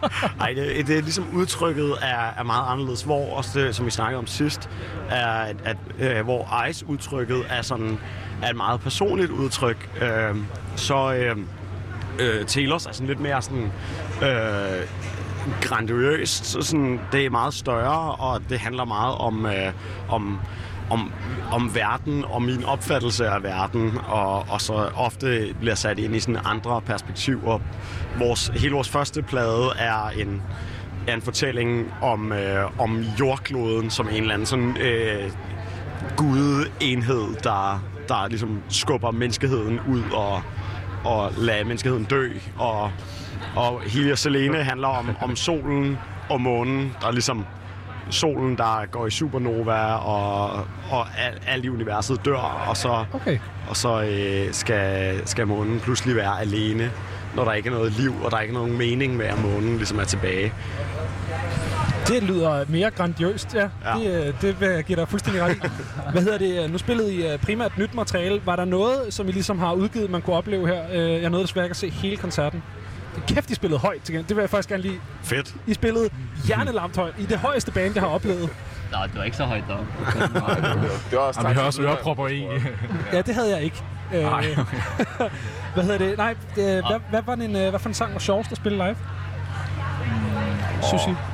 Ej, 0.40 0.52
det, 0.52 0.86
det 0.86 0.98
er 0.98 1.02
ligesom 1.02 1.26
udtrykket 1.32 1.94
er, 2.02 2.30
er 2.38 2.42
meget 2.42 2.72
anderledes, 2.72 3.02
hvor 3.02 3.36
også 3.36 3.60
det, 3.60 3.74
som 3.74 3.86
vi 3.86 3.90
snakkede 3.90 4.18
om 4.18 4.26
sidst, 4.26 4.70
er, 5.10 5.26
at, 5.26 5.56
at 5.64 5.76
øh, 5.98 6.24
hvor 6.24 6.66
Ice-udtrykket 6.68 7.44
er 7.50 7.62
sådan 7.62 7.98
er 8.42 8.50
et 8.50 8.56
meget 8.56 8.80
personligt 8.80 9.30
udtryk, 9.30 9.90
øh, 10.02 10.36
så 10.76 11.14
øh, 11.14 11.36
øh, 12.18 12.46
Taylors 12.46 12.86
er 12.86 12.92
sådan 12.92 13.06
lidt 13.06 13.20
mere 13.20 13.42
sådan 13.42 13.72
øh, 14.22 14.88
grandiøst, 15.60 16.46
så 16.46 16.62
sådan, 16.62 17.00
det 17.12 17.26
er 17.26 17.30
meget 17.30 17.54
større, 17.54 18.14
og 18.14 18.40
det 18.48 18.58
handler 18.58 18.84
meget 18.84 19.14
om, 19.14 19.46
øh, 19.46 19.72
om 20.08 20.40
om, 20.90 21.12
om 21.52 21.74
verden, 21.74 22.24
og 22.24 22.42
min 22.42 22.64
opfattelse 22.64 23.28
af 23.28 23.42
verden, 23.42 23.98
og, 24.06 24.48
og 24.48 24.60
så 24.60 24.72
ofte 24.96 25.54
bliver 25.60 25.74
sat 25.74 25.98
ind 25.98 26.16
i 26.16 26.20
sådan 26.20 26.40
andre 26.44 26.80
perspektiver. 26.80 27.58
Vores, 28.18 28.52
hele 28.54 28.74
vores 28.74 28.88
første 28.88 29.22
plade 29.22 29.70
er 29.78 30.08
en, 30.08 30.42
er 31.08 31.14
en 31.14 31.22
fortælling 31.22 31.92
om, 32.02 32.32
øh, 32.32 32.80
om 32.80 33.00
jordkloden 33.20 33.90
som 33.90 34.08
en 34.08 34.14
eller 34.14 34.34
anden 34.34 34.46
sådan 34.46 34.76
øh, 34.76 35.30
gudenhed, 36.16 37.34
der, 37.42 37.84
der 38.08 38.28
ligesom 38.28 38.62
skubber 38.68 39.10
menneskeheden 39.10 39.80
ud 39.88 40.02
og, 40.12 40.42
og 41.04 41.32
lader 41.38 41.64
menneskeheden 41.64 42.04
dø. 42.04 42.30
Og, 42.56 42.90
og 43.56 43.80
Helios 43.86 44.20
Selene 44.20 44.64
handler 44.64 44.88
om, 44.88 45.10
om 45.22 45.36
solen 45.36 45.98
og 46.30 46.40
månen, 46.40 46.96
der 47.00 47.12
ligesom 47.12 47.44
solen, 48.10 48.56
der 48.56 48.86
går 48.90 49.06
i 49.06 49.10
supernova, 49.10 49.94
og, 49.94 50.50
og 50.90 51.06
alt, 51.18 51.42
alt 51.46 51.64
i 51.64 51.68
universet 51.68 52.24
dør, 52.24 52.64
og 52.68 52.76
så, 52.76 53.04
Okay. 53.12 53.38
og 53.68 53.76
så 53.76 54.02
øh, 54.02 54.52
skal, 54.54 55.20
skal 55.28 55.46
månen 55.46 55.80
pludselig 55.80 56.16
være 56.16 56.40
alene, 56.40 56.90
når 57.36 57.44
der 57.44 57.52
ikke 57.52 57.68
er 57.68 57.72
noget 57.72 57.92
liv, 57.92 58.14
og 58.24 58.30
der 58.30 58.36
er 58.36 58.40
ikke 58.40 58.54
nogen 58.54 58.78
mening 58.78 59.16
med, 59.16 59.26
at 59.26 59.42
månen 59.42 59.76
ligesom 59.76 59.98
er 59.98 60.04
tilbage. 60.04 60.52
Det 62.08 62.22
lyder 62.22 62.64
mere 62.68 62.90
grandiøst, 62.90 63.54
ja. 63.54 63.60
Ja. 63.60 63.98
Det, 63.98 64.26
øh, 64.26 64.34
det 64.40 64.60
vil 64.60 64.68
jeg 64.68 64.84
give 64.84 64.98
dig 65.00 65.08
fuldstændig 65.08 65.42
ret 65.42 65.56
i. 65.56 65.60
Hvad 66.12 66.22
hedder 66.22 66.38
det? 66.38 66.70
Nu 66.70 66.78
spillede 66.78 67.14
I 67.14 67.32
øh, 67.32 67.38
primært 67.38 67.78
nyt 67.78 67.94
materiale. 67.94 68.40
Var 68.44 68.56
der 68.56 68.64
noget, 68.64 69.14
som 69.14 69.28
I 69.28 69.32
ligesom 69.32 69.58
har 69.58 69.72
udgivet, 69.72 70.10
man 70.10 70.22
kunne 70.22 70.36
opleve 70.36 70.66
her? 70.68 70.82
Øh, 70.92 71.22
Jeg 71.22 71.30
nåede 71.30 71.42
desværre 71.46 71.64
ikke 71.66 71.72
at 71.72 71.76
se 71.76 71.90
hele 71.90 72.16
koncerten. 72.16 72.62
Kæft, 73.26 73.50
I 73.50 73.54
spillede 73.54 73.80
højt 73.80 74.02
til. 74.02 74.14
Det 74.14 74.36
vil 74.36 74.42
jeg 74.42 74.50
faktisk 74.50 74.68
gerne 74.68 74.82
lige... 74.82 75.00
Fedt. 75.22 75.54
I 75.66 75.74
spillede 75.74 76.10
hjernelarmt 76.46 76.96
højt. 76.96 77.14
I 77.18 77.26
det 77.26 77.38
højeste 77.38 77.72
band, 77.72 77.94
jeg 77.94 78.02
har 78.02 78.10
oplevet. 78.10 78.48
Nå, 78.92 78.98
det 79.06 79.14
var 79.14 79.24
ikke 79.24 79.36
så 79.36 79.44
højt 79.44 79.64
dog. 79.68 79.78
Det 81.10 81.18
var 81.18 81.18
også 81.18 81.40
Og 81.40 81.48
vi 81.50 81.54
har 81.54 81.62
også 81.62 81.82
ørepropper 81.82 82.28
i. 82.28 82.46
Ja, 83.12 83.22
det 83.22 83.34
havde 83.34 83.50
jeg 83.50 83.62
ikke. 83.62 83.82
Øh, 84.14 84.22
Nej, 84.22 84.44
hvad 85.74 85.84
hedder 85.84 85.98
det? 85.98 86.18
Nej, 86.18 86.34
øh, 86.56 86.64
hvad, 86.64 87.00
hvad, 87.10 87.22
var 87.26 87.34
en, 87.34 87.56
øh, 87.56 87.70
hvad 87.70 87.80
for 87.80 87.88
en 87.88 87.94
sang 87.94 88.12
var 88.12 88.18
sjovest 88.18 88.50
at 88.52 88.56
spille 88.56 88.78
live? 88.78 88.96
Synes 90.82 91.02
I? 91.06 91.33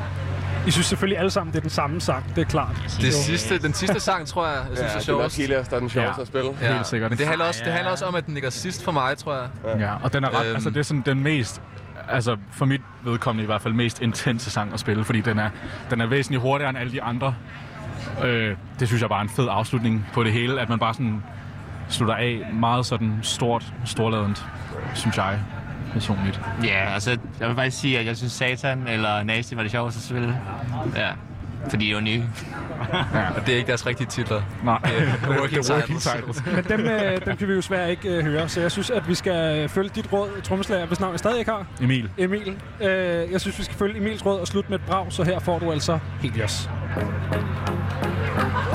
I 0.67 0.71
synes 0.71 0.87
selvfølgelig 0.87 1.19
alle 1.19 1.31
sammen, 1.31 1.53
det 1.53 1.59
er 1.59 1.61
den 1.63 1.71
samme 1.71 2.01
sang. 2.01 2.25
Det 2.37 2.41
er 2.43 2.45
klart. 2.47 2.97
Det 3.01 3.15
sidste, 3.15 3.59
den 3.59 3.75
sidste 3.75 4.01
sang, 4.01 4.27
tror 4.27 4.47
jeg, 4.47 4.57
jeg 4.57 4.65
synes 4.67 4.81
Ja, 4.81 4.85
er 4.87 4.89
det 5.01 5.09
er 5.09 5.13
nok 5.13 5.31
sjovest. 5.31 5.71
Der 5.71 5.77
er 5.77 5.81
den 5.81 5.91
sjoveste 5.91 6.15
Ja. 6.17 6.21
at 6.23 6.27
spille. 6.27 6.51
Ja. 6.63 6.73
Helt 6.75 6.87
sikkert. 6.87 7.11
Men 7.11 7.19
det 7.19 7.27
handler, 7.27 7.45
også, 7.45 7.63
det 7.65 7.73
handler 7.73 7.91
også 7.91 8.05
om, 8.07 8.15
at 8.15 8.27
den 8.27 8.35
ligger 8.35 8.51
sidst 8.51 8.85
for 8.85 8.93
mig, 8.93 9.19
tror 9.19 9.35
jeg. 9.35 9.79
Ja, 9.81 9.91
og 10.03 10.13
den 10.13 10.25
er 10.25 10.39
ret, 10.41 10.47
Øhm. 10.47 10.55
altså 10.55 10.71
det 10.71 10.77
er 10.77 10.83
sådan 10.83 11.03
den 11.07 11.23
mest, 11.23 11.63
altså 12.09 12.37
for 12.53 12.65
mit 12.65 12.81
vedkommende 13.05 13.43
i 13.43 13.47
hvert 13.47 13.63
fald, 13.63 13.75
mest 13.75 14.03
intense 14.03 14.51
sang 14.51 14.73
at 14.75 14.81
spille, 14.81 15.05
fordi 15.05 15.21
den 15.21 15.39
er, 15.39 15.51
den 15.91 16.01
er 16.01 16.07
væsentligt 16.07 16.43
hurtigere 16.43 16.71
end 16.71 16.79
alle 16.79 16.93
de 16.93 17.03
andre. 17.03 17.35
Øh, 18.25 18.57
det 18.81 18.89
synes 18.89 19.01
jeg 19.03 19.09
bare 19.09 19.19
er 19.19 19.23
en 19.23 19.29
fed 19.29 19.47
afslutning 19.51 20.07
på 20.13 20.25
det 20.25 20.33
hele, 20.33 20.61
at 20.61 20.69
man 20.69 20.79
bare 20.79 20.95
sådan 20.95 21.23
slutter 21.89 22.15
af 22.15 22.41
meget 22.53 22.87
sådan 22.87 23.19
stort, 23.23 23.65
storladent, 23.85 24.47
synes 24.95 25.17
jeg 25.17 25.39
personligt. 25.93 26.41
Ja, 26.65 26.95
altså, 26.95 27.11
jeg 27.41 27.49
vil 27.49 27.57
faktisk 27.57 27.79
sige, 27.81 27.99
at 27.99 28.07
jeg 28.07 28.17
synes 28.17 28.33
Satan 28.33 28.87
eller 28.89 29.23
Nasty 29.23 29.55
var 29.55 29.63
det 29.63 29.71
sjoveste 29.71 29.99
at 29.99 30.03
spille. 30.03 30.41
Ja, 30.97 31.09
fordi 31.71 31.89
de 31.89 31.95
var 31.95 32.01
nye. 32.01 32.23
Ja. 32.93 33.29
Og 33.37 33.47
det 33.47 33.53
er 33.55 33.57
ikke 33.59 33.69
deres 33.69 33.87
rigtige 33.87 34.07
titler. 34.07 34.43
Nej, 34.65 34.79
Det 34.85 34.93
er 35.25 35.31
working 35.41 35.65
titles. 35.65 36.05
titles. 36.05 36.43
Men 36.55 36.65
dem, 36.65 36.81
øh, 36.81 37.27
dem 37.27 37.37
kan 37.37 37.49
vi 37.49 37.53
jo 37.55 37.61
svært 37.63 37.91
ikke 37.91 38.09
øh, 38.09 38.25
høre, 38.25 38.49
så 38.49 38.61
jeg 38.61 38.71
synes, 38.73 38.91
at 38.91 39.09
vi 39.09 39.15
skal 39.15 39.59
øh, 39.59 39.69
følge 39.69 39.91
dit 39.95 40.13
råd, 40.13 40.29
trommeslager, 40.43 40.87
hvis 40.87 41.01
navn 41.01 41.13
jeg 41.13 41.19
stadig 41.19 41.39
ikke 41.39 41.51
har. 41.51 41.67
Emil. 41.81 42.11
Emil. 42.19 42.57
Øh, 42.81 43.33
jeg 43.33 43.41
synes, 43.41 43.59
vi 43.59 43.65
skal 43.65 43.77
følge 43.77 43.97
Emils 43.97 44.27
råd 44.27 44.41
og 44.41 44.47
slutte 44.47 44.71
med 44.71 44.79
et 44.79 44.85
brag, 44.87 45.07
så 45.13 45.23
her 45.25 45.39
får 45.39 45.59
du 45.59 45.73
altså 45.73 45.99
Helios. 46.21 46.71
Thank 46.95 48.70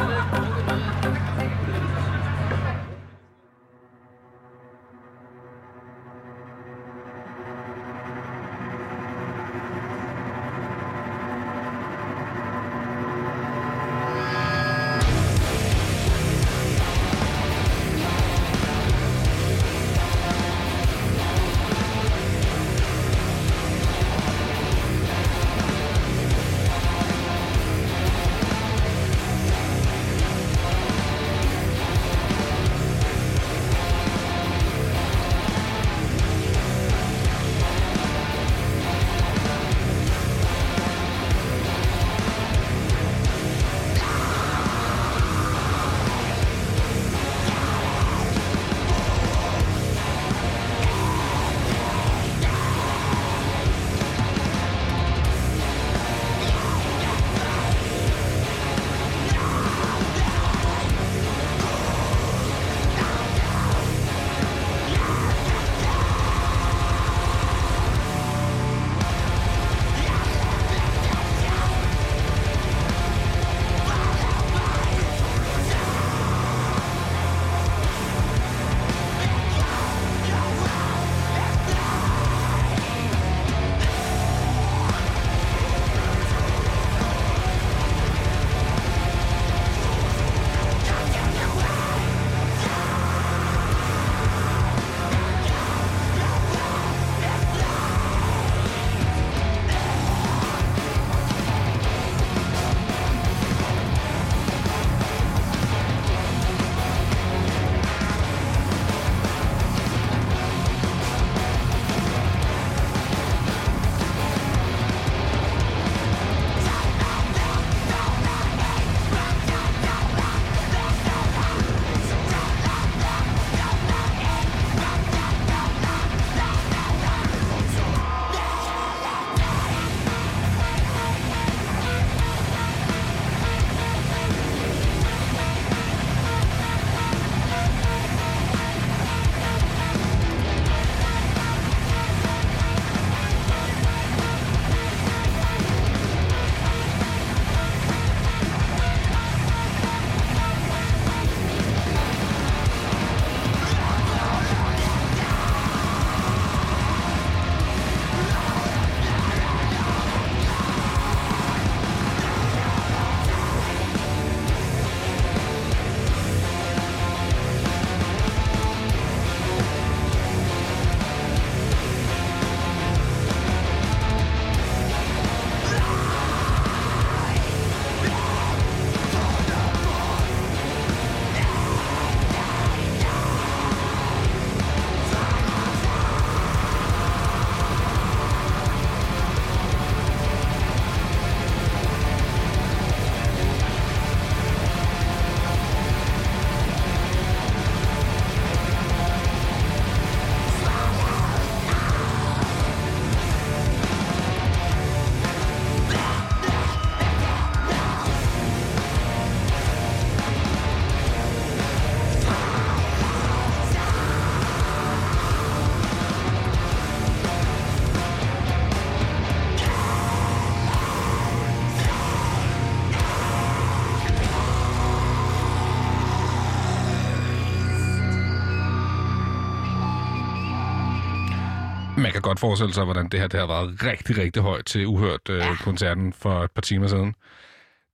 godt 232.26 232.40
forestille 232.40 232.74
sig, 232.74 232.84
hvordan 232.84 233.10
det 233.10 233.20
her 233.20 233.28
det 233.28 233.40
har 233.40 233.48
været 233.48 233.84
rigtig, 233.84 234.18
rigtig 234.18 234.42
højt 234.42 234.66
til 234.66 234.88
uhørt 234.88 235.30
øh, 235.30 235.38
ja. 235.38 235.56
koncerten 235.56 236.14
for 236.14 236.44
et 236.44 236.52
par 236.52 236.62
timer 236.62 236.88
siden. 236.88 237.16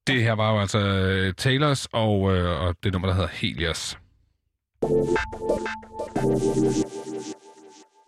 Det 0.08 0.24
her 0.24 0.34
var 0.34 0.54
jo 0.54 0.60
altså 0.60 0.80
øh, 0.80 1.34
Taylors 1.34 1.88
og, 1.92 2.36
øh, 2.36 2.62
og 2.62 2.76
det 2.84 2.92
nummer, 2.94 3.08
der 3.08 3.16
hedder 3.16 3.30
Helios. 3.34 3.98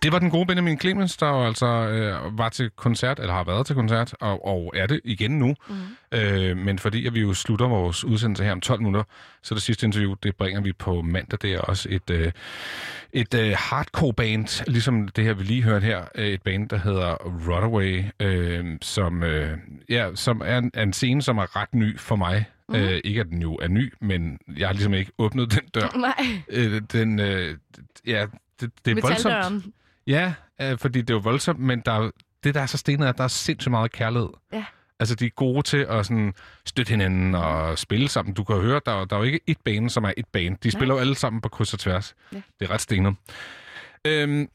Det 0.03 0.11
var 0.11 0.19
den 0.19 0.30
gode 0.30 0.45
Benjamin 0.45 0.80
Clemens, 0.80 1.18
der 1.18 1.30
jo 1.30 1.45
altså 1.45 1.66
øh, 1.66 2.38
var 2.38 2.50
til 2.50 2.69
koncert, 2.69 3.19
eller 3.19 3.34
har 3.34 3.43
været 3.43 3.66
til 3.66 3.76
koncert, 3.76 4.14
og, 4.19 4.45
og 4.45 4.72
er 4.76 4.88
det 4.88 5.02
igen 5.03 5.40
nu. 5.40 5.56
Mm. 5.69 6.18
Øh, 6.18 6.58
men 6.58 6.80
fordi 6.80 7.08
at 7.08 7.14
vi 7.14 7.22
jo 7.22 7.34
slutter 7.34 7.68
vores 7.68 8.06
udsendelse 8.06 8.43
her 8.43 8.52
om 8.52 8.61
12 8.61 8.80
minutter, 8.80 9.03
så 9.43 9.56
det 9.56 9.64
sidste 9.64 9.85
interview, 9.85 10.14
det 10.24 10.35
bringer 10.35 10.61
vi 10.61 10.74
på 10.74 11.02
mandag. 11.02 11.40
Det 11.42 11.53
er 11.53 11.60
også 11.60 11.90
et, 11.92 12.10
øh, 12.10 12.32
et 13.14 13.33
øh, 13.33 13.56
hardcore 13.58 14.14
band, 14.14 14.64
ligesom 14.72 15.08
det 15.08 15.24
her, 15.24 15.33
vi 15.33 15.43
lige 15.43 15.64
hørte 15.64 15.85
her. 15.85 16.06
Øh, 16.16 16.27
et 16.27 16.42
band, 16.42 16.69
der 16.69 16.77
hedder 16.77 17.16
Runaway, 17.50 18.03
øh, 18.19 18.66
som, 18.82 19.24
øh, 19.24 19.58
ja, 19.90 20.09
som 20.16 20.42
er 20.45 20.58
en, 20.58 20.72
er 20.74 20.83
en 20.83 20.93
scene, 20.93 21.22
som 21.22 21.38
er 21.38 21.56
ret 21.56 21.74
ny 21.74 22.00
for 22.00 22.16
mig. 22.16 22.45
Mm. 22.69 22.75
Øh, 22.75 23.01
ikke 23.03 23.19
at 23.22 23.27
den 23.27 23.42
jo 23.42 23.56
er 23.56 23.67
ny, 23.67 23.93
men 24.01 24.38
jeg 24.58 24.67
har 24.67 24.74
ligesom 24.74 24.93
ikke 24.93 25.11
åbnet 25.17 25.51
den 25.51 25.61
dør. 25.75 25.98
Nej. 26.17 26.27
Øh, 26.50 26.82
den, 26.92 27.19
øh, 27.19 27.58
ja, 28.08 28.25
det, 28.61 28.72
det 28.85 28.92
er 28.98 29.01
voldsomt. 29.01 29.33
Ja, 30.08 30.33
øh, 30.61 30.77
fordi 30.77 31.01
det 31.01 31.09
er 31.09 31.14
jo 31.14 31.19
voldsomt, 31.19 31.59
men 31.59 31.82
der, 31.85 31.92
er- 31.92 32.11
det 32.43 32.53
der 32.56 32.61
er 32.61 32.66
så 32.66 32.77
stenet, 32.77 33.06
er, 33.06 33.09
at 33.09 33.17
der 33.17 33.24
er 33.24 33.27
sindssygt 33.27 33.72
meget 33.72 33.92
kærlighed. 33.92 34.30
Ja. 34.53 34.66
Altså, 35.03 35.15
de 35.15 35.25
er 35.25 35.30
gode 35.30 35.61
til 35.61 35.77
at 35.77 36.06
sådan, 36.06 36.33
støtte 36.65 36.90
hinanden 36.90 37.35
og 37.35 37.77
spille 37.80 38.09
sammen. 38.09 38.33
Du 38.33 38.43
kan 38.43 38.56
høre, 38.56 38.82
der, 38.85 38.91
er- 39.01 39.06
der 39.06 39.15
er 39.15 39.19
jo 39.19 39.25
ikke 39.25 39.40
et 39.48 39.57
bane, 39.65 39.90
som 39.90 40.03
er 40.03 40.14
et 40.17 40.25
bane. 40.27 40.57
De 40.64 40.72
spiller 40.72 40.95
jo 40.95 40.99
alle 41.01 41.15
sammen 41.15 41.41
på 41.41 41.49
kryds 41.49 41.73
og 41.73 41.80
tværs. 41.80 42.15
Ja. 42.33 42.41
Det 42.59 42.65
er 42.69 42.72
ret 42.73 42.82
stenet. 42.82 43.15
Øhm, 44.07 44.49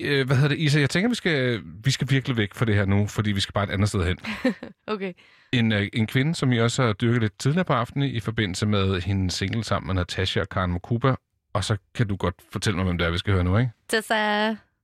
øh, 0.00 0.26
hvad 0.26 0.36
hedder 0.36 0.48
det, 0.48 0.58
Isa? 0.58 0.80
Jeg 0.80 0.90
tænker, 0.90 1.08
vi 1.08 1.14
skal, 1.14 1.60
vi 1.84 1.90
skal 1.90 2.10
virkelig 2.10 2.36
væk 2.36 2.54
fra 2.54 2.64
det 2.64 2.74
her 2.74 2.84
nu, 2.84 3.06
fordi 3.06 3.32
vi 3.32 3.40
skal 3.40 3.52
bare 3.52 3.64
et 3.64 3.70
andet 3.70 3.88
sted 3.88 4.06
hen. 4.06 4.18
Okay. 4.86 5.12
En, 5.52 5.72
øh, 5.72 5.88
en 5.92 6.06
kvinde, 6.06 6.34
som 6.34 6.52
I 6.52 6.58
også 6.60 6.82
har 6.82 6.92
dyrket 6.92 7.20
lidt 7.22 7.38
tidligere 7.38 7.64
på 7.64 7.72
aftenen 7.72 8.08
i 8.08 8.20
forbindelse 8.20 8.66
med 8.66 9.00
hendes 9.00 9.34
single 9.34 9.64
sammen 9.64 9.86
med 9.86 9.94
Natasha 9.94 10.40
og 10.40 10.48
Karen 10.48 10.70
Mokuba. 10.72 11.14
Og 11.52 11.64
så 11.64 11.76
kan 11.94 12.08
du 12.08 12.16
godt 12.16 12.34
fortælle 12.52 12.76
mig, 12.76 12.84
hvem 12.84 12.98
det 12.98 13.06
er, 13.06 13.10
vi 13.10 13.18
skal 13.18 13.32
høre 13.32 13.44
nu, 13.44 13.58
ikke? 13.58 13.70
Tessa. 13.88 14.14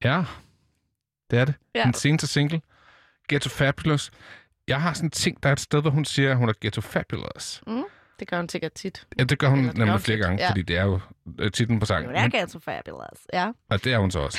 Ja, 0.05 0.25
det 1.31 1.39
er 1.39 1.45
det. 1.45 1.55
Ja. 1.75 1.83
Den 1.85 1.95
seneste 1.95 2.27
single, 2.27 2.61
Ghetto 3.29 3.49
Fabulous. 3.49 4.11
Jeg 4.69 4.83
har 4.83 4.93
sådan 4.93 5.07
en 5.07 5.11
ting, 5.11 5.43
der 5.43 5.49
er 5.49 5.53
et 5.53 5.61
sted, 5.61 5.81
hvor 5.81 5.91
hun 5.91 6.05
siger, 6.05 6.31
at 6.31 6.37
hun 6.37 6.49
er 6.49 6.53
Ghetto 6.61 6.81
Fabulous. 6.81 7.63
Mm, 7.67 7.83
det 8.21 8.29
gør 8.29 8.37
hun 8.37 8.49
sikkert 8.49 8.73
tit. 8.73 9.07
Ja, 9.19 9.25
det 9.25 9.39
gør 9.39 9.49
hun 9.49 9.59
Eller 9.59 9.73
gør 9.73 9.79
nemlig 9.79 9.93
hun 9.93 10.01
flere 10.01 10.19
tit, 10.19 10.25
gange, 10.27 10.43
ja. 10.43 10.51
fordi 10.51 10.63
det 10.63 10.77
er 10.77 10.85
jo 10.85 11.01
øh, 11.39 11.51
titlen 11.53 11.81
på 11.81 11.87
sangen. 11.87 12.11
Det 12.15 12.19
er 12.21 12.29
ganske 12.29 12.61
fabulous. 12.61 13.19
Ja. 13.33 13.51
Og 13.71 13.85
det 13.85 13.93
er 13.93 13.99
hun 13.99 14.11
så 14.11 14.19
også. 14.19 14.39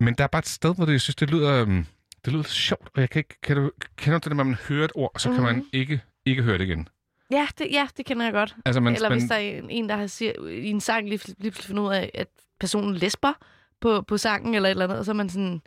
Men 0.00 0.14
der 0.14 0.24
er 0.24 0.28
bare 0.28 0.38
et 0.40 0.48
sted, 0.48 0.74
hvor 0.74 0.84
det, 0.84 0.92
jeg 0.92 1.00
synes, 1.00 1.16
det 1.16 1.30
lyder, 1.30 1.62
øhm, 1.62 1.86
det 2.24 2.32
lyder 2.32 2.42
sjovt, 2.44 2.88
og 2.94 3.00
jeg 3.00 3.10
kan 3.10 3.20
ikke, 3.20 3.40
kan 3.42 3.56
du, 3.56 3.70
kender 3.96 4.18
du 4.18 4.28
det, 4.28 4.36
når 4.36 4.44
man 4.44 4.54
hører 4.68 4.84
et 4.84 4.92
ord, 4.94 5.12
så 5.18 5.32
kan 5.32 5.42
man 5.42 5.56
Mhm. 5.56 5.66
ikke, 5.72 6.00
ikke 6.26 6.42
høre 6.42 6.58
det 6.58 6.64
igen? 6.64 6.88
Ja, 7.30 7.46
det, 7.58 7.68
ja, 7.72 7.86
det 7.96 8.06
kender 8.06 8.24
jeg 8.24 8.32
godt. 8.32 8.56
Altså, 8.64 8.80
man- 8.80 8.94
Eller 8.94 9.08
man- 9.08 9.18
hvis 9.18 9.28
der 9.28 9.34
er 9.34 9.40
en, 9.40 9.70
en 9.70 9.88
der 9.88 9.96
har 9.96 10.06
siger, 10.06 10.32
i 10.48 10.66
en 10.66 10.80
sang 10.80 11.08
lige, 11.08 11.34
lige 11.38 11.52
fundet 11.52 11.82
ud 11.82 11.92
af, 11.92 12.10
at 12.14 12.26
personen 12.60 12.94
lesber 12.94 13.32
på, 13.80 14.02
på 14.02 14.18
sangen 14.18 14.54
eller 14.54 14.68
et 14.68 14.70
eller 14.70 14.84
andet, 14.84 14.98
og 14.98 15.04
så 15.04 15.10
er 15.10 15.14
man 15.14 15.28
sådan, 15.28 15.62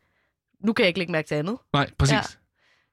nu 0.59 0.73
kan 0.73 0.83
jeg 0.83 0.87
ikke 0.87 0.99
lægge 0.99 1.11
mærke 1.11 1.27
til 1.27 1.35
andet. 1.35 1.57
Nej, 1.73 1.89
præcis. 1.97 2.13
Ja. 2.13 2.21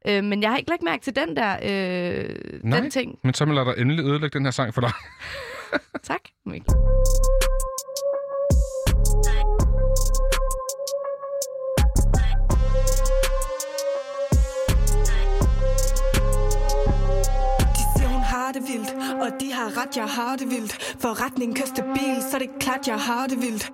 Øh, 0.08 0.24
men 0.24 0.42
jeg 0.42 0.50
har 0.50 0.56
ikke 0.56 0.70
lagt 0.70 0.82
mærke 0.82 1.02
til 1.04 1.16
den 1.16 1.36
der 1.36 1.52
øh, 1.62 2.60
Nej, 2.62 2.80
den 2.80 2.90
ting. 2.90 3.18
men 3.24 3.34
så 3.34 3.44
lader 3.44 3.74
dig 3.74 3.80
endelig 3.82 4.04
ødelægge 4.04 4.38
den 4.38 4.46
her 4.46 4.50
sang 4.50 4.74
for 4.74 4.80
dig. 4.80 4.92
Tak, 6.02 6.20
Mikkel. 6.46 6.74
Det 18.54 18.62
vildt, 18.68 18.90
og 19.22 19.40
de 19.40 19.52
har 19.52 19.82
ret, 19.82 19.96
jeg 19.96 20.04
har 20.04 20.36
det 20.36 20.50
vildt. 20.50 20.72
Forretningen 21.00 21.56
kører 21.56 21.66
stabil, 21.66 22.22
så 22.30 22.38
det 22.38 22.48
er 22.54 22.58
klart, 22.60 22.88
jeg 22.88 22.98
har 22.98 23.26
det 23.26 23.38
vildt. 23.40 23.72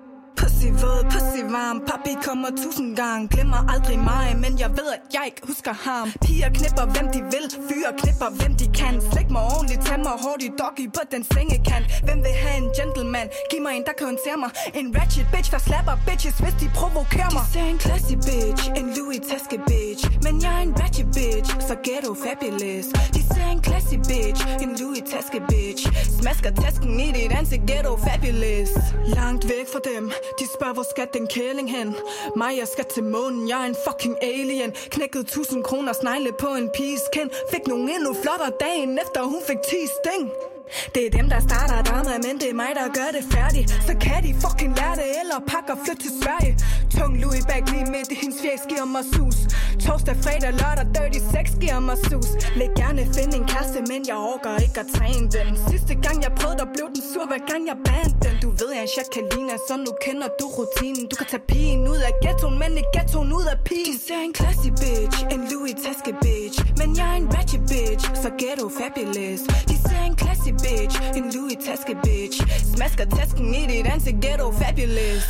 Pussy 0.62 0.74
våd, 0.82 1.04
pussy 1.10 1.42
varm, 1.42 1.80
papi 1.86 2.14
kommer 2.24 2.50
tusind 2.50 2.96
gange. 2.96 3.28
Glemmer 3.28 3.60
aldrig 3.74 3.98
mig, 3.98 4.36
men 4.42 4.52
jeg 4.62 4.70
ved, 4.78 4.88
at 4.96 5.02
jeg 5.14 5.24
ikke 5.30 5.42
husker 5.50 5.74
ham. 5.86 6.06
Piger 6.24 6.50
knipper, 6.58 6.86
hvem 6.94 7.06
de 7.14 7.20
vil, 7.34 7.46
fyre 7.68 7.90
knipper, 8.00 8.30
hvem 8.38 8.52
de 8.60 8.66
kan. 8.80 8.94
Slik 9.12 9.28
mig 9.34 9.42
ordentligt, 9.54 9.82
tag 9.86 9.98
mig 10.08 10.16
hurtigt, 10.24 10.54
doggy 10.60 10.86
på 10.96 11.02
den 11.12 11.22
sengekant. 11.34 11.86
Hvem 12.06 12.18
vil 12.26 12.34
have 12.44 12.56
en 12.62 12.68
gentleman? 12.78 13.26
Giv 13.50 13.60
mig 13.66 13.72
en, 13.76 13.84
der 13.88 13.94
kan 13.98 14.06
håndtere 14.12 14.38
mig. 14.44 14.50
En 14.80 14.88
ratchet 14.98 15.26
bitch, 15.32 15.48
der 15.54 15.62
slapper 15.68 15.96
bitches, 16.06 16.36
hvis 16.42 16.56
de 16.62 16.66
provokerer 16.78 17.32
mig. 17.38 17.44
De 17.46 17.52
ser 17.54 17.66
en 17.74 17.80
classy 17.84 18.14
bitch, 18.28 18.62
en 18.78 18.86
Louis 18.96 19.20
taske 19.30 19.58
bitch. 19.70 20.02
Men 20.24 20.34
jeg 20.44 20.52
er 20.58 20.62
en 20.68 20.74
ratchet 20.82 21.08
bitch, 21.16 21.48
så 21.68 21.74
ghetto 21.86 22.12
fabulous. 22.24 22.86
De 23.16 23.20
ser 23.32 23.48
en 23.56 23.60
classy 23.66 23.96
bitch, 24.10 24.40
en 24.64 24.70
Louis 24.80 25.04
taske 25.12 25.40
bitch. 25.50 25.82
Smasker 26.18 26.52
tasken 26.62 27.00
i 27.06 27.08
dit 27.16 27.32
ansigt, 27.38 27.64
ghetto 27.70 27.92
fabulous. 28.06 28.70
Langt 29.18 29.42
væk 29.52 29.66
fra 29.72 29.80
dem, 29.90 30.04
de 30.38 30.44
spørger, 30.54 30.74
hvor 30.74 30.82
skal 30.82 31.08
den 31.12 31.26
kæling 31.26 31.70
hen? 31.70 31.96
Mig, 32.36 32.58
jeg 32.58 32.68
skal 32.68 32.84
til 32.84 33.04
månen, 33.04 33.48
jeg 33.48 33.62
er 33.62 33.66
en 33.66 33.76
fucking 33.86 34.16
alien. 34.22 34.70
Knækkede 34.72 35.22
1000 35.22 35.64
kroner 35.64 35.92
snegle 35.92 36.32
på 36.32 36.46
en 36.46 36.70
piges 36.76 37.02
kind. 37.12 37.30
Fik 37.50 37.66
nogen 37.66 37.88
endnu 37.88 38.14
flottere 38.22 38.52
dagen 38.60 38.98
efter, 38.98 39.22
hun 39.22 39.42
fik 39.46 39.60
10 39.62 39.76
sting 40.00 40.32
det 40.94 41.02
er 41.06 41.10
dem, 41.18 41.26
der 41.32 41.40
starter 41.48 41.82
drama, 41.88 42.12
men 42.26 42.34
det 42.40 42.48
er 42.52 42.56
mig, 42.62 42.72
der 42.78 42.86
gør 42.98 43.10
det 43.16 43.24
færdigt. 43.36 43.66
Så 43.88 43.94
kan 44.04 44.18
de 44.26 44.30
fucking 44.44 44.72
lære 44.78 44.96
det, 45.00 45.08
eller 45.22 45.38
pakke 45.52 45.70
og 45.74 45.78
flytte 45.84 46.02
til 46.06 46.12
Sverige. 46.22 46.52
Tung 46.96 47.12
Louis 47.22 47.44
bag 47.50 47.62
lige 47.72 47.86
midt 47.94 48.08
i 48.14 48.16
hendes 48.22 48.38
fjæs 48.42 48.62
giver 48.70 48.88
mig 48.94 49.04
sus. 49.14 49.38
Torsdag, 49.84 50.16
fredag, 50.24 50.52
lørdag, 50.60 50.86
dirty 50.96 51.20
sex 51.34 51.46
giver 51.62 51.80
mig 51.88 51.98
sus. 52.08 52.28
Læg 52.58 52.70
gerne 52.82 53.02
finde 53.16 53.34
en 53.40 53.46
kæreste, 53.52 53.78
men 53.90 54.00
jeg 54.10 54.18
orker 54.32 54.52
ikke 54.66 54.80
at 54.84 54.88
træne 54.96 55.26
den. 55.36 55.50
Sidste 55.70 55.94
gang 56.04 56.16
jeg 56.26 56.32
prøvede, 56.38 56.58
der 56.62 56.68
blev 56.74 56.86
den 56.94 57.02
sur, 57.10 57.24
hver 57.30 57.42
gang 57.50 57.62
jeg 57.70 57.78
bandt 57.88 58.14
den. 58.24 58.34
Du 58.44 58.48
ved, 58.60 58.70
jeg 58.76 58.84
er 58.84 58.88
en 58.88 58.94
Jacqueline, 58.96 59.54
så 59.68 59.74
nu 59.86 59.92
kender 60.06 60.28
du 60.40 60.46
rutinen. 60.56 61.04
Du 61.10 61.14
kan 61.20 61.26
tage 61.32 61.44
pigen 61.50 61.82
ud 61.92 62.00
af 62.08 62.12
ghettoen, 62.22 62.56
men 62.62 62.70
ikke 62.80 62.92
ghettoen 62.96 63.30
ud 63.38 63.46
af 63.54 63.58
pigen. 63.68 63.94
Du 63.96 64.00
ser 64.08 64.20
en 64.28 64.34
classy 64.38 64.70
bitch, 64.82 65.16
en 65.34 65.40
Louis 65.50 65.74
taske 65.84 66.12
bitch. 66.24 66.56
Men 66.80 66.88
jeg 66.98 67.06
er 67.12 67.18
en 67.22 67.28
ratchet 67.34 67.64
bitch, 67.72 68.04
så 68.22 68.28
ghetto 68.40 68.66
fabulous. 68.78 69.40
De 69.70 69.76
ser 69.86 70.02
en 70.10 70.16
classy 70.22 70.52
bitch, 70.64 70.94
en 71.16 71.24
Louis 71.34 71.56
taske 71.66 71.94
bitch. 72.04 72.36
Smasker 72.74 73.04
tasken 73.16 73.54
i 73.54 73.62
dit 73.66 73.86
ansigt, 73.86 74.16
ghetto 74.24 74.52
fabulous. 74.60 75.26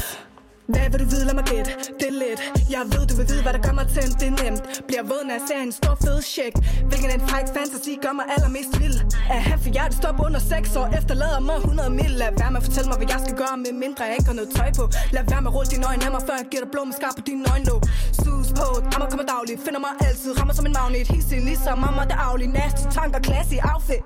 Hvad 0.73 0.87
vil 0.91 1.01
du 1.01 1.07
vide, 1.15 1.25
lad 1.29 1.35
mig 1.41 1.47
gætte, 1.53 1.71
det 2.01 2.09
er 2.13 2.17
lidt. 2.25 2.41
Jeg 2.75 2.83
ved, 2.93 3.03
du 3.11 3.15
vil 3.19 3.27
vide, 3.33 3.43
hvad 3.45 3.53
der 3.57 3.63
gør 3.67 3.75
mig 3.81 3.87
tændt, 3.95 4.15
det 4.21 4.29
er 4.33 4.37
nemt. 4.43 4.63
Bliver 4.89 5.05
våd, 5.11 5.23
når 5.29 5.35
jeg 5.39 5.45
ser 5.49 5.61
en 5.69 5.73
stor 5.81 5.95
fed 6.05 6.19
check 6.35 6.55
Hvilken 6.89 7.11
en 7.17 7.23
fræk 7.29 7.47
fantasi 7.57 7.93
gør 8.05 8.13
mig 8.19 8.27
allermest 8.35 8.73
vild? 8.81 8.99
At 9.35 9.41
have 9.49 9.59
for 9.65 9.71
hjertet 9.77 9.97
stop 10.03 10.19
under 10.27 10.41
6 10.41 10.77
år 10.81 10.87
Efterlader 10.99 11.41
mig 11.49 11.57
100 11.57 11.91
mil. 12.01 12.13
Lad 12.23 12.31
være 12.41 12.51
med 12.53 12.61
at 12.61 12.67
fortælle 12.69 12.89
mig, 12.91 12.97
hvad 13.01 13.09
jeg 13.15 13.21
skal 13.27 13.37
gøre 13.43 13.57
Med 13.65 13.73
mindre 13.85 14.01
jeg 14.09 14.15
ikke 14.19 14.29
har 14.33 14.39
noget 14.41 14.51
tøj 14.59 14.71
på. 14.79 14.85
Lad 15.17 15.25
være 15.31 15.41
med 15.45 15.51
at 15.51 15.55
rulle 15.57 15.71
dine 15.75 15.85
øjne 15.91 16.03
af 16.07 16.13
mig 16.17 16.23
Før 16.29 16.37
jeg 16.41 16.47
giver 16.53 16.63
dig 16.65 16.71
blå 16.75 16.83
med 16.89 16.95
skarp 17.01 17.15
på 17.19 17.25
dine 17.31 17.43
øjenlåg 17.53 17.81
Sus 18.23 18.49
på, 18.59 18.69
rammer 18.93 19.09
kommer 19.11 19.27
dagligt. 19.35 19.59
Finder 19.67 19.81
mig 19.87 19.93
altid, 20.07 20.31
rammer 20.39 20.55
som 20.59 20.67
en 20.69 20.75
magnet. 20.79 21.07
Hissig 21.13 21.41
ligesom 21.49 21.77
mamma, 21.85 22.03
det 22.11 22.17
er 22.21 22.25
aflig 22.31 22.49
Nasty 22.59 22.85
tanker, 22.97 23.21
classy 23.29 23.59
outfit 23.73 24.05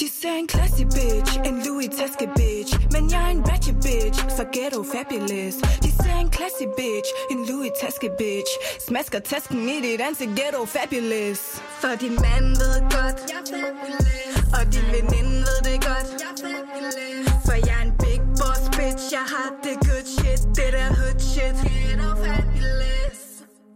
de 0.00 0.08
ser 0.08 0.36
en 0.42 0.48
classy 0.48 0.84
bitch, 0.96 1.32
en 1.48 1.56
Louis 1.66 1.88
taske 1.98 2.26
bitch. 2.36 2.72
Men 2.92 3.10
jeg 3.10 3.22
er 3.26 3.32
en 3.36 3.42
ratchet 3.50 3.76
bitch, 3.86 4.18
så 4.36 4.44
ghetto 4.54 4.80
fabulous. 4.94 5.56
De 5.84 5.90
ser 6.02 6.16
en 6.24 6.30
classy 6.36 6.66
bitch, 6.80 7.08
en 7.32 7.40
Louis 7.48 7.72
taske 7.80 8.08
bitch. 8.18 8.52
Smasker 8.86 9.20
tasken 9.30 9.68
i 9.68 9.76
dit 9.86 10.00
ansigt, 10.08 10.32
ghetto 10.38 10.62
fabulous. 10.74 11.42
For 11.82 11.92
din 12.02 12.14
mand 12.24 12.48
ved 12.62 12.78
godt, 12.96 13.18
jeg 13.32 13.42
fabulous. 13.52 14.34
Og 14.56 14.64
din 14.74 14.86
veninde 14.94 15.38
ved 15.48 15.60
det 15.68 15.78
godt, 15.88 16.08
jeg 16.22 16.34
fabulous. 16.44 17.26
For 17.46 17.56
jeg 17.68 17.76
er 17.80 17.84
en 17.88 17.94
big 18.04 18.20
boss 18.40 18.62
bitch, 18.78 19.04
jeg 19.16 19.26
har 19.34 19.48
det 19.64 19.76
good 19.88 20.06
shit 20.14 20.40
Det 20.56 20.70
der 20.76 20.88
hood 20.98 21.18
shit, 21.30 21.56
ghetto 21.66 22.10
fabulous. 22.24 23.18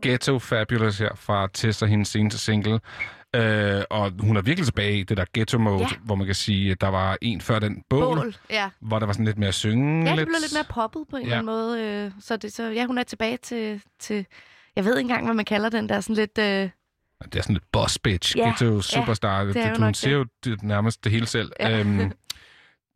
Ghetto 0.02 0.38
Fabulous 0.38 0.98
her 0.98 1.14
fra 1.14 1.48
Tessa, 1.54 1.86
hendes 1.86 2.08
seneste 2.08 2.38
single. 2.38 2.80
Øh, 3.34 3.82
og 3.90 4.12
hun 4.20 4.36
er 4.36 4.42
virkelig 4.42 4.66
tilbage 4.66 4.98
i 4.98 5.02
det 5.02 5.16
der 5.16 5.24
ghetto 5.34 5.58
mode, 5.58 5.78
Ja. 5.80 5.86
hvor 6.04 6.14
man 6.14 6.26
kan 6.26 6.34
sige, 6.34 6.70
at 6.70 6.80
der 6.80 6.88
var 6.88 7.18
en 7.22 7.40
før 7.40 7.58
den 7.58 7.82
bål, 7.90 8.16
Bål, 8.16 8.36
ja. 8.50 8.68
hvor 8.80 8.98
der 8.98 9.06
var 9.06 9.12
sådan 9.12 9.24
lidt 9.26 9.38
mere 9.38 9.52
synge. 9.52 10.04
Ja, 10.10 10.16
det 10.16 10.26
blev 10.26 10.36
lidt 10.40 10.54
mere 10.54 10.64
poppet 10.70 11.02
på 11.10 11.16
en 11.16 11.22
Ja. 11.22 11.26
eller 11.26 11.38
anden 11.38 11.46
måde. 11.54 11.80
Øh, 11.82 12.10
så, 12.20 12.36
det, 12.36 12.52
så 12.52 12.62
ja, 12.70 12.86
hun 12.86 12.98
er 12.98 13.02
tilbage 13.02 13.36
til, 13.36 13.80
til... 14.00 14.26
Jeg 14.76 14.84
ved 14.84 14.92
ikke 14.98 15.00
engang, 15.00 15.24
hvad 15.24 15.34
man 15.34 15.44
kalder 15.44 15.68
den 15.68 15.88
der 15.88 16.00
sådan 16.00 16.16
lidt... 16.16 16.38
Øh, 16.38 16.44
Det 17.24 17.36
er 17.38 17.42
sådan 17.42 17.54
lidt 17.54 17.72
boss 17.72 17.98
bitch, 17.98 18.36
Ja, 18.36 18.44
ghetto 18.48 18.80
superstar. 18.80 19.40
ja, 19.40 19.46
det 19.48 19.56
er 19.56 19.68
jo 19.70 19.76
hun 19.78 19.88
det. 19.88 20.12
jo 20.12 20.26
det, 20.44 20.62
nærmest 20.62 21.04
det 21.04 21.12
hele 21.12 21.26
selv. 21.26 21.52
Ja. 21.60 21.80
Øhm, 21.80 22.12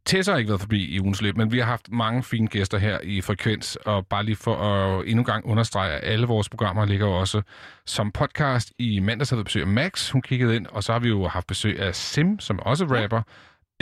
Tessa 0.04 0.30
har 0.32 0.38
ikke 0.38 0.48
været 0.48 0.60
forbi 0.60 0.84
i 0.84 1.00
ugens 1.00 1.22
løb, 1.22 1.36
men 1.36 1.52
vi 1.52 1.58
har 1.58 1.64
haft 1.66 1.88
mange 1.92 2.22
fine 2.22 2.46
gæster 2.48 2.78
her 2.78 2.98
i 3.02 3.20
Frekvens, 3.20 3.76
og 3.76 4.06
bare 4.06 4.24
lige 4.24 4.36
for 4.36 4.56
at 4.56 5.06
endnu 5.06 5.20
en 5.20 5.24
gang 5.24 5.44
understrege, 5.46 5.92
at 5.92 6.12
alle 6.12 6.26
vores 6.26 6.48
programmer 6.48 6.84
ligger 6.84 7.06
også 7.06 7.42
som 7.86 8.12
podcast. 8.12 8.72
I 8.78 9.00
mandags 9.00 9.30
havde 9.30 9.40
vi 9.40 9.44
besøg 9.44 9.62
af 9.62 9.68
Max, 9.68 10.10
hun 10.10 10.22
kiggede 10.22 10.56
ind, 10.56 10.66
og 10.66 10.84
så 10.84 10.92
har 10.92 10.98
vi 10.98 11.08
jo 11.08 11.28
haft 11.28 11.46
besøg 11.46 11.80
af 11.80 11.94
Sim, 11.94 12.38
som 12.38 12.60
også 12.60 12.84
er 12.84 13.02
rapper. 13.02 13.22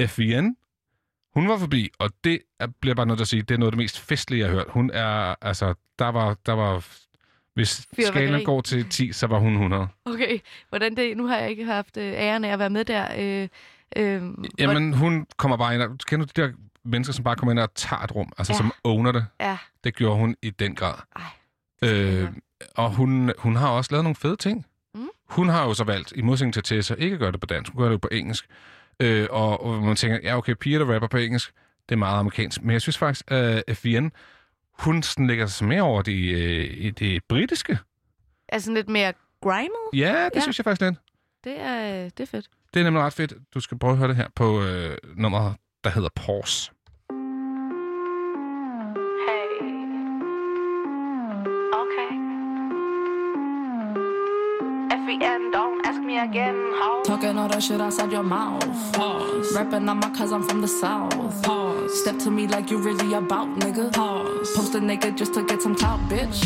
FVN, 0.06 0.56
hun 1.34 1.48
var 1.48 1.58
forbi, 1.58 1.90
og 1.98 2.10
det 2.24 2.38
er, 2.60 2.66
bliver 2.80 2.94
bare 2.94 3.06
nødt 3.06 3.18
til 3.18 3.24
at 3.24 3.28
sige, 3.28 3.42
det 3.42 3.54
er 3.54 3.58
noget 3.58 3.68
af 3.68 3.72
det 3.72 3.78
mest 3.84 4.00
festlige, 4.00 4.40
jeg 4.40 4.48
har 4.48 4.54
hørt. 4.54 4.66
Hun 4.68 4.90
er, 4.94 5.34
altså, 5.42 5.74
der 5.98 6.08
var, 6.08 6.36
der 6.46 6.52
var 6.52 6.86
Hvis 7.54 7.86
skalaen 8.06 8.44
går 8.44 8.60
til 8.60 8.88
10, 8.88 9.12
så 9.12 9.26
var 9.26 9.38
hun 9.38 9.52
100. 9.52 9.88
Okay, 10.04 10.38
hvordan 10.68 10.96
det... 10.96 11.16
Nu 11.16 11.26
har 11.26 11.36
jeg 11.36 11.50
ikke 11.50 11.64
haft 11.64 11.96
øh, 11.96 12.12
æren 12.12 12.44
af 12.44 12.52
at 12.52 12.58
være 12.58 12.70
med 12.70 12.84
der. 12.84 13.06
Øh, 13.18 13.48
øh, 13.96 14.22
Jamen, 14.58 14.92
hun 14.94 15.26
kommer 15.36 15.56
bare 15.56 15.74
ind 15.74 15.82
og... 15.82 15.98
Kender 16.06 16.26
du 16.26 16.32
de 16.42 16.46
der 16.46 16.52
mennesker, 16.84 17.12
som 17.14 17.24
bare 17.24 17.36
kommer 17.36 17.52
ind 17.52 17.60
og 17.60 17.74
tager 17.74 18.02
et 18.02 18.14
rum? 18.14 18.32
Altså, 18.38 18.52
Ja. 18.52 18.56
som 18.56 18.72
owner 18.84 19.12
det? 19.12 19.26
Ja. 19.40 19.58
Det 19.84 19.96
gjorde 19.96 20.18
hun 20.18 20.36
i 20.42 20.50
den 20.50 20.74
grad. 20.74 20.94
Øh, 21.82 22.28
og 22.74 22.90
hun, 22.94 23.32
hun 23.38 23.56
har 23.56 23.68
også 23.68 23.92
lavet 23.92 24.04
nogle 24.04 24.16
fede 24.16 24.36
ting. 24.36 24.66
Mm. 24.94 25.08
Hun 25.28 25.48
har 25.48 25.64
jo 25.64 25.74
så 25.74 25.84
valgt, 25.84 26.12
i 26.16 26.22
modsætning 26.22 26.54
til 26.54 26.62
Tessa, 26.62 26.94
ikke 26.94 27.14
at 27.14 27.20
gøre 27.20 27.32
det 27.32 27.40
på 27.40 27.46
dansk. 27.46 27.72
Hun 27.72 27.78
gør 27.82 27.86
det 27.86 27.92
jo 27.92 27.98
på 27.98 28.08
engelsk. 28.12 28.46
Øh, 29.00 29.26
og, 29.30 29.64
og 29.64 29.82
man 29.82 29.96
tænker, 29.96 30.18
ja 30.22 30.36
okay, 30.36 30.54
piger, 30.60 30.78
der 30.78 30.94
rapper 30.94 31.08
på 31.08 31.16
engelsk, 31.16 31.52
det 31.88 31.94
er 31.94 31.98
meget 31.98 32.18
amerikansk. 32.18 32.62
Men 32.62 32.70
jeg 32.70 32.82
synes 32.82 32.98
faktisk, 32.98 33.24
at 33.30 33.64
uh, 33.70 33.74
FVN, 33.76 34.12
hun 34.78 35.02
sådan 35.02 35.26
lægger 35.26 35.46
sig 35.46 35.66
mere 35.68 35.82
over 35.82 36.02
det, 36.02 36.34
øh, 36.34 36.92
det 36.98 37.24
britiske. 37.28 37.78
sådan 38.58 38.74
lidt 38.74 38.88
mere 38.88 39.12
grimet. 39.42 39.70
Ja, 39.92 39.98
det 39.98 40.02
Ja. 40.14 40.28
ja. 40.34 40.40
synes 40.40 40.58
jeg 40.58 40.64
faktisk 40.64 40.80
lidt. 40.80 40.94
Det 41.44 41.60
er, 41.60 42.02
det 42.08 42.20
er 42.20 42.26
fedt. 42.26 42.46
Det 42.76 42.80
er 42.80 42.84
nemlig 42.84 43.02
ret 43.02 43.12
fedt. 43.12 43.34
Du 43.54 43.60
skal 43.60 43.78
prøve 43.78 43.92
at 43.92 43.98
høre 43.98 44.08
det 44.08 44.16
her 44.16 44.28
på 44.34 44.62
øh, 44.62 44.96
nummeret, 45.16 45.56
der 45.84 45.90
hedder 45.90 46.08
Pause. 46.16 46.70
Okay. 51.82 52.10
FEN, 55.04 55.40
don't 55.56 55.88
ask 55.88 56.00
me 56.08 56.14
again. 56.28 56.56
How? 56.80 57.02
Talking 57.04 57.38
all 57.38 57.48
that 57.48 57.62
shit 57.62 57.80
outside 57.80 58.12
your 58.12 58.22
mouth. 58.22 58.68
Pause. 58.92 59.58
Rapping 59.58 59.88
on 59.88 59.96
my 59.96 60.10
cause 60.18 60.32
I'm 60.36 60.44
from 60.50 60.60
the 60.60 60.72
south. 60.82 61.42
Pause. 61.42 61.90
Step 62.02 62.18
to 62.24 62.30
me 62.30 62.46
like 62.46 62.70
you 62.70 62.78
really 62.88 63.14
about, 63.14 63.48
nigga. 63.62 63.90
Pause. 63.92 64.56
Posting 64.56 64.86
naked 64.86 65.16
just 65.16 65.32
to 65.34 65.42
get 65.46 65.62
some 65.62 65.74
clout, 65.74 66.00
bitch. 66.10 66.38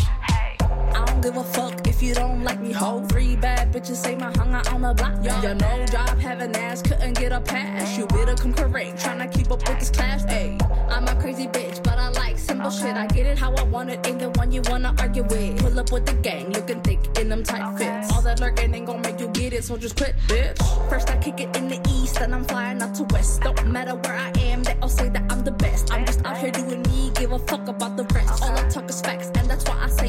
Give 1.21 1.37
a 1.37 1.43
fuck 1.43 1.87
if 1.87 2.01
you 2.01 2.15
don't 2.15 2.43
like 2.43 2.59
me, 2.59 2.71
ho. 2.71 3.05
Three 3.07 3.35
bad 3.35 3.71
bitches 3.71 3.97
say 3.97 4.15
my 4.15 4.31
hunger 4.37 4.61
on 4.71 4.81
the 4.81 4.93
block. 4.95 5.23
Yo, 5.23 5.39
your 5.41 5.53
no 5.53 5.85
job 5.85 6.17
having 6.17 6.55
ass 6.55 6.81
couldn't 6.81 7.13
get 7.13 7.31
a 7.31 7.39
pass. 7.39 7.95
You 7.95 8.07
better 8.07 8.33
come 8.33 8.53
correct, 8.53 8.97
tryna 8.97 9.31
keep 9.31 9.51
up 9.51 9.59
with 9.69 9.77
this 9.77 9.91
class. 9.91 10.25
Ayy, 10.25 10.59
I'm 10.89 11.07
a 11.07 11.15
crazy 11.21 11.45
bitch, 11.45 11.83
but 11.83 11.99
I 11.99 12.09
like 12.09 12.39
simple 12.39 12.71
shit. 12.71 12.95
I 12.95 13.05
get 13.05 13.27
it 13.27 13.37
how 13.37 13.53
I 13.53 13.61
want 13.63 13.91
it, 13.91 14.05
ain't 14.07 14.17
the 14.17 14.31
one 14.31 14.51
you 14.51 14.63
wanna 14.65 14.95
argue 14.97 15.21
with. 15.21 15.59
Pull 15.59 15.79
up 15.79 15.91
with 15.91 16.07
the 16.07 16.13
gang, 16.13 16.51
looking 16.53 16.81
thick 16.81 16.99
in 17.19 17.29
them 17.29 17.43
tight 17.43 17.77
fits. 17.77 18.11
All 18.13 18.23
that 18.23 18.39
lurking 18.39 18.73
ain't 18.73 18.87
gon' 18.87 19.01
make 19.01 19.19
you 19.19 19.27
get 19.27 19.53
it, 19.53 19.63
so 19.63 19.77
just 19.77 19.95
quit, 19.97 20.15
bitch. 20.27 20.57
First 20.89 21.11
I 21.11 21.17
kick 21.17 21.39
it 21.39 21.55
in 21.55 21.67
the 21.67 21.79
east, 21.87 22.15
then 22.15 22.33
I'm 22.33 22.45
flying 22.45 22.81
out 22.81 22.95
to 22.95 23.03
west. 23.13 23.41
Don't 23.41 23.67
matter 23.67 23.93
where 23.93 24.15
I 24.15 24.31
am, 24.39 24.63
they 24.63 24.75
all 24.81 24.89
say 24.89 25.09
that 25.09 25.31
I'm 25.31 25.43
the 25.43 25.51
best. 25.51 25.93
I'm 25.93 26.03
just 26.03 26.25
out 26.25 26.37
here 26.37 26.51
doing 26.51 26.81
me, 26.81 27.11
give 27.13 27.31
a 27.31 27.37
fuck 27.37 27.67
about 27.67 27.95
the 27.95 28.05
rest. 28.15 28.41
All 28.41 28.57
I 28.57 28.67
talk 28.69 28.89
is 28.89 29.01
facts, 29.01 29.29
and 29.35 29.47
that's 29.47 29.65
why 29.69 29.77
I 29.79 29.87
say 29.87 30.00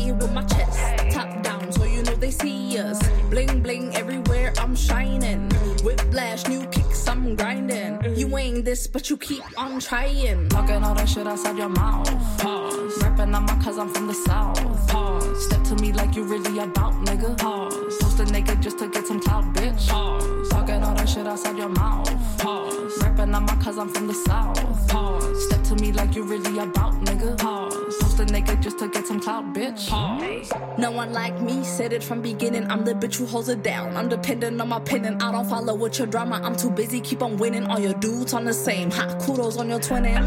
us. 2.44 3.00
Bling 3.30 3.62
bling 3.62 3.94
everywhere, 3.96 4.52
I'm 4.58 4.74
shining. 4.74 5.48
Whiplash, 5.84 6.46
new 6.48 6.64
kicks, 6.66 7.08
I'm 7.08 7.34
grinding. 7.36 7.98
You 8.16 8.36
ain't 8.36 8.64
this, 8.64 8.86
but 8.86 9.10
you 9.10 9.16
keep 9.16 9.42
on 9.58 9.80
trying. 9.80 10.48
Talking 10.48 10.82
all 10.84 10.94
that 10.94 11.08
shit 11.08 11.26
outside 11.26 11.56
your 11.56 11.68
mouth. 11.68 12.08
Pause. 12.38 13.02
Rapping 13.02 13.34
on 13.34 13.44
my 13.44 13.56
cause 13.62 13.78
I'm 13.78 13.88
from 13.92 14.06
the 14.06 14.14
south. 14.14 14.88
Pause. 14.88 15.44
Step 15.46 15.62
to 15.64 15.74
me 15.76 15.92
like 15.92 16.14
you 16.16 16.24
really 16.24 16.58
about, 16.58 16.94
nigga. 17.04 17.36
Pause. 17.38 17.98
Posting 18.00 18.30
naked 18.32 18.60
just 18.62 18.78
to 18.78 18.88
get 18.88 19.06
some 19.06 19.20
clout, 19.20 19.44
bitch. 19.54 19.88
Pause. 19.88 20.48
Talking 20.50 20.82
all 20.82 20.94
that 20.94 21.08
shit 21.08 21.26
outside 21.26 21.56
your 21.56 21.68
mouth. 21.68 22.38
Pause. 22.38 22.81
Rapping 23.22 23.36
on 23.36 23.44
my 23.44 23.54
cause 23.62 23.78
I'm 23.78 23.88
from 23.88 24.08
the 24.08 24.14
south. 24.14 24.88
Pause. 24.88 25.44
Step 25.44 25.62
to 25.64 25.76
me 25.76 25.92
like 25.92 26.16
you 26.16 26.24
really 26.24 26.58
about, 26.58 26.92
nigga. 27.04 27.38
Pause. 27.38 27.96
Posting 28.00 28.26
nigga 28.26 28.60
just 28.60 28.80
to 28.80 28.88
get 28.88 29.06
some 29.06 29.20
clout, 29.20 29.54
bitch. 29.54 29.88
Pause. 29.88 30.52
No 30.76 30.90
one 30.90 31.12
like 31.12 31.40
me, 31.40 31.62
said 31.62 31.92
it 31.92 32.02
from 32.02 32.20
beginning. 32.20 32.68
I'm 32.68 32.84
the 32.84 32.94
bitch 32.94 33.14
who 33.14 33.26
holds 33.26 33.48
it 33.48 33.62
down. 33.62 33.96
I'm 33.96 34.08
dependent 34.08 34.60
on 34.60 34.68
my 34.68 34.80
pen 34.80 35.04
and 35.04 35.22
I 35.22 35.30
don't 35.30 35.48
follow 35.48 35.72
with 35.76 35.98
your 35.98 36.08
drama. 36.08 36.40
I'm 36.42 36.56
too 36.56 36.70
busy, 36.70 37.00
keep 37.00 37.22
on 37.22 37.36
winning. 37.36 37.64
All 37.66 37.78
your 37.78 37.94
dudes 37.94 38.34
on 38.34 38.44
the 38.44 38.52
same. 38.52 38.90
Hot 38.90 39.20
kudos 39.20 39.56
on 39.56 39.68
your 39.68 39.78
twinning. 39.78 40.18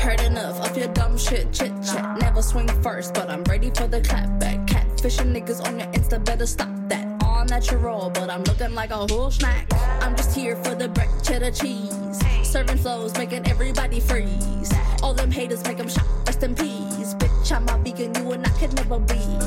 Heard 0.00 0.20
enough 0.22 0.68
of 0.68 0.76
your 0.76 0.88
dumb 0.88 1.16
shit, 1.16 1.52
chit 1.52 1.72
chat. 1.84 2.18
Never 2.18 2.42
swing 2.42 2.66
first, 2.82 3.14
but 3.14 3.30
I'm 3.30 3.44
ready 3.44 3.70
for 3.70 3.86
the 3.86 4.00
clap 4.00 4.40
back. 4.40 4.66
Catfishing 4.66 5.32
niggas 5.32 5.64
on 5.64 5.78
your 5.78 5.88
Insta, 5.92 6.24
better 6.24 6.46
stop 6.46 6.70
that. 6.88 7.11
All 7.42 7.48
natural, 7.48 8.08
but 8.14 8.30
I'm 8.30 8.44
looking 8.44 8.72
like 8.72 8.90
a 8.90 8.98
whole 8.98 9.32
snack. 9.32 9.66
I'm 10.00 10.14
just 10.14 10.32
here 10.32 10.54
for 10.54 10.76
the 10.76 10.86
bread, 10.88 11.08
cheddar 11.24 11.50
cheese. 11.50 12.20
Serving 12.44 12.78
flows, 12.78 13.18
making 13.18 13.48
everybody 13.48 13.98
freeze. 13.98 14.72
All 15.02 15.12
them 15.12 15.32
haters 15.32 15.64
make 15.64 15.78
them 15.78 15.88
shot, 15.88 16.06
rest 16.24 16.44
in 16.44 16.54
peace. 16.54 17.14
Bitch, 17.14 17.50
I'm 17.50 17.68
a 17.68 17.76
vegan, 17.82 18.14
you 18.14 18.30
and 18.30 18.46
I 18.46 18.50
could 18.50 18.72
never 18.74 19.00
be. 19.00 19.41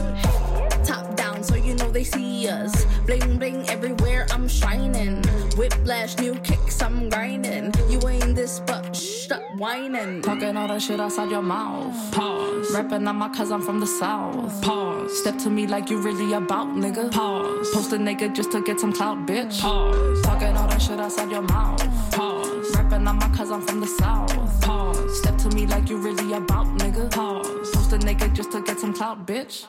They 1.95 2.03
see 2.03 2.47
us. 2.49 2.85
Bling 3.05 3.37
bling 3.37 3.69
everywhere, 3.69 4.27
I'm 4.29 4.49
shining. 4.49 5.23
Whiplash, 5.55 6.17
new 6.17 6.35
kicks, 6.35 6.81
I'm 6.81 7.07
grinding. 7.07 7.73
You 7.89 7.99
ain't 8.09 8.35
this, 8.35 8.59
but 8.59 8.93
stop 8.93 9.41
whining. 9.55 10.21
Talking 10.21 10.57
all 10.57 10.67
that 10.67 10.81
shit 10.81 10.99
outside 10.99 11.31
your 11.31 11.41
mouth. 11.41 11.95
Pause. 12.11 12.73
Rapping 12.73 13.07
on 13.07 13.15
my 13.15 13.29
cause 13.29 13.49
I'm 13.49 13.61
from 13.61 13.79
the 13.79 13.87
south. 13.87 14.61
Pause. 14.61 15.17
Step 15.21 15.37
to 15.39 15.49
me 15.49 15.67
like 15.67 15.89
you 15.89 16.01
really 16.01 16.33
about, 16.33 16.67
nigga. 16.67 17.09
Pause. 17.13 17.71
Post 17.73 17.93
a 17.93 17.97
nigga 17.97 18.35
just 18.35 18.51
to 18.51 18.61
get 18.61 18.77
some 18.77 18.91
clout, 18.91 19.25
bitch. 19.25 19.61
Pause. 19.61 20.21
Talking 20.23 20.57
all 20.57 20.67
that 20.67 20.81
shit 20.81 20.99
outside 20.99 21.31
your 21.31 21.43
mouth. 21.43 21.81
Pause. 22.11 22.75
Rapping 22.75 23.07
on 23.07 23.15
my 23.15 23.29
cause 23.29 23.51
I'm 23.51 23.61
from 23.61 23.79
the 23.79 23.87
south. 23.87 24.61
Pause. 24.61 25.17
Step 25.19 25.37
to 25.37 25.49
me 25.49 25.65
like 25.65 25.89
you 25.89 25.95
really 25.95 26.33
about, 26.33 26.67
nigga. 26.77 27.09
Pause. 27.09 27.71
Post 27.71 27.93
a 27.93 27.97
nigga 27.99 28.33
just 28.33 28.51
to 28.51 28.61
get 28.61 28.81
some 28.81 28.93
clout, 28.93 29.25
bitch. 29.25 29.65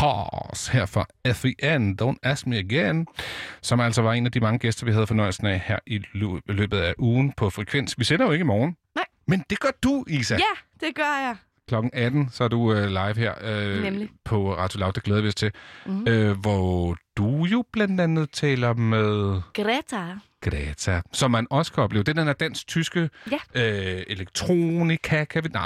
Pause 0.00 0.72
her 0.72 0.86
fra 0.86 1.06
FEN, 1.32 1.98
Don't 2.02 2.16
Ask 2.22 2.46
Me 2.46 2.56
Again, 2.58 3.06
som 3.62 3.80
altså 3.80 4.02
var 4.02 4.12
en 4.12 4.26
af 4.26 4.32
de 4.32 4.40
mange 4.40 4.58
gæster, 4.58 4.86
vi 4.86 4.92
havde 4.92 5.06
fornøjelsen 5.06 5.46
af 5.46 5.60
her 5.66 5.78
i 5.86 5.98
lø- 5.98 6.40
løbet 6.52 6.78
af 6.78 6.94
ugen 6.98 7.32
på 7.36 7.50
Frekvens. 7.50 7.94
Vi 7.98 8.04
sender 8.04 8.26
jo 8.26 8.32
ikke 8.32 8.42
i 8.42 8.46
morgen. 8.46 8.76
Nej. 8.94 9.04
Men 9.26 9.44
det 9.50 9.60
gør 9.60 9.68
du, 9.82 10.04
Isa. 10.08 10.34
Ja, 10.34 10.86
det 10.86 10.94
gør 10.94 11.02
jeg. 11.26 11.36
Klokken 11.68 11.90
18, 11.94 12.28
så 12.32 12.44
er 12.44 12.48
du 12.48 12.60
uh, 12.72 12.84
live 12.84 13.14
her 13.16 13.80
Nemlig. 13.82 14.08
på 14.24 14.54
Radio 14.56 14.80
Loud. 14.80 14.92
Det 14.92 15.02
glæder 15.02 15.22
vi 15.22 15.28
os 15.28 15.34
til. 15.34 15.52
Mhm. 15.86 15.94
Mm. 16.06 16.30
Uh, 16.30 16.30
hvor 16.40 16.96
du 17.16 17.44
jo 17.44 17.64
blandt 17.72 18.00
andet 18.00 18.30
taler 18.30 18.74
med 18.74 19.40
Greta. 19.54 20.04
Greta, 20.42 21.00
som 21.12 21.30
man 21.30 21.46
også 21.50 21.72
kan 21.72 21.82
opleve. 21.82 22.04
Er 22.08 22.12
den 22.12 22.26
her 22.26 22.32
dansk-tyske 22.32 23.10
Ja. 23.30 23.36
uh, 23.96 24.02
elektronika, 24.06 25.24
kan 25.24 25.44
vi... 25.44 25.48
Nej, 25.48 25.62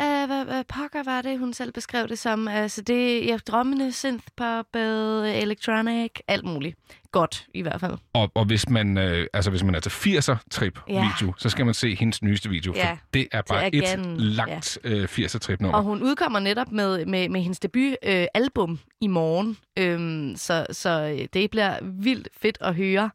Ja, 0.00 0.04
øh, 0.06 0.13
hvad, 0.26 0.44
hvad 0.44 0.64
pokker 0.64 1.02
var 1.04 1.22
det, 1.22 1.38
hun 1.38 1.52
selv 1.52 1.72
beskrev 1.72 2.08
det 2.08 2.18
som? 2.18 2.48
Altså, 2.48 2.82
det 2.82 3.24
er 3.24 3.26
ja, 3.26 3.36
drømmende, 3.46 3.92
synthpop, 3.92 4.76
øh, 4.76 5.28
electronic, 5.36 6.10
alt 6.28 6.44
muligt. 6.44 6.76
Godt, 7.12 7.46
i 7.54 7.62
hvert 7.62 7.80
fald. 7.80 7.92
Og, 8.12 8.30
og 8.34 8.44
hvis 8.44 8.68
man 8.68 8.98
øh, 8.98 9.26
altså 9.32 9.50
hvis 9.50 9.64
man 9.64 9.74
er 9.74 9.80
til 9.80 9.90
80'er 9.90 10.36
trip 10.50 10.78
Ja. 10.88 11.06
video, 11.20 11.34
så 11.38 11.48
skal 11.48 11.64
man 11.64 11.74
se 11.74 11.94
hendes 11.94 12.22
nyeste 12.22 12.48
video, 12.50 12.72
Ja. 12.76 12.90
for 12.90 12.98
det 13.14 13.28
er 13.32 13.42
bare 13.48 13.70
Det 13.70 13.88
er 13.90 13.98
et 13.98 14.06
langt 14.20 14.78
øh, 14.84 15.04
80'er 15.04 15.38
trip 15.38 15.60
nummer. 15.60 15.78
Og 15.78 15.84
hun 15.84 16.02
udkommer 16.02 16.38
netop 16.38 16.72
med, 16.72 17.06
med, 17.06 17.28
med 17.28 17.40
hendes 17.42 17.60
debut 17.60 17.96
øh, 18.02 18.26
i 19.00 19.06
morgen. 19.06 19.56
Øhm, 19.78 20.36
så, 20.36 20.66
så 20.70 21.16
øh, 21.20 21.26
det 21.32 21.50
bliver 21.50 21.78
vildt 21.82 22.28
fedt 22.40 22.58
at 22.60 22.74
høre. 22.74 23.10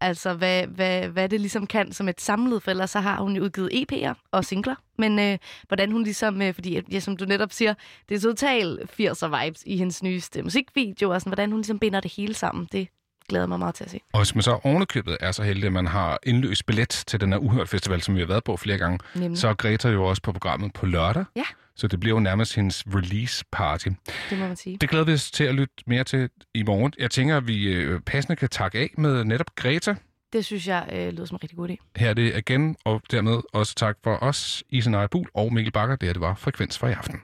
Altså, 0.00 0.34
hvad, 0.34 0.66
hvad, 0.66 1.08
hvad 1.08 1.28
det 1.28 1.40
ligesom 1.40 1.66
kan 1.66 1.92
som 1.92 2.08
et 2.08 2.20
samlet, 2.20 2.62
for 2.62 2.70
ellers 2.70 2.90
så 2.90 3.00
har 3.00 3.22
hun 3.22 3.36
jo 3.36 3.42
udgivet 3.42 3.70
EP'er 3.72 4.14
og 4.32 4.44
singler. 4.44 4.74
Men 4.98 5.18
øh, 5.18 5.38
hvordan 5.68 5.92
hun 5.92 6.02
ligesom, 6.02 6.42
øh, 6.42 6.54
fordi 6.54 6.80
ja, 6.92 7.00
som 7.00 7.16
du 7.16 7.24
netop 7.24 7.52
siger, 7.52 7.74
det 8.08 8.14
er 8.14 8.20
total 8.20 8.78
80'er 9.00 9.44
vibes 9.44 9.62
i 9.66 9.76
hendes 9.76 10.02
nyeste 10.02 10.42
musikvideo, 10.42 11.10
og 11.10 11.20
sådan, 11.20 11.30
hvordan 11.30 11.50
hun 11.50 11.60
ligesom 11.60 11.78
binder 11.78 12.00
det 12.00 12.12
hele 12.16 12.34
sammen, 12.34 12.68
det 12.72 12.88
glæder 13.28 13.46
mig 13.46 13.58
meget 13.58 13.74
til 13.74 13.84
at 13.84 13.90
se. 13.90 14.00
Og 14.12 14.20
hvis 14.20 14.34
man 14.34 14.42
så 14.42 14.58
ovenikøbet 14.64 15.16
er 15.20 15.32
så 15.32 15.42
heldig, 15.42 15.66
at 15.66 15.72
man 15.72 15.86
har 15.86 16.18
indløst 16.22 16.66
billet 16.66 16.88
til 17.06 17.20
den 17.20 17.32
her 17.32 17.38
Uhørt 17.38 17.68
Festival, 17.68 18.02
som 18.02 18.14
vi 18.14 18.20
har 18.20 18.26
været 18.26 18.44
på 18.44 18.56
flere 18.56 18.78
gange, 18.78 18.98
Nemlig. 19.14 19.38
så 19.38 19.48
er 19.48 19.54
Greta 19.54 19.88
jo 19.88 20.04
også 20.04 20.22
på 20.22 20.32
programmet 20.32 20.72
på 20.72 20.86
lørdag. 20.86 21.24
Ja. 21.36 21.42
Så 21.76 21.88
det 21.88 22.00
bliver 22.00 22.16
jo 22.16 22.20
nærmest 22.20 22.54
hendes 22.54 22.84
release 22.86 23.44
party. 23.52 23.88
Det 24.30 24.38
må 24.38 24.46
man 24.46 24.56
sige. 24.56 24.76
Det 24.80 24.88
glæder 24.90 25.04
vi 25.04 25.12
os 25.12 25.30
til 25.30 25.44
at 25.44 25.54
lytte 25.54 25.74
mere 25.86 26.04
til 26.04 26.28
i 26.54 26.62
morgen. 26.62 26.92
Jeg 26.98 27.10
tænker, 27.10 27.36
at 27.36 27.46
vi 27.46 27.72
øh, 27.72 28.00
passende 28.00 28.36
kan 28.36 28.48
takke 28.48 28.78
af 28.78 28.90
med 28.98 29.24
netop 29.24 29.54
Greta. 29.56 29.94
Det 30.32 30.44
synes 30.44 30.68
jeg 30.68 30.88
øh, 30.92 31.08
lyder 31.12 31.24
som 31.24 31.34
en 31.34 31.42
rigtig 31.42 31.58
god 31.58 31.68
idé. 31.68 31.76
Her 31.96 32.10
er 32.10 32.14
det 32.14 32.36
igen, 32.36 32.76
og 32.84 33.02
dermed 33.10 33.40
også 33.52 33.74
tak 33.74 33.96
for 34.04 34.18
os, 34.22 34.64
Isen 34.68 34.94
Ejbul 34.94 35.26
og 35.34 35.52
Mikkel 35.52 35.72
Bakker. 35.72 35.96
Det 35.96 36.08
her 36.08 36.12
det 36.12 36.22
var 36.22 36.34
Frekvens 36.34 36.78
for 36.78 36.88
i 36.88 36.92
aften. 36.92 37.20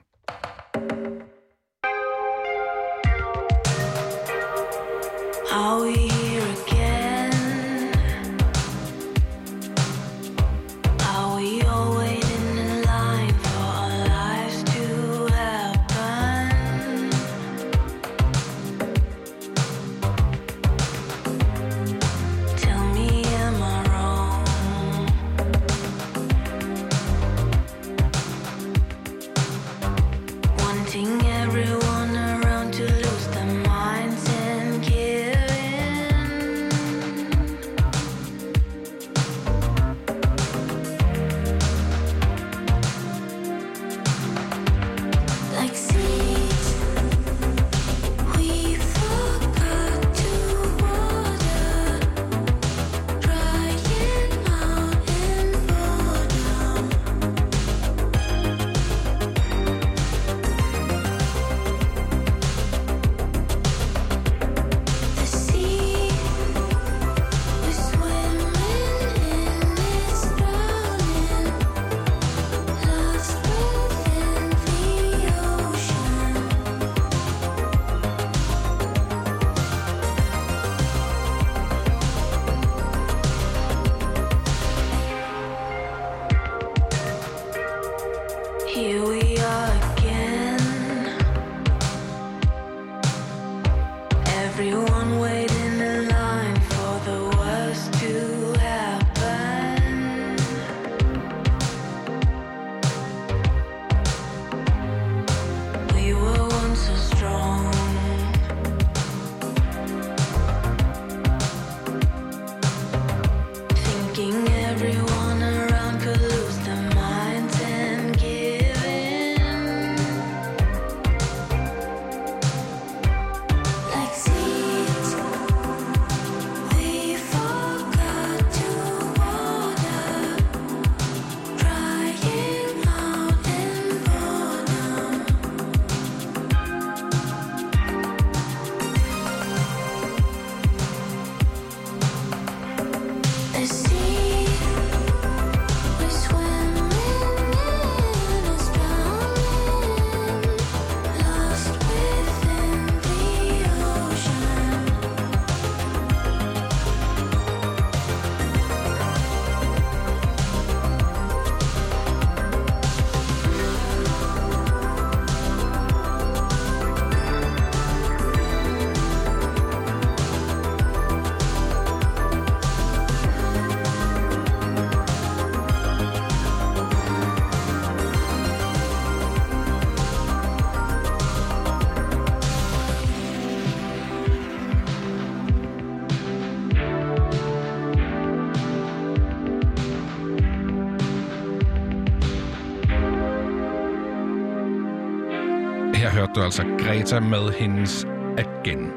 Data 197.07 197.19
med 197.19 197.51
hendes 197.51 198.05
Again. 198.37 198.91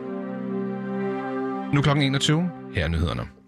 Nu 1.73 1.83
klokken 1.83 2.05
21. 2.05 2.51
Her 2.75 2.85
er 2.85 2.89
nyhederne. 2.89 3.40